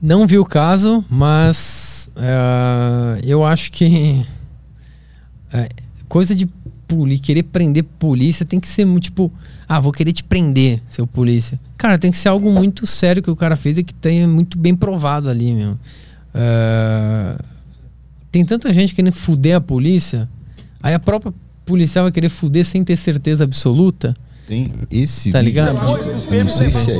Não 0.00 0.26
vi 0.26 0.38
o 0.38 0.44
caso, 0.44 1.04
mas 1.08 2.10
eh, 2.16 3.20
eu 3.24 3.42
acho 3.42 3.72
que 3.72 4.24
eh, 5.50 5.70
coisa 6.08 6.34
de 6.34 6.46
poli, 6.86 7.18
querer 7.18 7.44
prender 7.44 7.84
polícia 7.84 8.44
tem 8.44 8.60
que 8.60 8.68
ser 8.68 8.86
tipo, 9.00 9.32
ah, 9.66 9.80
vou 9.80 9.92
querer 9.92 10.12
te 10.12 10.22
prender, 10.22 10.82
seu 10.86 11.06
polícia. 11.06 11.58
Cara, 11.78 11.98
tem 11.98 12.10
que 12.10 12.18
ser 12.18 12.28
algo 12.28 12.50
muito 12.52 12.86
sério 12.86 13.22
que 13.22 13.30
o 13.30 13.36
cara 13.36 13.56
fez 13.56 13.78
e 13.78 13.84
que 13.84 13.94
tenha 13.94 14.28
muito 14.28 14.58
bem 14.58 14.74
provado 14.76 15.30
ali, 15.30 15.54
meu. 15.54 15.78
Eh, 16.34 17.38
tem 18.30 18.44
tanta 18.44 18.74
gente 18.74 18.94
querendo 18.94 19.12
fuder 19.12 19.56
a 19.56 19.60
polícia, 19.60 20.28
aí 20.84 20.94
a 20.94 21.00
própria 21.00 21.32
policial 21.66 22.04
vai 22.04 22.12
querer 22.12 22.28
fuder 22.28 22.64
sem 22.64 22.84
ter 22.84 22.96
certeza 22.96 23.42
absoluta. 23.44 24.16
Tem 24.46 24.70
esse 24.90 25.32
Tá 25.32 25.38
vídeo. 25.38 25.48
ligado? 25.48 25.76
Eu 26.30 26.44
não 26.44 26.50
sei 26.52 26.70
se 26.70 26.90
é 26.90 26.98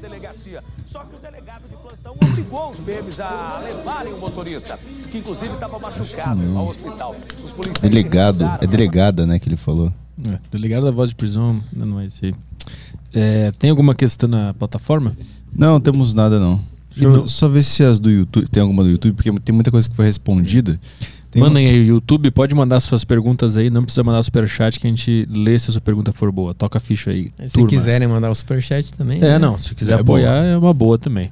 delegacia. 0.00 0.62
Só 0.86 1.00
que 1.00 1.14
o 1.14 1.18
delegado 1.18 1.62
de 1.68 1.76
plantão 1.76 2.14
obrigou 2.20 2.70
os 2.70 2.80
PMs 2.80 3.20
a 3.20 3.60
levarem 3.62 4.12
o 4.12 4.18
motorista, 4.18 4.78
que 5.10 5.18
inclusive 5.18 5.54
estava 5.54 5.78
machucado 5.78 6.40
ao 6.56 6.68
hospital. 6.68 7.16
Os 7.44 7.52
policiais 7.52 7.82
Delegado, 7.92 8.44
é 8.60 8.66
delegada, 8.66 9.26
né, 9.26 9.38
que 9.38 9.48
ele 9.48 9.56
falou. 9.56 9.92
É, 10.26 10.38
delegado 10.50 10.84
da 10.84 10.90
voz 10.90 11.10
de 11.10 11.14
prisão, 11.16 11.62
não 11.72 12.00
é 12.00 12.06
esse 12.06 12.26
aí. 12.26 12.34
É, 13.12 13.52
tem 13.52 13.70
alguma 13.70 13.94
questão 13.94 14.28
na 14.28 14.54
plataforma? 14.54 15.16
Não, 15.54 15.80
temos 15.80 16.14
nada 16.14 16.38
não. 16.38 16.60
Deixa 16.94 17.04
eu 17.08 17.28
só 17.28 17.48
ver 17.48 17.62
se 17.62 17.82
as 17.84 18.00
do 18.00 18.10
YouTube, 18.10 18.48
tem 18.48 18.60
alguma 18.62 18.82
do 18.82 18.90
YouTube, 18.90 19.14
porque 19.14 19.30
tem 19.40 19.54
muita 19.54 19.70
coisa 19.70 19.88
que 19.88 19.94
foi 19.94 20.06
respondida. 20.06 20.78
Tem 21.30 21.40
Mandem 21.40 21.68
aí, 21.68 21.86
YouTube, 21.86 22.28
pode 22.32 22.54
mandar 22.56 22.80
suas 22.80 23.04
perguntas 23.04 23.56
aí, 23.56 23.70
não 23.70 23.84
precisa 23.84 24.02
mandar 24.02 24.20
superchat 24.24 24.80
que 24.80 24.86
a 24.86 24.90
gente 24.90 25.26
lê 25.30 25.56
se 25.56 25.70
a 25.70 25.72
sua 25.72 25.80
pergunta 25.80 26.12
for 26.12 26.32
boa. 26.32 26.52
Toca 26.52 26.78
a 26.78 26.80
ficha 26.80 27.10
aí. 27.10 27.30
Se 27.46 27.50
turma. 27.52 27.68
quiserem 27.68 28.08
mandar 28.08 28.30
o 28.30 28.34
superchat 28.34 28.92
também. 28.94 29.18
É, 29.18 29.20
né? 29.20 29.38
não, 29.38 29.56
se 29.56 29.72
quiser 29.74 29.92
É 29.92 30.00
apoiar 30.00 30.32
boa. 30.40 30.44
é 30.44 30.56
uma 30.56 30.74
boa 30.74 30.98
também. 30.98 31.30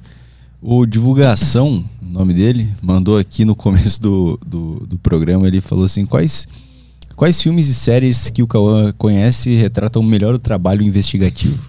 O 0.61 0.85
Divulgação, 0.85 1.83
o 2.01 2.05
nome 2.05 2.33
dele, 2.33 2.69
mandou 2.81 3.17
aqui 3.17 3.43
no 3.43 3.55
começo 3.55 4.01
do, 4.01 4.39
do, 4.45 4.87
do 4.87 4.97
programa, 4.97 5.47
ele 5.47 5.59
falou 5.59 5.83
assim, 5.83 6.05
quais, 6.05 6.47
quais 7.15 7.41
filmes 7.41 7.67
e 7.67 7.73
séries 7.73 8.29
que 8.29 8.41
o 8.41 8.47
Cauã 8.47 8.93
conhece 8.97 9.53
retratam 9.55 10.01
melhor 10.01 10.33
o 10.33 10.39
trabalho 10.39 10.81
investigativo? 10.81 11.59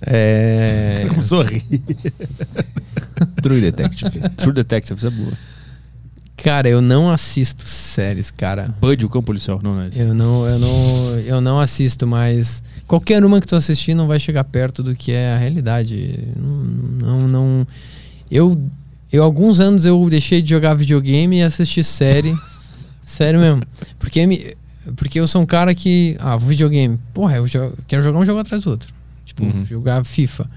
É. 0.00 1.04
Começou 1.10 1.42
a 1.42 1.44
rir. 1.44 1.62
True 3.42 3.60
Detective. 3.60 4.20
True 4.36 4.52
Detective, 4.54 4.96
isso 4.96 5.06
é 5.06 5.10
boa. 5.10 5.32
Cara, 6.42 6.68
eu 6.68 6.80
não 6.82 7.08
assisto 7.08 7.62
séries, 7.66 8.30
cara. 8.30 8.74
Bud, 8.80 9.06
o 9.06 9.08
cão 9.08 9.22
policial, 9.22 9.60
não, 9.62 9.72
não 9.72 9.82
é 9.82 9.88
esse. 9.88 10.00
Eu 10.00 10.12
não, 10.14 10.46
eu 10.46 10.58
não, 10.58 11.18
eu 11.20 11.40
não 11.40 11.60
assisto, 11.60 12.06
mas 12.06 12.62
qualquer 12.86 13.24
uma 13.24 13.40
que 13.40 13.46
tu 13.46 13.54
assistir 13.54 13.94
não 13.94 14.06
vai 14.08 14.18
chegar 14.18 14.42
perto 14.44 14.82
do 14.82 14.94
que 14.94 15.12
é 15.12 15.34
a 15.34 15.38
realidade. 15.38 16.18
Não, 16.36 16.64
não, 17.20 17.28
não- 17.28 17.66
eu, 18.30 18.60
eu 19.12 19.22
alguns 19.22 19.60
anos 19.60 19.84
eu 19.84 20.04
deixei 20.10 20.42
de 20.42 20.50
jogar 20.50 20.74
videogame 20.74 21.38
e 21.38 21.42
assistir 21.42 21.84
série. 21.84 22.34
Sério 23.06 23.38
mesmo. 23.40 23.62
Porque 23.98 24.26
me, 24.26 24.56
porque 24.96 25.20
eu 25.20 25.26
sou 25.28 25.42
um 25.42 25.46
cara 25.46 25.74
que, 25.74 26.16
ah, 26.18 26.36
videogame. 26.36 26.98
Porra, 27.14 27.36
eu 27.36 27.46
jo- 27.46 27.72
quero 27.86 28.02
jogar 28.02 28.18
um 28.18 28.26
jogo 28.26 28.40
atrás 28.40 28.64
do 28.64 28.70
outro. 28.70 28.92
Tipo, 29.24 29.44
jogar 29.66 30.04
FIFA. 30.04 30.48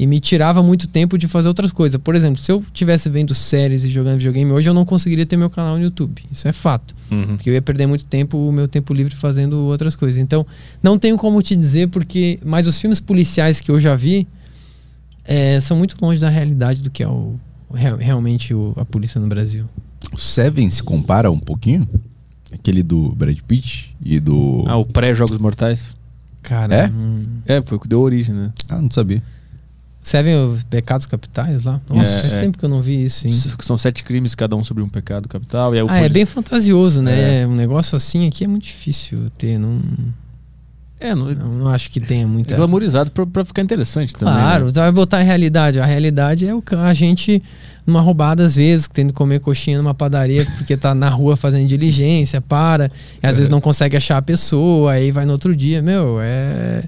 E 0.00 0.06
me 0.06 0.18
tirava 0.18 0.62
muito 0.62 0.88
tempo 0.88 1.18
de 1.18 1.28
fazer 1.28 1.46
outras 1.48 1.70
coisas. 1.70 2.00
Por 2.00 2.14
exemplo, 2.14 2.40
se 2.40 2.50
eu 2.50 2.64
tivesse 2.72 3.10
vendo 3.10 3.34
séries 3.34 3.84
e 3.84 3.90
jogando 3.90 4.16
videogame 4.16 4.50
hoje, 4.50 4.66
eu 4.66 4.72
não 4.72 4.84
conseguiria 4.86 5.26
ter 5.26 5.36
meu 5.36 5.50
canal 5.50 5.76
no 5.76 5.82
YouTube. 5.82 6.22
Isso 6.32 6.48
é 6.48 6.52
fato. 6.54 6.94
Uhum. 7.10 7.36
Porque 7.36 7.50
eu 7.50 7.54
ia 7.54 7.60
perder 7.60 7.86
muito 7.86 8.06
tempo, 8.06 8.38
o 8.38 8.50
meu 8.50 8.66
tempo 8.66 8.94
livre 8.94 9.14
fazendo 9.14 9.58
outras 9.66 9.94
coisas. 9.94 10.16
Então, 10.16 10.46
não 10.82 10.98
tenho 10.98 11.18
como 11.18 11.42
te 11.42 11.54
dizer, 11.54 11.88
porque. 11.88 12.38
Mas 12.42 12.66
os 12.66 12.80
filmes 12.80 12.98
policiais 12.98 13.60
que 13.60 13.70
eu 13.70 13.78
já 13.78 13.94
vi 13.94 14.26
é, 15.24 15.60
são 15.60 15.76
muito 15.76 15.96
longe 16.00 16.18
da 16.20 16.30
realidade 16.30 16.80
do 16.82 16.90
que 16.90 17.02
é 17.02 17.08
o, 17.08 17.34
real- 17.74 17.98
realmente 17.98 18.54
o- 18.54 18.72
a 18.76 18.84
polícia 18.86 19.20
no 19.20 19.28
Brasil. 19.28 19.66
O 20.12 20.18
Seven 20.18 20.70
se 20.70 20.82
compara 20.82 21.30
um 21.30 21.38
pouquinho? 21.38 21.86
Aquele 22.52 22.82
do 22.82 23.10
Brad 23.12 23.36
Pitt 23.46 23.94
e 24.02 24.18
do. 24.18 24.64
Ah, 24.66 24.76
o 24.76 24.84
pré-Jogos 24.86 25.38
Mortais. 25.38 25.94
Cara, 26.42 26.74
É? 26.74 26.86
hum, 26.88 27.22
É, 27.44 27.60
foi 27.62 27.76
o 27.76 27.80
que 27.80 27.86
deu 27.86 28.00
origem, 28.00 28.34
né? 28.34 28.50
Ah, 28.68 28.80
não 28.80 28.90
sabia. 28.90 29.22
Seven 30.02 30.34
os 30.52 30.62
Pecados 30.64 31.04
Capitais 31.06 31.64
lá? 31.64 31.80
Nossa, 31.88 32.10
É, 32.10 32.20
faz 32.20 32.34
é. 32.34 32.40
tempo 32.40 32.56
que 32.58 32.64
eu 32.64 32.68
não 32.70 32.80
vi 32.80 33.04
isso, 33.04 33.26
hein? 33.26 33.32
São 33.60 33.76
sete 33.76 34.02
crimes, 34.02 34.34
cada 34.34 34.56
um 34.56 34.64
sobre 34.64 34.82
um 34.82 34.88
pecado 34.88 35.28
capital. 35.28 35.74
E 35.74 35.80
Ah, 35.86 35.98
é 36.00 36.08
bem 36.08 36.24
fantasioso, 36.24 37.02
né? 37.02 37.46
Um 37.46 37.54
negócio 37.54 37.96
assim 37.96 38.26
aqui 38.26 38.44
é 38.44 38.46
muito 38.46 38.62
difícil 38.64 39.30
ter. 39.36 39.58
Não, 39.58 39.78
É, 40.98 41.14
não, 41.14 41.30
é 41.30 41.34
não, 41.34 41.48
não 41.52 41.68
acho 41.68 41.90
que 41.90 42.00
tenha 42.00 42.26
muita. 42.26 42.56
glamorizado 42.56 43.10
pra, 43.10 43.26
pra 43.26 43.44
ficar 43.44 43.60
interessante 43.62 44.14
também. 44.14 44.32
Claro, 44.34 44.66
né? 44.66 44.72
você 44.72 44.80
vai 44.80 44.92
botar 44.92 45.18
a 45.18 45.22
realidade. 45.22 45.78
A 45.78 45.84
realidade 45.86 46.46
é 46.46 46.54
o 46.54 46.62
a 46.78 46.94
gente 46.94 47.42
numa 47.86 48.00
roubada 48.00 48.44
às 48.44 48.56
vezes, 48.56 48.88
tendo 48.88 49.08
que 49.08 49.14
comer 49.14 49.40
coxinha 49.40 49.78
numa 49.78 49.94
padaria 49.94 50.46
porque 50.58 50.76
tá 50.76 50.94
na 50.94 51.08
rua 51.08 51.36
fazendo 51.36 51.66
diligência, 51.66 52.40
para, 52.40 52.90
e 53.22 53.26
às 53.26 53.36
vezes 53.36 53.48
não 53.50 53.60
consegue 53.60 53.96
achar 53.96 54.16
a 54.18 54.22
pessoa, 54.22 54.92
aí 54.92 55.10
vai 55.10 55.24
no 55.26 55.32
outro 55.32 55.54
dia. 55.56 55.82
Meu, 55.82 56.18
é. 56.20 56.84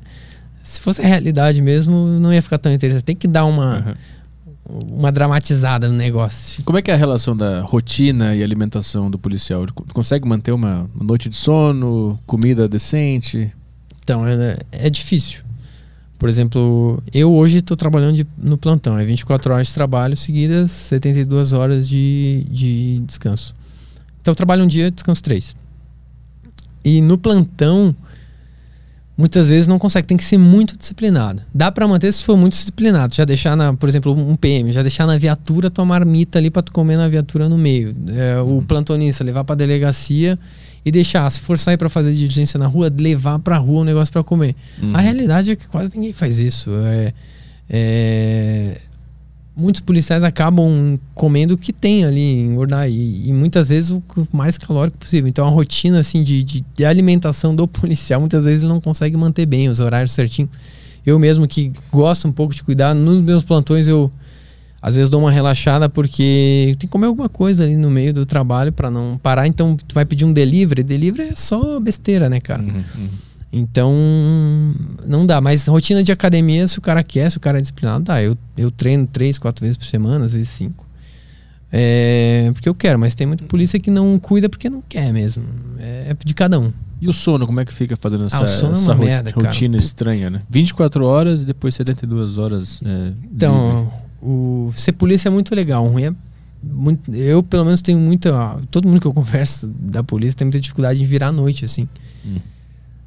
Se 0.72 0.80
fosse 0.80 1.02
a 1.02 1.06
realidade 1.06 1.60
mesmo, 1.60 2.06
não 2.06 2.32
ia 2.32 2.40
ficar 2.40 2.56
tão 2.58 2.72
interessante. 2.72 3.04
Tem 3.04 3.14
que 3.16 3.28
dar 3.28 3.44
uma, 3.44 3.94
uma 4.90 5.12
dramatizada 5.12 5.86
no 5.88 5.94
negócio. 5.94 6.62
Como 6.64 6.78
é 6.78 6.82
que 6.82 6.90
é 6.90 6.94
a 6.94 6.96
relação 6.96 7.36
da 7.36 7.60
rotina 7.60 8.34
e 8.34 8.42
alimentação 8.42 9.10
do 9.10 9.18
policial? 9.18 9.64
Ele 9.64 9.72
consegue 9.92 10.26
manter 10.26 10.50
uma 10.52 10.88
uma 10.94 11.04
noite 11.04 11.28
de 11.28 11.36
sono, 11.36 12.18
comida 12.26 12.66
decente? 12.66 13.52
Então, 14.02 14.26
é, 14.26 14.58
é 14.72 14.88
difícil. 14.88 15.40
Por 16.18 16.28
exemplo, 16.28 17.02
eu 17.12 17.30
hoje 17.34 17.58
estou 17.58 17.76
trabalhando 17.76 18.16
de- 18.16 18.26
no 18.38 18.56
plantão. 18.56 18.98
É 18.98 19.04
24 19.04 19.52
horas 19.52 19.66
de 19.66 19.74
trabalho 19.74 20.16
seguidas, 20.16 20.70
72 20.70 21.52
horas 21.52 21.86
de, 21.88 22.46
de 22.48 23.00
descanso. 23.06 23.54
Então, 24.22 24.32
eu 24.32 24.36
trabalho 24.36 24.64
um 24.64 24.68
dia, 24.68 24.90
descanso 24.90 25.22
três. 25.22 25.54
E 26.84 27.00
no 27.02 27.18
plantão, 27.18 27.94
muitas 29.16 29.48
vezes 29.48 29.68
não 29.68 29.78
consegue, 29.78 30.06
tem 30.06 30.16
que 30.16 30.24
ser 30.24 30.38
muito 30.38 30.76
disciplinado. 30.76 31.42
Dá 31.54 31.70
para 31.70 31.86
manter 31.86 32.12
se 32.12 32.24
for 32.24 32.36
muito 32.36 32.54
disciplinado. 32.54 33.14
Já 33.14 33.24
deixar, 33.24 33.56
na, 33.56 33.74
por 33.74 33.88
exemplo, 33.88 34.12
um 34.12 34.36
PM, 34.36 34.72
já 34.72 34.82
deixar 34.82 35.06
na 35.06 35.18
viatura 35.18 35.70
tua 35.70 35.84
marmita 35.84 36.38
ali 36.38 36.50
para 36.50 36.62
tu 36.62 36.72
comer 36.72 36.96
na 36.96 37.08
viatura 37.08 37.48
no 37.48 37.58
meio. 37.58 37.94
É, 38.08 38.40
o 38.40 38.62
plantonista 38.62 39.22
levar 39.22 39.44
para 39.44 39.54
delegacia 39.54 40.38
e 40.84 40.90
deixar, 40.90 41.28
se 41.30 41.40
for 41.40 41.58
sair 41.58 41.76
para 41.76 41.88
fazer 41.88 42.12
diligência 42.12 42.58
na 42.58 42.66
rua, 42.66 42.92
levar 42.98 43.38
para 43.38 43.56
rua 43.56 43.82
um 43.82 43.84
negócio 43.84 44.12
para 44.12 44.24
comer. 44.24 44.56
A 44.94 45.00
realidade 45.00 45.50
é 45.50 45.56
que 45.56 45.68
quase 45.68 45.90
ninguém 45.94 46.12
faz 46.12 46.38
isso. 46.38 46.70
É, 46.84 47.12
é, 47.70 48.80
muitos 49.54 49.80
policiais 49.80 50.24
acabam 50.24 50.98
comendo 51.14 51.54
o 51.54 51.58
que 51.58 51.72
tem 51.72 52.04
ali, 52.04 52.40
engordar, 52.40 52.88
e, 52.88 53.28
e 53.28 53.32
muitas 53.32 53.68
vezes 53.68 53.90
o 53.90 54.02
mais 54.32 54.56
calórico 54.56 54.98
possível. 54.98 55.28
Então 55.28 55.46
a 55.46 55.50
rotina 55.50 56.00
assim 56.00 56.22
de, 56.22 56.42
de, 56.42 56.64
de 56.74 56.84
alimentação 56.84 57.54
do 57.54 57.66
policial, 57.68 58.20
muitas 58.20 58.44
vezes 58.44 58.62
ele 58.62 58.72
não 58.72 58.80
consegue 58.80 59.16
manter 59.16 59.46
bem 59.46 59.68
os 59.68 59.80
horários 59.80 60.12
certinho. 60.12 60.48
Eu 61.04 61.18
mesmo 61.18 61.46
que 61.46 61.72
gosto 61.90 62.28
um 62.28 62.32
pouco 62.32 62.54
de 62.54 62.62
cuidar, 62.62 62.94
nos 62.94 63.22
meus 63.22 63.42
plantões 63.42 63.88
eu 63.88 64.10
às 64.80 64.96
vezes 64.96 65.08
dou 65.08 65.20
uma 65.20 65.30
relaxada 65.30 65.88
porque 65.88 66.72
tem 66.76 66.88
que 66.88 66.88
comer 66.88 67.06
alguma 67.06 67.28
coisa 67.28 67.62
ali 67.62 67.76
no 67.76 67.88
meio 67.88 68.12
do 68.12 68.26
trabalho 68.26 68.72
para 68.72 68.90
não 68.90 69.16
parar. 69.16 69.46
Então 69.46 69.76
tu 69.76 69.94
vai 69.94 70.04
pedir 70.04 70.24
um 70.24 70.32
delivery, 70.32 70.82
delivery 70.82 71.28
é 71.28 71.34
só 71.36 71.78
besteira, 71.78 72.28
né, 72.28 72.40
cara? 72.40 72.64
Então, 73.52 73.92
não 75.06 75.26
dá. 75.26 75.40
Mas 75.40 75.66
rotina 75.66 76.02
de 76.02 76.10
academia, 76.10 76.66
se 76.66 76.78
o 76.78 76.80
cara 76.80 77.02
quer, 77.02 77.30
se 77.30 77.36
o 77.36 77.40
cara 77.40 77.58
é 77.58 77.60
disciplinado, 77.60 78.04
dá. 78.04 78.22
Eu, 78.22 78.36
eu 78.56 78.70
treino 78.70 79.06
três, 79.06 79.36
quatro 79.38 79.62
vezes 79.64 79.76
por 79.76 79.84
semana, 79.86 80.24
às 80.24 80.32
vezes 80.32 80.48
cinco. 80.48 80.86
É, 81.70 82.50
porque 82.52 82.68
eu 82.68 82.74
quero, 82.74 82.98
mas 82.98 83.14
tem 83.14 83.26
muita 83.26 83.44
polícia 83.44 83.78
que 83.80 83.90
não 83.90 84.18
cuida 84.18 84.48
porque 84.48 84.68
não 84.68 84.82
quer 84.86 85.12
mesmo. 85.12 85.44
É 85.78 86.14
de 86.24 86.34
cada 86.34 86.58
um. 86.58 86.72
E 87.00 87.08
o 87.08 87.12
sono, 87.12 87.46
como 87.46 87.58
é 87.60 87.64
que 87.64 87.72
fica 87.72 87.96
fazendo 87.96 88.24
essa, 88.24 88.42
o 88.42 88.46
sono 88.46 88.74
é 88.74 88.76
essa 88.78 88.90
uma 88.92 88.94
ro- 88.94 89.04
merda, 89.04 89.32
cara. 89.32 89.46
rotina 89.46 89.74
Putz. 89.76 89.86
estranha, 89.86 90.30
né? 90.30 90.42
24 90.48 91.04
horas 91.04 91.42
e 91.42 91.46
depois 91.46 91.74
72 91.74 92.38
horas. 92.38 92.80
É, 92.84 92.88
livre. 92.88 93.16
Então, 93.34 93.92
o, 94.22 94.70
ser 94.76 94.92
polícia 94.92 95.28
é 95.28 95.30
muito 95.32 95.54
legal. 95.54 95.86
Ruim 95.86 96.04
é 96.04 96.14
muito, 96.62 97.12
eu, 97.12 97.42
pelo 97.42 97.64
menos, 97.64 97.82
tenho 97.82 97.98
muita. 97.98 98.56
Todo 98.70 98.86
mundo 98.86 99.00
que 99.00 99.06
eu 99.06 99.12
converso 99.14 99.66
da 99.66 100.02
polícia 100.04 100.36
tem 100.36 100.44
muita 100.44 100.60
dificuldade 100.60 101.02
em 101.02 101.06
virar 101.06 101.28
à 101.28 101.32
noite, 101.32 101.64
assim. 101.64 101.88
Hum. 102.24 102.36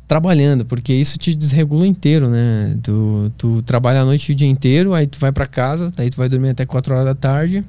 Trabalhando, 0.07 0.65
porque 0.65 0.93
isso 0.93 1.17
te 1.17 1.33
desregula 1.33 1.87
inteiro, 1.87 2.29
né? 2.29 2.77
Tu, 2.83 3.31
tu 3.37 3.61
trabalha 3.63 4.01
a 4.01 4.05
noite 4.05 4.31
o 4.31 4.35
dia 4.35 4.47
inteiro, 4.47 4.93
aí 4.93 5.07
tu 5.07 5.17
vai 5.17 5.31
pra 5.31 5.47
casa, 5.47 5.91
aí 5.97 6.09
tu 6.09 6.17
vai 6.17 6.29
dormir 6.29 6.49
até 6.49 6.65
4 6.65 6.93
horas 6.93 7.05
da 7.05 7.15
tarde. 7.15 7.63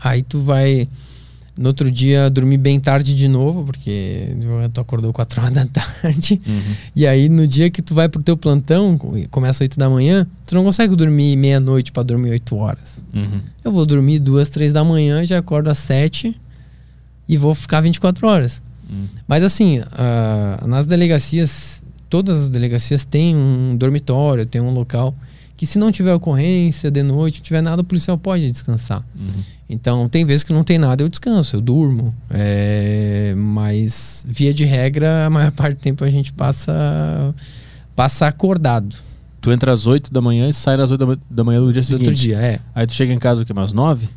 Aí 0.00 0.22
tu 0.22 0.40
vai 0.40 0.86
no 1.56 1.68
outro 1.68 1.90
dia 1.90 2.28
dormir 2.30 2.58
bem 2.58 2.80
tarde 2.80 3.14
de 3.14 3.28
novo, 3.28 3.64
porque 3.64 4.28
tu 4.72 4.80
acordou 4.80 5.12
4 5.12 5.40
horas 5.40 5.54
da 5.54 5.66
tarde. 5.66 6.40
Uhum. 6.46 6.74
E 6.94 7.06
aí, 7.06 7.28
no 7.28 7.46
dia 7.46 7.70
que 7.70 7.80
tu 7.80 7.94
vai 7.94 8.08
pro 8.08 8.22
teu 8.22 8.36
plantão, 8.36 8.98
começa 9.30 9.64
8 9.64 9.78
da 9.78 9.88
manhã, 9.88 10.26
tu 10.46 10.54
não 10.54 10.64
consegue 10.64 10.94
dormir 10.96 11.36
meia-noite 11.36 11.92
pra 11.92 12.02
dormir 12.02 12.30
8 12.30 12.56
horas. 12.56 13.04
Uhum. 13.14 13.40
Eu 13.64 13.72
vou 13.72 13.86
dormir 13.86 14.18
duas, 14.18 14.48
três 14.48 14.72
da 14.72 14.84
manhã, 14.84 15.24
já 15.24 15.38
acordo 15.38 15.70
às 15.70 15.78
7 15.78 16.36
e 17.28 17.36
vou 17.36 17.54
ficar 17.54 17.80
24 17.80 18.26
horas. 18.26 18.62
Hum. 18.94 19.06
Mas 19.26 19.42
assim, 19.42 19.80
ah, 19.92 20.62
nas 20.66 20.86
delegacias, 20.86 21.82
todas 22.08 22.44
as 22.44 22.50
delegacias 22.50 23.04
têm 23.04 23.34
um 23.36 23.76
dormitório, 23.76 24.46
tem 24.46 24.60
um 24.60 24.72
local 24.72 25.14
que 25.56 25.66
se 25.66 25.78
não 25.78 25.92
tiver 25.92 26.12
ocorrência 26.14 26.90
de 26.90 27.02
noite, 27.02 27.38
não 27.38 27.44
tiver 27.44 27.60
nada, 27.62 27.82
o 27.82 27.84
policial 27.84 28.18
pode 28.18 28.50
descansar. 28.50 29.04
Uhum. 29.14 29.42
Então, 29.70 30.08
tem 30.08 30.24
vezes 30.24 30.42
que 30.44 30.52
não 30.52 30.64
tem 30.64 30.78
nada, 30.78 31.02
eu 31.02 31.08
descanso, 31.08 31.56
eu 31.56 31.60
durmo. 31.60 32.12
É, 32.28 33.34
mas, 33.36 34.24
via 34.28 34.52
de 34.52 34.64
regra, 34.64 35.26
a 35.26 35.30
maior 35.30 35.50
parte 35.52 35.76
do 35.76 35.80
tempo 35.80 36.04
a 36.04 36.10
gente 36.10 36.32
passa, 36.32 37.34
passa 37.94 38.26
acordado. 38.26 38.96
Tu 39.40 39.52
entra 39.52 39.72
às 39.72 39.86
8 39.86 40.12
da 40.12 40.20
manhã 40.20 40.48
e 40.48 40.52
sai 40.52 40.74
às 40.80 40.90
8 40.90 40.98
da 41.00 41.06
ma- 41.06 41.18
da 41.30 41.44
manhã 41.44 41.60
do 41.60 41.72
dia 41.72 41.82
Do 41.82 41.84
seguinte. 41.84 42.08
outro 42.08 42.20
dia, 42.20 42.38
é. 42.38 42.60
Aí 42.74 42.86
tu 42.86 42.92
chega 42.92 43.12
em 43.12 43.18
casa 43.18 43.42
o 43.42 43.46
que? 43.46 43.52
Umas 43.52 43.72
9? 43.72 44.08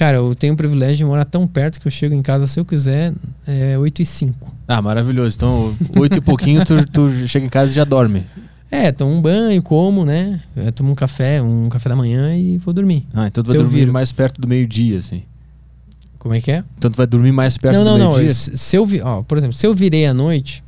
Cara, 0.00 0.16
eu 0.16 0.34
tenho 0.34 0.54
o 0.54 0.56
privilégio 0.56 0.96
de 0.96 1.04
morar 1.04 1.26
tão 1.26 1.46
perto 1.46 1.78
que 1.78 1.86
eu 1.86 1.90
chego 1.92 2.14
em 2.14 2.22
casa, 2.22 2.46
se 2.46 2.58
eu 2.58 2.64
quiser, 2.64 3.12
é 3.46 3.76
8 3.76 4.00
e 4.00 4.06
5. 4.06 4.54
Ah, 4.66 4.80
maravilhoso. 4.80 5.36
Então, 5.36 5.76
8 5.94 6.16
e 6.16 6.20
pouquinho, 6.22 6.64
tu, 6.64 6.86
tu 6.86 7.10
chega 7.28 7.44
em 7.44 7.50
casa 7.50 7.70
e 7.70 7.74
já 7.74 7.84
dorme. 7.84 8.24
É, 8.70 8.90
tomo 8.92 9.12
um 9.12 9.20
banho, 9.20 9.62
como, 9.62 10.06
né? 10.06 10.40
Eu 10.56 10.72
tomo 10.72 10.92
um 10.92 10.94
café, 10.94 11.42
um 11.42 11.68
café 11.68 11.90
da 11.90 11.96
manhã 11.96 12.34
e 12.34 12.56
vou 12.56 12.72
dormir. 12.72 13.06
Ah, 13.12 13.26
então 13.26 13.44
tu 13.44 13.48
vai 13.48 13.58
dormir 13.58 13.80
viro. 13.80 13.92
mais 13.92 14.10
perto 14.10 14.40
do 14.40 14.48
meio-dia, 14.48 15.00
assim. 15.00 15.22
Como 16.18 16.32
é 16.32 16.40
que 16.40 16.50
é? 16.50 16.64
Então 16.78 16.90
tu 16.90 16.96
vai 16.96 17.06
dormir 17.06 17.32
mais 17.32 17.58
perto 17.58 17.76
não, 17.76 17.84
do 17.84 17.90
não, 17.90 17.98
não. 17.98 18.12
meio-dia? 18.12 18.32
Se 18.32 18.56
se 18.56 18.76
eu 18.76 18.86
vi, 18.86 19.02
ó, 19.02 19.20
por 19.20 19.36
exemplo, 19.36 19.52
se 19.54 19.66
eu 19.66 19.74
virei 19.74 20.06
à 20.06 20.14
noite, 20.14 20.64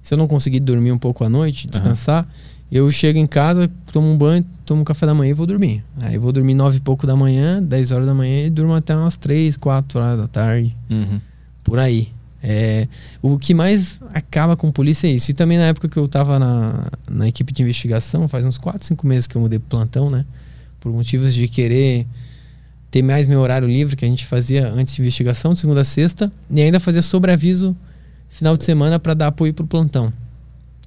se 0.00 0.14
eu 0.14 0.16
não 0.16 0.26
conseguir 0.26 0.60
dormir 0.60 0.92
um 0.92 0.98
pouco 0.98 1.22
à 1.24 1.28
noite, 1.28 1.68
descansar, 1.68 2.26
eu 2.70 2.90
chego 2.90 3.18
em 3.18 3.26
casa, 3.26 3.70
tomo 3.92 4.08
um 4.10 4.18
banho, 4.18 4.44
tomo 4.64 4.82
um 4.82 4.84
café 4.84 5.06
da 5.06 5.14
manhã 5.14 5.30
e 5.30 5.34
vou 5.34 5.46
dormir. 5.46 5.84
Aí 6.02 6.16
eu 6.16 6.20
vou 6.20 6.32
dormir 6.32 6.54
nove 6.54 6.78
e 6.78 6.80
pouco 6.80 7.06
da 7.06 7.14
manhã, 7.14 7.62
10 7.62 7.92
horas 7.92 8.06
da 8.06 8.14
manhã 8.14 8.46
e 8.46 8.50
durmo 8.50 8.74
até 8.74 8.94
umas 8.96 9.16
3, 9.16 9.56
4 9.56 10.00
horas 10.00 10.18
da 10.18 10.28
tarde. 10.28 10.76
Uhum. 10.90 11.20
por 11.62 11.78
aí. 11.78 12.08
É, 12.42 12.86
o 13.22 13.38
que 13.38 13.52
mais 13.52 14.00
acaba 14.14 14.56
com 14.56 14.70
polícia 14.70 15.08
é 15.08 15.10
isso. 15.10 15.30
E 15.30 15.34
também 15.34 15.58
na 15.58 15.64
época 15.64 15.88
que 15.88 15.96
eu 15.96 16.06
tava 16.06 16.38
na, 16.38 16.90
na 17.10 17.26
equipe 17.26 17.52
de 17.52 17.62
investigação, 17.62 18.28
faz 18.28 18.44
uns 18.44 18.58
4, 18.58 18.84
5 18.84 19.06
meses 19.06 19.26
que 19.26 19.36
eu 19.36 19.40
mudei 19.40 19.58
pro 19.58 19.68
plantão, 19.68 20.10
né? 20.10 20.24
Por 20.78 20.92
motivos 20.92 21.34
de 21.34 21.48
querer 21.48 22.06
ter 22.90 23.02
mais 23.02 23.26
meu 23.26 23.40
horário 23.40 23.66
livre, 23.66 23.96
que 23.96 24.04
a 24.04 24.08
gente 24.08 24.24
fazia 24.24 24.68
antes 24.68 24.94
de 24.94 25.02
investigação, 25.02 25.54
de 25.54 25.58
segunda 25.58 25.80
a 25.80 25.84
sexta, 25.84 26.30
e 26.50 26.62
ainda 26.62 26.78
fazia 26.78 27.02
sobreaviso 27.02 27.76
final 28.28 28.56
de 28.56 28.64
semana 28.64 28.98
para 28.98 29.14
dar 29.14 29.28
apoio 29.28 29.52
pro 29.52 29.66
plantão. 29.66 30.12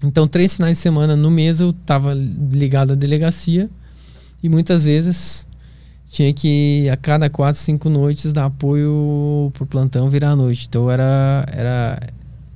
Então, 0.03 0.27
três 0.27 0.55
finais 0.55 0.77
de 0.77 0.81
semana 0.81 1.15
no 1.15 1.29
mês 1.29 1.59
eu 1.59 1.73
tava 1.73 2.13
ligado 2.13 2.93
à 2.93 2.95
delegacia 2.95 3.69
e 4.41 4.47
muitas 4.47 4.83
vezes 4.85 5.45
tinha 6.09 6.33
que 6.33 6.89
a 6.89 6.97
cada 6.97 7.29
quatro, 7.29 7.61
cinco 7.61 7.89
noites 7.89 8.33
dar 8.33 8.45
apoio 8.45 9.51
pro 9.53 9.65
plantão 9.65 10.09
virar 10.09 10.31
a 10.31 10.35
noite. 10.35 10.65
Então 10.67 10.89
era 10.89 11.45
era 11.47 11.99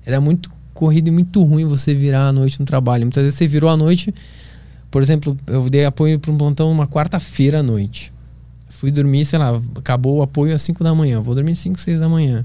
era 0.05 0.21
muito 0.21 0.51
corrido 0.73 1.07
e 1.07 1.11
muito 1.11 1.43
ruim 1.43 1.65
você 1.65 1.93
virar 1.93 2.27
a 2.27 2.33
noite 2.33 2.59
no 2.59 2.65
trabalho. 2.65 3.03
Muitas 3.03 3.23
vezes 3.23 3.37
você 3.37 3.47
virou 3.47 3.69
a 3.69 3.77
noite, 3.77 4.13
por 4.89 5.01
exemplo, 5.01 5.37
eu 5.47 5.69
dei 5.69 5.85
apoio 5.85 6.19
para 6.19 6.31
um 6.31 6.37
plantão 6.37 6.71
uma 6.71 6.87
quarta-feira 6.87 7.59
à 7.59 7.63
noite. 7.63 8.11
Fui 8.69 8.91
dormir, 8.91 9.23
sei 9.23 9.37
lá, 9.37 9.61
acabou 9.75 10.17
o 10.17 10.21
apoio 10.23 10.53
às 10.53 10.61
5 10.63 10.83
da 10.83 10.95
manhã. 10.95 11.21
Vou 11.21 11.35
dormir 11.35 11.55
5, 11.55 11.79
6 11.79 11.99
da 11.99 12.09
manhã. 12.09 12.43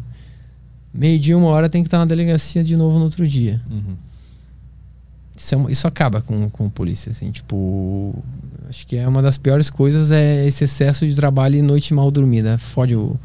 Meio-dia, 0.93 1.37
uma 1.37 1.49
hora 1.49 1.69
tem 1.69 1.83
que 1.83 1.87
estar 1.87 1.99
na 1.99 2.05
delegacia 2.05 2.63
de 2.63 2.77
novo 2.77 2.99
no 2.99 3.05
outro 3.05 3.27
dia. 3.27 3.61
Uhum. 3.71 3.97
Isso, 5.39 5.55
é 5.55 5.73
isso 5.73 5.87
acaba 5.87 6.21
com, 6.21 6.51
com 6.51 6.67
a 6.67 6.71
polícia, 6.71 7.11
assim, 7.11 7.31
tipo. 7.31 8.15
Acho 8.69 8.87
que 8.87 8.97
é 8.97 9.07
uma 9.09 9.23
das 9.23 9.39
piores 9.39 9.71
coisas 9.71 10.11
é 10.11 10.47
esse 10.47 10.65
excesso 10.65 11.07
de 11.07 11.15
trabalho 11.15 11.57
e 11.57 11.63
noite 11.63 11.95
mal 11.95 12.11
dormida. 12.11 12.59
Fode 12.59 12.95
o. 12.97 13.17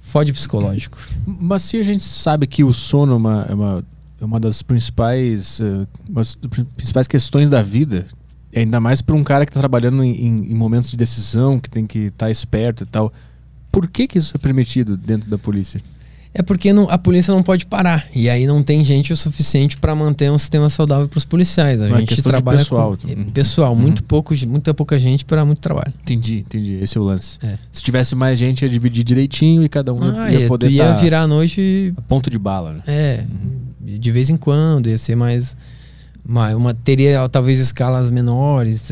Fode 0.00 0.32
psicológico. 0.32 0.98
Mas 1.26 1.62
se 1.62 1.78
a 1.78 1.82
gente 1.82 2.02
sabe 2.04 2.46
que 2.46 2.62
o 2.62 2.72
sono 2.74 3.14
é 3.14 3.16
uma, 3.16 3.46
é 3.48 3.54
uma, 3.54 3.84
é 4.20 4.24
uma 4.24 4.38
das 4.38 4.60
principais, 4.62 5.60
das 6.08 6.34
principais 6.76 7.08
questões 7.08 7.48
da 7.48 7.62
vida, 7.62 8.06
ainda 8.54 8.78
mais 8.80 9.00
para 9.00 9.14
um 9.16 9.24
cara 9.24 9.46
que 9.46 9.50
está 9.50 9.60
trabalhando 9.60 10.04
em, 10.04 10.50
em- 10.50 10.54
momentos 10.54 10.90
de 10.90 10.96
decisão, 10.96 11.58
que 11.58 11.70
tem 11.70 11.86
que 11.86 11.98
estar 12.08 12.30
esperto 12.30 12.82
e 12.84 12.86
tal, 12.86 13.12
por 13.72 13.88
que, 13.88 14.06
que 14.06 14.18
isso 14.18 14.36
é 14.36 14.38
permitido 14.38 14.96
dentro 14.96 15.28
da 15.30 15.38
polícia? 15.38 15.80
É 16.36 16.42
porque 16.42 16.72
não- 16.72 16.90
a 16.90 16.98
polícia 16.98 17.32
não 17.32 17.44
pode 17.44 17.64
parar. 17.64 18.08
E 18.12 18.28
aí 18.28 18.44
não 18.44 18.60
tem 18.60 18.82
gente 18.82 19.12
o 19.12 19.16
suficiente 19.16 19.76
para 19.76 19.94
manter 19.94 20.32
um 20.32 20.36
sistema 20.38 20.68
saudável 20.68 21.06
para 21.08 21.16
os 21.16 21.24
policiais. 21.24 21.80
A 21.80 21.86
Não, 21.88 21.96
é 21.96 22.00
gente 22.00 22.20
trabalha 22.22 22.58
pessoal, 22.58 22.96
com, 23.00 23.06
uhum. 23.06 23.26
é, 23.28 23.30
pessoal, 23.32 23.76
muito 23.76 24.02
pouco, 24.02 24.34
muita 24.48 24.74
pouca 24.74 24.98
gente 24.98 25.24
para 25.24 25.44
muito 25.44 25.60
trabalho. 25.60 25.92
Entendi, 26.02 26.38
entendi. 26.40 26.74
Esse 26.82 26.98
é 26.98 27.00
o 27.00 27.04
lance. 27.04 27.38
É. 27.40 27.56
Se 27.70 27.80
tivesse 27.84 28.16
mais 28.16 28.36
gente, 28.36 28.62
ia 28.62 28.68
dividir 28.68 29.04
direitinho 29.04 29.62
e 29.62 29.68
cada 29.68 29.94
um 29.94 30.00
Ah, 30.18 30.32
ia 30.32 30.40
ia, 30.40 30.48
poder 30.48 30.66
tu 30.66 30.72
ia 30.72 30.86
tá 30.86 30.94
virar 30.94 31.22
a 31.22 31.26
noite 31.28 31.94
a 31.96 32.02
ponto 32.02 32.28
de 32.28 32.38
bala, 32.38 32.72
né? 32.72 32.82
É, 32.86 33.24
de 33.80 34.10
vez 34.10 34.28
em 34.28 34.36
quando, 34.36 34.88
ia 34.88 34.98
ser 34.98 35.14
mais. 35.14 35.56
Uma, 36.26 36.56
uma- 36.56 36.74
teria 36.74 37.28
talvez 37.28 37.60
escalas 37.60 38.10
menores. 38.10 38.90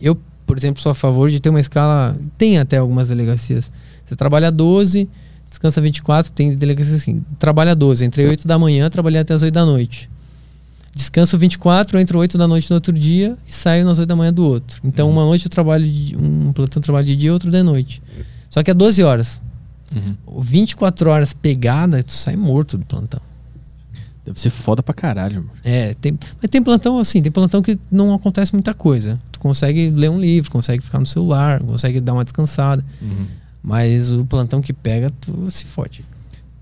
Eu, 0.00 0.16
por 0.46 0.56
exemplo, 0.56 0.80
sou 0.80 0.92
a 0.92 0.94
favor 0.94 1.28
de 1.28 1.40
ter 1.40 1.48
uma 1.48 1.58
escala. 1.60 2.16
Tem 2.38 2.58
até 2.58 2.76
algumas 2.76 3.08
delegacias. 3.08 3.68
Você 4.04 4.14
trabalha 4.14 4.52
12, 4.52 5.08
descansa 5.48 5.80
24, 5.80 6.32
tem 6.32 6.54
delegacias 6.54 7.02
assim. 7.02 7.24
Trabalha 7.38 7.74
12, 7.74 8.04
entre 8.04 8.26
8 8.26 8.46
da 8.46 8.58
manhã, 8.58 8.88
trabalhei 8.90 9.20
até 9.20 9.34
as 9.34 9.42
8 9.42 9.52
da 9.52 9.64
noite. 9.64 10.08
Descanso 10.94 11.36
24, 11.36 11.98
entro 11.98 12.18
8 12.18 12.38
da 12.38 12.48
noite 12.48 12.70
no 12.70 12.74
outro 12.74 12.92
dia 12.92 13.36
e 13.46 13.52
saio 13.52 13.84
nas 13.84 13.98
8 13.98 14.08
da 14.08 14.16
manhã 14.16 14.32
do 14.32 14.42
outro. 14.42 14.80
Então, 14.82 15.10
uma 15.10 15.24
noite 15.24 15.44
eu 15.44 15.50
trabalho, 15.50 15.86
de, 15.86 16.16
um 16.16 16.52
plantão 16.52 16.80
trabalho 16.80 17.06
de 17.06 17.14
dia, 17.14 17.32
outro 17.32 17.50
de 17.50 17.62
noite. 17.62 18.02
Só 18.48 18.62
que 18.62 18.70
é 18.70 18.74
12 18.74 19.02
horas. 19.02 19.42
24 20.40 21.10
horas 21.10 21.34
pegada, 21.34 22.02
tu 22.02 22.12
sai 22.12 22.34
morto 22.34 22.78
do 22.78 22.86
plantão. 22.86 23.20
Deve 24.24 24.40
ser 24.40 24.50
foda 24.50 24.82
pra 24.82 24.92
caralho, 24.92 25.36
mano. 25.36 25.50
É, 25.62 25.94
tem, 25.94 26.18
mas 26.40 26.50
tem 26.50 26.60
plantão 26.60 26.98
assim, 26.98 27.22
tem 27.22 27.30
plantão 27.30 27.62
que 27.62 27.78
não 27.90 28.12
acontece 28.12 28.52
muita 28.52 28.74
coisa. 28.74 29.20
Tu 29.30 29.38
consegue 29.38 29.90
ler 29.90 30.10
um 30.10 30.18
livro, 30.18 30.50
consegue 30.50 30.82
ficar 30.82 30.98
no 30.98 31.06
celular, 31.06 31.62
consegue 31.62 32.00
dar 32.00 32.14
uma 32.14 32.24
descansada. 32.24 32.84
Mas 33.66 34.12
o 34.12 34.24
plantão 34.24 34.62
que 34.62 34.72
pega, 34.72 35.10
tu 35.20 35.50
se 35.50 35.64
fode. 35.64 36.04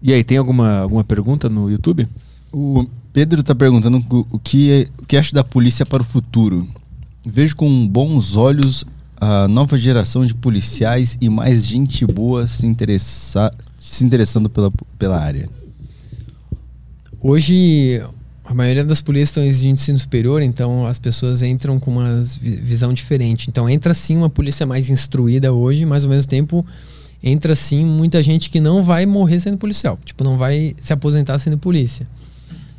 E 0.03 0.11
aí, 0.11 0.25
tem 0.25 0.39
alguma, 0.39 0.79
alguma 0.79 1.05
pergunta 1.05 1.51
no 1.51 1.71
YouTube? 1.71 2.09
O 2.51 2.87
Pedro 3.13 3.43
tá 3.43 3.55
perguntando 3.55 3.99
o, 4.11 4.27
o 4.33 4.39
que, 4.39 4.73
é- 4.73 4.87
o 5.03 5.05
que 5.05 5.15
acha 5.19 5.35
da 5.35 5.45
polícia 5.45 5.85
para 5.85 6.03
o 6.03 6.07
futuro. 6.07 6.67
Vejo 7.27 7.55
com 7.57 7.87
bons 7.87 8.37
olhos 8.37 8.87
a 9.21 9.47
nova 9.49 9.77
geração 9.77 10.25
de 10.25 10.35
policiais 10.35 11.19
e 11.21 11.29
mais 11.29 11.65
gente 11.67 12.07
boa 12.07 12.47
se, 12.47 12.67
interessar, 12.67 13.53
se 13.79 14.03
interessando 14.05 14.49
pela, 14.49 14.73
pela 14.99 15.19
área. 15.21 15.47
Hoje, 17.21 18.03
a 18.45 18.53
maioria 18.55 18.85
das 18.85 19.01
polícias 19.01 19.31
estão 19.31 19.45
exigindo 19.45 19.75
ensino 19.75 19.99
superior, 19.99 20.43
então 20.43 20.85
as 20.87 20.99
pessoas 20.99 21.43
entram 21.43 21.79
com 21.79 21.91
uma 21.93 22.23
vi- 22.23 22.57
visão 22.57 22.93
diferente. 22.93 23.49
Então 23.49 23.69
entra 23.69 23.95
sim 23.95 24.17
uma 24.17 24.29
polícia 24.29 24.67
mais 24.67 24.91
instruída 24.91 25.53
hoje, 25.53 25.87
mas 25.87 26.05
ao 26.05 26.11
mesmo 26.11 26.29
tempo 26.29 26.65
entra 27.27 27.55
sim 27.55 27.87
muita 27.87 28.23
gente 28.23 28.51
que 28.51 28.61
não 28.61 28.83
vai 28.83 29.07
morrer 29.07 29.41
sendo 29.41 29.57
policial. 29.57 29.99
Tipo, 30.05 30.23
não 30.23 30.37
vai 30.37 30.77
se 30.79 30.93
aposentar 30.93 31.39
sendo 31.39 31.57
polícia. 31.57 32.07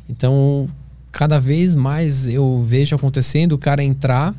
Então, 0.08 0.68
cada 1.10 1.40
vez 1.40 1.74
mais 1.74 2.28
eu 2.28 2.62
vejo 2.62 2.94
acontecendo 2.94 3.52
o 3.52 3.58
cara 3.58 3.82
entrar, 3.82 4.32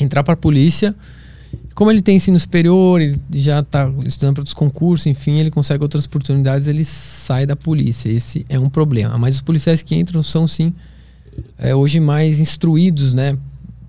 entrar 0.00 0.24
para 0.24 0.32
a 0.32 0.36
polícia. 0.36 0.96
Como 1.74 1.90
ele 1.90 2.00
tem 2.00 2.16
ensino 2.16 2.40
superior, 2.40 2.98
ele 2.98 3.20
já 3.34 3.60
está 3.60 3.92
estudando 4.06 4.36
para 4.36 4.40
outros 4.40 4.54
concursos, 4.54 5.06
enfim, 5.06 5.38
ele 5.38 5.50
consegue 5.50 5.82
outras 5.82 6.06
oportunidades, 6.06 6.66
ele 6.66 6.84
sai 6.84 7.44
da 7.44 7.54
polícia. 7.54 8.08
Esse 8.08 8.46
é 8.48 8.58
um 8.58 8.70
problema. 8.70 9.18
Mas 9.18 9.34
os 9.34 9.42
policiais 9.42 9.82
que 9.82 9.94
entram 9.94 10.22
são, 10.22 10.48
sim, 10.48 10.72
é, 11.58 11.74
hoje 11.74 12.00
mais 12.00 12.40
instruídos, 12.40 13.12
né? 13.12 13.36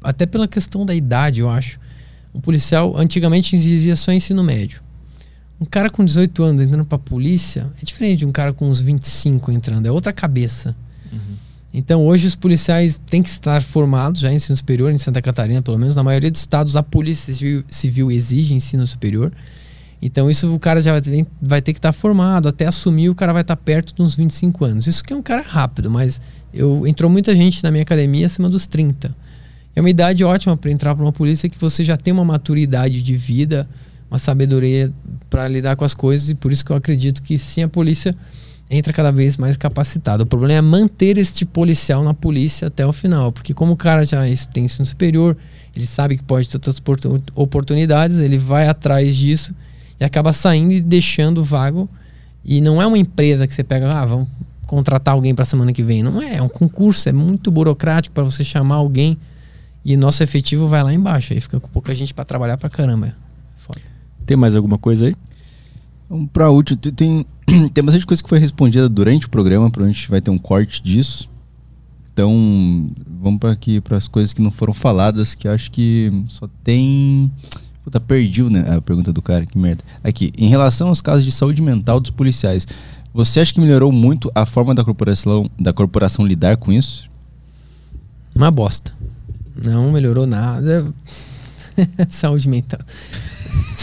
Até 0.03 0.25
pela 0.25 0.45
questão 0.47 0.85
da 0.85 0.93
idade, 0.93 1.39
eu 1.39 1.49
acho. 1.49 1.79
Um 2.33 2.41
policial, 2.41 2.97
antigamente, 2.97 3.55
exigia 3.55 3.95
só 3.95 4.11
ensino 4.11 4.43
médio. 4.43 4.83
Um 5.59 5.65
cara 5.65 5.89
com 5.89 6.03
18 6.03 6.43
anos 6.43 6.61
entrando 6.61 6.85
pra 6.85 6.97
polícia 6.97 7.69
é 7.81 7.85
diferente 7.85 8.19
de 8.19 8.25
um 8.25 8.31
cara 8.31 8.51
com 8.51 8.69
uns 8.69 8.81
25 8.81 9.51
entrando, 9.51 9.85
é 9.85 9.91
outra 9.91 10.11
cabeça. 10.11 10.75
Então 11.73 12.05
hoje 12.05 12.27
os 12.27 12.35
policiais 12.35 12.99
têm 13.05 13.21
que 13.21 13.27
estar 13.29 13.61
formados 13.61 14.21
já 14.21 14.31
em 14.31 14.35
ensino 14.35 14.55
superior, 14.55 14.91
em 14.91 14.97
Santa 14.97 15.21
Catarina 15.21 15.61
pelo 15.61 15.77
menos. 15.77 15.95
Na 15.95 16.03
maioria 16.03 16.31
dos 16.31 16.39
estados 16.41 16.75
a 16.75 16.83
polícia 16.83 17.33
civil, 17.33 17.63
civil 17.69 18.11
exige 18.11 18.53
ensino 18.53 18.85
superior. 18.87 19.31
Então 20.01 20.29
isso 20.29 20.53
o 20.53 20.59
cara 20.59 20.79
já 20.81 20.91
vai, 20.91 21.01
ter- 21.01 21.27
vai 21.41 21.61
ter 21.61 21.73
que 21.73 21.79
estar 21.79 21.91
formado, 21.93 22.47
até 22.47 22.65
assumir 22.65 23.09
o 23.09 23.15
cara 23.15 23.33
vai 23.33 23.41
estar 23.41 23.55
perto 23.55 23.93
de 23.95 24.01
uns 24.01 24.13
25 24.15 24.63
anos. 24.65 24.87
Isso 24.87 25.03
que 25.03 25.11
é 25.13 25.15
um 25.15 25.21
cara 25.21 25.41
rápido, 25.41 25.89
mas 25.89 26.21
eu 26.53 26.85
entrou 26.87 27.09
muita 27.09 27.33
gente 27.35 27.63
na 27.63 27.71
minha 27.71 27.83
academia 27.83 28.25
acima 28.25 28.49
dos 28.49 28.67
30. 28.67 29.15
É 29.75 29.81
uma 29.81 29.89
idade 29.89 30.23
ótima 30.23 30.55
para 30.55 30.71
entrar 30.71 30.95
para 30.95 31.03
uma 31.03 31.11
polícia 31.11 31.49
que 31.49 31.57
você 31.59 31.83
já 31.83 31.97
tem 31.97 32.13
uma 32.13 32.23
maturidade 32.23 33.01
de 33.03 33.15
vida, 33.17 33.67
uma 34.09 34.19
sabedoria 34.19 34.91
para 35.29 35.47
lidar 35.47 35.75
com 35.75 35.83
as 35.85 35.93
coisas 35.93 36.29
e 36.29 36.35
por 36.35 36.51
isso 36.51 36.63
que 36.63 36.71
eu 36.71 36.75
acredito 36.75 37.21
que 37.23 37.37
sim 37.37 37.63
a 37.63 37.67
polícia 37.67 38.15
entra 38.69 38.91
cada 38.93 39.11
vez 39.11 39.37
mais 39.37 39.57
capacitada. 39.57 40.23
O 40.23 40.25
problema 40.25 40.53
é 40.53 40.61
manter 40.61 41.17
este 41.17 41.45
policial 41.45 42.03
na 42.03 42.13
polícia 42.13 42.67
até 42.67 42.85
o 42.85 42.91
final, 42.93 43.31
porque 43.31 43.53
como 43.53 43.73
o 43.73 43.77
cara 43.77 44.03
já 44.05 44.27
es- 44.27 44.47
tem 44.47 44.65
ensino 44.65 44.85
superior, 44.85 45.37
ele 45.75 45.85
sabe 45.85 46.17
que 46.17 46.23
pode 46.23 46.49
ter 46.49 46.57
outras 46.57 46.77
oportu- 46.79 47.21
oportunidades, 47.35 48.19
ele 48.19 48.37
vai 48.37 48.67
atrás 48.67 49.15
disso 49.15 49.53
e 49.99 50.03
acaba 50.05 50.33
saindo 50.33 50.71
e 50.73 50.81
deixando 50.81 51.43
vago. 51.43 51.89
E 52.43 52.61
não 52.61 52.81
é 52.81 52.87
uma 52.87 52.97
empresa 52.97 53.45
que 53.47 53.53
você 53.53 53.63
pega, 53.63 53.91
ah, 53.91 54.05
vamos 54.05 54.27
contratar 54.65 55.13
alguém 55.13 55.35
para 55.35 55.45
semana 55.45 55.71
que 55.71 55.83
vem. 55.83 56.01
Não 56.01 56.21
é, 56.21 56.37
é 56.37 56.41
um 56.41 56.49
concurso, 56.49 57.07
é 57.07 57.11
muito 57.11 57.51
burocrático 57.51 58.13
para 58.15 58.23
você 58.23 58.43
chamar 58.43 58.75
alguém 58.75 59.17
e 59.83 59.95
nosso 59.95 60.23
efetivo 60.23 60.67
vai 60.67 60.81
lá 60.83 60.91
embaixo. 60.93 61.33
Aí 61.33 61.39
fica 61.41 61.59
com 61.59 61.67
pouca 61.69 61.93
gente 61.93 62.13
para 62.15 62.25
trabalhar 62.25 62.57
pra 62.57 62.69
caramba. 62.69 63.15
Tem 64.25 64.35
mais 64.35 64.55
alguma 64.55 64.77
coisa 64.77 65.07
aí? 65.07 65.15
Vamos 66.09 66.29
pra 66.31 66.49
última. 66.49 66.79
Tem, 66.79 67.25
tem, 67.73 67.83
bastante 67.83 68.05
coisa 68.05 68.21
que 68.21 68.29
foi 68.29 68.39
respondida 68.39 68.87
durante 68.87 69.25
o 69.25 69.29
programa, 69.29 69.69
provavelmente 69.69 70.09
vai 70.09 70.21
ter 70.21 70.31
um 70.31 70.37
corte 70.37 70.81
disso. 70.81 71.29
Então, 72.13 72.89
vamos 73.19 73.39
para 73.39 73.51
aqui 73.51 73.81
para 73.81 73.97
as 73.97 74.07
coisas 74.07 74.31
que 74.31 74.41
não 74.41 74.49
foram 74.49 74.73
faladas, 74.73 75.35
que 75.35 75.47
eu 75.47 75.51
acho 75.51 75.69
que 75.69 76.25
só 76.29 76.47
tem. 76.63 77.31
Puta, 77.83 77.99
perdi 77.99 78.41
o, 78.41 78.49
né, 78.49 78.75
a 78.75 78.81
pergunta 78.81 79.13
do 79.13 79.21
cara, 79.21 79.45
que 79.45 79.57
merda. 79.57 79.83
Aqui, 80.03 80.31
em 80.37 80.47
relação 80.47 80.87
aos 80.87 81.01
casos 81.01 81.25
de 81.25 81.31
saúde 81.31 81.61
mental 81.61 81.99
dos 81.99 82.09
policiais, 82.09 82.65
você 83.13 83.39
acha 83.39 83.53
que 83.53 83.61
melhorou 83.61 83.91
muito 83.91 84.31
a 84.33 84.45
forma 84.45 84.73
da 84.73 84.83
corporação, 84.83 85.49
da 85.59 85.71
corporação 85.71 86.25
lidar 86.25 86.57
com 86.57 86.71
isso? 86.71 87.09
Uma 88.33 88.49
bosta. 88.49 88.93
Não 89.55 89.91
melhorou 89.91 90.25
nada. 90.25 90.91
Saúde 92.09 92.49
mental. 92.49 92.79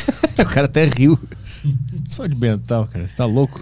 o 0.39 0.45
cara 0.47 0.67
até 0.67 0.85
riu. 0.85 1.19
Saúde 2.07 2.37
mental, 2.37 2.87
cara. 2.87 3.09
Você 3.09 3.17
tá 3.17 3.25
louco? 3.25 3.61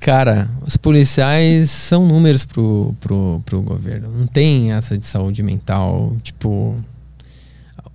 Cara, 0.00 0.50
os 0.64 0.76
policiais 0.76 1.70
são 1.70 2.06
números 2.06 2.44
pro, 2.44 2.94
pro, 3.00 3.42
pro 3.44 3.62
governo. 3.62 4.10
Não 4.10 4.26
tem 4.26 4.72
essa 4.72 4.96
de 4.96 5.04
saúde 5.04 5.42
mental. 5.42 6.14
Tipo, 6.22 6.76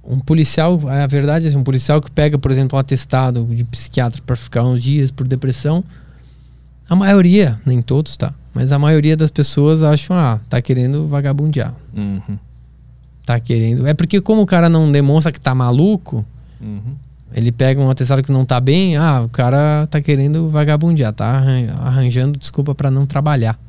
um 0.03 0.19
policial, 0.19 0.79
a 0.89 1.05
verdade 1.07 1.45
é 1.45 1.47
assim, 1.49 1.57
um 1.57 1.63
policial 1.63 2.01
que 2.01 2.09
pega, 2.09 2.37
por 2.37 2.51
exemplo, 2.51 2.75
um 2.75 2.79
atestado 2.79 3.45
de 3.45 3.63
psiquiatra 3.63 4.21
para 4.25 4.35
ficar 4.35 4.63
uns 4.63 4.81
dias 4.81 5.11
por 5.11 5.27
depressão, 5.27 5.83
a 6.89 6.95
maioria, 6.95 7.61
nem 7.65 7.81
todos, 7.81 8.17
tá? 8.17 8.33
Mas 8.53 8.71
a 8.71 8.79
maioria 8.79 9.15
das 9.15 9.31
pessoas 9.31 9.81
acham, 9.81 10.15
ah, 10.15 10.41
tá 10.49 10.61
querendo 10.61 11.07
vagabundear. 11.07 11.73
Uhum. 11.95 12.37
Tá 13.25 13.39
querendo. 13.39 13.87
É 13.87 13.93
porque, 13.93 14.19
como 14.19 14.41
o 14.41 14.45
cara 14.45 14.67
não 14.67 14.91
demonstra 14.91 15.31
que 15.31 15.39
tá 15.39 15.55
maluco, 15.55 16.25
Uhum. 16.61 16.95
Ele 17.33 17.51
pega 17.51 17.79
um 17.81 17.89
atestado 17.89 18.21
que 18.23 18.31
não 18.31 18.45
tá 18.45 18.59
bem, 18.59 18.97
ah, 18.97 19.21
o 19.21 19.29
cara 19.29 19.87
tá 19.87 20.01
querendo 20.01 20.49
vagabundear, 20.49 21.13
tá 21.13 21.25
arran- 21.25 21.71
arranjando 21.79 22.37
desculpa 22.37 22.75
para 22.75 22.91
não 22.91 23.05
trabalhar. 23.05 23.59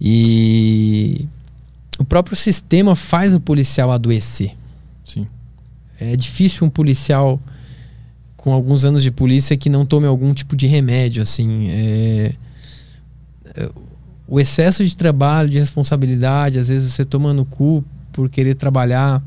E 0.00 1.26
o 1.98 2.04
próprio 2.04 2.36
sistema 2.36 2.96
faz 2.96 3.32
o 3.34 3.40
policial 3.40 3.90
adoecer. 3.90 4.54
Sim. 5.04 5.26
É 6.00 6.16
difícil 6.16 6.66
um 6.66 6.70
policial 6.70 7.40
com 8.36 8.52
alguns 8.52 8.84
anos 8.84 9.02
de 9.02 9.10
polícia 9.10 9.56
que 9.56 9.70
não 9.70 9.86
tome 9.86 10.06
algum 10.06 10.34
tipo 10.34 10.54
de 10.56 10.66
remédio, 10.66 11.22
assim. 11.22 11.68
é- 11.70 12.34
é- 13.56 13.70
o 14.26 14.40
excesso 14.40 14.84
de 14.84 14.96
trabalho, 14.96 15.48
de 15.50 15.58
responsabilidade, 15.58 16.58
às 16.58 16.68
vezes 16.68 16.92
você 16.92 17.04
toma 17.04 17.32
no 17.34 17.44
cu 17.44 17.84
por 18.10 18.28
querer 18.30 18.54
trabalhar, 18.54 19.22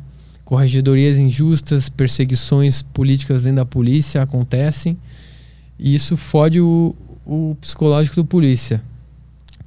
corregedorias 0.47 1.19
injustas, 1.19 1.89
perseguições 1.89 2.81
políticas 2.81 3.43
dentro 3.43 3.57
da 3.57 3.65
polícia 3.65 4.21
acontecem, 4.21 4.97
e 5.77 5.93
isso 5.93 6.15
fode 6.15 6.61
o, 6.61 6.95
o 7.25 7.57
psicológico 7.59 8.15
do 8.15 8.23
polícia. 8.23 8.81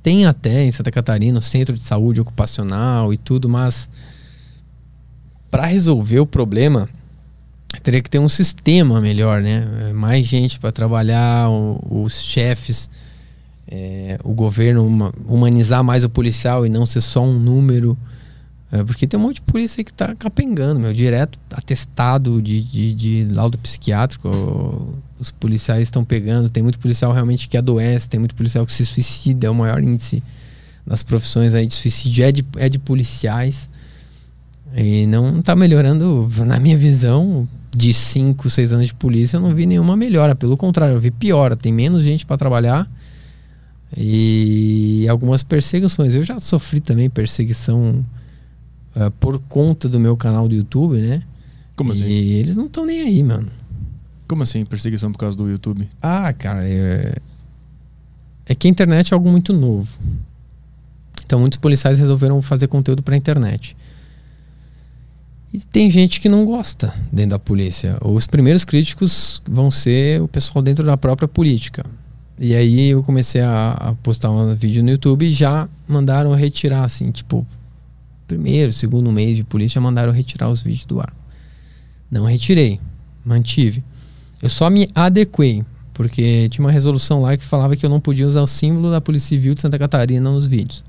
Tem 0.02 0.24
até 0.24 0.64
em 0.64 0.70
Santa 0.70 0.90
Catarina 0.90 1.38
o 1.38 1.42
centro 1.42 1.76
de 1.76 1.82
saúde 1.82 2.22
ocupacional 2.22 3.12
e 3.12 3.18
tudo, 3.18 3.46
mas 3.46 3.90
para 5.50 5.66
resolver 5.66 6.20
o 6.20 6.26
problema 6.26 6.88
teria 7.82 8.00
que 8.00 8.08
ter 8.08 8.18
um 8.18 8.28
sistema 8.28 9.02
melhor, 9.02 9.42
né? 9.42 9.92
Mais 9.94 10.26
gente 10.26 10.58
para 10.58 10.72
trabalhar, 10.72 11.50
os 11.90 12.22
chefes, 12.22 12.88
é, 13.68 14.18
o 14.24 14.32
governo 14.32 14.86
uma- 14.86 15.12
humanizar 15.28 15.84
mais 15.84 16.04
o 16.04 16.08
policial 16.08 16.64
e 16.64 16.70
não 16.70 16.86
ser 16.86 17.02
só 17.02 17.22
um 17.22 17.38
número. 17.38 17.98
É, 18.72 18.84
porque 18.84 19.06
tem 19.06 19.18
um 19.18 19.22
monte 19.24 19.36
de 19.36 19.42
polícia 19.42 19.82
que 19.82 19.92
tá 19.92 20.14
capengando, 20.14 20.78
meu, 20.78 20.92
direto 20.92 21.38
atestado 21.52 22.40
de, 22.40 22.62
de, 22.62 22.94
de 22.94 23.28
laudo 23.32 23.58
psiquiátrico. 23.58 24.94
Os 25.18 25.30
policiais 25.32 25.82
estão 25.82 26.04
pegando. 26.04 26.48
Tem 26.48 26.62
muito 26.62 26.78
policial 26.78 27.12
realmente 27.12 27.48
que 27.48 27.56
adoece, 27.56 28.08
tem 28.08 28.20
muito 28.20 28.34
policial 28.34 28.64
que 28.64 28.72
se 28.72 28.86
suicida. 28.86 29.48
É 29.48 29.50
o 29.50 29.54
maior 29.54 29.82
índice 29.82 30.22
das 30.86 31.02
profissões 31.02 31.54
aí 31.54 31.66
de 31.66 31.74
suicídio 31.74 32.24
é 32.24 32.32
de, 32.32 32.44
é 32.56 32.68
de 32.68 32.78
policiais. 32.78 33.68
E 34.76 35.04
não 35.06 35.42
tá 35.42 35.56
melhorando, 35.56 36.30
na 36.46 36.60
minha 36.60 36.76
visão, 36.76 37.48
de 37.74 37.92
5, 37.92 38.50
6 38.50 38.72
anos 38.72 38.86
de 38.86 38.94
polícia, 38.94 39.36
eu 39.36 39.40
não 39.40 39.54
vi 39.54 39.66
nenhuma 39.66 39.96
melhora. 39.96 40.34
Pelo 40.34 40.56
contrário, 40.56 40.94
eu 40.94 41.00
vi 41.00 41.10
piora. 41.10 41.56
Tem 41.56 41.72
menos 41.72 42.02
gente 42.02 42.24
para 42.24 42.36
trabalhar 42.36 42.88
e 43.96 45.06
algumas 45.08 45.42
perseguições. 45.42 46.14
Eu 46.14 46.22
já 46.22 46.38
sofri 46.38 46.80
também 46.80 47.10
perseguição 47.10 48.04
ah, 48.94 49.10
por 49.10 49.38
conta 49.40 49.88
do 49.88 50.00
meu 50.00 50.16
canal 50.16 50.48
do 50.48 50.54
YouTube, 50.54 50.98
né? 50.98 51.22
Como 51.76 51.92
e 51.92 51.96
assim? 51.96 52.06
eles 52.06 52.56
não 52.56 52.66
estão 52.66 52.84
nem 52.84 53.00
aí, 53.00 53.22
mano. 53.22 53.50
Como 54.28 54.42
assim, 54.42 54.64
perseguição 54.64 55.10
por 55.10 55.18
causa 55.18 55.36
do 55.36 55.48
YouTube? 55.48 55.88
Ah, 56.00 56.32
cara, 56.32 56.68
é... 56.68 57.16
é 58.46 58.54
que 58.54 58.66
a 58.66 58.70
internet 58.70 59.12
é 59.12 59.14
algo 59.14 59.28
muito 59.28 59.52
novo. 59.52 59.98
Então 61.24 61.38
muitos 61.40 61.58
policiais 61.58 61.98
resolveram 61.98 62.40
fazer 62.42 62.66
conteúdo 62.68 63.02
pra 63.02 63.16
internet. 63.16 63.76
E 65.52 65.58
tem 65.58 65.90
gente 65.90 66.20
que 66.20 66.28
não 66.28 66.44
gosta 66.44 66.94
dentro 67.12 67.30
da 67.30 67.38
polícia. 67.38 67.98
Os 68.04 68.26
primeiros 68.26 68.64
críticos 68.64 69.42
vão 69.48 69.70
ser 69.70 70.22
o 70.22 70.28
pessoal 70.28 70.62
dentro 70.62 70.84
da 70.84 70.96
própria 70.96 71.26
política. 71.26 71.84
E 72.38 72.54
aí 72.54 72.90
eu 72.90 73.02
comecei 73.02 73.40
a, 73.40 73.72
a 73.72 73.94
postar 73.94 74.30
um 74.30 74.54
vídeo 74.54 74.82
no 74.82 74.90
YouTube 74.90 75.26
e 75.26 75.30
já 75.30 75.68
mandaram 75.86 76.32
retirar, 76.34 76.84
assim, 76.84 77.10
tipo, 77.10 77.46
primeiro, 78.30 78.72
segundo 78.72 79.10
mês 79.10 79.36
de 79.36 79.42
polícia, 79.42 79.80
mandaram 79.80 80.12
retirar 80.12 80.48
os 80.48 80.62
vídeos 80.62 80.84
do 80.84 81.00
ar. 81.00 81.12
Não 82.08 82.24
retirei, 82.24 82.80
mantive. 83.24 83.82
Eu 84.40 84.48
só 84.48 84.70
me 84.70 84.88
adequei, 84.94 85.64
porque 85.92 86.48
tinha 86.48 86.64
uma 86.64 86.70
resolução 86.70 87.22
lá 87.22 87.36
que 87.36 87.44
falava 87.44 87.74
que 87.74 87.84
eu 87.84 87.90
não 87.90 87.98
podia 87.98 88.24
usar 88.26 88.40
o 88.40 88.46
símbolo 88.46 88.88
da 88.88 89.00
Polícia 89.00 89.30
Civil 89.30 89.54
de 89.54 89.62
Santa 89.62 89.76
Catarina 89.76 90.30
nos 90.30 90.46
vídeos. 90.46 90.84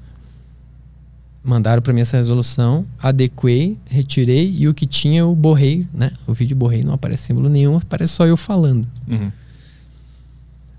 Mandaram 1.43 1.81
para 1.81 1.91
mim 1.91 2.01
essa 2.01 2.17
resolução, 2.17 2.85
adequei, 2.99 3.75
retirei 3.89 4.55
e 4.55 4.67
o 4.67 4.73
que 4.75 4.85
tinha 4.85 5.21
eu 5.21 5.35
borrei, 5.35 5.87
né? 5.91 6.11
O 6.27 6.33
vídeo 6.35 6.55
borrei, 6.55 6.83
não 6.83 6.93
aparece 6.93 7.23
símbolo 7.23 7.49
nenhum, 7.49 7.77
aparece 7.77 8.13
só 8.13 8.27
eu 8.27 8.37
falando. 8.37 8.87
Uhum. 9.07 9.31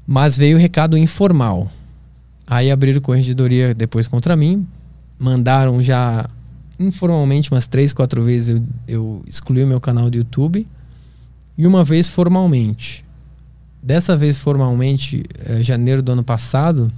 Mas 0.07 0.37
veio 0.37 0.57
o 0.57 0.61
recado 0.61 0.97
informal. 0.97 1.69
Aí 2.47 2.71
abriram 2.71 3.01
corregedoria 3.01 3.75
depois 3.75 4.07
contra 4.07 4.37
mim, 4.37 4.65
mandaram 5.19 5.83
já 5.83 6.31
informalmente 6.83 7.51
umas 7.51 7.67
três, 7.67 7.93
quatro 7.93 8.23
vezes 8.23 8.49
eu, 8.49 8.63
eu 8.87 9.25
excluí 9.27 9.63
o 9.65 9.67
meu 9.67 9.81
canal 9.81 10.11
do 10.11 10.17
YouTube 10.17 10.67
e 11.57 11.67
uma 11.67 11.85
vez 11.85 12.09
formalmente. 12.09 13.05
Dessa 13.83 14.17
vez 14.17 14.39
formalmente, 14.39 15.25
é, 15.45 15.63
janeiro 15.63 16.03
do 16.03 16.13
ano 16.13 16.23
passado. 16.23 16.93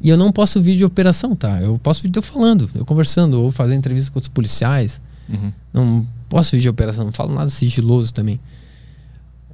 E 0.00 0.08
eu 0.08 0.16
não 0.16 0.30
posso 0.30 0.60
vídeo 0.60 0.78
de 0.78 0.84
operação, 0.84 1.34
tá? 1.34 1.60
Eu 1.60 1.78
posso 1.78 2.02
vídeo 2.02 2.18
eu 2.18 2.22
falando, 2.22 2.68
eu 2.74 2.84
conversando, 2.84 3.42
ou 3.42 3.50
fazendo 3.50 3.78
entrevista 3.78 4.10
com 4.10 4.18
outros 4.18 4.32
policiais. 4.32 5.00
Uhum. 5.28 5.52
Não 5.72 6.06
posso 6.28 6.52
vídeo 6.52 6.62
de 6.62 6.68
operação, 6.68 7.04
não 7.04 7.12
falo 7.12 7.34
nada 7.34 7.48
sigiloso 7.48 8.12
também. 8.12 8.38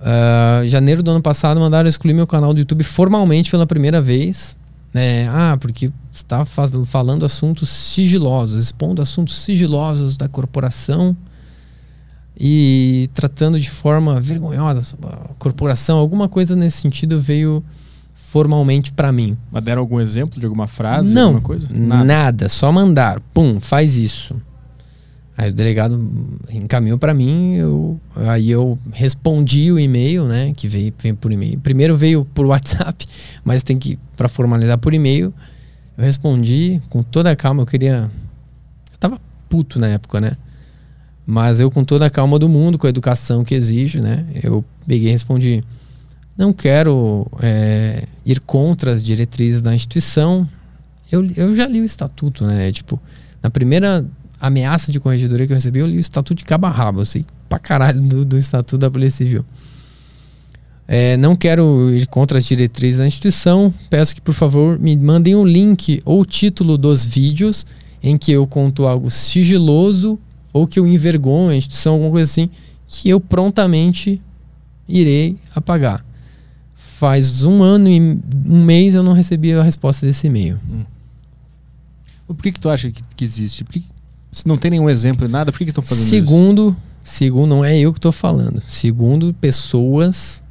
Ah, 0.05 0.63
janeiro 0.67 1.03
do 1.03 1.11
ano 1.13 1.23
passado 1.23 1.61
mandaram 1.61 1.89
excluir 1.89 2.13
meu 2.13 2.27
canal 2.27 2.53
do 2.53 2.59
YouTube 2.59 2.83
formalmente 2.83 3.51
pela 3.51 3.67
primeira 3.67 4.03
vez. 4.03 4.57
Né? 4.93 5.29
Ah, 5.29 5.57
porque 5.59 5.91
está 6.13 6.45
falando 6.45 7.25
assuntos 7.25 7.69
sigilosos, 7.69 8.65
expondo 8.65 9.01
assuntos 9.01 9.41
sigilosos 9.43 10.17
da 10.17 10.29
corporação 10.29 11.17
e 12.39 13.09
tratando 13.15 13.59
de 13.59 13.71
forma 13.71 14.21
vergonhosa 14.21 14.97
a 15.03 15.35
corporação. 15.39 15.99
Alguma 15.99 16.29
coisa 16.29 16.55
nesse 16.55 16.83
sentido 16.83 17.21
veio 17.21 17.65
formalmente 18.15 18.93
para 18.93 19.13
mim. 19.13 19.37
Mas 19.51 19.63
deram 19.63 19.83
algum 19.83 20.01
exemplo 20.01 20.41
de 20.41 20.47
alguma 20.47 20.67
frase? 20.67 21.13
Não, 21.13 21.25
alguma 21.25 21.41
coisa? 21.43 21.69
nada. 22.05 22.49
Só 22.49 22.71
mandar. 22.73 23.21
Pum, 23.33 23.61
faz 23.61 23.97
isso. 23.97 24.35
Aí 25.37 25.51
o 25.51 25.53
delegado 25.53 25.99
encaminhou 26.51 26.99
para 26.99 27.15
mim, 27.15 27.55
eu, 27.55 28.01
aí 28.17 28.51
eu 28.51 28.79
respondi 28.93 29.73
o 29.73 29.79
e-mail, 29.79 30.27
né, 30.27 30.53
que 30.55 30.69
veio, 30.69 30.93
veio 30.99 31.17
por 31.17 31.33
e-mail. 31.33 31.59
Primeiro 31.59 31.97
veio 31.97 32.25
por 32.25 32.45
WhatsApp, 32.47 33.07
mas 33.43 33.63
tem 33.63 33.79
que 33.79 33.99
para 34.17 34.29
formalizar 34.29 34.79
por 34.79 34.93
e-mail. 34.93 35.33
Eu 35.97 36.05
respondi 36.05 36.81
com 36.91 37.03
toda 37.03 37.31
a 37.31 37.37
calma, 37.37 37.63
eu 37.63 37.67
queria 37.67 38.11
eu 38.93 38.99
tava 38.99 39.21
puto 39.49 39.79
na 39.79 39.89
época, 39.89 40.21
né? 40.21 40.33
Mas 41.27 41.61
eu 41.61 41.71
com 41.71 41.85
toda 41.85 42.07
a 42.07 42.11
calma 42.11 42.39
do 42.39 42.49
mundo, 42.49 42.77
com 42.77 42.87
a 42.87 42.91
educação 42.91 43.45
que 43.45 43.55
exige, 43.55 44.01
né? 44.01 44.27
Eu 44.43 44.65
peguei 44.87 45.09
e 45.09 45.13
respondi: 45.13 45.63
não 46.37 46.53
quero 46.53 47.27
é, 47.41 48.05
ir 48.25 48.41
contra 48.41 48.93
as 48.93 49.03
diretrizes 49.03 49.63
da 49.63 49.75
instituição. 49.75 50.49
Eu, 51.11 51.27
eu 51.37 51.55
já 51.55 51.67
li 51.67 51.81
o 51.81 51.85
estatuto, 51.85 52.45
né? 52.47 52.73
Tipo, 52.73 53.01
na 53.43 53.51
primeira 53.51 54.07
ameaça 54.43 54.91
de 54.91 54.99
corregedoria 54.99 55.47
que 55.47 55.53
eu 55.53 55.57
recebi, 55.57 55.79
eu 55.79 55.87
li 55.87 55.97
o 55.97 56.01
estatuto 56.01 56.35
de 56.35 56.45
cabo 56.45 56.67
a 56.67 56.71
rabo. 56.71 57.01
Eu 57.01 57.07
sei 57.07 57.25
pra 57.49 57.61
caralho 57.61 58.03
do, 58.03 58.25
do 58.25 58.37
estatuto 58.37 58.77
da 58.77 58.91
Polícia 58.91 59.25
Civil. 59.25 59.45
É, 60.89 61.17
não 61.17 61.37
quero 61.37 61.95
ir 61.95 62.09
contra 62.09 62.39
as 62.39 62.45
diretrizes 62.45 62.99
da 62.99 63.07
instituição. 63.07 63.73
Peço 63.89 64.13
que, 64.13 64.21
por 64.21 64.35
favor, 64.35 64.81
me 64.81 64.97
mandem 64.97 65.37
o 65.37 65.45
link 65.45 66.03
ou 66.05 66.25
título 66.27 66.77
dos 66.77 67.07
vídeos 67.07 67.65
em 68.03 68.19
que 68.19 68.33
eu 68.33 68.45
conto 68.45 68.85
algo 68.85 69.09
sigiloso 69.13 70.19
ou 70.53 70.67
que 70.67 70.81
eu 70.81 70.87
envergonho 70.89 71.51
a 71.51 71.57
instituição, 71.57 71.95
alguma 71.95 72.11
coisa 72.11 72.31
assim, 72.31 72.51
que 72.89 73.09
eu 73.09 73.21
prontamente 73.21 74.21
irei 74.89 75.39
apagar. 75.55 76.05
Faz 76.75 77.45
um 77.45 77.63
ano 77.63 77.89
e 77.89 78.01
um 78.01 78.65
mês 78.65 78.95
eu 78.95 79.05
não 79.05 79.13
recebi 79.13 79.53
a 79.53 79.63
resposta 79.63 80.05
desse 80.05 80.27
e-mail. 80.27 80.59
Por 82.27 82.37
que, 82.43 82.53
que 82.53 82.61
tu 82.61 82.69
acha 82.69 82.91
que, 82.91 83.03
que 83.17 83.25
existe? 83.25 83.65
Por 83.65 83.73
que, 83.73 83.85
se 84.33 84.49
não 84.49 84.57
tem 84.57 84.71
nenhum 84.71 84.89
exemplo, 84.89 85.29
nada, 85.29 85.53
por 85.53 85.59
que, 85.59 85.65
que 85.67 85.71
estão 85.71 85.85
fazendo 85.85 86.05
isso? 86.07 86.11
Segundo, 86.11 86.75
segundo, 87.05 87.51
não 87.51 87.63
é 87.63 87.79
eu 87.79 87.93
que 87.93 87.99
estou 87.99 88.11
falando. 88.11 88.63
Segundo 88.67 89.35
pessoas, 89.35 90.43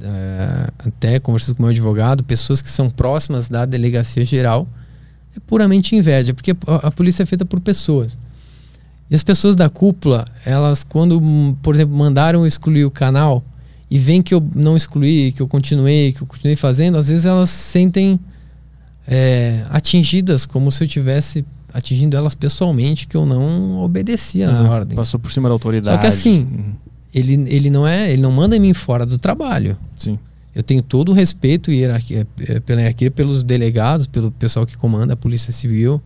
é, 0.00 0.68
até 0.78 1.18
conversando 1.18 1.56
com 1.56 1.62
meu 1.62 1.70
advogado, 1.70 2.22
pessoas 2.22 2.60
que 2.60 2.68
são 2.68 2.90
próximas 2.90 3.48
da 3.48 3.64
delegacia 3.64 4.26
geral, 4.26 4.68
é 5.34 5.40
puramente 5.46 5.96
inveja, 5.96 6.34
porque 6.34 6.52
a, 6.66 6.88
a 6.88 6.90
polícia 6.90 7.22
é 7.22 7.26
feita 7.26 7.46
por 7.46 7.60
pessoas. 7.60 8.18
E 9.10 9.14
as 9.14 9.22
pessoas 9.22 9.56
da 9.56 9.70
cúpula, 9.70 10.26
elas, 10.44 10.84
quando, 10.84 11.20
por 11.62 11.74
exemplo, 11.74 11.96
mandaram 11.96 12.40
eu 12.40 12.46
excluir 12.46 12.84
o 12.84 12.90
canal 12.90 13.42
e 13.90 13.98
veem 13.98 14.22
que 14.22 14.34
eu 14.34 14.46
não 14.54 14.76
excluí, 14.76 15.32
que 15.32 15.40
eu 15.40 15.48
continuei, 15.48 16.12
que 16.12 16.22
eu 16.22 16.26
continuei 16.26 16.56
fazendo, 16.56 16.98
às 16.98 17.08
vezes 17.08 17.24
elas 17.24 17.48
sentem 17.48 18.20
é, 19.06 19.64
atingidas, 19.70 20.44
como 20.44 20.70
se 20.70 20.84
eu 20.84 20.88
tivesse 20.88 21.44
atingindo 21.72 22.16
elas 22.16 22.34
pessoalmente, 22.34 23.06
que 23.08 23.16
eu 23.16 23.24
não 23.26 23.82
obedecia 23.82 24.50
às 24.50 24.58
Ah, 24.60 24.70
ordens. 24.70 24.94
Passou 24.96 25.18
por 25.18 25.30
cima 25.32 25.48
da 25.48 25.52
autoridade. 25.54 25.94
Só 25.96 26.00
que 26.00 26.06
assim, 26.06 26.40
Uhum. 26.42 26.72
ele, 27.14 27.32
ele 27.54 27.70
não 27.70 27.86
é, 27.86 28.12
ele 28.12 28.22
não 28.22 28.30
manda 28.32 28.56
em 28.56 28.60
mim 28.60 28.72
fora 28.74 29.04
do 29.06 29.18
trabalho. 29.18 29.76
Sim. 29.96 30.18
Eu 30.54 30.62
tenho 30.62 30.82
todo 30.82 31.10
o 31.10 31.12
respeito 31.14 31.70
e 31.72 31.76
hierarquia, 31.76 32.26
eh, 32.46 32.60
pela 32.60 32.80
hierarquia 32.82 33.10
pelos 33.10 33.42
delegados, 33.42 34.06
pelo 34.06 34.30
pessoal 34.32 34.66
que 34.66 34.76
comanda 34.76 35.14
a 35.14 35.16
Polícia 35.16 35.50
Civil 35.52 36.00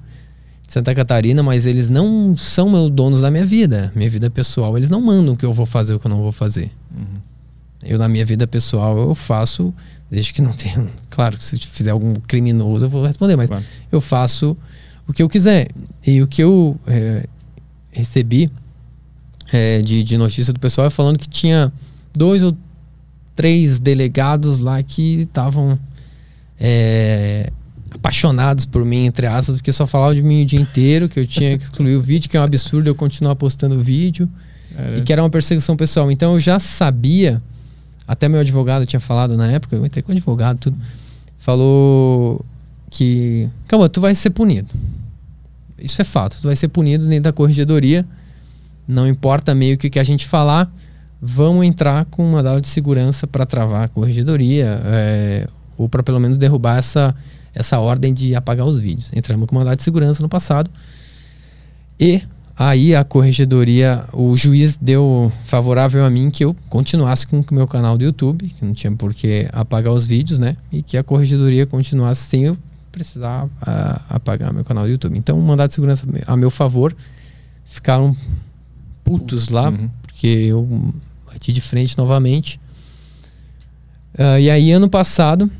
de 0.64 0.72
Santa 0.72 0.94
Catarina, 0.94 1.42
mas 1.42 1.66
eles 1.66 1.88
não 1.88 2.36
são 2.36 2.68
meus 2.70 2.90
donos 2.90 3.20
da 3.20 3.30
minha 3.30 3.44
vida. 3.44 3.92
Minha 3.94 4.08
vida 4.10 4.30
pessoal, 4.30 4.76
eles 4.76 4.88
não 4.88 5.00
mandam 5.00 5.34
o 5.34 5.36
que 5.36 5.44
eu 5.44 5.52
vou 5.52 5.66
fazer 5.66 5.94
o 5.94 5.98
que 5.98 6.06
eu 6.06 6.10
não 6.10 6.20
vou 6.20 6.30
fazer. 6.32 6.70
Uhum. 6.96 7.18
Eu, 7.84 7.98
na 7.98 8.08
minha 8.08 8.24
vida 8.24 8.46
pessoal, 8.46 8.96
eu 8.98 9.14
faço, 9.14 9.74
desde 10.10 10.32
que 10.32 10.40
não 10.42 10.52
tenha. 10.52 10.86
Claro 11.10 11.36
se 11.40 11.56
fizer 11.58 11.90
algum 11.90 12.14
criminoso, 12.14 12.86
eu 12.86 12.90
vou 12.90 13.04
responder, 13.04 13.36
mas 13.36 13.48
Claro. 13.48 13.64
eu 13.90 14.00
faço 14.00 14.56
o 15.08 15.12
que 15.12 15.22
eu 15.22 15.28
quiser. 15.28 15.68
E 16.06 16.22
o 16.22 16.26
que 16.26 16.42
eu 16.42 16.76
eh, 16.86 17.26
recebi 17.92 18.50
eh, 19.52 19.80
de, 19.82 20.02
de 20.02 20.16
notícia 20.16 20.52
do 20.52 20.60
pessoal 20.60 20.86
é 20.86 20.90
falando 20.90 21.18
que 21.18 21.28
tinha 21.28 21.72
dois 22.14 22.42
ou 22.42 22.56
três 23.34 23.78
delegados 23.78 24.60
lá 24.60 24.82
que 24.82 25.20
estavam 25.22 25.78
é, 26.58 27.52
apaixonados 27.90 28.64
por 28.64 28.84
mim, 28.84 29.04
entre 29.04 29.26
aspas, 29.26 29.56
porque 29.56 29.72
só 29.72 29.86
falavam 29.86 30.14
de 30.14 30.22
mim 30.22 30.42
o 30.42 30.46
dia 30.46 30.60
inteiro, 30.60 31.08
que 31.08 31.20
eu 31.20 31.26
tinha 31.26 31.56
que 31.58 31.64
excluir 31.64 31.96
o 31.96 32.00
vídeo, 32.00 32.30
que 32.30 32.36
é 32.36 32.40
um 32.40 32.44
absurdo 32.44 32.88
eu 32.88 32.94
continuar 32.94 33.36
postando 33.36 33.78
vídeo 33.82 34.28
Era- 34.76 34.98
e 34.98 35.02
que 35.02 35.12
era 35.12 35.22
uma 35.22 35.28
perseguição 35.30 35.76
pessoal. 35.76 36.10
Então 36.10 36.32
eu 36.32 36.40
já 36.40 36.58
sabia, 36.58 37.42
até 38.08 38.26
meu 38.26 38.40
advogado 38.40 38.86
tinha 38.86 39.00
falado 39.00 39.36
na 39.36 39.52
época, 39.52 39.76
eu 39.76 39.84
entrei 39.84 40.02
com 40.02 40.12
o 40.12 40.14
advogado, 40.14 40.58
tudo, 40.58 40.78
falou 41.36 42.44
que. 42.90 43.48
Calma, 43.68 43.88
tu 43.88 44.00
vai 44.00 44.14
ser 44.14 44.30
punido. 44.30 44.68
Isso 45.78 46.00
é 46.00 46.04
fato. 46.04 46.38
Tu 46.40 46.44
vai 46.44 46.56
ser 46.56 46.68
punido 46.68 47.06
dentro 47.06 47.24
da 47.24 47.32
corregedoria. 47.32 48.06
Não 48.86 49.06
importa 49.06 49.54
meio 49.54 49.76
que 49.76 49.90
que 49.90 49.98
a 49.98 50.04
gente 50.04 50.26
falar, 50.26 50.72
vão 51.20 51.62
entrar 51.62 52.04
com 52.06 52.24
um 52.24 52.32
mandado 52.32 52.60
de 52.60 52.68
segurança 52.68 53.26
para 53.26 53.44
travar 53.44 53.84
a 53.84 53.88
corregedoria 53.88 54.80
é, 54.84 55.48
ou 55.76 55.88
para 55.88 56.02
pelo 56.02 56.20
menos 56.20 56.36
derrubar 56.36 56.78
essa, 56.78 57.14
essa 57.54 57.78
ordem 57.78 58.14
de 58.14 58.34
apagar 58.34 58.66
os 58.66 58.78
vídeos. 58.78 59.10
Entramos 59.14 59.46
com 59.46 59.54
mandado 59.54 59.76
de 59.76 59.82
segurança 59.82 60.22
no 60.22 60.28
passado. 60.28 60.70
E 61.98 62.22
aí 62.56 62.94
a 62.94 63.02
corregedoria, 63.02 64.04
o 64.12 64.36
juiz 64.36 64.78
deu 64.80 65.32
favorável 65.44 66.04
a 66.04 66.10
mim 66.10 66.30
que 66.30 66.44
eu 66.44 66.54
continuasse 66.68 67.26
com 67.26 67.40
o 67.40 67.54
meu 67.54 67.66
canal 67.66 67.98
do 67.98 68.04
YouTube, 68.04 68.48
que 68.48 68.64
não 68.64 68.72
tinha 68.72 68.92
por 68.92 69.12
que 69.12 69.48
apagar 69.52 69.92
os 69.92 70.06
vídeos, 70.06 70.38
né? 70.38 70.56
E 70.70 70.82
que 70.82 70.96
a 70.96 71.02
corregedoria 71.02 71.66
continuasse 71.66 72.22
sem 72.22 72.44
eu 72.44 72.56
precisar 73.00 73.46
a, 73.60 74.16
apagar 74.16 74.54
meu 74.54 74.64
canal 74.64 74.84
do 74.84 74.90
YouTube. 74.90 75.18
Então, 75.18 75.38
o 75.38 75.42
mandado 75.42 75.68
de 75.68 75.74
segurança 75.74 76.06
a 76.26 76.34
meu 76.34 76.50
favor 76.50 76.96
ficaram 77.66 78.16
putos 79.04 79.48
lá, 79.48 79.68
Uhum. 79.68 79.90
porque 80.06 80.26
eu 80.26 80.94
bati 81.30 81.52
de 81.52 81.60
frente 81.60 81.96
novamente. 81.98 82.58
Ah, 84.18 84.40
e 84.40 84.48
aí, 84.48 84.72
ano 84.72 84.88
passado, 84.88 85.50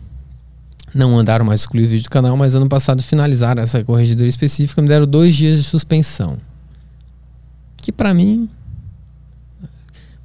não 0.95 1.19
andaram 1.19 1.45
mais 1.45 1.61
excluir 1.61 1.85
o 1.85 1.89
vídeo 1.89 2.05
do 2.05 2.11
canal, 2.11 2.35
mas 2.39 2.55
ano 2.55 2.71
passado 2.71 3.03
finalizaram 3.03 3.63
essa 3.63 3.85
corregedoria 3.85 4.31
específica, 4.31 4.81
me 4.81 4.89
deram 4.89 5.07
dois 5.07 5.37
dias 5.37 5.59
de 5.59 5.63
suspensão. 5.65 6.39
Que 7.77 7.93
pra 7.93 8.15
mim 8.15 8.49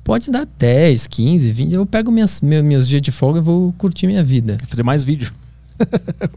pode 0.02 0.32
dar 0.32 0.48
10, 0.58 1.08
15, 1.08 1.52
20. 1.52 1.74
Eu 1.74 1.86
pego 1.86 2.10
minhas, 2.10 2.40
meu- 2.40 2.64
meus 2.64 2.88
dias 2.88 3.02
de 3.02 3.12
folga 3.12 3.40
e 3.40 3.42
vou 3.44 3.74
curtir 3.74 4.08
minha 4.08 4.24
vida. 4.24 4.58
Fazer 4.66 4.82
mais 4.84 5.04
vídeo. 5.04 5.34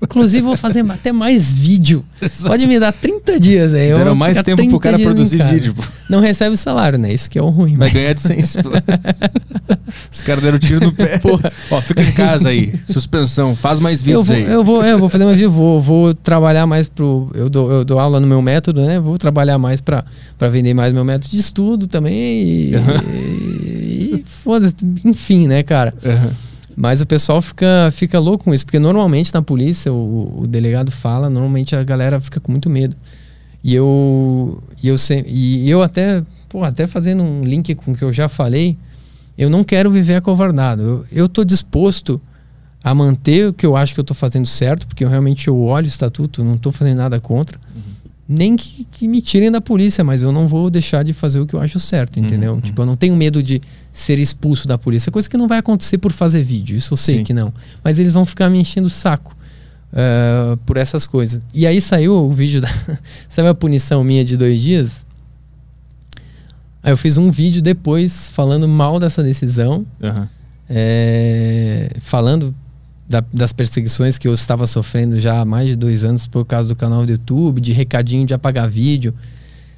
Inclusive, 0.03 0.43
vou 0.43 0.57
fazer 0.57 0.85
até 0.91 1.13
mais 1.13 1.53
vídeo. 1.53 2.05
Pode 2.47 2.67
me 2.67 2.79
dar 2.79 2.93
30 2.93 3.39
dias 3.41 3.75
aí. 3.75 3.89
eu 3.91 3.99
Deram 3.99 4.15
mais 4.15 4.43
tempo 4.43 4.57
pro 4.69 4.79
30 4.79 4.81
cara 4.81 4.99
produzir 4.99 5.39
casa. 5.39 5.53
vídeo. 5.53 5.75
pô. 5.75 5.83
Não 6.09 6.21
recebe 6.21 6.55
o 6.55 6.59
salário, 6.59 6.99
né? 6.99 7.13
Isso 7.13 7.31
que 7.31 7.39
é 7.39 7.43
o 7.43 7.49
ruim. 7.49 7.77
Vai 7.77 7.89
mas- 7.89 7.93
ganhar 7.93 8.11
AdSense. 8.11 8.59
pô. 8.63 8.71
Os 10.11 10.21
caras 10.23 10.43
deram 10.43 10.59
tiro 10.59 10.81
no 10.85 10.93
pé. 10.93 11.21
Ó, 11.71 11.81
fica 11.81 12.03
em 12.03 12.13
casa 12.13 12.49
aí. 12.49 12.75
Suspensão. 12.91 13.55
Faz 13.55 13.79
mais 13.79 14.01
Eu 14.01 14.05
vídeos 14.23 14.27
vou, 14.27 14.37
aí. 14.37 14.43
eu, 14.45 14.65
vou, 14.65 14.85
eu 14.85 14.99
vou 14.99 15.09
fazer 15.09 15.25
mais 15.25 15.37
vídeo, 15.37 15.51
vou, 15.51 15.81
vou 15.81 16.15
trabalhar 16.15 16.67
mais 16.67 16.89
pro. 16.89 17.31
Eu 17.35 17.49
dou, 17.49 17.71
eu 17.71 17.85
dou 17.85 17.99
aula 17.99 18.21
no 18.21 18.27
meu 18.27 18.43
método, 18.43 18.83
né? 18.83 18.99
Vou 19.01 19.17
trabalhar 19.19 19.59
mais 19.59 19.81
pra, 19.81 20.05
pra 20.39 20.49
vender 20.49 20.75
mais 20.75 20.93
meu 20.93 21.05
método 21.05 21.31
de 21.31 21.39
estudo 21.39 21.87
também. 21.87 22.15
E, 22.17 22.75
e, 22.75 24.15
e 24.17 24.25
foda-se. 24.27 24.75
Enfim, 25.05 25.47
né, 25.49 25.63
cara? 25.63 25.95
Aham. 26.05 26.31
Mas 26.77 27.01
o 27.01 27.07
pessoal 27.07 27.41
fica, 27.41 27.91
fica 27.93 28.19
louco 28.19 28.45
com 28.45 28.55
isso, 28.55 28.65
porque 28.65 28.79
normalmente 28.79 29.33
na 29.33 29.43
polícia, 29.43 29.93
o, 29.93 30.41
o 30.43 30.47
delegado 30.47 30.91
fala, 30.91 31.31
normalmente 31.31 31.75
a 31.77 31.83
galera 31.85 32.21
fica 32.21 32.41
com 32.41 32.51
muito 32.53 32.69
medo. 32.69 32.97
E 33.63 33.75
eu, 33.75 34.63
e 34.83 34.89
eu, 34.89 34.99
se- 34.99 35.25
e 35.27 35.69
eu 35.71 35.83
até, 35.83 36.23
pô, 36.49 36.63
até 36.65 36.87
fazendo 36.87 37.23
um 37.23 37.43
link 37.43 37.75
com 37.75 37.93
o 37.93 37.97
que 37.97 38.03
eu 38.05 38.13
já 38.13 38.29
falei, 38.29 38.77
eu 39.39 39.49
não 39.49 39.65
quero 39.65 39.91
viver 39.91 40.17
acovardado. 40.17 41.07
Eu, 41.11 41.29
tô 41.29 41.45
disposto 41.45 42.21
a 42.83 42.95
manter 42.95 43.49
o 43.49 43.53
que 43.53 43.65
eu 43.65 43.77
acho 43.77 43.95
que 43.95 44.01
eu 44.01 44.05
tô 44.05 44.13
fazendo 44.15 44.47
certo, 44.47 44.87
porque 44.87 45.05
eu 45.05 45.09
realmente 45.09 45.49
eu 45.49 45.59
olho 45.63 45.87
o 45.87 45.89
estatuto, 45.89 46.45
não 46.45 46.59
tô 46.59 46.71
fazendo 46.71 46.99
nada 46.99 47.19
contra. 47.21 47.59
Nem 48.27 48.57
que, 48.57 48.85
que 48.85 49.07
me 49.07 49.21
tirem 49.21 49.51
da 49.51 49.61
polícia, 49.61 50.03
mas 50.03 50.23
eu 50.23 50.33
não 50.33 50.49
vou 50.49 50.71
deixar 50.71 51.03
de 51.03 51.13
fazer 51.13 51.41
o 51.41 51.47
que 51.47 51.55
eu 51.55 51.61
acho 51.61 51.79
certo, 51.79 52.19
entendeu? 52.19 52.59
Tipo, 52.61 52.81
eu 52.83 52.87
não 52.87 52.97
tenho 52.97 53.15
medo 53.15 53.43
de 53.43 53.61
ser 53.93 54.19
expulso 54.19 54.67
da 54.67 54.79
polícia. 54.79 55.13
Coisa 55.13 55.29
que 55.29 55.37
não 55.37 55.47
vai 55.47 55.59
acontecer 55.59 55.99
por 55.99 56.11
fazer 56.11 56.43
vídeo, 56.43 56.77
isso 56.77 56.95
eu 56.95 56.97
sei 56.97 57.19
Sim. 57.19 57.25
que 57.25 57.35
não. 57.35 57.53
Mas 57.83 57.99
eles 57.99 58.15
vão 58.15 58.25
ficar 58.25 58.49
me 58.49 58.59
enchendo 58.59 58.87
o 58.87 58.91
saco 58.91 59.37
eh, 59.93 60.59
por 60.67 60.77
essas 60.77 61.07
coisas. 61.07 61.41
E 61.55 61.67
aí 61.67 61.81
saiu 61.81 62.15
o 62.15 62.33
vídeo 62.33 62.61
da. 62.61 62.69
saiu 63.29 63.49
a 63.49 63.55
punição 63.55 64.03
minha 64.03 64.25
de 64.25 64.37
dois 64.37 64.61
dias. 64.61 65.07
Aí 66.83 66.93
eu 66.93 66.97
fiz 66.97 67.17
um 67.17 67.31
vídeo 67.31 67.63
depois 67.63 68.29
falando 68.31 68.67
mal 68.67 68.99
dessa 68.99 69.23
decisão. 69.23 69.87
Aham. 70.03 70.29
É, 70.69 71.91
falando 72.01 72.55
da- 73.09 73.25
das 73.33 73.53
perseguições 73.53 74.17
que 74.19 74.27
eu 74.27 74.35
estava 74.35 74.67
sofrendo 74.67 75.19
já 75.21 75.41
há 75.41 75.45
mais 75.45 75.69
de 75.69 75.77
dois 75.77 76.05
anos 76.05 76.27
por 76.27 76.45
causa 76.45 76.69
do 76.69 76.77
canal 76.77 77.05
do 77.05 77.13
YouTube, 77.13 77.61
de 77.61 77.73
recadinho 77.73 78.27
de 78.27 78.33
apagar 78.35 78.69
vídeo, 78.69 79.15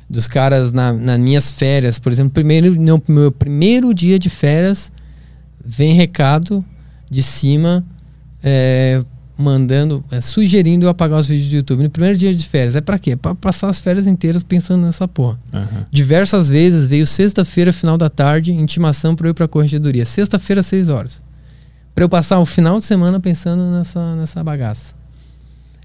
dos 0.08 0.28
caras 0.28 0.70
na, 0.72 0.92
nas 0.92 1.18
minhas 1.18 1.50
férias, 1.52 1.98
por 1.98 2.12
exemplo, 2.12 2.30
primeiro, 2.32 2.74
no 2.80 3.02
meu 3.08 3.32
primeiro 3.32 3.92
dia 3.92 4.18
de 4.18 4.28
férias, 4.30 4.92
vem 5.64 5.94
recado 5.94 6.64
de 7.10 7.22
cima 7.22 7.84
é, 8.42 9.02
mandando, 9.36 10.04
é, 10.10 10.20
sugerindo 10.20 10.86
eu 10.86 10.90
apagar 10.90 11.18
os 11.18 11.26
vídeos 11.26 11.50
do 11.50 11.56
YouTube 11.56 11.82
no 11.82 11.90
primeiro 11.90 12.16
dia 12.16 12.32
de 12.32 12.46
férias. 12.46 12.76
É 12.76 12.80
pra 12.80 12.98
quê? 12.98 13.10
É 13.12 13.16
pra 13.16 13.34
passar 13.34 13.68
as 13.68 13.80
férias 13.80 14.06
inteiras 14.06 14.42
pensando 14.44 14.82
nessa 14.86 15.08
porra. 15.08 15.38
Aham. 15.52 15.84
Diversas 15.90 16.48
vezes 16.48 16.86
veio 16.86 17.06
sexta-feira, 17.06 17.72
final 17.72 17.98
da 17.98 18.08
tarde, 18.08 18.52
intimação 18.52 19.16
para 19.16 19.26
eu 19.26 19.32
ir 19.32 19.34
para 19.34 19.44
a 19.46 19.48
corregedoria. 19.48 20.04
Sexta-feira, 20.04 20.62
6 20.62 20.88
horas. 20.88 21.20
Para 21.96 22.04
eu 22.04 22.10
passar 22.10 22.38
o 22.40 22.44
final 22.44 22.78
de 22.78 22.84
semana 22.84 23.18
pensando 23.18 23.70
nessa, 23.70 24.16
nessa 24.16 24.44
bagaça. 24.44 24.94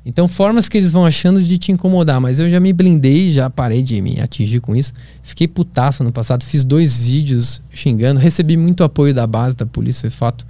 Então, 0.06 0.28
formas 0.28 0.68
que 0.68 0.78
eles 0.78 0.92
vão 0.92 1.06
achando 1.06 1.42
de 1.42 1.58
te 1.58 1.72
incomodar, 1.72 2.20
mas 2.20 2.38
eu 2.38 2.50
já 2.50 2.60
me 2.60 2.74
blindei, 2.74 3.32
já 3.32 3.50
parei 3.50 3.82
de 3.82 4.02
me 4.02 4.20
atingir 4.20 4.60
com 4.60 4.76
isso. 4.76 4.92
Fiquei 5.24 5.48
putaço 5.48 6.04
no 6.04 6.12
passado, 6.12 6.44
fiz 6.44 6.66
dois 6.66 7.00
vídeos 7.02 7.62
xingando, 7.74 8.20
recebi 8.20 8.58
muito 8.58 8.84
apoio 8.84 9.14
da 9.14 9.26
base 9.26 9.56
da 9.56 9.66
polícia, 9.66 10.08
é 10.08 10.10
fato. 10.10 10.46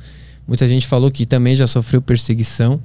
Muita 0.48 0.68
gente 0.68 0.88
falou 0.88 1.12
que 1.12 1.28
também 1.28 1.56
já 1.56 1.68
sofreu 1.68 2.02
perseguição. 2.02 2.82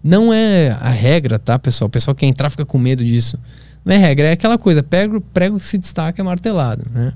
Não 0.00 0.32
é 0.32 0.70
a 0.80 0.90
regra, 0.90 1.40
tá, 1.40 1.58
pessoal? 1.58 1.88
O 1.88 1.90
pessoal 1.90 2.14
que 2.14 2.24
entrar 2.24 2.50
fica 2.50 2.64
com 2.64 2.78
medo 2.78 3.04
disso. 3.04 3.36
Não 3.84 3.92
é 3.92 3.98
regra, 3.98 4.28
é 4.28 4.32
aquela 4.32 4.56
coisa, 4.56 4.80
prego, 4.80 5.20
prego 5.20 5.58
que 5.58 5.64
se 5.64 5.76
destaca 5.76 6.22
é 6.22 6.24
martelado, 6.24 6.84
né? 6.94 7.14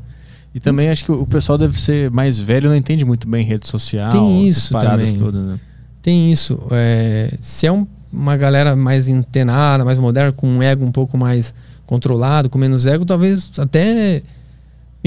E 0.56 0.60
também 0.60 0.88
acho 0.88 1.04
que 1.04 1.12
o 1.12 1.26
pessoal 1.26 1.58
deve 1.58 1.78
ser 1.78 2.10
mais 2.10 2.38
velho, 2.38 2.70
não 2.70 2.76
entende 2.76 3.04
muito 3.04 3.28
bem 3.28 3.44
rede 3.44 3.66
social. 3.66 4.10
Tem 4.10 4.46
isso 4.46 4.72
paradas 4.72 5.08
também. 5.12 5.18
todas, 5.18 5.46
né? 5.46 5.60
Tem 6.00 6.32
isso. 6.32 6.58
é, 6.70 7.34
se 7.40 7.66
é 7.66 7.72
um- 7.72 7.86
uma 8.10 8.36
galera 8.36 8.74
mais 8.74 9.10
antenada, 9.10 9.84
mais 9.84 9.98
moderna, 9.98 10.32
com 10.32 10.48
um 10.48 10.62
ego 10.62 10.82
um 10.82 10.90
pouco 10.90 11.18
mais 11.18 11.54
controlado, 11.84 12.48
com 12.48 12.56
menos 12.56 12.86
ego, 12.86 13.04
talvez 13.04 13.50
até 13.58 14.22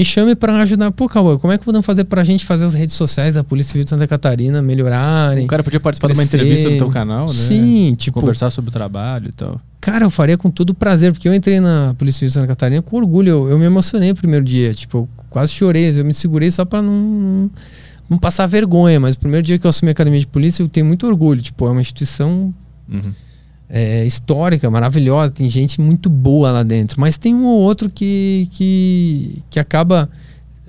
me 0.00 0.04
chame 0.04 0.34
para 0.34 0.56
ajudar. 0.62 0.90
Pô, 0.92 1.06
Cauã, 1.06 1.36
como 1.36 1.52
é 1.52 1.58
que 1.58 1.64
podemos 1.64 1.84
fazer 1.84 2.04
pra 2.04 2.24
gente 2.24 2.46
fazer 2.46 2.64
as 2.64 2.72
redes 2.72 2.94
sociais 2.94 3.34
da 3.34 3.44
Polícia 3.44 3.72
Civil 3.72 3.84
de 3.84 3.90
Santa 3.90 4.06
Catarina 4.06 4.62
melhorarem? 4.62 5.44
O 5.44 5.46
cara 5.46 5.62
podia 5.62 5.78
participar 5.78 6.06
de 6.06 6.14
uma 6.14 6.22
crescer. 6.22 6.38
entrevista 6.38 6.70
no 6.70 6.78
teu 6.78 6.88
canal, 6.88 7.26
né? 7.26 7.34
Sim, 7.34 7.94
tipo, 7.98 8.18
Conversar 8.18 8.48
sobre 8.48 8.70
o 8.70 8.72
trabalho 8.72 9.28
e 9.28 9.32
tal. 9.32 9.60
Cara, 9.78 10.06
eu 10.06 10.10
faria 10.10 10.38
com 10.38 10.50
todo 10.50 10.72
prazer, 10.74 11.12
porque 11.12 11.28
eu 11.28 11.34
entrei 11.34 11.60
na 11.60 11.94
Polícia 11.98 12.20
Civil 12.20 12.28
de 12.28 12.32
Santa 12.32 12.46
Catarina 12.46 12.80
com 12.80 12.96
orgulho. 12.96 13.28
Eu, 13.28 13.50
eu 13.50 13.58
me 13.58 13.66
emocionei 13.66 14.08
no 14.08 14.14
primeiro 14.14 14.44
dia. 14.44 14.72
Tipo, 14.72 14.98
eu 14.98 15.08
quase 15.28 15.52
chorei. 15.52 15.90
Eu 15.90 16.04
me 16.04 16.14
segurei 16.14 16.50
só 16.50 16.64
pra 16.64 16.80
não, 16.80 16.94
não, 16.94 17.50
não 18.08 18.18
passar 18.18 18.46
vergonha. 18.46 18.98
Mas 18.98 19.16
o 19.16 19.18
primeiro 19.18 19.44
dia 19.44 19.58
que 19.58 19.66
eu 19.66 19.68
assumi 19.68 19.90
a 19.90 19.92
academia 19.92 20.20
de 20.20 20.26
polícia, 20.26 20.62
eu 20.62 20.68
tenho 20.68 20.86
muito 20.86 21.06
orgulho. 21.06 21.42
Tipo, 21.42 21.66
é 21.66 21.70
uma 21.70 21.80
instituição 21.82 22.54
Uhum. 22.88 23.12
É, 23.70 24.04
histórica, 24.04 24.68
maravilhosa. 24.70 25.32
Tem 25.32 25.48
gente 25.48 25.80
muito 25.80 26.10
boa 26.10 26.50
lá 26.50 26.62
dentro. 26.62 27.00
Mas 27.00 27.16
tem 27.16 27.34
um 27.34 27.44
ou 27.44 27.58
outro 27.60 27.88
que, 27.88 28.48
que, 28.50 29.42
que 29.48 29.60
acaba 29.60 30.08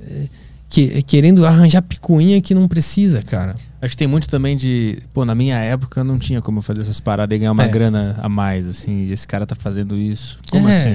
é, 0.07 0.25
que- 0.69 1.01
querendo 1.01 1.45
arranjar 1.45 1.81
picuinha 1.81 2.39
que 2.41 2.53
não 2.53 2.67
precisa, 2.67 3.21
cara. 3.21 3.55
Acho 3.81 3.91
que 3.93 3.97
tem 3.97 4.07
muito 4.07 4.29
também 4.29 4.55
de. 4.55 4.99
Pô, 5.11 5.25
na 5.25 5.33
minha 5.33 5.57
época 5.57 6.03
não 6.03 6.19
tinha 6.19 6.39
como 6.39 6.59
eu 6.59 6.61
fazer 6.61 6.81
essas 6.81 6.99
paradas 6.99 7.35
e 7.35 7.39
ganhar 7.39 7.51
uma 7.51 7.63
É. 7.63 7.67
grana 7.67 8.15
a 8.21 8.29
mais, 8.29 8.67
assim. 8.67 9.07
E 9.07 9.11
esse 9.11 9.27
cara 9.27 9.43
tá 9.47 9.55
fazendo 9.55 9.97
isso. 9.97 10.39
Como 10.51 10.69
É, 10.69 10.71
assim? 10.77 10.89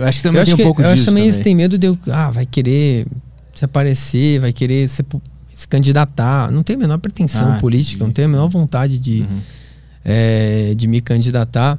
Eu 0.00 0.06
acho 0.06 0.18
que 0.18 0.22
também 0.22 0.40
eu 0.40 0.44
tem 0.46 0.54
um 0.54 0.56
que, 0.56 0.62
pouco 0.62 0.80
eu 0.80 0.84
disso. 0.86 0.94
acho 0.94 1.04
também 1.04 1.24
eles 1.24 1.36
têm 1.36 1.54
medo 1.54 1.76
de 1.76 1.86
eu, 1.86 1.98
ah, 2.10 2.30
vai 2.30 2.46
querer 2.46 3.06
se 3.54 3.62
aparecer, 3.66 4.40
vai 4.40 4.54
querer 4.54 4.88
se, 4.88 5.04
se 5.52 5.68
candidatar. 5.68 6.50
Não 6.50 6.62
tem 6.62 6.76
a 6.76 6.78
menor 6.78 6.96
pretensão 6.96 7.52
Ah, 7.52 7.56
política, 7.58 7.96
entendi. 7.96 8.04
não 8.06 8.10
tem 8.14 8.24
a 8.24 8.28
menor 8.28 8.48
vontade 8.48 8.98
de, 8.98 9.20
Uhum. 9.20 9.40
É, 10.04 10.74
de 10.76 10.86
me 10.86 11.00
candidatar. 11.00 11.78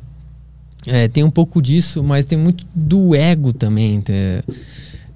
É, 0.87 1.07
tem 1.07 1.23
um 1.23 1.31
pouco 1.31 1.61
disso, 1.61 2.03
mas 2.03 2.25
tem 2.25 2.37
muito 2.37 2.65
do 2.73 3.15
ego 3.15 3.51
também 3.51 4.03
é, 4.09 4.43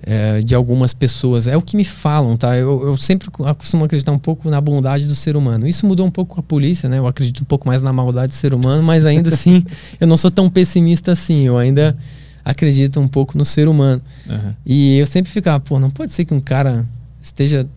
é, 0.02 0.42
de 0.42 0.56
algumas 0.56 0.94
pessoas. 0.94 1.48
É 1.48 1.56
o 1.56 1.62
que 1.62 1.76
me 1.76 1.84
falam, 1.84 2.36
tá? 2.36 2.56
Eu, 2.58 2.88
eu 2.88 2.98
sempre 2.98 3.30
costumo 3.30 3.86
acreditar 3.86 4.12
um 4.12 4.20
pouco 4.20 4.50
na 4.50 4.60
bondade 4.60 5.06
do 5.06 5.16
ser 5.16 5.36
humano. 5.36 5.68
Isso 5.68 5.86
mudou 5.86 6.06
um 6.06 6.12
pouco 6.12 6.36
com 6.36 6.40
a 6.40 6.44
polícia, 6.44 6.90
né? 6.90 6.98
Eu 6.98 7.08
acredito 7.08 7.42
um 7.42 7.46
pouco 7.46 7.68
mais 7.68 7.82
na 7.82 7.94
maldade 7.94 8.30
do 8.30 8.36
ser 8.36 8.54
humano, 8.54 8.82
mas 8.82 9.06
ainda 9.06 9.30
assim 9.30 9.64
eu 10.00 10.08
não 10.08 10.18
sou 10.18 10.32
tão 10.32 10.50
pessimista 10.50 11.12
assim. 11.12 11.44
Eu 11.44 11.58
ainda 11.58 11.96
acredito 12.44 13.00
um 13.00 13.08
pouco 13.08 13.38
no 13.38 13.46
ser 13.46 13.68
humano. 13.68 14.02
Aham. 14.28 14.56
E 14.66 14.98
eu 14.98 15.06
sempre 15.06 15.32
ficava, 15.32 15.60
pô, 15.60 15.80
não 15.80 15.92
pode 15.92 16.12
ser 16.14 16.26
que 16.26 16.34
um 16.34 16.42
cara 16.42 16.86
esteja 17.22 17.68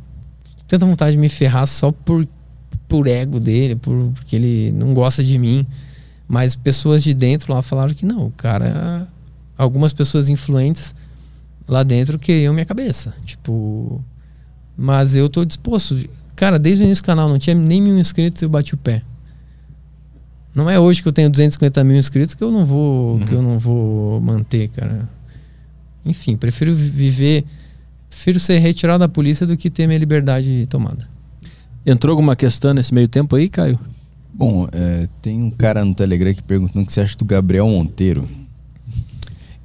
tanta 0.66 0.86
vontade 0.86 1.12
de 1.12 1.18
me 1.18 1.28
ferrar 1.28 1.66
só 1.66 1.92
por, 1.92 2.26
por 2.92 3.06
ego 3.06 3.40
dele, 3.40 3.74
por, 3.76 4.10
porque 4.14 4.36
ele 4.36 4.72
não 4.72 4.92
gosta 4.94 5.22
de 5.24 5.38
mim. 5.38 5.66
Mas 6.28 6.54
pessoas 6.56 7.02
de 7.02 7.12
dentro 7.12 7.52
lá 7.52 7.60
falaram 7.62 7.92
que 7.94 8.06
não, 8.06 8.26
o 8.26 8.30
cara. 8.30 9.08
Algumas 9.58 9.92
pessoas 9.92 10.28
influentes 10.28 10.94
lá 11.68 11.82
dentro 11.82 12.18
queriam 12.18 12.52
minha 12.54 12.64
cabeça. 12.66 13.14
Tipo. 13.24 14.02
Mas 14.76 15.14
eu 15.14 15.28
tô 15.28 15.44
disposto. 15.44 15.98
Cara, 16.34 16.58
desde 16.58 16.82
o 16.82 16.86
início 16.86 17.02
do 17.02 17.06
canal 17.06 17.28
não 17.28 17.38
tinha 17.38 17.54
nem 17.54 17.80
mil 17.80 17.98
inscritos 17.98 18.40
e 18.40 18.44
eu 18.44 18.48
bati 18.48 18.74
o 18.74 18.78
pé. 18.78 19.02
Não 20.54 20.68
é 20.68 20.78
hoje 20.78 21.02
que 21.02 21.08
eu 21.08 21.12
tenho 21.12 21.30
250 21.30 21.82
mil 21.84 21.96
inscritos 21.96 22.34
que 22.34 22.42
eu 22.44 22.50
não 22.50 22.66
vou, 22.66 23.18
que 23.20 23.32
eu 23.32 23.40
não 23.42 23.58
vou 23.58 24.20
manter, 24.20 24.68
cara. 24.68 25.08
Enfim, 26.04 26.36
prefiro 26.36 26.74
vi- 26.74 26.90
viver, 26.90 27.44
prefiro 28.10 28.38
ser 28.40 28.58
retirado 28.58 28.98
da 29.00 29.08
polícia 29.08 29.46
do 29.46 29.56
que 29.56 29.70
ter 29.70 29.86
minha 29.86 29.98
liberdade 29.98 30.66
tomada. 30.68 31.08
Entrou 31.84 32.12
alguma 32.12 32.36
questão 32.36 32.72
nesse 32.72 32.94
meio 32.94 33.08
tempo 33.08 33.34
aí, 33.36 33.48
Caio? 33.48 33.78
Bom, 34.32 34.66
é, 34.72 35.08
tem 35.20 35.42
um 35.42 35.50
cara 35.50 35.84
no 35.84 35.94
Telegram 35.94 36.32
que 36.32 36.42
perguntando 36.42 36.82
o 36.82 36.86
que 36.86 36.92
você 36.92 37.00
acha 37.00 37.16
do 37.16 37.24
Gabriel 37.24 37.66
Monteiro. 37.68 38.28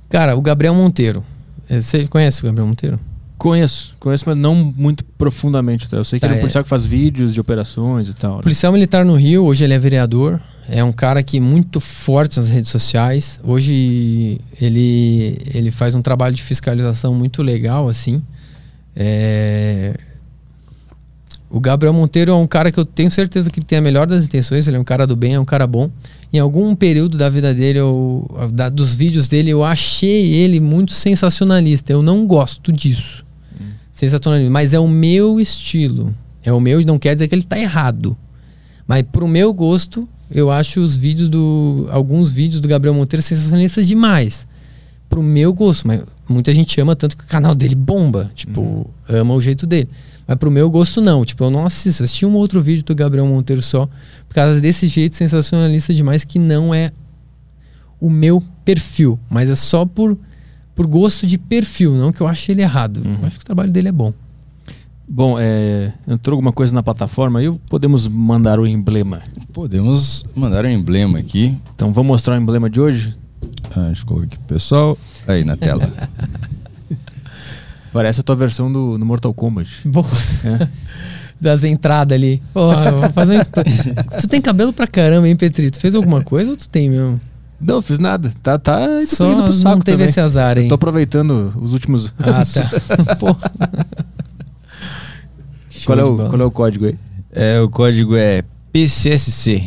Cara, 0.10 0.36
o 0.36 0.42
Gabriel 0.42 0.74
Monteiro. 0.74 1.24
eh, 1.70 1.80
Você 1.80 2.08
conhece 2.08 2.42
o 2.42 2.46
Gabriel 2.46 2.68
Monteiro? 2.68 3.00
Conheço, 3.38 3.96
conheço, 4.00 4.24
mas 4.26 4.36
não 4.36 4.56
muito 4.56 5.06
profundamente. 5.06 5.88
Tá? 5.88 5.98
Eu 5.98 6.04
sei 6.04 6.18
que 6.20 6.22
Tá, 6.22 6.28
ele 6.28 6.34
é 6.34 6.38
um 6.38 6.40
é. 6.40 6.42
policial 6.42 6.64
que 6.64 6.70
faz 6.70 6.86
vídeos 6.86 7.34
de 7.34 7.40
operações 7.40 8.10
e 8.10 8.14
tal. 8.16 8.38
né? 8.38 8.42
Policial 8.42 8.72
militar 8.74 9.06
no 9.06 9.16
Rio, 9.16 9.46
hoje 9.46 9.64
ele 9.64 9.74
é 9.74 9.80
vereador. 9.80 10.42
É 10.68 10.84
um 10.84 10.92
cara 10.92 11.22
que 11.22 11.38
é 11.38 11.40
muito 11.40 11.80
forte 11.80 12.38
nas 12.38 12.50
redes 12.50 12.72
sociais. 12.72 13.40
Hoje 13.44 14.42
ele, 14.60 15.38
ele 15.54 15.70
faz 15.72 15.94
um 15.94 16.02
trabalho 16.02 16.36
de 16.36 16.42
fiscalização 16.42 17.14
muito 17.14 17.44
legal, 17.44 17.88
assim. 17.88 18.22
É, 18.96 19.96
O 21.50 21.60
Gabriel 21.62 21.94
Monteiro 21.94 22.32
é 22.32 22.36
um 22.36 22.46
cara 22.48 22.72
que 22.72 22.80
eu 22.80 22.86
tenho 22.86 23.10
certeza 23.10 23.50
que 23.50 23.60
ele 23.60 23.66
tem 23.66 23.78
a 23.78 23.82
melhor 23.82 24.06
das 24.06 24.26
intenções. 24.26 24.68
Ele 24.68 24.76
é 24.76 24.80
um 24.80 24.84
cara 24.84 25.08
do 25.08 25.16
bem, 25.16 25.34
é 25.36 25.40
um 25.40 25.46
cara 25.46 25.66
bom. 25.66 25.90
Em 26.32 26.40
algum 26.40 26.76
período 26.76 27.18
da 27.18 27.30
vida 27.30 27.54
dele, 27.54 27.80
eu, 27.80 28.30
da- 28.52 28.68
dos 28.68 28.94
vídeos 28.94 29.30
dele, 29.30 29.52
eu 29.52 29.64
achei 29.64 30.34
ele 30.34 30.60
muito 30.60 30.92
sensacionalista. 30.92 31.94
Eu 31.94 32.02
não 32.02 32.28
gosto 32.28 32.72
disso. 32.72 33.26
Sensacionalista. 33.92 34.52
Mas 34.52 34.74
é 34.74 34.80
o 34.80 34.88
meu 34.90 35.40
estilo. 35.40 36.14
É 36.44 36.52
o 36.52 36.60
meu, 36.60 36.82
não 36.86 37.00
quer 37.00 37.14
dizer 37.14 37.28
que 37.30 37.36
ele 37.36 37.44
tá 37.44 37.58
errado. 37.58 38.16
Mas 38.86 39.04
pro 39.10 39.28
meu 39.28 39.54
gosto, 39.54 40.08
eu 40.30 40.52
acho 40.52 40.82
os 40.82 40.98
vídeos 40.98 41.30
do. 41.30 41.88
Alguns 41.92 42.30
vídeos 42.30 42.60
do 42.60 42.68
Gabriel 42.68 42.94
Monteiro 42.94 43.22
sensacionalistas 43.24 43.88
demais. 43.88 44.46
Pro 45.10 45.24
meu 45.24 45.54
gosto. 45.54 45.88
Mas 45.88 46.02
muita 46.34 46.54
gente 46.54 46.80
ama 46.80 46.96
tanto 46.96 47.18
que 47.18 47.24
o 47.24 47.28
canal 47.28 47.56
dele 47.56 47.76
bomba. 47.76 48.32
Tipo, 48.36 48.90
ama 49.08 49.34
o 49.34 49.42
jeito 49.42 49.66
dele. 49.66 49.90
Mas 50.28 50.38
pro 50.38 50.52
meu 50.52 50.70
gosto, 50.70 51.02
não. 51.02 51.24
Tipo, 51.24 51.46
eu 51.46 51.52
não 51.52 51.66
assisto. 51.66 52.04
Assisti 52.04 52.26
um 52.26 52.36
outro 52.36 52.62
vídeo 52.62 52.84
do 52.84 52.94
Gabriel 52.94 53.26
Monteiro 53.26 53.62
só. 53.62 53.88
Por 54.28 54.36
causa 54.36 54.60
desse 54.60 54.88
jeito 54.88 55.16
sensacionalista 55.16 55.94
demais 55.94 56.24
que 56.24 56.38
não 56.38 56.74
é 56.74 56.92
o 58.00 58.10
meu 58.10 58.44
perfil. 58.66 59.18
Mas 59.30 59.50
é 59.50 59.56
só 59.56 59.86
por, 59.86 60.18
por 60.76 60.86
gosto 60.86 61.26
de 61.26 61.38
perfil. 61.38 61.94
Não 61.96 62.12
que 62.12 62.22
eu 62.22 62.28
ache 62.28 62.52
ele 62.52 62.62
errado. 62.62 63.02
Eu 63.06 63.26
acho 63.26 63.38
que 63.38 63.44
o 63.44 63.46
trabalho 63.46 63.72
dele 63.72 63.88
é 63.88 63.92
bom. 63.92 64.14
Bom, 65.10 65.38
é, 65.40 65.94
entrou 66.06 66.36
alguma 66.36 66.52
coisa 66.52 66.76
na 66.76 66.84
plataforma 66.84 67.40
aí? 67.40 67.50
Podemos 67.70 68.10
mandar 68.10 68.60
o 68.60 68.68
emblema. 68.68 69.22
Podemos 69.54 70.26
mandar 70.36 70.66
um 70.66 70.70
emblema 70.70 71.18
aqui. 71.18 71.58
Então 71.74 71.94
vamos 71.94 72.08
mostrar 72.08 72.38
o 72.38 72.42
emblema 72.42 72.70
de 72.70 72.82
hoje? 72.82 73.16
Ah, 73.72 73.86
deixa 73.86 74.02
eu 74.02 74.06
colocar 74.06 74.26
aqui 74.26 74.38
pro 74.38 74.56
pessoal. 74.56 74.98
Aí 75.28 75.44
na 75.44 75.58
tela. 75.58 75.90
Parece 77.94 78.20
a 78.20 78.24
tua 78.24 78.36
versão 78.36 78.72
do, 78.72 78.98
do 78.98 79.06
Mortal 79.06 79.34
Kombat. 79.34 79.88
Boa. 79.88 80.06
Das 81.40 81.64
entradas 81.64 82.16
ali. 82.18 82.42
Porra, 82.52 82.92
vou 82.94 83.12
fazer 83.12 83.40
um... 83.40 83.44
Tu 84.20 84.28
tem 84.28 84.42
cabelo 84.42 84.74
pra 84.74 84.88
caramba, 84.88 85.30
hein, 85.30 85.36
Petri? 85.36 85.70
Tu 85.70 85.80
fez 85.80 85.94
alguma 85.94 86.24
coisa 86.24 86.50
ou 86.50 86.58
tu 86.58 86.68
tem 86.68 86.90
mesmo? 86.90 87.22
Não, 87.62 87.80
fiz 87.80 88.00
nada. 88.00 88.34
Tá, 88.42 88.58
tá 88.58 88.82
indo, 88.84 89.06
Só 89.06 89.32
indo 89.32 89.44
pro 89.44 89.54
saco 89.54 89.76
não 89.76 89.82
teve 89.82 89.98
também. 89.98 90.10
esse 90.10 90.20
azar, 90.20 90.58
hein? 90.58 90.68
Tô 90.68 90.74
aproveitando 90.74 91.54
os 91.62 91.74
últimos 91.74 92.12
Ah, 92.18 92.38
anos. 92.38 92.54
tá. 92.56 93.16
Porra. 93.18 93.52
Qual 95.86 96.00
é, 96.00 96.04
o, 96.04 96.18
qual 96.30 96.42
é 96.42 96.46
o 96.46 96.50
código 96.52 96.86
aí? 96.88 96.98
É, 97.32 97.60
o 97.62 97.70
código 97.70 98.16
é 98.16 98.42
PCSC. 98.74 99.64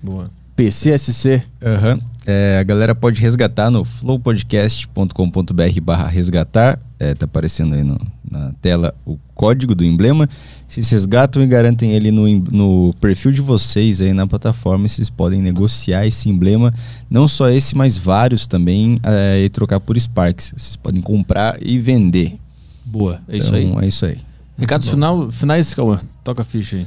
Boa. 0.00 0.26
PCSC. 0.54 1.42
Aham. 1.64 1.98
É, 2.26 2.58
a 2.60 2.64
galera 2.64 2.92
pode 2.94 3.20
resgatar 3.20 3.70
no 3.70 3.84
flowpodcast.com.br 3.84 5.80
barra 5.82 6.08
resgatar. 6.08 6.78
É, 6.98 7.14
tá 7.14 7.24
aparecendo 7.26 7.74
aí 7.74 7.82
no- 7.84 8.00
na 8.28 8.52
tela 8.60 8.94
o 9.04 9.18
código 9.34 9.74
do 9.74 9.84
emblema. 9.84 10.28
Vocês 10.66 10.90
resgatam 10.90 11.42
e 11.42 11.46
garantem 11.46 11.92
ele 11.92 12.10
no, 12.10 12.26
no 12.50 12.90
perfil 13.00 13.30
de 13.30 13.40
vocês 13.40 14.00
aí 14.00 14.12
na 14.12 14.26
plataforma. 14.26 14.88
Vocês 14.88 15.08
podem 15.10 15.40
negociar 15.42 16.06
esse 16.06 16.28
emblema. 16.28 16.72
Não 17.08 17.28
só 17.28 17.48
esse, 17.50 17.76
mas 17.76 17.96
vários 17.98 18.46
também. 18.46 18.98
é, 19.04 19.44
e 19.44 19.48
trocar 19.48 19.78
por 19.78 19.98
Sparks. 19.98 20.52
Vocês 20.56 20.76
podem 20.76 21.00
comprar 21.02 21.58
e 21.62 21.78
vender. 21.78 22.38
Boa. 22.84 23.20
É 23.28 23.36
isso 23.36 23.54
aí. 23.54 23.64
Então, 23.66 23.80
É 23.82 23.86
isso 23.88 24.06
aí. 24.06 24.18
Recados 24.58 24.88
final, 24.88 25.30
finais, 25.30 25.74
Cauã. 25.74 25.98
Toca 26.24 26.40
a 26.40 26.44
ficha 26.44 26.76
aí. 26.76 26.86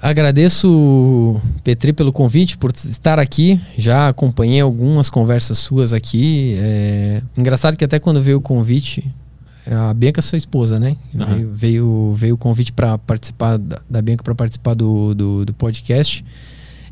Agradeço, 0.00 1.40
Petri, 1.64 1.92
pelo 1.92 2.12
convite, 2.12 2.56
por 2.58 2.70
estar 2.70 3.18
aqui. 3.18 3.60
Já 3.76 4.08
acompanhei 4.08 4.60
algumas 4.60 5.08
conversas 5.08 5.58
suas 5.58 5.92
aqui. 5.92 6.54
É... 6.58 7.22
Engraçado 7.36 7.76
que 7.76 7.84
até 7.84 7.98
quando 7.98 8.22
veio 8.22 8.38
o 8.38 8.40
convite, 8.40 9.04
a 9.68 9.92
Bianca 9.94 10.20
é 10.20 10.22
sua 10.22 10.38
esposa, 10.38 10.78
né? 10.78 10.96
Aham. 11.20 11.34
Veio, 11.34 11.50
veio, 11.52 12.12
veio 12.14 12.34
o 12.34 12.38
convite 12.38 12.72
para 12.72 12.98
participar 12.98 13.56
da, 13.58 13.80
da 13.88 14.02
Bianca 14.02 14.22
para 14.22 14.34
participar 14.34 14.74
do, 14.74 15.14
do, 15.14 15.44
do 15.46 15.54
podcast. 15.54 16.24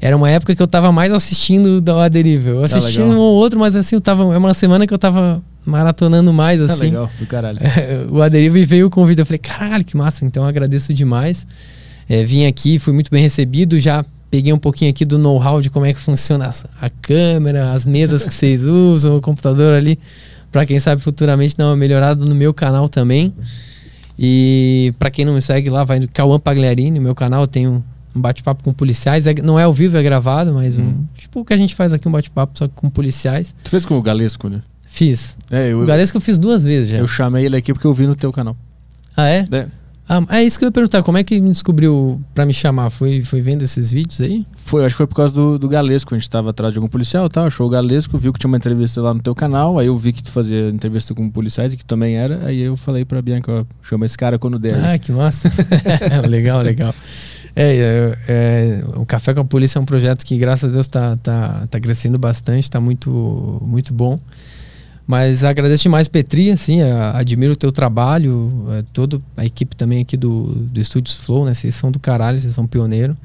Era 0.00 0.16
uma 0.16 0.28
época 0.28 0.54
que 0.54 0.62
eu 0.62 0.66
tava 0.66 0.90
mais 0.90 1.12
assistindo 1.12 1.80
da 1.80 2.08
Deriva. 2.08 2.50
Eu 2.50 2.64
assisti 2.64 2.98
legal. 2.98 3.14
um 3.14 3.18
ou 3.18 3.34
outro, 3.36 3.58
mas 3.60 3.76
assim, 3.76 3.94
eu 3.94 4.00
tava. 4.00 4.34
É 4.34 4.38
uma 4.38 4.52
semana 4.54 4.86
que 4.86 4.92
eu 4.92 4.98
tava 4.98 5.42
maratonando 5.64 6.32
mais, 6.32 6.58
Tá 6.58 6.72
assim. 6.72 6.84
legal, 6.84 7.10
do 7.18 7.26
caralho. 7.26 7.58
É, 7.60 8.06
o 8.10 8.20
Aderiva 8.20 8.58
e 8.58 8.64
veio 8.64 8.86
o 8.86 8.90
convite. 8.90 9.20
Eu 9.20 9.26
falei, 9.26 9.38
caralho, 9.38 9.84
que 9.84 9.96
massa. 9.96 10.24
Então 10.24 10.42
eu 10.42 10.48
agradeço 10.48 10.92
demais. 10.92 11.46
É, 12.08 12.24
vim 12.24 12.46
aqui, 12.46 12.78
fui 12.78 12.92
muito 12.92 13.10
bem 13.10 13.22
recebido. 13.22 13.78
Já 13.80 14.04
peguei 14.30 14.52
um 14.52 14.58
pouquinho 14.58 14.90
aqui 14.90 15.04
do 15.04 15.16
know-how 15.18 15.60
de 15.62 15.70
como 15.70 15.86
é 15.86 15.92
que 15.94 16.00
funciona 16.00 16.46
as- 16.46 16.64
a 16.80 16.90
câmera, 16.90 17.72
as 17.72 17.86
mesas 17.86 18.24
que 18.24 18.32
vocês 18.34 18.64
usam, 18.66 19.16
o 19.16 19.20
computador 19.20 19.72
ali. 19.72 19.98
Pra 20.52 20.64
quem 20.66 20.78
sabe 20.78 21.00
futuramente 21.02 21.56
dar 21.56 21.66
uma 21.66 21.76
melhorada 21.76 22.24
no 22.24 22.34
meu 22.34 22.52
canal 22.54 22.88
também. 22.88 23.32
E 24.18 24.92
pra 24.98 25.10
quem 25.10 25.24
não 25.24 25.34
me 25.34 25.42
segue 25.42 25.68
lá, 25.68 25.84
vai 25.84 25.98
no 25.98 26.08
Cauã 26.08 26.38
Pagliarini, 26.38 27.00
meu 27.00 27.14
canal. 27.14 27.42
Eu 27.42 27.46
tenho 27.48 27.84
um 28.14 28.20
bate-papo 28.20 28.62
com 28.62 28.72
policiais. 28.72 29.26
É- 29.26 29.34
não 29.42 29.58
é 29.58 29.64
ao 29.64 29.72
vivo, 29.72 29.96
é 29.96 30.02
gravado, 30.02 30.52
mas 30.54 30.76
um, 30.76 31.04
tipo 31.16 31.40
o 31.40 31.44
que 31.44 31.52
a 31.52 31.56
gente 31.56 31.74
faz 31.74 31.92
aqui, 31.92 32.06
um 32.08 32.12
bate-papo 32.12 32.56
só 32.58 32.68
com 32.68 32.88
policiais. 32.88 33.54
Tu 33.64 33.70
fez 33.70 33.84
com 33.84 33.98
o 33.98 34.02
Galesco, 34.02 34.48
né? 34.48 34.62
Fiz. 34.86 35.36
É, 35.50 35.72
eu, 35.72 35.80
O 35.80 35.86
Galesco 35.86 36.16
eu 36.16 36.20
fiz 36.20 36.38
duas 36.38 36.62
vezes 36.62 36.90
já. 36.92 36.98
eu 36.98 37.06
chamei 37.08 37.44
ele 37.46 37.56
aqui 37.56 37.72
porque 37.72 37.86
eu 37.86 37.92
vi 37.92 38.06
no 38.06 38.14
teu 38.14 38.32
canal. 38.32 38.56
Ah, 39.16 39.28
é? 39.28 39.44
É, 39.50 39.66
Ah, 40.06 40.22
é 40.30 40.44
isso 40.44 40.58
que 40.58 40.64
eu 40.64 40.68
ia 40.68 40.72
perguntar. 40.72 41.02
Como 41.02 41.16
é 41.16 41.24
que 41.24 41.40
me 41.40 41.50
descobriu 41.50 42.20
pra 42.34 42.44
me 42.44 42.52
chamar? 42.52 42.90
Foi, 42.90 43.22
foi 43.22 43.40
vendo 43.40 43.62
esses 43.62 43.90
vídeos 43.90 44.20
aí? 44.20 44.46
Foi, 44.54 44.84
acho 44.84 44.94
que 44.94 44.98
foi 44.98 45.06
por 45.06 45.14
causa 45.14 45.34
do, 45.34 45.58
do 45.58 45.68
Galesco. 45.68 46.14
A 46.14 46.18
gente 46.18 46.28
tava 46.28 46.50
atrás 46.50 46.72
de 46.74 46.78
algum 46.78 46.88
policial 46.88 47.26
e 47.26 47.28
tal, 47.30 47.46
achou 47.46 47.66
o 47.66 47.70
Galesco, 47.70 48.18
viu 48.18 48.32
que 48.32 48.38
tinha 48.38 48.48
uma 48.48 48.58
entrevista 48.58 49.00
lá 49.00 49.14
no 49.14 49.20
teu 49.20 49.34
canal, 49.34 49.78
aí 49.78 49.86
eu 49.86 49.96
vi 49.96 50.12
que 50.12 50.22
tu 50.22 50.30
fazia 50.30 50.68
entrevista 50.68 51.14
com 51.14 51.28
policiais 51.30 51.72
e 51.72 51.76
que 51.76 51.84
também 51.84 52.16
era, 52.16 52.46
aí 52.46 52.60
eu 52.60 52.76
falei 52.76 53.04
pra 53.04 53.22
Bianca, 53.22 53.50
ó, 53.50 53.64
chama 53.82 54.04
esse 54.04 54.16
cara 54.16 54.38
quando 54.38 54.58
der. 54.58 54.74
Ah, 54.84 54.98
que 54.98 55.10
massa. 55.10 55.50
legal, 56.28 56.60
legal. 56.60 56.94
É, 57.56 57.76
é, 57.76 58.18
é, 58.28 58.82
o 58.96 59.06
Café 59.06 59.32
com 59.32 59.40
a 59.40 59.44
Polícia 59.44 59.78
é 59.78 59.82
um 59.82 59.84
projeto 59.84 60.24
que, 60.24 60.36
graças 60.36 60.70
a 60.70 60.74
Deus, 60.74 60.88
tá, 60.88 61.16
tá, 61.16 61.66
tá 61.70 61.80
crescendo 61.80 62.18
bastante, 62.18 62.70
tá 62.70 62.80
muito, 62.80 63.62
muito 63.64 63.94
bom. 63.94 64.18
Mas 65.06 65.44
agradeço 65.44 65.82
demais, 65.82 66.08
Petri, 66.08 66.50
assim, 66.50 66.80
a- 66.80 67.16
admiro 67.18 67.52
o 67.52 67.56
teu 67.56 67.70
trabalho, 67.70 68.66
é, 68.70 68.84
toda 68.92 69.20
a 69.36 69.44
equipe 69.44 69.76
também 69.76 70.00
aqui 70.00 70.16
do, 70.16 70.44
do 70.54 70.80
Estúdios 70.80 71.16
Flow, 71.16 71.44
né? 71.44 71.52
Vocês 71.52 71.74
são 71.74 71.90
do 71.90 71.98
caralho, 71.98 72.38
vocês 72.38 72.54
são 72.54 72.66
pioneiro. 72.66 73.16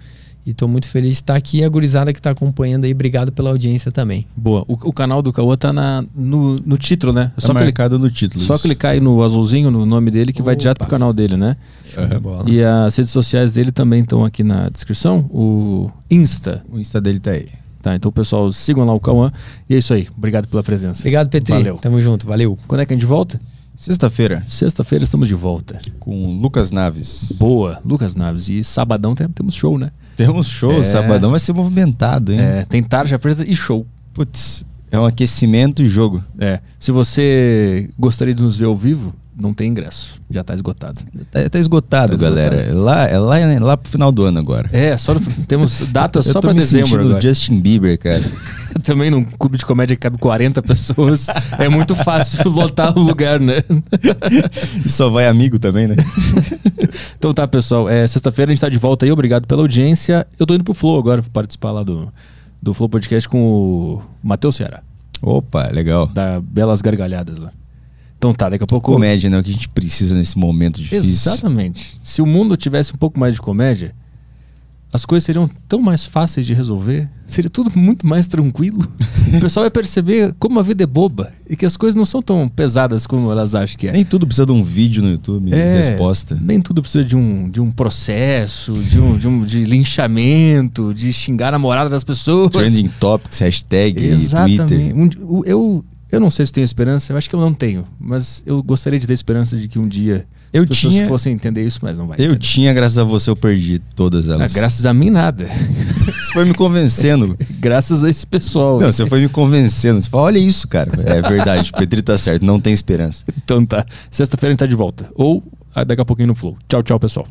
E 0.46 0.54
tô 0.54 0.68
muito 0.68 0.88
feliz 0.88 1.10
de 1.10 1.16
estar 1.16 1.36
aqui 1.36 1.60
e 1.60 1.64
a 1.64 1.70
gurizada 1.70 2.12
que 2.12 2.20
tá 2.20 2.32
acompanhando 2.32 2.86
aí. 2.86 2.92
Obrigado 2.92 3.32
pela 3.32 3.52
audiência 3.52 3.92
também. 3.92 4.26
Boa. 4.36 4.66
O, 4.68 4.74
o 4.90 4.94
canal 4.94 5.22
do 5.22 5.32
Cauã 5.32 5.56
tá 5.56 5.72
na, 5.72 6.04
no, 6.16 6.56
no 6.66 6.76
título, 6.78 7.14
né? 7.14 7.32
É 7.38 7.42
Tá 7.42 7.42
só, 7.42 7.48
clicar, 7.50 7.64
marcado 7.66 8.00
no 8.00 8.10
título. 8.10 8.44
só 8.44 8.56
isso. 8.56 8.64
clicar 8.64 8.92
aí 8.94 9.00
no 9.00 9.22
azulzinho, 9.22 9.70
no 9.70 9.86
nome 9.86 10.10
dele, 10.10 10.34
que 10.34 10.42
vai 10.42 10.56
Opa. 10.56 10.60
direto 10.62 10.78
pro 10.80 10.88
canal 10.88 11.14
dele, 11.14 11.38
né? 11.38 11.56
Show 11.86 12.08
de 12.08 12.18
bola. 12.20 12.50
E 12.50 12.64
as 12.64 12.96
redes 12.96 13.12
sociais 13.12 13.52
dele 13.52 13.72
também 13.72 14.02
estão 14.02 14.26
aqui 14.26 14.42
na 14.44 14.70
descrição. 14.70 15.20
O 15.30 15.92
Insta. 16.10 16.64
O 16.72 16.80
Insta 16.80 17.00
dele 17.00 17.20
tá 17.20 17.32
aí. 17.32 17.46
Tá, 17.82 17.96
então 17.96 18.12
pessoal, 18.12 18.52
sigam 18.52 18.84
lá 18.86 18.94
o 18.94 19.00
Cauã. 19.00 19.32
E 19.70 19.76
é 19.76 19.78
isso 19.78 19.94
aí. 19.94 20.08
Obrigado 20.18 20.48
pela 20.48 20.62
presença. 20.62 21.00
Obrigado, 21.02 21.30
Petri. 21.30 21.54
Valeu. 21.54 21.78
Tamo 21.78 22.00
junto. 22.02 22.26
Valeu. 22.28 22.58
Quando 22.68 22.82
é 22.82 22.86
que 22.86 22.94
a 22.94 22.96
gente 22.96 23.06
volta? 23.06 23.40
Sexta-feira, 23.76 24.44
Sexta-feira 24.46 25.06
estamos 25.06 25.30
de 25.30 25.36
volta. 25.36 25.80
com 26.00 26.38
Lucas 26.38 26.70
Naves. 26.70 27.32
Boa, 27.40 27.80
Lucas 27.86 28.14
Naves. 28.14 28.50
E 28.50 28.62
sabadão 28.62 29.16
tem- 29.16 29.30
temos 29.30 29.54
show, 29.56 29.78
né? 29.80 29.92
Temos 30.18 30.48
show, 30.48 30.80
É. 30.80 30.84
sabadão 30.84 31.32
vai 31.32 31.40
ser 31.40 31.54
movimentado, 31.54 32.34
hein? 32.34 32.40
É, 32.42 32.66
tem 32.66 32.84
tarja 32.84 33.18
preta 33.18 33.50
e 33.50 33.56
show. 33.56 33.88
Putz, 34.14 34.66
é 34.92 35.00
um 35.00 35.06
aquecimento 35.06 35.82
e 35.82 35.88
jogo. 35.88 36.22
É. 36.38 36.60
Se 36.78 36.92
você 36.92 37.90
gostaria 37.98 38.36
de 38.36 38.44
nos 38.44 38.58
ver 38.58 38.66
ao 38.66 38.76
vivo, 38.76 39.14
não 39.40 39.54
tem 39.54 39.70
ingresso. 39.70 40.20
Já 40.30 40.44
tá 40.44 40.54
esgotado. 40.54 41.00
Tá, 41.32 41.50
tá 41.50 41.60
esgotado, 41.60 42.18
Tá 42.18 42.22
galera. 42.24 42.56
esgotado. 42.58 42.84
Lá, 42.84 43.06
é 43.08 43.18
lá, 43.18 43.40
é 43.40 43.60
lá 43.60 43.78
pro 43.78 43.90
final 43.92 44.12
do 44.12 44.24
ano 44.24 44.38
agora. 44.40 44.70
É, 44.74 44.96
só 44.98 45.14
no- 45.14 45.22
temos 45.48 45.80
data 45.92 46.20
Eu 46.20 46.24
só 46.24 46.42
me 46.42 46.54
dezembro 46.56 47.02
agora. 47.02 47.22
Justin 47.22 47.60
Bieber, 47.62 47.98
cara. 47.98 48.24
Também 48.84 49.10
num 49.10 49.24
clube 49.24 49.58
de 49.58 49.66
comédia 49.66 49.96
que 49.96 50.02
cabe 50.02 50.18
40 50.18 50.62
pessoas, 50.62 51.28
é 51.58 51.68
muito 51.68 51.96
fácil 51.96 52.48
lotar 52.52 52.96
o 52.98 53.02
lugar, 53.02 53.40
né? 53.40 53.64
E 54.86 54.90
só 54.90 55.10
vai 55.10 55.28
amigo 55.28 55.58
também, 55.58 55.88
né? 55.88 55.96
Então 57.18 57.34
tá, 57.34 57.48
pessoal. 57.48 57.90
É, 57.90 58.06
Sexta-feira 58.08 58.52
a 58.52 58.54
gente 58.54 58.62
tá 58.62 58.70
de 58.70 58.78
volta 58.78 59.06
aí. 59.06 59.12
Obrigado 59.12 59.46
pela 59.48 59.62
audiência. 59.62 60.26
Eu 60.38 60.46
tô 60.46 60.54
indo 60.54 60.64
pro 60.64 60.74
Flow 60.74 60.98
agora 61.00 61.22
pra 61.22 61.32
participar 61.32 61.72
lá 61.72 61.84
do, 61.84 62.12
do 62.62 62.74
Flow 62.74 62.88
Podcast 62.90 63.28
com 63.28 63.42
o 63.42 64.02
Matheus 64.24 64.56
Ceará, 64.56 64.82
Opa, 65.22 65.70
legal. 65.72 66.08
da 66.08 66.40
Belas 66.40 66.82
Gargalhadas 66.82 67.38
lá. 67.40 67.52
Então 68.20 68.34
tá, 68.34 68.50
daqui 68.50 68.64
a 68.66 68.68
pouco. 68.68 68.92
Comédia, 68.92 69.30
né? 69.30 69.40
O 69.40 69.44
que 69.44 69.50
a 69.50 69.54
gente 69.54 69.70
precisa 69.70 70.14
nesse 70.14 70.38
momento 70.38 70.78
difícil. 70.78 71.10
Exatamente. 71.10 71.98
Se 72.04 72.22
o 72.22 72.26
mundo 72.26 72.58
tivesse 72.58 72.94
um 72.94 72.98
pouco 72.98 73.18
mais 73.18 73.34
de 73.34 73.40
comédia, 73.40 73.96
as 74.92 75.06
coisas 75.06 75.24
seriam 75.24 75.50
tão 75.70 75.82
mais 75.82 76.06
fáceis 76.06 76.46
de 76.46 76.54
resolver, 76.54 77.08
seria 77.26 77.50
tudo 77.50 77.72
muito 77.80 78.06
mais 78.06 78.28
tranquilo. 78.28 78.86
o 79.34 79.40
pessoal 79.40 79.64
vai 79.64 79.72
perceber 79.72 80.36
como 80.38 80.60
a 80.60 80.64
vida 80.64 80.84
é 80.84 80.86
boba 80.86 81.32
e 81.50 81.56
que 81.56 81.66
as 81.66 81.78
coisas 81.78 81.96
não 81.96 82.04
são 82.04 82.22
tão 82.22 82.50
pesadas 82.50 83.08
como 83.08 83.32
elas 83.32 83.56
acham 83.56 83.78
que 83.78 83.88
é. 83.88 83.94
Nem 83.94 84.04
tudo 84.04 84.28
precisa 84.28 84.46
de 84.46 84.52
um 84.52 84.64
vídeo 84.64 85.02
no 85.02 85.12
YouTube, 85.12 85.54
É, 85.54 85.78
resposta. 85.78 86.38
Nem 86.42 86.60
tudo 86.60 86.82
precisa 86.82 87.06
de 87.06 87.16
um, 87.16 87.50
de 87.50 87.62
um 87.62 87.72
processo, 87.72 88.74
de 88.74 89.00
um, 89.00 89.18
de 89.18 89.28
um 89.30 89.46
de 89.46 89.64
linchamento, 89.64 90.94
de 90.94 91.14
xingar 91.14 91.50
a 91.50 91.52
namorada 91.52 91.90
das 91.90 92.04
pessoas. 92.04 92.50
Trending 92.50 92.90
Topics, 93.00 93.40
hashtag, 93.40 94.04
Exatamente. 94.04 94.66
Twitter. 94.66 94.98
Um 94.98 95.44
eu, 95.46 95.86
eu 96.12 96.20
não 96.20 96.30
sei 96.30 96.46
se 96.46 96.52
tenho 96.54 96.66
esperança, 96.66 97.14
eu 97.14 97.18
acho 97.18 97.30
que 97.30 97.36
eu 97.36 97.40
não 97.40 97.54
tenho, 97.54 97.86
mas 98.00 98.44
eu 98.46 98.62
gostaria 98.64 99.00
de 99.00 99.06
ter 99.08 99.14
esperança 99.14 99.56
de 99.58 99.68
que 99.68 99.78
um 99.80 99.88
dia 99.88 100.26
Eu 100.52 100.64
as 100.64 100.70
pessoas 100.70 100.94
tinha- 100.94 101.08
fossem 101.08 101.34
entender 101.34 101.66
isso, 101.66 101.80
mas 101.84 101.98
não 101.98 102.08
vai. 102.08 102.18
Eu 102.20 102.26
entender. 102.32 102.40
tinha, 102.40 102.74
graças 102.74 102.98
a 102.98 103.04
você, 103.04 103.30
eu 103.30 103.36
perdi 103.36 103.80
todas 103.96 104.30
Ah, 104.30 104.34
elas. 104.34 104.54
graças 104.54 104.86
a 104.86 104.94
mim, 104.94 105.10
nada. 105.10 105.46
Você 106.20 106.34
foi 106.34 106.44
me 106.46 106.54
convencendo. 106.54 107.38
graças 107.62 108.04
a 108.04 108.10
esse 108.10 108.26
pessoal. 108.28 108.78
Não, 108.80 108.92
você 108.92 109.08
foi 109.08 109.22
me 109.22 109.30
convencendo. 109.30 110.02
Você 110.02 110.10
falou, 110.10 110.26
olha 110.26 110.38
isso, 110.38 110.68
cara. 110.68 110.92
É 111.06 111.22
verdade, 111.22 111.72
Petri 111.72 112.02
tá 112.02 112.18
certo, 112.18 112.44
não 112.46 112.60
tem 112.60 112.74
esperança. 112.74 113.24
Então 113.42 113.66
tá. 113.66 113.86
Sexta-feira 114.12 114.52
a 114.52 114.54
gente 114.54 114.60
tá 114.60 114.66
de 114.66 114.76
volta. 114.76 115.10
Ou 115.16 115.42
ah, 115.74 115.86
daqui 115.86 116.02
a 116.02 116.06
pouquinho 116.06 116.28
no 116.28 116.36
Flow. 116.36 116.58
Tchau, 116.68 116.84
tchau, 116.84 117.00
pessoal. 117.00 117.26